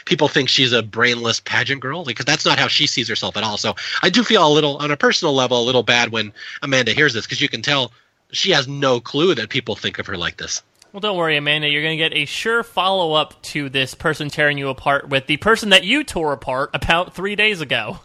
people 0.07 0.29
think 0.29 0.49
she's 0.49 0.73
a 0.73 0.83
brainless 0.83 1.41
pageant 1.41 1.81
girl 1.81 2.05
because 2.05 2.25
that's 2.25 2.47
not 2.47 2.59
how 2.59 2.69
she 2.69 2.87
sees 2.87 3.09
herself 3.09 3.37
at 3.37 3.45
all. 3.45 3.59
So 3.59 3.75
I 4.03 4.09
do 4.09 4.25
feel 4.25 4.47
a 4.47 4.49
little, 4.49 4.79
on 4.79 4.91
a 4.91 4.97
personal 4.97 5.35
level, 5.35 5.63
a 5.63 5.65
little 5.65 5.83
bad 5.83 6.11
when 6.11 6.33
Amanda 6.63 6.93
hears 6.93 7.13
this 7.13 7.27
because 7.27 7.41
you 7.41 7.49
can 7.49 7.63
tell 7.63 7.93
she 8.33 8.51
has 8.53 8.67
no 8.67 8.99
clue 9.01 9.35
that 9.35 9.51
people 9.51 9.77
think 9.77 9.99
of 9.99 10.07
her 10.07 10.17
like 10.17 10.39
this. 10.39 10.63
Well, 10.93 11.01
don't 11.01 11.17
worry, 11.17 11.37
Amanda. 11.37 11.69
You're 11.69 11.83
going 11.83 11.99
to 11.99 12.09
get 12.09 12.17
a 12.17 12.25
sure 12.25 12.63
follow 12.63 13.13
up 13.13 13.41
to 13.43 13.69
this 13.69 13.95
person 13.95 14.29
tearing 14.29 14.59
you 14.59 14.71
apart 14.71 15.09
with 15.09 15.27
the 15.27 15.37
person 15.37 15.69
that 15.69 15.85
you 15.85 16.03
tore 16.03 16.33
apart 16.33 16.71
about 16.73 17.15
three 17.15 17.37
days 17.37 17.61
ago. 17.61 18.01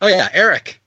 Oh 0.00 0.08
yeah, 0.08 0.28
Eric. 0.32 0.80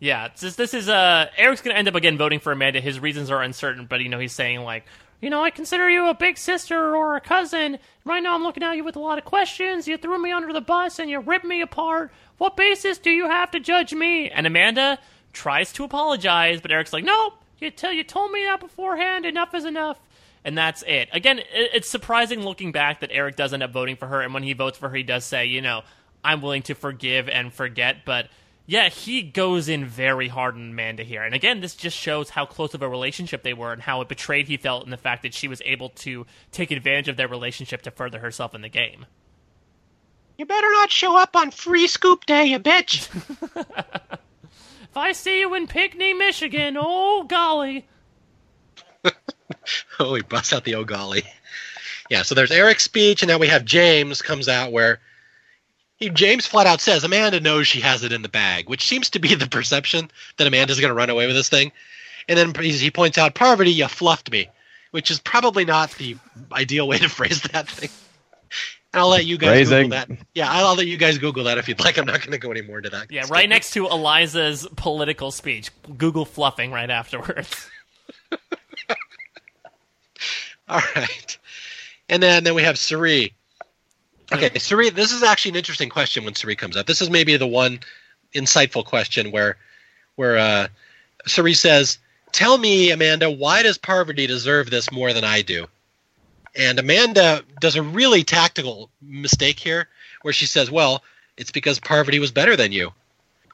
Yeah, 0.00 0.28
just, 0.36 0.56
this 0.56 0.74
is 0.74 0.88
uh 0.88 1.26
Eric's 1.36 1.60
gonna 1.62 1.76
end 1.76 1.86
up 1.86 1.94
again 1.94 2.18
voting 2.18 2.40
for 2.40 2.50
Amanda. 2.50 2.80
His 2.80 2.98
reasons 2.98 3.30
are 3.30 3.40
uncertain, 3.40 3.86
but 3.86 4.00
you 4.00 4.08
know 4.08 4.18
he's 4.18 4.32
saying 4.32 4.62
like, 4.62 4.84
you 5.22 5.30
know, 5.30 5.42
I 5.42 5.50
consider 5.50 5.88
you 5.88 6.08
a 6.08 6.14
big 6.14 6.36
sister 6.36 6.94
or 6.94 7.16
a 7.16 7.20
cousin. 7.20 7.78
Right 8.04 8.22
now, 8.22 8.34
I'm 8.34 8.42
looking 8.42 8.64
at 8.64 8.76
you 8.76 8.84
with 8.84 8.96
a 8.96 9.00
lot 9.00 9.18
of 9.18 9.24
questions. 9.24 9.86
You 9.86 9.96
threw 9.96 10.20
me 10.20 10.32
under 10.32 10.52
the 10.52 10.60
bus 10.60 10.98
and 10.98 11.08
you 11.08 11.20
ripped 11.20 11.44
me 11.44 11.62
apart. 11.62 12.12
What 12.38 12.56
basis 12.56 12.98
do 12.98 13.10
you 13.10 13.28
have 13.28 13.52
to 13.52 13.60
judge 13.60 13.94
me? 13.94 14.28
And 14.28 14.48
Amanda 14.48 14.98
tries 15.32 15.72
to 15.74 15.84
apologize, 15.84 16.60
but 16.60 16.72
Eric's 16.72 16.92
like, 16.92 17.04
nope. 17.04 17.34
You 17.60 17.70
tell 17.70 17.92
you 17.92 18.02
told 18.02 18.32
me 18.32 18.42
that 18.44 18.58
beforehand. 18.58 19.24
Enough 19.24 19.54
is 19.54 19.64
enough. 19.64 19.96
And 20.44 20.58
that's 20.58 20.82
it. 20.82 21.08
Again, 21.12 21.38
it, 21.38 21.46
it's 21.52 21.88
surprising 21.88 22.42
looking 22.42 22.72
back 22.72 22.98
that 23.00 23.10
Eric 23.12 23.36
does 23.36 23.52
end 23.52 23.62
up 23.62 23.70
voting 23.70 23.94
for 23.94 24.08
her, 24.08 24.20
and 24.20 24.34
when 24.34 24.42
he 24.42 24.52
votes 24.52 24.76
for 24.76 24.88
her, 24.88 24.96
he 24.96 25.04
does 25.04 25.24
say, 25.24 25.46
you 25.46 25.60
know, 25.60 25.82
I'm 26.24 26.42
willing 26.42 26.62
to 26.62 26.74
forgive 26.74 27.28
and 27.28 27.52
forget, 27.52 28.04
but 28.04 28.28
yeah, 28.72 28.88
he 28.88 29.20
goes 29.20 29.68
in 29.68 29.84
very 29.84 30.28
hard 30.28 30.54
on 30.54 30.70
Amanda 30.70 31.02
here. 31.02 31.22
And 31.22 31.34
again, 31.34 31.60
this 31.60 31.74
just 31.74 31.94
shows 31.94 32.30
how 32.30 32.46
close 32.46 32.72
of 32.72 32.80
a 32.80 32.88
relationship 32.88 33.42
they 33.42 33.52
were 33.52 33.70
and 33.70 33.82
how 33.82 34.02
betrayed 34.04 34.48
he 34.48 34.56
felt 34.56 34.86
in 34.86 34.90
the 34.90 34.96
fact 34.96 35.20
that 35.24 35.34
she 35.34 35.46
was 35.46 35.60
able 35.66 35.90
to 35.90 36.24
take 36.52 36.70
advantage 36.70 37.08
of 37.08 37.18
their 37.18 37.28
relationship 37.28 37.82
to 37.82 37.90
further 37.90 38.20
herself 38.20 38.54
in 38.54 38.62
the 38.62 38.70
game. 38.70 39.04
You 40.38 40.46
better 40.46 40.70
not 40.70 40.90
show 40.90 41.18
up 41.18 41.36
on 41.36 41.50
free 41.50 41.86
scoop 41.86 42.24
day, 42.24 42.46
you 42.46 42.58
bitch. 42.58 43.10
If 44.82 44.96
I 44.98 45.12
see 45.12 45.40
you 45.40 45.54
in 45.54 45.66
Pinckney, 45.66 46.12
Michigan, 46.12 46.76
oh 46.78 47.24
golly. 47.26 47.86
oh, 49.98 50.14
he 50.14 50.20
busts 50.20 50.52
out 50.52 50.64
the 50.64 50.74
oh 50.74 50.84
golly. 50.84 51.24
Yeah, 52.10 52.22
so 52.22 52.34
there's 52.34 52.50
Eric's 52.50 52.84
speech, 52.84 53.22
and 53.22 53.28
now 53.30 53.38
we 53.38 53.48
have 53.48 53.64
James 53.64 54.20
comes 54.20 54.48
out 54.50 54.70
where 54.70 55.00
he 56.02 56.10
James 56.10 56.46
flat 56.46 56.66
out 56.66 56.80
says 56.80 57.04
Amanda 57.04 57.40
knows 57.40 57.68
she 57.68 57.80
has 57.80 58.02
it 58.02 58.12
in 58.12 58.22
the 58.22 58.28
bag, 58.28 58.68
which 58.68 58.86
seems 58.86 59.08
to 59.10 59.20
be 59.20 59.34
the 59.34 59.46
perception 59.46 60.10
that 60.36 60.46
Amanda's 60.46 60.80
going 60.80 60.90
to 60.90 60.94
run 60.94 61.10
away 61.10 61.26
with 61.26 61.36
this 61.36 61.48
thing. 61.48 61.72
And 62.28 62.36
then 62.36 62.54
he 62.54 62.72
he 62.72 62.90
points 62.90 63.18
out, 63.18 63.34
Parvati, 63.34 63.70
you 63.70 63.86
fluffed 63.88 64.30
me, 64.30 64.48
which 64.90 65.10
is 65.10 65.20
probably 65.20 65.64
not 65.64 65.92
the 65.92 66.16
ideal 66.52 66.88
way 66.88 66.98
to 66.98 67.08
phrase 67.08 67.42
that 67.42 67.68
thing. 67.68 67.90
And 68.92 69.00
I'll 69.00 69.08
let 69.08 69.24
you 69.24 69.38
guys 69.38 69.68
Phrasing. 69.68 69.90
Google 69.90 70.16
that. 70.16 70.26
Yeah, 70.34 70.50
I'll 70.50 70.74
let 70.74 70.86
you 70.86 70.98
guys 70.98 71.18
Google 71.18 71.44
that 71.44 71.56
if 71.56 71.68
you'd 71.68 71.80
like. 71.80 71.98
I'm 71.98 72.04
not 72.04 72.20
going 72.20 72.32
to 72.32 72.38
go 72.38 72.50
any 72.50 72.62
more 72.62 72.78
into 72.78 72.90
that. 72.90 73.10
Yeah, 73.10 73.24
right 73.30 73.48
next 73.48 73.70
to 73.72 73.86
Eliza's 73.86 74.66
political 74.76 75.30
speech. 75.30 75.70
Google 75.96 76.24
fluffing 76.24 76.72
right 76.72 76.90
afterwards. 76.90 77.70
All 80.68 80.80
right. 80.96 81.38
And 82.08 82.22
then 82.22 82.44
then 82.44 82.54
we 82.54 82.62
have 82.64 82.78
Cirie. 82.78 83.34
Okay, 84.32 84.58
Cirie, 84.58 84.90
this 84.90 85.12
is 85.12 85.22
actually 85.22 85.50
an 85.50 85.56
interesting 85.56 85.88
question 85.88 86.24
when 86.24 86.34
Cirie 86.34 86.56
comes 86.56 86.76
up. 86.76 86.86
This 86.86 87.02
is 87.02 87.10
maybe 87.10 87.36
the 87.36 87.46
one 87.46 87.80
insightful 88.34 88.84
question 88.84 89.30
where 89.30 89.56
where 90.16 90.38
uh 90.38 90.68
Cirie 91.26 91.54
says, 91.54 91.98
"Tell 92.32 92.56
me, 92.56 92.90
Amanda, 92.90 93.30
why 93.30 93.62
does 93.62 93.78
Parvati 93.78 94.26
deserve 94.26 94.70
this 94.70 94.90
more 94.90 95.12
than 95.12 95.24
I 95.24 95.42
do?" 95.42 95.68
And 96.54 96.78
Amanda 96.78 97.42
does 97.60 97.76
a 97.76 97.82
really 97.82 98.24
tactical 98.24 98.90
mistake 99.00 99.58
here 99.58 99.88
where 100.22 100.34
she 100.34 100.46
says, 100.46 100.70
"Well, 100.70 101.02
it's 101.36 101.50
because 101.50 101.78
Parvati 101.78 102.18
was 102.18 102.30
better 102.30 102.56
than 102.56 102.72
you." 102.72 102.92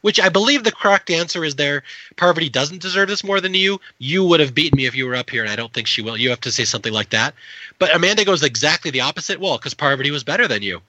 Which 0.00 0.20
I 0.20 0.28
believe 0.28 0.64
the 0.64 0.72
correct 0.72 1.10
answer 1.10 1.44
is 1.44 1.56
there. 1.56 1.82
Parvati 2.16 2.48
doesn't 2.48 2.82
deserve 2.82 3.08
this 3.08 3.24
more 3.24 3.40
than 3.40 3.54
you. 3.54 3.80
You 3.98 4.24
would 4.24 4.40
have 4.40 4.54
beaten 4.54 4.76
me 4.76 4.86
if 4.86 4.94
you 4.94 5.06
were 5.06 5.16
up 5.16 5.30
here, 5.30 5.42
and 5.42 5.50
I 5.50 5.56
don't 5.56 5.72
think 5.72 5.86
she 5.86 6.02
will. 6.02 6.16
You 6.16 6.30
have 6.30 6.40
to 6.42 6.52
say 6.52 6.64
something 6.64 6.92
like 6.92 7.10
that. 7.10 7.34
But 7.78 7.94
Amanda 7.94 8.24
goes 8.24 8.42
exactly 8.42 8.90
the 8.90 9.00
opposite. 9.00 9.40
Well, 9.40 9.58
because 9.58 9.74
Parvati 9.74 10.10
was 10.10 10.24
better 10.24 10.46
than 10.46 10.62
you. 10.62 10.80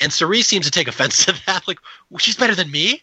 And 0.00 0.12
Cirie 0.12 0.42
seems 0.42 0.66
to 0.66 0.72
take 0.72 0.88
offense 0.88 1.24
to 1.26 1.32
that. 1.46 1.66
Like, 1.68 1.78
she's 2.18 2.36
better 2.36 2.54
than 2.54 2.70
me? 2.70 3.02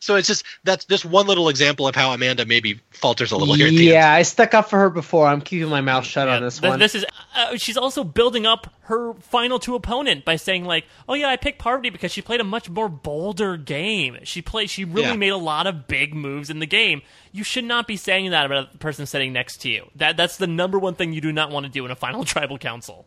So 0.00 0.16
it's 0.16 0.28
just 0.28 0.44
that's 0.64 0.84
just 0.84 1.04
one 1.04 1.26
little 1.26 1.48
example 1.48 1.86
of 1.88 1.94
how 1.94 2.12
Amanda 2.12 2.44
maybe 2.46 2.80
falters 2.90 3.32
a 3.32 3.36
little 3.36 3.54
here. 3.54 3.66
At 3.68 3.70
the 3.74 3.84
Yeah, 3.84 3.94
end. 4.06 4.14
I 4.16 4.22
stuck 4.22 4.54
up 4.54 4.70
for 4.70 4.78
her 4.78 4.90
before. 4.90 5.26
I'm 5.26 5.40
keeping 5.40 5.68
my 5.68 5.80
mouth 5.80 6.04
shut 6.04 6.28
Yeah, 6.28 6.36
on 6.36 6.42
this 6.42 6.58
th- 6.58 6.70
one. 6.70 6.78
This 6.78 6.94
is 6.94 7.04
uh, 7.36 7.56
she's 7.56 7.76
also 7.76 8.04
building 8.04 8.46
up 8.46 8.72
her 8.82 9.14
final 9.14 9.58
two 9.58 9.74
opponent 9.74 10.24
by 10.24 10.36
saying 10.36 10.64
like, 10.64 10.84
"Oh 11.08 11.14
yeah, 11.14 11.28
I 11.28 11.36
picked 11.36 11.58
Parvati 11.58 11.90
because 11.90 12.12
she 12.12 12.22
played 12.22 12.40
a 12.40 12.44
much 12.44 12.70
more 12.70 12.88
bolder 12.88 13.56
game. 13.56 14.18
She 14.24 14.40
played 14.42 14.70
she 14.70 14.84
really 14.84 15.08
Yeah. 15.08 15.16
made 15.16 15.28
a 15.30 15.36
lot 15.36 15.66
of 15.66 15.86
big 15.88 16.14
moves 16.14 16.50
in 16.50 16.58
the 16.58 16.66
game. 16.66 17.02
You 17.32 17.44
should 17.44 17.64
not 17.64 17.86
be 17.86 17.96
saying 17.96 18.30
that 18.30 18.46
about 18.46 18.72
the 18.72 18.78
person 18.78 19.04
sitting 19.06 19.32
next 19.32 19.58
to 19.62 19.68
you. 19.68 19.90
That 19.96 20.16
that's 20.16 20.36
the 20.36 20.46
number 20.46 20.78
one 20.78 20.94
thing 20.94 21.12
you 21.12 21.20
do 21.20 21.32
not 21.32 21.50
want 21.50 21.66
to 21.66 21.70
do 21.72 21.84
in 21.84 21.90
a 21.90 21.96
final 21.96 22.24
tribal 22.24 22.58
council. 22.58 23.04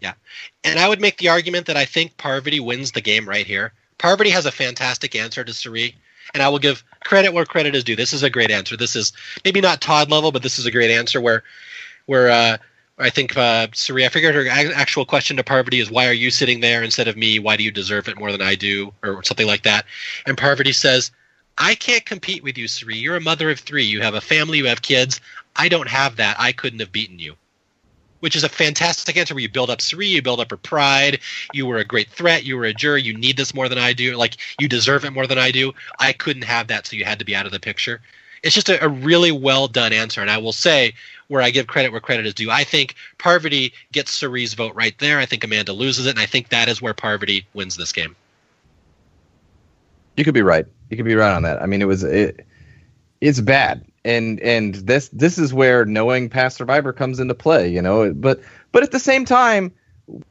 Yeah. 0.00 0.14
And 0.64 0.78
I 0.78 0.88
would 0.88 1.00
make 1.00 1.16
the 1.18 1.28
argument 1.28 1.66
that 1.66 1.76
I 1.76 1.84
think 1.86 2.16
Parvati 2.18 2.60
wins 2.60 2.92
the 2.92 3.00
game 3.00 3.26
right 3.28 3.46
here. 3.46 3.72
Parvati 3.96 4.30
has 4.30 4.44
a 4.44 4.52
fantastic 4.52 5.14
answer 5.14 5.44
to 5.44 5.52
Cirie, 5.54 5.94
and 6.34 6.42
I 6.42 6.48
will 6.48 6.58
give 6.58 6.84
credit 7.04 7.32
where 7.32 7.46
credit 7.46 7.74
is 7.74 7.84
due. 7.84 7.96
This 7.96 8.12
is 8.12 8.22
a 8.22 8.30
great 8.30 8.50
answer. 8.50 8.76
This 8.76 8.96
is 8.96 9.12
maybe 9.44 9.60
not 9.60 9.80
Todd 9.80 10.10
level, 10.10 10.32
but 10.32 10.42
this 10.42 10.58
is 10.58 10.66
a 10.66 10.70
great 10.70 10.90
answer 10.90 11.20
where 11.20 11.44
where 12.06 12.30
uh 12.30 12.56
I 12.96 13.10
think 13.10 13.36
uh, 13.36 13.66
Cirie, 13.72 14.04
I 14.04 14.08
figured 14.08 14.36
her 14.36 14.46
actual 14.48 15.04
question 15.04 15.36
to 15.36 15.42
Parvati 15.42 15.80
is, 15.80 15.90
"Why 15.90 16.06
are 16.06 16.12
you 16.12 16.30
sitting 16.30 16.60
there 16.60 16.80
instead 16.80 17.08
of 17.08 17.16
me? 17.16 17.40
Why 17.40 17.56
do 17.56 17.64
you 17.64 17.72
deserve 17.72 18.08
it 18.08 18.16
more 18.16 18.30
than 18.30 18.40
I 18.40 18.54
do?" 18.54 18.92
or 19.02 19.24
something 19.24 19.48
like 19.48 19.64
that. 19.64 19.84
And 20.26 20.38
Parvati 20.38 20.72
says, 20.72 21.10
"I 21.58 21.74
can't 21.74 22.06
compete 22.06 22.44
with 22.44 22.56
you, 22.56 22.68
Cirie. 22.68 22.96
You're 22.96 23.16
a 23.16 23.20
mother 23.20 23.50
of 23.50 23.58
three. 23.58 23.82
You 23.82 24.00
have 24.02 24.14
a 24.14 24.20
family. 24.20 24.58
You 24.58 24.66
have 24.66 24.82
kids. 24.82 25.20
I 25.56 25.68
don't 25.68 25.88
have 25.88 26.16
that. 26.16 26.36
I 26.38 26.52
couldn't 26.52 26.78
have 26.78 26.92
beaten 26.92 27.18
you." 27.18 27.36
Which 28.24 28.36
is 28.36 28.42
a 28.42 28.48
fantastic 28.48 29.18
answer 29.18 29.34
where 29.34 29.42
you 29.42 29.50
build 29.50 29.68
up 29.68 29.82
Cirie, 29.82 30.06
you 30.06 30.22
build 30.22 30.40
up 30.40 30.50
her 30.50 30.56
pride. 30.56 31.20
You 31.52 31.66
were 31.66 31.76
a 31.76 31.84
great 31.84 32.08
threat. 32.08 32.42
You 32.42 32.56
were 32.56 32.64
a 32.64 32.72
juror. 32.72 32.96
You 32.96 33.14
need 33.14 33.36
this 33.36 33.52
more 33.52 33.68
than 33.68 33.76
I 33.76 33.92
do. 33.92 34.16
Like 34.16 34.38
you 34.58 34.66
deserve 34.66 35.04
it 35.04 35.10
more 35.10 35.26
than 35.26 35.36
I 35.36 35.50
do. 35.50 35.74
I 35.98 36.14
couldn't 36.14 36.44
have 36.44 36.68
that, 36.68 36.86
so 36.86 36.96
you 36.96 37.04
had 37.04 37.18
to 37.18 37.26
be 37.26 37.36
out 37.36 37.44
of 37.44 37.52
the 37.52 37.60
picture. 37.60 38.00
It's 38.42 38.54
just 38.54 38.70
a, 38.70 38.82
a 38.82 38.88
really 38.88 39.30
well 39.30 39.68
done 39.68 39.92
answer, 39.92 40.22
and 40.22 40.30
I 40.30 40.38
will 40.38 40.52
say 40.52 40.94
where 41.28 41.42
I 41.42 41.50
give 41.50 41.66
credit 41.66 41.92
where 41.92 42.00
credit 42.00 42.24
is 42.24 42.32
due. 42.32 42.50
I 42.50 42.64
think 42.64 42.94
Parvati 43.18 43.74
gets 43.92 44.10
Cirie's 44.10 44.54
vote 44.54 44.74
right 44.74 44.98
there. 45.00 45.18
I 45.18 45.26
think 45.26 45.44
Amanda 45.44 45.74
loses 45.74 46.06
it, 46.06 46.10
and 46.10 46.18
I 46.18 46.24
think 46.24 46.48
that 46.48 46.66
is 46.66 46.80
where 46.80 46.94
Parvati 46.94 47.46
wins 47.52 47.76
this 47.76 47.92
game. 47.92 48.16
You 50.16 50.24
could 50.24 50.32
be 50.32 50.40
right. 50.40 50.64
You 50.88 50.96
could 50.96 51.04
be 51.04 51.14
right 51.14 51.34
on 51.34 51.42
that. 51.42 51.60
I 51.60 51.66
mean, 51.66 51.82
it 51.82 51.86
was 51.86 52.04
it, 52.04 52.46
it's 53.20 53.40
bad, 53.40 53.84
and 54.04 54.40
and 54.40 54.74
this 54.74 55.08
this 55.08 55.38
is 55.38 55.54
where 55.54 55.84
knowing 55.84 56.28
past 56.28 56.56
Survivor 56.56 56.92
comes 56.92 57.20
into 57.20 57.34
play. 57.34 57.68
You 57.68 57.82
know, 57.82 58.12
but 58.12 58.40
but 58.72 58.82
at 58.82 58.90
the 58.90 58.98
same 58.98 59.24
time, 59.24 59.72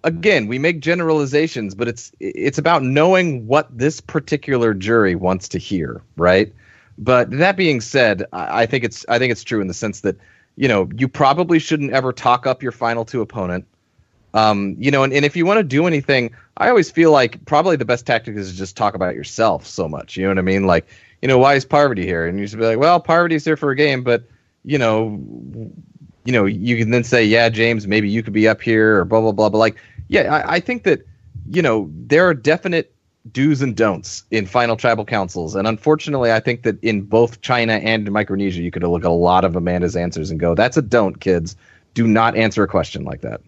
again, 0.03 0.47
we 0.47 0.59
make 0.59 0.79
generalizations, 0.79 1.75
but 1.75 1.87
it's 1.87 2.11
it's 2.19 2.57
about 2.57 2.83
knowing 2.83 3.47
what 3.47 3.75
this 3.75 4.01
particular 4.01 4.73
jury 4.73 5.15
wants 5.15 5.49
to 5.49 5.57
hear, 5.57 6.01
right? 6.17 6.53
But 6.97 7.31
that 7.31 7.57
being 7.57 7.81
said, 7.81 8.25
I, 8.33 8.65
think 8.65 8.83
it's 8.83 9.05
I 9.09 9.17
think 9.17 9.31
it's 9.31 9.43
true 9.43 9.61
in 9.61 9.67
the 9.67 9.73
sense 9.73 10.01
that 10.01 10.15
you 10.55 10.67
know 10.67 10.89
you 10.95 11.07
probably 11.07 11.59
shouldn't 11.59 11.91
ever 11.91 12.13
talk 12.13 12.45
up 12.45 12.61
your 12.61 12.71
final 12.71 13.05
two 13.05 13.21
opponent. 13.21 13.65
Um, 14.35 14.75
you 14.79 14.89
know, 14.89 15.03
and, 15.03 15.13
and 15.13 15.25
if 15.25 15.35
you 15.35 15.45
want 15.45 15.59
to 15.59 15.63
do 15.63 15.85
anything, 15.85 16.31
I 16.57 16.69
always 16.69 16.89
feel 16.89 17.11
like 17.11 17.43
probably 17.45 17.75
the 17.75 17.85
best 17.85 18.05
tactic 18.05 18.35
is 18.35 18.51
to 18.51 18.57
just 18.57 18.75
talk 18.75 18.95
about 18.95 19.13
yourself 19.13 19.67
so 19.67 19.87
much. 19.87 20.17
You 20.17 20.23
know 20.23 20.29
what 20.29 20.39
I 20.39 20.43
mean? 20.43 20.65
Like, 20.65 20.87
you 21.23 21.27
know, 21.29 21.37
why 21.37 21.53
is 21.53 21.63
Parvati 21.63 22.05
here? 22.05 22.27
And 22.27 22.37
you 22.37 22.45
should 22.47 22.59
be 22.59 22.65
like, 22.65 22.79
well, 22.79 22.99
Parvati's 22.99 23.45
here 23.45 23.55
for 23.55 23.71
a 23.71 23.77
game, 23.77 24.03
but 24.03 24.25
you 24.65 24.77
know, 24.77 25.25
you 26.25 26.33
know, 26.33 26.43
you 26.43 26.75
can 26.75 26.91
then 26.91 27.05
say, 27.05 27.23
yeah, 27.23 27.47
James, 27.47 27.87
maybe 27.87 28.09
you 28.09 28.21
could 28.21 28.33
be 28.33 28.45
up 28.45 28.61
here 28.61 28.99
or 28.99 29.05
blah 29.05 29.21
blah 29.21 29.31
blah. 29.31 29.47
But 29.47 29.59
like, 29.59 29.77
yeah, 30.09 30.35
I, 30.35 30.55
I 30.55 30.59
think 30.59 30.83
that 30.83 31.07
you 31.49 31.61
know 31.61 31.89
there 31.93 32.27
are 32.27 32.33
definite 32.33 32.93
do's 33.31 33.61
and 33.61 33.73
don'ts 33.73 34.25
in 34.31 34.45
final 34.45 34.75
tribal 34.75 35.05
councils, 35.05 35.55
and 35.55 35.65
unfortunately, 35.65 36.29
I 36.29 36.41
think 36.41 36.63
that 36.63 36.77
in 36.83 37.03
both 37.03 37.39
China 37.39 37.75
and 37.75 38.11
Micronesia, 38.11 38.61
you 38.61 38.69
could 38.69 38.83
look 38.83 39.05
at 39.05 39.09
a 39.09 39.11
lot 39.11 39.45
of 39.45 39.55
Amanda's 39.55 39.95
answers 39.95 40.29
and 40.29 40.41
go, 40.41 40.55
that's 40.55 40.75
a 40.75 40.81
don't, 40.81 41.21
kids. 41.21 41.55
Do 41.93 42.05
not 42.05 42.35
answer 42.35 42.63
a 42.63 42.67
question 42.67 43.05
like 43.05 43.21
that. 43.21 43.39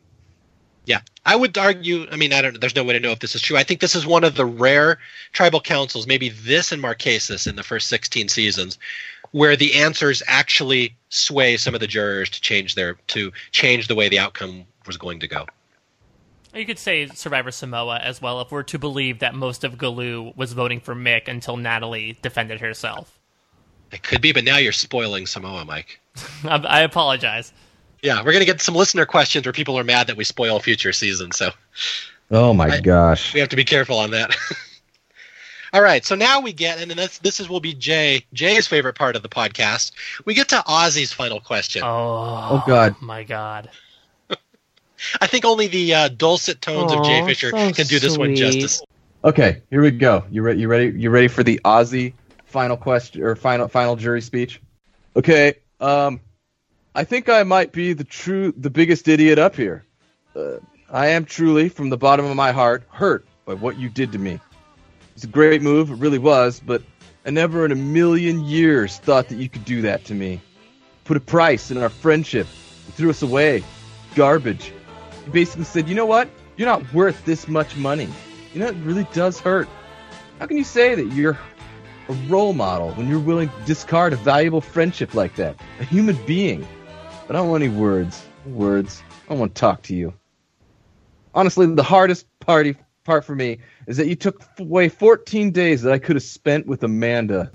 Yeah, 0.85 1.01
I 1.25 1.35
would 1.35 1.57
argue. 1.57 2.07
I 2.11 2.15
mean, 2.15 2.31
I 2.31 2.41
don't. 2.41 2.59
There's 2.59 2.75
no 2.75 2.83
way 2.83 2.93
to 2.93 2.99
know 2.99 3.11
if 3.11 3.19
this 3.19 3.35
is 3.35 3.41
true. 3.41 3.57
I 3.57 3.63
think 3.63 3.79
this 3.79 3.95
is 3.95 4.05
one 4.05 4.23
of 4.23 4.35
the 4.35 4.45
rare 4.45 4.99
tribal 5.31 5.59
councils, 5.59 6.05
maybe 6.05 6.29
this 6.29 6.71
and 6.71 6.81
Marquesas 6.81 7.47
in 7.47 7.55
the 7.55 7.63
first 7.63 7.87
16 7.87 8.29
seasons, 8.29 8.77
where 9.31 9.55
the 9.55 9.73
answers 9.75 10.21
actually 10.27 10.95
sway 11.09 11.57
some 11.57 11.73
of 11.73 11.79
the 11.79 11.87
jurors 11.87 12.29
to 12.29 12.41
change 12.41 12.75
their 12.75 12.93
to 13.07 13.31
change 13.51 13.87
the 13.87 13.95
way 13.95 14.09
the 14.09 14.19
outcome 14.19 14.65
was 14.85 14.97
going 14.97 15.19
to 15.21 15.27
go. 15.27 15.47
You 16.53 16.65
could 16.65 16.79
say 16.79 17.07
Survivor 17.07 17.51
Samoa 17.51 17.97
as 17.97 18.21
well, 18.21 18.39
if 18.39 18.51
we're 18.51 18.63
to 18.63 18.79
believe 18.79 19.19
that 19.19 19.35
most 19.35 19.65
of 19.65 19.77
Galu 19.77 20.31
was 20.37 20.53
voting 20.53 20.79
for 20.79 20.95
Mick 20.95 21.27
until 21.27 21.57
Natalie 21.57 22.17
defended 22.21 22.61
herself. 22.61 23.19
It 23.91 24.03
could 24.03 24.21
be, 24.21 24.31
but 24.31 24.45
now 24.45 24.57
you're 24.57 24.71
spoiling 24.71 25.25
Samoa, 25.25 25.65
Mike. 25.65 25.99
I, 26.45 26.57
I 26.57 26.81
apologize. 26.81 27.51
Yeah, 28.05 28.21
we're 28.23 28.33
gonna 28.33 28.45
get 28.45 28.61
some 28.61 28.75
listener 28.75 29.07
questions 29.07 29.47
where 29.47 29.53
people 29.53 29.79
are 29.79 29.83
mad 29.83 30.07
that 30.07 30.15
we 30.15 30.25
spoil 30.25 30.59
future 30.59 30.93
seasons. 30.93 31.37
So, 31.37 31.49
oh 32.29 32.53
my 32.53 32.75
I, 32.75 32.79
gosh, 32.79 33.33
we 33.33 33.39
have 33.39 33.49
to 33.49 33.55
be 33.55 33.63
careful 33.63 33.97
on 33.97 34.11
that. 34.11 34.35
All 35.73 35.81
right, 35.81 36.05
so 36.05 36.13
now 36.13 36.39
we 36.39 36.53
get, 36.53 36.79
and 36.79 36.91
this 36.91 37.17
this 37.17 37.39
is 37.39 37.49
will 37.49 37.61
be 37.61 37.73
Jay 37.73 38.23
Jay's 38.31 38.67
favorite 38.67 38.93
part 38.93 39.15
of 39.15 39.23
the 39.23 39.27
podcast. 39.27 39.91
We 40.23 40.35
get 40.35 40.49
to 40.49 40.57
Ozzy's 40.57 41.11
final 41.11 41.39
question. 41.39 41.81
Oh, 41.83 41.87
oh 42.51 42.63
God, 42.67 42.95
my 43.01 43.23
God. 43.23 43.71
I 45.19 45.25
think 45.25 45.43
only 45.43 45.65
the 45.65 45.95
uh, 45.95 46.07
dulcet 46.09 46.61
tones 46.61 46.93
of 46.93 47.03
Jay 47.03 47.25
Fischer 47.25 47.49
so 47.49 47.73
can 47.73 47.87
do 47.87 47.97
this 47.97 48.13
sweet. 48.13 48.19
one 48.19 48.35
justice. 48.35 48.83
Okay, 49.23 49.63
here 49.71 49.81
we 49.81 49.89
go. 49.89 50.25
You 50.29 50.43
ready? 50.43 50.59
You 50.59 50.67
ready? 50.67 50.93
You 50.95 51.09
ready 51.09 51.27
for 51.27 51.41
the 51.41 51.59
Ozzy 51.65 52.13
final 52.45 52.77
question 52.77 53.23
or 53.23 53.35
final 53.35 53.67
final 53.67 53.95
jury 53.95 54.21
speech? 54.21 54.61
Okay. 55.15 55.55
Um, 55.79 56.21
I 56.97 57.03
think 57.03 57.27
I 57.27 57.43
might 57.43 57.73
be 57.73 57.91
the 57.91 58.05
true, 58.05 58.53
the 58.55 58.69
biggest 58.69 59.09
idiot 59.09 59.37
up 59.37 59.57
here. 59.57 59.83
Uh, 60.33 60.59
I 60.89 61.07
am 61.07 61.25
truly, 61.25 61.67
from 61.67 61.89
the 61.89 61.97
bottom 61.97 62.25
of 62.25 62.33
my 62.37 62.53
heart, 62.53 62.83
hurt 62.89 63.27
by 63.43 63.53
what 63.53 63.77
you 63.77 63.89
did 63.89 64.13
to 64.13 64.17
me. 64.17 64.39
It's 65.13 65.25
a 65.25 65.27
great 65.27 65.61
move, 65.61 65.91
it 65.91 65.95
really 65.95 66.19
was, 66.19 66.61
but 66.61 66.81
I 67.25 67.31
never 67.31 67.65
in 67.65 67.73
a 67.73 67.75
million 67.75 68.45
years 68.45 68.97
thought 68.97 69.27
that 69.27 69.35
you 69.35 69.49
could 69.49 69.65
do 69.65 69.81
that 69.81 70.05
to 70.05 70.13
me. 70.13 70.39
Put 71.03 71.17
a 71.17 71.19
price 71.19 71.69
in 71.69 71.77
our 71.77 71.89
friendship. 71.89 72.47
You 72.87 72.93
threw 72.93 73.09
us 73.09 73.21
away. 73.21 73.61
Garbage. 74.15 74.71
You 75.25 75.33
basically 75.33 75.65
said, 75.65 75.89
you 75.89 75.95
know 75.95 76.05
what? 76.05 76.29
You're 76.55 76.69
not 76.69 76.93
worth 76.93 77.25
this 77.25 77.49
much 77.49 77.75
money. 77.75 78.07
You 78.53 78.61
know, 78.61 78.67
it 78.67 78.75
really 78.83 79.05
does 79.11 79.37
hurt. 79.37 79.67
How 80.39 80.45
can 80.45 80.55
you 80.55 80.63
say 80.63 80.95
that 80.95 81.11
you're 81.11 81.37
a 82.07 82.13
role 82.29 82.53
model 82.53 82.91
when 82.93 83.09
you're 83.09 83.19
willing 83.19 83.49
to 83.49 83.65
discard 83.65 84.13
a 84.13 84.15
valuable 84.15 84.61
friendship 84.61 85.13
like 85.13 85.35
that? 85.35 85.59
A 85.81 85.83
human 85.83 86.17
being. 86.25 86.65
But 87.27 87.35
I 87.35 87.39
don't 87.39 87.49
want 87.49 87.63
any 87.63 87.73
words. 87.73 88.23
Words. 88.45 89.01
I 89.25 89.29
don't 89.29 89.39
want 89.39 89.55
to 89.55 89.59
talk 89.59 89.81
to 89.83 89.95
you. 89.95 90.13
Honestly, 91.33 91.65
the 91.65 91.83
hardest 91.83 92.27
party 92.39 92.75
part 93.03 93.25
for 93.25 93.35
me 93.35 93.59
is 93.87 93.97
that 93.97 94.07
you 94.07 94.15
took 94.15 94.43
away 94.59 94.89
14 94.89 95.51
days 95.51 95.81
that 95.81 95.91
I 95.91 95.99
could 95.99 96.15
have 96.15 96.23
spent 96.23 96.67
with 96.67 96.83
Amanda. 96.83 97.51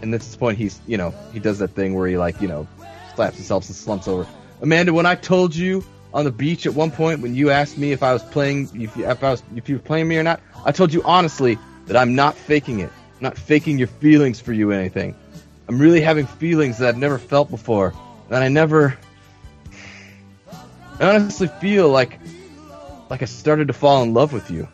And 0.00 0.14
at 0.14 0.20
this 0.20 0.36
point, 0.36 0.58
he's, 0.58 0.80
you 0.86 0.96
know, 0.96 1.12
he 1.32 1.40
does 1.40 1.58
that 1.58 1.68
thing 1.68 1.94
where 1.94 2.08
he, 2.08 2.16
like, 2.16 2.40
you 2.40 2.48
know, 2.48 2.66
slaps 3.14 3.36
himself 3.36 3.66
and 3.66 3.76
slumps 3.76 4.08
over. 4.08 4.26
Amanda, 4.62 4.94
when 4.94 5.06
I 5.06 5.14
told 5.14 5.54
you 5.54 5.84
on 6.14 6.24
the 6.24 6.32
beach 6.32 6.66
at 6.66 6.74
one 6.74 6.90
point 6.90 7.20
when 7.20 7.34
you 7.34 7.50
asked 7.50 7.76
me 7.76 7.92
if 7.92 8.02
I 8.02 8.12
was 8.12 8.22
playing, 8.22 8.70
if, 8.74 8.96
if 8.96 9.22
I 9.22 9.30
was, 9.30 9.42
if 9.56 9.68
you 9.68 9.76
were 9.76 9.82
playing 9.82 10.08
me 10.08 10.16
or 10.16 10.22
not, 10.22 10.40
I 10.64 10.72
told 10.72 10.92
you 10.92 11.02
honestly 11.02 11.58
that 11.86 11.96
I'm 11.96 12.14
not 12.14 12.34
faking 12.34 12.80
it. 12.80 12.90
I'm 13.16 13.22
not 13.22 13.36
faking 13.36 13.78
your 13.78 13.88
feelings 13.88 14.40
for 14.40 14.52
you 14.52 14.70
or 14.70 14.74
anything. 14.74 15.14
I'm 15.68 15.78
really 15.78 16.00
having 16.00 16.26
feelings 16.26 16.78
that 16.78 16.88
I've 16.88 16.96
never 16.96 17.18
felt 17.18 17.50
before 17.50 17.92
and 18.30 18.44
I 18.44 18.48
never. 18.48 18.96
I 21.00 21.14
honestly 21.14 21.48
feel 21.60 21.88
like, 21.88 22.18
like 23.08 23.22
I 23.22 23.26
started 23.26 23.68
to 23.68 23.72
fall 23.72 24.02
in 24.02 24.14
love 24.14 24.32
with 24.32 24.50
you. 24.50 24.66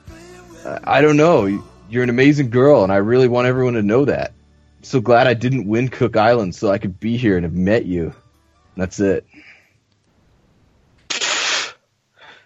I 0.85 1.03
don't 1.03 1.19
know. 1.19 1.63
You're 1.91 2.03
an 2.03 2.09
amazing 2.09 2.49
girl, 2.51 2.83
and 2.83 2.91
I 2.93 2.97
really 2.97 3.29
want 3.29 3.47
everyone 3.47 3.75
to 3.75 3.83
know 3.83 4.07
that. 4.07 4.33
I'm 4.79 4.85
so 4.85 5.01
glad 5.01 5.27
I 5.27 5.35
didn't 5.35 5.67
win 5.67 5.89
Cook 5.89 6.17
Island 6.17 6.55
so 6.55 6.71
I 6.71 6.79
could 6.79 6.99
be 6.99 7.19
here 7.19 7.37
and 7.37 7.45
have 7.45 7.53
met 7.53 7.85
you. 7.85 8.15
That's 8.77 9.01
it. 9.01 9.27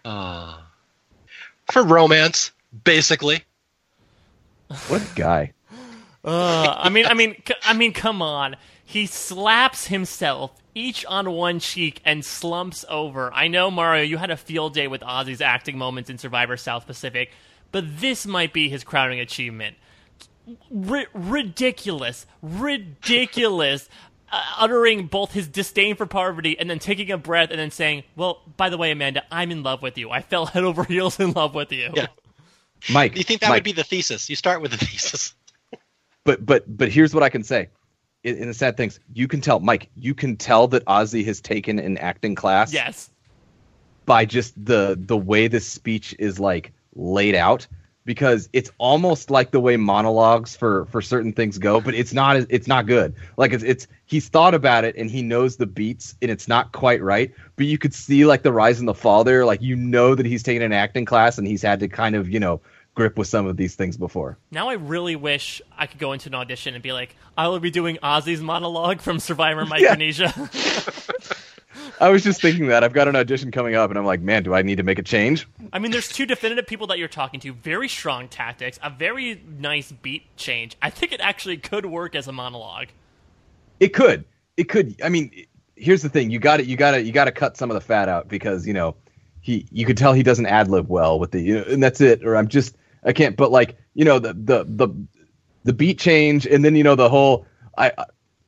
Uh, 0.05 0.59
for 1.71 1.85
romance, 1.85 2.51
basically. 2.85 3.45
What 4.89 5.03
guy? 5.15 5.53
Uh, 6.25 6.75
I 6.77 6.89
mean, 6.89 7.07
I 7.07 7.15
mean, 7.15 7.41
I 7.63 7.75
mean, 7.75 7.93
come 7.93 8.23
on. 8.23 8.57
He 8.89 9.05
slaps 9.05 9.89
himself 9.89 10.53
each 10.75 11.05
on 11.05 11.31
one 11.33 11.61
cheek 11.61 12.01
and 12.07 12.25
slumps 12.25 12.87
over. 12.89 13.31
I 13.35 13.47
know, 13.47 13.71
Mario, 13.71 14.03
you 14.03 14.17
had 14.17 14.31
a 14.31 14.37
field 14.37 14.73
day 14.73 14.89
with 14.89 15.03
Ozzy's 15.03 15.43
acting 15.43 15.77
moments 15.77 16.09
in 16.09 16.17
Survivor 16.17 16.57
South 16.57 16.87
Pacific, 16.87 17.31
but 17.71 18.01
this 18.01 18.27
might 18.27 18.55
be 18.55 18.71
his 18.71 18.85
crowning 18.85 19.21
achievement. 19.21 19.77
R- 20.89 21.07
ridiculous, 21.13 22.25
ridiculous. 22.41 23.91
Uh, 24.31 24.43
uttering 24.59 25.07
both 25.07 25.33
his 25.33 25.49
disdain 25.49 25.97
for 25.97 26.05
Parvati 26.05 26.59
and 26.59 26.69
then 26.69 26.79
taking 26.79 27.11
a 27.11 27.17
breath 27.17 27.49
and 27.51 27.59
then 27.59 27.71
saying, 27.71 28.05
"Well, 28.15 28.43
by 28.59 28.69
the 28.69 28.77
way, 28.77 28.91
Amanda, 28.91 29.25
I'm 29.33 29.51
in 29.51 29.63
love 29.63 29.81
with 29.81 29.97
you. 29.97 30.11
I 30.11 30.21
fell 30.21 30.45
head 30.53 30.65
over 30.65 30.85
heels 30.85 31.19
in 31.19 31.33
love 31.33 31.55
with 31.55 31.73
you." 31.73 31.91
Yeah, 31.95 32.09
Mike. 32.91 33.17
You 33.17 33.23
think 33.23 33.41
that 33.41 33.49
Mike. 33.49 33.57
would 33.57 33.65
be 33.65 33.73
the 33.73 33.85
thesis? 33.85 34.29
You 34.29 34.37
start 34.37 34.61
with 34.61 34.73
the 34.73 34.77
thesis. 34.85 35.35
But 36.25 36.45
but 36.45 36.77
but 36.77 36.91
here's 36.91 37.15
what 37.15 37.23
I 37.23 37.31
can 37.31 37.43
say 37.43 37.71
in, 38.25 38.49
the 38.49 38.55
sad 38.55 38.77
things, 38.77 39.01
you 39.13 39.29
can 39.29 39.41
tell, 39.41 39.61
Mike, 39.61 39.91
you 39.97 40.15
can 40.15 40.37
tell 40.37 40.69
that 40.69 40.85
Ozzy 40.87 41.25
has 41.25 41.41
taken 41.41 41.79
an 41.79 41.99
acting 41.99 42.35
class. 42.35 42.73
Yes. 42.73 43.11
By 44.07 44.25
just 44.25 44.55
the 44.65 44.99
the 44.99 45.19
way 45.19 45.49
this 45.49 45.67
speech 45.67 46.17
is 46.19 46.41
like 46.41 46.73
laid 46.95 47.35
out, 47.35 47.67
because 48.09 48.49
it's 48.55 48.71
almost 48.79 49.31
like 49.31 49.51
the 49.51 49.61
way 49.61 49.77
monologues 49.77 50.57
for 50.57 50.87
for 50.87 51.03
certain 51.03 51.31
things 51.31 51.59
go, 51.59 51.79
but 51.79 51.95
it's 51.95 52.15
not 52.15 52.37
it's 52.49 52.67
not 52.67 52.87
good. 52.87 53.15
Like 53.37 53.53
it's 53.53 53.63
it's 53.63 53.87
he's 54.07 54.31
thought 54.31 54.55
about 54.55 54.85
it 54.85 54.97
and 54.97 55.11
he 55.11 55.21
knows 55.21 55.59
the 55.59 55.67
beats 55.67 56.17
and 56.23 56.31
it's 56.31 56.49
not 56.49 56.73
quite 56.73 57.03
right, 57.03 57.31
but 57.57 57.67
you 57.67 57.77
could 57.77 57.93
see 57.93 58.25
like 58.25 58.43
the 58.45 58.53
rise 58.53 58.79
and 58.79 58.89
the 58.89 58.95
fall 58.95 59.25
there. 59.25 59.45
Like 59.45 59.61
you 59.61 59.77
know 59.77 60.15
that 60.15 60.25
he's 60.25 60.43
taken 60.43 60.63
an 60.63 60.73
acting 60.73 61.05
class 61.05 61.37
and 61.37 61.47
he's 61.47 61.61
had 61.61 61.81
to 61.81 61.89
kind 61.89 62.17
of 62.17 62.31
you 62.31 62.41
know 62.41 62.63
grip 62.99 63.17
with 63.17 63.29
some 63.29 63.47
of 63.47 63.57
these 63.57 63.77
things 63.77 63.97
before. 63.97 64.37
Now 64.51 64.69
I 64.69 64.75
really 64.75 65.17
wish 65.17 65.63
I 65.77 65.87
could 65.87 66.01
go 66.01 66.13
into 66.13 66.29
an 66.29 66.35
audition 66.35 66.75
and 66.75 66.83
be 66.83 66.93
like, 66.93 67.15
I 67.37 67.47
will 67.47 67.61
be 67.61 67.71
doing 67.71 67.97
Ozzy's 68.03 68.41
monologue 68.41 69.01
from 69.01 69.21
Survivor 69.21 69.65
Micronesia. 69.67 70.35
I 72.01 72.11
was 72.11 72.25
just 72.25 72.41
thinking 72.41 72.69
that 72.69 72.83
I've 72.83 72.93
got 72.93 73.09
an 73.09 73.15
audition 73.15 73.51
coming 73.51 73.77
up, 73.77 73.91
and 73.91 73.99
I'm 73.99 74.05
like, 74.05 74.21
man, 74.21 74.43
do 74.43 74.53
I 74.53 74.63
need 74.63 74.77
to 74.77 74.83
make 74.83 74.99
a 74.99 75.03
change? 75.03 75.49
I 75.73 75.79
mean, 75.79 75.93
there's 75.93 76.09
two 76.09 76.27
definitive 76.27 76.67
people 76.67 76.89
that 76.89 76.99
you're 76.99 77.09
talking 77.09 77.41
to, 77.41 77.53
very 77.53 77.89
strong 77.89 78.29
tactics, 78.29 78.79
a 78.83 78.91
very 78.91 79.43
nice 79.59 79.93
beat 79.93 80.25
change. 80.37 80.77
I 80.83 80.91
think 80.91 81.13
it 81.13 81.21
actually 81.21 81.59
could 81.59 81.87
work 81.87 82.17
as 82.17 82.27
a 82.27 82.33
monologue. 82.33 82.89
It 83.79 83.89
could. 83.95 84.25
It 84.57 84.65
could. 84.65 85.01
I 85.05 85.09
mean, 85.09 85.31
here's 85.77 86.03
the 86.03 86.09
thing: 86.09 86.31
you 86.31 86.39
got 86.41 86.61
it. 86.61 86.67
You 86.67 86.77
got 86.77 86.93
to. 86.93 87.03
You 87.03 87.13
got 87.13 87.27
to 87.27 87.33
cut 87.33 87.57
some 87.57 87.71
of 87.71 87.75
the 87.75 87.81
fat 87.81 88.09
out 88.09 88.29
because 88.29 88.67
you 88.67 88.75
know 88.75 88.97
he. 89.41 89.67
You 89.71 89.87
could 89.87 89.97
tell 89.97 90.13
he 90.13 90.25
doesn't 90.25 90.47
ad 90.47 90.69
lib 90.69 90.89
well 90.89 91.19
with 91.19 91.31
the. 91.31 91.41
You 91.41 91.55
know, 91.57 91.65
and 91.69 91.83
that's 91.83 92.01
it. 92.01 92.25
Or 92.25 92.37
I'm 92.37 92.49
just. 92.49 92.77
I 93.09 93.13
can't. 93.13 93.37
But 93.37 93.51
like 93.51 93.77
you 93.95 94.05
know 94.05 94.19
the 94.19 94.35
the 94.35 94.65
the 94.65 94.89
the 95.65 95.73
beat 95.73 95.99
change, 95.99 96.47
and 96.47 96.65
then 96.65 96.77
you 96.77 96.85
know 96.85 96.95
the 96.95 97.09
whole. 97.09 97.47
I 97.77 97.93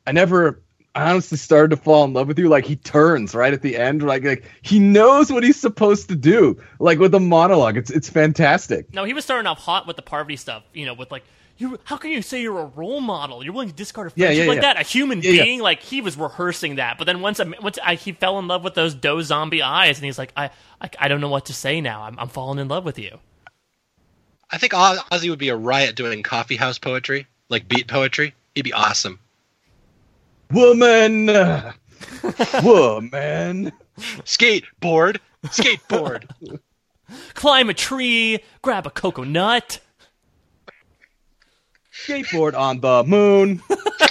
I 0.06 0.12
never 0.12 0.62
I 0.94 1.10
honestly 1.10 1.38
started 1.38 1.70
to 1.70 1.76
fall 1.76 2.04
in 2.04 2.12
love 2.12 2.26
with 2.26 2.38
you. 2.38 2.48
Like 2.48 2.66
he 2.66 2.76
turns 2.76 3.34
right 3.34 3.52
at 3.52 3.62
the 3.62 3.76
end, 3.76 4.02
like 4.02 4.24
like 4.24 4.44
he 4.62 4.78
knows 4.78 5.30
what 5.30 5.44
he's 5.44 5.60
supposed 5.60 6.08
to 6.08 6.16
do. 6.16 6.60
Like 6.80 6.98
with 6.98 7.12
the 7.12 7.20
monologue, 7.20 7.76
it's 7.76 7.90
it's 7.90 8.10
fantastic. 8.10 8.92
No, 8.92 9.04
he 9.04 9.14
was 9.14 9.24
starting 9.24 9.46
off 9.46 9.58
hot 9.58 9.86
with 9.86 9.96
the 9.96 10.02
Parvati 10.02 10.36
stuff. 10.36 10.64
You 10.74 10.86
know, 10.86 10.94
with 10.94 11.12
like 11.12 11.22
you. 11.58 11.78
How 11.84 11.96
can 11.96 12.10
you 12.10 12.22
say 12.22 12.42
you're 12.42 12.58
a 12.58 12.66
role 12.66 13.00
model? 13.00 13.44
You're 13.44 13.52
willing 13.52 13.68
to 13.68 13.74
discard 13.74 14.08
a 14.08 14.10
friendship 14.10 14.36
yeah, 14.36 14.42
yeah, 14.42 14.48
like 14.48 14.56
yeah. 14.56 14.74
that? 14.74 14.80
A 14.80 14.84
human 14.84 15.20
being? 15.20 15.60
Like 15.60 15.80
he 15.80 16.00
was 16.00 16.16
rehearsing 16.16 16.76
that, 16.76 16.98
but 16.98 17.04
then 17.04 17.20
once 17.20 17.38
I, 17.38 17.44
once 17.62 17.78
I, 17.84 17.94
he 17.94 18.10
fell 18.12 18.40
in 18.40 18.48
love 18.48 18.64
with 18.64 18.74
those 18.74 18.92
doe 18.94 19.22
zombie 19.22 19.62
eyes, 19.62 19.96
and 19.96 20.04
he's 20.04 20.18
like, 20.18 20.32
I 20.36 20.50
I, 20.80 20.90
I 20.98 21.08
don't 21.08 21.20
know 21.20 21.28
what 21.28 21.46
to 21.46 21.54
say 21.54 21.80
now. 21.80 22.02
I'm 22.02 22.18
I'm 22.18 22.28
falling 22.28 22.58
in 22.58 22.66
love 22.66 22.84
with 22.84 22.98
you. 22.98 23.20
I 24.50 24.58
think 24.58 24.72
Ozzy 24.72 25.30
would 25.30 25.38
be 25.38 25.48
a 25.48 25.56
riot 25.56 25.96
doing 25.96 26.22
coffee 26.22 26.56
house 26.56 26.78
poetry, 26.78 27.26
like 27.48 27.68
beat 27.68 27.86
poetry. 27.86 28.34
He'd 28.54 28.62
be 28.62 28.72
awesome. 28.72 29.20
Woman, 30.50 31.26
woman, 32.62 33.72
skateboard, 34.24 35.18
Skateboard. 35.46 36.28
Climb 37.34 37.70
a 37.70 37.74
tree, 37.74 38.40
grab 38.62 38.86
a 38.86 38.90
coconut. 38.90 39.80
Skateboard 41.92 42.54
on 42.54 42.80
the 42.80 43.04
moon. 43.04 43.62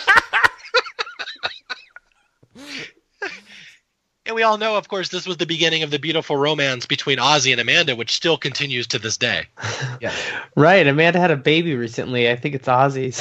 And 4.30 4.36
we 4.36 4.44
all 4.44 4.60
know, 4.60 4.78
of 4.78 4.88
course, 4.88 5.10
this 5.10 5.26
was 5.26 5.38
the 5.38 5.48
beginning 5.48 5.82
of 5.82 5.90
the 5.90 5.98
beautiful 5.98 6.38
romance 6.38 6.86
between 6.86 7.18
Ozzy 7.18 7.52
and 7.52 7.60
Amanda, 7.60 7.96
which 7.96 8.12
still 8.12 8.38
continues 8.38 8.86
to 8.88 9.00
this 9.00 9.18
day. 9.18 9.48
Yeah. 10.02 10.14
Right. 10.56 10.86
Amanda 10.86 11.20
had 11.20 11.32
a 11.32 11.36
baby 11.36 11.76
recently. 11.76 12.30
I 12.30 12.36
think 12.36 12.54
it's 12.54 12.68
Ozzy's. 12.68 13.20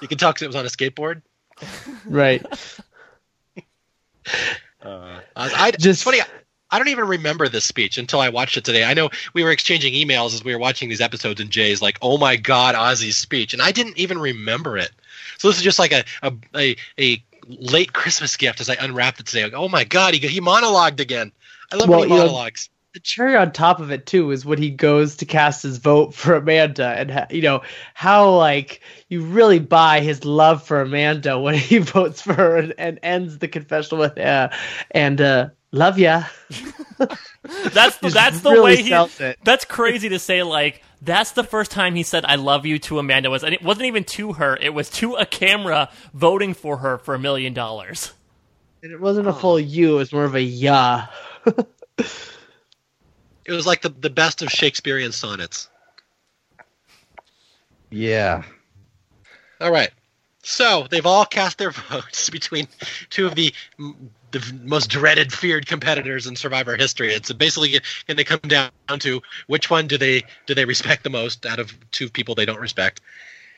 You 0.00 0.06
can 0.06 0.16
tell 0.16 0.30
because 0.30 0.42
it 0.42 0.46
was 0.46 0.54
on 0.56 0.64
a 0.64 0.68
skateboard. 0.68 1.22
right. 2.06 2.46
Uh, 4.80 5.20
I, 5.36 5.72
Just- 5.72 5.86
it's 5.86 6.02
funny. 6.04 6.20
I 6.70 6.78
don't 6.78 6.88
even 6.88 7.08
remember 7.08 7.48
this 7.48 7.64
speech 7.64 7.98
until 7.98 8.20
I 8.20 8.28
watched 8.28 8.56
it 8.56 8.64
today. 8.64 8.84
I 8.84 8.94
know 8.94 9.10
we 9.34 9.42
were 9.42 9.50
exchanging 9.50 9.92
emails 9.92 10.34
as 10.34 10.44
we 10.44 10.52
were 10.54 10.60
watching 10.60 10.88
these 10.88 11.00
episodes, 11.00 11.40
and 11.40 11.50
Jay's 11.50 11.82
like, 11.82 11.98
"Oh 12.00 12.16
my 12.16 12.36
God, 12.36 12.76
Ozzy's 12.76 13.16
speech," 13.16 13.52
and 13.52 13.60
I 13.60 13.72
didn't 13.72 13.98
even 13.98 14.18
remember 14.18 14.78
it. 14.78 14.92
So 15.38 15.48
this 15.48 15.56
is 15.56 15.64
just 15.64 15.80
like 15.80 15.92
a 15.92 16.04
a 16.22 16.32
a, 16.54 16.76
a 16.98 17.22
late 17.58 17.92
Christmas 17.92 18.36
gift 18.36 18.60
as 18.60 18.68
I 18.70 18.74
unwrapped 18.74 19.20
it 19.20 19.26
today. 19.26 19.44
Like, 19.44 19.54
oh 19.54 19.68
my 19.68 19.84
God, 19.84 20.14
he 20.14 20.20
he 20.26 20.40
monologued 20.40 21.00
again. 21.00 21.32
I 21.72 21.76
love 21.76 21.88
Well, 21.88 22.00
when 22.00 22.08
he 22.08 22.14
you 22.14 22.20
know- 22.20 22.26
monologues. 22.26 22.68
The 22.92 22.98
cherry 22.98 23.36
on 23.36 23.52
top 23.52 23.78
of 23.78 23.92
it 23.92 24.04
too 24.06 24.32
is 24.32 24.44
when 24.44 24.58
he 24.58 24.68
goes 24.68 25.16
to 25.18 25.24
cast 25.24 25.62
his 25.62 25.78
vote 25.78 26.12
for 26.12 26.34
Amanda, 26.34 26.88
and 26.88 27.08
ha- 27.08 27.26
you 27.30 27.40
know 27.40 27.62
how 27.94 28.34
like 28.34 28.80
you 29.08 29.22
really 29.22 29.60
buy 29.60 30.00
his 30.00 30.24
love 30.24 30.64
for 30.66 30.80
Amanda 30.80 31.38
when 31.38 31.54
he 31.54 31.78
votes 31.78 32.20
for 32.20 32.34
her 32.34 32.56
and, 32.56 32.74
and 32.78 32.98
ends 33.04 33.38
the 33.38 33.46
confessional 33.46 34.00
with 34.00 34.18
uh, 34.18 34.48
and 34.90 35.20
uh, 35.20 35.50
love 35.70 36.00
ya. 36.00 36.24
That's 37.72 37.96
that's 37.98 38.40
the 38.40 38.50
really 38.50 38.76
way 38.76 38.82
he. 38.82 38.92
it. 38.92 39.38
That's 39.44 39.64
crazy 39.64 40.08
to 40.08 40.18
say. 40.18 40.42
Like 40.42 40.82
that's 41.02 41.32
the 41.32 41.44
first 41.44 41.70
time 41.70 41.94
he 41.94 42.02
said 42.02 42.24
"I 42.24 42.36
love 42.36 42.66
you" 42.66 42.78
to 42.80 42.98
Amanda. 42.98 43.30
Was 43.30 43.42
and 43.42 43.54
it 43.54 43.62
wasn't 43.62 43.86
even 43.86 44.04
to 44.04 44.34
her. 44.34 44.56
It 44.60 44.74
was 44.74 44.90
to 44.90 45.14
a 45.14 45.26
camera 45.26 45.90
voting 46.14 46.54
for 46.54 46.78
her 46.78 46.98
for 46.98 47.14
a 47.14 47.18
million 47.18 47.54
dollars. 47.54 48.12
And 48.82 48.92
it 48.92 49.00
wasn't 49.00 49.28
a 49.28 49.32
full 49.32 49.60
you; 49.60 49.94
it 49.94 49.98
was 49.98 50.12
more 50.12 50.24
of 50.24 50.34
a 50.34 50.42
yeah. 50.42 51.06
It 53.50 53.52
was 53.52 53.66
like 53.66 53.82
the 53.82 53.88
the 53.88 54.10
best 54.10 54.42
of 54.42 54.50
Shakespearean 54.50 55.10
sonnets. 55.10 55.68
Yeah. 57.90 58.44
All 59.60 59.72
right. 59.72 59.90
So 60.44 60.86
they've 60.88 61.04
all 61.04 61.24
cast 61.24 61.58
their 61.58 61.70
votes 61.90 62.30
between 62.30 62.68
two 63.08 63.26
of 63.26 63.34
the 63.34 63.52
the 64.32 64.60
most 64.64 64.90
dreaded, 64.90 65.32
feared 65.32 65.66
competitors 65.66 66.26
in 66.26 66.36
Survivor 66.36 66.76
history. 66.76 67.12
It's 67.12 67.32
basically 67.32 67.80
going 68.06 68.16
to 68.16 68.24
come 68.24 68.40
down 68.40 68.70
to 68.98 69.22
which 69.46 69.70
one 69.70 69.86
do 69.86 69.98
they 69.98 70.22
do 70.46 70.54
they 70.54 70.64
respect 70.64 71.04
the 71.04 71.10
most 71.10 71.46
out 71.46 71.58
of 71.58 71.76
two 71.90 72.08
people 72.08 72.34
they 72.34 72.46
don't 72.46 72.60
respect. 72.60 73.00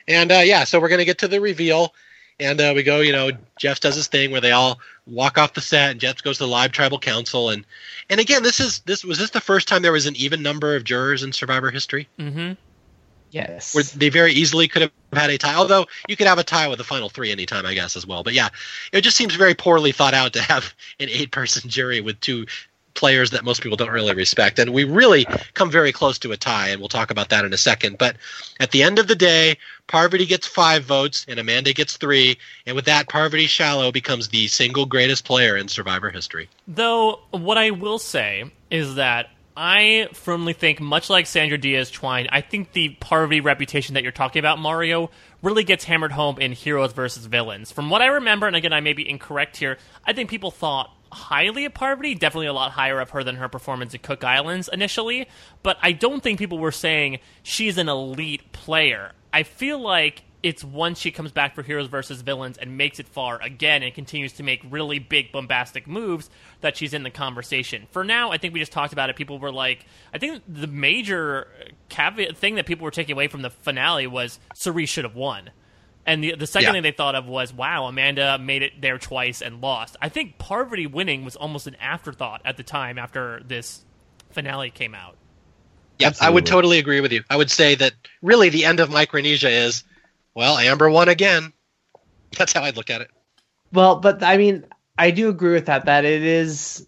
And 0.09 0.33
uh, 0.33 0.43
yeah, 0.45 0.65
so 0.65 0.81
we're 0.81 0.89
going 0.89 0.99
to 0.99 1.05
get 1.05 1.19
to 1.19 1.29
the 1.29 1.41
reveal, 1.41 1.95
and 2.41 2.61
uh, 2.61 2.73
we 2.75 2.83
go. 2.83 3.01
You 3.01 3.13
know, 3.13 3.31
Jeff 3.59 3.81
does 3.81 3.95
his 3.95 4.09
thing 4.09 4.31
where 4.31 4.41
they 4.41 4.53
all 4.53 4.81
walk 5.07 5.39
off 5.39 5.55
the 5.55 5.61
set, 5.61 5.93
and 5.93 6.01
Jeff 6.01 6.23
goes 6.23 6.39
to 6.39 6.45
the 6.45 6.49
live 6.49 6.73
tribal 6.73 6.99
council, 6.99 7.51
and 7.51 7.65
and 8.11 8.19
again, 8.19 8.43
this 8.43 8.61
is 8.61 8.81
this 8.81 9.05
was 9.05 9.19
this 9.19 9.31
the 9.31 9.41
first 9.41 9.69
time 9.69 9.83
there 9.83 9.93
was 9.93 10.07
an 10.07 10.17
even 10.17 10.43
number 10.43 10.75
of 10.75 10.85
jurors 10.85 11.23
in 11.23 11.33
Survivor 11.33 11.71
history 11.71 12.09
Mm-hmm. 12.19 12.53
Yes. 13.33 13.75
where 13.75 13.83
they 13.83 14.11
very 14.11 14.33
easily 14.33 14.69
could 14.69 14.83
have 14.83 14.93
had 15.13 15.31
a 15.31 15.39
tie. 15.39 15.55
Although 15.55 15.87
you 16.09 16.17
could 16.17 16.27
have 16.27 16.39
a 16.39 16.45
tie 16.45 16.69
with 16.69 16.79
the 16.79 16.85
final 16.85 17.09
three 17.09 17.33
anytime, 17.33 17.67
I 17.67 17.75
guess, 17.75 17.97
as 17.97 18.07
well. 18.07 18.23
But 18.23 18.35
yeah, 18.35 18.51
it 18.93 19.01
just 19.01 19.17
seems 19.17 19.35
very 19.35 19.55
poorly 19.55 19.91
thought 19.93 20.15
out 20.15 20.35
to 20.35 20.43
have 20.43 20.75
an 21.01 21.09
eight-person 21.09 21.69
jury 21.71 22.01
with 22.01 22.21
two 22.21 22.47
players 22.95 23.31
that 23.31 23.45
most 23.45 23.63
people 23.63 23.77
don't 23.77 23.91
really 23.91 24.15
respect. 24.15 24.59
And 24.59 24.73
we 24.73 24.85
really 24.85 25.25
come 25.55 25.71
very 25.71 25.93
close 25.93 26.19
to 26.21 26.33
a 26.33 26.37
tie, 26.37 26.69
and 26.69 26.81
we'll 26.81 26.89
talk 26.89 27.11
about 27.11 27.31
that 27.31 27.45
in 27.45 27.53
a 27.53 27.57
second. 27.57 27.99
But 27.99 28.17
at 28.61 28.71
the 28.71 28.83
end 28.83 28.99
of 28.99 29.09
the 29.09 29.15
day, 29.15 29.57
Parvati 29.87 30.27
gets 30.27 30.47
five 30.47 30.85
votes, 30.85 31.25
and 31.29 31.39
Amanda 31.39 31.73
gets 31.73 31.97
three. 31.97 32.39
And 32.67 32.77
with 32.77 32.85
that, 32.85 33.09
Parvati 33.09 33.47
Shallow 33.47 33.93
becomes 33.93 34.29
the 34.29 34.47
single 34.49 34.87
greatest 34.87 35.25
player 35.25 35.57
in 35.57 35.69
Survivor 35.69 36.11
history. 36.11 36.49
Though, 36.69 37.21
what 37.31 37.59
I 37.59 37.71
will 37.71 37.99
say 37.99 38.51
is 38.71 38.97
that 38.97 39.31
I 39.57 40.09
firmly 40.13 40.55
think, 40.55 40.81
much 40.81 41.11
like 41.11 41.27
Sandra 41.27 41.59
Diaz 41.59 41.91
Twine, 41.91 42.29
I 42.31 42.41
think 42.41 42.73
the 42.73 42.91
Parvati 43.01 43.41
reputation 43.41 43.95
that 43.95 44.03
you're 44.03 44.13
talking 44.13 44.41
about, 44.41 44.59
Mario, 44.59 45.11
really 45.43 45.65
gets 45.65 45.85
hammered 45.85 46.13
home 46.13 46.39
in 46.39 46.53
Heroes 46.53 46.93
versus 46.93 47.27
Villains. 47.27 47.71
From 47.71 47.91
what 47.91 48.01
I 48.01 48.07
remember, 48.07 48.47
and 48.47 48.57
again, 48.57 48.73
I 48.73 48.81
may 48.81 48.95
be 48.95 49.09
incorrect 49.09 49.59
here, 49.59 49.79
I 50.07 50.13
think 50.15 50.31
people 50.31 50.51
thought 50.51 50.91
highly 51.13 51.67
of 51.67 51.75
Parvati, 51.75 52.15
definitely 52.15 52.47
a 52.47 52.53
lot 52.55 52.73
higher 52.73 52.99
of 52.99 53.11
her 53.11 53.23
than 53.23 53.37
her 53.37 53.49
performance 53.49 53.95
at 53.95 54.03
Cook 54.03 54.25
Islands 54.25 54.71
initially, 54.73 55.29
but 55.63 55.77
I 55.83 55.93
don't 55.93 56.23
think 56.23 56.39
people 56.39 56.59
were 56.59 56.73
saying 56.73 57.19
she's 57.43 57.77
an 57.77 57.89
elite 57.89 58.53
player. 58.53 59.13
I 59.33 59.43
feel 59.43 59.79
like 59.79 60.23
it's 60.43 60.65
once 60.65 60.99
she 60.99 61.11
comes 61.11 61.31
back 61.31 61.55
for 61.55 61.63
Heroes 61.63 61.87
versus 61.87 62.21
Villains 62.23 62.59
and 62.59 62.77
makes 62.77 62.99
it 62.99 63.07
far 63.07 63.41
again 63.41 63.83
and 63.83 63.95
continues 63.95 64.33
to 64.35 64.43
make 64.43 64.61
really 64.69 64.99
big 64.99 65.31
bombastic 65.31 65.87
moves 65.87 66.29
that 66.61 66.77
she's 66.77 66.93
in 66.93 67.05
the 67.05 67.11
conversation. 67.11 67.87
For 67.93 68.03
now, 68.03 68.33
I 68.33 68.39
think 68.39 68.53
we 68.53 68.61
just 68.61 68.73
talked 68.73 68.93
about 68.93 69.09
it. 69.09 69.17
People 69.17 69.39
were 69.39 69.53
like, 69.53 69.87
I 70.13 70.19
think 70.19 70.43
the 70.49 70.67
major 70.67 71.49
caveat 71.89 72.37
thing 72.37 72.57
that 72.57 72.67
people 72.67 72.85
were 72.85 72.91
taking 72.91 73.13
away 73.13 73.29
from 73.29 73.43
the 73.43 73.51
finale 73.51 74.07
was 74.07 74.39
Cirie 74.55 74.87
should 74.87 75.05
have 75.05 75.15
won. 75.15 75.51
And 76.05 76.25
the 76.25 76.35
the 76.35 76.49
second 76.49 76.67
Yeah. 76.67 76.73
thing 76.73 76.83
they 76.83 76.91
thought 76.91 77.15
of 77.15 77.27
was, 77.27 77.53
wow, 77.53 77.87
Amanda 77.87 78.37
made 78.39 78.63
it 78.63 78.81
there 78.81 78.99
twice 78.99 79.41
and 79.41 79.61
lost. 79.61 79.97
I 80.03 80.09
think 80.09 80.39
Parvati 80.39 80.89
winning 80.89 81.25
was 81.25 81.37
almost 81.37 81.69
an 81.69 81.77
afterthought 81.77 82.43
at 82.45 82.57
the 82.57 82.65
time 82.65 82.99
after 82.99 83.41
this 83.47 83.85
finale 84.31 84.71
came 84.71 84.95
out. 84.97 85.17
Yeah, 86.01 86.11
I 86.21 86.31
would 86.31 86.47
totally 86.47 86.81
agree 86.81 87.01
with 87.01 87.13
you. 87.13 87.23
I 87.31 87.37
would 87.37 87.51
say 87.51 87.77
that 87.77 87.93
really 88.23 88.49
the 88.49 88.65
end 88.65 88.81
of 88.81 88.91
Micronesia 88.91 89.49
is, 89.49 89.85
well, 90.35 90.59
Amber 90.59 90.91
won 90.91 91.09
again. 91.09 91.53
That's 92.37 92.53
how 92.53 92.63
I'd 92.63 92.77
look 92.77 92.91
at 92.91 93.01
it. 93.01 93.11
Well, 93.73 93.97
but 93.97 94.23
I 94.23 94.37
mean, 94.37 94.65
I 94.99 95.11
do 95.11 95.29
agree 95.29 95.55
with 95.55 95.67
that. 95.67 95.87
That 95.87 96.05
it 96.05 96.23
is 96.23 96.87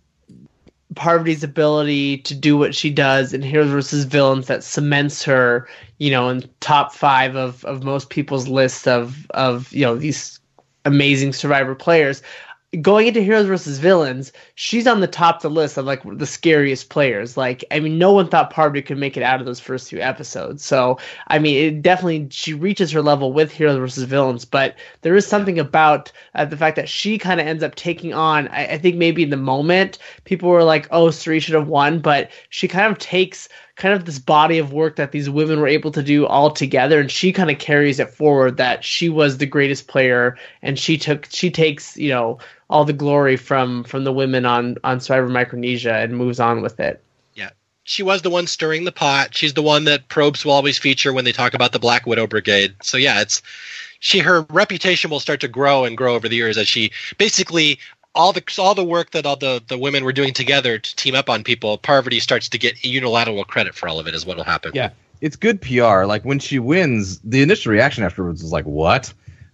Parvati's 0.94 1.42
ability 1.42 2.18
to 2.18 2.34
do 2.34 2.56
what 2.56 2.74
she 2.74 2.90
does 2.90 3.32
in 3.32 3.42
Heroes 3.42 3.70
versus 3.70 4.05
Villains 4.05 4.47
that 4.47 4.62
cements 4.62 5.23
her, 5.24 5.68
you 5.98 6.10
know, 6.10 6.28
in 6.28 6.48
top 6.60 6.94
five 6.94 7.36
of, 7.36 7.64
of 7.64 7.82
most 7.82 8.10
people's 8.10 8.48
list 8.48 8.86
of 8.86 9.26
of 9.31 9.73
you 9.73 9.84
know 9.84 9.97
these 9.97 10.40
amazing 10.84 11.32
Survivor 11.32 11.74
players. 11.74 12.23
Going 12.81 13.07
into 13.07 13.20
Heroes 13.20 13.47
versus 13.47 13.78
Villains, 13.78 14.33
she's 14.55 14.86
on 14.86 15.01
the 15.01 15.07
top 15.07 15.36
of 15.36 15.43
the 15.43 15.51
list 15.51 15.77
of 15.77 15.85
like 15.85 16.03
the 16.05 16.27
scariest 16.27 16.89
players. 16.89 17.36
Like, 17.36 17.65
I 17.70 17.81
mean, 17.81 17.99
no 17.99 18.12
one 18.12 18.28
thought 18.28 18.51
Parvati 18.51 18.83
could 18.83 18.99
make 18.99 19.17
it 19.17 19.23
out 19.23 19.41
of 19.41 19.47
those 19.47 19.61
first 19.61 19.91
two 19.91 20.01
episodes. 20.01 20.65
So, 20.65 20.99
I 21.28 21.39
mean, 21.39 21.57
it 21.57 21.83
definitely 21.83 22.28
she 22.31 22.53
reaches 22.53 22.91
her 22.91 23.03
level 23.03 23.33
with 23.33 23.53
Heroes 23.53 23.78
versus 23.78 24.05
Villains, 24.05 24.44
but 24.44 24.75
there 25.03 25.15
is 25.15 25.27
something 25.27 25.59
about 25.59 26.11
uh, 26.35 26.44
the 26.44 26.57
fact 26.57 26.77
that 26.77 26.89
she 26.89 27.19
kind 27.19 27.41
of 27.41 27.47
ends 27.47 27.62
up 27.62 27.75
taking 27.75 28.12
on. 28.12 28.49
I, 28.49 28.67
I 28.67 28.78
think 28.78 28.97
maybe 28.97 29.23
in 29.23 29.31
the 29.31 29.36
moment 29.36 29.99
people 30.25 30.49
were 30.49 30.65
like, 30.65 30.89
"Oh, 30.91 31.11
Cirie 31.11 31.41
should 31.41 31.55
have 31.55 31.69
won," 31.69 32.01
but 32.01 32.31
she 32.49 32.67
kind 32.67 32.91
of 32.91 32.99
takes 32.99 33.49
kind 33.77 33.94
of 33.94 34.05
this 34.05 34.19
body 34.19 34.59
of 34.59 34.73
work 34.73 34.97
that 34.97 35.12
these 35.12 35.28
women 35.28 35.61
were 35.61 35.67
able 35.67 35.91
to 35.93 36.03
do 36.03 36.27
all 36.27 36.51
together, 36.51 37.01
and 37.01 37.11
she 37.11 37.33
kind 37.33 37.51
of 37.51 37.59
carries 37.59 37.99
it 37.99 38.11
forward. 38.11 38.57
That 38.57 38.85
she 38.85 39.09
was 39.09 39.39
the 39.39 39.47
greatest 39.47 39.89
player, 39.89 40.36
and 40.62 40.78
she 40.78 40.97
took 40.97 41.27
she 41.31 41.51
takes 41.51 41.97
you 41.97 42.11
know 42.11 42.39
all 42.70 42.85
the 42.85 42.93
glory 42.93 43.36
from 43.36 43.85
from 43.85 44.05
the 44.05 44.12
women 44.12 44.47
on 44.47 44.77
on 44.85 45.01
Survivor 45.01 45.28
Micronesia 45.28 45.94
and 45.94 46.17
moves 46.17 46.41
on 46.41 46.62
with 46.62 46.78
it. 46.81 47.03
Yeah. 47.35 47.51
She 47.83 48.03
was 48.03 48.23
the 48.23 48.31
one 48.31 48.47
stirring 48.47 48.85
the 48.85 48.93
pot. 48.93 49.35
She's 49.35 49.55
the 49.55 49.62
one 49.62 49.85
that 49.85 50.09
Probst 50.09 50.44
will 50.44 50.53
always 50.53 50.78
feature 50.78 51.12
when 51.12 51.25
they 51.25 51.33
talk 51.33 51.55
about 51.55 51.73
the 51.73 51.78
Black 51.78 52.07
Widow 52.07 52.27
Brigade. 52.27 52.75
So 52.83 52.97
yeah, 52.97 53.20
it's 53.20 53.43
she 53.99 54.20
her 54.20 54.43
reputation 54.51 55.11
will 55.11 55.20
start 55.20 55.41
to 55.41 55.49
grow 55.49 55.85
and 55.85 55.97
grow 55.97 56.15
over 56.15 56.28
the 56.28 56.36
years 56.36 56.59
as 56.59 56.69
she 56.69 56.93
basically 57.19 57.78
all 58.15 58.33
the 58.33 58.43
all 58.59 58.75
the 58.75 58.84
work 58.84 59.10
that 59.10 59.26
all 59.26 59.36
the 59.36 59.62
the 59.67 59.78
women 59.78 60.05
were 60.05 60.12
doing 60.12 60.33
together 60.33 60.78
to 60.78 60.97
team 60.97 61.15
up 61.15 61.28
on 61.28 61.44
people. 61.44 61.78
Parvati 61.78 62.20
starts 62.20 62.49
to 62.51 62.59
get 62.59 62.84
unilateral 62.84 63.44
credit 63.44 63.75
for 63.75 63.89
all 63.89 63.99
of 63.99 64.07
it. 64.07 64.15
Is 64.15 64.25
what 64.25 64.36
will 64.36 64.44
happen. 64.44 64.73
Yeah. 64.75 64.91
It's 65.20 65.36
good 65.36 65.60
PR. 65.60 66.05
Like 66.05 66.25
when 66.25 66.39
she 66.39 66.59
wins, 66.59 67.18
the 67.20 67.43
initial 67.43 67.73
reaction 67.73 68.05
afterwards 68.05 68.43
is 68.43 68.52
like, 68.52 68.67
"What?" 68.67 69.12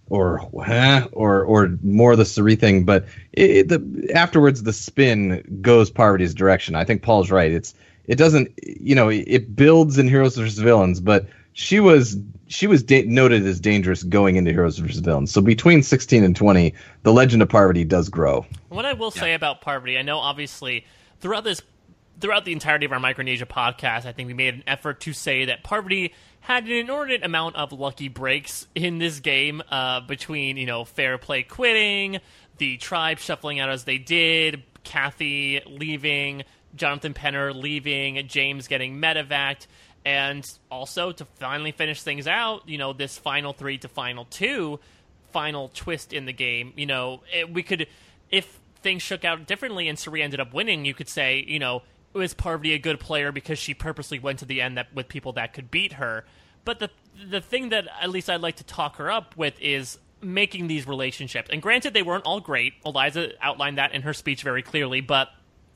or 0.09 0.49
"Huh?" 0.63 1.07
or 1.11 1.43
or 1.43 1.77
more 1.81 2.15
the 2.15 2.25
Cirie 2.25 2.55
thing. 2.55 2.83
But 2.83 3.05
it, 3.31 3.69
the 3.69 4.11
afterwards, 4.13 4.63
the 4.63 4.73
spin 4.73 5.59
goes 5.61 5.89
Parvati's 5.89 6.33
direction. 6.33 6.75
I 6.75 6.83
think 6.83 7.03
Paul's 7.03 7.31
right. 7.31 7.51
It's 7.51 7.73
it 8.07 8.15
doesn't 8.15 8.51
you 8.61 8.95
know 8.95 9.09
it 9.09 9.55
builds 9.55 9.97
in 9.97 10.07
Heroes 10.07 10.35
vs 10.35 10.59
Villains, 10.59 10.99
but 10.99 11.27
she 11.53 11.79
was 11.79 12.17
she 12.47 12.67
was 12.67 12.83
da- 12.83 13.05
noted 13.05 13.45
as 13.45 13.59
dangerous 13.59 14.03
going 14.03 14.35
into 14.35 14.51
Heroes 14.51 14.77
vs 14.77 14.99
Villains. 14.99 15.31
So 15.31 15.41
between 15.41 15.83
16 15.83 16.23
and 16.23 16.35
20, 16.35 16.73
the 17.03 17.13
legend 17.13 17.41
of 17.41 17.49
Parvati 17.49 17.83
does 17.83 18.09
grow. 18.09 18.45
What 18.69 18.85
I 18.85 18.93
will 18.93 19.11
say 19.11 19.33
about 19.33 19.61
Parvati, 19.61 19.97
I 19.97 20.01
know 20.01 20.19
obviously 20.19 20.85
throughout 21.19 21.43
this 21.43 21.61
throughout 22.19 22.45
the 22.45 22.53
entirety 22.53 22.85
of 22.85 22.91
our 22.91 22.99
Micronesia 22.99 23.45
podcast, 23.45 24.05
I 24.05 24.11
think 24.11 24.27
we 24.27 24.33
made 24.33 24.53
an 24.53 24.63
effort 24.67 25.01
to 25.01 25.13
say 25.13 25.45
that 25.45 25.63
Parvati 25.63 26.13
had 26.41 26.65
an 26.65 26.71
inordinate 26.71 27.25
amount 27.25 27.55
of 27.55 27.71
lucky 27.71 28.07
breaks 28.07 28.67
in 28.75 28.99
this 28.99 29.19
game 29.19 29.61
uh, 29.69 30.01
between, 30.01 30.57
you 30.57 30.65
know, 30.65 30.85
Fairplay 30.85 31.43
quitting, 31.43 32.19
the 32.57 32.77
tribe 32.77 33.19
shuffling 33.19 33.59
out 33.59 33.69
as 33.69 33.83
they 33.83 33.97
did, 33.97 34.63
Kathy 34.83 35.61
leaving, 35.65 36.43
Jonathan 36.75 37.13
Penner 37.13 37.53
leaving, 37.53 38.27
James 38.27 38.67
getting 38.67 39.01
medevaced, 39.01 39.67
and 40.05 40.49
also 40.69 41.11
to 41.11 41.25
finally 41.39 41.71
finish 41.71 42.01
things 42.01 42.27
out, 42.27 42.67
you 42.67 42.77
know, 42.77 42.93
this 42.93 43.17
final 43.17 43.53
three 43.53 43.77
to 43.79 43.87
final 43.87 44.25
two, 44.25 44.79
final 45.31 45.69
twist 45.73 46.13
in 46.13 46.25
the 46.25 46.33
game. 46.33 46.73
You 46.75 46.85
know, 46.87 47.21
it, 47.33 47.53
we 47.53 47.63
could, 47.63 47.87
if 48.29 48.59
things 48.81 49.01
shook 49.01 49.23
out 49.23 49.45
differently 49.47 49.87
and 49.87 49.97
Cirie 49.97 50.23
ended 50.23 50.39
up 50.39 50.53
winning, 50.53 50.85
you 50.85 50.93
could 50.93 51.09
say, 51.09 51.43
you 51.47 51.59
know, 51.59 51.83
was 52.13 52.33
Parvati 52.33 52.73
a 52.73 52.79
good 52.79 52.99
player 52.99 53.31
because 53.31 53.57
she 53.59 53.73
purposely 53.73 54.19
went 54.19 54.39
to 54.39 54.45
the 54.45 54.61
end 54.61 54.77
that 54.77 54.93
with 54.93 55.07
people 55.07 55.33
that 55.33 55.53
could 55.53 55.71
beat 55.71 55.93
her. 55.93 56.25
But 56.65 56.79
the 56.79 56.89
the 57.29 57.41
thing 57.41 57.69
that 57.69 57.87
at 58.01 58.09
least 58.09 58.29
I'd 58.29 58.41
like 58.41 58.57
to 58.57 58.63
talk 58.63 58.97
her 58.97 59.11
up 59.11 59.35
with 59.37 59.59
is 59.61 59.97
making 60.21 60.67
these 60.67 60.87
relationships. 60.87 61.49
And 61.51 61.61
granted, 61.61 61.93
they 61.93 62.03
weren't 62.03 62.25
all 62.25 62.39
great. 62.39 62.73
Eliza 62.85 63.31
outlined 63.41 63.77
that 63.77 63.93
in 63.93 64.03
her 64.03 64.13
speech 64.13 64.43
very 64.43 64.61
clearly, 64.61 65.01
but 65.01 65.29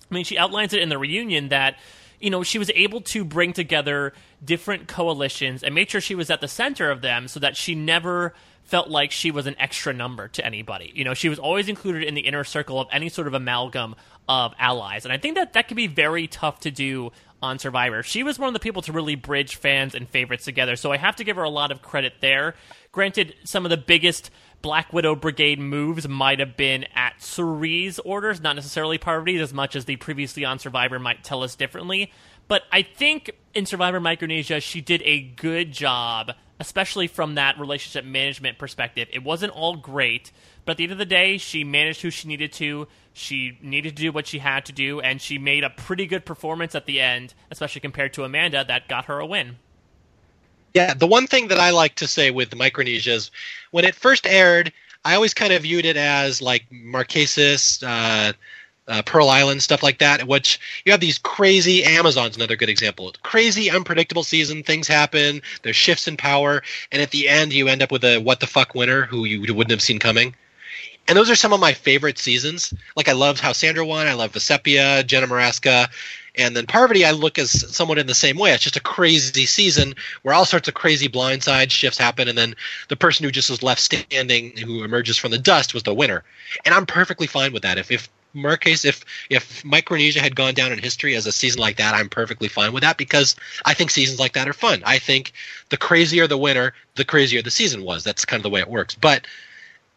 I 0.10 0.14
mean, 0.14 0.24
she 0.24 0.38
outlines 0.38 0.74
it 0.74 0.82
in 0.82 0.90
the 0.90 0.98
reunion 0.98 1.50
that 1.50 1.80
you 2.26 2.32
know 2.32 2.42
she 2.42 2.58
was 2.58 2.72
able 2.74 3.02
to 3.02 3.24
bring 3.24 3.54
together 3.54 4.12
different 4.44 4.88
coalitions 4.88 5.62
and 5.62 5.76
make 5.76 5.92
sure 5.92 6.02
she 6.02 6.16
was 6.16 6.32
at 6.32 6.42
the 6.42 6.48
center 6.48 6.90
of 6.90 7.02
them, 7.02 7.28
so 7.28 7.40
that 7.40 7.56
she 7.56 7.76
never 7.76 8.34
felt 8.64 8.90
like 8.90 9.12
she 9.12 9.30
was 9.30 9.46
an 9.46 9.56
extra 9.60 9.94
number 9.94 10.28
to 10.30 10.44
anybody. 10.44 10.92
You 10.96 11.04
know, 11.04 11.14
she 11.14 11.30
was 11.30 11.38
always 11.38 11.70
included 11.70 12.04
in 12.04 12.16
the 12.16 12.22
inner 12.22 12.44
circle 12.44 12.80
of 12.82 12.88
any 12.92 13.10
sort 13.10 13.28
of 13.28 13.36
amalgam 13.36 13.94
of 14.28 14.56
allies. 14.58 15.06
And 15.06 15.14
I 15.14 15.20
think 15.20 15.36
that 15.36 15.54
that 15.54 15.68
can 15.68 15.76
be 15.76 15.86
very 15.86 16.26
tough 16.26 16.62
to 16.62 16.72
do 16.72 17.12
on 17.44 17.60
Survivor. 17.60 18.02
She 18.02 18.24
was 18.24 18.40
one 18.40 18.48
of 18.48 18.54
the 18.56 18.60
people 18.60 18.82
to 18.82 18.92
really 18.92 19.14
bridge 19.14 19.58
fans 19.58 19.94
and 19.94 20.10
favorites 20.10 20.46
together. 20.46 20.76
So 20.76 20.92
I 20.92 20.98
have 20.98 21.18
to 21.18 21.24
give 21.24 21.36
her 21.36 21.44
a 21.44 21.50
lot 21.50 21.72
of 21.72 21.84
credit 21.84 22.14
there. 22.22 22.56
Granted, 22.92 23.36
some 23.44 23.66
of 23.66 23.70
the 23.70 23.78
biggest 23.78 24.32
Black 24.66 24.92
Widow 24.92 25.14
Brigade 25.14 25.60
moves 25.60 26.08
might 26.08 26.40
have 26.40 26.58
been 26.58 26.86
at 26.96 27.22
Cirie's 27.22 28.00
orders, 28.00 28.42
not 28.42 28.56
necessarily 28.56 28.98
Parvati's, 28.98 29.40
as 29.40 29.54
much 29.54 29.76
as 29.76 29.86
the 29.86 29.96
previously 29.98 30.44
on 30.44 30.58
Survivor 30.58 30.98
might 30.98 31.24
tell 31.24 31.44
us 31.44 31.56
differently. 31.56 32.12
But 32.48 32.64
I 32.72 32.82
think 32.82 33.30
in 33.54 33.68
Survivor 33.68 34.00
Micronesia, 34.00 34.60
she 34.62 34.82
did 34.82 35.04
a 35.06 35.22
good 35.22 35.72
job 35.72 36.32
especially 36.60 37.08
from 37.08 37.36
that 37.36 37.60
relationship 37.60 38.06
management 38.06 38.58
perspective. 38.58 39.08
It 39.12 39.24
wasn't 39.24 39.52
all 39.52 39.76
great, 39.76 40.32
but 40.64 40.72
at 40.72 40.78
the 40.78 40.84
end 40.84 40.94
of 40.94 40.98
the 40.98 41.06
day, 41.06 41.38
she 41.38 41.64
managed 41.64 42.02
who 42.02 42.10
she 42.10 42.28
needed 42.28 42.54
to. 42.54 42.88
She 43.14 43.58
needed 43.62 43.96
to 43.98 44.04
do 44.04 44.12
what 44.12 44.26
she 44.26 44.40
had 44.40 44.66
to 44.66 44.72
do, 44.72 45.02
and 45.02 45.22
she 45.22 45.38
made 45.38 45.64
a 45.64 45.70
pretty 45.70 46.06
good 46.06 46.26
performance 46.26 46.74
at 46.74 46.86
the 46.86 47.02
end, 47.02 47.34
especially 47.52 47.82
compared 47.82 48.14
to 48.14 48.24
Amanda, 48.24 48.64
that 48.66 48.88
got 48.88 49.06
her 49.06 49.20
a 49.20 49.26
win. 49.26 49.58
Yeah, 50.76 50.94
the 50.94 51.08
one 51.08 51.26
thing 51.26 51.48
that 51.48 51.58
I 51.58 51.70
like 51.70 51.96
to 51.96 52.08
say 52.08 52.32
with 52.32 52.54
Micronesia 52.54 53.14
is 53.14 53.32
when 53.72 53.86
it 53.86 53.96
first 53.96 54.28
aired, 54.28 54.74
I 55.06 55.16
always 55.16 55.34
kind 55.34 55.54
of 55.54 55.62
viewed 55.62 55.86
it 55.86 55.96
as 55.96 56.42
like 56.42 56.66
Marquesas, 56.70 57.82
uh, 57.82 58.34
uh, 58.90 59.02
Pearl 59.04 59.30
Island, 59.30 59.64
stuff 59.64 59.82
like 59.82 60.00
that. 60.00 60.28
Which 60.28 60.60
you 60.84 60.92
have 60.92 61.00
these 61.00 61.18
crazy 61.18 61.86
Amazon's 61.86 62.36
another 62.36 62.58
good 62.58 62.68
example. 62.68 63.14
Crazy, 63.24 63.72
unpredictable 63.72 64.26
season. 64.26 64.64
Things 64.64 64.86
happen. 64.86 65.42
There's 65.64 65.78
shifts 65.78 66.10
in 66.10 66.18
power, 66.18 66.62
and 66.92 67.02
at 67.02 67.12
the 67.12 67.30
end, 67.30 67.54
you 67.54 67.70
end 67.70 67.82
up 67.82 67.92
with 67.92 68.04
a 68.04 68.18
what 68.18 68.42
the 68.42 68.48
fuck 68.48 68.76
winner 68.76 69.06
who 69.06 69.24
you 69.24 69.54
wouldn't 69.54 69.72
have 69.72 69.82
seen 69.82 69.98
coming. 69.98 70.36
And 71.08 71.18
those 71.18 71.30
are 71.30 71.36
some 71.36 71.54
of 71.54 71.62
my 71.62 71.72
favorite 71.72 72.18
seasons. 72.18 72.74
Like 72.98 73.08
I 73.08 73.14
loved 73.14 73.40
how 73.40 73.54
Sandra 73.54 73.86
won. 73.86 74.08
I 74.08 74.14
love 74.14 74.34
Vecepia, 74.34 75.08
Jenna 75.08 75.28
Morasca, 75.28 75.88
and 76.38 76.56
then 76.56 76.66
Parvati. 76.66 77.06
I 77.06 77.12
look 77.12 77.38
as 77.40 77.76
somewhat 77.76 77.98
in 77.98 78.08
the 78.08 78.16
same 78.16 78.38
way. 78.38 78.52
It's 78.52 78.64
just 78.64 78.78
a 78.78 78.82
crazy 78.82 79.46
season 79.46 79.96
where 80.22 80.36
all 80.36 80.46
sorts 80.46 80.68
of 80.68 80.74
crazy 80.74 81.08
blindside 81.08 81.72
shifts 81.72 81.98
happen, 81.98 82.28
and 82.28 82.38
then 82.38 82.56
the 82.90 82.96
person 82.96 83.24
who 83.24 83.32
just 83.32 83.50
was 83.50 83.64
left 83.64 83.82
standing, 83.82 84.56
who 84.58 84.84
emerges 84.84 85.18
from 85.18 85.32
the 85.32 85.38
dust, 85.38 85.74
was 85.74 85.84
the 85.84 85.94
winner. 85.94 86.24
And 86.66 86.74
I'm 86.74 86.86
perfectly 86.86 87.28
fine 87.28 87.54
with 87.54 87.64
that. 87.64 87.78
If 87.78 87.92
if 87.92 88.10
Marquez, 88.34 88.86
if 88.86 89.04
if 89.30 89.64
Micronesia 89.64 90.20
had 90.20 90.36
gone 90.36 90.54
down 90.54 90.72
in 90.72 90.80
history 90.80 91.16
as 91.16 91.26
a 91.26 91.32
season 91.32 91.62
like 91.62 91.78
that, 91.78 91.96
I'm 91.96 92.10
perfectly 92.10 92.48
fine 92.48 92.74
with 92.74 92.84
that 92.84 92.98
because 92.98 93.36
I 93.66 93.74
think 93.74 93.92
seasons 93.92 94.20
like 94.20 94.34
that 94.34 94.48
are 94.48 94.54
fun. 94.54 94.84
I 94.86 95.00
think 95.00 95.32
the 95.70 95.78
crazier 95.78 96.28
the 96.28 96.38
winner, 96.38 96.74
the 96.96 97.06
crazier 97.06 97.42
the 97.42 97.52
season 97.52 97.84
was. 97.84 98.04
That's 98.04 98.26
kind 98.26 98.40
of 98.40 98.44
the 98.44 98.50
way 98.50 98.60
it 98.60 98.70
works. 98.70 98.96
But 98.96 99.26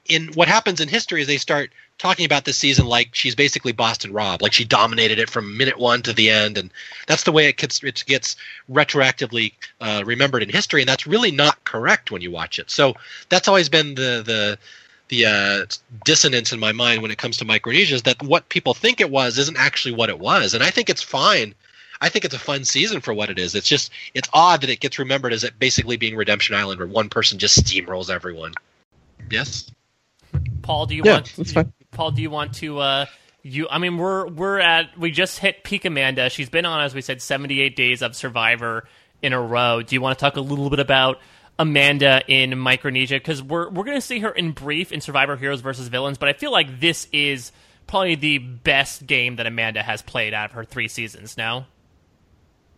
in 0.07 0.29
what 0.29 0.49
happens 0.49 0.81
in 0.81 0.89
history 0.89 1.21
is 1.21 1.27
they 1.27 1.37
start 1.37 1.71
talking 1.99 2.25
about 2.25 2.45
this 2.45 2.57
season 2.57 2.87
like 2.87 3.11
she's 3.13 3.35
basically 3.35 3.73
Boston 3.73 4.13
Rob, 4.13 4.41
like 4.41 4.53
she 4.53 4.65
dominated 4.65 5.19
it 5.19 5.29
from 5.29 5.57
minute 5.57 5.79
one 5.79 6.03
to 6.03 6.13
the 6.13 6.31
end, 6.31 6.57
and 6.57 6.71
that's 7.07 7.25
the 7.25 7.33
way 7.33 7.49
it 7.49 7.57
gets 7.57 7.83
it 7.83 8.05
gets 8.07 8.37
retroactively 8.71 9.53
uh, 9.81 10.03
remembered 10.07 10.43
in 10.43 10.49
history, 10.49 10.81
and 10.83 10.89
that's 10.89 11.07
really 11.07 11.31
not 11.31 11.63
correct 11.65 12.11
when 12.11 12.23
you 12.23 12.31
watch 12.31 12.59
it. 12.59 12.71
So 12.71 12.95
that's 13.29 13.49
always 13.49 13.69
been 13.69 13.95
the 13.95 14.23
the 14.25 14.59
the 15.09 15.27
uh, 15.27 15.67
dissonance 16.05 16.53
in 16.53 16.61
my 16.61 16.73
mind 16.73 17.03
when 17.03 17.11
it 17.11 17.19
comes 17.19 17.39
to 17.39 17.45
Micronesia 17.45 17.95
is 17.95 18.03
that 18.03 18.23
what 18.23 18.49
people 18.49 18.75
think 18.75 19.01
it 19.01 19.11
was 19.11 19.39
isn't 19.39 19.59
actually 19.59 19.95
what 19.95 20.09
it 20.09 20.19
was, 20.19 20.55
and 20.55 20.63
I 20.63 20.71
think 20.71 20.89
it's 20.89 21.03
fine. 21.03 21.55
I 22.01 22.09
think 22.09 22.25
it's 22.25 22.35
a 22.35 22.39
fun 22.39 22.65
season 22.65 23.01
for 23.01 23.13
what 23.13 23.29
it 23.29 23.41
is. 23.41 23.57
It's 23.57 23.67
just 23.67 23.91
it's 24.15 24.29
odd 24.33 24.61
that 24.61 24.71
it 24.71 24.79
gets 24.79 25.01
remembered 25.01 25.33
as 25.33 25.43
it 25.43 25.59
basically 25.59 25.97
being 25.97 26.15
Redemption 26.15 26.55
Island, 26.55 26.79
where 26.79 26.87
one 26.87 27.09
person 27.09 27.39
just 27.39 27.59
steamrolls 27.59 28.09
everyone. 28.09 28.53
Yes, 29.31 29.71
Paul, 30.63 30.87
do 30.87 30.95
you 30.95 31.03
yeah, 31.05 31.15
want? 31.15 31.35
that's 31.37 31.53
fine. 31.53 31.73
Paul, 31.99 32.13
do 32.13 32.23
you 32.23 32.31
want 32.31 32.55
to? 32.55 32.79
Uh, 32.79 33.07
you, 33.43 33.67
I 33.69 33.79
mean, 33.79 33.99
we're 33.99 34.29
we're 34.29 34.61
at 34.61 34.97
we 34.97 35.11
just 35.11 35.41
hit 35.41 35.65
peak 35.65 35.85
Amanda. 35.85 36.31
She's 36.31 36.49
been 36.49 36.65
on, 36.65 36.81
as 36.81 36.95
we 36.95 37.01
said, 37.01 37.21
seventy 37.21 37.61
eight 37.61 37.75
days 37.75 38.03
of 38.03 38.15
Survivor 38.15 38.85
in 39.21 39.33
a 39.33 39.43
row. 39.43 39.83
Do 39.83 39.97
you 39.97 40.01
want 40.01 40.17
to 40.17 40.25
talk 40.25 40.37
a 40.37 40.41
little 40.41 40.71
bit 40.71 40.79
about? 40.79 41.19
Amanda 41.59 42.23
in 42.29 42.57
Micronesia 42.57 43.17
because 43.17 43.43
we're 43.43 43.69
we're 43.71 43.83
gonna 43.83 44.01
see 44.01 44.21
her 44.21 44.31
in 44.31 44.53
brief 44.53 44.93
in 44.93 45.01
Survivor 45.01 45.37
Heroes 45.37 45.61
versus 45.61 45.89
Villains, 45.89 46.19
but 46.19 46.29
I 46.29 46.35
feel 46.35 46.53
like 46.53 46.79
this 46.79 47.09
is 47.13 47.51
probably 47.89 48.15
the 48.15 48.39
best 48.39 49.05
game 49.05 49.35
that 49.35 49.49
Amanda 49.49 49.83
has 49.83 50.01
played 50.01 50.35
out 50.35 50.51
of 50.51 50.53
her 50.53 50.65
three 50.65 50.87
seasons 50.87 51.37
now. 51.37 51.67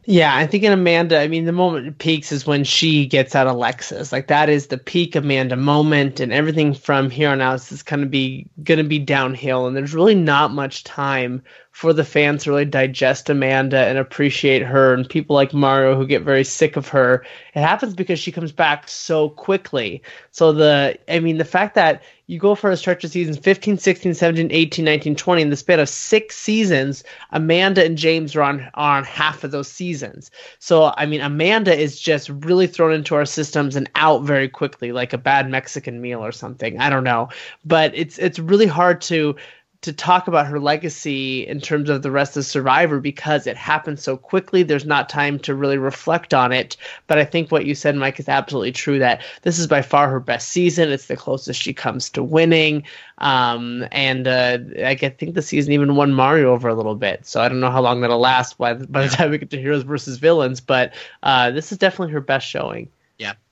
Yeah, 0.07 0.35
I 0.35 0.47
think 0.47 0.65
in 0.65 0.73
Amanda, 0.73 1.21
I 1.21 1.29
mean, 1.29 1.45
the 1.45 1.53
moment 1.53 1.87
it 1.87 1.99
peaks 1.99 2.33
is 2.33 2.47
when 2.47 2.65
she 2.65 3.07
gets 3.07 3.35
out 3.35 3.47
of 3.47 3.57
Lexus. 3.57 4.13
Like 4.13 4.29
that 4.29 4.49
is 4.49 4.69
the 4.69 4.79
peak 4.79 5.15
Amanda 5.15 5.57
moment, 5.57 6.21
and 6.21 6.33
everything 6.33 6.73
from 6.73 7.11
here 7.11 7.29
on 7.29 7.41
out 7.43 7.71
is 7.71 7.83
going 7.83 8.01
to 8.01 8.07
be 8.07 8.49
going 8.65 8.79
to 8.79 8.89
be 8.89 8.99
downhill. 8.99 9.67
And 9.67 9.77
there's 9.77 9.95
really 9.95 10.15
not 10.15 10.53
much 10.53 10.85
time 10.85 11.43
for 11.81 11.95
the 11.95 12.05
fans 12.05 12.45
to 12.45 12.51
really 12.51 12.67
digest 12.67 13.31
Amanda 13.31 13.79
and 13.79 13.97
appreciate 13.97 14.61
her 14.61 14.93
and 14.93 15.09
people 15.09 15.35
like 15.35 15.55
Mario 15.55 15.97
who 15.97 16.07
get 16.07 16.21
very 16.21 16.45
sick 16.45 16.77
of 16.77 16.89
her. 16.89 17.25
It 17.55 17.63
happens 17.63 17.95
because 17.95 18.19
she 18.19 18.33
comes 18.33 18.53
back 18.53 18.87
so 18.87 19.31
quickly. 19.31 20.03
So 20.31 20.53
the 20.53 20.99
I 21.09 21.21
mean 21.21 21.39
the 21.39 21.45
fact 21.47 21.75
that 21.77 22.03
you 22.27 22.39
go 22.39 22.55
for 22.55 22.71
a 22.71 22.77
stretch 22.77 23.03
of 23.03 23.11
seasons 23.11 23.39
15, 23.39 23.79
16, 23.79 24.13
17, 24.13 24.53
18, 24.53 24.85
19, 24.85 25.17
20 25.17 25.43
in 25.43 25.49
the 25.49 25.57
span 25.57 25.81
of 25.81 25.89
6 25.89 26.37
seasons, 26.37 27.03
Amanda 27.33 27.83
and 27.83 27.97
James 27.97 28.37
are 28.37 28.43
on 28.43 28.69
on 28.75 29.03
half 29.05 29.43
of 29.43 29.51
those 29.51 29.73
seasons. 29.73 30.31
So 30.59 30.93
I 30.99 31.07
mean 31.07 31.23
Amanda 31.23 31.75
is 31.75 31.99
just 31.99 32.29
really 32.29 32.67
thrown 32.67 32.93
into 32.93 33.15
our 33.15 33.25
systems 33.25 33.75
and 33.75 33.89
out 33.95 34.25
very 34.25 34.51
quickly 34.51 34.93
like 34.93 35.15
a 35.15 35.19
bad 35.19 35.49
Mexican 35.49 36.03
meal 36.03 36.23
or 36.23 36.31
something. 36.31 36.79
I 36.79 36.91
don't 36.91 37.05
know. 37.05 37.31
But 37.65 37.93
it's 37.95 38.19
it's 38.19 38.39
really 38.39 38.67
hard 38.67 39.01
to 39.03 39.35
to 39.83 39.93
talk 39.95 40.29
about 40.29 40.47
her 40.47 40.61
legacy 40.61 41.47
in 41.47 41.59
terms 41.59 41.89
of 41.89 42.03
the 42.03 42.11
rest 42.11 42.37
of 42.37 42.45
Survivor 42.45 43.01
because 43.01 43.47
it 43.47 43.57
happened 43.57 43.99
so 43.99 44.15
quickly. 44.15 44.63
There's 44.63 44.85
not 44.85 45.09
time 45.09 45.39
to 45.41 45.55
really 45.55 45.79
reflect 45.79 46.35
on 46.35 46.53
it. 46.53 46.77
But 47.07 47.17
I 47.17 47.25
think 47.25 47.51
what 47.51 47.65
you 47.65 47.75
said, 47.75 47.97
Mike, 47.97 48.21
is 48.21 48.29
absolutely 48.29 48.73
true 48.73 48.99
that 48.99 49.23
this 49.41 49.59
is 49.59 49.67
by 49.67 49.81
far 49.81 50.11
her 50.11 50.21
best 50.21 50.49
season. 50.49 50.91
It's 50.91 51.07
the 51.07 51.17
closest 51.17 51.63
she 51.63 51.73
comes 51.73 52.11
to 52.11 52.23
winning. 52.23 52.83
Um, 53.19 53.87
and 53.91 54.29
uh, 54.29 54.59
I 54.85 54.95
think 54.97 55.35
the 55.35 55.43
season 55.43 55.73
even 55.73 55.97
won 55.97 56.13
Mario 56.13 56.53
over 56.53 56.69
a 56.69 56.75
little 56.75 56.95
bit. 56.95 57.27
So 57.27 57.41
I 57.41 57.49
don't 57.49 57.61
know 57.61 57.71
how 57.71 57.81
long 57.81 58.03
that'll 58.03 58.19
last 58.19 58.59
by, 58.59 58.75
by 58.75 59.07
the 59.07 59.17
time 59.17 59.31
we 59.31 59.39
get 59.39 59.51
to 59.51 59.61
Heroes 59.61 59.85
versus 59.85 60.19
Villains. 60.19 60.61
But 60.61 60.93
uh, 61.23 61.53
this 61.53 61.73
is 61.73 61.79
definitely 61.79 62.13
her 62.13 62.21
best 62.21 62.47
showing 62.47 62.91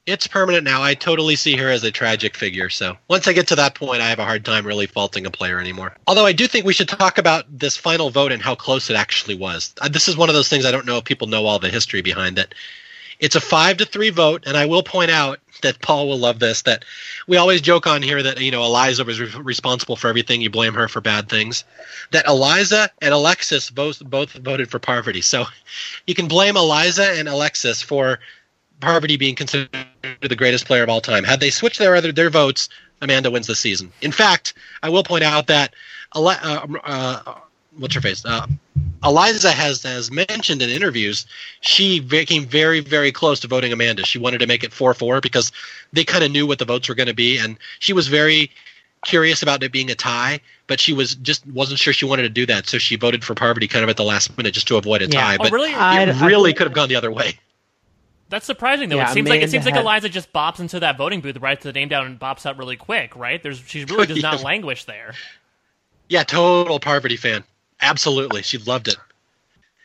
it's 0.08 0.26
permanent 0.26 0.64
now. 0.64 0.82
I 0.82 0.94
totally 0.94 1.36
see 1.36 1.56
her 1.56 1.68
as 1.68 1.84
a 1.84 1.90
tragic 1.90 2.34
figure. 2.34 2.70
So 2.70 2.96
once 3.08 3.28
I 3.28 3.32
get 3.34 3.48
to 3.48 3.56
that 3.56 3.74
point, 3.74 4.00
I 4.00 4.08
have 4.08 4.18
a 4.18 4.24
hard 4.24 4.44
time 4.44 4.66
really 4.66 4.86
faulting 4.86 5.26
a 5.26 5.30
player 5.30 5.60
anymore. 5.60 5.94
Although 6.06 6.26
I 6.26 6.32
do 6.32 6.46
think 6.46 6.64
we 6.64 6.72
should 6.72 6.88
talk 6.88 7.18
about 7.18 7.44
this 7.58 7.76
final 7.76 8.10
vote 8.10 8.32
and 8.32 8.42
how 8.42 8.54
close 8.54 8.88
it 8.88 8.96
actually 8.96 9.34
was. 9.34 9.74
Uh, 9.80 9.88
this 9.88 10.08
is 10.08 10.16
one 10.16 10.28
of 10.28 10.34
those 10.34 10.48
things 10.48 10.64
I 10.64 10.70
don't 10.70 10.86
know 10.86 10.96
if 10.96 11.04
people 11.04 11.28
know 11.28 11.44
all 11.44 11.58
the 11.58 11.68
history 11.68 12.00
behind 12.00 12.38
it. 12.38 12.54
It's 13.20 13.36
a 13.36 13.40
five 13.40 13.78
to 13.78 13.84
three 13.84 14.10
vote, 14.10 14.44
and 14.46 14.56
I 14.56 14.66
will 14.66 14.82
point 14.82 15.10
out 15.10 15.40
that 15.62 15.80
Paul 15.82 16.08
will 16.08 16.18
love 16.18 16.38
this. 16.38 16.62
That 16.62 16.84
we 17.26 17.36
always 17.36 17.60
joke 17.60 17.86
on 17.86 18.00
here 18.00 18.22
that 18.22 18.40
you 18.40 18.52
know 18.52 18.62
Eliza 18.62 19.04
was 19.04 19.20
re- 19.20 19.42
responsible 19.42 19.96
for 19.96 20.08
everything. 20.08 20.40
You 20.40 20.50
blame 20.50 20.74
her 20.74 20.86
for 20.86 21.00
bad 21.00 21.28
things. 21.28 21.64
That 22.12 22.26
Eliza 22.28 22.90
and 23.02 23.12
Alexis 23.12 23.70
both 23.70 24.04
both 24.04 24.32
voted 24.34 24.70
for 24.70 24.78
Parvati, 24.78 25.20
So 25.20 25.46
you 26.06 26.14
can 26.14 26.28
blame 26.28 26.56
Eliza 26.56 27.10
and 27.10 27.28
Alexis 27.28 27.82
for 27.82 28.20
Parvati 28.80 29.16
being 29.16 29.34
considered 29.34 29.68
the 30.20 30.36
greatest 30.36 30.66
player 30.66 30.82
of 30.82 30.88
all 30.88 31.00
time. 31.00 31.24
Had 31.24 31.40
they 31.40 31.50
switched 31.50 31.78
their 31.78 31.96
other 31.96 32.12
their 32.12 32.30
votes, 32.30 32.68
Amanda 33.02 33.30
wins 33.30 33.46
the 33.46 33.54
season. 33.54 33.92
In 34.02 34.12
fact, 34.12 34.54
I 34.82 34.88
will 34.88 35.02
point 35.02 35.24
out 35.24 35.46
that 35.48 35.74
uh, 36.14 36.66
uh, 36.84 37.34
what's 37.76 37.94
her 37.94 38.00
face? 38.00 38.24
Uh, 38.24 38.46
Eliza 39.04 39.50
has 39.52 39.82
has 39.82 40.10
mentioned 40.10 40.62
in 40.62 40.70
interviews 40.70 41.26
she 41.60 42.00
came 42.00 42.46
very 42.46 42.80
very 42.80 43.12
close 43.12 43.40
to 43.40 43.48
voting 43.48 43.72
Amanda. 43.72 44.04
She 44.04 44.18
wanted 44.18 44.38
to 44.38 44.46
make 44.46 44.64
it 44.64 44.72
four 44.72 44.94
four 44.94 45.20
because 45.20 45.52
they 45.92 46.04
kind 46.04 46.24
of 46.24 46.30
knew 46.30 46.46
what 46.46 46.58
the 46.58 46.64
votes 46.64 46.88
were 46.88 46.94
going 46.94 47.08
to 47.08 47.14
be, 47.14 47.38
and 47.38 47.56
she 47.78 47.92
was 47.92 48.08
very 48.08 48.50
curious 49.04 49.42
about 49.42 49.62
it 49.62 49.70
being 49.70 49.90
a 49.90 49.94
tie, 49.94 50.40
but 50.66 50.80
she 50.80 50.92
was 50.92 51.14
just 51.16 51.46
wasn't 51.46 51.78
sure 51.78 51.92
she 51.92 52.04
wanted 52.04 52.22
to 52.22 52.28
do 52.28 52.46
that, 52.46 52.66
so 52.66 52.78
she 52.78 52.96
voted 52.96 53.24
for 53.24 53.34
Parvati 53.34 53.68
kind 53.68 53.84
of 53.84 53.90
at 53.90 53.96
the 53.96 54.04
last 54.04 54.36
minute 54.36 54.54
just 54.54 54.66
to 54.68 54.76
avoid 54.76 55.02
a 55.02 55.06
Yeah. 55.06 55.20
tie. 55.20 55.34
Oh, 55.34 55.44
But 55.44 55.52
really? 55.52 55.72
I- 55.72 56.02
it 56.02 56.20
really 56.22 56.52
could 56.52 56.66
have 56.66 56.74
gone 56.74 56.88
the 56.88 56.96
other 56.96 57.10
way. 57.12 57.38
That's 58.28 58.44
surprising 58.46 58.88
though. 58.88 58.96
Yeah, 58.96 59.10
it 59.10 59.14
seems 59.14 59.28
like 59.28 59.36
it 59.36 59.44
Amanda 59.44 59.50
seems 59.50 59.64
like 59.66 59.76
Eliza 59.76 60.08
just 60.08 60.32
bops 60.32 60.60
into 60.60 60.80
that 60.80 60.98
voting 60.98 61.20
booth, 61.20 61.38
writes 61.38 61.64
the 61.64 61.72
name 61.72 61.88
down, 61.88 62.06
and 62.06 62.20
bops 62.20 62.44
out 62.44 62.58
really 62.58 62.76
quick. 62.76 63.16
Right? 63.16 63.42
There's 63.42 63.58
she 63.58 63.84
really 63.84 64.06
does 64.06 64.22
not 64.22 64.42
languish 64.42 64.84
there. 64.84 65.14
Yeah, 66.08 66.24
total 66.24 66.78
Parvati 66.80 67.16
fan. 67.16 67.44
Absolutely, 67.80 68.42
she 68.42 68.58
loved 68.58 68.88
it. 68.88 68.96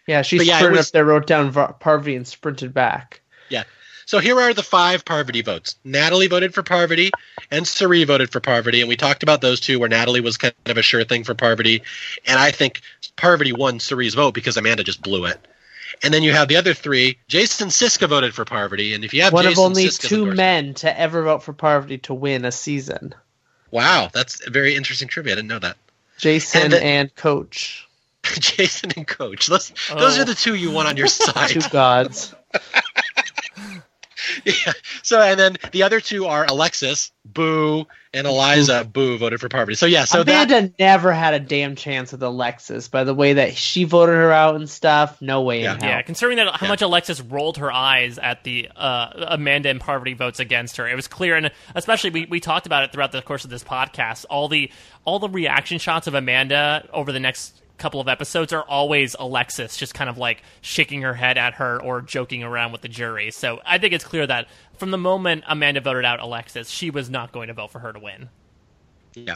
Yeah, 0.07 0.21
she 0.21 0.37
But 0.37 0.45
yeah, 0.47 0.57
sprinted 0.57 0.77
was- 0.77 0.87
up 0.89 0.93
there, 0.93 1.05
wrote 1.05 1.27
down 1.27 1.51
Va- 1.51 1.75
Parvati, 1.79 2.15
and 2.15 2.27
sprinted 2.27 2.73
back. 2.73 3.21
Yeah. 3.49 3.63
So 4.05 4.19
here 4.19 4.37
are 4.39 4.53
the 4.53 4.63
five 4.63 5.05
Parvati 5.05 5.41
votes. 5.41 5.77
Natalie 5.85 6.27
voted 6.27 6.53
for 6.53 6.61
Parvati, 6.61 7.09
and 7.51 7.65
Cirie 7.65 8.03
voted 8.03 8.29
for 8.29 8.41
Parvati, 8.41 8.81
and 8.81 8.89
we 8.89 8.97
talked 8.97 9.23
about 9.23 9.39
those 9.39 9.61
two, 9.61 9.79
where 9.79 9.87
Natalie 9.87 10.19
was 10.19 10.35
kind 10.35 10.53
of 10.65 10.77
a 10.77 10.81
sure 10.81 11.05
thing 11.05 11.23
for 11.23 11.33
Parvati, 11.33 11.81
and 12.25 12.37
I 12.37 12.51
think 12.51 12.81
Parvati 13.15 13.53
won 13.53 13.79
Cirie's 13.79 14.13
vote 14.13 14.33
because 14.33 14.57
Amanda 14.57 14.83
just 14.83 15.01
blew 15.01 15.23
it. 15.25 15.39
And 16.03 16.13
then 16.13 16.21
you 16.21 16.33
have 16.33 16.49
the 16.49 16.57
other 16.57 16.73
three. 16.73 17.17
Jason 17.29 17.69
Siska 17.69 18.07
voted 18.09 18.35
for 18.35 18.43
Parvati, 18.45 18.93
and 18.93 19.05
if 19.05 19.13
you 19.13 19.21
have 19.21 19.31
One 19.33 19.45
Jason 19.45 19.63
of 19.63 19.65
only 19.69 19.85
Siska's 19.85 20.09
two 20.09 20.25
men 20.33 20.73
to 20.75 20.99
ever 20.99 21.23
vote 21.23 21.43
for 21.43 21.53
Parvati 21.53 21.97
to 21.99 22.13
win 22.13 22.43
a 22.45 22.51
season. 22.51 23.15
Wow, 23.71 24.09
that's 24.13 24.45
a 24.45 24.49
very 24.51 24.75
interesting 24.75 25.07
trivia. 25.07 25.31
I 25.33 25.35
didn't 25.37 25.47
know 25.47 25.59
that. 25.59 25.77
Jason 26.17 26.61
And 26.63 26.73
and, 26.75 27.15
Coach, 27.15 27.87
Jason 28.23 28.91
and 28.95 29.07
Coach. 29.07 29.47
Those, 29.47 29.69
those 29.89 30.17
Oh. 30.17 30.21
are 30.21 30.25
the 30.25 30.35
two 30.35 30.55
you 30.55 30.71
want 30.71 30.87
on 30.89 30.97
your 30.97 31.07
side. 31.07 31.49
two 31.49 31.61
gods. 31.69 32.35
yeah. 34.45 34.73
So 35.01 35.21
and 35.21 35.39
then 35.39 35.57
the 35.71 35.83
other 35.83 35.99
two 35.99 36.25
are 36.25 36.45
Alexis, 36.47 37.11
Boo, 37.25 37.85
and 38.13 38.27
Eliza, 38.27 38.83
Boo 38.83 39.17
voted 39.17 39.39
for 39.39 39.49
Parvati. 39.49 39.75
So 39.75 39.85
yeah, 39.85 40.05
so 40.05 40.23
that 40.23 40.51
Amanda 40.51 40.73
never 40.79 41.11
had 41.11 41.33
a 41.33 41.39
damn 41.39 41.75
chance 41.75 42.11
with 42.11 42.21
Alexis. 42.23 42.87
By 42.87 43.03
the 43.03 43.13
way 43.13 43.33
that 43.33 43.55
she 43.55 43.83
voted 43.85 44.15
her 44.15 44.31
out 44.31 44.55
and 44.55 44.69
stuff, 44.69 45.21
no 45.21 45.41
way 45.41 45.63
Yeah. 45.63 45.73
in 45.75 45.79
hell. 45.81 45.89
Yeah, 45.89 46.01
considering 46.03 46.37
that 46.37 46.55
how 46.55 46.65
Yeah. 46.65 46.69
much 46.69 46.81
Alexis 46.81 47.21
rolled 47.21 47.57
her 47.57 47.71
eyes 47.71 48.17
at 48.19 48.43
the 48.43 48.69
uh, 48.75 49.25
Amanda 49.29 49.69
and 49.69 49.79
Parvati 49.79 50.13
votes 50.13 50.39
against 50.39 50.77
her, 50.77 50.87
it 50.87 50.95
was 50.95 51.07
clear, 51.07 51.35
and 51.35 51.51
especially 51.75 52.09
we, 52.11 52.25
we 52.25 52.39
talked 52.39 52.65
about 52.65 52.83
it 52.83 52.91
throughout 52.91 53.11
the 53.11 53.21
course 53.21 53.43
of 53.43 53.49
this 53.49 53.63
podcast. 53.63 54.25
All 54.29 54.47
the 54.47 54.69
all 55.05 55.19
the 55.19 55.29
reaction 55.29 55.79
shots 55.79 56.07
of 56.07 56.13
Amanda 56.13 56.87
over 56.93 57.11
the 57.11 57.19
next 57.19 57.59
couple 57.77 57.99
of 57.99 58.07
episodes 58.07 58.53
are 58.53 58.63
always 58.63 59.15
Alexis 59.19 59.77
just 59.77 59.93
kind 59.93 60.09
of 60.09 60.17
like 60.17 60.43
shaking 60.61 61.01
her 61.01 61.13
head 61.13 61.37
at 61.37 61.55
her 61.55 61.81
or 61.81 62.01
joking 62.01 62.43
around 62.43 62.71
with 62.71 62.81
the 62.81 62.87
jury. 62.87 63.31
So 63.31 63.61
I 63.65 63.77
think 63.77 63.93
it's 63.93 64.05
clear 64.05 64.27
that 64.27 64.47
from 64.77 64.91
the 64.91 64.97
moment 64.97 65.43
Amanda 65.47 65.81
voted 65.81 66.05
out 66.05 66.19
Alexis, 66.19 66.69
she 66.69 66.89
was 66.89 67.09
not 67.09 67.31
going 67.31 67.47
to 67.47 67.53
vote 67.53 67.71
for 67.71 67.79
her 67.79 67.91
to 67.91 67.99
win. 67.99 68.29
Yeah. 69.15 69.35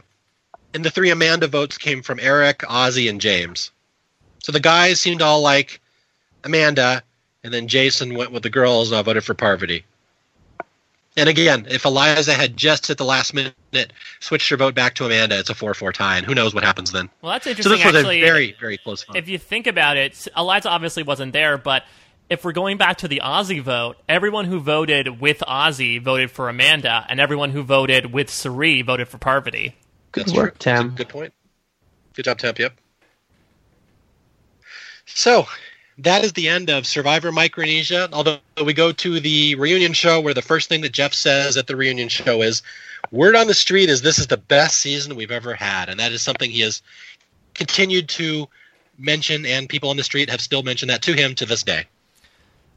And 0.73 0.83
the 0.83 0.91
three 0.91 1.09
Amanda 1.09 1.47
votes 1.47 1.77
came 1.77 2.01
from 2.01 2.19
Erik, 2.19 2.59
Ozzy, 2.59 3.09
and 3.09 3.19
James. 3.19 3.71
So 4.43 4.51
the 4.51 4.59
guys 4.59 5.01
seemed 5.01 5.21
all 5.21 5.41
like 5.41 5.81
Amanda, 6.43 7.03
and 7.43 7.53
then 7.53 7.67
Jason 7.67 8.15
went 8.15 8.31
with 8.31 8.43
the 8.43 8.49
girls 8.49 8.91
and 8.91 8.99
I 8.99 9.01
voted 9.01 9.23
for 9.23 9.33
Parvati. 9.33 9.83
And 11.17 11.27
again, 11.27 11.65
if 11.67 11.83
Eliza 11.83 12.33
had 12.33 12.55
just 12.55 12.91
at 12.91 12.99
the 12.99 13.03
last 13.03 13.33
minute 13.33 13.91
switched 14.19 14.49
her 14.49 14.55
vote 14.55 14.75
back 14.75 14.93
to 14.95 15.05
Amanda, 15.05 15.37
it's 15.39 15.49
a 15.49 15.55
4 15.55 15.73
4 15.73 15.91
tie, 15.91 16.17
and 16.17 16.25
who 16.25 16.35
knows 16.35 16.53
what 16.53 16.63
happens 16.63 16.91
then. 16.91 17.09
Well, 17.21 17.31
that's 17.31 17.47
interesting. 17.47 17.71
So 17.71 17.75
interesting. 17.75 18.03
this 18.03 18.07
was 18.07 18.15
a 18.15 18.21
very, 18.21 18.55
very 18.59 18.77
close 18.77 19.03
vote. 19.03 19.15
if 19.15 19.27
you 19.27 19.39
think 19.39 19.65
about 19.65 19.97
it, 19.97 20.27
Eliza 20.37 20.69
obviously 20.69 21.01
wasn't 21.01 21.33
there, 21.33 21.57
but 21.57 21.83
if 22.29 22.45
we're 22.45 22.51
going 22.51 22.77
back 22.77 22.99
to 22.99 23.07
the 23.07 23.21
Ozzy 23.23 23.61
vote, 23.61 23.97
everyone 24.07 24.45
who 24.45 24.59
voted 24.59 25.19
with 25.19 25.39
Ozzy 25.39 25.99
voted 25.99 26.29
for 26.29 26.49
Amanda, 26.49 27.05
and 27.09 27.19
everyone 27.19 27.49
who 27.49 27.63
voted 27.63 28.13
with 28.13 28.29
Cirie 28.29 28.83
voted 28.83 29.07
for 29.07 29.17
Parvati. 29.17 29.75
Good 30.11 30.27
That's 30.27 30.37
work, 30.37 30.59
true. 30.59 30.71
That's 30.71 30.81
a 30.81 30.83
Tim. 30.83 30.95
Good 30.95 31.09
point. 31.09 31.33
Good 32.13 32.25
job, 32.25 32.37
Temp. 32.37 32.59
Yep. 32.59 32.73
So 35.05 35.47
that 35.99 36.23
is 36.23 36.33
the 36.33 36.47
end 36.47 36.69
of 36.69 36.85
Survivor 36.85 37.31
Micronesia. 37.31 38.09
Although 38.13 38.39
we 38.63 38.73
go 38.73 38.91
to 38.91 39.19
the 39.19 39.55
reunion 39.55 39.93
show, 39.93 40.21
where 40.21 40.33
the 40.33 40.41
first 40.41 40.69
thing 40.69 40.81
that 40.81 40.91
Jeff 40.91 41.13
says 41.13 41.57
at 41.57 41.67
the 41.67 41.75
reunion 41.75 42.09
show 42.09 42.41
is, 42.41 42.61
"Word 43.11 43.35
on 43.35 43.47
the 43.47 43.53
street 43.53 43.89
is 43.89 44.01
this 44.01 44.19
is 44.19 44.27
the 44.27 44.37
best 44.37 44.79
season 44.79 45.15
we've 45.15 45.31
ever 45.31 45.53
had," 45.55 45.89
and 45.89 45.99
that 45.99 46.11
is 46.11 46.21
something 46.21 46.51
he 46.51 46.61
has 46.61 46.81
continued 47.53 48.09
to 48.09 48.47
mention, 48.97 49.45
and 49.45 49.69
people 49.69 49.89
on 49.89 49.97
the 49.97 50.03
street 50.03 50.29
have 50.29 50.41
still 50.41 50.63
mentioned 50.63 50.89
that 50.89 51.01
to 51.03 51.13
him 51.13 51.35
to 51.35 51.45
this 51.45 51.63
day. 51.63 51.85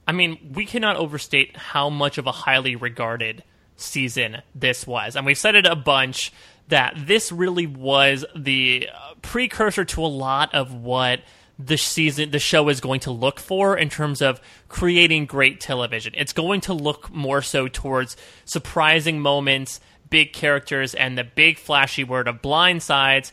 I 0.07 0.13
mean, 0.13 0.53
we 0.55 0.67
cannot 0.67 0.97
overstate 0.97 1.57
how 1.57 1.89
much 1.89 2.19
of 2.19 2.27
a 2.27 2.33
highly 2.33 2.75
regarded 2.75 3.45
season 3.77 4.43
this 4.55 4.87
was. 4.87 5.17
And 5.17 5.25
we've 5.25 5.39
said 5.39 5.55
it 5.55 5.67
a 5.67 5.77
bunch 5.77 6.33
that 6.69 6.95
this 6.97 7.33
really 7.33 7.67
was 7.67 8.25
the 8.35 8.89
uh, 8.93 9.15
precursor 9.23 9.85
to 9.85 10.05
a 10.05 10.07
lot 10.07 10.55
of 10.55 10.75
what 10.75 11.21
the 11.67 11.77
season 11.77 12.31
the 12.31 12.39
show 12.39 12.69
is 12.69 12.81
going 12.81 13.01
to 13.01 13.11
look 13.11 13.39
for 13.39 13.77
in 13.77 13.89
terms 13.89 14.23
of 14.23 14.41
creating 14.69 15.27
great 15.27 15.61
television. 15.61 16.15
It's 16.17 16.33
going 16.33 16.61
to 16.63 16.75
look 16.75 17.13
more 17.13 17.43
so 17.43 17.69
towards 17.69 18.17
surprising 18.45 19.21
moments, 19.21 19.81
big 20.09 20.33
characters 20.33 20.95
and 20.95 21.17
the 21.17 21.25
big 21.25 21.59
flashy 21.59 22.05
word 22.05 22.29
of 22.29 22.43
blind 22.43 22.83
sides 22.83 23.33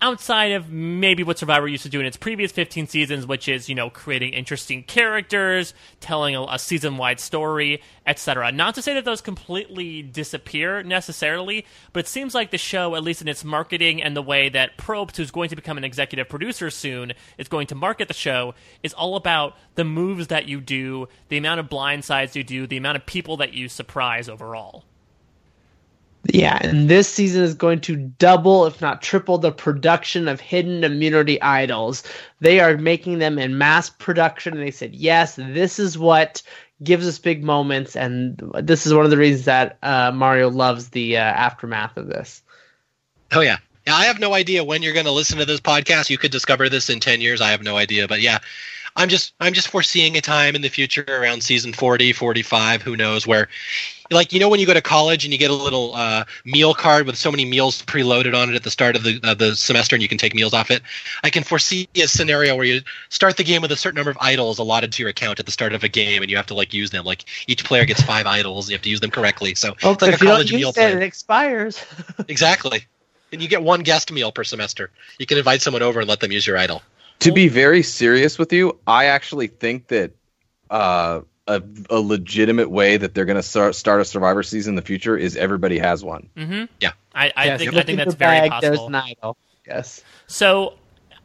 outside 0.00 0.52
of 0.52 0.70
maybe 0.70 1.22
what 1.22 1.38
Survivor 1.38 1.66
used 1.66 1.82
to 1.82 1.88
do 1.88 2.00
in 2.00 2.06
its 2.06 2.16
previous 2.16 2.52
15 2.52 2.86
seasons, 2.86 3.26
which 3.26 3.48
is, 3.48 3.68
you 3.68 3.74
know, 3.74 3.90
creating 3.90 4.32
interesting 4.32 4.82
characters, 4.82 5.74
telling 6.00 6.36
a, 6.36 6.42
a 6.44 6.58
season 6.58 6.96
wide 6.96 7.20
story, 7.20 7.82
etc. 8.06 8.52
Not 8.52 8.74
to 8.76 8.82
say 8.82 8.94
that 8.94 9.04
those 9.04 9.20
completely 9.20 10.02
disappear 10.02 10.82
necessarily, 10.82 11.66
but 11.92 12.00
it 12.00 12.08
seems 12.08 12.34
like 12.34 12.50
the 12.50 12.58
show, 12.58 12.94
at 12.94 13.02
least 13.02 13.22
in 13.22 13.28
its 13.28 13.44
marketing 13.44 14.02
and 14.02 14.16
the 14.16 14.22
way 14.22 14.48
that 14.48 14.78
Probst, 14.78 15.16
who's 15.16 15.30
going 15.30 15.48
to 15.48 15.56
become 15.56 15.78
an 15.78 15.84
executive 15.84 16.28
producer 16.28 16.70
soon, 16.70 17.12
is 17.36 17.48
going 17.48 17.66
to 17.68 17.74
market 17.74 18.08
the 18.08 18.14
show, 18.14 18.54
is 18.82 18.92
all 18.94 19.16
about 19.16 19.56
the 19.74 19.84
moves 19.84 20.28
that 20.28 20.48
you 20.48 20.60
do, 20.60 21.08
the 21.28 21.36
amount 21.36 21.60
of 21.60 21.68
blind 21.68 22.04
sides 22.04 22.36
you 22.36 22.44
do, 22.44 22.66
the 22.66 22.76
amount 22.76 22.96
of 22.96 23.06
people 23.06 23.36
that 23.38 23.52
you 23.52 23.68
surprise 23.68 24.28
overall. 24.28 24.84
Yeah, 26.30 26.58
and 26.60 26.90
this 26.90 27.08
season 27.08 27.42
is 27.42 27.54
going 27.54 27.80
to 27.82 27.96
double, 27.96 28.66
if 28.66 28.82
not 28.82 29.00
triple, 29.00 29.38
the 29.38 29.50
production 29.50 30.28
of 30.28 30.40
hidden 30.40 30.84
immunity 30.84 31.40
idols. 31.40 32.02
They 32.40 32.60
are 32.60 32.76
making 32.76 33.18
them 33.18 33.38
in 33.38 33.56
mass 33.56 33.88
production, 33.88 34.52
and 34.52 34.62
they 34.62 34.70
said, 34.70 34.94
yes, 34.94 35.36
this 35.36 35.78
is 35.78 35.96
what 35.96 36.42
gives 36.82 37.08
us 37.08 37.18
big 37.18 37.42
moments, 37.42 37.96
and 37.96 38.36
this 38.60 38.86
is 38.86 38.92
one 38.92 39.06
of 39.06 39.10
the 39.10 39.16
reasons 39.16 39.46
that 39.46 39.78
uh, 39.82 40.12
Mario 40.12 40.50
loves 40.50 40.90
the 40.90 41.16
uh, 41.16 41.20
aftermath 41.20 41.96
of 41.96 42.08
this. 42.08 42.42
Oh 43.32 43.40
yeah. 43.40 43.56
Yeah, 43.86 43.94
I 43.94 44.04
have 44.04 44.20
no 44.20 44.34
idea 44.34 44.64
when 44.64 44.82
you're 44.82 44.92
going 44.92 45.06
to 45.06 45.12
listen 45.12 45.38
to 45.38 45.46
this 45.46 45.60
podcast. 45.60 46.10
You 46.10 46.18
could 46.18 46.30
discover 46.30 46.68
this 46.68 46.90
in 46.90 47.00
10 47.00 47.22
years. 47.22 47.40
I 47.40 47.52
have 47.52 47.62
no 47.62 47.78
idea, 47.78 48.06
but 48.06 48.20
yeah. 48.20 48.38
I'm 48.96 49.08
just 49.08 49.32
I'm 49.38 49.52
just 49.52 49.68
foreseeing 49.68 50.16
a 50.16 50.20
time 50.20 50.56
in 50.56 50.62
the 50.62 50.68
future 50.68 51.04
around 51.08 51.42
season 51.42 51.72
40, 51.72 52.12
45, 52.12 52.82
who 52.82 52.96
knows 52.96 53.28
where 53.28 53.48
like 54.10 54.32
you 54.32 54.40
know 54.40 54.48
when 54.48 54.60
you 54.60 54.66
go 54.66 54.74
to 54.74 54.80
college 54.80 55.24
and 55.24 55.32
you 55.32 55.38
get 55.38 55.50
a 55.50 55.54
little 55.54 55.94
uh, 55.94 56.24
meal 56.44 56.74
card 56.74 57.06
with 57.06 57.16
so 57.16 57.30
many 57.30 57.44
meals 57.44 57.82
preloaded 57.82 58.34
on 58.34 58.48
it 58.50 58.54
at 58.56 58.62
the 58.62 58.70
start 58.70 58.96
of 58.96 59.02
the 59.02 59.20
of 59.24 59.38
the 59.38 59.54
semester 59.54 59.94
and 59.96 60.02
you 60.02 60.08
can 60.08 60.18
take 60.18 60.34
meals 60.34 60.54
off 60.54 60.70
it. 60.70 60.82
I 61.24 61.30
can 61.30 61.42
foresee 61.44 61.88
a 61.96 62.06
scenario 62.08 62.56
where 62.56 62.64
you 62.64 62.80
start 63.10 63.36
the 63.36 63.44
game 63.44 63.62
with 63.62 63.72
a 63.72 63.76
certain 63.76 63.96
number 63.96 64.10
of 64.10 64.18
idols 64.20 64.58
allotted 64.58 64.92
to 64.92 65.02
your 65.02 65.10
account 65.10 65.38
at 65.40 65.46
the 65.46 65.52
start 65.52 65.72
of 65.72 65.84
a 65.84 65.88
game 65.88 66.22
and 66.22 66.30
you 66.30 66.36
have 66.36 66.46
to 66.46 66.54
like 66.54 66.72
use 66.72 66.90
them. 66.90 67.04
Like 67.04 67.24
each 67.46 67.64
player 67.64 67.84
gets 67.84 68.02
5 68.02 68.26
idols, 68.38 68.68
you 68.68 68.74
have 68.74 68.82
to 68.82 68.90
use 68.90 69.00
them 69.00 69.10
correctly. 69.10 69.54
So 69.54 69.74
Oh, 69.82 69.92
it's 69.92 70.02
like 70.02 70.10
a 70.10 70.14
if 70.14 70.20
you 70.22 70.28
don't 70.28 70.36
college 70.36 70.52
meal 70.52 70.72
plan. 70.72 70.92
it, 70.92 70.96
it 70.96 71.02
expires. 71.02 71.84
Exactly. 72.28 72.84
And 73.32 73.42
you 73.42 73.48
get 73.48 73.62
one 73.62 73.80
guest 73.82 74.10
meal 74.10 74.32
per 74.32 74.44
semester. 74.44 74.90
You 75.18 75.26
can 75.26 75.36
invite 75.38 75.60
someone 75.60 75.82
over 75.82 76.00
and 76.00 76.08
let 76.08 76.20
them 76.20 76.32
use 76.32 76.46
your 76.46 76.56
idol. 76.56 76.82
To 77.20 77.32
be 77.32 77.48
very 77.48 77.82
serious 77.82 78.38
with 78.38 78.52
you, 78.52 78.78
I 78.86 79.06
actually 79.06 79.48
think 79.48 79.88
that 79.88 80.12
uh, 80.70 81.20
a, 81.48 81.62
a 81.90 81.98
legitimate 81.98 82.70
way 82.70 82.96
that 82.96 83.14
they're 83.14 83.24
going 83.24 83.36
to 83.36 83.42
start, 83.42 83.74
start 83.74 84.00
a 84.00 84.04
Survivor 84.04 84.42
season 84.42 84.72
in 84.72 84.76
the 84.76 84.82
future 84.82 85.16
is 85.16 85.36
everybody 85.36 85.78
has 85.78 86.04
one. 86.04 86.28
Mm-hmm. 86.36 86.64
Yeah. 86.80 86.92
I, 87.14 87.32
I 87.36 87.44
Yes, 87.46 87.58
think 87.58 87.72
look 87.72 87.82
I 87.82 87.86
think 87.86 87.98
that's 87.98 88.14
very 88.14 88.48
bag, 88.48 88.50
possible. 88.50 88.86
an 88.88 88.94
idol. 88.94 89.36
Yes. 89.66 90.04
So 90.28 90.74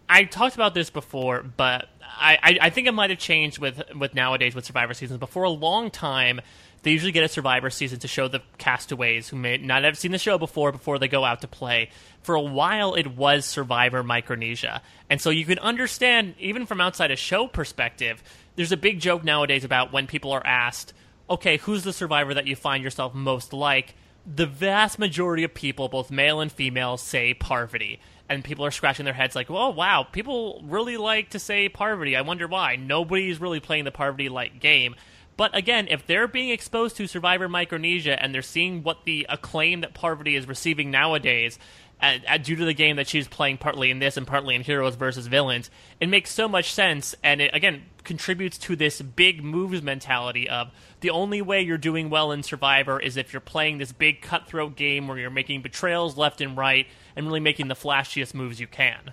I 0.10 0.24
talked 0.24 0.56
about 0.56 0.74
this 0.74 0.90
before, 0.90 1.44
but 1.44 1.88
I, 2.02 2.38
I, 2.42 2.58
I 2.62 2.70
think 2.70 2.88
it 2.88 2.94
might 2.94 3.10
have 3.10 3.20
changed 3.20 3.60
with 3.60 3.82
with 3.96 4.16
nowadays 4.16 4.56
with 4.56 4.66
Survivor 4.66 4.94
seasons. 4.94 5.20
But 5.20 5.30
for 5.30 5.44
a 5.44 5.50
long 5.50 5.92
time, 5.92 6.42
they 6.84 6.92
usually 6.92 7.12
get 7.12 7.24
a 7.24 7.28
Survivor 7.30 7.70
season 7.70 8.00
to 8.00 8.08
show 8.08 8.28
the 8.28 8.42
castaways 8.58 9.30
who 9.30 9.36
may 9.38 9.58
not 9.58 9.84
have 9.84 9.98
seen 9.98 10.12
the 10.12 10.18
show 10.18 10.38
before 10.38 10.72
before 10.72 11.00
they 11.00 11.08
go 11.08 11.24
out 11.26 11.42
to 11.42 11.48
play. 11.48 11.90
For 12.22 12.36
a 12.36 12.42
while, 12.42 12.94
it 12.96 13.08
was 13.08 13.46
Survivor 13.46 14.04
Micronesia, 14.04 14.82
and 15.10 15.20
so 15.22 15.30
you 15.30 15.46
can 15.46 15.60
understand 15.60 16.36
even 16.40 16.66
from 16.66 16.80
outside 16.82 17.12
a 17.12 17.16
show 17.16 17.48
perspective. 17.48 18.24
There's 18.56 18.72
a 18.72 18.78
big 18.78 19.00
joke 19.00 19.24
nowadays 19.24 19.64
about 19.64 19.92
when 19.92 20.08
people 20.08 20.32
are 20.32 20.46
asked, 20.46 20.94
"Okay, 21.30 21.58
who's 21.58 21.84
the 21.84 21.94
Survivor 21.94 22.34
that 22.34 22.48
you 22.48 22.56
find 22.56 22.84
yourself 22.84 23.14
most 23.14 23.54
like?" 23.54 23.96
the 24.26 24.46
vast 24.46 25.00
majority 25.00 25.44
of 25.44 25.54
people, 25.54 25.90
both 25.90 26.12
male 26.12 26.40
and 26.40 26.52
female, 26.52 26.98
say 26.98 27.34
Parvati. 27.34 28.00
And 28.30 28.44
people 28.44 28.66
are 28.66 28.72
scratching 28.72 29.06
their 29.06 29.14
heads 29.14 29.36
like, 29.36 29.52
oh, 29.52 29.70
wow, 29.70 30.04
people 30.04 30.64
really 30.66 30.98
like 30.98 31.32
to 31.32 31.40
say 31.40 31.68
Parvati. 31.68 32.16
I 32.16 32.22
wonder 32.22 32.48
why. 32.48 32.78
Nobody's 32.78 33.42
really 33.42 33.60
playing 33.60 33.84
the 33.84 33.92
Parvati 33.92 34.30
like 34.30 34.60
game. 34.60 34.96
But 35.36 35.56
again, 35.58 35.88
if 35.90 36.06
they're 36.06 36.28
being 36.28 36.50
exposed 36.50 36.96
to 36.98 37.08
Survivor 37.08 37.50
Micronesia 37.50 38.22
and 38.22 38.34
they're 38.34 38.42
seeing 38.42 38.84
what 38.84 39.04
the 39.04 39.26
acclaim 39.30 39.82
that 39.82 39.94
Parvati 39.94 40.36
is 40.36 40.48
receiving 40.48 40.92
nowadays, 40.92 41.60
Uh, 42.04 42.18
uh, 42.28 42.38
due 42.38 42.58
to 42.58 42.66
the 42.66 42.74
game 42.74 42.98
that 42.98 43.08
she's 43.08 43.30
playing 43.30 43.58
partly 43.58 43.90
in 43.90 44.00
this 44.00 44.18
and 44.18 44.28
partly 44.28 44.56
in 44.56 44.62
Heroes 44.62 44.96
versus 44.96 45.28
Villains, 45.28 45.72
it 46.02 46.10
makes 46.10 46.32
so 46.32 46.50
much 46.50 46.74
sense. 46.74 47.16
And 47.24 47.40
it, 47.40 47.52
again, 47.54 47.84
contributes 48.04 48.58
to 48.58 48.76
this 48.76 49.02
big 49.02 49.42
moves 49.42 49.82
mentality 49.82 50.50
of 50.50 50.70
the 51.00 51.10
only 51.10 51.42
way 51.42 51.62
you're 51.62 51.78
doing 51.78 52.10
well 52.10 52.34
in 52.34 52.44
Survivor 52.44 53.00
is 53.00 53.16
if 53.16 53.32
you're 53.32 53.40
playing 53.40 53.78
this 53.78 53.94
big 53.94 54.22
cutthroat 54.22 54.76
game 54.76 55.08
where 55.08 55.18
you're 55.18 55.30
making 55.30 55.62
betrayals 55.62 56.18
left 56.18 56.42
and 56.42 56.58
right 56.58 56.88
and 57.16 57.26
really 57.26 57.40
making 57.40 57.70
the 57.70 57.74
flashiest 57.74 58.34
moves 58.34 58.60
you 58.60 58.68
can. 58.68 59.12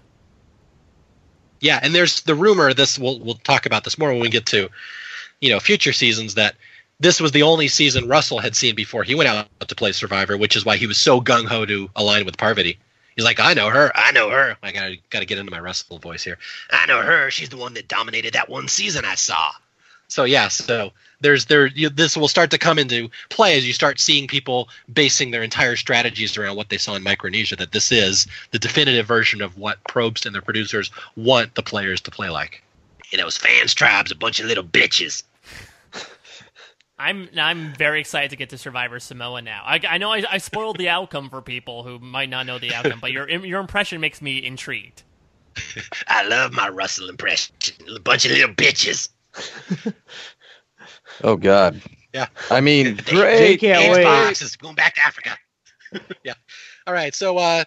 Yeah, 1.60 1.78
and 1.80 1.94
there's 1.94 2.22
the 2.22 2.34
rumor. 2.34 2.74
This 2.74 2.98
we'll 2.98 3.20
we'll 3.20 3.34
talk 3.34 3.66
about 3.66 3.84
this 3.84 3.98
more 3.98 4.10
when 4.10 4.20
we 4.20 4.30
get 4.30 4.46
to, 4.46 4.68
you 5.40 5.50
know, 5.50 5.60
future 5.60 5.92
seasons. 5.92 6.34
That 6.34 6.56
this 7.00 7.20
was 7.20 7.32
the 7.32 7.42
only 7.42 7.66
season 7.66 8.06
Russell 8.06 8.38
had 8.38 8.54
seen 8.54 8.74
before 8.74 9.02
he 9.02 9.14
went 9.14 9.28
out 9.28 9.48
to 9.66 9.74
play 9.74 9.92
Survivor, 9.92 10.36
which 10.36 10.54
is 10.54 10.64
why 10.64 10.76
he 10.76 10.86
was 10.86 10.98
so 10.98 11.20
gung 11.20 11.46
ho 11.46 11.64
to 11.64 11.90
align 11.96 12.26
with 12.26 12.36
Parvati. 12.36 12.78
He's 13.16 13.24
like, 13.24 13.40
I 13.40 13.54
know 13.54 13.70
her, 13.70 13.90
I 13.94 14.12
know 14.12 14.30
her. 14.30 14.56
I 14.62 14.70
gotta 14.70 14.96
gotta 15.08 15.24
get 15.24 15.38
into 15.38 15.50
my 15.50 15.60
Russell 15.60 15.98
voice 15.98 16.22
here. 16.22 16.38
I 16.70 16.86
know 16.86 17.02
her. 17.02 17.30
She's 17.30 17.48
the 17.48 17.56
one 17.56 17.74
that 17.74 17.88
dominated 17.88 18.34
that 18.34 18.48
one 18.48 18.68
season 18.68 19.04
I 19.04 19.14
saw. 19.14 19.50
So 20.08 20.24
yeah, 20.24 20.48
so 20.48 20.92
there's 21.20 21.46
there 21.46 21.66
you, 21.66 21.88
this 21.88 22.16
will 22.16 22.28
start 22.28 22.50
to 22.50 22.58
come 22.58 22.78
into 22.78 23.10
play 23.28 23.56
as 23.56 23.66
you 23.66 23.72
start 23.72 24.00
seeing 24.00 24.26
people 24.26 24.68
basing 24.92 25.30
their 25.30 25.42
entire 25.42 25.76
strategies 25.76 26.36
around 26.36 26.56
what 26.56 26.68
they 26.68 26.78
saw 26.78 26.94
in 26.94 27.02
Micronesia. 27.02 27.56
That 27.56 27.72
this 27.72 27.92
is 27.92 28.26
the 28.50 28.58
definitive 28.58 29.06
version 29.06 29.40
of 29.40 29.56
what 29.56 29.82
Probst 29.84 30.26
and 30.26 30.34
the 30.34 30.42
producers 30.42 30.90
want 31.16 31.54
the 31.54 31.62
players 31.62 32.00
to 32.02 32.10
play 32.10 32.28
like. 32.28 32.62
You 33.10 33.18
know, 33.18 33.28
fans 33.30 33.74
tribes, 33.74 34.12
a 34.12 34.14
bunch 34.14 34.38
of 34.38 34.46
little 34.46 34.64
bitches. 34.64 35.24
I'm 37.00 37.28
I'm 37.36 37.72
very 37.74 38.00
excited 38.00 38.30
to 38.30 38.36
get 38.36 38.50
to 38.50 38.58
Survivor 38.58 39.00
Samoa 39.00 39.42
now. 39.42 39.62
I, 39.64 39.80
I 39.88 39.98
know 39.98 40.12
I, 40.12 40.22
I 40.30 40.38
spoiled 40.38 40.76
the 40.78 40.88
outcome 40.88 41.30
for 41.30 41.40
people 41.40 41.82
who 41.82 41.98
might 41.98 42.28
not 42.28 42.46
know 42.46 42.58
the 42.58 42.74
outcome, 42.74 43.00
but 43.00 43.12
your 43.12 43.28
your 43.28 43.60
impression 43.60 44.00
makes 44.00 44.20
me 44.20 44.44
intrigued. 44.44 45.02
I 46.08 46.26
love 46.26 46.52
my 46.52 46.68
Russell 46.68 47.08
impression. 47.08 47.54
A 47.94 48.00
bunch 48.00 48.24
of 48.26 48.32
little 48.32 48.54
bitches. 48.54 49.08
oh 51.24 51.36
God. 51.36 51.80
Yeah. 52.12 52.26
I 52.50 52.60
mean, 52.60 52.96
great. 53.06 53.60
can't 53.60 53.92
wait. 53.92 54.04
Boxes 54.04 54.56
going 54.56 54.74
back 54.74 54.94
to 54.96 55.06
Africa. 55.06 55.36
yeah. 56.24 56.34
All 56.86 56.94
right. 56.94 57.14
So 57.14 57.38
uh, 57.38 57.64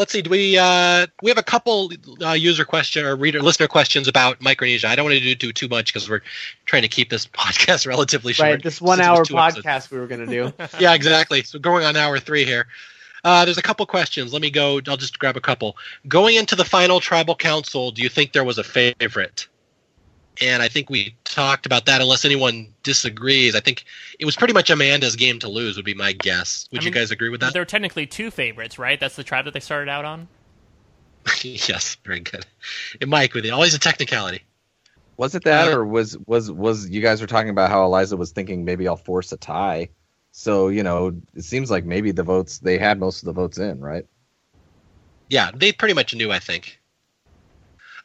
let's 0.00 0.12
see. 0.12 0.22
Do 0.22 0.30
we 0.30 0.58
uh, 0.58 1.06
we 1.22 1.30
have 1.30 1.38
a 1.38 1.42
couple 1.42 1.92
uh, 2.22 2.32
user 2.32 2.64
question 2.64 3.04
or 3.04 3.14
reader 3.14 3.40
listener 3.40 3.68
questions 3.68 4.08
about 4.08 4.40
Micronesia? 4.40 4.88
I 4.88 4.96
don't 4.96 5.04
want 5.04 5.18
to 5.18 5.20
do, 5.20 5.34
do 5.34 5.52
too 5.52 5.68
much 5.68 5.92
because 5.92 6.08
we're 6.08 6.22
trying 6.64 6.82
to 6.82 6.88
keep 6.88 7.10
this 7.10 7.26
podcast 7.42 7.86
relatively 7.86 8.32
short. 8.32 8.50
Right. 8.50 8.62
This 8.62 8.80
one 8.80 9.00
hour 9.00 9.22
podcast 9.24 9.58
episodes. 9.58 9.90
we 9.92 9.98
were 9.98 10.06
going 10.08 10.26
to 10.26 10.32
do. 10.32 10.52
yeah. 10.80 10.94
Exactly. 10.94 11.44
So 11.44 11.60
going 11.60 11.84
on 11.84 11.96
hour 11.96 12.18
three 12.18 12.44
here. 12.44 12.66
Uh, 13.22 13.44
there's 13.44 13.58
a 13.58 13.62
couple 13.62 13.84
questions. 13.84 14.32
Let 14.32 14.40
me 14.40 14.50
go. 14.50 14.80
I'll 14.88 14.96
just 14.96 15.18
grab 15.18 15.36
a 15.36 15.42
couple. 15.42 15.76
Going 16.08 16.36
into 16.36 16.56
the 16.56 16.64
final 16.64 17.00
tribal 17.00 17.36
council, 17.36 17.90
do 17.90 18.00
you 18.00 18.08
think 18.08 18.32
there 18.32 18.44
was 18.44 18.56
a 18.56 18.64
favorite? 18.64 19.46
And 20.40 20.62
I 20.62 20.68
think 20.68 20.90
we 20.90 21.14
talked 21.24 21.66
about 21.66 21.86
that. 21.86 22.00
Unless 22.00 22.24
anyone 22.24 22.72
disagrees, 22.82 23.54
I 23.54 23.60
think 23.60 23.84
it 24.18 24.24
was 24.24 24.36
pretty 24.36 24.54
much 24.54 24.70
Amanda's 24.70 25.16
game 25.16 25.38
to 25.40 25.48
lose. 25.48 25.76
Would 25.76 25.84
be 25.84 25.94
my 25.94 26.12
guess. 26.12 26.68
Would 26.72 26.82
I 26.82 26.84
you 26.84 26.90
guys 26.90 27.10
agree 27.10 27.28
with 27.28 27.40
that? 27.40 27.52
There 27.52 27.62
are 27.62 27.66
technically 27.66 28.06
two 28.06 28.30
favorites, 28.30 28.78
right? 28.78 28.98
That's 28.98 29.16
the 29.16 29.24
tribe 29.24 29.44
that 29.44 29.54
they 29.54 29.60
started 29.60 29.90
out 29.90 30.04
on. 30.04 30.28
yes, 31.42 31.96
very 32.04 32.20
good. 32.20 32.46
And 33.00 33.10
Mike, 33.10 33.34
with 33.34 33.44
it, 33.44 33.50
always 33.50 33.74
a 33.74 33.78
technicality. 33.78 34.42
Was 35.16 35.34
it 35.34 35.44
that, 35.44 35.68
uh, 35.68 35.76
or 35.76 35.84
was 35.84 36.16
was 36.26 36.50
was 36.50 36.88
you 36.88 37.02
guys 37.02 37.20
were 37.20 37.26
talking 37.26 37.50
about 37.50 37.68
how 37.68 37.84
Eliza 37.84 38.16
was 38.16 38.32
thinking 38.32 38.64
maybe 38.64 38.88
I'll 38.88 38.96
force 38.96 39.32
a 39.32 39.36
tie? 39.36 39.90
So 40.32 40.68
you 40.68 40.82
know, 40.82 41.20
it 41.34 41.44
seems 41.44 41.70
like 41.70 41.84
maybe 41.84 42.10
the 42.12 42.22
votes 42.22 42.58
they 42.58 42.78
had 42.78 42.98
most 42.98 43.20
of 43.20 43.26
the 43.26 43.32
votes 43.32 43.58
in, 43.58 43.80
right? 43.80 44.06
Yeah, 45.28 45.50
they 45.54 45.72
pretty 45.72 45.92
much 45.92 46.14
knew. 46.14 46.32
I 46.32 46.38
think. 46.38 46.79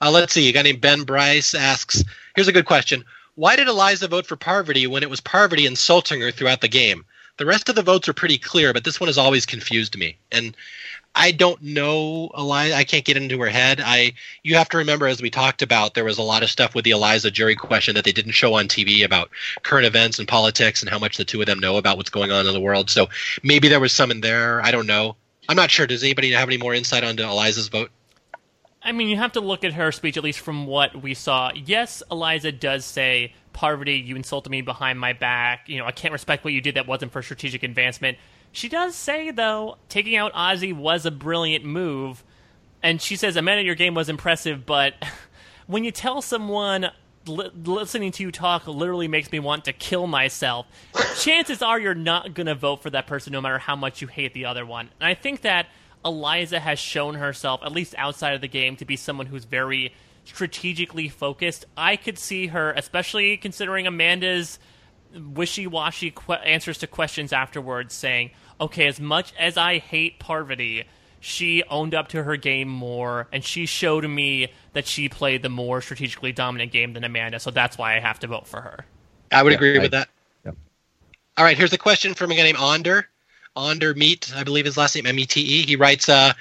Uh, 0.06 0.12
let's 0.12 0.34
see. 0.34 0.48
A 0.48 0.52
guy 0.52 0.62
named 0.62 0.82
Ben 0.82 1.02
Bryce 1.02 1.56
asks, 1.56 2.04
Here's 2.36 2.48
a 2.48 2.54
good 2.54 2.68
question. 2.68 3.06
Why 3.34 3.56
did 3.56 3.68
Eliza 3.68 4.08
vote 4.08 4.28
for 4.28 4.36
Parvati 4.36 4.86
when 4.86 5.02
it 5.02 5.10
was 5.10 5.20
Parvati 5.20 5.66
insulting 5.66 6.22
her 6.22 6.30
throughout 6.30 6.62
the 6.62 6.68
game? 6.68 7.06
The 7.38 7.46
rest 7.48 7.70
of 7.70 7.76
the 7.76 7.82
votes 7.82 8.08
are 8.08 8.14
pretty 8.14 8.38
clear, 8.38 8.72
but 8.72 8.84
this 8.84 9.00
one 9.00 9.08
has 9.08 9.18
always 9.18 9.48
confused 9.48 9.98
me. 9.98 10.18
And 10.32 10.56
I 11.16 11.32
don't 11.32 11.60
know 11.60 12.30
Eliza. 12.38 12.76
I 12.76 12.84
can't 12.84 13.04
get 13.04 13.18
into 13.18 13.42
her 13.42 13.50
head. 13.50 13.82
I 13.84 14.14
you 14.44 14.56
have 14.58 14.70
to 14.70 14.78
remember, 14.78 15.08
as 15.08 15.24
we 15.24 15.32
talked 15.32 15.64
about, 15.64 15.96
there 15.96 16.06
was 16.06 16.20
a 16.20 16.22
lot 16.22 16.44
of 16.44 16.52
stuff 16.52 16.76
with 16.76 16.86
the 16.86 16.92
Eliza 16.92 17.32
jury 17.32 17.56
question 17.56 17.96
that 17.96 18.04
they 18.04 18.12
didn't 18.12 18.34
show 18.34 18.54
on 18.54 18.68
TV 18.68 19.04
about 19.04 19.32
current 19.64 19.88
events 19.88 20.20
and 20.20 20.28
politics 20.28 20.84
and 20.84 20.90
how 20.90 21.00
much 21.00 21.18
the 21.18 21.26
two 21.26 21.42
of 21.42 21.48
them 21.48 21.60
know 21.60 21.78
about 21.78 21.98
what's 21.98 22.12
going 22.12 22.32
on 22.32 22.46
in 22.46 22.54
the 22.54 22.62
world. 22.62 22.92
So 22.92 23.10
maybe 23.42 23.70
there 23.70 23.80
was 23.80 23.92
some 23.92 24.12
in 24.12 24.22
there. 24.22 24.62
I 24.64 24.70
don't 24.70 24.88
know. 24.88 25.16
I'm 25.50 25.56
not 25.56 25.72
sure. 25.72 25.88
Does 25.88 26.04
anybody 26.04 26.32
have 26.34 26.48
any 26.48 26.58
more 26.58 26.76
insight 26.76 27.04
onto 27.04 27.24
Eliza's 27.24 27.70
vote? 27.70 27.90
I 28.86 28.92
mean, 28.92 29.10
you 29.10 29.18
have 29.18 29.32
to 29.32 29.42
look 29.42 29.64
at 29.64 29.74
her 29.74 29.92
speech, 29.92 30.16
at 30.16 30.24
least 30.24 30.40
from 30.40 30.68
what 30.68 31.02
we 31.02 31.16
saw. 31.16 31.52
Yes, 31.56 32.04
Eliza 32.12 32.52
does 32.52 32.86
say, 32.86 33.34
Parvati, 33.52 33.96
you 33.96 34.16
insulted 34.16 34.52
me 34.52 34.62
behind 34.62 35.00
my 35.00 35.14
back. 35.14 35.68
You 35.68 35.80
know, 35.80 35.86
I 35.86 35.92
can't 35.92 36.12
respect 36.12 36.44
what 36.44 36.54
you 36.54 36.62
did 36.62 36.76
that 36.76 36.86
wasn't 36.86 37.12
for 37.12 37.24
strategic 37.24 37.64
advancement. 37.64 38.20
She 38.52 38.70
does 38.70 38.96
say, 38.96 39.32
though, 39.32 39.78
taking 39.90 40.16
out 40.16 40.34
Ozzy 40.34 40.72
was 40.72 41.08
a 41.08 41.12
brilliant 41.12 41.66
move. 41.66 42.24
And 42.84 43.02
she 43.02 43.16
says, 43.16 43.36
Amanda, 43.36 43.64
your 43.64 43.74
game 43.74 43.96
was 43.96 44.08
impressive, 44.08 44.68
but 44.68 44.94
when 45.68 45.84
you 45.84 45.92
tell 45.92 46.22
someone 46.22 46.92
li- 47.26 47.50
listening 47.64 48.12
to 48.14 48.24
you 48.24 48.32
talk 48.32 48.68
literally 48.68 49.08
makes 49.08 49.32
me 49.32 49.40
want 49.40 49.66
to 49.66 49.74
kill 49.74 50.06
myself, 50.06 50.68
chances 51.20 51.64
are 51.64 51.80
you're 51.80 51.96
not 51.96 52.36
going 52.36 52.48
to 52.48 52.56
vote 52.56 52.84
for 52.84 52.92
that 52.92 53.08
person 53.08 53.34
no 53.34 53.42
matter 53.42 53.58
how 53.58 53.76
much 53.76 54.02
you 54.02 54.08
hate 54.08 54.36
the 54.36 54.46
other 54.46 54.64
one. 54.64 54.92
And 55.00 55.08
I 55.08 55.16
think 55.16 55.42
that 55.42 55.66
Eliza 56.06 56.60
has 56.60 56.78
shown 56.78 57.16
herself, 57.16 57.62
at 57.64 57.72
least 57.72 57.96
outside 57.98 58.36
of 58.36 58.42
the 58.42 58.48
game, 58.48 58.76
to 58.78 58.86
be 58.86 58.96
someone 58.96 59.26
who's 59.26 59.46
very 59.46 59.94
strategically 60.24 61.10
focused. 61.10 61.66
I 61.76 61.96
could 61.96 62.20
see 62.20 62.48
her, 62.48 62.72
especially 62.72 63.38
considering 63.38 63.88
Amanda's 63.88 64.60
wishy-washy 65.16 66.12
qu- 66.12 66.34
answers 66.34 66.78
to 66.80 66.88
questions 66.88 67.34
afterwards, 67.34 67.94
saying, 67.94 68.32
"Okay, 68.60 68.88
as 68.88 69.00
much 69.00 69.34
as 69.40 69.58
I 69.58 69.80
hate 69.80 70.20
Parvati." 70.20 70.86
She 71.22 71.64
owned 71.64 71.96
up 71.96 72.10
to 72.10 72.22
her 72.22 72.38
game 72.38 72.68
more, 72.68 73.28
and 73.32 73.44
she 73.44 73.66
showed 73.66 74.08
me 74.08 74.50
that 74.74 74.86
she 74.86 75.10
played 75.10 75.42
the 75.42 75.50
more 75.50 75.82
strategically 75.82 76.32
dominant 76.32 76.72
game 76.72 76.94
than 76.94 77.04
Amanda. 77.04 77.40
So 77.40 77.50
that's 77.50 77.80
why 77.80 77.96
I 77.96 78.00
have 78.00 78.20
to 78.20 78.28
vote 78.28 78.48
for 78.48 78.62
her. 78.62 78.86
I 79.32 79.42
would 79.42 79.52
yeah, 79.52 79.58
agree 79.58 79.80
I, 79.80 79.82
with 79.82 79.92
that. 79.92 80.10
Yep. 80.46 80.56
All 81.38 81.44
right, 81.44 81.58
here's 81.58 81.74
a 81.74 81.80
question 81.80 82.14
from 82.14 82.32
a 82.32 82.36
guy 82.36 82.44
named 82.44 82.60
Onder. 82.60 83.10
Onder 83.56 83.94
Meet, 83.94 84.34
I 84.36 84.44
believe 84.44 84.66
his 84.66 84.78
last 84.78 84.96
name 84.96 85.06
M 85.06 85.20
E 85.20 85.26
T 85.26 85.42
E. 85.42 85.66
He 85.66 85.76
writes, 85.76 86.10
uh, 86.10 86.34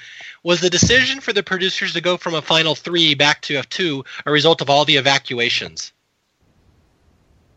"Was 0.43 0.61
the 0.61 0.69
decision 0.69 1.19
for 1.19 1.33
the 1.33 1.43
producers 1.43 1.93
to 1.93 2.01
go 2.01 2.17
from 2.17 2.33
a 2.33 2.41
final 2.41 2.75
three 2.75 3.13
back 3.13 3.41
to 3.43 3.55
a 3.55 3.63
two 3.63 4.03
a 4.25 4.31
result 4.31 4.61
of 4.61 4.69
all 4.69 4.85
the 4.85 4.97
evacuations?" 4.97 5.91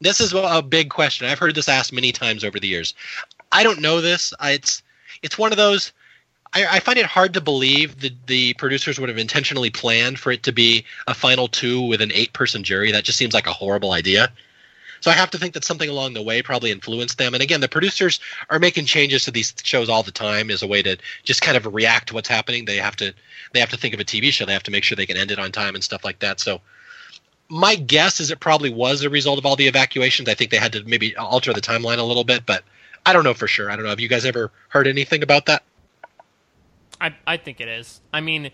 This 0.00 0.20
is 0.20 0.32
a 0.32 0.62
big 0.62 0.90
question. 0.90 1.26
I've 1.26 1.38
heard 1.38 1.54
this 1.54 1.68
asked 1.68 1.92
many 1.92 2.12
times 2.12 2.44
over 2.44 2.60
the 2.60 2.68
years. 2.68 2.94
I 3.50 3.62
don't 3.62 3.80
know 3.80 4.00
this. 4.00 4.32
I, 4.38 4.52
it's 4.52 4.82
it's 5.22 5.38
one 5.38 5.52
of 5.52 5.58
those. 5.58 5.92
I, 6.52 6.66
I, 6.66 6.80
find 6.80 6.98
it 6.98 7.04
hard 7.04 7.34
to 7.34 7.42
believe 7.42 8.00
that 8.00 8.26
the 8.26 8.54
producers 8.54 8.98
would 8.98 9.10
have 9.10 9.18
intentionally 9.18 9.68
planned 9.68 10.18
for 10.18 10.32
it 10.32 10.42
to 10.44 10.52
be 10.52 10.84
a 11.06 11.12
final 11.12 11.46
two 11.46 11.82
with 11.82 12.00
an 12.00 12.10
eight-person 12.14 12.64
jury. 12.64 12.90
That 12.90 13.04
just 13.04 13.18
seems 13.18 13.34
like 13.34 13.46
a 13.46 13.52
horrible 13.52 13.92
idea. 13.92 14.32
So 15.00 15.10
I 15.10 15.14
have 15.14 15.30
to 15.30 15.38
think 15.38 15.54
that 15.54 15.64
something 15.64 15.88
along 15.88 16.14
the 16.14 16.22
way 16.22 16.42
probably 16.42 16.70
influenced 16.70 17.18
them. 17.18 17.34
And 17.34 17.42
again, 17.42 17.60
the 17.60 17.68
producers 17.68 18.20
are 18.50 18.58
making 18.58 18.86
changes 18.86 19.24
to 19.24 19.30
these 19.30 19.54
shows 19.62 19.88
all 19.88 20.02
the 20.02 20.10
time 20.10 20.50
as 20.50 20.62
a 20.62 20.66
way 20.66 20.82
to 20.82 20.96
just 21.22 21.42
kind 21.42 21.56
of 21.56 21.72
react 21.72 22.08
to 22.08 22.14
what's 22.14 22.28
happening. 22.28 22.64
They 22.64 22.76
have 22.76 22.96
to 22.96 23.14
they 23.52 23.60
have 23.60 23.70
to 23.70 23.76
think 23.76 23.94
of 23.94 24.00
a 24.00 24.04
TV 24.04 24.32
show. 24.32 24.44
They 24.44 24.52
have 24.52 24.62
to 24.64 24.70
make 24.70 24.84
sure 24.84 24.96
they 24.96 25.06
can 25.06 25.16
end 25.16 25.30
it 25.30 25.38
on 25.38 25.52
time 25.52 25.74
and 25.74 25.84
stuff 25.84 26.04
like 26.04 26.18
that. 26.20 26.40
So 26.40 26.60
my 27.48 27.76
guess 27.76 28.20
is 28.20 28.30
it 28.30 28.40
probably 28.40 28.70
was 28.70 29.02
a 29.02 29.10
result 29.10 29.38
of 29.38 29.46
all 29.46 29.56
the 29.56 29.66
evacuations. 29.66 30.28
I 30.28 30.34
think 30.34 30.50
they 30.50 30.58
had 30.58 30.72
to 30.74 30.84
maybe 30.84 31.16
alter 31.16 31.52
the 31.52 31.60
timeline 31.60 31.98
a 31.98 32.02
little 32.02 32.24
bit, 32.24 32.44
but 32.44 32.62
I 33.06 33.12
don't 33.12 33.24
know 33.24 33.34
for 33.34 33.48
sure. 33.48 33.70
I 33.70 33.76
don't 33.76 33.84
know. 33.84 33.90
Have 33.90 34.00
you 34.00 34.08
guys 34.08 34.26
ever 34.26 34.50
heard 34.68 34.86
anything 34.86 35.22
about 35.22 35.46
that? 35.46 35.62
I 37.00 37.14
I 37.26 37.36
think 37.36 37.60
it 37.60 37.68
is. 37.68 38.00
I 38.12 38.20
mean, 38.20 38.50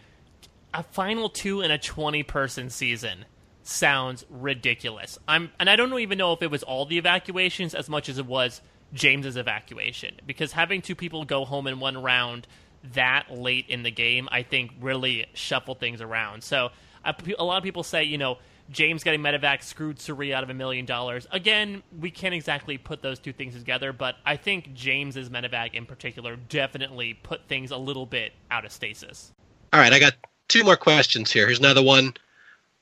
a 0.73 0.83
final 0.83 1.29
two 1.29 1.61
in 1.63 1.71
a 1.71 1.79
twenty 1.79 2.23
person 2.23 2.71
season 2.71 3.25
sounds 3.65 4.25
ridiculous. 4.29 5.19
I'm 5.27 5.51
and 5.59 5.69
I 5.69 5.77
don't 5.77 5.99
even 5.99 6.19
know 6.19 6.33
if 6.33 6.43
it 6.43 6.51
was 6.51 6.63
all 6.63 6.87
the 6.87 6.99
evacuations 6.99 7.75
as 7.75 7.89
much 7.89 8.09
as 8.09 8.19
it 8.19 8.27
was 8.27 8.61
James's 8.93 9.37
evacuation 9.37 10.15
because 10.27 10.53
having 10.53 10.83
two 10.83 10.95
people 10.95 11.25
go 11.25 11.45
home 11.45 11.67
in 11.67 11.81
one 11.81 12.01
round 12.01 12.47
that 12.93 13.31
late 13.31 13.67
in 13.69 13.83
the 13.83 13.91
game, 13.91 14.29
I 14.31 14.43
think 14.43 14.73
really 14.81 15.27
shuffled 15.33 15.81
things 15.81 16.01
around. 16.01 16.45
So 16.45 16.71
a 17.05 17.45
lot 17.45 17.57
of 17.57 17.65
people 17.65 17.83
say, 17.83 18.05
you 18.05 18.19
know, 18.19 18.39
James 18.71 19.03
getting 19.03 19.21
medevac 19.21 19.63
screwed 19.63 20.01
Cirie 20.01 20.33
out 20.33 20.43
of 20.43 20.51
a 20.51 20.55
million 20.55 20.87
dollars. 20.87 21.27
Again, 21.31 21.83
we 21.99 22.11
can't 22.11 22.35
exactly 22.35 22.79
put 22.79 23.03
those 23.03 23.19
two 23.19 23.33
things 23.33 23.55
together, 23.55 23.93
but 23.93 24.17
I 24.25 24.37
think 24.37 24.73
James's 24.75 25.29
medevac 25.29 25.75
in 25.75 25.87
particular 25.87 26.37
definitely 26.37 27.15
put 27.15 27.47
things 27.47 27.71
a 27.71 27.77
little 27.77 28.07
bit 28.07 28.33
out 28.51 28.65
of 28.65 28.73
stasis. 28.73 29.33
All 29.73 29.81
right, 29.81 29.93
I 29.93 29.99
got 29.99 30.15
two 30.49 30.65
more 30.65 30.77
questions 30.77 31.31
here. 31.31 31.47
Here's 31.47 31.59
another 31.59 31.83
one 31.83 32.15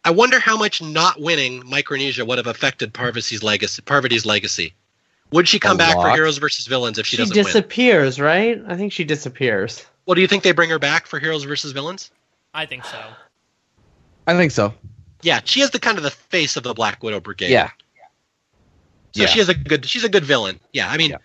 I 0.04 0.10
wonder 0.10 0.40
how 0.40 0.56
much 0.56 0.82
not 0.82 1.20
winning 1.20 1.62
Micronesia 1.68 2.24
would 2.24 2.38
have 2.38 2.46
affected 2.48 2.92
Parvati's 2.92 3.42
legacy. 3.42 3.82
Parvati's 3.82 4.26
legacy. 4.26 4.74
Would 5.30 5.48
she 5.48 5.58
come 5.58 5.76
A 5.76 5.78
back 5.78 5.94
for. 5.94 6.10
Heroes 6.10 6.38
versus 6.38 6.66
Villains 6.66 6.98
if 6.98 7.06
she, 7.06 7.16
She 7.16 7.22
doesn't 7.22 7.34
win? 7.36 7.44
disappears, 7.44 8.20
right? 8.20 8.60
I 8.66 8.76
think 8.76 8.92
she 8.92 9.04
disappears. 9.04 9.86
Well, 10.04 10.14
do 10.14 10.20
you 10.20 10.26
think 10.26 10.42
they 10.42 10.52
bring 10.52 10.70
her 10.70 10.78
back 10.78 11.06
for 11.06 11.18
Heroes 11.18 11.44
versus 11.44 11.72
Villains? 11.72 12.10
I 12.52 12.66
think 12.66 12.84
so. 12.84 13.00
I 14.26 14.36
think 14.36 14.50
so. 14.52 14.74
Yeah, 15.22 15.40
she 15.44 15.60
is 15.60 15.70
the 15.70 15.78
kind 15.78 15.96
of 15.98 16.04
the 16.04 16.10
face 16.10 16.56
of 16.56 16.64
the 16.64 16.74
Black 16.74 17.02
Widow 17.02 17.20
Brigade. 17.20 17.50
Yeah. 17.50 17.70
So 19.14 19.22
Yeah. 19.22 19.26
she 19.26 19.40
is 19.40 19.48
a 19.48 19.54
good. 19.54 19.86
She's 19.86 20.04
a 20.04 20.08
good 20.08 20.24
villain. 20.24 20.58
Yeah, 20.72 20.90
I 20.90 20.96
mean, 20.96 21.10
Yeah. 21.12 21.18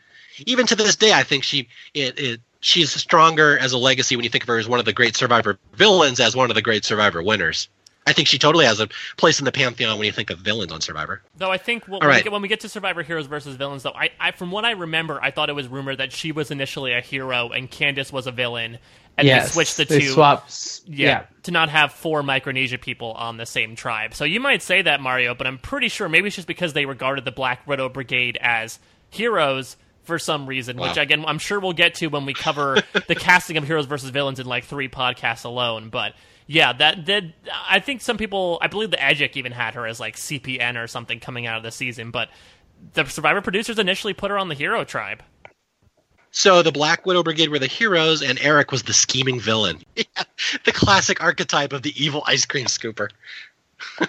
even 0.46 0.68
to 0.68 0.76
this 0.76 0.96
day, 0.96 1.12
I 1.14 1.24
think 1.24 1.44
she 1.44 1.68
it, 1.94 2.20
it 2.20 2.42
she's 2.60 2.92
stronger 2.94 3.58
as 3.58 3.72
a 3.74 3.78
legacy 3.78 4.16
when 4.16 4.24
you 4.24 4.30
think 4.30 4.44
of 4.44 4.48
her 4.50 4.58
as 4.58 4.68
one 4.68 4.80
of 4.80 4.86
the 4.86 4.94
great 4.94 5.16
Survivor 5.18 5.58
villains, 5.74 6.20
as 6.20 6.36
one 6.36 6.50
of 6.52 6.56
the 6.56 6.62
great 6.62 6.86
Survivor 6.86 7.22
winners. 7.24 7.70
I 8.08 8.14
think 8.14 8.28
she 8.30 8.40
totally 8.40 8.66
has 8.66 8.80
a 8.80 8.88
place 9.18 9.38
in 9.40 9.46
the 9.46 9.52
pantheon 9.52 9.98
when 10.00 10.06
you 10.06 10.12
think 10.14 10.30
of 10.30 10.40
villains 10.40 10.72
on 10.72 10.80
Survivor. 10.82 11.22
Though 11.36 11.52
I 11.52 11.58
think 11.58 11.88
when, 11.88 12.02
All 12.02 12.08
when, 12.08 12.16
we 12.18 12.24
get, 12.24 12.32
when 12.32 12.42
we 12.42 12.48
get 12.48 12.62
to 12.62 12.70
Survivor 12.70 13.04
Heroes 13.04 13.28
versus 13.28 13.56
Villains, 13.58 13.84
though, 13.84 13.92
I, 13.94 14.12
I 14.20 14.32
from 14.32 14.50
what 14.50 14.64
I 14.66 14.72
remember, 14.72 15.20
I 15.22 15.32
thought 15.32 15.50
it 15.50 15.54
was 15.54 15.68
rumored 15.68 15.98
that 15.98 16.14
she 16.14 16.32
was 16.32 16.50
initially 16.50 16.94
a 16.94 17.02
hero 17.02 17.50
and 17.50 17.70
Candice 17.70 18.12
was 18.12 18.26
a 18.26 18.32
villain, 18.32 18.78
and 19.18 19.28
yes, 19.28 19.48
they 19.48 19.52
switched 19.54 19.78
the 19.78 19.86
they 19.86 20.00
two. 20.00 20.08
swaps. 20.14 20.82
yeah, 20.88 21.08
Yeah. 21.08 21.24
to 21.44 21.52
not 21.52 21.68
have 21.70 21.92
four 21.92 22.24
Micronesia 22.24 22.78
people 22.78 23.12
on 23.12 23.36
the 23.38 23.46
same 23.46 23.76
tribe. 23.76 24.14
So 24.16 24.24
you 24.24 24.40
might 24.40 24.62
say 24.62 24.82
that 24.84 25.02
Mario, 25.02 25.36
but 25.36 25.46
I'm 25.46 25.58
pretty 25.58 25.90
sure 25.90 26.08
maybe 26.08 26.28
it's 26.28 26.36
just 26.38 26.48
because 26.48 26.72
they 26.74 26.86
regarded 26.86 27.26
the 27.26 27.32
Black 27.32 27.68
Widow 27.68 27.90
Brigade 27.90 28.38
as 28.42 28.80
heroes 29.10 29.76
for 30.04 30.18
some 30.18 30.46
reason, 30.46 30.78
which 30.78 30.96
again 30.96 31.26
I'm 31.28 31.40
sure 31.40 31.60
we'll 31.60 31.74
get 31.74 31.96
to 31.96 32.08
when 32.08 32.26
we 32.26 32.34
cover 32.34 32.82
the 33.08 33.16
casting 33.16 33.58
of 33.58 33.66
heroes 33.66 33.86
versus 33.86 34.12
villains 34.12 34.40
in 34.40 34.46
like 34.46 34.64
three 34.64 34.88
podcasts 34.88 35.44
alone. 35.44 35.90
But 35.90 36.14
yeah, 36.48 36.74
that 36.74 37.06
that 37.06 37.24
I 37.70 37.80
think 37.80 38.02
some 38.02 38.18
people, 38.18 38.58
I 38.62 38.68
believe 38.68 38.92
the 38.92 38.98
Edgic 38.98 39.38
even 39.38 39.52
had 39.52 39.76
her 39.76 39.86
as 39.86 40.00
like 40.00 40.16
CPN 40.16 40.82
or 40.82 40.88
something 40.88 41.20
coming 41.20 41.46
out 41.46 41.58
of 41.58 41.64
the 41.64 41.72
season, 41.72 42.12
but 42.12 42.30
the 42.94 43.06
Survivor 43.06 43.42
producers 43.42 43.80
initially 43.80 44.14
put 44.14 44.32
her 44.32 44.38
on 44.38 44.50
the 44.50 44.56
hero 44.56 44.84
tribe. 44.84 45.24
So 46.32 46.62
the 46.62 46.72
Black 46.72 47.06
Widow 47.06 47.24
Brigade 47.24 47.50
were 47.50 47.60
the 47.60 47.68
heroes, 47.68 48.22
and 48.22 48.38
Erik 48.40 48.72
was 48.72 48.84
the 48.84 48.94
scheming 48.94 49.40
villain. 49.40 49.82
Yeah, 49.96 50.24
the 50.66 50.72
classic 50.72 51.24
archetype 51.24 51.74
of 51.74 51.82
the 51.82 51.94
evil 52.02 52.24
ice 52.26 52.46
cream 52.46 52.68
scooper. 52.68 53.10
I'm 54.00 54.08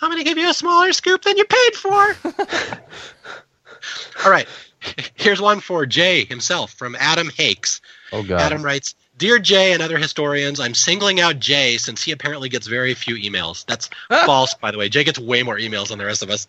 going 0.00 0.18
to 0.18 0.24
give 0.24 0.38
you 0.38 0.48
a 0.48 0.54
smaller 0.54 0.92
scoop 0.92 1.22
than 1.22 1.36
you 1.36 1.44
paid 1.44 1.74
for. 1.74 2.16
All 4.24 4.30
right. 4.30 4.48
Here's 5.14 5.40
one 5.40 5.60
for 5.60 5.86
Jay 5.86 6.24
himself 6.24 6.72
from 6.72 6.96
Adam 6.98 7.30
Hakes. 7.36 7.80
Oh 8.12 8.22
god. 8.22 8.40
Adam 8.40 8.62
writes, 8.62 8.94
"Dear 9.18 9.38
Jay 9.38 9.72
and 9.72 9.82
other 9.82 9.98
historians, 9.98 10.60
I'm 10.60 10.74
singling 10.74 11.20
out 11.20 11.38
Jay 11.38 11.78
since 11.78 12.02
he 12.02 12.12
apparently 12.12 12.48
gets 12.48 12.66
very 12.66 12.94
few 12.94 13.16
emails. 13.16 13.64
That's 13.66 13.88
false, 14.08 14.54
by 14.54 14.70
the 14.70 14.78
way. 14.78 14.88
Jay 14.88 15.04
gets 15.04 15.18
way 15.18 15.42
more 15.42 15.56
emails 15.56 15.88
than 15.88 15.98
the 15.98 16.06
rest 16.06 16.22
of 16.22 16.30
us. 16.30 16.48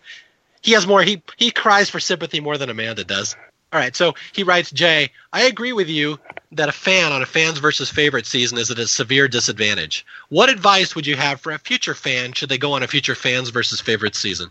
He 0.61 0.73
has 0.73 0.85
more. 0.85 1.01
He 1.03 1.21
he 1.37 1.51
cries 1.51 1.89
for 1.89 1.99
sympathy 1.99 2.39
more 2.39 2.57
than 2.57 2.69
Amanda 2.69 3.03
does. 3.03 3.35
All 3.73 3.79
right, 3.79 3.95
so 3.95 4.15
he 4.31 4.43
writes, 4.43 4.71
Jay, 4.71 5.11
I 5.33 5.43
agree 5.43 5.73
with 5.73 5.89
you 5.89 6.19
that 6.53 6.69
a 6.69 6.71
fan 6.71 7.11
on 7.11 7.21
a 7.21 7.25
fans 7.25 7.59
versus 7.59 7.89
favorite 7.89 8.25
season 8.25 8.57
is 8.57 8.71
at 8.71 8.79
a 8.79 8.87
severe 8.87 9.27
disadvantage. 9.27 10.05
What 10.29 10.49
advice 10.49 10.95
would 10.95 11.05
you 11.05 11.17
have 11.17 11.41
for 11.41 11.51
a 11.51 11.59
future 11.59 11.93
fan 11.93 12.31
should 12.31 12.47
they 12.47 12.57
go 12.57 12.73
on 12.73 12.83
a 12.83 12.87
future 12.87 13.15
fans 13.15 13.49
versus 13.49 13.81
favorite 13.81 14.15
season? 14.15 14.49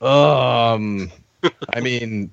Um, 0.00 1.12
I 1.74 1.80
mean, 1.80 2.32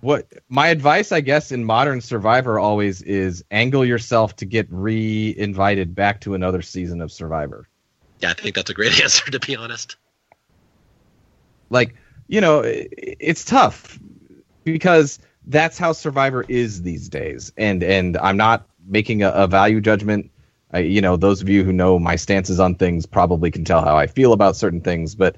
what 0.00 0.26
my 0.48 0.68
advice, 0.68 1.12
I 1.12 1.20
guess, 1.20 1.52
in 1.52 1.64
modern 1.64 2.00
Survivor 2.00 2.58
always 2.58 3.02
is 3.02 3.44
angle 3.50 3.84
yourself 3.84 4.36
to 4.36 4.44
get 4.44 4.66
re-invited 4.70 5.94
back 5.94 6.20
to 6.22 6.34
another 6.34 6.62
season 6.62 7.00
of 7.00 7.10
Survivor. 7.10 7.68
Yeah, 8.20 8.30
I 8.30 8.34
think 8.34 8.54
that's 8.54 8.70
a 8.70 8.74
great 8.74 9.00
answer, 9.02 9.30
to 9.30 9.40
be 9.40 9.56
honest. 9.56 9.96
Like, 11.70 11.94
you 12.28 12.40
know, 12.40 12.62
it's 12.64 13.44
tough 13.44 13.98
because 14.64 15.18
that's 15.46 15.78
how 15.78 15.92
Survivor 15.92 16.44
is 16.48 16.82
these 16.82 17.08
days, 17.08 17.52
and 17.56 17.82
and 17.82 18.16
I'm 18.18 18.36
not 18.36 18.68
making 18.86 19.22
a, 19.22 19.30
a 19.30 19.46
value 19.46 19.80
judgment. 19.80 20.30
I, 20.72 20.80
you 20.80 21.00
know, 21.00 21.16
those 21.16 21.40
of 21.40 21.48
you 21.48 21.64
who 21.64 21.72
know 21.72 21.98
my 21.98 22.16
stances 22.16 22.60
on 22.60 22.74
things 22.74 23.06
probably 23.06 23.50
can 23.50 23.64
tell 23.64 23.82
how 23.82 23.96
I 23.96 24.06
feel 24.06 24.32
about 24.32 24.56
certain 24.56 24.80
things, 24.80 25.14
but 25.14 25.36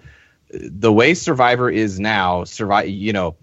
the 0.51 0.93
way 0.93 1.15
Survivor 1.15 1.71
is 1.71 2.01
now, 2.01 2.45
survive, 2.45 2.89
you 2.89 3.13
know, 3.13 3.37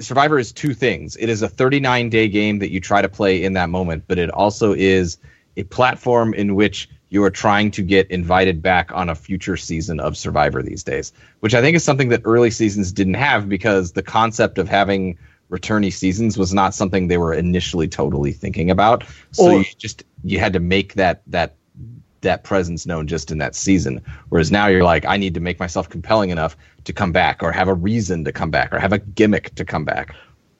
Survivor 0.00 0.38
is 0.38 0.52
two 0.52 0.74
things. 0.74 1.16
It 1.16 1.28
is 1.28 1.42
a 1.42 1.48
39 1.48 2.10
day 2.10 2.28
game 2.28 2.58
that 2.60 2.70
you 2.70 2.80
try 2.80 3.02
to 3.02 3.08
play 3.08 3.42
in 3.42 3.54
that 3.54 3.68
moment, 3.68 4.04
but 4.06 4.18
it 4.18 4.30
also 4.30 4.72
is 4.72 5.18
a 5.56 5.64
platform 5.64 6.34
in 6.34 6.54
which 6.54 6.88
you 7.10 7.24
are 7.24 7.30
trying 7.30 7.70
to 7.72 7.82
get 7.82 8.10
invited 8.10 8.62
back 8.62 8.92
on 8.92 9.08
a 9.08 9.14
future 9.14 9.56
season 9.56 9.98
of 9.98 10.16
Survivor 10.16 10.62
these 10.62 10.84
days, 10.84 11.12
which 11.40 11.54
I 11.54 11.62
think 11.62 11.74
is 11.74 11.82
something 11.84 12.10
that 12.10 12.22
early 12.24 12.50
seasons 12.50 12.92
didn't 12.92 13.14
have 13.14 13.48
because 13.48 13.92
the 13.92 14.02
concept 14.02 14.58
of 14.58 14.68
having 14.68 15.18
returnee 15.50 15.92
seasons 15.92 16.36
was 16.36 16.52
not 16.52 16.74
something 16.74 17.08
they 17.08 17.16
were 17.16 17.32
initially 17.32 17.88
totally 17.88 18.32
thinking 18.32 18.70
about. 18.70 19.04
So 19.32 19.46
Or- 19.46 19.58
you 19.60 19.64
just 19.78 20.04
you 20.22 20.38
had 20.38 20.52
to 20.52 20.60
make 20.60 20.94
that 20.94 21.22
that 21.28 21.54
that 22.22 22.44
presence 22.44 22.86
known 22.86 23.06
just 23.06 23.30
in 23.30 23.38
that 23.38 23.54
season. 23.54 24.00
Whereas 24.28 24.50
now 24.50 24.66
you're 24.66 24.84
like, 24.84 25.04
I 25.04 25.16
need 25.16 25.34
to 25.34 25.40
make 25.40 25.58
myself 25.60 25.88
compelling 25.88 26.30
enough 26.30 26.56
to 26.84 26.92
come 26.92 27.12
back, 27.12 27.42
or 27.42 27.52
have 27.52 27.68
a 27.68 27.74
reason 27.74 28.24
to 28.24 28.32
come 28.32 28.50
back, 28.50 28.72
or 28.72 28.78
have 28.78 28.92
a 28.92 28.98
gimmick 28.98 29.54
to 29.56 29.64
come 29.64 29.84
back. 29.84 30.14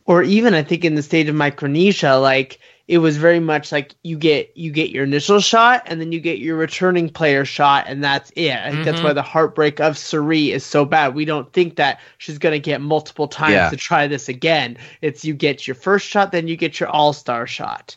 or 0.05 0.23
even 0.23 0.55
I 0.55 0.63
think 0.63 0.87
in 0.87 0.95
the 0.95 1.03
state 1.03 1.29
of 1.29 1.35
Micronesia, 1.35 2.17
like 2.17 2.59
it 2.87 2.97
was 2.97 3.19
very 3.19 3.41
much 3.41 3.71
like 3.73 3.95
you 4.05 4.17
get 4.17 4.51
you 4.57 4.71
get 4.71 4.89
your 4.89 5.05
initial 5.05 5.39
shot 5.41 5.83
and 5.85 6.01
then 6.01 6.13
you 6.13 6.19
get 6.21 6.39
your 6.39 6.57
returning 6.57 7.11
player 7.11 7.45
shot 7.45 7.85
and 7.89 8.03
that's 8.03 8.31
it. 8.35 8.53
I 8.55 8.71
think 8.71 8.87
that's 8.87 9.01
Mhm. 9.01 9.05
why 9.05 9.13
the 9.13 9.21
heartbreak 9.21 9.81
of 9.81 9.99
Cirie 9.99 10.51
is 10.53 10.65
so 10.65 10.87
bad. 10.87 11.15
We 11.15 11.27
don't 11.27 11.53
think 11.53 11.77
that 11.77 12.01
she's 12.17 12.39
gonna 12.39 12.59
get 12.59 12.81
multiple 12.81 13.29
times 13.29 13.53
Yeah. 13.53 13.69
to 13.69 13.77
try 13.77 14.07
this 14.07 14.31
again. 14.31 14.79
It's 15.03 15.27
you 15.27 15.35
get 15.35 15.67
your 15.67 15.75
first 15.75 16.07
shot, 16.09 16.33
then 16.33 16.49
you 16.49 16.57
get 16.57 16.81
your 16.81 16.89
all 16.89 17.13
star 17.13 17.47
shot. 17.47 17.97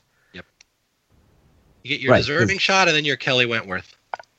You 1.83 1.89
get 1.89 2.01
your 2.01 2.11
Right, 2.11 2.19
deserving 2.19 2.57
'cause- 2.57 2.61
shot, 2.61 2.87
and 2.87 2.95
then 2.95 3.05
your 3.05 3.17
Kelly 3.17 3.45
Wentworth. 3.45 3.95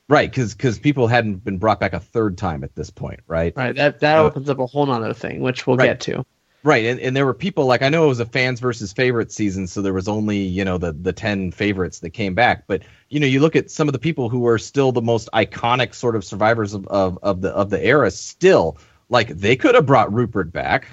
Right, 0.08 0.30
because 0.30 0.78
people 0.78 1.06
hadn't 1.06 1.44
been 1.44 1.58
brought 1.58 1.80
back 1.80 1.92
a 1.94 2.00
third 2.00 2.36
time 2.36 2.64
at 2.64 2.74
this 2.74 2.90
point, 2.90 3.20
right? 3.26 3.54
Right. 3.56 3.74
That 3.74 4.00
that 4.00 4.18
Uh, 4.18 4.24
opens 4.24 4.50
up 4.50 4.58
a 4.58 4.66
whole 4.66 4.84
nother 4.86 5.14
thing, 5.14 5.40
which 5.40 5.66
we'll 5.66 5.76
Right. 5.76 5.86
get 5.86 6.00
to. 6.00 6.24
Right, 6.64 6.84
and, 6.84 7.00
and 7.00 7.16
there 7.16 7.26
were 7.26 7.34
people 7.34 7.64
like 7.66 7.82
I 7.82 7.88
know 7.88 8.04
it 8.04 8.08
was 8.08 8.20
a 8.20 8.26
fans 8.26 8.60
versus 8.60 8.92
favorite 8.92 9.32
season, 9.32 9.66
so 9.66 9.80
there 9.82 9.92
was 9.94 10.06
only 10.08 10.38
you 10.38 10.64
know 10.64 10.78
the 10.78 10.92
the 10.92 11.12
ten 11.12 11.50
favorites 11.50 12.00
that 12.00 12.10
came 12.10 12.34
back. 12.34 12.64
But 12.68 12.82
you 13.08 13.18
know, 13.20 13.26
you 13.26 13.40
look 13.40 13.56
at 13.56 13.70
some 13.70 13.88
of 13.88 13.92
the 13.92 13.98
people 13.98 14.28
who 14.28 14.46
are 14.46 14.58
still 14.58 14.92
the 14.92 15.02
most 15.02 15.28
iconic 15.34 15.94
sort 15.94 16.14
of 16.14 16.24
survivors 16.24 16.72
of, 16.74 16.86
of, 16.88 17.18
of 17.22 17.40
the 17.40 17.50
of 17.50 17.70
the 17.70 17.84
era. 17.84 18.10
Still, 18.10 18.76
like 19.08 19.28
they 19.28 19.56
could 19.56 19.74
have 19.74 19.86
brought 19.86 20.12
Rupert 20.12 20.52
back, 20.52 20.86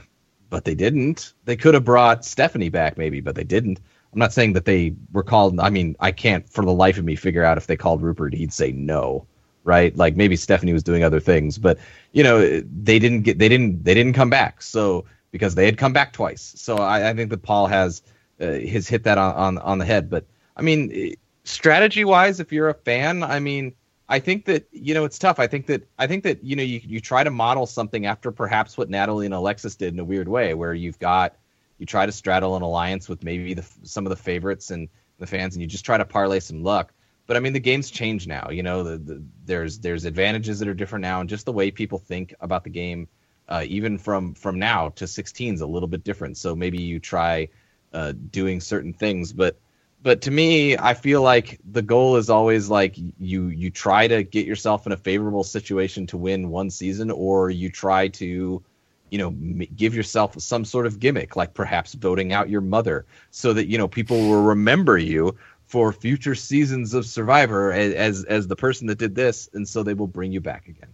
but 0.50 0.66
they 0.66 0.74
didn't. 0.76 1.34
They 1.46 1.56
could 1.56 1.74
have 1.76 1.84
brought 1.86 2.26
Stephanie 2.26 2.70
back, 2.70 2.98
maybe, 2.98 3.20
but 3.22 3.36
they 3.36 3.44
didn't. 3.44 3.80
I'm 4.14 4.20
not 4.20 4.34
saying 4.34 4.54
that 4.54 4.66
they 4.66 4.94
were 5.12 5.24
called. 5.24 5.60
I 5.60 5.70
mean, 5.70 5.96
I 6.00 6.12
can't 6.12 6.48
for 6.50 6.66
the 6.66 6.74
life 6.74 6.98
of 6.98 7.06
me 7.06 7.16
figure 7.16 7.44
out 7.44 7.58
if 7.58 7.68
they 7.68 7.78
called 7.78 8.02
Rupert, 8.02 8.34
he'd 8.34 8.54
say 8.54 8.72
no, 8.72 9.26
right? 9.64 9.96
Like 9.96 10.16
maybe 10.16 10.36
Stephanie 10.36 10.74
was 10.74 10.84
doing 10.84 11.04
other 11.04 11.20
things, 11.20 11.58
but 11.58 11.78
you 12.12 12.24
know, 12.24 12.62
they 12.62 12.98
didn't 12.98 13.22
get 13.22 13.38
they 13.38 13.50
didn't 13.50 13.84
they 13.84 13.94
didn't 13.94 14.14
come 14.14 14.30
back. 14.30 14.62
So 14.62 15.06
because 15.32 15.56
they 15.56 15.66
had 15.66 15.78
come 15.78 15.94
back 15.94 16.14
twice. 16.14 16.54
So 16.58 16.78
I, 16.78 17.10
I 17.10 17.14
think 17.14 17.30
that 17.30 17.44
Paul 17.44 17.68
has 17.68 18.02
uh, 18.42 18.46
has 18.46 18.88
hit 18.88 19.04
that 19.04 19.18
on, 19.18 19.36
on 19.36 19.58
on 19.60 19.78
the 19.78 19.86
head. 19.86 20.10
But 20.10 20.26
I 20.58 20.62
mean, 20.62 21.16
strategy 21.44 22.04
wise, 22.04 22.40
if 22.40 22.52
you're 22.52 22.70
a 22.70 22.74
fan, 22.74 23.24
I 23.24 23.40
mean, 23.40 23.74
I 24.08 24.20
think 24.20 24.46
that 24.46 24.68
you 24.72 24.94
know 24.94 25.06
it's 25.06 25.20
tough. 25.20 25.40
I 25.40 25.48
think 25.48 25.68
that 25.68 25.88
I 26.00 26.08
think 26.08 26.24
that 26.24 26.44
you 26.44 26.56
know 26.56 26.64
you 26.64 26.82
you 26.84 27.00
try 27.00 27.24
to 27.24 27.30
model 27.30 27.66
something 27.66 28.06
after 28.08 28.32
perhaps 28.32 28.78
what 28.78 28.90
Natalie 28.90 29.26
and 29.26 29.36
Alexis 29.36 29.76
did 29.76 29.94
in 29.94 30.00
a 30.00 30.04
weird 30.04 30.28
way, 30.28 30.56
where 30.56 30.74
you've 30.74 31.00
got 31.00 31.36
you 31.80 31.86
try 31.86 32.06
to 32.06 32.12
straddle 32.12 32.56
an 32.56 32.62
alliance 32.62 33.10
with 33.10 33.24
maybe 33.24 33.54
the, 33.56 33.66
some 33.84 34.06
of 34.06 34.12
the 34.12 34.16
favorites 34.16 34.70
and 34.70 34.90
the 35.18 35.28
fans, 35.28 35.56
and 35.56 35.62
you 35.62 35.68
just 35.68 35.86
try 35.86 35.98
to 35.98 36.06
parlay 36.06 36.40
some 36.40 36.64
luck. 36.64 36.94
But 37.26 37.38
I 37.38 37.40
mean, 37.40 37.54
the 37.54 37.60
game's 37.60 37.90
changed 37.90 38.28
now. 38.28 38.50
You 38.50 38.64
know, 38.64 38.84
the, 38.84 38.98
the, 38.98 39.24
there's 39.46 39.80
there's 39.80 40.06
advantages 40.06 40.60
that 40.60 40.68
are 40.68 40.74
different 40.74 41.02
now, 41.02 41.22
and 41.22 41.30
just 41.30 41.46
the 41.46 41.52
way 41.52 41.72
people 41.72 42.00
think 42.00 42.34
about 42.42 42.64
the 42.64 42.70
game 42.70 43.08
uh, 43.50 43.64
even 43.68 43.98
from 43.98 44.34
from 44.36 44.60
now 44.60 44.90
to 44.90 45.08
16 45.08 45.56
is 45.56 45.62
a 45.62 45.68
little 45.68 45.88
bit 45.88 46.04
different. 46.04 46.38
So 46.38 46.56
maybe 46.56 46.82
you 46.82 47.00
try 47.00 47.50
uh, 47.92 48.14
doing 48.32 48.62
certain 48.62 48.94
things, 48.94 49.34
but 49.34 49.60
but 50.02 50.22
to 50.22 50.32
me, 50.32 50.78
I 50.78 50.94
feel 50.94 51.22
like 51.22 51.60
the 51.70 51.82
goal 51.82 52.16
is 52.16 52.30
always 52.30 52.70
like 52.70 52.96
you 52.98 53.48
you 53.48 53.70
try 53.72 54.08
to 54.08 54.24
get 54.24 54.46
yourself 54.46 54.86
in 54.86 54.92
a 54.92 54.98
favorable 54.98 55.44
situation 55.44 56.06
to 56.08 56.18
win 56.18 56.50
one 56.50 56.70
season, 56.70 57.12
or 57.12 57.50
you 57.50 57.70
try 57.70 58.08
to 58.10 58.64
you 59.12 59.18
know 59.18 59.28
m- 59.30 59.68
give 59.76 59.94
yourself 59.96 60.40
some 60.42 60.66
sort 60.66 60.86
of 60.86 61.00
gimmick, 61.00 61.36
like 61.36 61.54
perhaps 61.54 61.94
voting 61.94 62.34
out 62.34 62.50
your 62.50 62.62
mother, 62.62 63.06
so 63.32 63.54
that 63.54 63.68
you 63.68 63.78
know 63.78 63.88
people 63.88 64.18
will 64.18 64.44
remember 64.44 64.98
you 64.98 65.36
for 65.68 65.92
future 65.94 66.36
seasons 66.36 66.94
of 66.94 67.06
Survivor 67.06 67.72
as 67.72 67.94
as, 67.94 68.24
as 68.26 68.48
the 68.48 68.56
person 68.56 68.88
that 68.88 68.98
did 68.98 69.16
this, 69.16 69.50
and 69.54 69.68
so 69.68 69.84
they 69.84 69.94
will 69.94 70.08
bring 70.08 70.32
you 70.32 70.42
back 70.42 70.68
again. 70.68 70.90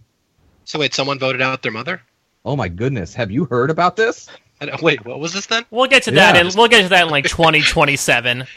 So 0.64 0.78
wait, 0.78 0.94
someone 0.94 1.18
voted 1.18 1.40
out 1.42 1.62
their 1.62 1.72
mother? 1.72 2.02
Oh 2.44 2.56
my 2.56 2.68
goodness, 2.68 3.14
have 3.14 3.30
you 3.30 3.44
heard 3.46 3.70
about 3.70 3.96
this? 3.96 4.28
Wait, 4.80 5.04
what 5.04 5.20
was 5.20 5.32
this 5.32 5.46
then? 5.46 5.64
We'll 5.70 5.86
get 5.86 6.04
to 6.04 6.10
that, 6.12 6.34
Yeah. 6.34 6.40
and 6.42 6.54
we'll 6.54 6.68
get 6.68 6.82
to 6.82 6.88
that 6.88 7.04
in 7.04 7.10
like 7.10 7.24
2027. 7.26 8.44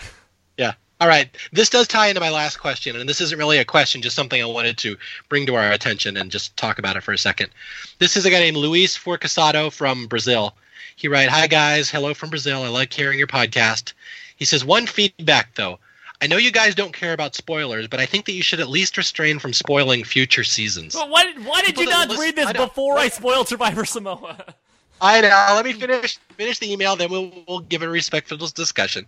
All 1.02 1.08
right, 1.08 1.30
this 1.54 1.70
does 1.70 1.88
tie 1.88 2.08
into 2.08 2.20
my 2.20 2.30
last 2.30 2.58
question, 2.58 2.98
and 2.98 3.08
this 3.08 3.22
isn't 3.22 3.40
really 3.40 3.58
a 3.58 3.66
question, 3.66 4.02
just 4.02 4.18
something 4.18 4.42
I 4.42 4.46
wanted 4.46 4.78
to 4.80 4.98
bring 5.30 5.46
to 5.46 5.56
our 5.56 5.72
attention 5.72 6.18
and 6.18 6.30
just 6.30 6.58
talk 6.58 6.78
about 6.78 6.98
it 6.98 7.04
for 7.04 7.14
a 7.14 7.18
second. 7.18 7.52
This 8.00 8.18
is 8.18 8.26
a 8.26 8.30
guy 8.30 8.40
named 8.40 8.58
Luis 8.58 8.98
Forcasado 8.98 9.72
from 9.72 10.08
Brazil. 10.08 10.56
He 10.98 11.08
writes, 11.08 11.32
"Hi 11.32 11.48
guys, 11.48 11.90
hello 11.90 12.14
from 12.14 12.30
Brazil. 12.30 12.64
I 12.64 12.68
like 12.68 12.92
hearing 12.92 13.18
your 13.18 13.28
podcast." 13.28 13.94
He 14.36 14.44
says, 14.44 14.66
"One 14.66 14.88
feedback 14.88 15.56
though." 15.56 15.80
I 16.22 16.28
know 16.28 16.36
you 16.36 16.52
guys 16.52 16.76
don't 16.76 16.92
care 16.92 17.14
about 17.14 17.34
spoilers, 17.34 17.88
but 17.88 18.02
I 18.02 18.06
think 18.06 18.26
that 18.26 18.34
you 18.34 18.44
should 18.44 18.60
at 18.60 18.68
least 18.68 18.98
restrain 18.98 19.40
from 19.40 19.54
spoiling 19.54 20.04
future 20.04 20.44
seasons. 20.44 20.96
Well, 20.96 21.08
why, 21.08 21.32
why 21.46 21.62
did 21.62 21.76
People 21.76 21.84
you 21.84 21.90
not 21.90 22.18
read 22.18 22.36
this 22.36 22.48
I 22.48 22.52
before 22.54 22.98
I 22.98 23.08
spoiled 23.08 23.48
Survivor 23.48 23.86
Samoa? 23.86 24.54
I 25.02 25.22
know. 25.22 25.52
Let 25.56 25.66
me 25.66 25.74
finish 25.74 26.18
finish 26.38 26.60
the 26.60 26.72
email, 26.72 26.96
then 26.96 27.10
we'll 27.10 27.32
we'll 27.48 27.60
give 27.60 27.82
a 27.82 27.90
respectful 27.90 28.38
discussion. 28.38 29.08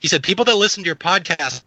He 0.00 0.08
said 0.08 0.22
people 0.22 0.44
that 0.44 0.56
listen 0.56 0.82
to 0.82 0.86
your 0.86 0.96
podcast 0.96 1.62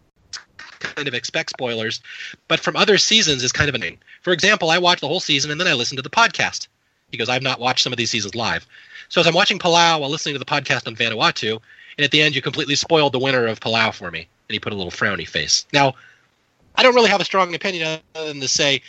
kind 0.78 1.08
of 1.08 1.14
expect 1.14 1.50
spoilers, 1.50 2.00
but 2.46 2.60
from 2.60 2.76
other 2.76 2.98
seasons 2.98 3.42
is 3.42 3.52
kind 3.52 3.68
of 3.68 3.74
a 3.74 3.78
thing. 3.78 3.98
For 4.22 4.32
example, 4.32 4.70
I 4.70 4.78
watch 4.78 5.00
the 5.00 5.08
whole 5.08 5.20
season 5.20 5.50
and 5.50 5.60
then 5.60 5.66
I 5.66 5.74
listen 5.74 5.96
to 5.96 6.02
the 6.02 6.10
podcast. 6.10 6.68
He 7.10 7.18
goes, 7.18 7.28
I've 7.28 7.42
not 7.42 7.60
watched 7.60 7.82
some 7.82 7.92
of 7.92 7.96
these 7.96 8.10
seasons 8.10 8.34
live. 8.34 8.66
So 9.08 9.20
as 9.20 9.26
I'm 9.26 9.34
watching 9.34 9.58
Palau 9.58 10.00
while 10.00 10.10
listening 10.10 10.34
to 10.34 10.38
the 10.38 10.44
podcast 10.44 10.86
on 10.86 10.94
Vanuatu, 10.94 11.60
and 11.96 12.04
at 12.04 12.10
the 12.10 12.22
end 12.22 12.36
you 12.36 12.42
completely 12.42 12.74
spoiled 12.74 13.12
the 13.12 13.18
winner 13.18 13.46
of 13.46 13.60
Palau 13.60 13.92
for 13.92 14.10
me. 14.10 14.20
And 14.20 14.54
he 14.54 14.60
put 14.60 14.72
a 14.72 14.76
little 14.76 14.92
frowny 14.92 15.26
face. 15.26 15.66
Now, 15.72 15.94
I 16.74 16.82
don't 16.82 16.94
really 16.94 17.10
have 17.10 17.20
a 17.20 17.24
strong 17.24 17.54
opinion 17.54 18.00
other 18.14 18.28
than 18.28 18.40
to 18.40 18.48
say 18.48 18.82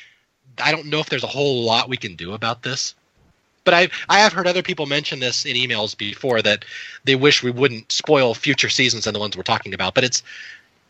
I 0.61 0.71
don't 0.71 0.87
know 0.87 0.99
if 0.99 1.09
there's 1.09 1.23
a 1.23 1.27
whole 1.27 1.63
lot 1.63 1.89
we 1.89 1.97
can 1.97 2.15
do 2.15 2.33
about 2.33 2.61
this 2.61 2.93
but 3.69 3.75
I 3.75 3.89
I 4.09 4.19
have 4.19 4.33
heard 4.33 4.47
other 4.47 4.63
people 4.63 4.87
mention 4.87 5.19
this 5.19 5.45
in 5.45 5.55
emails 5.55 5.95
before 5.95 6.41
that 6.41 6.65
they 7.03 7.13
wish 7.15 7.43
we 7.43 7.51
wouldn't 7.51 7.91
spoil 7.91 8.33
future 8.33 8.69
seasons 8.69 9.03
than 9.03 9.13
the 9.13 9.19
ones 9.19 9.37
we're 9.37 9.43
talking 9.43 9.75
about. 9.75 9.93
But 9.93 10.03
it's 10.05 10.23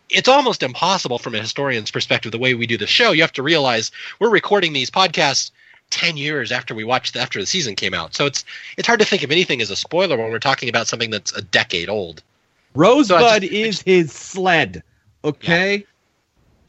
it's 0.09 0.29
almost 0.29 0.63
impossible 0.63 1.19
from 1.19 1.35
a 1.35 1.39
historian's 1.41 1.91
perspective 1.91 2.31
the 2.31 2.37
way 2.39 2.53
we 2.53 2.65
do 2.67 2.77
the 2.77 2.87
show. 2.87 3.11
You 3.11 3.21
have 3.21 3.33
to 3.33 3.43
realize 3.43 3.91
we're 4.19 4.29
recording 4.29 4.71
these 4.71 4.89
podcasts 4.89 5.51
ten 5.89 6.15
years 6.15 6.53
after 6.53 6.73
we 6.73 6.85
watched 6.85 7.17
after 7.17 7.37
the 7.41 7.45
season 7.45 7.75
came 7.75 7.93
out, 7.93 8.15
so 8.15 8.25
it's 8.25 8.45
it's 8.77 8.87
hard 8.87 9.01
to 9.01 9.05
think 9.05 9.23
of 9.23 9.31
anything 9.31 9.61
as 9.61 9.69
a 9.69 9.75
spoiler 9.75 10.15
when 10.15 10.31
we're 10.31 10.39
talking 10.39 10.69
about 10.69 10.87
something 10.87 11.09
that's 11.09 11.33
a 11.33 11.41
decade 11.41 11.89
old. 11.89 12.23
Rosebud 12.75 13.19
So 13.21 13.39
just- 13.39 13.51
is 13.53 13.81
his 13.81 14.13
sled. 14.13 14.83
Okay. 15.25 15.85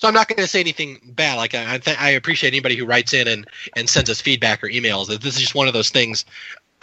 So 0.00 0.08
I'm 0.08 0.14
not 0.14 0.28
going 0.28 0.38
to 0.38 0.46
say 0.46 0.60
anything 0.60 0.98
bad. 1.04 1.34
Like 1.34 1.54
I, 1.54 1.76
th- 1.76 2.00
I 2.00 2.10
appreciate 2.10 2.54
anybody 2.54 2.74
who 2.74 2.86
writes 2.86 3.12
in 3.12 3.28
and 3.28 3.46
and 3.76 3.86
sends 3.86 4.08
us 4.08 4.18
feedback 4.18 4.64
or 4.64 4.68
emails. 4.68 5.08
This 5.08 5.34
is 5.34 5.40
just 5.40 5.54
one 5.54 5.68
of 5.68 5.74
those 5.74 5.90
things. 5.90 6.24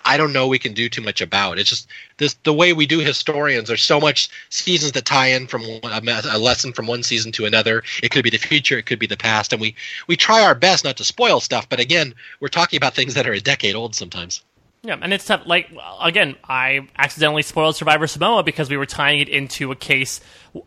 I 0.06 0.18
don't 0.18 0.32
know 0.32 0.48
we 0.48 0.60
can 0.60 0.74
do 0.74 0.88
too 0.88 1.02
much 1.02 1.20
about. 1.20 1.58
It's 1.58 1.68
just 1.72 1.88
this 2.18 2.36
the 2.44 2.54
way 2.54 2.74
we 2.74 2.86
do 2.86 3.00
historians. 3.00 3.70
There's 3.70 3.82
so 3.82 4.00
much 4.00 4.30
seasons 4.50 4.92
that 4.92 5.06
tie 5.06 5.30
in 5.30 5.48
from 5.48 5.64
one, 5.64 6.08
a 6.08 6.38
lesson 6.38 6.74
from 6.74 6.86
one 6.86 7.02
season 7.02 7.32
to 7.34 7.46
another. 7.46 7.82
It 8.04 8.12
could 8.12 8.24
be 8.24 8.30
the 8.30 8.38
future. 8.38 8.78
It 8.78 8.86
could 8.86 9.00
be 9.00 9.08
the 9.08 9.18
past. 9.18 9.52
And 9.52 9.60
we 9.60 9.74
we 10.06 10.16
try 10.16 10.44
our 10.44 10.54
best 10.54 10.84
not 10.84 10.98
to 10.98 11.04
spoil 11.04 11.40
stuff. 11.40 11.68
But 11.68 11.80
again, 11.80 12.14
we're 12.40 12.50
talking 12.50 12.78
about 12.78 12.94
things 12.94 13.16
that 13.16 13.26
are 13.26 13.34
a 13.34 13.42
decade 13.42 13.74
old 13.74 13.96
sometimes. 13.96 14.44
Yeah, 14.88 14.98
and 15.02 15.14
it's 15.14 15.26
tough. 15.26 15.42
Like 15.46 15.70
again, 16.00 16.38
I 16.46 16.88
accidentally 16.98 17.42
spoiled 17.42 17.76
Survivor 17.76 18.08
Samoa 18.08 18.44
because 18.44 18.70
we 18.70 18.78
were 18.78 18.86
tying 18.86 19.20
it 19.20 19.28
into 19.28 19.70
a 19.74 19.76
case 19.76 20.22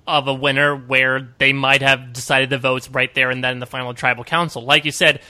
of 0.07 0.29
a 0.29 0.35
winner 0.35 0.77
where 0.77 1.35
they 1.39 1.55
might 1.55 1.81
have 1.81 2.13
decided 2.13 2.51
the 2.51 2.59
votes 2.59 2.91
right 2.91 3.13
there 3.15 3.31
and 3.31 3.43
then 3.43 3.55
in 3.55 3.61
the 3.61 3.67
final 3.67 3.95
tribal 3.95 4.23
council. 4.23 4.63
Like 4.63 4.85
you 4.85 4.93
said, 4.93 5.23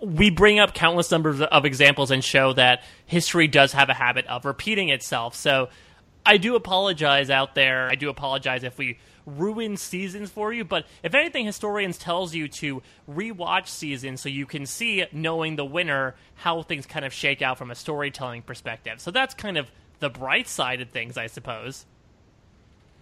we 0.00 0.30
bring 0.30 0.58
up 0.58 0.72
countless 0.72 1.10
numbers 1.10 1.42
of 1.42 1.66
examples 1.66 2.10
and 2.10 2.24
show 2.24 2.54
that 2.54 2.84
history 3.04 3.48
does 3.48 3.72
have 3.72 3.90
a 3.90 3.94
habit 3.94 4.26
of 4.28 4.46
repeating 4.46 4.88
itself. 4.88 5.34
So 5.34 5.68
I 6.24 6.38
do 6.38 6.56
apologize 6.56 7.28
out 7.28 7.54
there. 7.54 7.90
I 7.90 7.96
do 7.96 8.08
apologize 8.08 8.64
if 8.64 8.78
we 8.78 8.98
ruin 9.36 9.76
seasons 9.76 10.30
for 10.30 10.52
you, 10.52 10.64
but 10.64 10.86
if 11.02 11.14
anything, 11.14 11.46
historians 11.46 11.98
tells 11.98 12.34
you 12.34 12.48
to 12.48 12.82
rewatch 13.10 13.68
seasons 13.68 14.20
so 14.20 14.28
you 14.28 14.46
can 14.46 14.66
see, 14.66 15.04
knowing 15.12 15.56
the 15.56 15.64
winner, 15.64 16.14
how 16.36 16.62
things 16.62 16.86
kind 16.86 17.04
of 17.04 17.12
shake 17.12 17.42
out 17.42 17.58
from 17.58 17.70
a 17.70 17.74
storytelling 17.74 18.42
perspective. 18.42 19.00
So 19.00 19.10
that's 19.10 19.34
kind 19.34 19.58
of 19.58 19.70
the 20.00 20.08
bright 20.08 20.48
side 20.48 20.80
of 20.80 20.90
things, 20.90 21.16
I 21.16 21.26
suppose. 21.26 21.84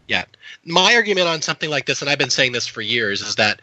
Yeah. 0.09 0.25
My 0.65 0.95
argument 0.95 1.29
on 1.29 1.43
something 1.43 1.71
like 1.71 1.87
this, 1.87 2.01
and 2.01 2.11
I've 2.11 2.19
been 2.19 2.31
saying 2.31 2.53
this 2.53 2.67
for 2.67 2.81
years, 2.81 3.23
is 3.23 3.37
that 3.37 3.61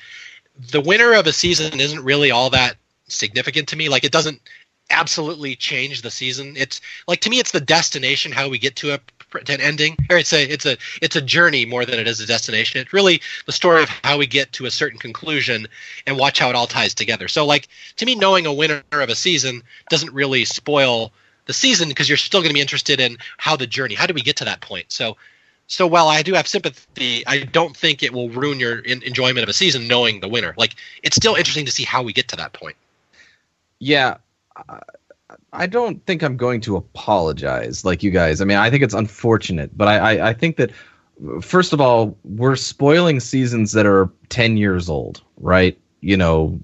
the 0.72 0.82
winner 0.82 1.14
of 1.14 1.28
a 1.28 1.34
season 1.34 1.80
isn't 1.80 2.04
really 2.04 2.32
all 2.32 2.50
that 2.52 2.76
significant 3.08 3.68
to 3.70 3.76
me. 3.76 3.90
Like 3.90 4.04
it 4.04 4.12
doesn't 4.12 4.42
absolutely 4.90 5.56
change 5.56 6.02
the 6.02 6.12
season. 6.12 6.56
It's 6.58 6.82
like 7.08 7.22
to 7.22 7.30
me, 7.30 7.40
it's 7.40 7.52
the 7.52 7.62
destination, 7.62 8.32
how 8.32 8.50
we 8.50 8.60
get 8.60 8.76
to 8.78 8.94
a 8.94 9.00
an 9.36 9.62
ending, 9.62 9.98
or 10.10 10.18
it's 10.18 10.34
a 10.34 10.44
it's 10.44 10.66
a 10.66 10.78
it's 11.02 11.16
a 11.16 11.22
journey 11.22 11.66
more 11.66 11.86
than 11.86 12.00
it 12.00 12.08
is 12.08 12.20
a 12.20 12.28
destination. 12.28 12.82
It's 12.82 12.94
really 12.94 13.22
the 13.46 13.52
story 13.52 13.84
of 13.84 13.90
how 13.90 14.18
we 14.18 14.28
get 14.28 14.52
to 14.54 14.66
a 14.66 14.72
certain 14.72 15.00
conclusion 15.00 15.68
and 16.08 16.18
watch 16.18 16.40
how 16.40 16.50
it 16.50 16.56
all 16.56 16.68
ties 16.68 16.94
together. 16.94 17.28
So, 17.28 17.46
like 17.46 17.68
to 17.98 18.06
me, 18.06 18.16
knowing 18.16 18.46
a 18.46 18.54
winner 18.54 18.84
of 18.92 19.10
a 19.10 19.16
season 19.16 19.64
doesn't 19.90 20.14
really 20.14 20.46
spoil 20.46 21.12
the 21.46 21.54
season 21.54 21.90
because 21.90 22.08
you're 22.08 22.18
still 22.18 22.40
going 22.40 22.50
to 22.50 22.54
be 22.54 22.62
interested 22.62 23.00
in 23.00 23.18
how 23.38 23.56
the 23.56 23.68
journey, 23.68 23.96
how 23.96 24.08
do 24.08 24.14
we 24.14 24.22
get 24.22 24.38
to 24.38 24.46
that 24.46 24.62
point. 24.62 24.86
So 24.92 25.18
so 25.68 25.88
while 25.88 26.08
I 26.08 26.22
do 26.22 26.34
have 26.34 26.48
sympathy, 26.48 27.26
I 27.26 27.40
don't 27.40 27.76
think 27.76 28.04
it 28.04 28.14
will 28.14 28.30
ruin 28.30 28.60
your 28.60 28.80
in- 28.80 29.04
enjoyment 29.04 29.44
of 29.44 29.50
a 29.50 29.54
season 29.54 29.88
knowing 29.88 30.20
the 30.20 30.28
winner. 30.28 30.54
Like 30.58 30.76
it's 31.02 31.16
still 31.16 31.36
interesting 31.36 31.66
to 31.66 31.72
see 31.72 31.84
how 31.84 32.04
we 32.04 32.14
get 32.14 32.28
to 32.30 32.36
that 32.36 32.54
point. 32.54 32.76
Yeah. 33.80 34.18
I- 34.70 34.80
I 35.52 35.68
don't 35.68 36.06
think 36.06 36.24
I'm 36.24 36.38
going 36.38 36.62
to 36.62 36.76
apologize 36.76 37.86
like 37.86 38.04
you 38.04 38.12
guys. 38.12 38.42
I 38.42 38.46
mean, 38.46 38.58
I 38.58 38.70
think 38.70 38.84
it's 38.84 38.94
unfortunate, 38.94 39.78
but 39.78 39.88
I, 39.88 39.98
I, 39.98 40.30
I 40.30 40.34
think 40.34 40.58
that 40.58 40.72
first 41.42 41.74
of 41.74 41.82
all, 41.82 42.18
we're 42.24 42.56
spoiling 42.56 43.20
seasons 43.20 43.72
that 43.74 43.86
are 43.86 44.10
10 44.30 44.58
years 44.58 44.90
old, 44.90 45.22
right? 45.38 45.78
You 46.02 46.18
know, 46.18 46.60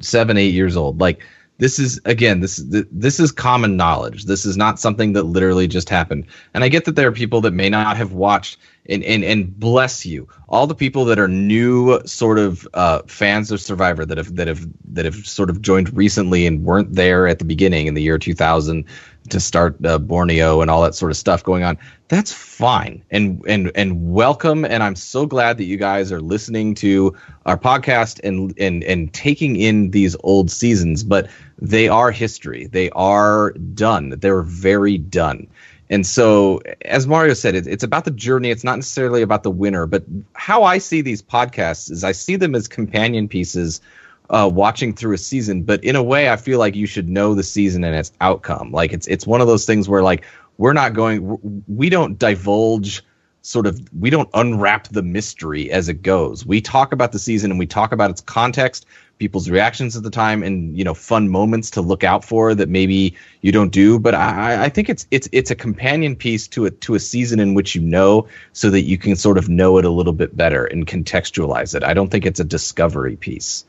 seven, 0.00 0.36
eight 0.36 0.54
years 0.54 0.76
old. 0.76 1.00
Like 1.00 1.22
this 1.58 1.78
is 1.78 2.00
again, 2.04 2.40
this 2.40 2.62
this 2.66 3.20
is 3.20 3.30
common 3.32 3.76
knowledge. 3.76 4.24
This 4.24 4.44
is 4.44 4.56
not 4.56 4.78
something 4.78 5.12
that 5.12 5.24
literally 5.24 5.68
just 5.68 5.88
happened. 5.88 6.26
And 6.52 6.64
I 6.64 6.68
get 6.68 6.84
that 6.84 6.96
there 6.96 7.08
are 7.08 7.12
people 7.12 7.40
that 7.42 7.52
may 7.52 7.68
not 7.68 7.96
have 7.96 8.12
watched 8.12 8.58
and 8.88 9.02
and 9.04 9.24
and 9.24 9.58
bless 9.58 10.04
you, 10.04 10.28
all 10.48 10.66
the 10.66 10.74
people 10.74 11.04
that 11.06 11.18
are 11.18 11.28
new 11.28 12.00
sort 12.06 12.38
of 12.38 12.68
uh, 12.74 13.00
fans 13.06 13.50
of 13.50 13.60
Survivor 13.60 14.04
that 14.04 14.18
have 14.18 14.36
that 14.36 14.48
have 14.48 14.66
that 14.92 15.04
have 15.04 15.26
sort 15.26 15.50
of 15.50 15.62
joined 15.62 15.94
recently 15.96 16.46
and 16.46 16.64
weren't 16.64 16.94
there 16.94 17.26
at 17.26 17.38
the 17.38 17.44
beginning 17.44 17.86
in 17.86 17.94
the 17.94 18.02
year 18.02 18.18
2000 18.18 18.84
to 19.30 19.40
start 19.40 19.76
uh, 19.86 19.98
Borneo 19.98 20.60
and 20.60 20.70
all 20.70 20.82
that 20.82 20.94
sort 20.94 21.10
of 21.10 21.16
stuff 21.16 21.42
going 21.42 21.62
on. 21.62 21.78
That's 22.08 22.32
fine 22.32 23.02
and 23.10 23.42
and 23.48 23.72
and 23.74 24.12
welcome. 24.12 24.64
And 24.64 24.82
I'm 24.82 24.96
so 24.96 25.24
glad 25.24 25.56
that 25.58 25.64
you 25.64 25.78
guys 25.78 26.12
are 26.12 26.20
listening 26.20 26.74
to 26.76 27.16
our 27.46 27.56
podcast 27.56 28.20
and 28.22 28.52
and 28.58 28.84
and 28.84 29.12
taking 29.14 29.56
in 29.56 29.92
these 29.92 30.14
old 30.22 30.50
seasons. 30.50 31.02
But 31.02 31.30
they 31.58 31.88
are 31.88 32.10
history. 32.10 32.66
They 32.66 32.90
are 32.90 33.52
done. 33.52 34.10
They're 34.18 34.42
very 34.42 34.98
done. 34.98 35.48
And 35.94 36.04
so, 36.04 36.60
as 36.84 37.06
Mario 37.06 37.34
said, 37.34 37.54
it, 37.54 37.68
it's 37.68 37.84
about 37.84 38.04
the 38.04 38.10
journey. 38.10 38.50
It's 38.50 38.64
not 38.64 38.74
necessarily 38.74 39.22
about 39.22 39.44
the 39.44 39.50
winner. 39.50 39.86
But 39.86 40.02
how 40.32 40.64
I 40.64 40.78
see 40.78 41.02
these 41.02 41.22
podcasts 41.22 41.88
is 41.88 42.02
I 42.02 42.10
see 42.10 42.34
them 42.34 42.56
as 42.56 42.66
companion 42.66 43.28
pieces 43.28 43.80
uh, 44.28 44.50
watching 44.52 44.92
through 44.92 45.14
a 45.14 45.18
season. 45.18 45.62
But 45.62 45.84
in 45.84 45.94
a 45.94 46.02
way, 46.02 46.30
I 46.30 46.36
feel 46.36 46.58
like 46.58 46.74
you 46.74 46.88
should 46.88 47.08
know 47.08 47.36
the 47.36 47.44
season 47.44 47.84
and 47.84 47.94
its 47.94 48.10
outcome. 48.20 48.72
Like 48.72 48.92
it's 48.92 49.06
it's 49.06 49.24
one 49.24 49.40
of 49.40 49.46
those 49.46 49.66
things 49.66 49.88
where 49.88 50.02
like 50.02 50.24
we're 50.58 50.72
not 50.72 50.94
going, 50.94 51.62
we 51.68 51.90
don't 51.90 52.18
divulge 52.18 53.04
sort 53.42 53.68
of 53.68 53.80
we 53.96 54.10
don't 54.10 54.30
unwrap 54.34 54.88
the 54.88 55.02
mystery 55.04 55.70
as 55.70 55.88
it 55.88 56.02
goes. 56.02 56.44
We 56.44 56.60
talk 56.60 56.90
about 56.92 57.12
the 57.12 57.20
season 57.20 57.52
and 57.52 57.60
we 57.60 57.66
talk 57.66 57.92
about 57.92 58.10
its 58.10 58.20
context, 58.20 58.84
people's 59.18 59.48
reactions 59.48 59.96
at 59.96 60.02
the 60.02 60.10
time, 60.10 60.42
and 60.42 60.76
you 60.76 60.84
know 60.84 60.94
fun 60.94 61.28
moments 61.28 61.70
to 61.72 61.80
look 61.80 62.04
out 62.04 62.24
for 62.24 62.54
that 62.54 62.68
maybe 62.68 63.14
you 63.40 63.52
don't 63.52 63.70
do. 63.70 63.98
But 63.98 64.14
I, 64.14 64.64
I 64.64 64.68
think 64.68 64.88
it's 64.88 65.06
it's 65.10 65.28
it's 65.32 65.50
a 65.50 65.54
companion 65.54 66.16
piece 66.16 66.48
to 66.48 66.66
a 66.66 66.70
to 66.70 66.94
a 66.94 67.00
season 67.00 67.40
in 67.40 67.54
which 67.54 67.74
you 67.74 67.80
know, 67.80 68.28
so 68.52 68.70
that 68.70 68.82
you 68.82 68.98
can 68.98 69.16
sort 69.16 69.38
of 69.38 69.48
know 69.48 69.78
it 69.78 69.84
a 69.84 69.90
little 69.90 70.12
bit 70.12 70.36
better 70.36 70.64
and 70.64 70.86
contextualize 70.86 71.74
it. 71.74 71.84
I 71.84 71.94
don't 71.94 72.10
think 72.10 72.26
it's 72.26 72.40
a 72.40 72.44
discovery 72.44 73.16
piece. 73.16 73.64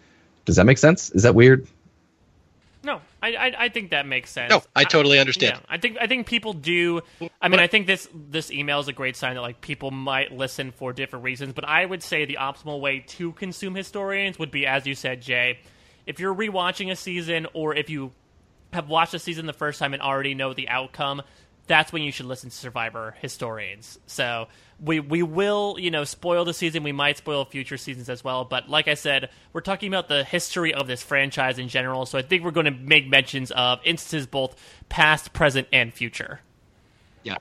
Does 0.45 0.57
that 0.57 0.65
make 0.65 0.77
sense? 0.77 1.09
Is 1.11 1.23
that 1.23 1.35
weird? 1.35 1.67
I, 3.25 3.47
I, 3.47 3.53
I 3.65 3.69
think 3.69 3.89
that 3.89 4.05
makes 4.05 4.29
sense. 4.29 4.51
No, 4.51 4.61
I 4.75 4.83
totally 4.83 5.19
understand. 5.19 5.59
Yeah, 5.61 5.65
I 5.67 5.77
think 5.77 5.97
I 5.99 6.05
think 6.05 6.27
people 6.27 6.53
do. 6.53 7.01
I 7.41 7.47
mean, 7.47 7.59
I 7.59 7.67
think 7.67 7.87
this 7.87 8.07
this 8.13 8.51
email 8.51 8.79
is 8.79 8.87
a 8.87 8.93
great 8.93 9.15
sign 9.15 9.35
that 9.35 9.41
like 9.41 9.61
people 9.61 9.89
might 9.89 10.31
listen 10.31 10.71
for 10.71 10.93
different 10.93 11.25
reasons. 11.25 11.53
But 11.53 11.65
I 11.65 11.85
would 11.85 12.03
say 12.03 12.25
the 12.25 12.37
optimal 12.39 12.79
way 12.79 12.99
to 12.99 13.31
consume 13.33 13.73
historians 13.73 14.37
would 14.37 14.51
be, 14.51 14.67
as 14.67 14.85
you 14.85 14.93
said, 14.93 15.21
Jay. 15.21 15.59
If 16.05 16.19
you're 16.19 16.35
rewatching 16.35 16.91
a 16.91 16.95
season, 16.95 17.47
or 17.53 17.75
if 17.75 17.89
you 17.89 18.11
have 18.73 18.89
watched 18.89 19.15
a 19.15 19.19
season 19.19 19.47
the 19.47 19.53
first 19.53 19.79
time 19.79 19.93
and 19.93 20.03
already 20.03 20.35
know 20.35 20.53
the 20.53 20.69
outcome, 20.69 21.23
that's 21.67 21.91
when 21.91 22.01
you 22.01 22.11
should 22.11 22.25
listen 22.25 22.49
to 22.49 22.55
Survivor 22.55 23.15
historians. 23.19 23.99
So 24.07 24.47
we 24.79 24.99
we 24.99 25.23
will 25.23 25.77
you 25.79 25.91
know 25.91 26.03
spoil 26.03 26.45
the 26.45 26.53
season. 26.53 26.83
We 26.83 26.91
might 26.91 27.17
spoil 27.17 27.45
future 27.45 27.77
seasons 27.77 28.09
as 28.09 28.23
well. 28.23 28.45
But 28.45 28.69
like 28.69 28.87
I 28.87 28.93
said, 28.93 29.29
we're 29.53 29.61
talking 29.61 29.87
about 29.87 30.07
the 30.07 30.23
history 30.23 30.73
of 30.73 30.87
this 30.87 31.01
franchise 31.01 31.59
in 31.59 31.67
general. 31.67 32.05
So 32.05 32.17
I 32.17 32.21
think 32.21 32.43
we're 32.43 32.51
going 32.51 32.65
to 32.65 32.71
make 32.71 33.07
mentions 33.07 33.51
of 33.51 33.79
instances 33.83 34.27
both 34.27 34.55
past, 34.89 35.33
present, 35.33 35.67
and 35.71 35.93
future. 35.93 36.41
Yeah. 37.25 37.37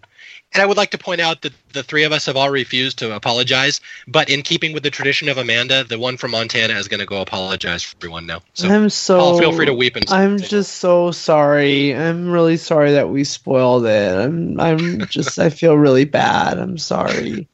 And 0.54 0.62
I 0.62 0.66
would 0.66 0.78
like 0.78 0.92
to 0.92 0.98
point 0.98 1.20
out 1.20 1.42
that 1.42 1.52
the 1.72 1.82
three 1.82 2.04
of 2.04 2.12
us 2.12 2.24
have 2.24 2.36
all 2.36 2.48
refused 2.48 2.98
to 3.00 3.14
apologize, 3.14 3.82
but 4.08 4.30
in 4.30 4.40
keeping 4.40 4.72
with 4.72 4.82
the 4.82 4.90
tradition 4.90 5.28
of 5.28 5.36
Amanda, 5.36 5.84
the 5.84 5.98
one 5.98 6.16
from 6.16 6.30
Montana 6.30 6.74
is 6.74 6.88
going 6.88 7.00
to 7.00 7.06
go 7.06 7.20
apologize 7.20 7.82
for 7.82 7.94
everyone 7.98 8.26
now. 8.26 8.40
So 8.54 8.68
I'm 8.68 8.88
so. 8.88 9.18
Paul, 9.18 9.38
feel 9.38 9.52
free 9.52 9.66
to 9.66 9.74
weep 9.74 9.94
and 9.96 10.10
I'm 10.10 10.38
just 10.38 10.76
so 10.76 11.10
sorry. 11.10 11.94
I'm 11.94 12.30
really 12.30 12.56
sorry 12.56 12.92
that 12.92 13.10
we 13.10 13.24
spoiled 13.24 13.84
it. 13.84 14.16
I'm. 14.16 14.58
I'm 14.58 15.06
just. 15.06 15.38
I 15.38 15.50
feel 15.50 15.76
really 15.76 16.06
bad. 16.06 16.58
I'm 16.58 16.78
sorry. 16.78 17.46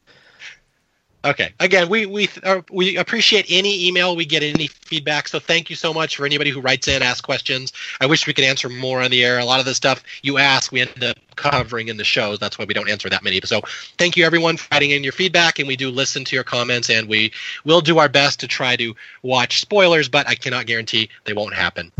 Okay. 1.23 1.53
Again, 1.59 1.87
we 1.87 2.07
we 2.07 2.29
uh, 2.43 2.61
we 2.71 2.97
appreciate 2.97 3.45
any 3.49 3.87
email 3.87 4.15
we 4.15 4.25
get, 4.25 4.41
any 4.41 4.67
feedback. 4.67 5.27
So 5.27 5.39
thank 5.39 5.69
you 5.69 5.75
so 5.75 5.93
much 5.93 6.15
for 6.15 6.25
anybody 6.25 6.49
who 6.49 6.61
writes 6.61 6.87
in, 6.87 7.03
asks 7.03 7.21
questions. 7.21 7.73
I 7.99 8.07
wish 8.07 8.25
we 8.25 8.33
could 8.33 8.43
answer 8.43 8.69
more 8.69 9.01
on 9.01 9.11
the 9.11 9.23
air. 9.23 9.37
A 9.37 9.45
lot 9.45 9.59
of 9.59 9.67
the 9.67 9.75
stuff 9.75 10.03
you 10.23 10.39
ask, 10.39 10.71
we 10.71 10.81
end 10.81 11.03
up 11.03 11.17
covering 11.35 11.89
in 11.89 11.97
the 11.97 12.03
shows. 12.03 12.39
That's 12.39 12.57
why 12.57 12.65
we 12.65 12.73
don't 12.73 12.89
answer 12.89 13.07
that 13.07 13.23
many. 13.23 13.39
So 13.43 13.61
thank 13.99 14.17
you 14.17 14.25
everyone 14.25 14.57
for 14.57 14.67
writing 14.71 14.91
in 14.91 15.03
your 15.03 15.13
feedback, 15.13 15.59
and 15.59 15.67
we 15.67 15.75
do 15.75 15.91
listen 15.91 16.25
to 16.25 16.35
your 16.35 16.43
comments, 16.43 16.89
and 16.89 17.07
we 17.07 17.31
will 17.65 17.81
do 17.81 17.99
our 17.99 18.09
best 18.09 18.39
to 18.39 18.47
try 18.47 18.75
to 18.77 18.95
watch 19.21 19.61
spoilers, 19.61 20.09
but 20.09 20.27
I 20.27 20.33
cannot 20.33 20.65
guarantee 20.65 21.09
they 21.25 21.33
won't 21.33 21.53
happen. 21.53 21.91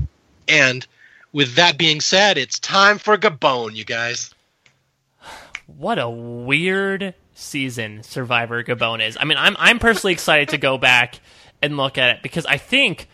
And 0.47 0.85
with 1.31 1.53
that 1.55 1.77
being 1.77 2.01
said, 2.01 2.39
it's 2.39 2.57
time 2.59 2.97
for 2.97 3.17
Gabon, 3.17 3.75
you 3.75 3.85
guys. 3.85 4.33
What 5.67 5.99
a 5.99 6.09
weird 6.09 7.13
season 7.41 8.03
Survivor 8.03 8.63
Gabon 8.63 9.05
is. 9.05 9.17
I 9.19 9.25
mean, 9.25 9.37
I'm 9.37 9.55
I'm 9.59 9.79
personally 9.79 10.13
excited 10.13 10.49
to 10.49 10.57
go 10.57 10.77
back 10.77 11.19
and 11.61 11.77
look 11.77 11.97
at 11.97 12.15
it 12.15 12.23
because 12.23 12.45
I 12.45 12.57
think 12.57 13.07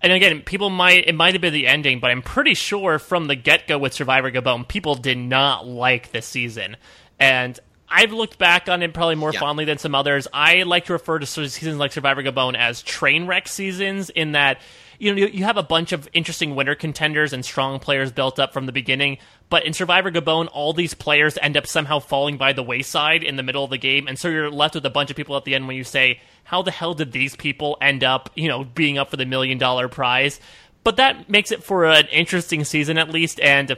and 0.00 0.12
again, 0.12 0.42
people 0.42 0.68
might 0.68 1.08
it 1.08 1.14
might 1.14 1.34
have 1.34 1.40
been 1.40 1.54
the 1.54 1.66
ending, 1.66 1.98
but 1.98 2.10
I'm 2.10 2.22
pretty 2.22 2.54
sure 2.54 2.98
from 2.98 3.26
the 3.26 3.34
get 3.34 3.66
go 3.66 3.78
with 3.78 3.94
Survivor 3.94 4.30
Gabon, 4.30 4.68
people 4.68 4.94
did 4.96 5.16
not 5.18 5.66
like 5.66 6.12
this 6.12 6.26
season. 6.26 6.76
And 7.18 7.58
I've 7.88 8.12
looked 8.12 8.38
back 8.38 8.68
on 8.68 8.82
it 8.82 8.92
probably 8.92 9.14
more 9.14 9.32
yeah. 9.32 9.40
fondly 9.40 9.64
than 9.64 9.78
some 9.78 9.94
others. 9.94 10.28
I 10.32 10.64
like 10.64 10.86
to 10.86 10.92
refer 10.92 11.18
to 11.18 11.26
seasons 11.26 11.78
like 11.78 11.92
Survivor 11.92 12.22
Gabon 12.22 12.56
as 12.56 12.82
train 12.82 13.26
wreck 13.26 13.48
seasons 13.48 14.10
in 14.10 14.32
that 14.32 14.60
you 14.98 15.14
know 15.14 15.26
you 15.26 15.44
have 15.44 15.56
a 15.56 15.62
bunch 15.62 15.92
of 15.92 16.08
interesting 16.12 16.54
winter 16.54 16.74
contenders 16.74 17.32
and 17.32 17.44
strong 17.44 17.78
players 17.78 18.12
built 18.12 18.38
up 18.38 18.52
from 18.52 18.66
the 18.66 18.72
beginning, 18.72 19.18
but 19.50 19.64
in 19.64 19.72
Survivor 19.72 20.10
Gabon, 20.10 20.48
all 20.52 20.72
these 20.72 20.94
players 20.94 21.38
end 21.40 21.56
up 21.56 21.66
somehow 21.66 21.98
falling 21.98 22.36
by 22.36 22.52
the 22.52 22.62
wayside 22.62 23.22
in 23.22 23.36
the 23.36 23.42
middle 23.42 23.64
of 23.64 23.70
the 23.70 23.78
game, 23.78 24.06
and 24.08 24.18
so 24.18 24.28
you're 24.28 24.50
left 24.50 24.74
with 24.74 24.86
a 24.86 24.90
bunch 24.90 25.10
of 25.10 25.16
people 25.16 25.36
at 25.36 25.44
the 25.44 25.54
end 25.54 25.66
when 25.66 25.76
you 25.76 25.84
say, 25.84 26.20
"How 26.44 26.62
the 26.62 26.70
hell 26.70 26.94
did 26.94 27.12
these 27.12 27.36
people 27.36 27.76
end 27.80 28.04
up, 28.04 28.30
you 28.34 28.48
know, 28.48 28.64
being 28.64 28.98
up 28.98 29.10
for 29.10 29.16
the 29.16 29.26
million 29.26 29.58
dollar 29.58 29.88
prize?" 29.88 30.40
But 30.84 30.96
that 30.96 31.30
makes 31.30 31.50
it 31.50 31.64
for 31.64 31.86
an 31.86 32.06
interesting 32.08 32.64
season 32.64 32.98
at 32.98 33.10
least, 33.10 33.40
and 33.40 33.76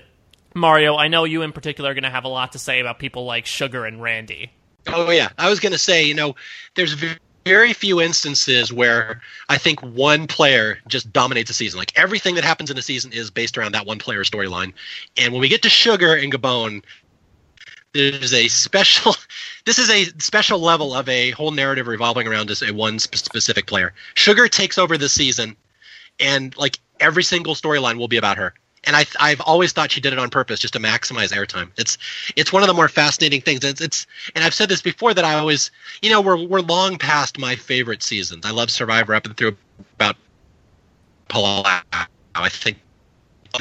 Mario, 0.54 0.96
I 0.96 1.08
know 1.08 1.24
you 1.24 1.42
in 1.42 1.52
particular 1.52 1.90
are 1.90 1.94
going 1.94 2.04
to 2.04 2.10
have 2.10 2.24
a 2.24 2.28
lot 2.28 2.52
to 2.52 2.58
say 2.58 2.80
about 2.80 2.98
people 2.98 3.24
like 3.26 3.46
Sugar 3.46 3.84
and 3.84 4.02
Randy. 4.02 4.50
Oh 4.88 5.10
yeah, 5.10 5.28
I 5.38 5.50
was 5.50 5.60
going 5.60 5.72
to 5.72 5.78
say, 5.78 6.04
you 6.04 6.14
know, 6.14 6.34
there's 6.74 6.96
very 7.46 7.72
few 7.72 8.00
instances 8.00 8.72
where 8.72 9.20
I 9.48 9.56
think 9.56 9.80
one 9.80 10.26
player 10.26 10.78
just 10.88 11.12
dominates 11.12 11.48
a 11.48 11.54
season. 11.54 11.78
Like 11.78 11.92
everything 11.96 12.34
that 12.34 12.42
happens 12.42 12.72
in 12.72 12.76
a 12.76 12.82
season 12.82 13.12
is 13.12 13.30
based 13.30 13.56
around 13.56 13.70
that 13.72 13.86
one 13.86 14.00
player 14.00 14.24
storyline. 14.24 14.72
And 15.16 15.32
when 15.32 15.40
we 15.40 15.48
get 15.48 15.62
to 15.62 15.68
Sugar 15.68 16.16
and 16.16 16.32
Gabon, 16.32 16.82
there's 17.92 18.34
a 18.34 18.48
special 18.48 19.14
this 19.64 19.78
is 19.78 19.88
a 19.88 20.06
special 20.18 20.58
level 20.58 20.92
of 20.92 21.08
a 21.08 21.30
whole 21.30 21.52
narrative 21.52 21.86
revolving 21.86 22.26
around 22.26 22.48
just 22.48 22.62
a 22.62 22.72
one 22.72 22.98
specific 22.98 23.66
player. 23.66 23.94
Sugar 24.14 24.48
takes 24.48 24.76
over 24.76 24.98
the 24.98 25.08
season 25.08 25.56
and 26.18 26.56
like 26.56 26.80
every 26.98 27.22
single 27.22 27.54
storyline 27.54 27.96
will 27.96 28.08
be 28.08 28.16
about 28.16 28.38
her 28.38 28.54
and 28.86 28.94
I, 28.96 29.04
I've 29.20 29.40
always 29.40 29.72
thought 29.72 29.90
she 29.90 30.00
did 30.00 30.12
it 30.12 30.18
on 30.18 30.30
purpose 30.30 30.60
just 30.60 30.74
to 30.74 30.80
maximize 30.80 31.32
airtime. 31.32 31.70
It's 31.76 31.98
it's 32.36 32.52
one 32.52 32.62
of 32.62 32.68
the 32.68 32.74
more 32.74 32.88
fascinating 32.88 33.40
things. 33.40 33.64
It's, 33.64 33.80
it's 33.80 34.06
and 34.34 34.44
I've 34.44 34.54
said 34.54 34.68
this 34.68 34.80
before 34.80 35.12
that 35.12 35.24
I 35.24 35.34
always 35.34 35.70
you 36.02 36.10
know 36.10 36.20
we're 36.20 36.42
we're 36.42 36.60
long 36.60 36.96
past 36.96 37.38
my 37.38 37.56
favorite 37.56 38.02
seasons. 38.02 38.46
I 38.46 38.52
love 38.52 38.70
Survivor 38.70 39.14
up 39.14 39.26
and 39.26 39.36
through 39.36 39.56
about 39.94 40.16
Palau. 41.28 41.64
I 42.34 42.48
think 42.48 42.78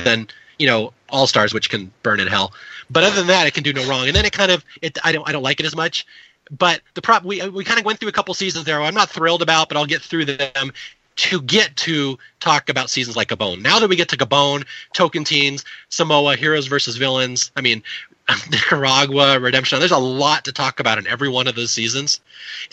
then 0.03 0.27
you 0.59 0.67
know 0.67 0.93
All 1.09 1.27
Stars, 1.27 1.53
which 1.53 1.69
can 1.69 1.91
burn 2.03 2.19
in 2.19 2.27
hell. 2.27 2.53
But 2.89 3.03
other 3.03 3.15
than 3.15 3.27
that, 3.27 3.47
it 3.47 3.53
can 3.53 3.63
do 3.63 3.73
no 3.73 3.87
wrong. 3.89 4.07
And 4.07 4.15
then 4.15 4.25
it 4.25 4.31
kind 4.33 4.51
of 4.51 4.63
it 4.81 4.97
I 5.03 5.11
don't 5.11 5.27
I 5.27 5.31
don't 5.31 5.43
like 5.43 5.59
it 5.59 5.65
as 5.65 5.75
much. 5.75 6.05
But 6.51 6.81
the 6.93 7.01
prop 7.01 7.23
we 7.23 7.47
we 7.49 7.63
kind 7.63 7.79
of 7.79 7.85
went 7.85 7.99
through 7.99 8.09
a 8.09 8.13
couple 8.13 8.33
seasons 8.35 8.65
there. 8.65 8.79
I'm 8.79 8.93
not 8.93 9.09
thrilled 9.09 9.41
about, 9.41 9.67
but 9.67 9.77
I'll 9.77 9.87
get 9.87 10.03
through 10.03 10.25
them 10.25 10.71
to 11.15 11.41
get 11.41 11.75
to 11.77 12.17
talk 12.39 12.69
about 12.69 12.89
seasons 12.89 13.15
like 13.15 13.29
Gabon. 13.29 13.61
Now 13.61 13.79
that 13.79 13.89
we 13.89 13.95
get 13.95 14.09
to 14.09 14.17
Gabon, 14.17 14.65
Tocantins, 14.95 15.63
Samoa, 15.89 16.35
heroes 16.35 16.67
versus 16.67 16.97
villains, 16.97 17.51
I 17.55 17.61
mean, 17.61 17.83
Nicaragua, 18.51 19.39
Redemption, 19.39 19.79
there's 19.79 19.91
a 19.91 19.97
lot 19.97 20.45
to 20.45 20.51
talk 20.51 20.79
about 20.79 20.97
in 20.97 21.07
every 21.07 21.29
one 21.29 21.47
of 21.47 21.55
those 21.55 21.71
seasons. 21.71 22.19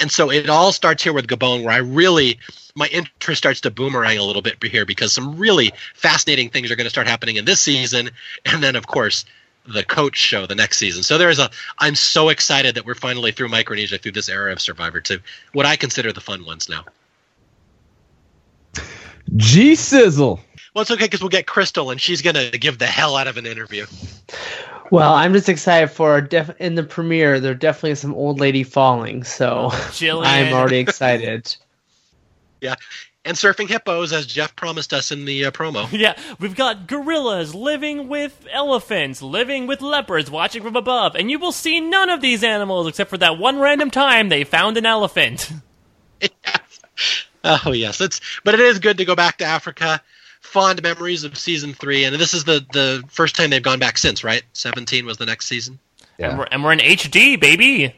And 0.00 0.10
so 0.10 0.30
it 0.30 0.48
all 0.48 0.72
starts 0.72 1.02
here 1.02 1.12
with 1.12 1.26
Gabon, 1.26 1.62
where 1.62 1.74
I 1.74 1.78
really, 1.78 2.38
my 2.74 2.86
interest 2.86 3.38
starts 3.38 3.60
to 3.62 3.70
boomerang 3.70 4.18
a 4.18 4.24
little 4.24 4.42
bit 4.42 4.62
here 4.62 4.86
because 4.86 5.12
some 5.12 5.36
really 5.36 5.72
fascinating 5.94 6.48
things 6.48 6.70
are 6.70 6.76
going 6.76 6.86
to 6.86 6.90
start 6.90 7.06
happening 7.06 7.36
in 7.36 7.44
this 7.44 7.60
season. 7.60 8.10
And 8.46 8.62
then, 8.62 8.76
of 8.76 8.86
course, 8.86 9.24
the 9.66 9.84
coach 9.84 10.16
show 10.16 10.46
the 10.46 10.54
next 10.54 10.78
season. 10.78 11.02
So 11.02 11.18
there's 11.18 11.38
a 11.38 11.50
I'm 11.78 11.94
so 11.94 12.30
excited 12.30 12.74
that 12.74 12.86
we're 12.86 12.94
finally 12.94 13.30
through 13.30 13.48
Micronesia 13.48 13.98
through 13.98 14.12
this 14.12 14.28
era 14.28 14.52
of 14.52 14.60
Survivor 14.60 15.00
to 15.02 15.20
what 15.52 15.66
I 15.66 15.76
consider 15.76 16.12
the 16.12 16.20
fun 16.20 16.44
ones 16.44 16.68
now. 16.68 16.84
G 19.36 19.75
Sizzle. 19.75 20.41
Well, 20.75 20.83
it's 20.83 20.91
okay 20.91 21.05
because 21.05 21.20
we'll 21.20 21.28
get 21.28 21.47
Crystal, 21.47 21.91
and 21.91 22.01
she's 22.01 22.23
gonna 22.23 22.51
give 22.51 22.78
the 22.78 22.86
hell 22.86 23.17
out 23.17 23.26
of 23.26 23.36
an 23.36 23.47
interview. 23.47 23.86
Well, 24.91 25.12
I'm 25.15 25.33
just 25.33 25.49
excited 25.49 25.91
for 25.91 26.20
def- 26.20 26.60
in 26.60 26.75
the 26.75 26.83
premiere. 26.83 27.41
There 27.41 27.55
definitely 27.55 27.92
is 27.92 28.01
some 28.01 28.15
old 28.15 28.41
lady 28.41 28.62
falling, 28.62 29.25
so 29.25 29.70
Gillian. 29.92 30.26
I'm 30.26 30.52
already 30.52 30.78
excited. 30.78 31.55
yeah, 32.60 32.75
and 33.25 33.36
surfing 33.36 33.68
hippos, 33.68 34.12
as 34.12 34.26
Jeff 34.26 34.57
promised 34.57 34.92
us 34.92 35.12
in 35.12 35.25
the 35.25 35.47
uh, 35.47 35.51
promo. 35.51 35.91
Yeah, 35.99 36.18
we've 36.41 36.57
got 36.57 36.86
gorillas 36.89 37.55
living 37.55 38.09
with 38.09 38.47
elephants, 38.51 39.23
living 39.23 39.67
with 39.67 39.81
leopards, 39.81 40.31
watching 40.31 40.62
from 40.62 40.76
above, 40.76 41.15
and 41.15 41.31
you 41.31 41.39
will 41.39 41.52
see 41.52 41.81
none 41.81 42.10
of 42.10 42.20
these 42.20 42.42
animals 42.42 42.86
except 42.89 43.10
for 43.10 43.18
that 43.18 43.39
one 43.39 43.60
random 43.60 43.91
time 43.91 44.28
they 44.28 44.44
found 44.44 44.76
an 44.76 44.86
elephant. 44.86 45.52
Oh 47.44 47.72
yes, 47.72 48.00
it's 48.00 48.20
but 48.44 48.54
it 48.54 48.60
is 48.60 48.78
good 48.78 48.98
to 48.98 49.04
go 49.04 49.14
back 49.14 49.38
to 49.38 49.44
Africa. 49.44 50.00
Fond 50.40 50.82
memories 50.82 51.22
of 51.22 51.38
season 51.38 51.72
three, 51.72 52.04
and 52.04 52.14
this 52.16 52.34
is 52.34 52.44
the 52.44 52.64
the 52.72 53.04
first 53.08 53.36
time 53.36 53.50
they've 53.50 53.62
gone 53.62 53.78
back 53.78 53.96
since, 53.96 54.24
right? 54.24 54.42
Seventeen 54.52 55.06
was 55.06 55.16
the 55.16 55.26
next 55.26 55.46
season. 55.46 55.78
Yeah, 56.18 56.30
and 56.30 56.38
we're, 56.38 56.48
and 56.50 56.64
we're 56.64 56.72
in 56.72 56.78
HD, 56.80 57.38
baby. 57.40 57.94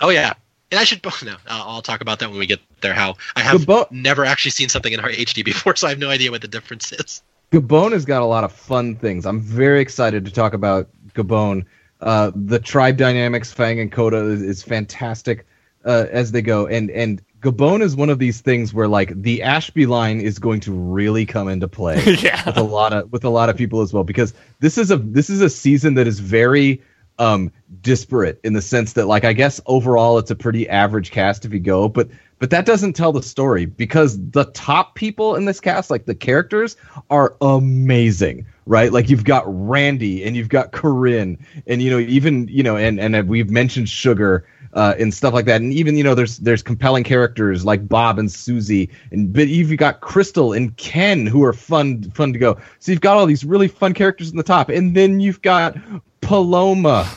Oh 0.00 0.10
yeah, 0.10 0.34
and 0.70 0.80
I 0.80 0.84
should 0.84 1.04
no, 1.24 1.36
I'll 1.46 1.82
talk 1.82 2.00
about 2.00 2.18
that 2.18 2.30
when 2.30 2.38
we 2.38 2.46
get 2.46 2.60
there. 2.80 2.94
How 2.94 3.16
I 3.36 3.40
have 3.40 3.62
Gabon, 3.62 3.90
never 3.90 4.24
actually 4.24 4.50
seen 4.50 4.68
something 4.68 4.92
in 4.92 5.00
our 5.00 5.10
HD 5.10 5.44
before, 5.44 5.76
so 5.76 5.86
I 5.86 5.90
have 5.90 5.98
no 5.98 6.10
idea 6.10 6.30
what 6.30 6.42
the 6.42 6.48
difference 6.48 6.92
is. 6.92 7.22
Gabon 7.52 7.92
has 7.92 8.04
got 8.04 8.22
a 8.22 8.26
lot 8.26 8.42
of 8.42 8.52
fun 8.52 8.96
things. 8.96 9.26
I'm 9.26 9.40
very 9.40 9.80
excited 9.80 10.24
to 10.24 10.32
talk 10.32 10.54
about 10.54 10.88
Gabon. 11.14 11.64
Uh, 12.00 12.32
the 12.34 12.58
tribe 12.58 12.96
dynamics, 12.96 13.52
Fang 13.52 13.78
and 13.78 13.90
Kota, 13.90 14.16
is, 14.24 14.42
is 14.42 14.62
fantastic 14.62 15.46
uh, 15.84 16.06
as 16.10 16.32
they 16.32 16.42
go, 16.42 16.66
and 16.66 16.90
and 16.90 17.22
Gabon 17.44 17.82
is 17.82 17.94
one 17.94 18.08
of 18.08 18.18
these 18.18 18.40
things 18.40 18.72
where 18.72 18.88
like 18.88 19.20
the 19.20 19.42
Ashby 19.42 19.84
line 19.84 20.18
is 20.18 20.38
going 20.38 20.60
to 20.60 20.72
really 20.72 21.26
come 21.26 21.46
into 21.46 21.68
play 21.68 22.02
yeah. 22.22 22.42
with 22.46 22.56
a 22.56 22.62
lot 22.62 22.94
of 22.94 23.12
with 23.12 23.22
a 23.22 23.28
lot 23.28 23.50
of 23.50 23.56
people 23.56 23.82
as 23.82 23.92
well 23.92 24.02
because 24.02 24.32
this 24.60 24.78
is 24.78 24.90
a 24.90 24.96
this 24.96 25.28
is 25.28 25.42
a 25.42 25.50
season 25.50 25.92
that 25.94 26.06
is 26.06 26.20
very 26.20 26.80
um 27.18 27.52
disparate 27.82 28.40
in 28.44 28.54
the 28.54 28.62
sense 28.62 28.94
that 28.94 29.06
like 29.06 29.24
I 29.24 29.34
guess 29.34 29.60
overall 29.66 30.16
it's 30.16 30.30
a 30.30 30.34
pretty 30.34 30.66
average 30.70 31.10
cast 31.10 31.44
if 31.44 31.52
you 31.52 31.60
go 31.60 31.86
but 31.86 32.08
but 32.38 32.48
that 32.48 32.64
doesn't 32.64 32.94
tell 32.94 33.12
the 33.12 33.22
story 33.22 33.66
because 33.66 34.18
the 34.30 34.46
top 34.46 34.94
people 34.94 35.36
in 35.36 35.44
this 35.44 35.60
cast 35.60 35.90
like 35.90 36.06
the 36.06 36.14
characters 36.14 36.78
are 37.10 37.36
amazing 37.42 38.46
right 38.64 38.90
like 38.90 39.10
you've 39.10 39.24
got 39.24 39.44
Randy 39.46 40.24
and 40.24 40.34
you've 40.34 40.48
got 40.48 40.72
Corinne 40.72 41.44
and 41.66 41.82
you 41.82 41.90
know 41.90 41.98
even 41.98 42.48
you 42.48 42.62
know 42.62 42.78
and 42.78 42.98
and 42.98 43.28
we've 43.28 43.50
mentioned 43.50 43.90
Sugar 43.90 44.46
uh, 44.74 44.94
and 44.98 45.14
stuff 45.14 45.32
like 45.32 45.46
that. 45.46 45.60
And 45.60 45.72
even 45.72 45.96
you 45.96 46.04
know, 46.04 46.14
there's 46.14 46.38
there's 46.38 46.62
compelling 46.62 47.04
characters 47.04 47.64
like 47.64 47.88
Bob 47.88 48.18
and 48.18 48.30
Susie, 48.30 48.90
and 49.10 49.32
but 49.32 49.48
you've 49.48 49.76
got 49.78 50.00
Crystal 50.00 50.52
and 50.52 50.76
Ken 50.76 51.26
who 51.26 51.42
are 51.44 51.52
fun 51.52 52.10
fun 52.10 52.32
to 52.32 52.38
go. 52.38 52.58
So 52.80 52.92
you've 52.92 53.00
got 53.00 53.16
all 53.16 53.26
these 53.26 53.44
really 53.44 53.68
fun 53.68 53.94
characters 53.94 54.30
in 54.30 54.36
the 54.36 54.42
top, 54.42 54.68
and 54.68 54.94
then 54.94 55.20
you've 55.20 55.42
got 55.42 55.76
Paloma. 56.20 57.08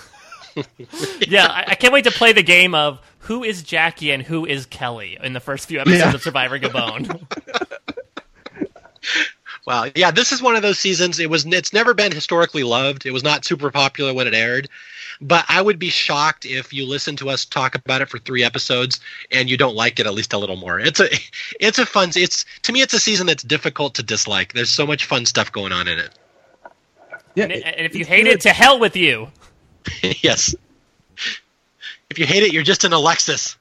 yeah, 1.28 1.48
I, 1.48 1.66
I, 1.68 1.76
can't 1.76 1.94
wait 1.94 2.06
to 2.06 2.12
play 2.12 2.34
the 2.34 2.42
game 2.42 2.74
of 2.74 3.00
who 3.20 3.44
is 3.44 3.62
Jackie 3.62 4.12
and 4.12 4.24
who 4.24 4.46
is 4.46 4.66
Kelly 4.66 5.18
in 5.22 5.34
the 5.34 5.40
first 5.40 5.68
few 5.68 5.80
episodes 5.80 6.02
yeah. 6.02 6.14
of 6.16 6.22
Survivor 6.24 6.58
Gabon. 6.58 7.22
Wow. 9.68 9.88
Yeah, 9.96 10.12
this 10.12 10.32
is 10.32 10.42
one 10.42 10.56
of 10.56 10.62
those 10.62 10.80
seasons. 10.80 11.20
It 11.20 11.30
was. 11.30 11.46
It's 11.46 11.74
never 11.74 11.94
been 11.94 12.14
historically 12.14 12.64
loved. 12.64 13.06
It 13.06 13.12
was 13.12 13.22
not 13.22 13.44
super 13.44 13.70
popular 13.70 14.14
when 14.14 14.26
it 14.26 14.34
aired, 14.34 14.70
but 15.22 15.46
I 15.50 15.62
would 15.62 15.80
be 15.80 15.90
shocked 15.90 16.46
if 16.46 16.74
you 16.74 16.86
listen 16.86 17.16
to 17.18 17.30
us 17.30 17.46
talk 17.46 17.76
about 17.76 18.02
it 18.02 18.10
for 18.10 18.20
three 18.20 18.44
episodes 18.44 19.00
and 19.32 19.50
you 19.50 19.58
don't 19.58 19.76
like 19.76 20.00
it 20.00 20.06
at 20.06 20.14
least 20.14 20.34
a 20.34 20.38
little 20.38 20.56
more. 20.56 20.80
It's 20.80 21.00
a 21.00 21.10
it's 21.60 21.80
a 21.80 21.86
fun 21.86 22.12
it's 22.16 22.46
to 22.64 22.72
me 22.72 22.82
it's 22.82 22.94
a 22.94 23.00
season 23.00 23.28
that's 23.28 23.44
difficult 23.44 23.96
to 23.96 24.04
dislike. 24.04 24.54
There's 24.54 24.70
so 24.70 24.86
much 24.86 25.06
fun 25.06 25.26
stuff 25.26 25.52
going 25.52 25.72
on 25.72 25.88
in 25.88 26.00
it. 26.00 26.18
Yeah, 27.36 27.46
and, 27.46 27.54
and 27.54 27.86
if 27.86 27.96
you 27.96 28.04
hate 28.04 28.26
it, 28.26 28.42
to 28.42 28.50
hell 28.50 28.80
with 28.80 28.96
you. 28.96 29.30
yes. 30.02 30.56
If 32.10 32.18
you 32.18 32.26
hate 32.26 32.44
it, 32.44 32.52
you're 32.52 32.64
just 32.64 32.84
an 32.84 32.94
Alexis. 32.94 33.58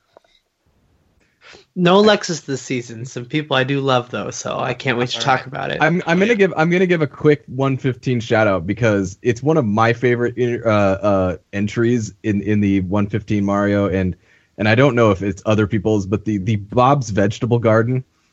No 1.78 2.02
Lexus 2.02 2.46
this 2.46 2.62
season. 2.62 3.04
Some 3.04 3.26
people 3.26 3.54
I 3.54 3.62
do 3.64 3.80
love 3.80 4.10
though, 4.10 4.30
so 4.30 4.58
I 4.58 4.72
can't 4.72 4.96
wait 4.96 5.10
to 5.10 5.18
All 5.18 5.22
talk 5.22 5.40
right. 5.40 5.46
about 5.46 5.70
it. 5.70 5.78
I'm 5.82 6.02
I'm 6.06 6.18
gonna 6.18 6.34
give 6.34 6.54
I'm 6.56 6.70
gonna 6.70 6.86
give 6.86 7.02
a 7.02 7.06
quick 7.06 7.44
115 7.48 8.20
shout 8.20 8.46
out 8.46 8.66
because 8.66 9.18
it's 9.20 9.42
one 9.42 9.58
of 9.58 9.66
my 9.66 9.92
favorite 9.92 10.34
uh, 10.64 10.68
uh, 10.68 11.36
entries 11.52 12.14
in 12.22 12.40
in 12.40 12.60
the 12.60 12.80
115 12.80 13.44
Mario 13.44 13.88
and 13.90 14.16
and 14.56 14.66
I 14.70 14.74
don't 14.74 14.94
know 14.94 15.10
if 15.10 15.22
it's 15.22 15.42
other 15.44 15.66
people's 15.66 16.06
but 16.06 16.24
the 16.24 16.38
the 16.38 16.56
Bob's 16.56 17.10
Vegetable 17.10 17.58
Garden 17.58 18.04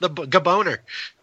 The 0.00 0.08
b- 0.08 0.22
Gaboner. 0.24 0.78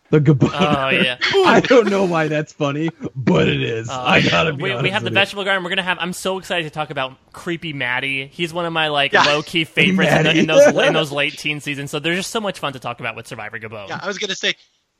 The 0.09 0.21
Gabon. 0.21 0.51
Oh 0.53 0.89
yeah. 0.89 1.17
I 1.21 1.59
don't 1.59 1.89
know 1.89 2.05
why 2.05 2.27
that's 2.27 2.53
funny, 2.53 2.89
but 3.15 3.47
it 3.47 3.61
is. 3.61 3.89
Uh, 3.89 4.01
I 4.01 4.21
gotta 4.21 4.53
be 4.53 4.63
we, 4.63 4.71
honest 4.71 4.83
we 4.83 4.89
have 4.91 5.03
the 5.03 5.09
you. 5.09 5.13
vegetable 5.13 5.43
garden. 5.43 5.63
We're 5.63 5.69
gonna 5.69 5.83
have. 5.83 5.97
I'm 5.99 6.13
so 6.13 6.37
excited 6.37 6.63
to 6.63 6.69
talk 6.69 6.89
about 6.89 7.17
creepy 7.33 7.73
Matty. 7.73 8.27
He's 8.27 8.53
one 8.53 8.65
of 8.65 8.71
my 8.73 8.87
like 8.87 9.11
Yeah. 9.11 9.23
low 9.23 9.41
key 9.41 9.65
favorites 9.65 10.11
in, 10.13 10.23
the, 10.23 10.37
in 10.37 10.47
those 10.47 10.65
in 10.67 10.93
those 10.93 11.11
late 11.11 11.37
teen 11.37 11.59
seasons. 11.59 11.91
So 11.91 11.99
there's 11.99 12.17
just 12.17 12.31
so 12.31 12.39
much 12.39 12.59
fun 12.59 12.73
to 12.73 12.79
talk 12.79 12.99
about 12.99 13.15
with 13.15 13.27
Survivor 13.27 13.59
Gabon. 13.59 13.89
Yeah, 13.89 13.99
I 14.01 14.07
was 14.07 14.17
gonna 14.17 14.35
say 14.35 14.53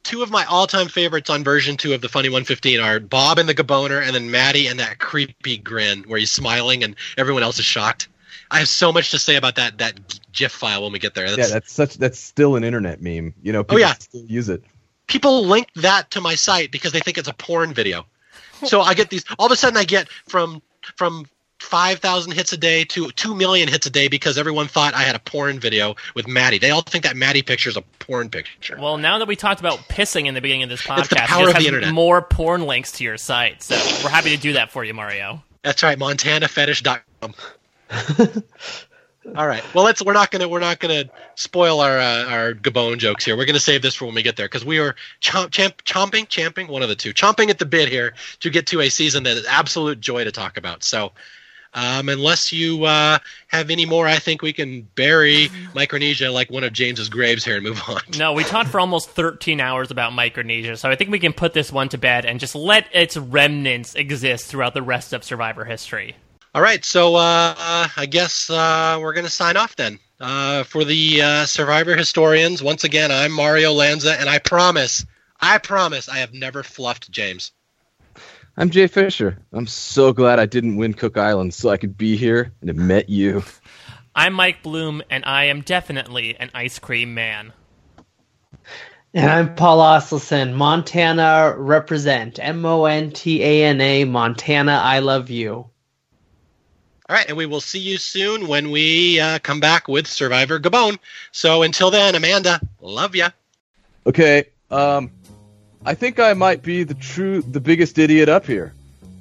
two 0.04 0.24
of 0.24 0.30
my 0.32 0.46
all-time 0.46 0.88
favorites 0.88 1.30
on 1.30 1.44
version 1.44 1.78
two 1.78 1.94
of 1.94 2.02
the 2.02 2.10
Funny 2.10 2.30
115 2.30 2.80
are 2.80 3.00
Bob 3.00 3.40
and 3.40 3.48
the 3.48 3.56
Gaboner, 3.56 4.02
and 4.06 4.16
then 4.16 4.32
Matty 4.32 4.68
and 4.68 4.80
that 4.80 5.00
creepy 5.00 5.58
grin 5.58 6.04
where 6.08 6.20
he's 6.20 6.32
smiling 6.32 6.84
and 6.84 6.96
everyone 7.18 7.44
else 7.44 7.60
is 7.60 7.66
shocked. 7.66 8.08
I 8.50 8.60
have 8.60 8.70
so 8.70 8.94
much 8.94 9.12
to 9.12 9.20
say 9.20 9.36
about 9.36 9.56
that 9.56 9.78
that 9.80 10.20
GIF 10.32 10.52
file 10.52 10.84
when 10.84 10.92
we 10.92 11.00
get 11.00 11.16
there. 11.16 11.28
Yeah, 11.28 11.36
That's, 11.36 11.52
that's 11.52 11.72
such 11.72 11.98
that's 11.98 12.20
still 12.20 12.56
an 12.56 12.64
internet 12.64 13.02
meme. 13.02 13.34
You 13.42 13.52
know, 13.54 13.64
people 13.64 13.80
yeah. 13.80 13.94
still 13.94 14.24
use 14.26 14.50
it. 14.50 14.64
People 15.08 15.46
link 15.46 15.68
that 15.76 16.12
to 16.12 16.22
my 16.22 16.36
site 16.36 16.72
because 16.72 16.92
they 16.92 17.00
think 17.00 17.18
it's 17.18 17.28
a 17.28 17.34
porn 17.34 17.74
video. 17.74 18.06
So 18.66 18.82
I 18.82 18.94
get 18.94 19.10
these 19.10 19.24
all 19.40 19.46
of 19.46 19.52
a 19.52 19.56
sudden 19.56 19.78
I 19.78 19.84
get 19.84 20.10
from 20.10 20.62
from 20.96 21.28
5,000 21.60 22.32
hits 22.34 22.54
a 22.54 22.58
day 22.58 22.84
to 22.86 23.10
2 23.12 23.36
million 23.36 23.68
hits 23.68 23.88
a 23.88 23.90
day 23.90 24.08
because 24.08 24.38
everyone 24.38 24.68
thought 24.68 24.94
I 24.94 25.02
had 25.02 25.16
a 25.16 25.20
porn 25.20 25.60
video 25.60 25.96
with 26.16 26.28
Matty. 26.28 26.60
They 26.60 26.70
all 26.70 26.82
think 26.84 27.04
that 27.04 27.16
Matty 27.18 27.42
picture 27.42 27.70
is 27.70 27.76
a 27.78 27.82
porn 28.00 28.30
picture. 28.30 28.78
Well, 28.80 28.98
now 28.98 29.18
that 29.18 29.28
we 29.28 29.36
talked 29.36 29.60
about 29.60 29.80
pissing 29.90 30.28
in 30.28 30.36
the 30.36 30.42
beginning 30.42 30.64
of 30.64 30.70
this 30.70 30.86
It's 30.88 31.10
the 31.10 31.16
podcast, 31.16 31.26
power 31.26 31.44
it 31.44 31.48
of 31.50 31.54
just 31.56 31.62
the 31.64 31.68
internet. 31.68 31.94
more 31.94 32.22
porn 32.22 32.62
links 32.68 32.92
to 32.94 33.04
your 33.04 33.18
site. 33.18 33.64
So 33.64 33.76
we're 34.04 34.12
happy 34.12 34.30
to 34.36 34.38
do 34.38 34.54
that 34.54 34.72
for 34.72 34.84
you, 34.84 34.94
Mario. 34.94 35.44
That's 35.64 35.82
right, 35.84 35.98
montanafetish.com. 35.98 37.34
All 39.36 39.48
right. 39.48 39.64
Well, 39.74 39.84
let's. 39.84 40.02
We're 40.02 40.14
not 40.14 40.32
gonna. 40.32 40.48
We're 40.48 40.60
not 40.60 40.80
gonna 40.80 41.06
spoil 41.36 41.80
our 41.82 41.98
uh, 41.98 42.26
our 42.26 42.54
Gabon 42.54 42.98
jokes 42.98 43.26
here. 43.26 43.36
We're 43.36 43.46
gonna 43.46 43.60
save 43.60 43.82
this 43.82 43.96
for 43.96 44.06
when 44.06 44.16
we 44.16 44.24
get 44.24 44.38
there 44.38 44.46
because 44.46 44.64
we 44.64 44.80
are 44.80 44.96
chomp, 45.22 45.52
champ, 45.52 45.84
chomping, 45.84 46.28
champing, 46.30 46.68
one 46.68 46.82
of 46.82 46.90
the 46.90 46.96
two, 46.96 47.14
chomping 47.14 47.50
at 47.50 47.60
the 47.60 47.66
bit 47.66 47.90
here 47.90 48.14
to 48.40 48.50
get 48.50 48.68
to 48.68 48.82
a 48.82 48.90
season 48.90 49.24
that 49.24 49.38
is 49.38 49.46
absolute 49.46 50.00
joy 50.00 50.24
to 50.24 50.32
talk 50.32 50.58
about. 50.58 50.84
So, 50.84 51.12
um, 51.74 52.08
unless 52.10 52.54
you 52.54 52.86
uh, 52.86 53.20
have 53.48 53.70
any 53.70 53.86
more, 53.86 54.08
I 54.08 54.16
think 54.16 54.42
we 54.42 54.54
can 54.54 54.88
bury 54.96 55.50
Micronesia 55.76 56.32
like 56.32 56.50
one 56.50 56.64
of 56.64 56.72
James's 56.72 57.10
graves 57.10 57.44
here 57.44 57.56
and 57.56 57.64
move 57.64 57.82
on. 57.88 58.02
No, 58.18 58.34
we 58.34 58.44
talked 58.44 58.70
for 58.70 58.80
almost 58.80 59.10
13 59.10 59.60
hours 59.60 59.92
about 59.92 60.14
Micronesia, 60.14 60.78
so 60.78 60.90
I 60.90 60.96
think 60.96 61.12
we 61.12 61.20
can 61.20 61.34
put 61.34 61.54
this 61.54 61.72
one 61.72 61.90
to 61.90 61.98
bed 61.98 62.26
and 62.26 62.40
just 62.40 62.56
let 62.56 62.88
its 62.94 63.18
remnants 63.18 63.94
exist 63.94 64.46
throughout 64.46 64.74
the 64.74 64.82
rest 64.82 65.14
of 65.14 65.24
Survivor 65.24 65.66
history. 65.66 66.16
All 66.56 66.62
right, 66.62 66.84
so 66.84 67.16
uh, 67.16 67.88
I 67.96 68.08
guess 68.10 68.50
uh, 68.50 68.98
we're 69.02 69.14
going 69.14 69.26
to 69.26 69.32
sign 69.32 69.58
off 69.58 69.76
then. 69.76 70.00
Uh, 70.20 70.64
for 70.64 70.84
the 70.84 71.22
uh, 71.22 71.46
Survivor 71.46 71.96
historians, 71.96 72.64
once 72.64 72.84
again, 72.84 73.12
I'm 73.12 73.32
Mario 73.32 73.74
Lanza, 73.74 74.20
and 74.20 74.28
I 74.28 74.40
promise, 74.40 75.06
I 75.40 75.60
promise, 75.60 76.10
I 76.10 76.18
have 76.18 76.34
never 76.34 76.64
fluffed 76.64 77.12
James. 77.12 77.52
I'm 78.56 78.72
Jay 78.72 78.88
Fischer. 78.88 79.38
I'm 79.54 79.68
so 79.68 80.14
glad 80.14 80.40
I 80.40 80.48
didn't 80.48 80.78
win 80.78 80.96
Cook 80.96 81.18
Island 81.18 81.54
so 81.54 81.70
I 81.70 81.78
could 81.78 81.96
be 81.96 82.18
here 82.18 82.52
and 82.62 82.70
have 82.70 82.78
met 82.78 83.08
you. 83.10 83.44
I'm 84.16 84.34
Mike 84.34 84.64
Bloom, 84.64 85.04
and 85.12 85.24
I 85.26 85.44
am 85.46 85.62
definitely 85.62 86.36
an 86.38 86.50
ice 86.56 86.80
cream 86.80 87.14
man. 87.14 87.54
And 89.14 89.30
I'm 89.30 89.54
Paul 89.54 89.78
Asleson, 89.80 90.56
Montana 90.56 91.54
represent. 91.56 92.40
M 92.42 92.66
O 92.66 92.86
N 92.86 93.12
T 93.12 93.44
A 93.44 93.66
N 93.66 93.80
A, 93.80 94.06
Montana, 94.06 94.82
I 94.84 95.00
love 95.00 95.30
you. 95.30 95.70
All 97.10 97.16
right, 97.16 97.26
and 97.30 97.38
we 97.38 97.46
will 97.46 97.62
see 97.62 97.80
you 97.80 97.98
soon 97.98 98.50
when 98.50 98.70
we 98.70 99.18
uh, 99.18 99.40
come 99.40 99.62
back 99.62 99.88
with 99.88 100.08
Survivor 100.08 100.60
Gabon. 100.60 101.00
So 101.32 101.64
until 101.64 101.90
then, 101.90 102.16
Amanda, 102.16 102.60
love 102.82 103.16
ya. 103.16 103.30
Okay, 104.06 104.50
um, 104.70 105.10
I 105.86 105.94
think 105.94 106.20
I 106.20 106.34
might 106.34 106.64
be 106.64 106.84
the 106.84 106.96
true, 106.96 107.42
the 107.42 107.62
biggest 107.62 107.98
idiot 107.98 108.28
up 108.28 108.46
here. 108.46 108.74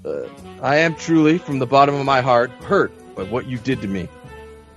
Uh, 0.04 0.26
I 0.62 0.78
am 0.78 0.96
truly, 0.96 1.38
from 1.38 1.60
the 1.60 1.66
bottom 1.66 1.94
of 1.94 2.04
my 2.04 2.20
heart, 2.20 2.50
hurt 2.64 2.90
by 3.14 3.22
what 3.22 3.46
you 3.46 3.56
did 3.58 3.80
to 3.82 3.86
me. 3.86 4.08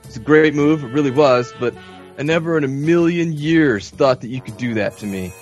It's 0.04 0.18
a 0.18 0.20
great 0.20 0.54
move, 0.54 0.84
it 0.84 0.90
really 0.90 1.10
was, 1.10 1.52
but 1.60 1.74
I 2.20 2.22
never 2.22 2.60
in 2.60 2.64
a 2.64 2.68
million 2.68 3.34
years 3.34 3.90
thought 3.90 4.22
that 4.22 4.28
you 4.28 4.40
could 4.40 4.58
do 4.58 4.76
that 4.76 5.00
to 5.00 5.08
me. 5.08 5.34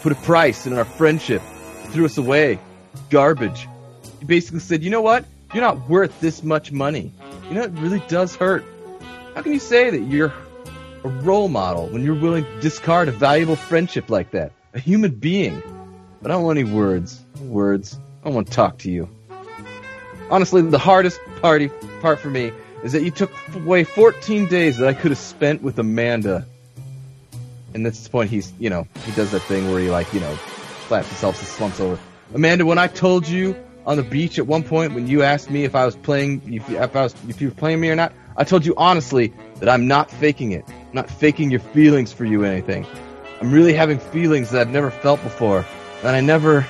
Put 0.00 0.12
a 0.12 0.16
price 0.16 0.66
in 0.66 0.72
our 0.72 0.86
friendship, 0.86 1.42
threw 1.90 2.06
us 2.06 2.16
away, 2.16 2.58
garbage. 3.10 3.68
You 4.22 4.26
basically 4.26 4.60
said, 4.60 4.82
you 4.82 4.88
know 4.88 5.02
what? 5.02 5.26
You're 5.52 5.62
not 5.62 5.88
worth 5.88 6.18
this 6.20 6.42
much 6.42 6.72
money. 6.72 7.12
You 7.48 7.54
know, 7.54 7.62
it 7.62 7.72
really 7.72 8.02
does 8.08 8.34
hurt. 8.34 8.64
How 9.34 9.42
can 9.42 9.52
you 9.52 9.58
say 9.58 9.90
that 9.90 10.00
you're 10.00 10.32
a 11.04 11.08
role 11.08 11.48
model 11.48 11.88
when 11.88 12.02
you're 12.02 12.18
willing 12.18 12.44
to 12.44 12.60
discard 12.60 13.08
a 13.08 13.12
valuable 13.12 13.56
friendship 13.56 14.08
like 14.08 14.30
that? 14.30 14.52
A 14.72 14.78
human 14.78 15.10
being. 15.10 15.62
But 16.22 16.30
I 16.30 16.34
don't 16.34 16.44
want 16.44 16.58
any 16.58 16.70
words. 16.70 17.20
Words. 17.40 17.98
I 18.22 18.26
don't 18.26 18.34
want 18.34 18.46
to 18.46 18.52
talk 18.52 18.78
to 18.78 18.90
you. 18.90 19.08
Honestly, 20.30 20.62
the 20.62 20.78
hardest 20.78 21.20
party 21.42 21.68
part 22.00 22.20
for 22.20 22.30
me 22.30 22.52
is 22.82 22.92
that 22.92 23.02
you 23.02 23.10
took 23.10 23.30
away 23.54 23.84
14 23.84 24.46
days 24.46 24.78
that 24.78 24.88
I 24.88 24.94
could 24.94 25.10
have 25.10 25.18
spent 25.18 25.62
with 25.62 25.78
Amanda. 25.78 26.46
And 27.74 27.86
at 27.86 27.92
this 27.92 28.08
point, 28.08 28.30
he's, 28.30 28.52
you 28.58 28.70
know, 28.70 28.86
he 29.04 29.12
does 29.12 29.32
that 29.32 29.40
thing 29.40 29.70
where 29.70 29.80
he, 29.80 29.90
like, 29.90 30.12
you 30.14 30.20
know, 30.20 30.38
slaps 30.88 31.08
himself 31.08 31.38
and 31.38 31.48
slumps 31.48 31.80
over. 31.80 31.98
Amanda, 32.34 32.64
when 32.64 32.78
I 32.78 32.86
told 32.86 33.28
you 33.28 33.54
on 33.86 33.96
the 33.96 34.02
beach 34.02 34.38
at 34.38 34.46
one 34.46 34.62
point 34.62 34.94
when 34.94 35.06
you 35.06 35.22
asked 35.22 35.50
me 35.50 35.64
if 35.64 35.74
I 35.74 35.84
was 35.84 35.96
playing, 35.96 36.42
if, 36.46 36.68
if 36.70 36.96
I 36.96 37.02
was, 37.02 37.14
if 37.28 37.40
you 37.40 37.48
were 37.48 37.54
playing 37.54 37.80
me 37.80 37.90
or 37.90 37.96
not, 37.96 38.12
I 38.36 38.44
told 38.44 38.64
you 38.64 38.74
honestly 38.76 39.32
that 39.56 39.68
I'm 39.68 39.86
not 39.86 40.10
faking 40.10 40.52
it. 40.52 40.64
I'm 40.68 40.94
not 40.94 41.10
faking 41.10 41.50
your 41.50 41.60
feelings 41.60 42.12
for 42.12 42.24
you 42.24 42.42
or 42.42 42.46
anything. 42.46 42.86
I'm 43.40 43.52
really 43.52 43.74
having 43.74 43.98
feelings 43.98 44.50
that 44.50 44.60
I've 44.60 44.70
never 44.70 44.90
felt 44.90 45.22
before, 45.22 45.66
and 46.02 46.16
I 46.16 46.20
never. 46.20 46.66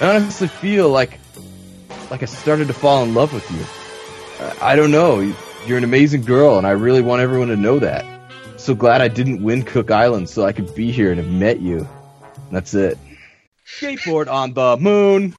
I 0.00 0.16
honestly 0.16 0.48
feel 0.48 0.88
like, 0.88 1.18
like 2.10 2.22
I 2.22 2.26
started 2.26 2.68
to 2.68 2.74
fall 2.74 3.02
in 3.02 3.12
love 3.12 3.34
with 3.34 3.50
you. 3.50 4.46
I, 4.46 4.72
I 4.72 4.76
don't 4.76 4.90
know. 4.90 5.34
You're 5.66 5.76
an 5.76 5.84
amazing 5.84 6.22
girl, 6.22 6.56
and 6.56 6.66
I 6.66 6.70
really 6.70 7.02
want 7.02 7.20
everyone 7.20 7.48
to 7.48 7.56
know 7.56 7.80
that. 7.80 8.06
So 8.56 8.74
glad 8.74 9.00
I 9.00 9.08
didn't 9.08 9.42
win 9.42 9.62
Cook 9.62 9.90
Island, 9.90 10.30
so 10.30 10.44
I 10.44 10.52
could 10.52 10.74
be 10.74 10.92
here 10.92 11.10
and 11.10 11.20
have 11.20 11.30
met 11.30 11.60
you. 11.60 11.86
That's 12.50 12.72
it. 12.74 12.96
Skateboard 13.78 14.28
on 14.28 14.52
the 14.54 14.76
moon. 14.76 15.34